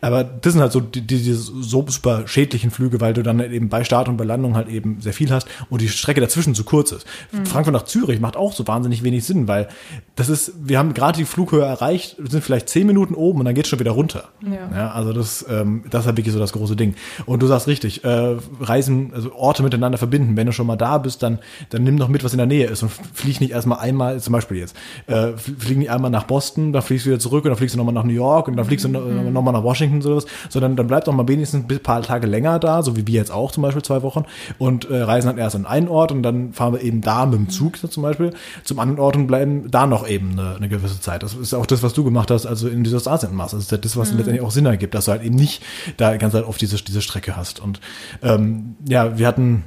Aber 0.00 0.24
das 0.24 0.52
sind 0.52 0.62
halt 0.62 0.72
so 0.72 0.80
die, 0.80 1.00
die, 1.00 1.18
diese 1.18 1.36
so 1.36 1.84
super 1.88 2.26
schädlichen 2.26 2.70
Flüge, 2.70 3.00
weil 3.00 3.14
du 3.14 3.22
dann 3.22 3.40
eben 3.40 3.68
bei 3.68 3.84
Start 3.84 4.08
und 4.08 4.16
bei 4.16 4.24
Landung 4.24 4.54
halt 4.54 4.68
eben 4.68 5.00
sehr 5.00 5.12
viel 5.12 5.30
hast 5.30 5.48
und 5.70 5.80
die 5.80 5.88
Strecke 5.88 6.20
dazwischen 6.20 6.54
zu 6.54 6.64
kurz 6.64 6.92
ist. 6.92 7.06
Frankfurt 7.44 7.74
nach 7.74 7.84
Zürich 7.84 8.20
macht 8.20 8.36
auch 8.36 8.52
so 8.52 8.66
wahnsinnig 8.66 9.02
wenig 9.02 9.24
Sinn, 9.24 9.48
weil 9.48 9.68
das 10.16 10.28
ist, 10.28 10.52
wir 10.62 10.78
haben 10.78 10.94
gerade 10.94 11.18
die 11.18 11.24
Flughöhe 11.24 11.64
erreicht, 11.64 12.16
sind 12.28 12.42
vielleicht 12.42 12.68
zehn 12.68 12.86
Minuten 12.86 13.14
oben 13.14 13.40
und 13.40 13.44
dann 13.44 13.54
geht's 13.54 13.68
schon 13.68 13.80
wieder 13.80 13.92
runter. 13.92 14.28
Ja. 14.72 14.90
also 14.92 15.12
das, 15.12 15.44
ähm, 15.48 15.84
das 15.90 16.02
ist 16.02 16.06
halt 16.06 16.16
wirklich 16.16 16.32
so 16.32 16.38
das 16.38 16.52
große 16.52 16.76
Ding. 16.76 16.94
Und 17.26 17.42
du 17.42 17.46
sagst 17.46 17.66
richtig, 17.66 18.04
äh, 18.04 18.36
Reisen, 18.60 19.12
also 19.14 19.32
Orte 19.34 19.62
miteinander 19.62 19.98
verbinden. 19.98 20.36
Wenn 20.36 20.46
du 20.46 20.52
schon 20.52 20.66
mal 20.66 20.76
da 20.76 20.98
bist, 20.98 21.22
dann, 21.22 21.38
dann 21.70 21.84
nimm 21.84 21.94
noch 21.94 22.08
mit, 22.08 22.24
was 22.24 22.32
in 22.32 22.38
der 22.38 22.46
Nähe 22.46 22.66
ist 22.66 22.82
und 22.82 22.90
flieg 22.90 23.40
nicht 23.40 23.52
erstmal 23.52 23.78
einmal, 23.78 24.20
zum 24.20 24.32
Beispiel 24.32 24.58
jetzt, 24.58 24.76
äh, 25.06 25.36
flieg 25.36 25.78
nicht 25.78 25.90
einmal 25.90 26.10
nach 26.10 26.24
Boston, 26.24 26.72
dann 26.72 26.82
fliegst 26.82 27.06
du 27.06 27.10
wieder 27.10 27.20
zurück 27.20 27.44
und 27.44 27.50
dann 27.50 27.58
fliegst 27.58 27.74
du 27.74 27.77
nochmal 27.78 27.94
nach 27.94 28.04
New 28.04 28.12
York 28.12 28.48
und 28.48 28.56
dann 28.56 28.66
fliegst 28.66 28.84
du 28.84 28.88
noch, 28.88 29.04
noch 29.04 29.42
mal 29.42 29.52
nach 29.52 29.62
Washington 29.62 29.96
oder 29.98 30.20
sowas, 30.20 30.26
sondern 30.48 30.76
dann 30.76 30.86
bleib 30.86 31.04
doch 31.04 31.12
mal 31.12 31.26
wenigstens 31.28 31.64
ein 31.68 31.78
paar 31.80 32.02
Tage 32.02 32.26
länger 32.26 32.58
da, 32.58 32.82
so 32.82 32.96
wie 32.96 33.06
wir 33.06 33.14
jetzt 33.14 33.30
auch 33.30 33.50
zum 33.52 33.62
Beispiel 33.62 33.82
zwei 33.82 34.02
Wochen 34.02 34.24
und 34.58 34.90
äh, 34.90 35.02
reisen 35.02 35.28
dann 35.28 35.38
erst 35.38 35.56
an 35.56 35.66
einen 35.66 35.88
Ort 35.88 36.12
und 36.12 36.22
dann 36.22 36.52
fahren 36.52 36.74
wir 36.74 36.82
eben 36.82 37.00
da 37.00 37.26
mit 37.26 37.38
dem 37.38 37.48
Zug 37.48 37.76
so 37.76 37.88
zum 37.88 38.02
Beispiel 38.02 38.32
zum 38.64 38.78
anderen 38.78 39.00
Ort 39.00 39.16
und 39.16 39.26
bleiben 39.26 39.70
da 39.70 39.86
noch 39.86 40.06
eben 40.06 40.32
eine, 40.32 40.56
eine 40.56 40.68
gewisse 40.68 41.00
Zeit. 41.00 41.22
Das 41.22 41.34
ist 41.34 41.54
auch 41.54 41.66
das, 41.66 41.82
was 41.82 41.94
du 41.94 42.04
gemacht 42.04 42.30
hast, 42.30 42.46
also 42.46 42.68
in 42.68 42.84
dieser 42.84 42.98
Asien 43.10 43.34
machst. 43.34 43.54
Das 43.54 43.60
ist 43.60 43.72
ja 43.72 43.78
das, 43.78 43.96
was 43.96 44.12
letztendlich 44.12 44.42
auch 44.42 44.50
Sinn 44.50 44.66
ergibt, 44.66 44.94
dass 44.94 45.06
du 45.06 45.12
halt 45.12 45.22
eben 45.22 45.36
nicht 45.36 45.62
da 45.96 46.12
die 46.12 46.18
ganze 46.18 46.38
Zeit 46.38 46.46
auf 46.46 46.58
diese, 46.58 46.76
diese 46.76 47.00
Strecke 47.00 47.36
hast. 47.36 47.60
Und 47.60 47.80
ähm, 48.22 48.76
ja, 48.88 49.18
wir 49.18 49.26
hatten 49.26 49.64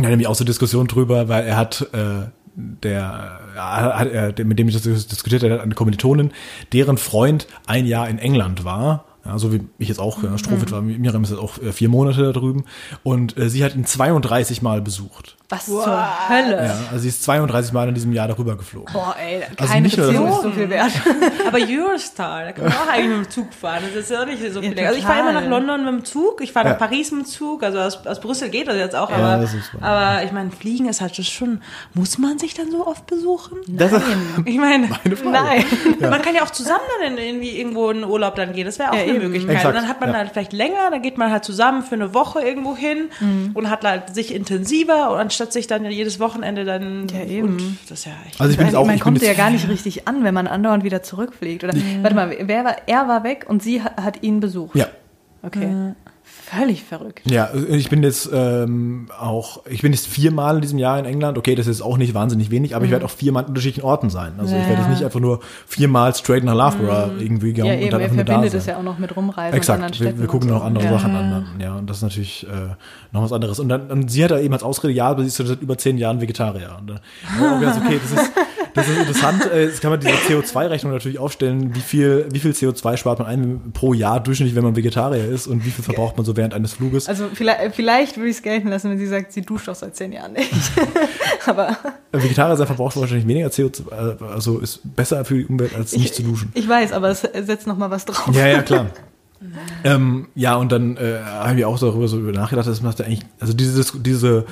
ja, 0.00 0.08
nämlich 0.08 0.28
auch 0.28 0.34
so 0.34 0.44
Diskussion 0.44 0.86
drüber, 0.86 1.28
weil 1.28 1.44
er 1.44 1.56
hat 1.56 1.88
äh, 1.92 2.28
der, 2.58 3.38
ja, 3.54 3.98
hat 3.98 4.10
er, 4.10 4.32
der- 4.32 4.44
mit 4.44 4.58
dem 4.58 4.68
ich 4.68 4.74
das 4.74 5.06
diskutiert 5.06 5.44
habe, 5.44 5.62
eine 5.62 5.74
Kommilitonin, 5.74 6.32
deren 6.72 6.98
Freund 6.98 7.46
ein 7.66 7.86
Jahr 7.86 8.08
in 8.08 8.18
England 8.18 8.64
war. 8.64 9.04
Ja, 9.24 9.38
so 9.38 9.52
wie 9.52 9.60
ich 9.78 9.88
jetzt 9.88 9.98
auch, 10.00 10.22
ja, 10.22 10.38
Strohwitz 10.38 10.70
war, 10.72 10.80
Miriam 10.80 11.22
ist 11.22 11.30
jetzt 11.30 11.40
auch 11.40 11.58
äh, 11.58 11.72
vier 11.72 11.88
Monate 11.88 12.22
da 12.22 12.32
drüben. 12.32 12.64
Und 13.02 13.36
äh, 13.36 13.50
sie 13.50 13.62
hat 13.64 13.74
ihn 13.74 13.84
32 13.84 14.62
Mal 14.62 14.80
besucht. 14.80 15.36
Was 15.50 15.64
zur 15.66 15.84
Hölle? 16.28 16.56
Ja, 16.66 16.78
also 16.90 16.98
sie 17.02 17.08
ist 17.08 17.22
32 17.24 17.72
Mal 17.72 17.88
in 17.88 17.94
diesem 17.94 18.12
Jahr 18.12 18.28
darüber 18.28 18.54
geflogen. 18.56 18.92
Boah, 18.92 19.16
ey, 19.18 19.42
Also 19.56 19.72
keine 19.72 19.88
dass 19.88 19.96
Beziehung 19.96 20.28
ist 20.28 20.42
so 20.42 20.50
viel 20.50 20.68
wert. 20.70 20.92
Aber 21.46 21.58
Eurostar, 21.58 22.44
da 22.44 22.52
kann 22.52 22.64
man 22.64 22.72
auch 22.74 22.88
eigentlich 22.88 23.16
mit 23.18 23.26
dem 23.26 23.30
Zug 23.30 23.54
fahren. 23.54 23.82
Das 23.94 24.04
ist 24.04 24.10
ja 24.10 24.22
auch 24.22 24.26
nicht 24.26 24.52
so 24.52 24.60
viel. 24.60 24.78
Ja, 24.78 24.88
also 24.88 24.98
ich 24.98 25.04
fahre 25.06 25.20
immer 25.20 25.32
nach 25.32 25.46
London 25.48 25.84
mit 25.86 25.94
dem 25.94 26.04
Zug, 26.04 26.40
ich 26.42 26.52
fahre 26.52 26.66
Ja. 26.66 26.72
nach 26.72 26.78
Paris 26.78 27.10
mit 27.12 27.22
dem 27.24 27.26
Zug, 27.26 27.62
also 27.62 27.78
aus, 27.78 28.06
aus 28.06 28.20
Brüssel 28.20 28.50
geht 28.50 28.68
das 28.68 28.76
jetzt 28.76 28.94
auch, 28.94 29.10
Ja, 29.10 29.16
aber, 29.16 29.42
das 29.42 29.54
ist 29.54 29.72
wahr. 29.80 29.82
aber 29.82 30.24
ich 30.24 30.32
meine, 30.32 30.50
Fliegen 30.50 30.86
ist 30.86 31.00
halt 31.00 31.16
schon, 31.16 31.62
muss 31.94 32.18
man 32.18 32.38
sich 32.38 32.52
dann 32.52 32.70
so 32.70 32.86
oft 32.86 33.06
besuchen? 33.06 33.56
Das 33.68 33.90
ist 33.92 34.02
Ich 34.44 34.58
meine, 34.58 34.88
eine 35.04 35.16
Frage. 35.16 35.30
Nein. 35.30 35.64
man 36.10 36.20
kann 36.22 36.34
ja 36.34 36.42
auch 36.42 36.50
zusammen 36.50 36.80
dann 37.02 37.16
irgendwie 37.16 37.58
irgendwo 37.58 37.88
in 37.90 38.02
den 38.02 38.04
Urlaub 38.10 38.34
dann 38.36 38.52
gehen. 38.52 38.66
Das 38.66 38.78
wäre 38.78 38.92
auch 38.92 38.96
Ja, 39.08 39.14
eine 39.14 39.22
eben. 39.24 39.32
Möglichkeit. 39.32 39.56
Exakt, 39.56 39.74
Und 39.74 39.80
dann 39.82 39.88
hat 39.88 40.00
man 40.00 40.10
ja. 40.10 40.16
halt 40.16 40.30
vielleicht 40.30 40.52
länger, 40.52 40.90
dann 40.90 41.02
geht 41.02 41.18
man 41.18 41.30
halt 41.30 41.44
zusammen 41.44 41.82
für 41.82 41.94
eine 41.94 42.14
Woche 42.14 42.40
irgendwo 42.40 42.76
hin 42.76 43.08
Mhm. 43.20 43.50
und 43.54 43.70
hat 43.70 43.84
halt 43.84 44.14
sich 44.14 44.34
intensiver 44.34 45.10
und 45.12 45.18
anstatt 45.18 45.52
sich 45.52 45.66
dann 45.66 45.84
jedes 45.84 46.20
Wochenende 46.20 46.64
dann 46.64 47.06
Ja, 47.08 47.24
eben. 47.24 47.48
und 47.48 47.78
das 47.88 48.00
ist 48.00 48.04
ja 48.06 48.12
echt. 48.26 48.40
Also 48.40 48.50
ich 48.52 48.56
bin 48.58 48.66
jetzt 48.66 48.74
Man, 48.74 48.82
auch, 48.82 48.86
man 48.86 48.94
ich 48.96 49.00
bin 49.02 49.14
kommt 49.14 49.22
ja 49.22 49.34
gar 49.34 49.50
nicht 49.50 49.68
richtig 49.68 50.06
an, 50.08 50.24
wenn 50.24 50.34
man 50.34 50.46
andauernd 50.46 50.84
wieder 50.84 51.02
zurückfliegt. 51.02 51.64
Oder 51.64 51.74
warte 52.02 52.14
mal, 52.16 52.36
wer 52.40 52.64
war, 52.64 52.76
er 52.86 53.08
war 53.08 53.24
weg 53.24 53.46
und 53.48 53.62
sie 53.62 53.82
ha- 53.82 54.02
hat 54.02 54.22
ihn 54.22 54.40
besucht. 54.40 54.76
ja. 54.76 54.86
Okay. 55.42 55.94
Völlig 56.50 56.82
verrückt. 56.82 57.22
Ja, 57.30 57.50
ich 57.68 57.90
bin 57.90 58.02
jetzt 58.02 58.30
ähm, 58.32 59.08
auch, 59.18 59.60
ich 59.66 59.82
bin 59.82 59.92
jetzt 59.92 60.06
viermal 60.06 60.56
in 60.56 60.60
diesem 60.62 60.78
Jahr 60.78 60.98
in 60.98 61.04
England. 61.04 61.36
Okay, 61.36 61.54
das 61.54 61.66
ist 61.66 61.82
auch 61.82 61.98
nicht 61.98 62.14
wahnsinnig 62.14 62.50
wenig, 62.50 62.74
aber 62.74 62.84
ich 62.86 62.90
werde 62.90 63.04
auch 63.04 63.10
viermal 63.10 63.42
an 63.44 63.50
unterschiedlichen 63.50 63.84
Orten 63.84 64.08
sein. 64.08 64.32
Also 64.38 64.54
ich 64.54 64.60
werde 64.62 64.74
jetzt 64.74 64.84
Ja. 64.84 64.88
nicht 64.88 65.04
einfach 65.04 65.20
nur 65.20 65.40
viermal 65.66 66.14
straight 66.14 66.44
nach 66.44 66.54
Loughborough 66.54 67.10
irgendwie 67.20 67.52
gehen 67.52 67.66
Ja, 67.66 67.72
und 67.74 67.78
eben, 67.80 67.90
dann 67.90 68.00
einfach 68.00 68.16
nur 68.16 68.24
da 68.24 68.32
verbindet 68.32 68.52
sein. 68.52 68.60
es 68.60 68.66
ja 68.66 68.78
auch 68.78 68.82
noch 68.82 68.98
mit 68.98 69.14
Rumreisen 69.14 69.40
anderen 69.40 69.56
Exakt, 69.58 69.94
Städten. 69.96 70.16
wir, 70.16 70.20
wir 70.22 70.28
gucken 70.28 70.48
noch 70.48 70.64
andere 70.64 70.84
ja. 70.84 70.90
Sachen 70.92 71.14
an. 71.14 71.46
Ja, 71.60 71.74
und 71.76 71.88
das 71.90 71.98
ist 71.98 72.02
natürlich 72.02 72.46
äh, 72.46 72.74
noch 73.12 73.22
was 73.22 73.32
anderes. 73.32 73.58
Und 73.60 73.68
dann 73.68 73.90
und 73.90 74.10
sie 74.10 74.24
hat 74.24 74.30
da 74.30 74.38
eben 74.38 74.54
als 74.54 74.62
Ausrede, 74.62 74.92
ja, 74.94 75.08
aber 75.08 75.22
sie 75.22 75.28
ist 75.28 75.36
seit 75.36 75.60
über 75.60 75.76
zehn 75.76 75.98
Jahren 75.98 76.20
Vegetarier. 76.20 76.76
Und 76.80 76.86
dann 76.88 77.00
ich 77.38 77.44
auch 77.46 77.60
gedacht, 77.60 77.80
okay, 77.84 78.00
das 78.02 78.22
ist, 78.22 78.32
das 78.74 78.88
ist 78.88 78.98
interessant. 78.98 79.44
Äh, 79.50 79.64
Jetzt 79.66 79.80
kann 79.80 79.90
man 79.90 80.00
diese 80.00 80.12
CO2-Rechnung 80.14 80.92
natürlich 80.92 81.18
aufstellen, 81.18 81.74
wie 81.74 81.80
viel, 81.80 82.26
wie 82.30 82.38
viel 82.38 82.52
CO2 82.52 82.96
spart 82.96 83.18
man 83.18 83.28
ein 83.28 83.72
pro 83.72 83.94
Jahr 83.94 84.20
durchschnittlich, 84.20 84.54
wenn 84.56 84.64
man 84.64 84.76
Vegetarier 84.76 85.24
ist 85.24 85.46
und 85.46 85.64
wie 85.64 85.70
viel 85.70 85.84
verbraucht 85.84 86.16
man 86.16 86.24
so 86.26 86.36
während 86.36 86.54
eines 86.54 86.72
Fluges. 86.74 87.08
Also 87.08 87.28
vielleicht, 87.32 87.74
vielleicht 87.74 88.16
würde 88.16 88.30
ich 88.30 88.36
es 88.36 88.42
gelten 88.42 88.68
lassen, 88.68 88.90
wenn 88.90 88.98
sie 88.98 89.06
sagt, 89.06 89.32
sie 89.32 89.42
duscht 89.42 89.68
auch 89.68 89.74
seit 89.74 89.96
zehn 89.96 90.12
Jahren 90.12 90.32
nicht. 90.32 90.50
Aber 91.46 91.76
Äh, 92.12 92.22
Vegetarier 92.22 92.56
sein 92.56 92.66
verbraucht 92.66 92.96
wahrscheinlich 92.96 93.26
weniger 93.26 93.48
CO2, 93.48 93.90
äh, 93.90 94.24
also 94.32 94.58
ist 94.58 94.80
besser 94.96 95.24
für 95.24 95.34
die 95.34 95.46
Umwelt, 95.46 95.74
als 95.76 95.96
nicht 95.96 96.14
zu 96.14 96.22
duschen. 96.22 96.50
ich 96.54 96.68
weiß, 96.68 96.92
aber 96.92 97.08
es 97.10 97.20
setzt 97.20 97.66
noch 97.66 97.76
mal 97.76 97.90
was 97.90 98.04
drauf. 98.04 98.34
Ja, 98.34 98.46
ja, 98.46 98.62
klar. 98.62 98.86
ähm, 99.84 100.28
ja, 100.34 100.56
und 100.56 100.72
dann 100.72 100.96
äh, 100.96 101.20
haben 101.22 101.56
wir 101.56 101.68
auch 101.68 101.78
darüber 101.78 102.08
so 102.08 102.16
nachgedacht, 102.16 102.66
das 102.66 102.82
macht 102.82 102.98
ja 102.98 103.04
eigentlich, 103.06 103.20
also 103.40 103.52
diese, 103.52 103.84
diese, 104.00 104.46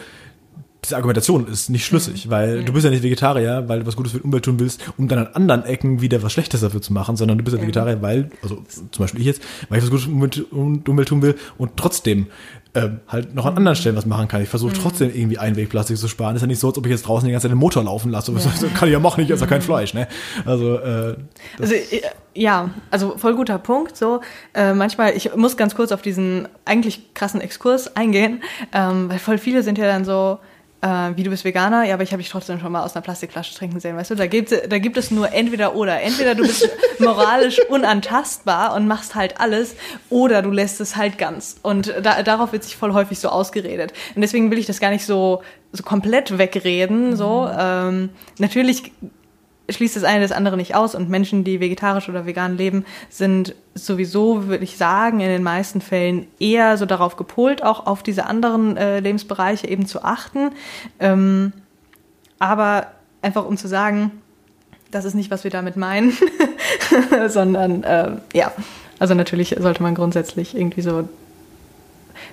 diese 0.87 0.97
Argumentation 0.97 1.47
ist 1.49 1.69
nicht 1.69 1.85
schlüssig, 1.85 2.31
weil 2.31 2.65
du 2.65 2.73
bist 2.73 2.85
ja 2.85 2.91
nicht 2.91 3.03
Vegetarier, 3.03 3.65
weil 3.67 3.81
du 3.81 3.87
was 3.87 3.97
Gutes 3.97 4.13
für 4.13 4.19
die 4.19 4.25
Umwelt 4.25 4.45
tun 4.45 4.61
willst, 4.61 4.81
um 4.97 5.09
dann 5.09 5.19
an 5.19 5.27
anderen 5.35 5.65
Ecken 5.65 6.01
wieder 6.01 6.23
was 6.23 6.33
Schlechtes 6.33 6.61
dafür 6.61 6.81
zu 6.81 6.93
machen, 6.93 7.17
sondern 7.17 7.39
du 7.39 7.45
bist 7.45 7.57
ja 7.57 7.63
Vegetarier, 7.63 8.01
weil, 8.03 8.31
also 8.43 8.63
zum 8.91 9.03
Beispiel 9.03 9.21
ich 9.21 9.27
jetzt, 9.27 9.43
weil 9.69 9.79
ich 9.79 9.85
was 9.85 9.91
Gutes 9.91 10.05
für 10.07 10.29
die 10.29 10.45
Umwelt, 10.91 11.09
tun 11.09 11.23
will 11.23 11.35
und 11.59 11.77
trotzdem 11.77 12.29
ähm, 12.75 13.01
halt 13.09 13.35
noch 13.35 13.47
an 13.47 13.57
anderen 13.57 13.75
Stellen 13.75 13.97
was 13.97 14.07
machen 14.07 14.29
kann. 14.29 14.43
Ich 14.43 14.49
versuche 14.49 14.75
trotzdem 14.75 15.11
irgendwie 15.13 15.39
Einwegplastik 15.39 15.97
zu 15.97 16.09
sparen. 16.09 16.37
Ist 16.37 16.43
ja 16.43 16.47
nicht 16.47 16.61
so, 16.61 16.69
als 16.69 16.77
ob 16.77 16.85
ich 16.85 16.93
jetzt 16.93 17.07
draußen 17.07 17.27
die 17.27 17.33
ganze 17.33 17.45
Zeit 17.45 17.53
den 17.53 17.59
Motor 17.59 17.85
laufen 17.85 18.11
lasse. 18.11 18.33
Das 18.33 18.45
kann 18.75 18.89
ich 18.89 18.93
ja 18.93 19.01
machen, 19.01 19.25
ich 19.25 19.31
esse 19.31 19.45
ja 19.45 19.47
kein 19.47 19.63
Fleisch, 19.63 19.95
ne? 19.95 20.07
Also, 20.45 20.77
äh, 20.77 21.17
Also 21.59 21.75
äh, 21.75 22.03
ja, 22.35 22.71
also 22.91 23.17
voll 23.17 23.35
guter 23.35 23.59
Punkt. 23.59 23.97
So 23.97 24.21
äh, 24.53 24.75
manchmal, 24.75 25.17
ich 25.17 25.35
muss 25.35 25.57
ganz 25.57 25.75
kurz 25.75 25.91
auf 25.91 26.03
diesen 26.03 26.49
eigentlich 26.67 27.15
krassen 27.15 27.41
Exkurs 27.41 27.97
eingehen, 27.97 28.43
ähm, 28.73 29.09
weil 29.09 29.19
voll 29.19 29.39
viele 29.39 29.63
sind 29.63 29.79
ja 29.79 29.87
dann 29.87 30.05
so, 30.05 30.39
äh, 30.87 31.17
wie 31.17 31.23
du 31.23 31.31
bist 31.31 31.45
Veganer, 31.45 31.85
ja, 31.85 31.95
aber 31.95 32.03
ich 32.03 32.13
habe 32.13 32.23
dich 32.23 32.31
trotzdem 32.31 32.61
schon 32.61 32.71
mal 32.71 32.85
aus 32.85 32.95
einer 32.95 33.03
Plastikflasche 33.03 33.55
trinken 33.55 33.81
sehen, 33.81 33.97
weißt 33.97 34.13
du? 34.13 34.15
Da 34.15 34.27
gibt, 34.27 34.53
da 34.53 34.79
gibt 34.79 34.97
es 34.97 35.11
nur 35.11 35.33
entweder 35.33 35.75
oder. 35.75 36.01
Entweder 36.01 36.35
du 36.35 36.43
bist 36.43 36.69
moralisch 36.99 37.61
unantastbar 37.69 38.75
und 38.75 38.87
machst 38.87 39.15
halt 39.15 39.41
alles, 39.41 39.75
oder 40.11 40.43
du 40.43 40.51
lässt 40.51 40.81
es 40.81 40.97
halt 40.97 41.19
ganz. 41.19 41.57
Und 41.63 41.93
da, 42.03 42.23
darauf 42.23 42.53
wird 42.53 42.63
sich 42.63 42.77
voll 42.77 42.93
häufig 42.93 43.19
so 43.19 43.29
ausgeredet. 43.29 43.93
Und 44.15 44.23
deswegen 44.23 44.51
will 44.51 44.59
ich 44.59 44.67
das 44.67 44.81
gar 44.81 44.91
nicht 44.91 45.05
so, 45.05 45.43
so 45.73 45.83
komplett 45.83 46.39
wegreden. 46.39 47.17
So 47.17 47.51
ähm, 47.59 48.11
natürlich 48.39 48.93
schließt 49.69 49.97
das 49.97 50.05
eine 50.05 50.23
das 50.23 50.33
andere 50.33 50.57
nicht 50.57 50.75
aus 50.75 50.95
und 50.95 51.09
Menschen, 51.09 51.45
die 51.45 51.61
vegetarisch 51.61 52.09
oder 52.09 52.27
vegan 52.27 52.57
leben, 52.57 52.85
sind 53.11 53.55
sowieso, 53.75 54.47
würde 54.47 54.65
ich 54.65 54.77
sagen, 54.77 55.21
in 55.21 55.29
den 55.29 55.43
meisten 55.43 55.81
Fällen 55.81 56.27
eher 56.39 56.77
so 56.77 56.87
darauf 56.87 57.17
gepolt, 57.17 57.63
auch 57.63 57.87
auf 57.87 58.03
diese 58.03 58.27
anderen 58.27 58.77
äh, 58.77 59.01
Lebensbereiche 59.01 59.69
eben 59.69 59.87
zu 59.87 60.05
achten. 60.05 60.53
Ähm, 61.01 61.53
aber 62.39 62.89
einfach 63.23 63.47
um 63.47 63.57
zu 63.57 63.69
sagen, 63.69 64.13
das 64.91 65.05
ist 65.05 65.15
nicht, 65.15 65.31
was 65.31 65.45
wir 65.45 65.51
damit 65.51 65.77
meinen, 65.77 66.17
sondern 67.29 67.83
äh, 67.83 68.13
ja, 68.33 68.53
also 68.99 69.15
natürlich 69.15 69.57
sollte 69.59 69.83
man 69.83 69.95
grundsätzlich 69.95 70.57
irgendwie 70.57 70.81
so 70.81 71.09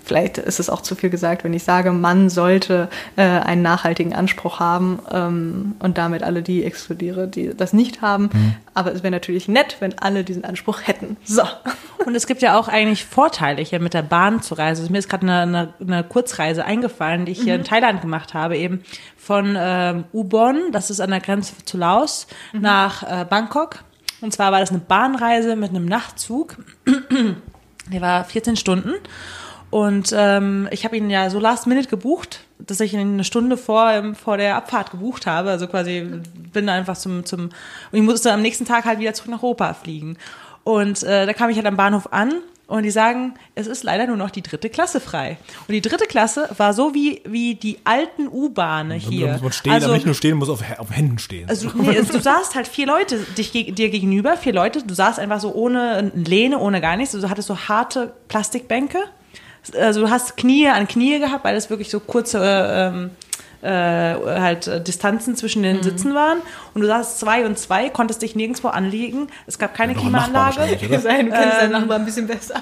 Vielleicht 0.04 0.38
ist 0.38 0.60
es 0.60 0.70
auch 0.70 0.82
zu 0.82 0.96
viel 0.96 1.10
gesagt, 1.10 1.44
wenn 1.44 1.54
ich 1.54 1.64
sage, 1.64 1.92
man 1.92 2.30
sollte 2.30 2.90
äh, 3.16 3.24
einen 3.24 3.62
nachhaltigen 3.62 4.14
Anspruch 4.14 4.60
haben 4.60 5.00
ähm, 5.12 5.76
und 5.80 5.98
damit 5.98 6.24
alle 6.24 6.42
die 6.42 6.64
exkludiere, 6.64 7.28
die 7.28 7.56
das 7.56 7.74
nicht 7.74 8.02
haben. 8.02 8.30
Mhm. 8.34 8.56
Aber 8.74 8.94
es 8.94 9.04
wäre 9.04 9.12
natürlich 9.12 9.48
nett, 9.48 9.78
wenn 9.80 9.98
alle 10.00 10.24
diesen 10.24 10.46
Anspruch 10.46 10.82
hätten. 10.84 11.18
So. 11.24 11.44
Und 12.06 12.16
es 12.16 12.28
gibt 12.28 12.42
ja 12.42 12.58
auch 12.58 12.68
eigentlich 12.68 13.06
Vorteile, 13.06 13.62
hier 13.62 13.80
mit 13.80 13.94
der 13.94 14.02
Bahn 14.02 14.42
zu 14.42 14.56
reisen. 14.56 14.82
Also 14.82 14.92
mir 14.92 14.98
ist 14.98 15.08
gerade 15.08 15.24
eine, 15.24 15.42
eine, 15.42 15.74
eine, 15.80 16.04
Kurzreise 16.04 16.66
eingefallen, 16.66 17.26
die 17.26 17.32
ich 17.32 17.42
hier 17.42 17.54
mhm. 17.54 17.62
in 17.62 17.66
Thailand 17.66 18.02
gemacht 18.02 18.34
habe, 18.34 18.58
eben 18.58 18.84
von 19.16 19.56
ähm, 19.58 20.04
Ubon, 20.12 20.72
das 20.74 20.90
ist 20.90 21.00
an 21.00 21.12
der 21.12 21.22
Grenze 21.22 21.54
zu 21.64 21.78
Laos, 21.78 22.28
mhm. 22.52 22.62
nach 22.62 23.04
äh, 23.04 23.26
Bangkok. 23.26 23.86
Und 24.22 24.34
zwar 24.34 24.52
war 24.52 24.60
das 24.60 24.70
eine 24.70 24.80
Bahnreise 24.80 25.56
mit 25.56 25.70
einem 25.70 25.86
Nachtzug. 25.86 26.58
Der 27.92 28.00
war 28.00 28.24
14 28.24 28.56
Stunden. 28.56 28.94
Und 29.74 30.14
ähm, 30.16 30.68
ich 30.70 30.86
habe 30.86 30.98
ihn 30.98 31.10
ja 31.10 31.32
so 31.32 31.40
last 31.40 31.66
minute 31.66 31.88
gebucht, 31.88 32.42
dass 32.60 32.80
ich 32.80 32.94
ihn 32.94 33.00
eine 33.00 33.24
Stunde 33.24 33.58
vor, 33.58 33.90
ähm, 33.90 34.14
vor 34.14 34.38
der 34.38 34.56
Abfahrt 34.56 34.92
gebucht 34.92 35.26
habe. 35.26 35.50
Also 35.50 35.66
quasi 35.66 36.08
bin 36.54 36.70
einfach 36.70 36.96
zum, 36.96 37.26
zum, 37.26 37.46
und 37.46 37.54
ich 37.92 38.04
musste 38.04 38.32
am 38.32 38.44
nächsten 38.44 38.66
Tag 38.66 38.86
halt 38.86 39.00
wieder 39.00 39.16
zurück 39.16 39.32
nach 39.32 39.42
Europa 39.42 39.74
fliegen. 39.74 40.18
Und 40.64 41.02
äh, 41.02 41.26
da 41.26 41.34
kam 41.34 41.50
ich 41.50 41.58
halt 41.58 41.66
am 41.66 41.76
Bahnhof 41.76 42.14
an 42.14 42.34
und 42.68 42.84
die 42.84 42.92
sagen, 42.92 43.34
es 43.56 43.66
ist 43.66 43.84
leider 43.84 44.06
nur 44.06 44.16
noch 44.16 44.30
die 44.30 44.44
dritte 44.44 44.70
Klasse 44.70 45.00
frei. 45.00 45.40
Und 45.68 45.74
die 45.74 45.82
dritte 45.82 46.06
Klasse 46.06 46.52
war 46.56 46.76
so 46.76 46.94
wie, 46.94 47.24
wie 47.26 47.56
die 47.56 47.80
alten 47.84 48.28
U-Bahne 48.28 48.94
hier. 48.94 49.26
Da 49.26 49.34
muss 49.34 49.42
man 49.42 49.52
stehen, 49.54 49.74
also, 49.74 49.88
aber 49.88 49.96
nicht 49.96 50.06
nur 50.06 50.14
stehen, 50.14 50.38
muss 50.38 50.50
auf, 50.50 50.62
auf 50.78 50.92
Händen 50.92 51.18
stehen. 51.18 51.50
Also, 51.50 51.72
nee, 51.74 52.00
du 52.00 52.22
saßt 52.22 52.54
halt 52.54 52.68
vier 52.68 52.86
Leute 52.86 53.18
dich, 53.40 53.52
dir 53.52 53.90
gegenüber, 53.90 54.38
vier 54.38 54.54
Leute, 54.54 54.84
du 54.84 54.94
saßt 54.94 55.18
einfach 55.18 55.40
so 55.40 55.52
ohne 55.52 56.12
Lehne, 56.14 56.60
ohne 56.60 56.80
gar 56.80 56.96
nichts. 56.96 57.16
Also 57.16 57.26
du 57.26 57.32
hattest 57.32 57.48
so 57.48 57.58
harte 57.58 58.14
Plastikbänke 58.28 59.00
also 59.78 60.02
du 60.02 60.10
hast 60.10 60.38
Knie 60.38 60.68
an 60.68 60.88
Knie 60.88 61.20
gehabt, 61.20 61.44
weil 61.44 61.56
es 61.56 61.70
wirklich 61.70 61.90
so 61.90 62.00
kurze 62.00 62.40
ähm, 62.44 63.12
äh, 63.62 63.70
halt 63.70 64.68
äh, 64.68 64.82
Distanzen 64.82 65.36
zwischen 65.36 65.64
den 65.64 65.78
mhm. 65.78 65.84
Sitzen 65.84 66.14
waren 66.14 66.40
und 66.74 66.82
du 66.82 66.88
saßt 66.88 67.20
zwei 67.20 67.46
und 67.46 67.58
zwei, 67.58 67.90
konntest 67.90 68.22
dich 68.22 68.36
nirgendwo 68.36 68.70
anlegen. 68.70 69.28
Es 69.48 69.60
gab 69.60 69.74
keine 69.74 69.94
Klimaanlage. 69.96 70.78
du 70.82 70.88
kennst 70.88 71.06
ähm, 71.08 71.30
deinen 71.30 71.72
Nachbar 71.72 71.98
ein 71.98 72.06
bisschen 72.06 72.28
besser. 72.28 72.62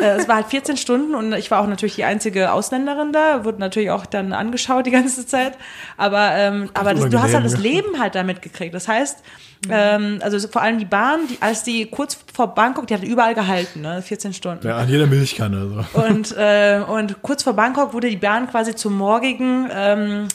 Äh, 0.00 0.16
es 0.16 0.28
war 0.28 0.36
halt 0.36 0.46
14 0.46 0.76
Stunden 0.76 1.14
und 1.14 1.32
ich 1.32 1.50
war 1.50 1.60
auch 1.60 1.66
natürlich 1.66 1.94
die 1.94 2.04
einzige 2.04 2.52
Ausländerin 2.52 3.12
da, 3.12 3.44
wurde 3.44 3.58
natürlich 3.58 3.90
auch 3.90 4.06
dann 4.06 4.32
angeschaut 4.32 4.86
die 4.86 4.90
ganze 4.90 5.26
Zeit. 5.26 5.54
Aber, 5.96 6.32
ähm, 6.32 6.70
aber 6.74 6.94
das, 6.94 7.08
du 7.08 7.22
hast 7.22 7.34
halt 7.34 7.44
das 7.44 7.58
Leben 7.58 7.98
halt 7.98 8.14
damit 8.14 8.42
gekriegt. 8.42 8.74
Das 8.74 8.88
heißt, 8.88 9.22
ähm, 9.70 10.18
also 10.22 10.46
vor 10.48 10.62
allem 10.62 10.78
die 10.78 10.84
Bahn, 10.84 11.20
die, 11.28 11.38
als 11.40 11.62
die 11.62 11.86
kurz 11.86 12.18
vor 12.32 12.54
Bangkok, 12.54 12.88
die 12.88 12.94
hat 12.94 13.04
überall 13.04 13.34
gehalten, 13.34 13.80
ne? 13.82 14.02
14 14.02 14.32
Stunden. 14.32 14.66
Ja, 14.66 14.76
an 14.78 14.88
jeder 14.88 15.06
Milchkanne. 15.06 15.86
So. 15.92 16.00
Und, 16.00 16.36
äh, 16.36 16.80
und 16.84 17.22
kurz 17.22 17.44
vor 17.44 17.52
Bangkok 17.52 17.92
wurde 17.92 18.10
die 18.10 18.16
Bahn 18.16 18.50
quasi 18.50 18.74
zum 18.74 18.96
morgigen 18.96 19.68
ähm, 19.72 20.28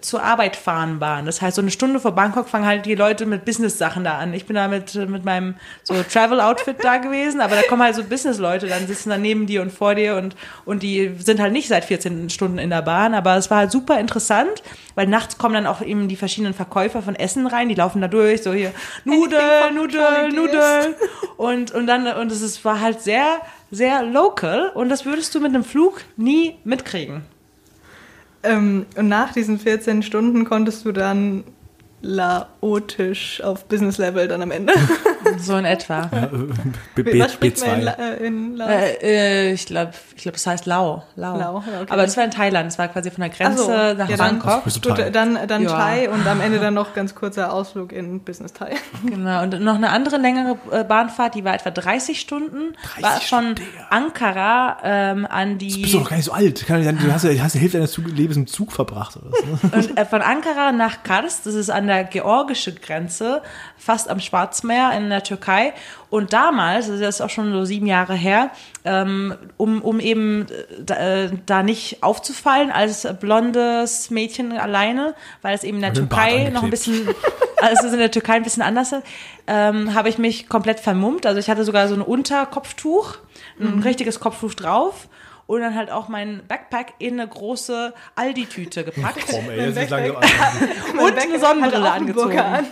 zur 0.00 0.22
Arbeit 0.22 0.54
fahren 0.54 1.00
Bahn. 1.00 1.26
Das 1.26 1.42
heißt, 1.42 1.56
so 1.56 1.62
eine 1.62 1.72
Stunde 1.72 1.98
vor 1.98 2.12
Bangkok 2.12 2.47
fangen 2.48 2.66
halt 2.66 2.86
die 2.86 2.94
Leute 2.94 3.26
mit 3.26 3.44
Business-Sachen 3.44 4.04
da 4.04 4.18
an. 4.18 4.34
Ich 4.34 4.46
bin 4.46 4.56
da 4.56 4.68
mit, 4.68 4.94
mit 4.94 5.24
meinem 5.24 5.54
so 5.82 5.94
Travel-Outfit 5.94 6.76
da 6.82 6.96
gewesen, 6.98 7.40
aber 7.40 7.56
da 7.56 7.62
kommen 7.62 7.82
halt 7.82 7.94
so 7.94 8.02
Business-Leute, 8.02 8.66
dann 8.66 8.86
sitzen 8.86 9.10
da 9.10 9.18
neben 9.18 9.46
dir 9.46 9.62
und 9.62 9.72
vor 9.72 9.94
dir 9.94 10.16
und, 10.16 10.34
und 10.64 10.82
die 10.82 11.14
sind 11.18 11.40
halt 11.40 11.52
nicht 11.52 11.68
seit 11.68 11.84
14 11.84 12.30
Stunden 12.30 12.58
in 12.58 12.70
der 12.70 12.82
Bahn, 12.82 13.14
aber 13.14 13.36
es 13.36 13.50
war 13.50 13.58
halt 13.58 13.70
super 13.70 14.00
interessant, 14.00 14.62
weil 14.94 15.06
nachts 15.06 15.38
kommen 15.38 15.54
dann 15.54 15.66
auch 15.66 15.82
eben 15.82 16.08
die 16.08 16.16
verschiedenen 16.16 16.54
Verkäufer 16.54 17.02
von 17.02 17.14
Essen 17.14 17.46
rein, 17.46 17.68
die 17.68 17.74
laufen 17.74 18.00
da 18.00 18.08
durch, 18.08 18.42
so 18.42 18.52
hier 18.52 18.72
Nudeln, 19.04 19.74
Nudeln, 19.74 20.34
Nudeln. 20.34 20.94
Und, 21.36 21.70
und 21.72 21.86
dann, 21.86 22.06
und 22.06 22.32
es 22.32 22.42
ist, 22.42 22.64
war 22.64 22.80
halt 22.80 23.00
sehr, 23.00 23.40
sehr 23.70 24.02
local 24.02 24.70
und 24.74 24.88
das 24.88 25.04
würdest 25.04 25.34
du 25.34 25.40
mit 25.40 25.54
einem 25.54 25.64
Flug 25.64 26.02
nie 26.16 26.56
mitkriegen. 26.64 27.22
Ähm, 28.42 28.86
und 28.96 29.08
nach 29.08 29.32
diesen 29.32 29.58
14 29.58 30.02
Stunden 30.02 30.44
konntest 30.44 30.84
du 30.84 30.92
dann 30.92 31.44
laotisch 32.00 33.42
auf 33.42 33.64
Business 33.66 33.98
Level 33.98 34.28
dann 34.28 34.42
am 34.42 34.50
Ende. 34.50 34.72
So 35.38 35.56
in 35.56 35.64
etwa. 35.64 36.10
Ja, 36.18 36.28
B, 36.94 37.02
B, 37.02 37.20
Was 37.20 37.32
spricht 37.32 37.58
B2. 37.58 37.66
man 37.66 37.78
in, 37.78 37.84
La, 37.84 37.92
in 38.14 38.56
Laos? 38.56 38.70
Äh, 38.70 39.50
äh, 39.50 39.52
ich 39.52 39.66
glaube, 39.66 39.92
ich 40.16 40.22
glaub, 40.22 40.34
es 40.34 40.46
heißt 40.46 40.66
Lao. 40.66 41.04
Lao. 41.16 41.38
Lao 41.38 41.56
okay. 41.56 41.86
Aber 41.88 42.02
das 42.02 42.16
war 42.16 42.24
in 42.24 42.30
Thailand, 42.30 42.70
es 42.70 42.78
war 42.78 42.88
quasi 42.88 43.10
von 43.10 43.20
der 43.20 43.30
Grenze 43.30 43.64
so, 43.64 43.70
nach 43.70 44.08
ja, 44.08 44.16
Bangkok. 44.16 44.64
Dann, 44.82 45.12
dann, 45.12 45.38
dann 45.46 45.62
ja. 45.62 45.70
Thai 45.70 46.10
und 46.10 46.26
am 46.26 46.40
Ende 46.40 46.58
dann 46.58 46.74
noch 46.74 46.94
ganz 46.94 47.14
kurzer 47.14 47.52
Ausflug 47.52 47.92
in 47.92 48.20
Business 48.20 48.52
Thai. 48.52 48.76
Genau, 49.04 49.42
und 49.42 49.60
noch 49.60 49.76
eine 49.76 49.90
andere 49.90 50.16
längere 50.16 50.58
äh, 50.70 50.84
Bahnfahrt, 50.84 51.34
die 51.34 51.44
war 51.44 51.54
etwa 51.54 51.70
30 51.70 52.20
Stunden, 52.20 52.74
30 53.00 53.02
war 53.02 53.20
von 53.20 53.54
Ankara 53.90 54.78
ähm, 54.82 55.26
an 55.28 55.58
die... 55.58 55.70
Du 55.70 55.82
bist 55.82 55.94
doch 55.94 56.08
gar 56.08 56.16
nicht 56.16 56.26
so 56.26 56.32
alt. 56.32 56.68
Du 56.68 57.12
hast, 57.12 57.24
du 57.24 57.42
hast 57.42 57.54
die 57.54 57.58
Hälfte 57.58 57.78
deines 57.78 57.96
Lebens 57.98 58.36
im 58.36 58.46
Zug 58.46 58.72
verbracht. 58.72 59.16
Oder 59.16 59.30
so. 59.30 59.76
und, 59.76 59.96
äh, 59.96 60.04
von 60.04 60.22
Ankara 60.22 60.72
nach 60.72 61.02
Kars, 61.02 61.42
das 61.42 61.54
ist 61.54 61.70
an 61.70 61.86
der 61.86 62.04
georgischen 62.04 62.76
Grenze, 62.80 63.42
fast 63.76 64.08
am 64.08 64.20
Schwarzmeer 64.20 64.92
in 64.96 65.08
der 65.08 65.17
Türkei. 65.22 65.72
Und 66.10 66.32
damals, 66.32 66.88
das 66.88 67.00
ist 67.00 67.20
auch 67.20 67.30
schon 67.30 67.52
so 67.52 67.64
sieben 67.64 67.86
Jahre 67.86 68.14
her, 68.14 68.50
ähm, 68.84 69.34
um, 69.56 69.82
um 69.82 70.00
eben 70.00 70.46
äh, 70.88 71.30
da 71.44 71.62
nicht 71.62 72.02
aufzufallen 72.02 72.70
als 72.70 73.06
blondes 73.20 74.10
Mädchen 74.10 74.52
alleine, 74.52 75.14
weil 75.42 75.54
es 75.54 75.64
eben 75.64 75.76
in 75.76 75.82
der 75.82 75.94
Türkei 75.94 76.50
noch 76.50 76.62
ein 76.62 76.70
bisschen, 76.70 77.08
also 77.56 77.74
es 77.74 77.84
ist 77.84 77.92
in 77.92 77.98
der 77.98 78.10
Türkei 78.10 78.34
ein 78.34 78.42
bisschen 78.42 78.62
anders, 78.62 78.94
ähm, 79.46 79.94
habe 79.94 80.08
ich 80.08 80.18
mich 80.18 80.48
komplett 80.48 80.80
vermummt. 80.80 81.26
Also 81.26 81.38
ich 81.38 81.50
hatte 81.50 81.64
sogar 81.64 81.88
so 81.88 81.94
ein 81.94 82.02
Unterkopftuch, 82.02 83.18
ein 83.60 83.76
mhm. 83.76 83.82
richtiges 83.82 84.20
Kopftuch 84.20 84.54
drauf 84.54 85.08
und 85.48 85.62
dann 85.62 85.74
halt 85.74 85.90
auch 85.90 86.08
mein 86.08 86.42
Backpack 86.46 86.92
in 86.98 87.18
eine 87.18 87.26
große 87.26 87.94
Aldi-Tüte 88.14 88.84
gepackt. 88.84 89.24
Komm, 89.30 89.48
ey, 89.48 89.70
ist 89.70 89.92
und 91.00 91.18
eine 91.18 91.38
Sonnenbrille 91.40 91.90
angezogen. 91.90 92.38
An. 92.38 92.66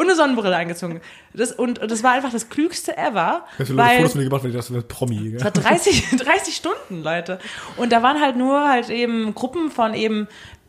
Und 0.00 0.06
eine 0.06 0.16
Sonnenbrille 0.16 0.56
angezogen. 0.56 1.02
Das, 1.34 1.52
und, 1.52 1.78
und 1.78 1.90
das 1.90 2.02
war 2.02 2.12
einfach 2.12 2.32
das 2.32 2.48
klügste 2.48 2.96
ever. 2.96 3.44
Hast 3.58 3.68
du 3.68 3.76
weil, 3.76 3.98
Fotos 3.98 4.12
von 4.12 4.20
dir 4.22 4.28
gemacht, 4.28 4.42
weil 4.44 4.50
ich 4.50 4.56
dachte, 4.56 4.72
du 4.72 4.82
Promi. 4.82 5.32
Das 5.34 5.44
war 5.44 5.50
30, 5.50 6.16
30 6.16 6.56
Stunden, 6.56 7.02
Leute. 7.02 7.38
Und 7.76 7.92
da 7.92 8.02
waren 8.02 8.18
halt 8.18 8.34
nur 8.34 8.66
halt 8.66 8.88
eben 8.88 9.34
Gruppen 9.34 9.70
von 9.70 9.92
eben 9.92 10.26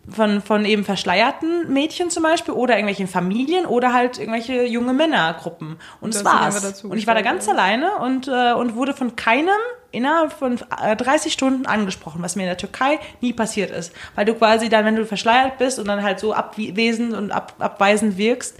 von, 0.09 0.41
von 0.41 0.65
eben 0.65 0.83
verschleierten 0.83 1.71
Mädchen 1.71 2.09
zum 2.09 2.23
Beispiel 2.23 2.53
oder 2.53 2.73
irgendwelchen 2.73 3.07
Familien 3.07 3.65
oder 3.65 3.93
halt 3.93 4.19
irgendwelche 4.19 4.65
junge 4.65 4.91
Männergruppen. 4.91 5.77
Und 6.01 6.13
das, 6.13 6.23
das 6.23 6.33
war's. 6.33 6.83
Und 6.83 6.97
ich 6.97 7.07
war 7.07 7.15
da 7.15 7.21
ganz 7.21 7.45
ja. 7.45 7.53
alleine 7.53 7.99
und, 7.99 8.27
äh, 8.27 8.51
und 8.51 8.75
wurde 8.75 8.93
von 8.93 9.15
keinem 9.15 9.55
innerhalb 9.91 10.33
von 10.33 10.57
30 10.57 11.05
äh, 11.07 11.29
Stunden 11.29 11.67
angesprochen, 11.67 12.21
was 12.21 12.35
mir 12.35 12.43
in 12.43 12.49
der 12.49 12.57
Türkei 12.57 12.99
nie 13.21 13.31
passiert 13.31 13.71
ist. 13.71 13.93
Weil 14.15 14.25
du 14.25 14.33
quasi 14.33 14.67
dann, 14.67 14.83
wenn 14.83 14.97
du 14.97 15.05
verschleiert 15.05 15.57
bist 15.57 15.79
und 15.79 15.87
dann 15.87 16.03
halt 16.03 16.19
so 16.19 16.33
abwesend 16.33 17.13
und 17.13 17.31
ab, 17.31 17.53
abweisend 17.59 18.17
wirkst, 18.17 18.57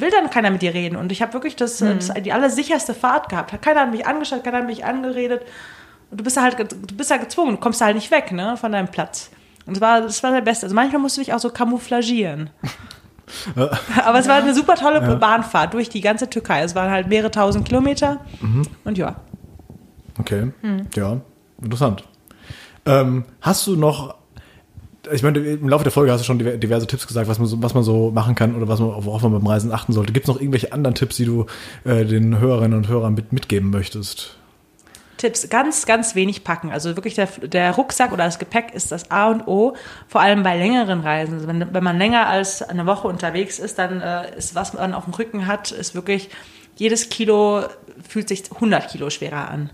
will 0.00 0.10
dann 0.10 0.30
keiner 0.30 0.50
mit 0.50 0.62
dir 0.62 0.74
reden. 0.74 0.96
Und 0.96 1.12
ich 1.12 1.22
habe 1.22 1.32
wirklich 1.32 1.56
das, 1.56 1.80
mhm. 1.80 1.96
das, 1.96 2.12
die 2.22 2.32
allersicherste 2.32 2.94
Fahrt 2.94 3.28
gehabt. 3.28 3.60
Keiner 3.62 3.80
hat 3.80 3.90
mich 3.90 4.06
angeschaut, 4.06 4.44
keiner 4.44 4.58
hat 4.58 4.66
mich 4.66 4.84
angeredet. 4.84 5.42
Und 6.10 6.20
du 6.20 6.24
bist 6.24 6.40
halt, 6.40 6.58
du 6.58 6.94
bist 6.94 7.10
ja 7.10 7.16
gezwungen, 7.16 7.52
du 7.52 7.56
kommst 7.58 7.80
halt 7.80 7.94
nicht 7.94 8.10
weg, 8.10 8.32
ne, 8.32 8.56
von 8.56 8.72
deinem 8.72 8.88
Platz. 8.88 9.30
Und 9.66 9.76
das 9.76 9.80
war, 9.80 10.00
das 10.00 10.22
war 10.22 10.32
der 10.32 10.40
Beste. 10.40 10.66
Also 10.66 10.74
manchmal 10.74 11.00
musste 11.00 11.20
ich 11.20 11.32
auch 11.34 11.38
so 11.38 11.50
camouflagieren. 11.50 12.50
Aber 14.04 14.18
es 14.18 14.26
war 14.26 14.36
eine 14.36 14.54
super 14.54 14.74
tolle 14.74 15.16
Bahnfahrt 15.16 15.74
durch 15.74 15.90
die 15.90 16.00
ganze 16.00 16.30
Türkei. 16.30 16.62
Es 16.62 16.74
waren 16.74 16.90
halt 16.90 17.08
mehrere 17.08 17.30
tausend 17.30 17.68
Kilometer. 17.68 18.20
Und 18.84 18.96
ja. 18.96 19.16
Okay, 20.18 20.50
ja, 20.96 21.20
interessant. 21.62 22.04
Ähm, 22.86 23.26
hast 23.42 23.66
du 23.66 23.76
noch, 23.76 24.14
ich 25.12 25.22
meine, 25.22 25.38
im 25.38 25.68
Laufe 25.68 25.84
der 25.84 25.92
Folge 25.92 26.12
hast 26.12 26.20
du 26.20 26.24
schon 26.24 26.38
diver- 26.38 26.56
diverse 26.56 26.86
Tipps 26.86 27.06
gesagt, 27.06 27.28
was 27.28 27.38
man 27.38 27.46
so, 27.48 27.62
was 27.62 27.74
man 27.74 27.82
so 27.82 28.10
machen 28.10 28.34
kann 28.34 28.54
oder 28.54 28.68
was 28.68 28.80
man, 28.80 28.88
worauf 29.04 29.22
man 29.22 29.32
beim 29.32 29.46
Reisen 29.46 29.72
achten 29.72 29.92
sollte. 29.92 30.12
Gibt 30.12 30.28
es 30.28 30.34
noch 30.34 30.40
irgendwelche 30.40 30.72
anderen 30.72 30.94
Tipps, 30.94 31.16
die 31.16 31.24
du 31.24 31.46
äh, 31.84 32.04
den 32.04 32.38
Hörerinnen 32.38 32.76
und 32.76 32.88
Hörern 32.88 33.14
mit, 33.14 33.32
mitgeben 33.32 33.70
möchtest? 33.70 34.36
Tipps, 35.16 35.48
ganz, 35.48 35.84
ganz 35.84 36.14
wenig 36.14 36.44
packen. 36.44 36.70
Also 36.70 36.96
wirklich 36.96 37.14
der, 37.14 37.26
der 37.26 37.72
Rucksack 37.72 38.12
oder 38.12 38.24
das 38.24 38.38
Gepäck 38.38 38.72
ist 38.72 38.92
das 38.92 39.10
A 39.10 39.28
und 39.28 39.48
O, 39.48 39.74
vor 40.06 40.20
allem 40.20 40.42
bei 40.44 40.56
längeren 40.56 41.00
Reisen. 41.00 41.34
Also 41.34 41.48
wenn, 41.48 41.74
wenn 41.74 41.84
man 41.84 41.98
länger 41.98 42.28
als 42.28 42.62
eine 42.62 42.86
Woche 42.86 43.08
unterwegs 43.08 43.58
ist, 43.58 43.78
dann 43.78 44.00
äh, 44.00 44.36
ist, 44.36 44.54
was 44.54 44.74
man 44.74 44.94
auf 44.94 45.04
dem 45.04 45.14
Rücken 45.14 45.46
hat, 45.46 45.72
ist 45.72 45.94
wirklich, 45.94 46.30
jedes 46.76 47.08
Kilo 47.08 47.64
fühlt 48.08 48.28
sich 48.28 48.44
100 48.52 48.88
Kilo 48.90 49.10
schwerer 49.10 49.50
an. 49.50 49.70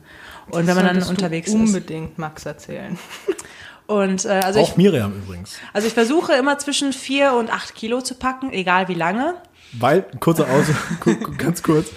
Und 0.50 0.66
wenn 0.66 0.76
man 0.76 0.86
dann 0.86 1.02
unterwegs 1.02 1.48
ist. 1.48 1.54
unbedingt 1.54 2.18
Max 2.18 2.46
erzählen. 2.46 2.98
Und 3.86 4.24
äh, 4.24 4.28
also 4.28 4.60
ich, 4.60 4.66
Auch 4.66 4.76
Miriam 4.76 5.12
übrigens. 5.14 5.58
also 5.72 5.86
ich 5.86 5.94
versuche 5.94 6.32
immer 6.32 6.58
zwischen 6.58 6.92
4 6.92 7.34
und 7.34 7.52
8 7.52 7.74
Kilo 7.74 8.00
zu 8.00 8.14
packen, 8.14 8.52
egal 8.52 8.88
wie 8.88 8.94
lange. 8.94 9.34
Weil, 9.72 10.02
kurzer 10.20 10.46
Aus, 10.48 10.66
ganz 11.38 11.62
kurz, 11.62 11.88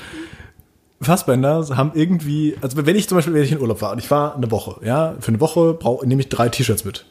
Fassbänder 1.01 1.65
haben 1.77 1.91
irgendwie, 1.93 2.57
also 2.61 2.85
wenn 2.85 2.95
ich 2.95 3.07
zum 3.07 3.17
Beispiel, 3.17 3.33
wenn 3.33 3.43
ich 3.43 3.51
in 3.51 3.61
Urlaub 3.61 3.81
war 3.81 3.91
und 3.91 3.99
ich 3.99 4.09
war 4.09 4.35
eine 4.35 4.49
Woche, 4.49 4.83
ja, 4.83 5.15
für 5.19 5.29
eine 5.29 5.39
Woche 5.39 5.73
brauche 5.73 6.05
nehme 6.07 6.21
ich 6.21 6.29
drei 6.29 6.49
T-Shirts 6.49 6.85
mit. 6.85 7.05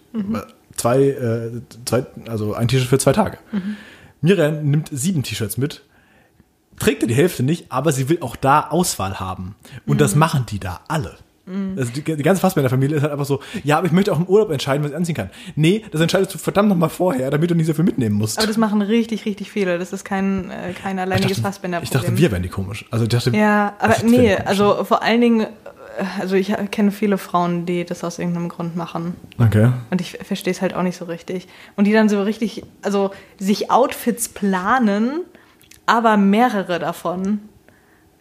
Zwei, 0.76 1.02
äh, 1.04 1.50
zwei, 1.84 2.04
also 2.28 2.54
ein 2.54 2.68
T-Shirt 2.68 2.88
für 2.88 2.98
zwei 2.98 3.12
Tage. 3.12 3.38
Miriam 4.20 4.68
nimmt 4.68 4.88
sieben 4.92 5.22
T-Shirts 5.22 5.56
mit, 5.56 5.82
trägt 6.78 7.02
er 7.02 7.08
die 7.08 7.14
Hälfte 7.14 7.44
nicht, 7.44 7.70
aber 7.70 7.92
sie 7.92 8.08
will 8.08 8.18
auch 8.20 8.34
da 8.36 8.68
Auswahl 8.68 9.20
haben. 9.20 9.54
Und 9.86 10.00
das 10.00 10.16
machen 10.16 10.46
die 10.50 10.58
da 10.58 10.80
alle. 10.88 11.16
Also 11.76 11.92
die, 11.92 12.02
die 12.02 12.22
ganze 12.24 12.40
Fassbänder-Familie 12.40 12.96
ist 12.96 13.02
halt 13.02 13.12
einfach 13.12 13.24
so, 13.24 13.40
ja, 13.62 13.78
aber 13.78 13.86
ich 13.86 13.92
möchte 13.92 14.12
auch 14.12 14.18
im 14.18 14.26
Urlaub 14.26 14.50
entscheiden, 14.50 14.82
was 14.82 14.90
ich 14.90 14.96
anziehen 14.96 15.14
kann. 15.14 15.30
Nee, 15.54 15.84
das 15.92 16.00
entscheidest 16.00 16.34
du 16.34 16.38
verdammt 16.38 16.68
nochmal 16.68 16.88
vorher, 16.88 17.30
damit 17.30 17.50
du 17.50 17.54
nicht 17.54 17.66
so 17.66 17.74
viel 17.74 17.84
mitnehmen 17.84 18.16
musst. 18.16 18.38
Aber 18.38 18.48
das 18.48 18.56
machen 18.56 18.82
richtig, 18.82 19.24
richtig 19.26 19.52
viele. 19.52 19.78
Das 19.78 19.92
ist 19.92 20.04
kein, 20.04 20.50
äh, 20.50 20.72
kein 20.72 20.98
alleiniges 20.98 21.38
ich 21.38 21.42
Fassbänderproblem. 21.42 22.02
dachte, 22.02 22.18
wir 22.18 22.32
wären 22.32 22.42
die 22.42 22.48
komisch. 22.48 22.84
Also 22.90 23.04
ich 23.04 23.10
dachte, 23.10 23.30
Ja, 23.30 23.74
aber 23.78 23.94
nee, 24.04 24.34
also 24.34 24.82
vor 24.84 25.02
allen 25.02 25.20
Dingen, 25.20 25.40
äh, 25.42 25.46
also 26.20 26.34
ich 26.34 26.52
kenne 26.72 26.90
viele 26.90 27.16
Frauen, 27.16 27.64
die 27.64 27.84
das 27.84 28.02
aus 28.02 28.18
irgendeinem 28.18 28.48
Grund 28.48 28.74
machen. 28.74 29.14
Okay. 29.38 29.70
Und 29.90 30.00
ich 30.00 30.18
verstehe 30.22 30.52
es 30.52 30.62
halt 30.62 30.74
auch 30.74 30.82
nicht 30.82 30.96
so 30.96 31.04
richtig. 31.04 31.46
Und 31.76 31.84
die 31.86 31.92
dann 31.92 32.08
so 32.08 32.20
richtig, 32.22 32.64
also 32.82 33.12
sich 33.38 33.70
Outfits 33.70 34.28
planen, 34.28 35.20
aber 35.86 36.16
mehrere 36.16 36.80
davon, 36.80 37.40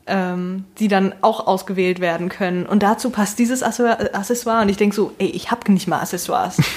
ähm, 0.08 0.66
die 0.78 0.88
dann 0.88 1.14
auch 1.22 1.48
ausgewählt 1.48 2.00
werden 2.00 2.30
können. 2.30 2.66
Und 2.66 2.84
dazu 2.84 3.10
passt 3.10 3.40
dieses 3.40 3.64
Accessoire. 3.64 4.62
Und 4.62 4.70
ich 4.70 4.78
denke 4.78 4.96
so, 4.96 5.14
ey, 5.18 5.28
ich 5.28 5.52
habe 5.52 5.72
nicht 5.72 5.88
mal 5.88 6.00
Accessoires. 6.00 6.58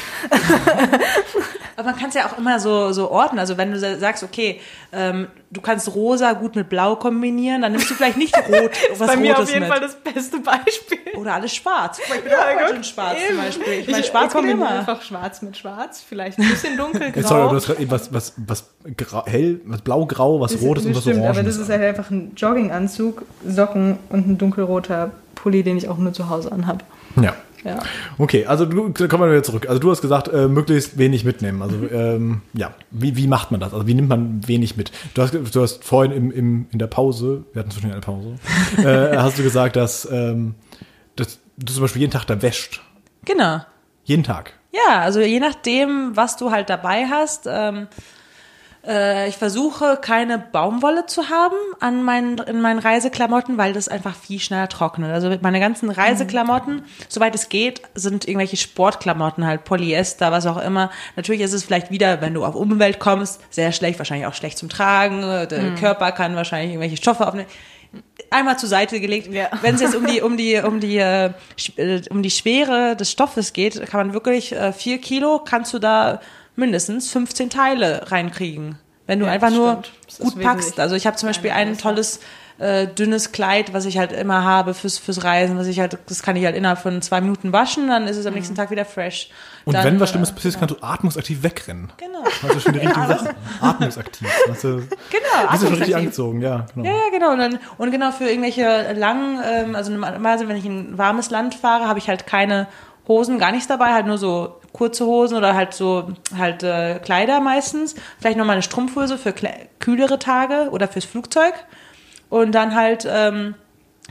Aber 1.79 1.91
man 1.91 1.97
kann 1.99 2.09
es 2.09 2.15
ja 2.17 2.27
auch 2.27 2.37
immer 2.37 2.59
so, 2.59 2.93
so 2.93 3.11
ordnen. 3.11 3.39
Also 3.39 3.57
wenn 3.57 3.71
du 3.71 3.79
sa- 3.79 3.97
sagst, 3.99 4.25
okay, 4.25 4.61
ähm, 4.93 5.29
du 5.51 5.61
kannst 5.61 5.95
rosa 5.95 6.33
gut 6.33 6.57
mit 6.57 6.69
blau 6.69 6.97
kombinieren, 6.97 7.63
dann 7.63 7.71
nimmst 7.73 7.89
du 7.89 7.95
vielleicht 7.95 8.17
nicht 8.17 8.37
rot, 8.37 8.71
was 8.99 9.07
Bei 9.07 9.17
mir 9.17 9.33
Rotes 9.35 9.45
auf 9.49 9.55
jeden 9.55 9.61
mit. 9.61 9.69
Fall 9.73 9.81
das 9.81 9.95
beste 9.95 10.39
Beispiel. 10.41 10.99
Oder 11.17 11.35
alles 11.35 11.55
schwarz. 11.55 12.01
Mal, 12.09 12.17
ich 12.19 12.25
bin 12.25 12.33
auch 12.33 12.63
heute 12.67 12.75
in 12.77 12.85
schwarz 12.85 13.17
zum 13.29 13.37
Beispiel. 13.37 13.73
Ich 13.81 13.89
meine, 13.91 14.03
schwarz 14.05 14.33
kombiniere 14.33 14.59
immer. 14.69 14.79
einfach 14.81 15.03
schwarz 15.03 15.41
mit 15.43 15.57
schwarz, 15.57 16.05
vielleicht 16.07 16.39
ein 16.41 16.49
bisschen 16.49 16.77
dunkelgrau. 16.77 17.23
Sorry, 17.29 17.49
du 17.49 17.55
hast 17.57 17.71
eben 17.81 17.91
was, 17.93 18.13
was, 18.13 18.33
was 18.37 18.65
grau, 18.97 19.25
hell, 19.27 19.61
was 19.65 19.81
blau-grau, 19.83 20.41
was 20.41 20.53
Das- 20.53 20.61
rotes 20.63 20.85
und 20.85 20.91
das 20.91 20.97
was 20.97 21.05
stimmt, 21.05 21.19
aber 21.25 21.35
oranges. 21.37 21.57
das 21.57 21.63
ist 21.65 21.71
halt 21.71 21.83
einfach 21.83 22.11
ein 22.11 22.33
Jogginganzug, 22.37 23.23
Socken 23.47 23.99
und 24.11 24.27
ein 24.29 24.37
dunkelroter 24.39 25.13
Pulli, 25.37 25.63
den 25.63 25.77
ich 25.79 25.89
auch 25.89 25.99
nur 25.99 26.13
zu 26.13 26.29
Hause 26.29 26.51
anhab. 26.51 26.83
ja. 27.23 27.35
Ja. 27.65 27.79
Okay, 28.19 28.47
also 28.47 28.65
du, 28.65 28.93
kommen 29.09 29.25
wir 29.25 29.31
wieder 29.31 29.43
zurück. 29.43 29.69
Also 29.69 29.81
du 29.81 29.91
hast 29.91 30.01
gesagt, 30.01 30.29
äh, 30.29 30.49
möglichst 30.49 30.99
wenig 30.99 31.25
mitnehmen. 31.25 31.63
Also 31.63 31.77
ähm, 31.91 32.43
ja, 32.55 32.75
wie, 32.91 33.17
wie 33.17 33.27
macht 33.27 33.51
man 33.51 33.61
das? 33.61 33.73
Also 33.73 33.87
wie 33.87 33.95
nimmt 33.95 34.09
man 34.09 34.47
wenig 34.47 34.77
mit? 34.77 34.93
Du 35.15 35.23
hast, 35.23 35.35
du 35.35 35.63
hast 35.63 35.85
vorhin 35.85 36.13
im, 36.13 36.31
im, 36.31 36.67
in 36.71 36.79
der 36.79 36.87
Pause, 36.87 37.45
wir 37.53 37.61
hatten 37.61 37.71
zwischen 37.71 37.91
eine 37.91 38.01
Pause, 38.01 38.37
äh, 38.79 39.17
hast 39.17 39.39
du 39.39 39.43
gesagt, 39.43 39.77
dass, 39.77 40.09
ähm, 40.11 40.55
dass 41.17 41.39
du 41.57 41.73
zum 41.73 41.83
Beispiel 41.83 42.01
jeden 42.01 42.13
Tag 42.13 42.27
da 42.27 42.41
wäscht. 42.41 42.81
Genau. 43.25 43.61
Jeden 44.05 44.23
Tag. 44.23 44.55
Ja, 44.73 45.01
also 45.01 45.21
je 45.21 45.41
nachdem, 45.41 46.13
was 46.15 46.37
du 46.37 46.51
halt 46.51 46.71
dabei 46.71 47.07
hast. 47.07 47.47
Ähm, 47.51 47.89
äh, 48.89 49.29
ich 49.29 49.37
versuche 49.37 49.99
keine 50.01 50.39
Baumwolle 50.39 51.07
zu 51.07 51.29
haben 51.29 51.57
an 51.79 52.03
meinen, 52.03 52.39
in 52.39 52.61
meinen 52.61 52.79
Reiseklamotten, 52.79 53.59
weil 53.59 53.73
das 53.73 53.89
einfach 53.89 54.17
viel 54.17 54.41
schneller 54.41 54.69
trocknet. 54.69 55.13
Also 55.13 55.31
meine 55.43 55.61
ganzen 55.61 55.91
Reiseklamotten, 55.91 56.83
soweit 57.09 57.35
es 57.35 57.49
geht, 57.49 57.83
sind 57.95 58.27
irgendwelche 58.27 58.57
Sportklamotten, 58.57 59.47
halt 59.47 59.65
Polyester, 59.65 60.33
was 60.33 60.47
auch 60.47 60.57
immer. 60.57 60.91
Natürlich 61.17 61.43
ist 61.43 61.53
es 61.53 61.65
vielleicht 61.65 61.91
wieder, 61.91 62.21
wenn 62.21 62.35
du 62.35 62.45
auf 62.45 62.55
Umwelt 62.55 62.99
kommst, 62.99 63.41
sehr 63.51 63.73
schlecht, 63.73 63.99
wahrscheinlich 63.99 64.27
auch 64.27 64.35
schlecht 64.35 64.59
zum 64.59 64.69
Tragen. 64.69 65.21
Der 65.21 65.75
Körper 65.75 66.13
kann 66.13 66.35
wahrscheinlich 66.35 66.71
irgendwelche 66.71 66.97
Stoffe 66.97 67.27
aufnehmen 67.27 67.49
einmal 68.31 68.59
zur 68.59 68.69
Seite 68.69 69.01
gelegt. 69.01 69.33
Ja. 69.33 69.49
Wenn 69.63 69.75
es 69.75 69.81
jetzt 69.81 69.95
um 69.95 70.07
die 70.07 70.21
um 70.21 70.37
die 70.37 70.59
um 70.65 70.81
die 70.81 70.99
äh, 70.99 71.31
äh, 71.77 72.03
um 72.11 72.23
die 72.23 72.31
Schwere 72.31 72.97
des 72.97 73.11
Stoffes 73.11 73.53
geht, 73.53 73.81
kann 73.87 74.07
man 74.07 74.13
wirklich 74.13 74.53
äh, 74.53 74.73
vier 74.73 74.99
Kilo 74.99 75.41
kannst 75.45 75.73
du 75.73 75.79
da 75.79 76.21
mindestens 76.59 77.11
15 77.11 77.51
Teile 77.51 78.11
reinkriegen, 78.11 78.79
wenn 79.07 79.21
du 79.21 79.27
Ja, 79.27 79.33
einfach 79.33 79.51
nur 79.51 79.83
gut 80.21 80.41
packst. 80.43 80.79
Also 80.81 80.95
ich 80.97 81.07
habe 81.07 81.17
zum 81.17 81.29
Beispiel 81.29 81.51
ein 81.53 81.79
tolles 81.79 82.21
äh, 82.59 82.89
dünnes 82.89 83.31
Kleid, 83.31 83.73
was 83.73 83.85
ich 83.85 83.99
halt 83.99 84.11
immer 84.11 84.43
habe 84.43 84.75
fürs 84.75 84.99
fürs 84.99 85.23
Reisen, 85.23 85.57
was 85.57 85.69
ich 85.69 85.79
halt 85.79 85.97
das 86.09 86.23
kann 86.25 86.35
ich 86.35 86.45
halt 86.45 86.57
innerhalb 86.57 86.81
von 86.81 87.01
zwei 87.03 87.21
Minuten 87.21 87.53
waschen, 87.53 87.87
dann 87.87 88.09
ist 88.09 88.17
es 88.17 88.27
am 88.27 88.35
nächsten 88.35 88.57
Tag 88.57 88.73
wieder 88.73 88.85
fresh. 88.85 89.31
Und 89.65 89.75
dann, 89.75 89.85
wenn 89.85 90.01
was 90.01 90.09
äh, 90.09 90.13
Schlimmes 90.15 90.33
passiert, 90.33 90.59
kannst 90.59 90.75
du 90.75 90.83
atmungsaktiv 90.83 91.43
wegrennen. 91.45 91.93
Genau. 91.99 92.25
Also 92.43 92.59
schon 92.59 92.73
die 92.73 92.81
richtige 92.81 93.07
Sache. 93.07 93.35
Atmungsaktiv. 93.61 94.29
Hast 94.49 94.65
du, 94.65 94.69
Genau, 94.79 95.51
bist 95.53 95.63
du 95.63 95.67
schon 95.69 95.77
richtig 95.77 95.95
atmungsaktiv. 95.95 95.95
angezogen, 95.97 96.41
ja. 96.41 96.67
Genau. 96.75 96.89
Ja, 96.89 96.97
ja, 96.97 97.11
genau. 97.13 97.33
Und, 97.33 97.39
dann, 97.39 97.59
und 97.77 97.91
genau 97.93 98.11
für 98.11 98.25
irgendwelche 98.29 98.93
langen, 98.95 99.41
ähm, 99.49 99.77
also 99.77 99.93
normalerweise, 99.93 100.49
wenn 100.49 100.57
ich 100.57 100.65
in 100.65 100.93
ein 100.95 100.99
warmes 100.99 101.31
Land 101.31 101.55
fahre, 101.55 101.87
habe 101.87 102.01
ich 102.01 102.09
halt 102.09 102.27
keine 102.27 102.67
Hosen, 103.09 103.39
gar 103.39 103.53
nichts 103.53 103.67
dabei, 103.67 103.95
halt 103.95 104.07
nur 104.07 104.19
so 104.19 104.57
kurze 104.73 105.07
Hosen 105.07 105.37
oder 105.37 105.55
halt 105.55 105.75
so 105.75 106.13
halt 106.37 106.63
äh, 106.63 106.99
Kleider 106.99 107.41
meistens. 107.41 107.95
Vielleicht 108.21 108.37
nochmal 108.37 108.55
eine 108.55 108.63
Strumpfhose 108.63 109.19
für 109.19 109.35
kühlere 109.81 110.19
Tage 110.19 110.69
oder 110.71 110.89
fürs 110.89 111.07
Flugzeug. 111.07 111.55
Und 112.29 112.53
dann 112.53 112.75
halt 112.75 113.09
ähm, 113.11 113.55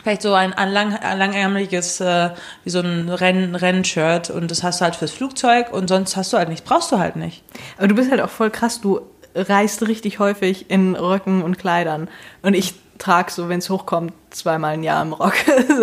vielleicht 0.02 0.24
so 0.24 0.34
ein, 0.34 0.54
ein, 0.54 0.72
lang, 0.72 0.96
ein 0.96 1.56
äh, 1.56 2.30
wie 2.64 2.70
so 2.70 2.80
ein 2.80 3.10
Renn, 3.10 3.56
Rennshirt 3.56 4.30
und 4.30 4.50
das 4.50 4.64
hast 4.64 4.82
du 4.82 4.86
halt 4.86 4.96
fürs 4.96 5.12
Flugzeug 5.12 5.72
und 5.72 5.88
sonst 5.88 6.16
hast 6.16 6.34
du 6.34 6.38
halt 6.38 6.50
nichts, 6.50 6.68
brauchst 6.68 6.92
du 6.92 6.98
halt 6.98 7.16
nicht. 7.16 7.44
Aber 7.78 7.88
du 7.88 7.96
bist 7.96 8.10
halt 8.10 8.22
auch 8.22 8.30
voll 8.30 8.50
krass, 8.50 8.82
du 8.82 9.02
reist 9.36 9.88
richtig 9.88 10.20
häufig 10.20 10.70
in 10.70 10.96
Röcken 10.96 11.44
und 11.44 11.60
Kleidern. 11.60 12.10
Und 12.42 12.56
ich 12.56 12.74
trage 12.98 13.32
so, 13.32 13.50
wenn 13.50 13.60
es 13.60 13.70
hochkommt, 13.70 14.14
zweimal 14.32 14.76
im 14.76 14.84
Jahr 14.84 15.02
im 15.04 15.14
Rock. 15.14 15.36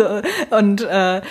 Und 0.49 0.81
äh, 0.81 1.21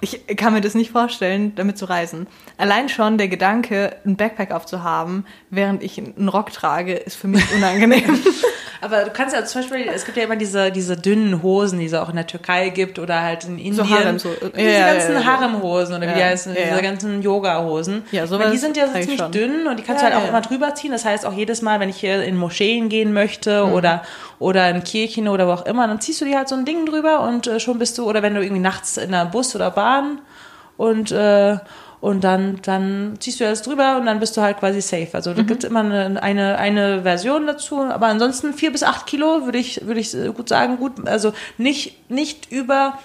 ich 0.00 0.26
kann 0.36 0.52
mir 0.52 0.60
das 0.60 0.74
nicht 0.74 0.92
vorstellen, 0.92 1.54
damit 1.56 1.76
zu 1.78 1.84
reisen. 1.86 2.26
Allein 2.56 2.88
schon 2.88 3.18
der 3.18 3.28
Gedanke, 3.28 3.96
ein 4.06 4.16
Backpack 4.16 4.52
aufzuhaben, 4.52 5.26
während 5.50 5.82
ich 5.82 5.98
einen 5.98 6.28
Rock 6.28 6.52
trage, 6.52 6.94
ist 6.94 7.16
für 7.16 7.28
mich 7.28 7.44
unangenehm. 7.54 8.18
Aber 8.80 9.02
du 9.02 9.10
kannst 9.10 9.34
ja 9.34 9.44
zum 9.44 9.62
Beispiel, 9.62 9.88
es 9.92 10.04
gibt 10.04 10.16
ja 10.16 10.22
immer 10.22 10.36
diese, 10.36 10.70
diese 10.70 10.96
dünnen 10.96 11.42
Hosen, 11.42 11.80
die 11.80 11.86
es 11.86 11.94
auch 11.94 12.08
in 12.10 12.14
der 12.14 12.28
Türkei 12.28 12.68
gibt 12.68 13.00
oder 13.00 13.22
halt 13.22 13.42
in 13.42 13.58
Indien. 13.58 13.90
Harem, 13.90 14.20
so. 14.20 14.28
diese 14.56 14.62
Ja, 14.70 14.92
ganzen 14.92 15.14
ja, 15.14 15.20
ja. 15.20 15.26
Haremhosen 15.26 15.96
oder 15.96 16.08
wie 16.08 16.14
die 16.14 16.22
heißen, 16.22 16.54
diese 16.54 16.80
ganzen 16.80 17.20
Yoga-Hosen. 17.20 18.04
Ja, 18.12 18.20
Weil 18.20 18.28
sowas 18.28 18.52
die 18.52 18.58
sind 18.58 18.76
ja 18.76 18.86
so 18.86 18.92
ziemlich 18.92 19.18
schon. 19.18 19.32
dünn 19.32 19.66
und 19.66 19.80
die 19.80 19.82
kannst 19.82 20.02
du 20.02 20.06
halt 20.06 20.14
auch 20.14 20.28
immer 20.28 20.42
drüber 20.42 20.76
ziehen. 20.76 20.92
Das 20.92 21.04
heißt, 21.04 21.26
auch 21.26 21.32
jedes 21.32 21.60
Mal, 21.60 21.80
wenn 21.80 21.88
ich 21.88 21.96
hier 21.96 22.22
in 22.22 22.36
Moscheen 22.36 22.88
gehen 22.88 23.12
möchte 23.12 23.66
Mhm. 23.66 23.72
oder, 23.72 24.02
oder 24.38 24.70
in 24.70 24.84
Kirchen 24.84 25.26
oder 25.26 25.48
wo 25.48 25.52
auch 25.54 25.66
immer, 25.66 25.88
dann 25.88 26.00
ziehst 26.00 26.20
du 26.20 26.24
dir 26.24 26.36
halt 26.36 26.48
so 26.48 26.54
ein 26.54 26.64
Ding 26.64 26.86
drüber 26.86 27.22
und 27.22 27.48
äh, 27.48 27.58
schon 27.58 27.80
bist 27.80 27.98
du, 27.98 28.08
oder 28.08 28.22
wenn 28.22 28.36
du 28.36 28.40
irgendwie 28.42 28.62
nachts 28.62 28.96
in 28.96 29.12
einer 29.12 29.24
Bus 29.26 29.56
oder 29.56 29.72
Bahn 29.88 30.20
und 30.76 31.10
äh, 31.12 31.56
und 32.00 32.22
dann, 32.22 32.60
dann 32.62 33.16
ziehst 33.18 33.40
du 33.40 33.44
das 33.44 33.62
drüber 33.62 33.96
und 33.98 34.06
dann 34.06 34.20
bist 34.20 34.36
du 34.36 34.40
halt 34.40 34.58
quasi 34.60 34.80
safe. 34.80 35.08
Also 35.14 35.30
Mhm. 35.32 35.36
da 35.36 35.42
gibt's 35.42 35.64
immer 35.64 35.80
eine, 35.80 36.22
eine, 36.22 36.56
eine 36.56 37.02
Version 37.02 37.48
dazu, 37.48 37.80
aber 37.82 38.06
ansonsten 38.06 38.54
vier 38.54 38.70
bis 38.70 38.84
acht 38.84 39.06
Kilo 39.06 39.44
würde 39.46 39.58
ich, 39.58 39.84
würde 39.84 39.98
ich 39.98 40.12
gut 40.36 40.48
sagen, 40.48 40.76
gut, 40.76 41.08
also 41.08 41.32
nicht, 41.56 42.08
nicht 42.08 42.52
über, 42.52 43.00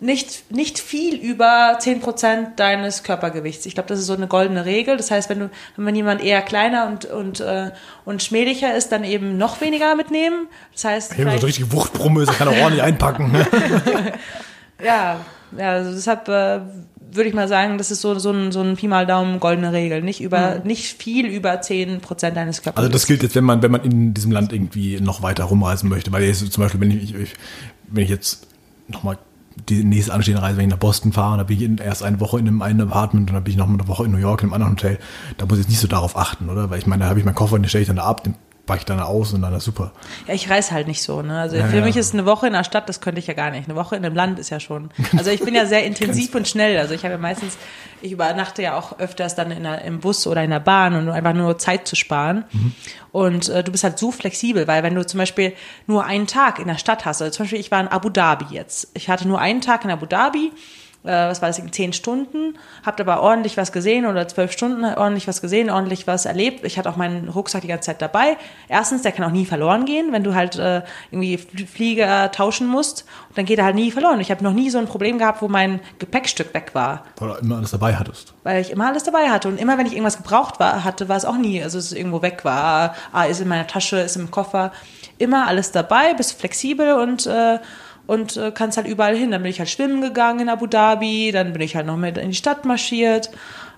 nicht, 0.00 0.50
nicht 0.52 0.78
viel 0.78 1.14
über 1.16 1.78
10% 1.80 2.56
deines 2.56 3.04
Körpergewichts. 3.04 3.64
Ich 3.64 3.72
glaube, 3.72 3.88
das 3.88 4.00
ist 4.00 4.06
so 4.06 4.12
eine 4.12 4.26
goldene 4.26 4.66
Regel. 4.66 4.98
Das 4.98 5.10
heißt, 5.10 5.30
wenn 5.30 5.38
du, 5.40 5.50
wenn 5.78 5.94
jemand 5.96 6.22
eher 6.22 6.42
kleiner 6.42 6.88
und, 6.88 7.06
und, 7.06 7.40
äh, 7.40 7.70
und 8.04 8.22
schmählicher 8.22 8.74
ist, 8.74 8.92
dann 8.92 9.02
eben 9.04 9.38
noch 9.38 9.62
weniger 9.62 9.94
mitnehmen. 9.94 10.48
Das 10.74 10.84
heißt, 10.84 11.12
Ich 11.18 11.24
habe 11.24 11.38
so 11.38 11.46
richtige 11.46 11.72
Wuchtbrumme, 11.72 12.22
ist, 12.24 12.36
kann 12.36 12.48
er 12.48 12.60
ordentlich 12.60 12.82
einpacken. 12.82 13.32
ja, 14.84 15.20
ja, 15.58 15.70
also 15.72 15.92
deshalb 15.92 16.28
äh, 16.28 16.60
würde 17.12 17.28
ich 17.28 17.34
mal 17.34 17.48
sagen, 17.48 17.78
das 17.78 17.90
ist 17.90 18.00
so, 18.00 18.18
so 18.18 18.30
ein, 18.30 18.52
so 18.52 18.60
ein 18.60 18.76
Pi 18.76 18.88
mal 18.88 19.06
Daumen 19.06 19.38
goldene 19.40 19.72
Regel. 19.72 20.02
Nicht 20.02 20.20
über, 20.20 20.58
nicht 20.64 21.00
viel 21.00 21.26
über 21.26 21.60
10 21.60 22.00
Prozent 22.00 22.36
deines 22.36 22.62
Körpers. 22.62 22.78
Also 22.82 22.92
das 22.92 23.06
gilt 23.06 23.22
jetzt, 23.22 23.34
wenn 23.36 23.44
man, 23.44 23.62
wenn 23.62 23.70
man 23.70 23.82
in 23.82 24.12
diesem 24.12 24.32
Land 24.32 24.52
irgendwie 24.52 25.00
noch 25.00 25.22
weiter 25.22 25.44
rumreisen 25.44 25.88
möchte. 25.88 26.12
Weil 26.12 26.24
jetzt 26.24 26.52
zum 26.52 26.62
Beispiel, 26.64 26.80
wenn 26.80 26.90
ich, 26.90 27.14
ich 27.14 27.34
wenn 27.88 28.02
ich 28.04 28.10
jetzt 28.10 28.46
nochmal 28.88 29.18
die 29.68 29.84
nächste 29.84 30.12
anstehende 30.12 30.42
Reise, 30.42 30.58
wenn 30.58 30.64
ich 30.66 30.70
nach 30.70 30.78
Boston 30.78 31.12
fahre, 31.12 31.38
dann 31.38 31.46
bin 31.46 31.56
ich 31.56 31.62
in- 31.62 31.78
erst 31.78 32.02
eine 32.02 32.20
Woche 32.20 32.38
in 32.38 32.46
einem 32.46 32.60
einen 32.60 32.80
Apartment 32.82 33.30
und 33.30 33.34
dann 33.34 33.44
bin 33.44 33.52
ich 33.52 33.56
noch 33.56 33.68
eine 33.68 33.88
Woche 33.88 34.04
in 34.04 34.10
New 34.10 34.18
York 34.18 34.42
in 34.42 34.48
einem 34.48 34.54
anderen 34.54 34.72
Hotel. 34.74 34.98
Da 35.38 35.46
muss 35.46 35.54
ich 35.58 35.64
jetzt 35.64 35.70
nicht 35.70 35.80
so 35.80 35.88
darauf 35.88 36.16
achten, 36.18 36.50
oder? 36.50 36.68
Weil 36.68 36.78
ich 36.78 36.86
meine, 36.86 37.04
da 37.04 37.08
habe 37.08 37.18
ich 37.18 37.24
meinen 37.24 37.34
Koffer 37.36 37.54
und 37.54 37.62
den 37.62 37.68
stelle 37.68 37.82
ich 37.82 37.88
dann 37.88 37.96
da 37.96 38.02
ab, 38.04 38.22
den 38.24 38.34
ich 38.74 38.84
dann 38.84 38.98
aus 38.98 39.32
und 39.32 39.42
dann 39.42 39.54
ist 39.54 39.64
super. 39.64 39.92
Ja, 40.26 40.34
ich 40.34 40.50
reise 40.50 40.72
halt 40.72 40.88
nicht 40.88 41.02
so. 41.02 41.22
Ne? 41.22 41.38
Also 41.38 41.56
Ja, 41.56 41.66
für 41.66 41.76
ja. 41.78 41.84
mich 41.84 41.96
ist 41.96 42.12
eine 42.14 42.26
Woche 42.26 42.48
in 42.48 42.52
der 42.52 42.64
Stadt, 42.64 42.88
das 42.88 43.00
könnte 43.00 43.20
ich 43.20 43.26
ja 43.28 43.34
gar 43.34 43.50
nicht. 43.52 43.68
Eine 43.68 43.76
Woche 43.76 43.94
in 43.94 44.04
einem 44.04 44.16
Land 44.16 44.38
ist 44.38 44.50
ja 44.50 44.58
schon. 44.58 44.90
Also 45.16 45.30
ich 45.30 45.40
bin 45.40 45.54
ja 45.54 45.66
sehr 45.66 45.84
intensiv 45.86 46.34
und 46.34 46.48
schnell. 46.48 46.76
Also 46.78 46.94
ich 46.94 47.04
habe 47.04 47.12
ja 47.12 47.18
meistens, 47.18 47.56
ich 48.02 48.10
übernachte 48.12 48.62
ja 48.62 48.76
auch 48.76 48.98
öfters 48.98 49.34
dann 49.36 49.50
in 49.52 49.62
der, 49.62 49.82
im 49.82 50.00
Bus 50.00 50.26
oder 50.26 50.42
in 50.42 50.50
der 50.50 50.60
Bahn 50.60 50.94
und 50.94 51.08
einfach 51.08 51.32
nur 51.32 51.58
Zeit 51.58 51.86
zu 51.86 51.94
sparen. 51.94 52.44
Und 53.12 53.48
äh, 53.48 53.62
du 53.62 53.70
bist 53.72 53.84
halt 53.84 53.98
so 53.98 54.10
flexibel, 54.10 54.66
weil 54.66 54.82
wenn 54.82 54.94
du 54.94 55.06
zum 55.06 55.18
Beispiel 55.18 55.52
nur 55.86 56.04
einen 56.04 56.26
Tag 56.26 56.58
in 56.58 56.66
der 56.66 56.78
Stadt 56.78 57.04
hast, 57.04 57.22
also 57.22 57.34
zum 57.34 57.44
Beispiel 57.44 57.60
ich 57.60 57.70
war 57.70 57.80
in 57.80 57.88
Abu 57.88 58.08
Dhabi 58.10 58.46
jetzt. 58.50 58.88
Ich 58.94 59.08
hatte 59.08 59.28
nur 59.28 59.38
einen 59.38 59.60
Tag 59.60 59.84
in 59.84 59.90
Abu 59.90 60.06
Dhabi 60.06 60.50
was 61.10 61.40
war 61.42 61.48
das, 61.48 61.60
zehn 61.70 61.92
Stunden, 61.92 62.58
habt 62.84 63.00
aber 63.00 63.20
ordentlich 63.22 63.56
was 63.56 63.72
gesehen 63.72 64.06
oder 64.06 64.26
zwölf 64.28 64.52
Stunden 64.52 64.84
ordentlich 64.84 65.26
was 65.28 65.40
gesehen, 65.40 65.70
ordentlich 65.70 66.06
was 66.06 66.24
erlebt. 66.26 66.64
Ich 66.64 66.78
hatte 66.78 66.88
auch 66.90 66.96
meinen 66.96 67.28
Rucksack 67.28 67.62
die 67.62 67.68
ganze 67.68 67.86
Zeit 67.86 68.02
dabei. 68.02 68.36
Erstens, 68.68 69.02
der 69.02 69.12
kann 69.12 69.24
auch 69.24 69.30
nie 69.32 69.46
verloren 69.46 69.84
gehen, 69.84 70.12
wenn 70.12 70.24
du 70.24 70.34
halt 70.34 70.56
äh, 70.56 70.82
irgendwie 71.10 71.36
Fl- 71.36 71.66
Flieger 71.66 72.30
tauschen 72.32 72.66
musst. 72.66 73.04
Dann 73.34 73.44
geht 73.44 73.58
er 73.58 73.64
halt 73.64 73.74
nie 73.76 73.90
verloren. 73.90 74.20
Ich 74.20 74.30
habe 74.30 74.42
noch 74.42 74.52
nie 74.52 74.70
so 74.70 74.78
ein 74.78 74.86
Problem 74.86 75.18
gehabt, 75.18 75.42
wo 75.42 75.48
mein 75.48 75.80
Gepäckstück 75.98 76.52
weg 76.54 76.70
war, 76.74 77.04
Weil 77.18 77.28
du 77.30 77.34
immer 77.36 77.56
alles 77.56 77.70
dabei 77.70 77.94
hattest. 77.96 78.34
weil 78.42 78.60
ich 78.60 78.70
immer 78.70 78.86
alles 78.88 79.04
dabei 79.04 79.28
hatte. 79.30 79.48
Und 79.48 79.60
immer, 79.60 79.78
wenn 79.78 79.86
ich 79.86 79.92
irgendwas 79.92 80.16
gebraucht 80.16 80.58
war, 80.60 80.84
hatte, 80.84 81.08
war 81.08 81.16
es 81.16 81.24
auch 81.24 81.36
nie, 81.36 81.62
also 81.62 81.78
es 81.78 81.92
ist 81.92 81.98
irgendwo 81.98 82.22
weg 82.22 82.44
war. 82.44 82.94
Ah, 83.12 83.24
ist 83.24 83.40
in 83.40 83.48
meiner 83.48 83.66
Tasche, 83.66 83.98
ist 83.98 84.16
im 84.16 84.30
Koffer. 84.30 84.72
Immer 85.18 85.46
alles 85.46 85.72
dabei, 85.72 86.12
bist 86.14 86.38
flexibel 86.38 86.92
und 86.94 87.26
äh, 87.26 87.58
und 88.06 88.36
äh, 88.36 88.52
kannst 88.52 88.76
halt 88.76 88.86
überall 88.86 89.16
hin. 89.16 89.30
Dann 89.30 89.42
bin 89.42 89.50
ich 89.50 89.58
halt 89.58 89.68
schwimmen 89.68 90.00
gegangen 90.00 90.40
in 90.40 90.48
Abu 90.48 90.66
Dhabi, 90.66 91.30
dann 91.32 91.52
bin 91.52 91.62
ich 91.62 91.76
halt 91.76 91.86
noch 91.86 91.96
mit 91.96 92.18
in 92.18 92.30
die 92.30 92.36
Stadt 92.36 92.64
marschiert, 92.64 93.30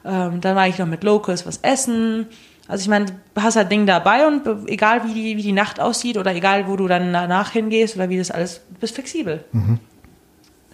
ähm, 0.05 0.41
dann 0.41 0.57
war 0.57 0.69
ich 0.69 0.79
noch 0.79 0.87
mit 0.87 1.05
Locals 1.05 1.47
was 1.47 1.59
essen. 1.59 2.27
Also 2.67 2.83
ich 2.83 2.89
meine, 2.89 3.07
du 3.07 3.43
hast 3.43 3.57
halt 3.57 3.71
Ding 3.71 3.87
dabei 3.87 4.27
und 4.27 4.47
egal 4.69 5.03
wie 5.09 5.15
die, 5.15 5.37
wie 5.39 5.43
die 5.43 5.53
Nacht 5.53 5.81
aussieht 5.81 6.19
oder 6.19 6.35
egal 6.35 6.69
wo 6.69 6.77
du 6.77 6.87
dann 6.87 7.13
danach 7.13 7.51
hingehst 7.53 7.97
oder 7.97 8.11
wie 8.11 8.19
das 8.19 8.31
alles, 8.31 8.61
du 8.69 8.81
bist 8.81 8.95
flexibel. 8.95 9.43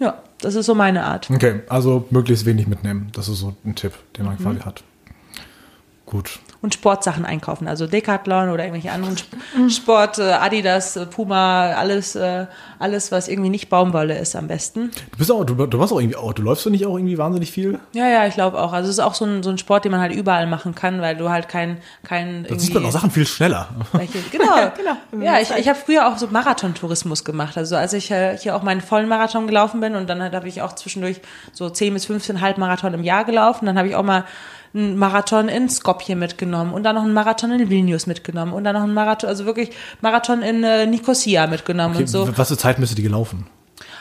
Ja, 0.01 0.21
das 0.41 0.57
ist 0.57 0.67
so 0.67 0.75
meine 0.75 1.05
Art. 1.05 1.31
Okay, 1.31 1.61
also 1.69 2.07
möglichst 2.11 2.47
wenig 2.47 2.67
mitnehmen. 2.67 3.11
Das 3.13 3.29
ist 3.29 3.39
so 3.39 3.55
ein 3.65 3.77
Tipp, 3.77 3.93
den 4.19 4.27
man 4.27 4.37
quasi 4.39 4.59
hat. 4.61 4.83
Gut. 6.05 6.41
Und 6.65 6.73
Sportsachen 6.73 7.27
einkaufen, 7.27 7.69
also 7.69 7.87
Decathlon 7.87 8.49
oder 8.49 8.65
irgendwelche 8.65 8.91
anderen 8.91 9.17
Sp 9.21 9.37
Sport, 9.69 10.19
äh, 10.19 10.33
Adidas, 10.33 10.97
äh, 10.97 11.05
Puma, 11.05 11.67
alles, 11.73 12.17
äh, 12.17 12.47
alles, 12.79 13.13
was 13.13 13.29
irgendwie 13.29 13.51
nicht 13.51 13.69
Baumwolle 13.69 14.19
ist 14.19 14.35
am 14.35 14.49
besten. 14.49 14.91
Du 15.13 15.19
bist 15.19 15.31
auch, 15.31 15.45
du, 15.45 15.55
du 15.67 15.79
warst 15.79 15.93
auch 15.93 16.01
irgendwie 16.01 16.17
auch, 16.17 16.33
du 16.33 16.41
läufst 16.43 16.65
du 16.65 16.71
nicht 16.71 16.87
auch 16.87 16.97
irgendwie 16.97 17.19
wahnsinnig 17.19 17.53
viel? 17.53 17.79
Ja, 17.93 18.09
ja, 18.09 18.27
ich 18.27 18.33
glaube 18.33 18.59
auch. 18.59 18.73
Also 18.73 18.89
es 18.89 18.97
ist 18.97 19.05
auch 19.05 19.13
so 19.13 19.27
ein, 19.27 19.43
so 19.43 19.51
ein 19.51 19.59
Sport, 19.59 19.85
den 19.85 19.93
man 19.93 20.01
halt 20.01 20.15
überall 20.15 20.47
machen 20.47 20.75
kann, 20.75 21.03
weil 21.03 21.17
du 21.17 21.29
halt 21.29 21.49
kein, 21.49 21.83
kein 22.03 22.47
Da 22.49 22.59
sieht 22.59 22.73
man 22.73 22.87
auch 22.87 22.93
Sachen 22.93 23.11
viel 23.11 23.27
schneller. 23.27 23.69
welche, 23.93 24.21
genau, 24.33 24.73
genau. 25.11 25.23
Ja, 25.23 25.39
ich, 25.41 25.51
ich 25.51 25.69
habe 25.69 25.79
früher 25.79 26.09
auch 26.09 26.17
so 26.17 26.29
Marathon-Tourismus 26.29 27.25
gemacht. 27.25 27.59
Also 27.59 27.77
als 27.77 27.93
ich 27.93 28.07
hier 28.07 28.57
auch 28.57 28.63
meinen 28.63 28.81
vollen 28.81 29.09
Marathon 29.09 29.47
gelaufen 29.47 29.81
bin 29.81 29.97
und 29.97 30.09
dann 30.09 30.23
halt 30.23 30.35
habe 30.35 30.49
ich 30.49 30.63
auch 30.63 30.73
zwischendurch 30.73 31.21
so 31.53 31.69
10 31.69 31.93
bis 31.93 32.07
15 32.07 32.41
Halbmarathon 32.41 32.95
im 32.95 33.05
Jahr 33.05 33.27
gelaufen. 33.27 33.67
Dann 33.67 33.77
habe 33.77 33.89
ich 33.89 33.97
auch 33.97 34.03
mal 34.03 34.25
einen 34.75 34.97
Marathon 34.97 35.49
in 35.49 35.69
Skopje 35.69 36.17
mitgenommen 36.17 36.73
und 36.73 36.83
dann 36.83 36.97
noch 36.97 37.05
einen 37.05 37.13
Marathon 37.13 37.53
in 37.53 37.71
Vilnius 37.71 38.07
mitgenommen 38.07 38.53
und 38.53 38.65
dann 38.65 38.75
noch 38.75 38.83
einen 38.83 38.95
Marathon, 38.95 39.29
also 39.29 39.45
wirklich 39.47 39.71
Marathon 40.01 40.43
in 40.43 40.65
äh, 40.65 40.87
Nicosia 40.87 41.47
mitgenommen 41.47 41.97
und 41.97 42.09
so. 42.09 42.29
Was 42.37 42.49
für 42.49 42.57
Zeit 42.57 42.79
müsste 42.79 42.97
die 42.97 43.03
gelaufen? 43.03 43.47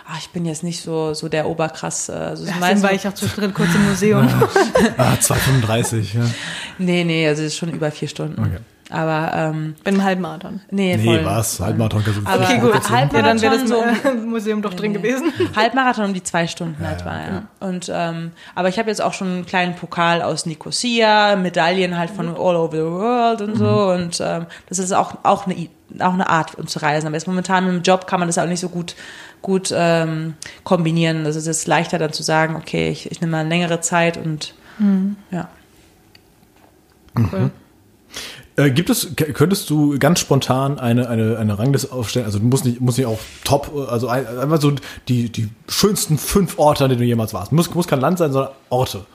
Ah, 0.08 0.16
ich 0.20 0.30
bin 0.32 0.45
jetzt 0.45 0.64
nicht 0.64 0.82
so 0.82 1.14
so 1.14 1.30
der 1.30 1.48
Oberkrass. 1.48 2.10
äh, 2.10 2.14
Also 2.14 2.24
es 2.24 2.40
ist 2.41 2.48
Deswegen 2.48 2.60
meistens- 2.60 2.84
war 2.84 2.94
ich 2.94 3.08
auch 3.08 3.14
zwischendrin 3.14 3.54
kurz 3.54 3.74
im 3.74 3.86
Museum. 3.88 4.28
Ah, 4.98 5.14
2,35, 5.14 6.16
ja. 6.18 6.26
nee, 6.78 7.04
nee, 7.04 7.28
also 7.28 7.41
es 7.41 7.50
ist 7.54 7.58
schon 7.58 7.70
über 7.72 7.90
vier 7.91 8.08
Stunden. 8.08 8.40
Okay. 8.41 8.58
Aber 8.94 9.32
ähm, 9.36 9.76
Bin 9.84 9.95
im 9.95 10.03
Halbmarathon. 10.03 10.61
nee, 10.70 10.95
Nee, 10.95 11.03
voll. 11.03 11.26
was? 11.26 11.60
Halbmarathon 11.60 12.03
kannst 12.03 12.20
du 12.22 12.26
Aber 12.28 12.44
völlig 12.44 12.61
gut, 12.61 12.72
verkürzen. 12.72 12.95
halb- 12.95 13.14
Ja, 13.14 13.22
dann 13.24 13.41
wäre 13.41 13.57
das 13.57 13.72
Halbmarathon, 13.72 14.18
im 14.24 14.30
Museum 14.30 14.61
doch 14.61 14.74
drin 14.76 14.94
gewesen. 14.94 15.34
Halbmarathon 15.56 16.06
um 16.06 16.14
die 16.14 16.22
zwei 16.22 16.45
Stunden 16.48 16.84
etwa, 16.84 17.18
ja. 17.18 17.44
Und 17.60 17.91
ähm, 17.91 18.32
aber 18.53 18.70
ich 18.70 18.78
habe 18.78 18.90
jetzt 18.90 19.02
auch 19.02 19.14
schon 19.14 19.28
einen 19.28 19.45
kleinen 19.48 19.76
Pokal 19.76 20.22
aus 20.22 20.45
Nicosia, 20.45 21.36
Medaillen 21.36 21.98
halt 21.98 22.11
von 22.11 22.30
all 22.30 22.56
over 22.56 22.72
the 22.78 22.84
world 22.84 23.41
und 23.41 23.56
so. 23.57 23.91
Und 23.91 24.22
ähm, 24.22 24.45
das 24.70 24.78
ist 24.80 24.91
auch 24.91 25.15
auch 25.24 25.48
eine 25.48 25.68
auch 25.99 26.14
eine 26.14 26.30
Art, 26.30 26.56
um 26.57 26.68
zu 26.68 26.80
reisen. 26.80 27.07
Aber 27.07 27.15
jetzt 27.15 27.28
momentan 27.28 27.65
mit 27.65 27.74
dem 27.74 27.82
Job 27.82 28.06
kann 28.07 28.20
man 28.20 28.28
das 28.30 28.38
auch 28.38 28.45
nicht 28.45 28.60
so 28.60 28.70
gut 28.70 28.95
gut 29.41 29.74
ähm, 29.76 30.36
kombinieren. 30.64 31.24
Das 31.24 31.36
ist 31.36 31.48
jetzt 31.48 31.68
leichter 31.68 31.98
dann 31.98 32.14
zu 32.14 32.22
sagen, 32.24 32.56
okay, 32.56 32.90
ich, 32.90 33.11
ich 33.11 33.22
nehme 33.22 33.32
mal 33.32 33.40
eine 33.40 33.49
längere 33.49 33.82
Zeit 33.82 34.18
und 34.18 34.53
ja. 35.32 35.49
Cool. 37.18 37.52
Äh, 38.56 38.70
gibt 38.70 38.90
es, 38.90 39.16
könntest 39.16 39.70
du 39.70 39.98
ganz 39.98 40.20
spontan 40.20 40.80
eine, 40.80 41.10
eine, 41.10 41.38
eine 41.38 41.58
Rangliste 41.58 41.92
aufstellen? 41.92 42.26
Also 42.26 42.40
du 42.40 42.46
musst 42.46 42.66
nicht, 42.66 42.82
musst 42.82 42.98
nicht 42.98 43.08
auch 43.08 43.20
top, 43.44 43.72
also 43.90 44.08
ein, 44.08 44.28
einfach 44.38 44.62
so 44.62 44.74
die, 45.08 45.32
die 45.32 45.50
schönsten 45.68 46.18
fünf 46.18 46.60
Orte, 46.60 46.84
an 46.84 46.90
denen 46.90 47.02
du 47.02 47.08
jemals 47.08 47.34
warst. 47.34 47.52
Muss, 47.52 47.74
muss 47.74 47.88
kein 47.88 48.00
Land 48.00 48.20
sein, 48.20 48.32
sondern 48.32 48.54
Orte. 48.70 49.06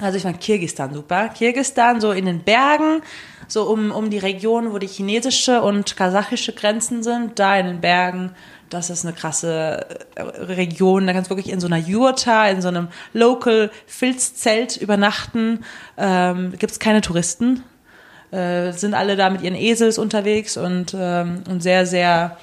Also 0.00 0.16
ich 0.16 0.22
fand 0.22 0.40
Kirgistan 0.40 0.94
super. 0.94 1.28
Kirgistan 1.28 2.00
so 2.00 2.12
in 2.12 2.24
den 2.24 2.42
Bergen, 2.42 3.02
so 3.48 3.64
um, 3.64 3.90
um 3.90 4.08
die 4.08 4.18
Region, 4.18 4.72
wo 4.72 4.78
die 4.78 4.86
chinesische 4.86 5.60
und 5.60 5.96
kasachische 5.96 6.54
Grenzen 6.54 7.02
sind, 7.02 7.38
da 7.38 7.58
in 7.58 7.66
den 7.66 7.80
Bergen. 7.82 8.30
Das 8.70 8.88
ist 8.88 9.04
eine 9.04 9.14
krasse 9.14 9.84
äh, 10.14 10.22
Region. 10.22 11.06
Da 11.06 11.12
kannst 11.12 11.30
du 11.30 11.36
wirklich 11.36 11.52
in 11.52 11.60
so 11.60 11.66
einer 11.66 11.76
Jurta, 11.76 12.48
in 12.48 12.62
so 12.62 12.68
einem 12.68 12.88
Local 13.12 13.70
Filzzelt 13.86 14.76
übernachten. 14.76 15.64
Ähm, 15.98 16.52
Gibt 16.58 16.72
es 16.72 16.78
keine 16.78 17.02
Touristen. 17.02 17.62
Äh, 18.32 18.72
sind 18.72 18.94
alle 18.94 19.16
da 19.16 19.28
mit 19.30 19.42
ihren 19.42 19.56
Esels 19.56 19.98
unterwegs 19.98 20.56
und, 20.56 20.94
ähm, 20.98 21.42
und 21.48 21.62
sehr, 21.62 21.84
sehr, 21.86 22.36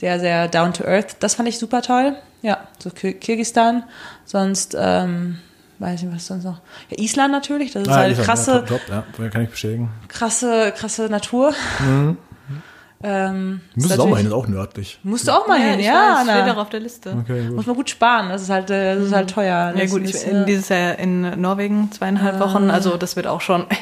sehr, 0.00 0.18
sehr 0.18 0.48
down 0.48 0.72
to 0.72 0.84
earth. 0.84 1.16
Das 1.20 1.34
fand 1.34 1.48
ich 1.48 1.58
super 1.58 1.82
toll. 1.82 2.16
Ja, 2.42 2.66
so 2.78 2.90
Kir 2.90 3.12
Kirgistan. 3.14 3.84
Sonst, 4.24 4.74
ähm, 4.78 5.38
weiß 5.80 6.02
nicht, 6.02 6.14
was 6.14 6.26
sonst 6.26 6.44
noch. 6.44 6.60
Ja, 6.90 6.98
Island 6.98 7.32
natürlich, 7.32 7.72
das 7.72 7.82
ist 7.82 7.88
Ah, 7.88 7.96
halt 7.96 8.12
Island, 8.12 8.26
krasse, 8.26 8.50
Ja, 8.52 8.58
top, 8.60 8.80
top, 8.86 9.18
ja, 9.18 9.28
kann 9.28 9.42
ich 9.42 9.50
bestätigen. 9.50 9.90
krasse, 10.08 10.72
krasse 10.76 11.08
Natur. 11.10 11.52
Ähm, 13.06 13.60
musst 13.74 14.00
auch 14.00 14.08
mal 14.08 14.16
hin, 14.16 14.26
ist 14.26 14.32
auch 14.32 14.46
nördlich. 14.46 14.98
Musst 15.02 15.28
du 15.28 15.32
auch 15.32 15.46
mal 15.46 15.60
hin, 15.60 15.78
ich 15.78 15.86
ja, 15.86 16.22
weiß, 16.26 16.40
steht 16.40 16.54
auch 16.54 16.60
auf 16.62 16.70
der 16.70 16.80
Liste. 16.80 17.14
Okay, 17.20 17.46
gut. 17.46 17.56
Muss 17.56 17.66
man 17.66 17.76
gut 17.76 17.90
sparen, 17.90 18.30
das 18.30 18.42
ist 18.42 18.48
halt, 18.50 18.70
äh, 18.70 18.94
das 18.96 19.04
ist 19.04 19.12
halt 19.12 19.30
teuer. 19.30 19.46
Ja 19.46 19.72
Das 19.72 19.90
gut, 19.90 20.02
ist, 20.02 20.14
ich 20.14 20.30
bin 20.30 20.42
äh, 20.42 20.46
dieses 20.46 20.70
Jahr 20.70 20.98
in 20.98 21.40
Norwegen 21.40 21.92
zweieinhalb 21.92 22.40
Wochen, 22.40 22.70
also 22.70 22.96
das 22.96 23.14
wird 23.16 23.26
auch 23.26 23.42
schon. 23.42 23.66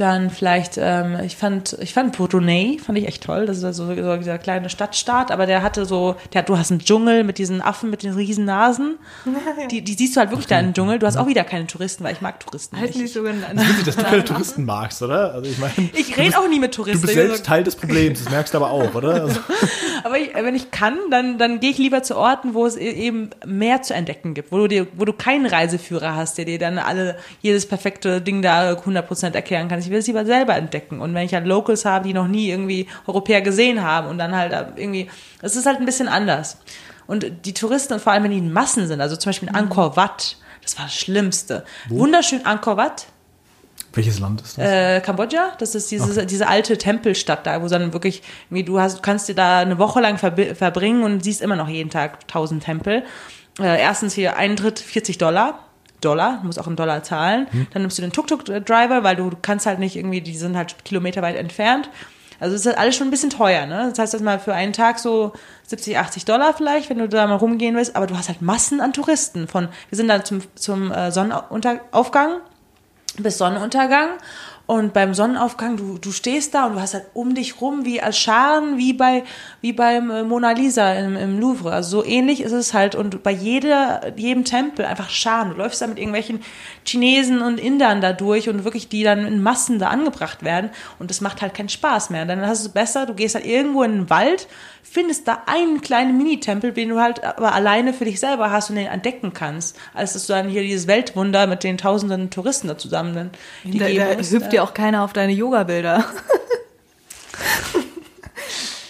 Dann 0.00 0.30
vielleicht, 0.30 0.78
ähm, 0.78 1.18
ich 1.24 1.36
fand, 1.36 1.76
ich 1.80 1.92
fand 1.92 2.16
Brunei, 2.16 2.78
fand 2.82 2.96
ich 2.98 3.06
echt 3.06 3.22
toll. 3.24 3.44
Das 3.44 3.58
ist 3.58 3.64
also 3.64 3.86
so 3.94 4.16
dieser 4.16 4.38
kleine 4.38 4.70
Stadtstaat, 4.70 5.30
aber 5.30 5.44
der 5.44 5.62
hatte 5.62 5.84
so, 5.84 6.16
der, 6.32 6.42
du 6.42 6.56
hast 6.56 6.70
einen 6.70 6.80
Dschungel 6.80 7.22
mit 7.22 7.36
diesen 7.36 7.60
Affen 7.60 7.90
mit 7.90 8.02
den 8.02 8.14
riesen 8.14 8.46
Nasen. 8.46 8.96
Die, 9.70 9.82
die 9.82 9.92
siehst 9.94 10.16
du 10.16 10.20
halt 10.20 10.30
wirklich 10.30 10.46
da 10.46 10.58
im 10.58 10.72
Dschungel. 10.72 10.98
Du 10.98 11.06
hast 11.06 11.16
auch 11.16 11.26
wieder 11.26 11.44
keine 11.44 11.66
Touristen, 11.66 12.02
weil 12.02 12.14
ich 12.14 12.20
mag 12.22 12.40
Touristen 12.40 12.76
Halt 12.78 12.88
nicht. 12.90 13.02
nicht 13.02 13.14
so 13.14 13.22
genannt. 13.22 13.52
Witzig, 13.60 13.84
dass 13.84 13.96
du 13.96 14.02
keine 14.04 14.24
Touristen 14.30 14.64
magst, 14.64 15.02
oder? 15.02 15.34
Also 15.34 15.50
ich 15.50 15.58
meine, 15.58 15.72
Ich 15.94 16.16
rede 16.16 16.38
auch 16.38 16.48
nie 16.48 16.58
mit 16.58 16.72
du 16.72 16.76
Touristen. 16.82 17.02
bist 17.02 17.14
selbst 17.14 17.44
Teil 17.46 17.62
des 17.62 17.76
Problems, 17.76 18.24
das 18.24 18.32
merkst 18.32 18.54
du 18.54 18.58
aber 18.58 18.70
auch, 18.70 18.94
oder? 18.94 19.14
Also, 19.24 19.38
Aber 20.04 20.18
ich, 20.18 20.32
wenn 20.34 20.54
ich 20.54 20.70
kann, 20.70 20.96
dann, 21.10 21.36
dann 21.36 21.60
gehe 21.60 21.70
ich 21.70 21.78
lieber 21.78 22.02
zu 22.02 22.16
Orten, 22.16 22.54
wo 22.54 22.64
es 22.64 22.76
e- 22.76 22.90
eben 22.90 23.30
mehr 23.44 23.82
zu 23.82 23.92
entdecken 23.94 24.32
gibt, 24.34 24.50
wo 24.50 24.56
du 24.58 24.66
dir, 24.68 24.86
wo 24.96 25.04
du 25.04 25.12
keinen 25.12 25.44
Reiseführer 25.46 26.16
hast, 26.16 26.38
der 26.38 26.46
dir 26.46 26.58
dann 26.58 26.78
alle, 26.78 27.16
jedes 27.42 27.66
perfekte 27.66 28.20
Ding 28.22 28.40
da 28.42 28.72
100% 28.72 29.34
erklären 29.34 29.68
kann. 29.68 29.78
Ich 29.80 29.89
will 29.90 29.98
es 29.98 30.06
lieber 30.06 30.24
selber 30.24 30.56
entdecken. 30.56 31.00
Und 31.00 31.14
wenn 31.14 31.24
ich 31.24 31.34
halt 31.34 31.46
Locals 31.46 31.84
habe, 31.84 32.06
die 32.06 32.14
noch 32.14 32.28
nie 32.28 32.50
irgendwie 32.50 32.86
Europäer 33.06 33.42
gesehen 33.42 33.82
haben 33.82 34.08
und 34.08 34.18
dann 34.18 34.34
halt 34.34 34.52
irgendwie, 34.76 35.10
es 35.42 35.56
ist 35.56 35.66
halt 35.66 35.78
ein 35.78 35.86
bisschen 35.86 36.08
anders. 36.08 36.58
Und 37.06 37.44
die 37.44 37.54
Touristen, 37.54 37.94
und 37.94 38.00
vor 38.00 38.12
allem 38.12 38.24
wenn 38.24 38.30
die 38.30 38.38
in 38.38 38.52
Massen 38.52 38.86
sind, 38.86 39.00
also 39.00 39.16
zum 39.16 39.30
Beispiel 39.30 39.48
in 39.48 39.54
Angkor 39.54 39.96
Wat, 39.96 40.36
das 40.62 40.78
war 40.78 40.84
das 40.84 40.94
Schlimmste. 40.94 41.64
Wunderschön 41.88 42.46
Angkor 42.46 42.76
Wat, 42.76 43.06
welches 43.92 44.20
Land 44.20 44.40
ist 44.42 44.56
das? 44.56 44.64
äh, 44.64 45.00
Kambodscha. 45.00 45.52
Das 45.58 45.74
ist 45.74 45.90
diese, 45.90 46.24
diese 46.24 46.46
alte 46.46 46.78
Tempelstadt 46.78 47.46
da, 47.46 47.60
wo 47.62 47.66
dann 47.66 47.92
wirklich, 47.92 48.22
irgendwie, 48.48 48.64
du 48.64 48.80
hast, 48.80 49.02
kannst 49.02 49.28
dir 49.28 49.34
da 49.34 49.58
eine 49.58 49.78
Woche 49.78 50.00
lang 50.00 50.18
verbringen 50.18 51.02
und 51.02 51.24
siehst 51.24 51.42
immer 51.42 51.56
noch 51.56 51.68
jeden 51.68 51.90
Tag 51.90 52.28
tausend 52.28 52.62
Tempel. 52.62 53.02
Äh, 53.58 53.80
erstens 53.80 54.14
hier 54.14 54.36
Eintritt 54.36 54.78
40 54.78 55.18
Dollar. 55.18 55.58
Dollar, 56.00 56.38
du 56.40 56.46
musst 56.46 56.58
auch 56.58 56.66
in 56.66 56.76
Dollar 56.76 57.02
zahlen. 57.02 57.46
Dann 57.72 57.82
nimmst 57.82 57.98
du 57.98 58.02
den 58.02 58.12
Tuk-Tuk-Driver, 58.12 59.02
weil 59.02 59.16
du 59.16 59.30
kannst 59.40 59.66
halt 59.66 59.78
nicht 59.78 59.96
irgendwie, 59.96 60.20
die 60.20 60.36
sind 60.36 60.56
halt 60.56 60.84
kilometerweit 60.84 61.36
entfernt. 61.36 61.90
Also 62.40 62.54
es 62.54 62.62
ist 62.62 62.66
halt 62.66 62.78
alles 62.78 62.96
schon 62.96 63.08
ein 63.08 63.10
bisschen 63.10 63.30
teuer, 63.30 63.66
ne? 63.66 63.88
Das 63.90 63.98
heißt, 63.98 64.14
das 64.14 64.22
mal 64.22 64.38
für 64.38 64.54
einen 64.54 64.72
Tag 64.72 64.98
so 64.98 65.34
70, 65.66 65.98
80 65.98 66.24
Dollar 66.24 66.54
vielleicht, 66.54 66.88
wenn 66.88 66.98
du 66.98 67.06
da 67.06 67.26
mal 67.26 67.36
rumgehen 67.36 67.76
willst, 67.76 67.94
aber 67.94 68.06
du 68.06 68.16
hast 68.16 68.28
halt 68.28 68.40
Massen 68.40 68.80
an 68.80 68.94
Touristen 68.94 69.46
von, 69.46 69.68
wir 69.90 69.96
sind 69.96 70.08
dann 70.08 70.24
zum, 70.24 70.40
zum 70.54 70.90
äh, 70.90 71.12
Sonnenaufgang 71.12 72.40
bis 73.18 73.38
Sonnenuntergang 73.38 74.08
und 74.70 74.92
beim 74.92 75.14
Sonnenaufgang, 75.14 75.76
du, 75.76 75.98
du 75.98 76.12
stehst 76.12 76.54
da 76.54 76.66
und 76.66 76.74
du 76.74 76.80
hast 76.80 76.94
halt 76.94 77.06
um 77.12 77.34
dich 77.34 77.60
rum 77.60 77.84
wie 77.84 78.00
als 78.00 78.16
Scharen, 78.16 78.78
wie 78.78 78.92
bei, 78.92 79.24
wie 79.60 79.72
beim 79.72 80.12
äh, 80.12 80.22
Mona 80.22 80.52
Lisa 80.52 80.94
im, 80.94 81.16
im 81.16 81.40
Louvre. 81.40 81.72
Also 81.72 82.02
so 82.02 82.06
ähnlich 82.06 82.40
ist 82.40 82.52
es 82.52 82.72
halt 82.72 82.94
und 82.94 83.24
bei 83.24 83.32
jeder, 83.32 84.16
jedem 84.16 84.44
Tempel 84.44 84.84
einfach 84.84 85.10
Scharen. 85.10 85.50
Du 85.50 85.56
läufst 85.56 85.82
da 85.82 85.88
mit 85.88 85.98
irgendwelchen 85.98 86.40
Chinesen 86.86 87.42
und 87.42 87.58
Indern 87.58 88.00
da 88.00 88.12
durch 88.12 88.48
und 88.48 88.62
wirklich 88.62 88.88
die 88.88 89.02
dann 89.02 89.26
in 89.26 89.42
Massen 89.42 89.80
da 89.80 89.88
angebracht 89.88 90.44
werden 90.44 90.70
und 91.00 91.10
das 91.10 91.20
macht 91.20 91.42
halt 91.42 91.52
keinen 91.52 91.68
Spaß 91.68 92.10
mehr. 92.10 92.24
Dann 92.24 92.40
hast 92.46 92.62
du 92.62 92.68
es 92.68 92.72
besser, 92.72 93.06
du 93.06 93.14
gehst 93.14 93.34
halt 93.34 93.46
irgendwo 93.46 93.82
in 93.82 93.92
den 93.92 94.10
Wald, 94.10 94.46
findest 94.84 95.26
da 95.26 95.42
einen 95.46 95.80
kleinen 95.80 96.16
Minitempel, 96.16 96.70
den 96.70 96.90
du 96.90 97.00
halt 97.00 97.24
aber 97.24 97.54
alleine 97.54 97.92
für 97.92 98.04
dich 98.04 98.20
selber 98.20 98.52
hast 98.52 98.70
und 98.70 98.76
den 98.76 98.86
entdecken 98.86 99.32
kannst, 99.32 99.76
als 99.94 100.12
dass 100.12 100.26
du 100.26 100.32
dann 100.32 100.48
hier 100.48 100.62
dieses 100.62 100.86
Weltwunder 100.86 101.48
mit 101.48 101.64
den 101.64 101.76
tausenden 101.76 102.30
Touristen 102.30 102.68
da 102.68 102.78
zusammen 102.78 103.30
die 103.64 103.78
da, 103.78 103.88
da 103.88 104.22
hüpft 104.22 104.52
ja 104.52 104.59
auch 104.62 104.74
keiner 104.74 105.02
auf 105.02 105.12
deine 105.12 105.32
Yoga-Bilder. 105.32 106.04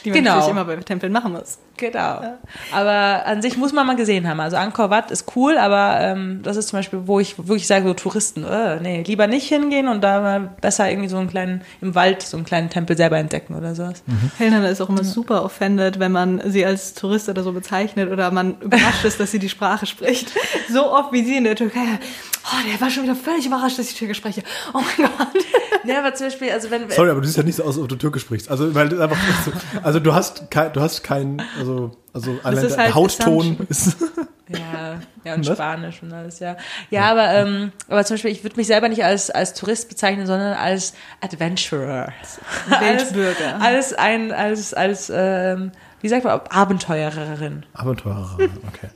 die 0.05 0.10
man 0.10 0.18
genau. 0.18 0.30
natürlich 0.36 0.51
immer 0.51 0.64
bei 0.64 0.76
Tempeln 0.76 1.12
machen 1.12 1.32
muss. 1.32 1.59
Genau. 1.76 1.98
Ja. 1.98 2.38
Aber 2.72 3.26
an 3.26 3.42
sich 3.42 3.56
muss 3.56 3.72
man 3.72 3.86
mal 3.86 3.97
gesehen 3.97 4.28
haben. 4.28 4.40
Also 4.40 4.56
Angkor 4.56 4.90
Wat 4.90 5.10
ist 5.10 5.34
cool, 5.34 5.56
aber 5.56 5.98
ähm, 6.01 6.40
das 6.42 6.56
ist 6.56 6.68
zum 6.68 6.78
Beispiel, 6.78 7.01
wo 7.06 7.20
ich 7.20 7.38
wirklich 7.38 7.66
sage, 7.66 7.86
so 7.86 7.94
Touristen, 7.94 8.44
äh, 8.44 8.80
nee, 8.80 9.02
lieber 9.02 9.26
nicht 9.26 9.48
hingehen 9.48 9.88
und 9.88 10.02
da 10.02 10.20
mal 10.20 10.51
besser 10.60 10.90
irgendwie 10.90 11.09
so 11.09 11.16
einen 11.16 11.28
kleinen, 11.28 11.62
im 11.80 11.94
Wald 11.94 12.22
so 12.22 12.36
einen 12.36 12.47
kleinen 12.47 12.68
Tempel 12.70 12.97
selber 12.97 13.18
entdecken 13.18 13.55
oder 13.55 13.74
sowas. 13.74 14.02
Mhm. 14.06 14.30
Helena 14.38 14.68
ist 14.68 14.80
auch 14.80 14.88
immer 14.88 14.98
ja. 14.98 15.05
super 15.05 15.44
offended, 15.44 15.98
wenn 15.98 16.12
man 16.12 16.42
sie 16.51 16.64
als 16.64 16.94
Tourist 16.94 17.28
oder 17.28 17.42
so 17.42 17.52
bezeichnet 17.52 18.10
oder 18.10 18.30
man 18.30 18.59
überrascht 18.60 19.05
ist, 19.05 19.18
dass 19.20 19.30
sie 19.30 19.38
die 19.38 19.48
Sprache 19.48 19.86
spricht. 19.86 20.32
So 20.70 20.92
oft 20.92 21.12
wie 21.12 21.24
sie 21.24 21.36
in 21.36 21.44
der 21.44 21.56
Türkei. 21.56 21.98
Oh, 22.45 22.69
der 22.71 22.81
war 22.81 22.91
schon 22.91 23.03
wieder 23.03 23.17
völlig 23.17 23.47
überrascht, 23.47 23.79
dass 23.79 23.91
ich 23.91 23.97
Türkisch 23.97 24.19
spreche. 24.19 24.43
Oh 24.73 24.81
mein 24.81 25.09
Gott. 25.09 25.29
Ja, 25.85 26.01
aber 26.01 26.12
zum 26.15 26.27
Beispiel, 26.27 26.51
also 26.51 26.71
wenn. 26.71 26.91
Sorry, 26.91 27.09
aber 27.09 27.23
du 27.23 27.27
siehst 27.27 27.39
ja 27.39 27.43
nicht 27.43 27.57
so 27.57 27.62
aus, 27.62 27.77
als 27.77 27.85
ob 27.85 27.89
du 27.89 27.97
Türkisch 27.97 28.23
sprichst. 28.23 28.51
Also, 28.51 28.75
weil 28.75 28.91
das 28.91 29.01
einfach 29.01 29.17
so, 29.47 29.53
also 29.83 29.99
du 29.99 30.12
hast 30.12 30.51
kein, 30.51 30.75
du 30.75 30.81
hast 30.83 31.03
kein, 31.03 31.43
also, 31.59 31.93
also 32.12 32.39
allein 32.43 32.69
der 32.69 32.77
halt 32.77 32.95
Hautton 32.95 33.67
ist. 33.69 33.97
Ja, 34.53 35.01
ja, 35.23 35.35
und 35.35 35.47
Was? 35.47 35.57
Spanisch 35.57 36.03
und 36.03 36.12
alles, 36.12 36.41
ja. 36.41 36.57
Ja, 36.91 37.12
aber, 37.12 37.33
ähm, 37.35 37.73
aber 37.89 38.05
zum 38.05 38.15
Beispiel, 38.15 38.33
ich 38.33 38.43
würde 38.43 38.57
mich 38.57 38.67
selber 38.67 38.89
nicht 38.89 39.05
als, 39.05 39.31
als 39.31 39.55
Tourist 39.55 39.89
bezeichnen, 39.89 40.27
sondern 40.27 40.55
als 40.55 40.95
Adventurer. 41.21 42.12
Weltbürger. 42.81 43.61
Als, 43.61 43.93
als 43.93 43.95
ein, 43.95 44.33
als, 44.33 44.75
als, 44.75 45.12
ähm, 45.15 45.71
wie 46.01 46.09
sagt 46.09 46.25
man, 46.25 46.41
Abenteurerin. 46.49 47.65
Abenteurerin, 47.75 48.51
okay. 48.67 48.89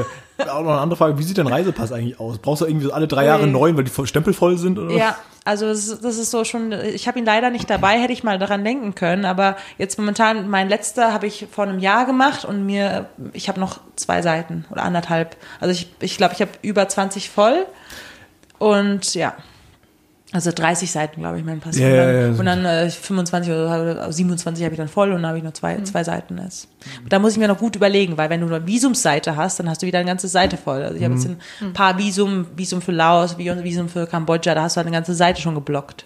äh, 0.00 0.04
auch 0.38 0.62
noch 0.62 0.70
eine 0.72 0.80
andere 0.80 0.96
Frage, 0.96 1.18
wie 1.18 1.22
sieht 1.22 1.38
dein 1.38 1.46
Reisepass 1.46 1.92
eigentlich 1.92 2.18
aus? 2.18 2.38
Brauchst 2.38 2.62
du 2.62 2.66
irgendwie 2.66 2.86
so 2.86 2.92
alle 2.92 3.06
drei 3.06 3.24
Jahre 3.24 3.44
einen 3.44 3.52
neuen, 3.52 3.76
weil 3.76 3.84
die 3.84 4.06
Stempel 4.06 4.34
voll 4.34 4.58
sind? 4.58 4.78
Oder? 4.78 4.94
Ja, 4.94 5.16
also 5.44 5.66
das 5.66 5.86
ist, 5.86 6.04
das 6.04 6.16
ist 6.16 6.30
so 6.30 6.44
schon, 6.44 6.72
ich 6.72 7.06
habe 7.06 7.18
ihn 7.18 7.24
leider 7.24 7.50
nicht 7.50 7.68
dabei, 7.68 8.00
hätte 8.00 8.12
ich 8.12 8.24
mal 8.24 8.38
daran 8.38 8.64
denken 8.64 8.94
können, 8.94 9.24
aber 9.24 9.56
jetzt 9.78 9.98
momentan, 9.98 10.48
mein 10.48 10.68
letzter 10.68 11.12
habe 11.12 11.26
ich 11.26 11.46
vor 11.50 11.64
einem 11.64 11.78
Jahr 11.78 12.06
gemacht 12.06 12.44
und 12.44 12.64
mir, 12.66 13.06
ich 13.32 13.48
habe 13.48 13.60
noch 13.60 13.80
zwei 13.96 14.22
Seiten 14.22 14.64
oder 14.70 14.82
anderthalb. 14.82 15.36
Also 15.60 15.72
ich 15.72 15.86
glaube, 15.90 16.04
ich, 16.04 16.16
glaub, 16.16 16.32
ich 16.32 16.40
habe 16.40 16.50
über 16.62 16.88
20 16.88 17.30
voll 17.30 17.66
und 18.58 19.14
ja. 19.14 19.34
Also 20.34 20.50
30 20.50 20.90
Seiten, 20.90 21.20
glaube 21.20 21.38
ich, 21.38 21.44
mein 21.44 21.60
Pass. 21.60 21.78
Ja, 21.78 21.88
ja, 21.88 22.10
ja, 22.10 22.28
und 22.30 22.44
dann 22.44 22.64
äh, 22.64 22.90
25 22.90 23.52
oder 23.52 24.12
27 24.12 24.64
habe 24.64 24.74
ich 24.74 24.78
dann 24.78 24.88
voll 24.88 25.10
und 25.12 25.22
dann 25.22 25.28
habe 25.28 25.38
ich 25.38 25.44
noch 25.44 25.52
zwei, 25.52 25.78
mhm. 25.78 25.84
zwei 25.84 26.02
Seiten. 26.02 26.38
Jetzt. 26.38 26.66
Da 27.08 27.20
muss 27.20 27.34
ich 27.34 27.38
mir 27.38 27.46
noch 27.46 27.58
gut 27.58 27.76
überlegen, 27.76 28.16
weil 28.16 28.30
wenn 28.30 28.40
du 28.40 28.48
eine 28.48 28.66
Visumsseite 28.66 29.36
hast, 29.36 29.60
dann 29.60 29.70
hast 29.70 29.82
du 29.82 29.86
wieder 29.86 30.00
eine 30.00 30.08
ganze 30.08 30.26
Seite 30.26 30.56
voll. 30.56 30.82
Also 30.82 30.96
ich 30.96 31.04
habe 31.04 31.14
jetzt 31.14 31.28
mhm. 31.28 31.36
ein 31.60 31.72
paar 31.72 31.98
Visum, 31.98 32.46
Visum 32.56 32.82
für 32.82 32.90
Laos, 32.90 33.38
Visum 33.38 33.88
für 33.88 34.08
Kambodscha, 34.08 34.56
da 34.56 34.62
hast 34.62 34.74
du 34.74 34.78
halt 34.78 34.88
eine 34.88 34.96
ganze 34.96 35.14
Seite 35.14 35.40
schon 35.40 35.54
geblockt. 35.54 36.04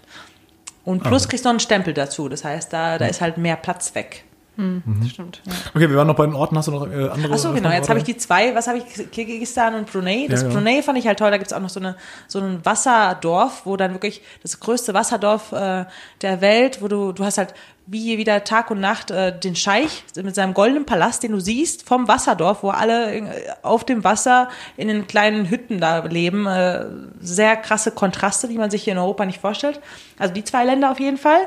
Und 0.84 1.02
plus 1.02 1.22
okay. 1.22 1.30
kriegst 1.30 1.46
du 1.46 1.48
noch 1.48 1.52
einen 1.52 1.60
Stempel 1.60 1.94
dazu. 1.94 2.28
Das 2.28 2.44
heißt, 2.44 2.70
da, 2.70 2.98
da 2.98 3.06
ist 3.06 3.22
halt 3.22 3.38
mehr 3.38 3.56
Platz 3.56 3.94
weg. 3.94 4.24
Mhm. 4.58 4.82
mhm. 4.84 5.08
Stimmt. 5.08 5.40
Ja. 5.46 5.52
Okay, 5.72 5.88
wir 5.88 5.96
waren 5.96 6.08
noch 6.08 6.16
bei 6.16 6.26
den 6.26 6.34
Orten. 6.34 6.58
Hast 6.58 6.66
du 6.66 6.72
noch 6.72 6.90
äh, 6.90 7.08
andere? 7.08 7.32
Achso, 7.32 7.52
genau. 7.52 7.70
Jetzt 7.70 7.88
habe 7.88 8.00
ich 8.00 8.04
die 8.04 8.16
zwei. 8.16 8.56
Was 8.56 8.66
habe 8.66 8.78
ich? 8.78 9.10
Kirgisistan 9.12 9.76
und 9.76 9.90
Brunei. 9.90 10.26
Das 10.28 10.42
ja, 10.42 10.48
ja. 10.48 10.54
Brunei 10.54 10.82
fand 10.82 10.98
ich 10.98 11.06
halt 11.06 11.20
toll. 11.20 11.30
Da 11.30 11.38
gibt 11.38 11.50
es 11.50 11.56
auch 11.56 11.60
noch 11.60 11.68
so, 11.68 11.78
eine, 11.78 11.94
so 12.26 12.40
ein 12.40 12.64
Wasserdorf, 12.64 13.62
wo 13.64 13.76
dann 13.76 13.92
wirklich 13.92 14.20
das 14.42 14.58
größte 14.58 14.94
Wasserdorf 14.94 15.52
äh, 15.52 15.84
der 16.22 16.40
Welt, 16.40 16.82
wo 16.82 16.88
du, 16.88 17.12
du 17.12 17.24
hast 17.24 17.38
halt 17.38 17.54
wie 17.86 18.18
wieder 18.18 18.44
Tag 18.44 18.70
und 18.70 18.80
Nacht 18.80 19.12
äh, 19.12 19.38
den 19.38 19.56
Scheich 19.56 20.04
mit 20.16 20.34
seinem 20.34 20.52
goldenen 20.52 20.84
Palast, 20.84 21.22
den 21.22 21.32
du 21.32 21.40
siehst 21.40 21.88
vom 21.88 22.06
Wasserdorf, 22.08 22.62
wo 22.64 22.70
alle 22.70 23.14
äh, 23.14 23.24
auf 23.62 23.84
dem 23.84 24.02
Wasser 24.02 24.48
in 24.76 24.88
den 24.88 25.06
kleinen 25.06 25.48
Hütten 25.48 25.80
da 25.80 26.04
leben. 26.04 26.46
Äh, 26.46 26.84
sehr 27.20 27.56
krasse 27.56 27.92
Kontraste, 27.92 28.48
die 28.48 28.58
man 28.58 28.70
sich 28.70 28.82
hier 28.82 28.92
in 28.92 28.98
Europa 28.98 29.24
nicht 29.24 29.40
vorstellt. 29.40 29.80
Also 30.18 30.34
die 30.34 30.42
zwei 30.42 30.64
Länder 30.64 30.90
auf 30.90 30.98
jeden 30.98 31.16
Fall. 31.16 31.40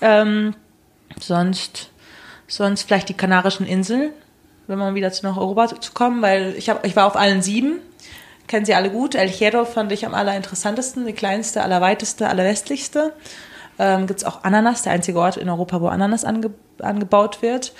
Ähm, 0.00 0.54
sonst 1.20 1.91
Sonst 2.52 2.82
vielleicht 2.82 3.08
die 3.08 3.14
Kanarischen 3.14 3.64
Inseln, 3.64 4.10
wenn 4.66 4.78
man 4.78 4.94
wieder 4.94 5.10
zu 5.10 5.24
nach 5.24 5.38
Europa 5.38 5.80
zu 5.80 5.92
kommen, 5.92 6.20
weil 6.20 6.54
ich, 6.58 6.68
hab, 6.68 6.84
ich 6.84 6.94
war 6.94 7.06
auf 7.06 7.16
allen 7.16 7.40
sieben. 7.40 7.78
Kennen 8.46 8.66
sie 8.66 8.74
alle 8.74 8.90
gut. 8.90 9.14
El 9.14 9.30
Hierro 9.30 9.64
fand 9.64 9.90
ich 9.90 10.04
am 10.04 10.12
allerinteressantesten, 10.12 11.06
die 11.06 11.14
kleinste, 11.14 11.62
allerweiteste, 11.62 12.28
allerwestlichste. 12.28 13.14
Ähm, 13.78 14.06
Gibt 14.06 14.20
es 14.20 14.26
auch 14.26 14.44
Ananas, 14.44 14.82
der 14.82 14.92
einzige 14.92 15.18
Ort 15.18 15.38
in 15.38 15.48
Europa, 15.48 15.80
wo 15.80 15.86
Ananas 15.86 16.26
ange, 16.26 16.50
angebaut 16.82 17.40
wird. 17.40 17.72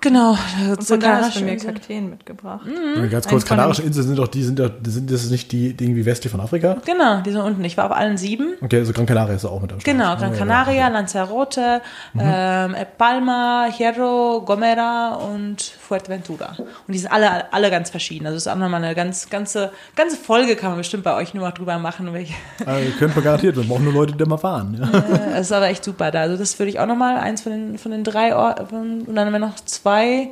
Genau. 0.00 0.36
Und 0.70 0.84
von 0.84 1.00
da 1.00 1.22
hast 1.22 1.40
du 1.40 1.44
mir 1.44 1.56
Kakteen 1.56 2.10
mitgebracht. 2.10 2.66
Mhm. 2.66 3.08
Ganz 3.08 3.26
kurz, 3.26 3.44
Kanarische 3.44 3.82
Inseln 3.82 4.06
sind 4.06 4.18
doch 4.18 4.28
die, 4.28 4.42
sind 4.42 4.58
doch, 4.58 4.70
sind 4.86 5.10
das 5.10 5.30
nicht 5.30 5.50
die, 5.52 5.72
die 5.74 5.84
irgendwie 5.84 6.04
westlich 6.04 6.30
von 6.30 6.40
Afrika? 6.40 6.76
Genau, 6.84 7.22
die 7.22 7.30
sind 7.30 7.40
unten. 7.40 7.64
Ich 7.64 7.76
war 7.76 7.86
auf 7.86 7.92
allen 7.96 8.18
sieben. 8.18 8.54
Okay, 8.60 8.78
also 8.78 8.92
Gran 8.92 9.06
Canaria 9.06 9.34
ist 9.34 9.44
auch 9.44 9.60
mit 9.60 9.72
am 9.72 9.80
Start. 9.80 9.96
Genau, 9.96 10.16
Gran 10.16 10.36
Canaria, 10.36 10.88
Lanzarote, 10.88 11.80
mhm. 12.12 12.20
ähm, 12.22 12.76
Palma, 12.98 13.68
Hierro, 13.74 14.42
Gomera 14.44 15.14
und 15.14 15.62
Fuerteventura. 15.62 16.56
Und 16.58 16.92
die 16.92 16.98
sind 16.98 17.10
alle, 17.10 17.52
alle 17.52 17.70
ganz 17.70 17.90
verschieden. 17.90 18.26
Also 18.26 18.36
es 18.36 18.46
ist 18.46 18.52
auch 18.52 18.56
nochmal 18.56 18.84
eine 18.84 18.94
ganz, 18.94 19.30
ganze, 19.30 19.72
ganze 19.94 20.16
Folge 20.16 20.56
kann 20.56 20.70
man 20.70 20.78
bestimmt 20.78 21.04
bei 21.04 21.14
euch 21.14 21.32
nur 21.32 21.44
mal 21.44 21.52
drüber 21.52 21.78
machen. 21.78 22.12
Welche. 22.12 22.34
Also, 22.64 22.90
können 22.98 23.14
wir 23.14 23.22
garantiert, 23.22 23.56
wir 23.56 23.64
brauchen 23.64 23.84
nur 23.84 23.94
Leute, 23.94 24.12
die 24.12 24.18
da 24.18 24.26
mal 24.26 24.36
fahren. 24.36 24.76
Ja. 24.78 24.98
Äh, 24.98 25.30
das 25.32 25.46
ist 25.46 25.52
aber 25.52 25.68
echt 25.68 25.84
super 25.84 26.10
da. 26.10 26.20
Also 26.20 26.36
das 26.36 26.58
würde 26.58 26.70
ich 26.70 26.78
auch 26.80 26.86
nochmal, 26.86 27.16
eins 27.16 27.40
von 27.40 27.52
den, 27.52 27.78
von 27.78 27.92
den 27.92 28.04
drei 28.04 28.36
Orten, 28.36 29.02
und 29.02 29.14
dann 29.14 29.26
haben 29.26 29.32
wir 29.32 29.38
noch 29.38 29.56
zwei 29.64 29.85
zwei. 29.86 30.30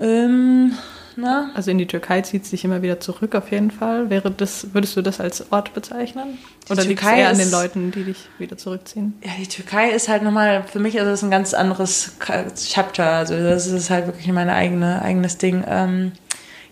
Ähm, 0.00 0.72
na? 1.14 1.50
Also 1.54 1.70
in 1.70 1.78
die 1.78 1.86
Türkei 1.86 2.22
zieht 2.22 2.42
es 2.42 2.50
sich 2.50 2.64
immer 2.64 2.82
wieder 2.82 2.98
zurück, 2.98 3.36
auf 3.36 3.52
jeden 3.52 3.70
Fall. 3.70 4.10
Wäre 4.10 4.30
das, 4.32 4.74
würdest 4.74 4.96
du 4.96 5.02
das 5.02 5.20
als 5.20 5.52
Ort 5.52 5.74
bezeichnen? 5.74 6.38
Die 6.66 6.72
Oder 6.72 6.84
liegt 6.84 7.02
es 7.02 7.08
eher 7.08 7.28
an 7.28 7.38
den 7.38 7.50
Leuten, 7.50 7.92
die 7.92 8.04
dich 8.04 8.28
wieder 8.38 8.56
zurückziehen? 8.56 9.14
Ja, 9.22 9.30
die 9.38 9.46
Türkei 9.46 9.90
ist 9.90 10.08
halt 10.08 10.22
nochmal, 10.22 10.64
für 10.64 10.80
mich 10.80 10.96
ist 10.96 11.04
es 11.04 11.22
ein 11.22 11.30
ganz 11.30 11.54
anderes 11.54 12.16
Chapter. 12.56 13.06
Also 13.12 13.36
das 13.36 13.68
ist 13.68 13.90
halt 13.90 14.06
wirklich 14.06 14.26
mein 14.32 14.50
eigene, 14.50 15.02
eigenes 15.02 15.38
Ding. 15.38 15.62
Ähm, 15.68 16.12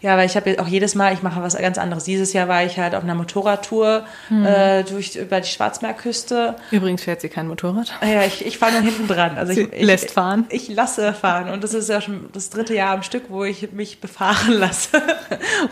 ja, 0.01 0.17
weil 0.17 0.27
ich 0.27 0.37
habe 0.37 0.57
auch 0.61 0.69
jedes 0.69 0.95
Mal, 0.95 1.13
ich 1.13 1.23
mache 1.23 1.43
was 1.43 1.57
ganz 1.57 1.77
anderes. 1.77 2.05
Dieses 2.05 2.33
Jahr 2.33 2.47
war 2.47 2.65
ich 2.65 2.79
halt 2.79 2.95
auf 2.95 3.03
einer 3.03 3.17
Motorradtour 3.17 4.05
hm. 4.29 4.47
äh, 4.47 4.83
durch 4.85 5.17
über 5.17 5.41
die 5.41 5.49
Schwarzmeerküste. 5.49 6.57
Übrigens 6.71 7.03
fährt 7.03 7.21
sie 7.21 7.29
kein 7.29 7.49
Motorrad. 7.49 7.93
Ja, 8.03 8.23
ich, 8.25 8.47
ich 8.47 8.59
fahre 8.59 8.73
nur 8.73 8.83
hinten 8.83 9.09
dran. 9.09 9.37
Also 9.37 9.53
sie 9.53 9.69
ich, 9.73 9.85
lässt 9.85 10.13
fahren. 10.13 10.47
Ich, 10.51 10.71
ich 10.71 10.77
lasse 10.77 11.13
fahren 11.13 11.51
und 11.51 11.65
das 11.65 11.75
ist 11.75 11.89
ja 11.89 12.01
schon 12.01 12.29
das 12.33 12.51
dritte 12.51 12.75
Jahr 12.75 12.95
am 12.95 13.03
Stück, 13.03 13.25
wo 13.29 13.45
ich 13.45 13.73
mich 13.73 14.01
befahren 14.01 14.53
lasse, 14.59 15.03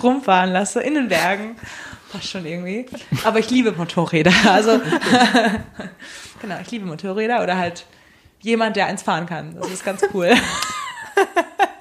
rumfahren 0.03 0.51
lasse 0.53 0.81
in 0.81 0.95
den 0.95 1.09
Bergen. 1.09 1.57
Passt 2.11 2.29
schon 2.31 2.47
irgendwie. 2.47 2.87
Aber 3.25 3.39
ich 3.39 3.51
liebe 3.51 3.73
Motorräder. 3.73 4.33
Also 4.49 4.81
genau, 6.41 6.57
ich 6.63 6.71
liebe 6.71 6.87
Motorräder 6.87 7.43
oder 7.43 7.57
halt 7.59 7.85
jemand, 8.41 8.77
der 8.77 8.87
eins 8.87 9.03
fahren 9.03 9.27
kann. 9.27 9.57
Das 9.57 9.71
ist 9.71 9.85
ganz 9.85 10.03
cool. 10.15 10.35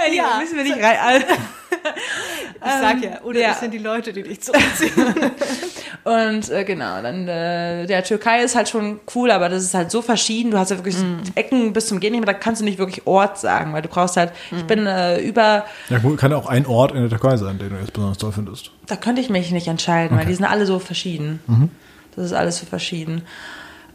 Hey, 0.00 0.16
ja, 0.16 0.38
müssen 0.38 0.56
wir 0.56 0.62
nicht 0.62 0.76
rein. 0.80 1.24
ich 2.64 2.72
sag 2.80 3.02
ja, 3.02 3.20
oder 3.22 3.40
ja. 3.40 3.48
das 3.48 3.60
sind 3.60 3.74
die 3.74 3.78
Leute, 3.78 4.12
die 4.12 4.22
dich 4.22 4.40
zurückziehen. 4.40 4.92
und 6.04 6.50
äh, 6.50 6.64
genau, 6.64 7.02
dann 7.02 7.26
äh, 7.26 7.84
der 7.86 8.04
Türkei 8.04 8.44
ist 8.44 8.54
halt 8.54 8.68
schon 8.68 9.00
cool, 9.16 9.32
aber 9.32 9.48
das 9.48 9.64
ist 9.64 9.74
halt 9.74 9.90
so 9.90 10.00
verschieden. 10.00 10.52
Du 10.52 10.58
hast 10.58 10.70
ja 10.70 10.76
wirklich 10.76 10.96
mm. 10.96 11.22
Ecken 11.34 11.72
bis 11.72 11.88
zum 11.88 11.98
Gehen 11.98 12.12
nicht 12.12 12.24
mehr, 12.24 12.32
da 12.32 12.38
kannst 12.38 12.60
du 12.60 12.64
nicht 12.64 12.78
wirklich 12.78 13.08
Ort 13.08 13.38
sagen, 13.38 13.72
weil 13.72 13.82
du 13.82 13.88
brauchst 13.88 14.16
halt, 14.16 14.32
mm. 14.52 14.56
ich 14.58 14.64
bin 14.64 14.86
äh, 14.86 15.20
über. 15.20 15.64
Ja, 15.88 15.98
gut, 15.98 16.16
kann 16.16 16.30
ja 16.30 16.36
auch 16.36 16.46
ein 16.46 16.64
Ort 16.66 16.92
in 16.92 17.00
der 17.00 17.10
Türkei 17.10 17.36
sein, 17.36 17.58
den 17.58 17.70
du 17.70 17.76
jetzt 17.76 17.92
besonders 17.92 18.18
toll 18.18 18.30
findest. 18.30 18.70
Da 18.86 18.94
könnte 18.94 19.20
ich 19.20 19.30
mich 19.30 19.50
nicht 19.50 19.66
entscheiden, 19.66 20.12
okay. 20.12 20.20
weil 20.20 20.26
die 20.26 20.34
sind 20.36 20.44
alle 20.44 20.64
so 20.64 20.78
verschieden. 20.78 21.40
Mhm. 21.48 21.70
Das 22.14 22.24
ist 22.24 22.32
alles 22.32 22.58
so 22.58 22.66
verschieden. 22.66 23.22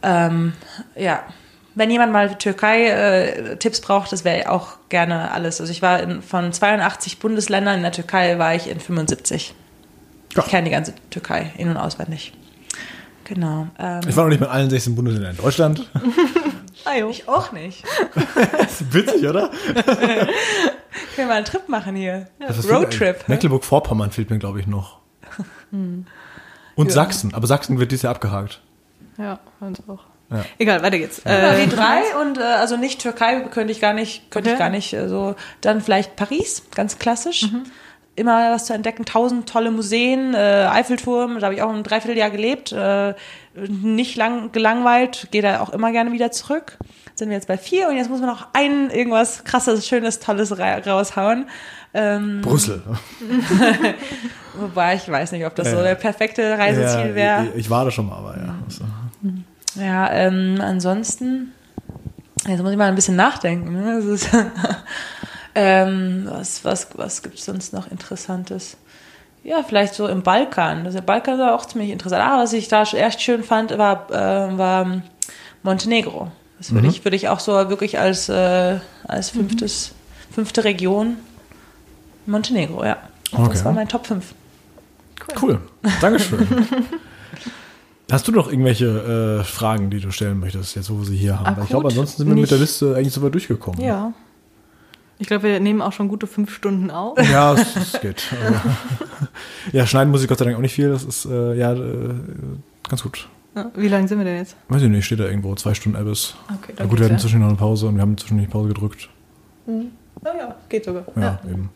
Ähm, 0.02 0.52
ja 0.96 1.24
wenn 1.74 1.90
jemand 1.90 2.12
mal 2.12 2.36
Türkei-Tipps 2.36 3.78
äh, 3.80 3.82
braucht, 3.82 4.12
das 4.12 4.24
wäre 4.24 4.50
auch 4.50 4.76
gerne 4.88 5.30
alles. 5.32 5.60
Also 5.60 5.72
ich 5.72 5.82
war 5.82 6.00
in, 6.00 6.22
von 6.22 6.52
82 6.52 7.18
Bundesländern 7.18 7.76
in 7.76 7.82
der 7.82 7.92
Türkei, 7.92 8.38
war 8.38 8.54
ich 8.54 8.68
in 8.68 8.80
75. 8.80 9.54
Ja. 10.34 10.42
Ich 10.42 10.50
kenne 10.50 10.64
die 10.64 10.70
ganze 10.70 10.94
Türkei 11.10 11.52
in- 11.56 11.68
und 11.68 11.76
auswendig. 11.76 12.32
Genau. 13.24 13.68
Ähm, 13.78 14.00
ich 14.06 14.16
war 14.16 14.24
noch 14.24 14.30
nicht 14.30 14.40
mit 14.40 14.48
allen 14.48 14.70
16 14.70 14.94
Bundesländern 14.94 15.36
in 15.36 15.42
Deutschland. 15.42 15.90
Ah, 16.86 16.98
jo. 16.98 17.08
Ich 17.08 17.26
auch 17.28 17.50
nicht. 17.52 17.82
Das 18.14 18.80
ist 18.82 18.92
witzig, 18.92 19.26
oder? 19.26 19.50
Können 19.74 20.28
wir 21.16 21.26
mal 21.26 21.36
einen 21.36 21.46
Trip 21.46 21.66
machen 21.68 21.96
hier. 21.96 22.28
Das 22.38 22.58
ist 22.58 22.70
Roadtrip. 22.70 23.26
Mecklenburg-Vorpommern 23.26 24.10
fehlt 24.10 24.28
mir, 24.28 24.38
glaube 24.38 24.60
ich, 24.60 24.66
noch. 24.66 24.98
Und 26.74 26.92
Sachsen, 26.92 27.32
aber 27.32 27.46
Sachsen 27.46 27.78
wird 27.78 27.90
dieses 27.90 28.02
Jahr 28.02 28.14
abgehakt. 28.14 28.60
Ja, 29.16 29.38
uns 29.60 29.82
auch. 29.88 30.04
Ja. 30.30 30.44
Egal, 30.58 30.82
weiter 30.82 30.98
geht's. 30.98 31.22
Ja, 31.24 31.52
Äh, 31.52 31.64
die 31.66 31.70
drei 31.74 32.00
und 32.22 32.38
äh, 32.38 32.42
also 32.42 32.76
nicht 32.76 33.00
Türkei 33.00 33.40
könnte 33.50 33.72
ich 33.72 33.80
gar 33.80 33.92
nicht, 33.92 34.30
könnte 34.30 34.48
ich 34.50 34.54
Okay. 34.54 34.62
gar 34.64 34.70
nicht 34.70 34.92
äh, 34.92 35.08
so. 35.08 35.34
Dann 35.60 35.80
vielleicht 35.80 36.16
Paris, 36.16 36.62
ganz 36.74 36.98
klassisch. 36.98 37.46
Immer 38.16 38.52
was 38.52 38.66
zu 38.66 38.72
entdecken, 38.74 39.04
tausend 39.04 39.48
tolle 39.48 39.70
Museen, 39.72 40.34
äh, 40.34 40.68
Eiffelturm, 40.70 41.40
da 41.40 41.46
habe 41.46 41.54
ich 41.56 41.62
auch 41.62 41.70
ein 41.72 41.82
Dreivierteljahr 41.82 42.30
gelebt, 42.30 42.70
äh, 42.70 43.14
nicht 43.56 44.14
lang 44.16 44.52
gelangweilt, 44.52 45.28
gehe 45.32 45.42
da 45.42 45.60
auch 45.60 45.70
immer 45.70 45.90
gerne 45.90 46.12
wieder 46.12 46.30
zurück. 46.30 46.78
Sind 47.16 47.28
wir 47.30 47.36
jetzt 47.36 47.48
bei 47.48 47.58
vier 47.58 47.88
und 47.88 47.96
jetzt 47.96 48.10
muss 48.10 48.20
man 48.20 48.28
noch 48.28 48.46
ein 48.52 48.90
irgendwas 48.90 49.42
krasses, 49.44 49.86
schönes, 49.86 50.20
tolles 50.20 50.56
ra 50.58 50.78
raushauen. 50.78 51.48
Ähm, 51.92 52.40
Brüssel. 52.42 52.82
wobei 54.54 54.94
ich 54.94 55.08
weiß 55.08 55.32
nicht, 55.32 55.44
ob 55.46 55.54
das 55.54 55.70
so 55.70 55.76
Ja. 55.76 55.82
der 55.82 55.94
perfekte 55.96 56.56
Reiseziel 56.58 57.08
Ja, 57.10 57.14
wäre. 57.14 57.46
Ich, 57.54 57.54
ich 57.66 57.70
war 57.70 57.84
da 57.84 57.90
schon 57.90 58.06
mal, 58.06 58.16
aber 58.18 58.36
ja. 58.36 58.54
Also, 58.64 58.84
Ja, 59.74 60.10
ähm, 60.12 60.58
ansonsten, 60.60 61.52
jetzt 62.46 62.62
muss 62.62 62.70
ich 62.70 62.76
mal 62.78 62.88
ein 62.88 62.94
bisschen 62.94 63.16
nachdenken. 63.16 63.72
Ne? 63.72 63.98
Ist, 63.98 64.28
ähm, 65.54 66.26
was 66.30 66.64
was, 66.64 66.88
was 66.94 67.22
gibt 67.22 67.38
es 67.38 67.44
sonst 67.44 67.72
noch 67.72 67.90
Interessantes? 67.90 68.76
Ja, 69.42 69.62
vielleicht 69.62 69.94
so 69.94 70.06
im 70.06 70.22
Balkan. 70.22 70.84
Das, 70.84 70.94
der 70.94 71.02
Balkan 71.02 71.38
war 71.38 71.54
auch 71.54 71.66
ziemlich 71.66 71.90
interessant. 71.90 72.22
Ah, 72.24 72.38
was 72.38 72.52
ich 72.52 72.68
da 72.68 72.84
erst 72.84 73.20
schön 73.20 73.42
fand, 73.42 73.76
war, 73.76 74.10
äh, 74.10 74.56
war 74.56 75.02
Montenegro. 75.62 76.30
Das 76.58 76.72
würde 76.72 76.88
ich, 76.88 77.04
würde 77.04 77.16
ich 77.16 77.28
auch 77.28 77.40
so 77.40 77.52
wirklich 77.52 77.98
als, 77.98 78.28
äh, 78.28 78.78
als 79.06 79.30
fünftes, 79.30 79.92
fünfte 80.30 80.64
Region 80.64 81.18
Montenegro, 82.26 82.84
ja. 82.84 82.96
Okay. 83.32 83.48
Das 83.50 83.64
war 83.64 83.72
mein 83.72 83.88
Top 83.88 84.06
5. 84.06 84.34
cool. 85.42 85.60
Dankeschön. 86.00 86.46
Hast 88.10 88.28
du 88.28 88.32
noch 88.32 88.48
irgendwelche 88.48 89.40
äh, 89.40 89.44
Fragen, 89.44 89.88
die 89.90 90.00
du 90.00 90.10
stellen 90.10 90.38
möchtest, 90.38 90.76
jetzt 90.76 90.90
wo 90.90 90.98
wir 90.98 91.04
sie 91.04 91.16
hier 91.16 91.40
haben? 91.40 91.56
Weil 91.56 91.64
ich 91.64 91.70
glaube, 91.70 91.86
Akut 91.86 91.92
ansonsten 91.92 92.18
sind 92.18 92.28
wir 92.28 92.40
mit 92.40 92.50
der. 92.50 92.58
Liste 92.58 92.94
eigentlich 92.94 93.12
so 93.12 93.22
weit 93.22 93.32
durchgekommen. 93.34 93.80
ja. 93.80 94.12
Ich 95.16 95.28
glaube, 95.28 95.44
wir 95.44 95.60
nehmen 95.60 95.80
auch 95.80 95.92
schon 95.92 96.08
gute 96.08 96.26
fünf 96.26 96.52
Stunden 96.52 96.90
auf. 96.90 97.16
Ja, 97.30 97.54
es, 97.54 98.00
geht. 98.00 98.34
Aber, 98.44 98.60
ja, 99.72 99.86
schneiden 99.86 100.10
muss 100.10 100.22
ich 100.22 100.28
Gott 100.28 100.38
sei 100.38 100.44
Dank 100.44 100.56
auch 100.56 100.60
nicht 100.60 100.74
viel. 100.74 100.88
Das 100.88 101.04
ist 101.04 101.24
äh, 101.24 101.54
ja 101.54 101.72
äh, 101.72 102.14
ganz 102.88 103.04
gut. 103.04 103.28
Ja, 103.54 103.70
Wie 103.76 103.86
lange 103.86 104.08
sind 104.08 104.18
wir 104.18 104.24
denn 104.24 104.38
jetzt? 104.38 104.56
Weiß 104.68 104.82
ich 104.82 104.88
nicht, 104.88 105.06
steht 105.06 105.20
da 105.20 105.26
irgendwo 105.26 105.54
zwei 105.54 105.72
Stunden 105.72 105.96
Abyss. 105.96 106.34
Okay, 106.60 106.74
Na 106.76 106.86
gut, 106.86 106.98
wir 106.98 107.06
hatten 107.06 107.20
zwischendurch 107.20 107.52
noch 107.52 107.58
eine 107.58 107.68
Pause 107.68 107.86
und 107.86 107.94
wir 107.94 108.02
haben 108.02 108.18
zwischendurch 108.18 108.50
Pause 108.50 108.68
gedrückt. 108.68 109.08
Oh 109.66 109.82
ja, 110.24 110.56
geht 110.68 110.84
sogar. 110.84 111.04
Ja, 111.14 111.38
eben. 111.48 111.70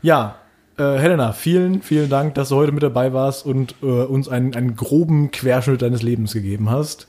Ja, 0.00 0.36
äh, 0.82 0.98
Helena, 0.98 1.32
vielen, 1.32 1.82
vielen 1.82 2.08
Dank, 2.08 2.34
dass 2.34 2.48
du 2.48 2.56
heute 2.56 2.72
mit 2.72 2.82
dabei 2.82 3.12
warst 3.12 3.46
und 3.46 3.74
äh, 3.82 3.86
uns 3.86 4.28
einen, 4.28 4.54
einen 4.54 4.76
groben 4.76 5.30
Querschnitt 5.30 5.82
deines 5.82 6.02
Lebens 6.02 6.32
gegeben 6.32 6.70
hast. 6.70 7.06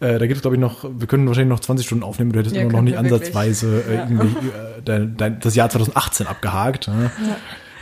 Äh, 0.00 0.18
da 0.18 0.26
gibt 0.26 0.36
es, 0.36 0.42
glaube 0.42 0.56
ich, 0.56 0.60
noch, 0.60 0.84
wir 0.84 1.06
können 1.06 1.26
wahrscheinlich 1.26 1.50
noch 1.50 1.60
20 1.60 1.86
Stunden 1.86 2.04
aufnehmen, 2.04 2.32
du 2.32 2.38
hättest 2.38 2.56
Ja, 2.56 2.62
immer 2.62 2.72
noch 2.72 2.82
nicht 2.82 2.96
ansatzweise 2.98 3.84
äh, 3.88 3.94
Ja. 3.96 4.04
äh, 4.04 4.82
dein, 4.84 5.16
dein, 5.16 5.40
das 5.40 5.54
Jahr 5.54 5.68
2018 5.70 6.26
abgehakt. 6.26 6.88
Ne? 6.88 7.10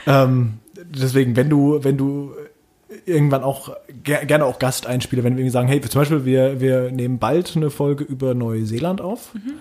Ähm, 0.07 0.55
deswegen, 0.77 1.37
wenn 1.37 1.49
du, 1.49 1.83
wenn 1.83 1.97
du 1.97 2.33
irgendwann 3.07 3.43
auch 3.43 3.75
ger 4.03 4.25
gerne 4.27 4.45
auch 4.45 4.59
Gasteinspieler, 4.59 5.25
wenn 5.25 5.37
wir 5.37 5.51
sagen, 5.51 5.69
hey, 5.69 5.81
zum 5.81 6.01
Beispiel, 6.01 6.25
wir, 6.25 6.61
wir 6.61 6.91
nehmen 6.91 7.19
bald 7.19 7.57
eine 7.57 7.71
Folge 7.71 8.05
über 8.05 8.35
Neuseeland 8.35 9.01
auf. 9.01 9.35
Mhm. 9.35 9.53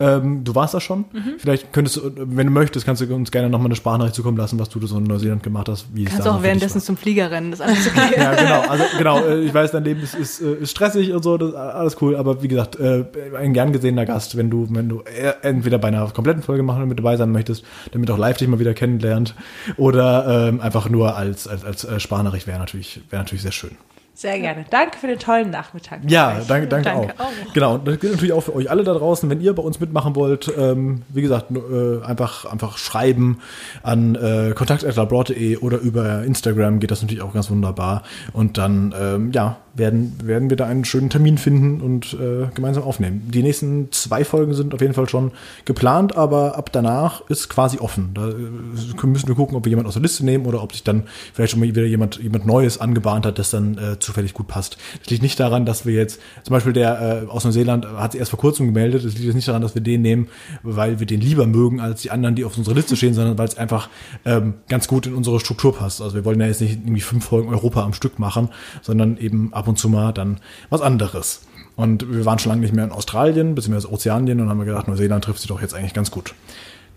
Ähm, 0.00 0.44
du 0.44 0.54
warst 0.54 0.74
da 0.74 0.80
schon. 0.80 1.06
Vielleicht 1.38 1.72
könntest 1.72 1.96
du, 1.96 2.12
wenn 2.16 2.46
du 2.46 2.52
möchtest, 2.52 2.86
kannst 2.86 3.02
du 3.02 3.14
uns 3.14 3.32
gerne 3.32 3.50
nochmal 3.50 3.66
eine 3.66 3.74
Sprachnachricht 3.74 4.14
zukommen 4.14 4.36
lassen, 4.36 4.58
was 4.58 4.68
du 4.68 4.84
so 4.86 4.96
in 4.98 5.04
Neuseeland 5.04 5.42
gemacht 5.42 5.68
hast. 5.68 5.86
Wie 5.92 6.04
es 6.04 6.10
Kannst 6.10 6.26
da 6.26 6.36
auch 6.36 6.42
währenddessen 6.42 6.80
zum 6.80 6.96
Flieger 6.96 7.30
rennen, 7.32 7.50
das 7.50 7.60
ist 7.60 7.66
alles 7.66 7.86
okay. 7.88 8.14
Ja, 8.16 8.34
genau. 8.34 8.60
Also 8.68 8.84
genau, 8.96 9.24
äh, 9.24 9.40
ich 9.40 9.52
weiß, 9.52 9.72
dein 9.72 9.84
Leben 9.84 10.00
ist, 10.00 10.14
ist, 10.14 10.40
äh, 10.40 10.54
ist 10.54 10.70
stressig 10.70 11.12
und 11.12 11.22
so, 11.24 11.36
das 11.36 11.50
ist 11.50 11.54
alles 11.56 11.96
cool, 12.00 12.16
aber 12.16 12.42
wie 12.42 12.48
gesagt, 12.48 12.78
äh, 12.78 13.04
ein 13.36 13.52
gern 13.54 13.72
gesehener 13.72 14.06
Gast, 14.06 14.36
wenn 14.36 14.50
du, 14.50 14.68
wenn 14.70 14.88
du 14.88 15.00
äh, 15.00 15.34
entweder 15.42 15.78
bei 15.78 15.88
einer 15.88 16.08
kompletten 16.10 16.42
Folge 16.42 16.62
machen 16.62 16.82
und 16.82 16.88
mit 16.88 16.98
dabei 16.98 17.16
sein 17.16 17.32
möchtest, 17.32 17.64
damit 17.90 18.10
auch 18.10 18.18
live 18.18 18.36
dich 18.36 18.46
mal 18.46 18.60
wieder 18.60 18.74
kennenlernt, 18.74 19.34
oder 19.76 20.48
ähm, 20.48 20.60
einfach 20.60 20.88
nur 20.88 21.16
als, 21.16 21.48
als, 21.48 21.64
als 21.64 21.84
äh, 21.84 21.98
Sprachnachricht 21.98 22.46
wäre 22.46 22.58
natürlich, 22.58 23.00
wäre 23.10 23.22
natürlich 23.22 23.42
sehr 23.42 23.52
schön. 23.52 23.76
Sehr 24.18 24.40
gerne. 24.40 24.64
Danke 24.68 24.98
für 24.98 25.06
den 25.06 25.20
tollen 25.20 25.50
Nachmittag. 25.50 26.02
mit 26.02 26.10
Ja, 26.10 26.40
danke, 26.48 26.66
danke, 26.66 26.88
Danke 26.88 27.14
auch. 27.18 27.26
auch. 27.26 27.54
Genau, 27.54 27.74
und 27.76 27.86
das 27.86 28.00
gilt 28.00 28.14
natürlich 28.14 28.32
auch 28.32 28.40
für 28.40 28.52
euch 28.56 28.68
alle 28.68 28.82
da 28.82 28.92
draußen, 28.92 29.30
wenn 29.30 29.40
ihr 29.40 29.54
bei 29.54 29.62
uns 29.62 29.78
mitmachen 29.78 30.16
wollt, 30.16 30.52
ähm, 30.58 31.02
wie 31.08 31.22
gesagt, 31.22 31.52
äh, 31.52 32.04
einfach, 32.04 32.44
einfach 32.44 32.78
schreiben 32.78 33.38
an 33.84 34.16
äh, 34.16 34.54
kontakt.labroad.de 34.56 35.58
oder 35.58 35.78
über 35.78 36.24
Instagram 36.24 36.80
geht 36.80 36.90
das 36.90 37.00
natürlich 37.00 37.22
auch 37.22 37.32
ganz 37.32 37.48
wunderbar. 37.48 38.02
Und 38.32 38.58
dann, 38.58 38.92
ähm, 39.00 39.30
ja, 39.30 39.58
werden, 39.78 40.14
werden 40.22 40.50
wir 40.50 40.56
da 40.56 40.66
einen 40.66 40.84
schönen 40.84 41.10
Termin 41.10 41.38
finden 41.38 41.80
und 41.80 42.14
äh, 42.14 42.48
gemeinsam 42.54 42.84
aufnehmen. 42.84 43.28
Die 43.32 43.42
nächsten 43.42 43.90
zwei 43.92 44.24
Folgen 44.24 44.54
sind 44.54 44.74
auf 44.74 44.80
jeden 44.80 44.94
Fall 44.94 45.08
schon 45.08 45.32
geplant, 45.64 46.16
aber 46.16 46.56
ab 46.56 46.70
danach 46.72 47.22
ist 47.28 47.48
quasi 47.48 47.78
offen. 47.78 48.10
Da 48.14 48.28
äh, 48.28 49.06
müssen 49.06 49.28
wir 49.28 49.34
gucken, 49.34 49.56
ob 49.56 49.64
wir 49.64 49.70
jemand 49.70 49.88
aus 49.88 49.94
der 49.94 50.02
Liste 50.02 50.24
nehmen 50.24 50.46
oder 50.46 50.62
ob 50.62 50.72
sich 50.72 50.84
dann 50.84 51.04
vielleicht 51.32 51.52
schon 51.52 51.60
mal 51.60 51.66
wieder 51.66 51.84
jemand, 51.84 52.20
jemand 52.22 52.46
Neues 52.46 52.80
angebahnt 52.80 53.26
hat, 53.26 53.38
das 53.38 53.50
dann 53.50 53.78
äh, 53.78 53.98
zufällig 53.98 54.34
gut 54.34 54.48
passt. 54.48 54.78
Das 55.00 55.10
liegt 55.10 55.22
nicht 55.22 55.38
daran, 55.38 55.66
dass 55.66 55.86
wir 55.86 55.94
jetzt, 55.94 56.20
zum 56.42 56.54
Beispiel 56.54 56.72
der 56.72 57.24
äh, 57.24 57.30
aus 57.30 57.44
Neuseeland 57.44 57.86
hat 57.86 58.12
sich 58.12 58.18
erst 58.18 58.30
vor 58.30 58.40
kurzem 58.40 58.66
gemeldet, 58.66 59.04
es 59.04 59.14
liegt 59.14 59.26
jetzt 59.26 59.34
nicht 59.34 59.48
daran, 59.48 59.62
dass 59.62 59.74
wir 59.74 59.82
den 59.82 60.02
nehmen, 60.02 60.28
weil 60.62 61.00
wir 61.00 61.06
den 61.06 61.20
lieber 61.20 61.46
mögen 61.46 61.80
als 61.80 62.02
die 62.02 62.10
anderen, 62.10 62.34
die 62.34 62.44
auf 62.44 62.56
unserer 62.58 62.74
Liste 62.74 62.96
stehen, 62.96 63.14
sondern 63.14 63.38
weil 63.38 63.48
es 63.48 63.56
einfach 63.56 63.88
ähm, 64.24 64.54
ganz 64.68 64.88
gut 64.88 65.06
in 65.06 65.14
unsere 65.14 65.40
Struktur 65.40 65.74
passt. 65.74 66.02
Also 66.02 66.14
wir 66.14 66.24
wollen 66.24 66.40
ja 66.40 66.46
jetzt 66.46 66.60
nicht 66.60 66.80
irgendwie 66.84 67.00
fünf 67.00 67.24
Folgen 67.24 67.48
Europa 67.48 67.84
am 67.84 67.92
Stück 67.92 68.18
machen, 68.18 68.48
sondern 68.82 69.16
eben 69.18 69.52
ab 69.52 69.67
und 69.68 69.78
zu 69.78 69.88
mal 69.88 70.12
dann 70.12 70.38
was 70.70 70.80
anderes. 70.80 71.42
Und 71.76 72.10
wir 72.12 72.24
waren 72.24 72.38
schon 72.40 72.50
lange 72.50 72.62
nicht 72.62 72.74
mehr 72.74 72.84
in 72.84 72.90
Australien, 72.92 73.54
beziehungsweise 73.54 73.92
Ozeanien 73.92 74.40
und 74.40 74.48
haben 74.48 74.58
wir 74.58 74.64
gedacht, 74.64 74.88
Neuseeland 74.88 75.22
trifft 75.24 75.38
sich 75.40 75.48
doch 75.48 75.60
jetzt 75.60 75.74
eigentlich 75.74 75.94
ganz 75.94 76.10
gut. 76.10 76.34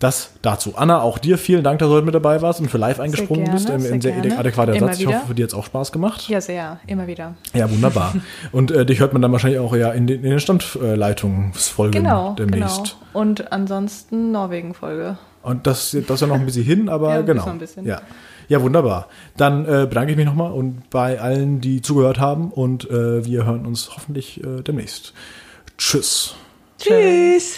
Das 0.00 0.30
dazu. 0.42 0.72
Anna, 0.76 1.00
auch 1.00 1.18
dir 1.18 1.38
vielen 1.38 1.62
Dank, 1.62 1.78
dass 1.78 1.86
du 1.88 1.94
heute 1.94 2.04
mit 2.04 2.14
dabei 2.16 2.42
warst 2.42 2.58
und 2.58 2.68
für 2.68 2.78
live 2.78 2.98
eingesprungen 2.98 3.44
gerne, 3.44 3.56
bist. 3.56 3.70
Ein, 3.70 3.78
sehr 3.80 3.92
ein 3.92 4.00
sehr 4.00 4.12
gerne. 4.12 4.36
adäquater 4.36 4.76
Satz. 4.76 4.98
Ich 4.98 5.06
wieder. 5.06 5.20
hoffe, 5.20 5.34
dir 5.36 5.44
hat 5.46 5.54
auch 5.54 5.64
Spaß 5.64 5.92
gemacht. 5.92 6.28
Ja, 6.28 6.40
sehr, 6.40 6.80
immer 6.88 7.06
wieder. 7.06 7.34
Ja, 7.54 7.70
wunderbar. 7.70 8.12
Und 8.50 8.72
äh, 8.72 8.84
dich 8.84 8.98
hört 8.98 9.12
man 9.12 9.22
dann 9.22 9.30
wahrscheinlich 9.30 9.60
auch 9.60 9.76
ja 9.76 9.92
in 9.92 10.08
den, 10.08 10.24
in 10.24 10.30
den 10.30 10.40
Standleitungsfolgen 10.40 12.02
Genau, 12.02 12.34
demnächst. 12.34 12.76
genau. 12.78 13.20
Und 13.20 13.52
ansonsten 13.52 14.32
Norwegen-Folge. 14.32 15.18
Und 15.44 15.68
das, 15.68 15.92
das 15.92 16.10
ist 16.10 16.20
ja 16.20 16.26
noch 16.26 16.34
ein 16.36 16.46
bisschen 16.46 16.64
hin, 16.64 16.88
aber 16.88 17.14
Ja, 17.14 17.20
genau. 17.22 17.46
ein 17.46 17.58
bisschen. 17.58 17.86
Ja. 17.86 18.00
Ja, 18.52 18.60
wunderbar. 18.60 19.08
Dann 19.38 19.64
äh, 19.64 19.86
bedanke 19.88 20.10
ich 20.10 20.16
mich 20.18 20.26
nochmal 20.26 20.52
und 20.52 20.90
bei 20.90 21.18
allen, 21.18 21.62
die 21.62 21.80
zugehört 21.80 22.20
haben 22.20 22.52
und 22.52 22.88
äh, 22.90 23.24
wir 23.24 23.46
hören 23.46 23.64
uns 23.64 23.96
hoffentlich 23.96 24.44
äh, 24.44 24.60
demnächst. 24.60 25.14
Tschüss. 25.78 26.34
Tschüss. 26.78 27.56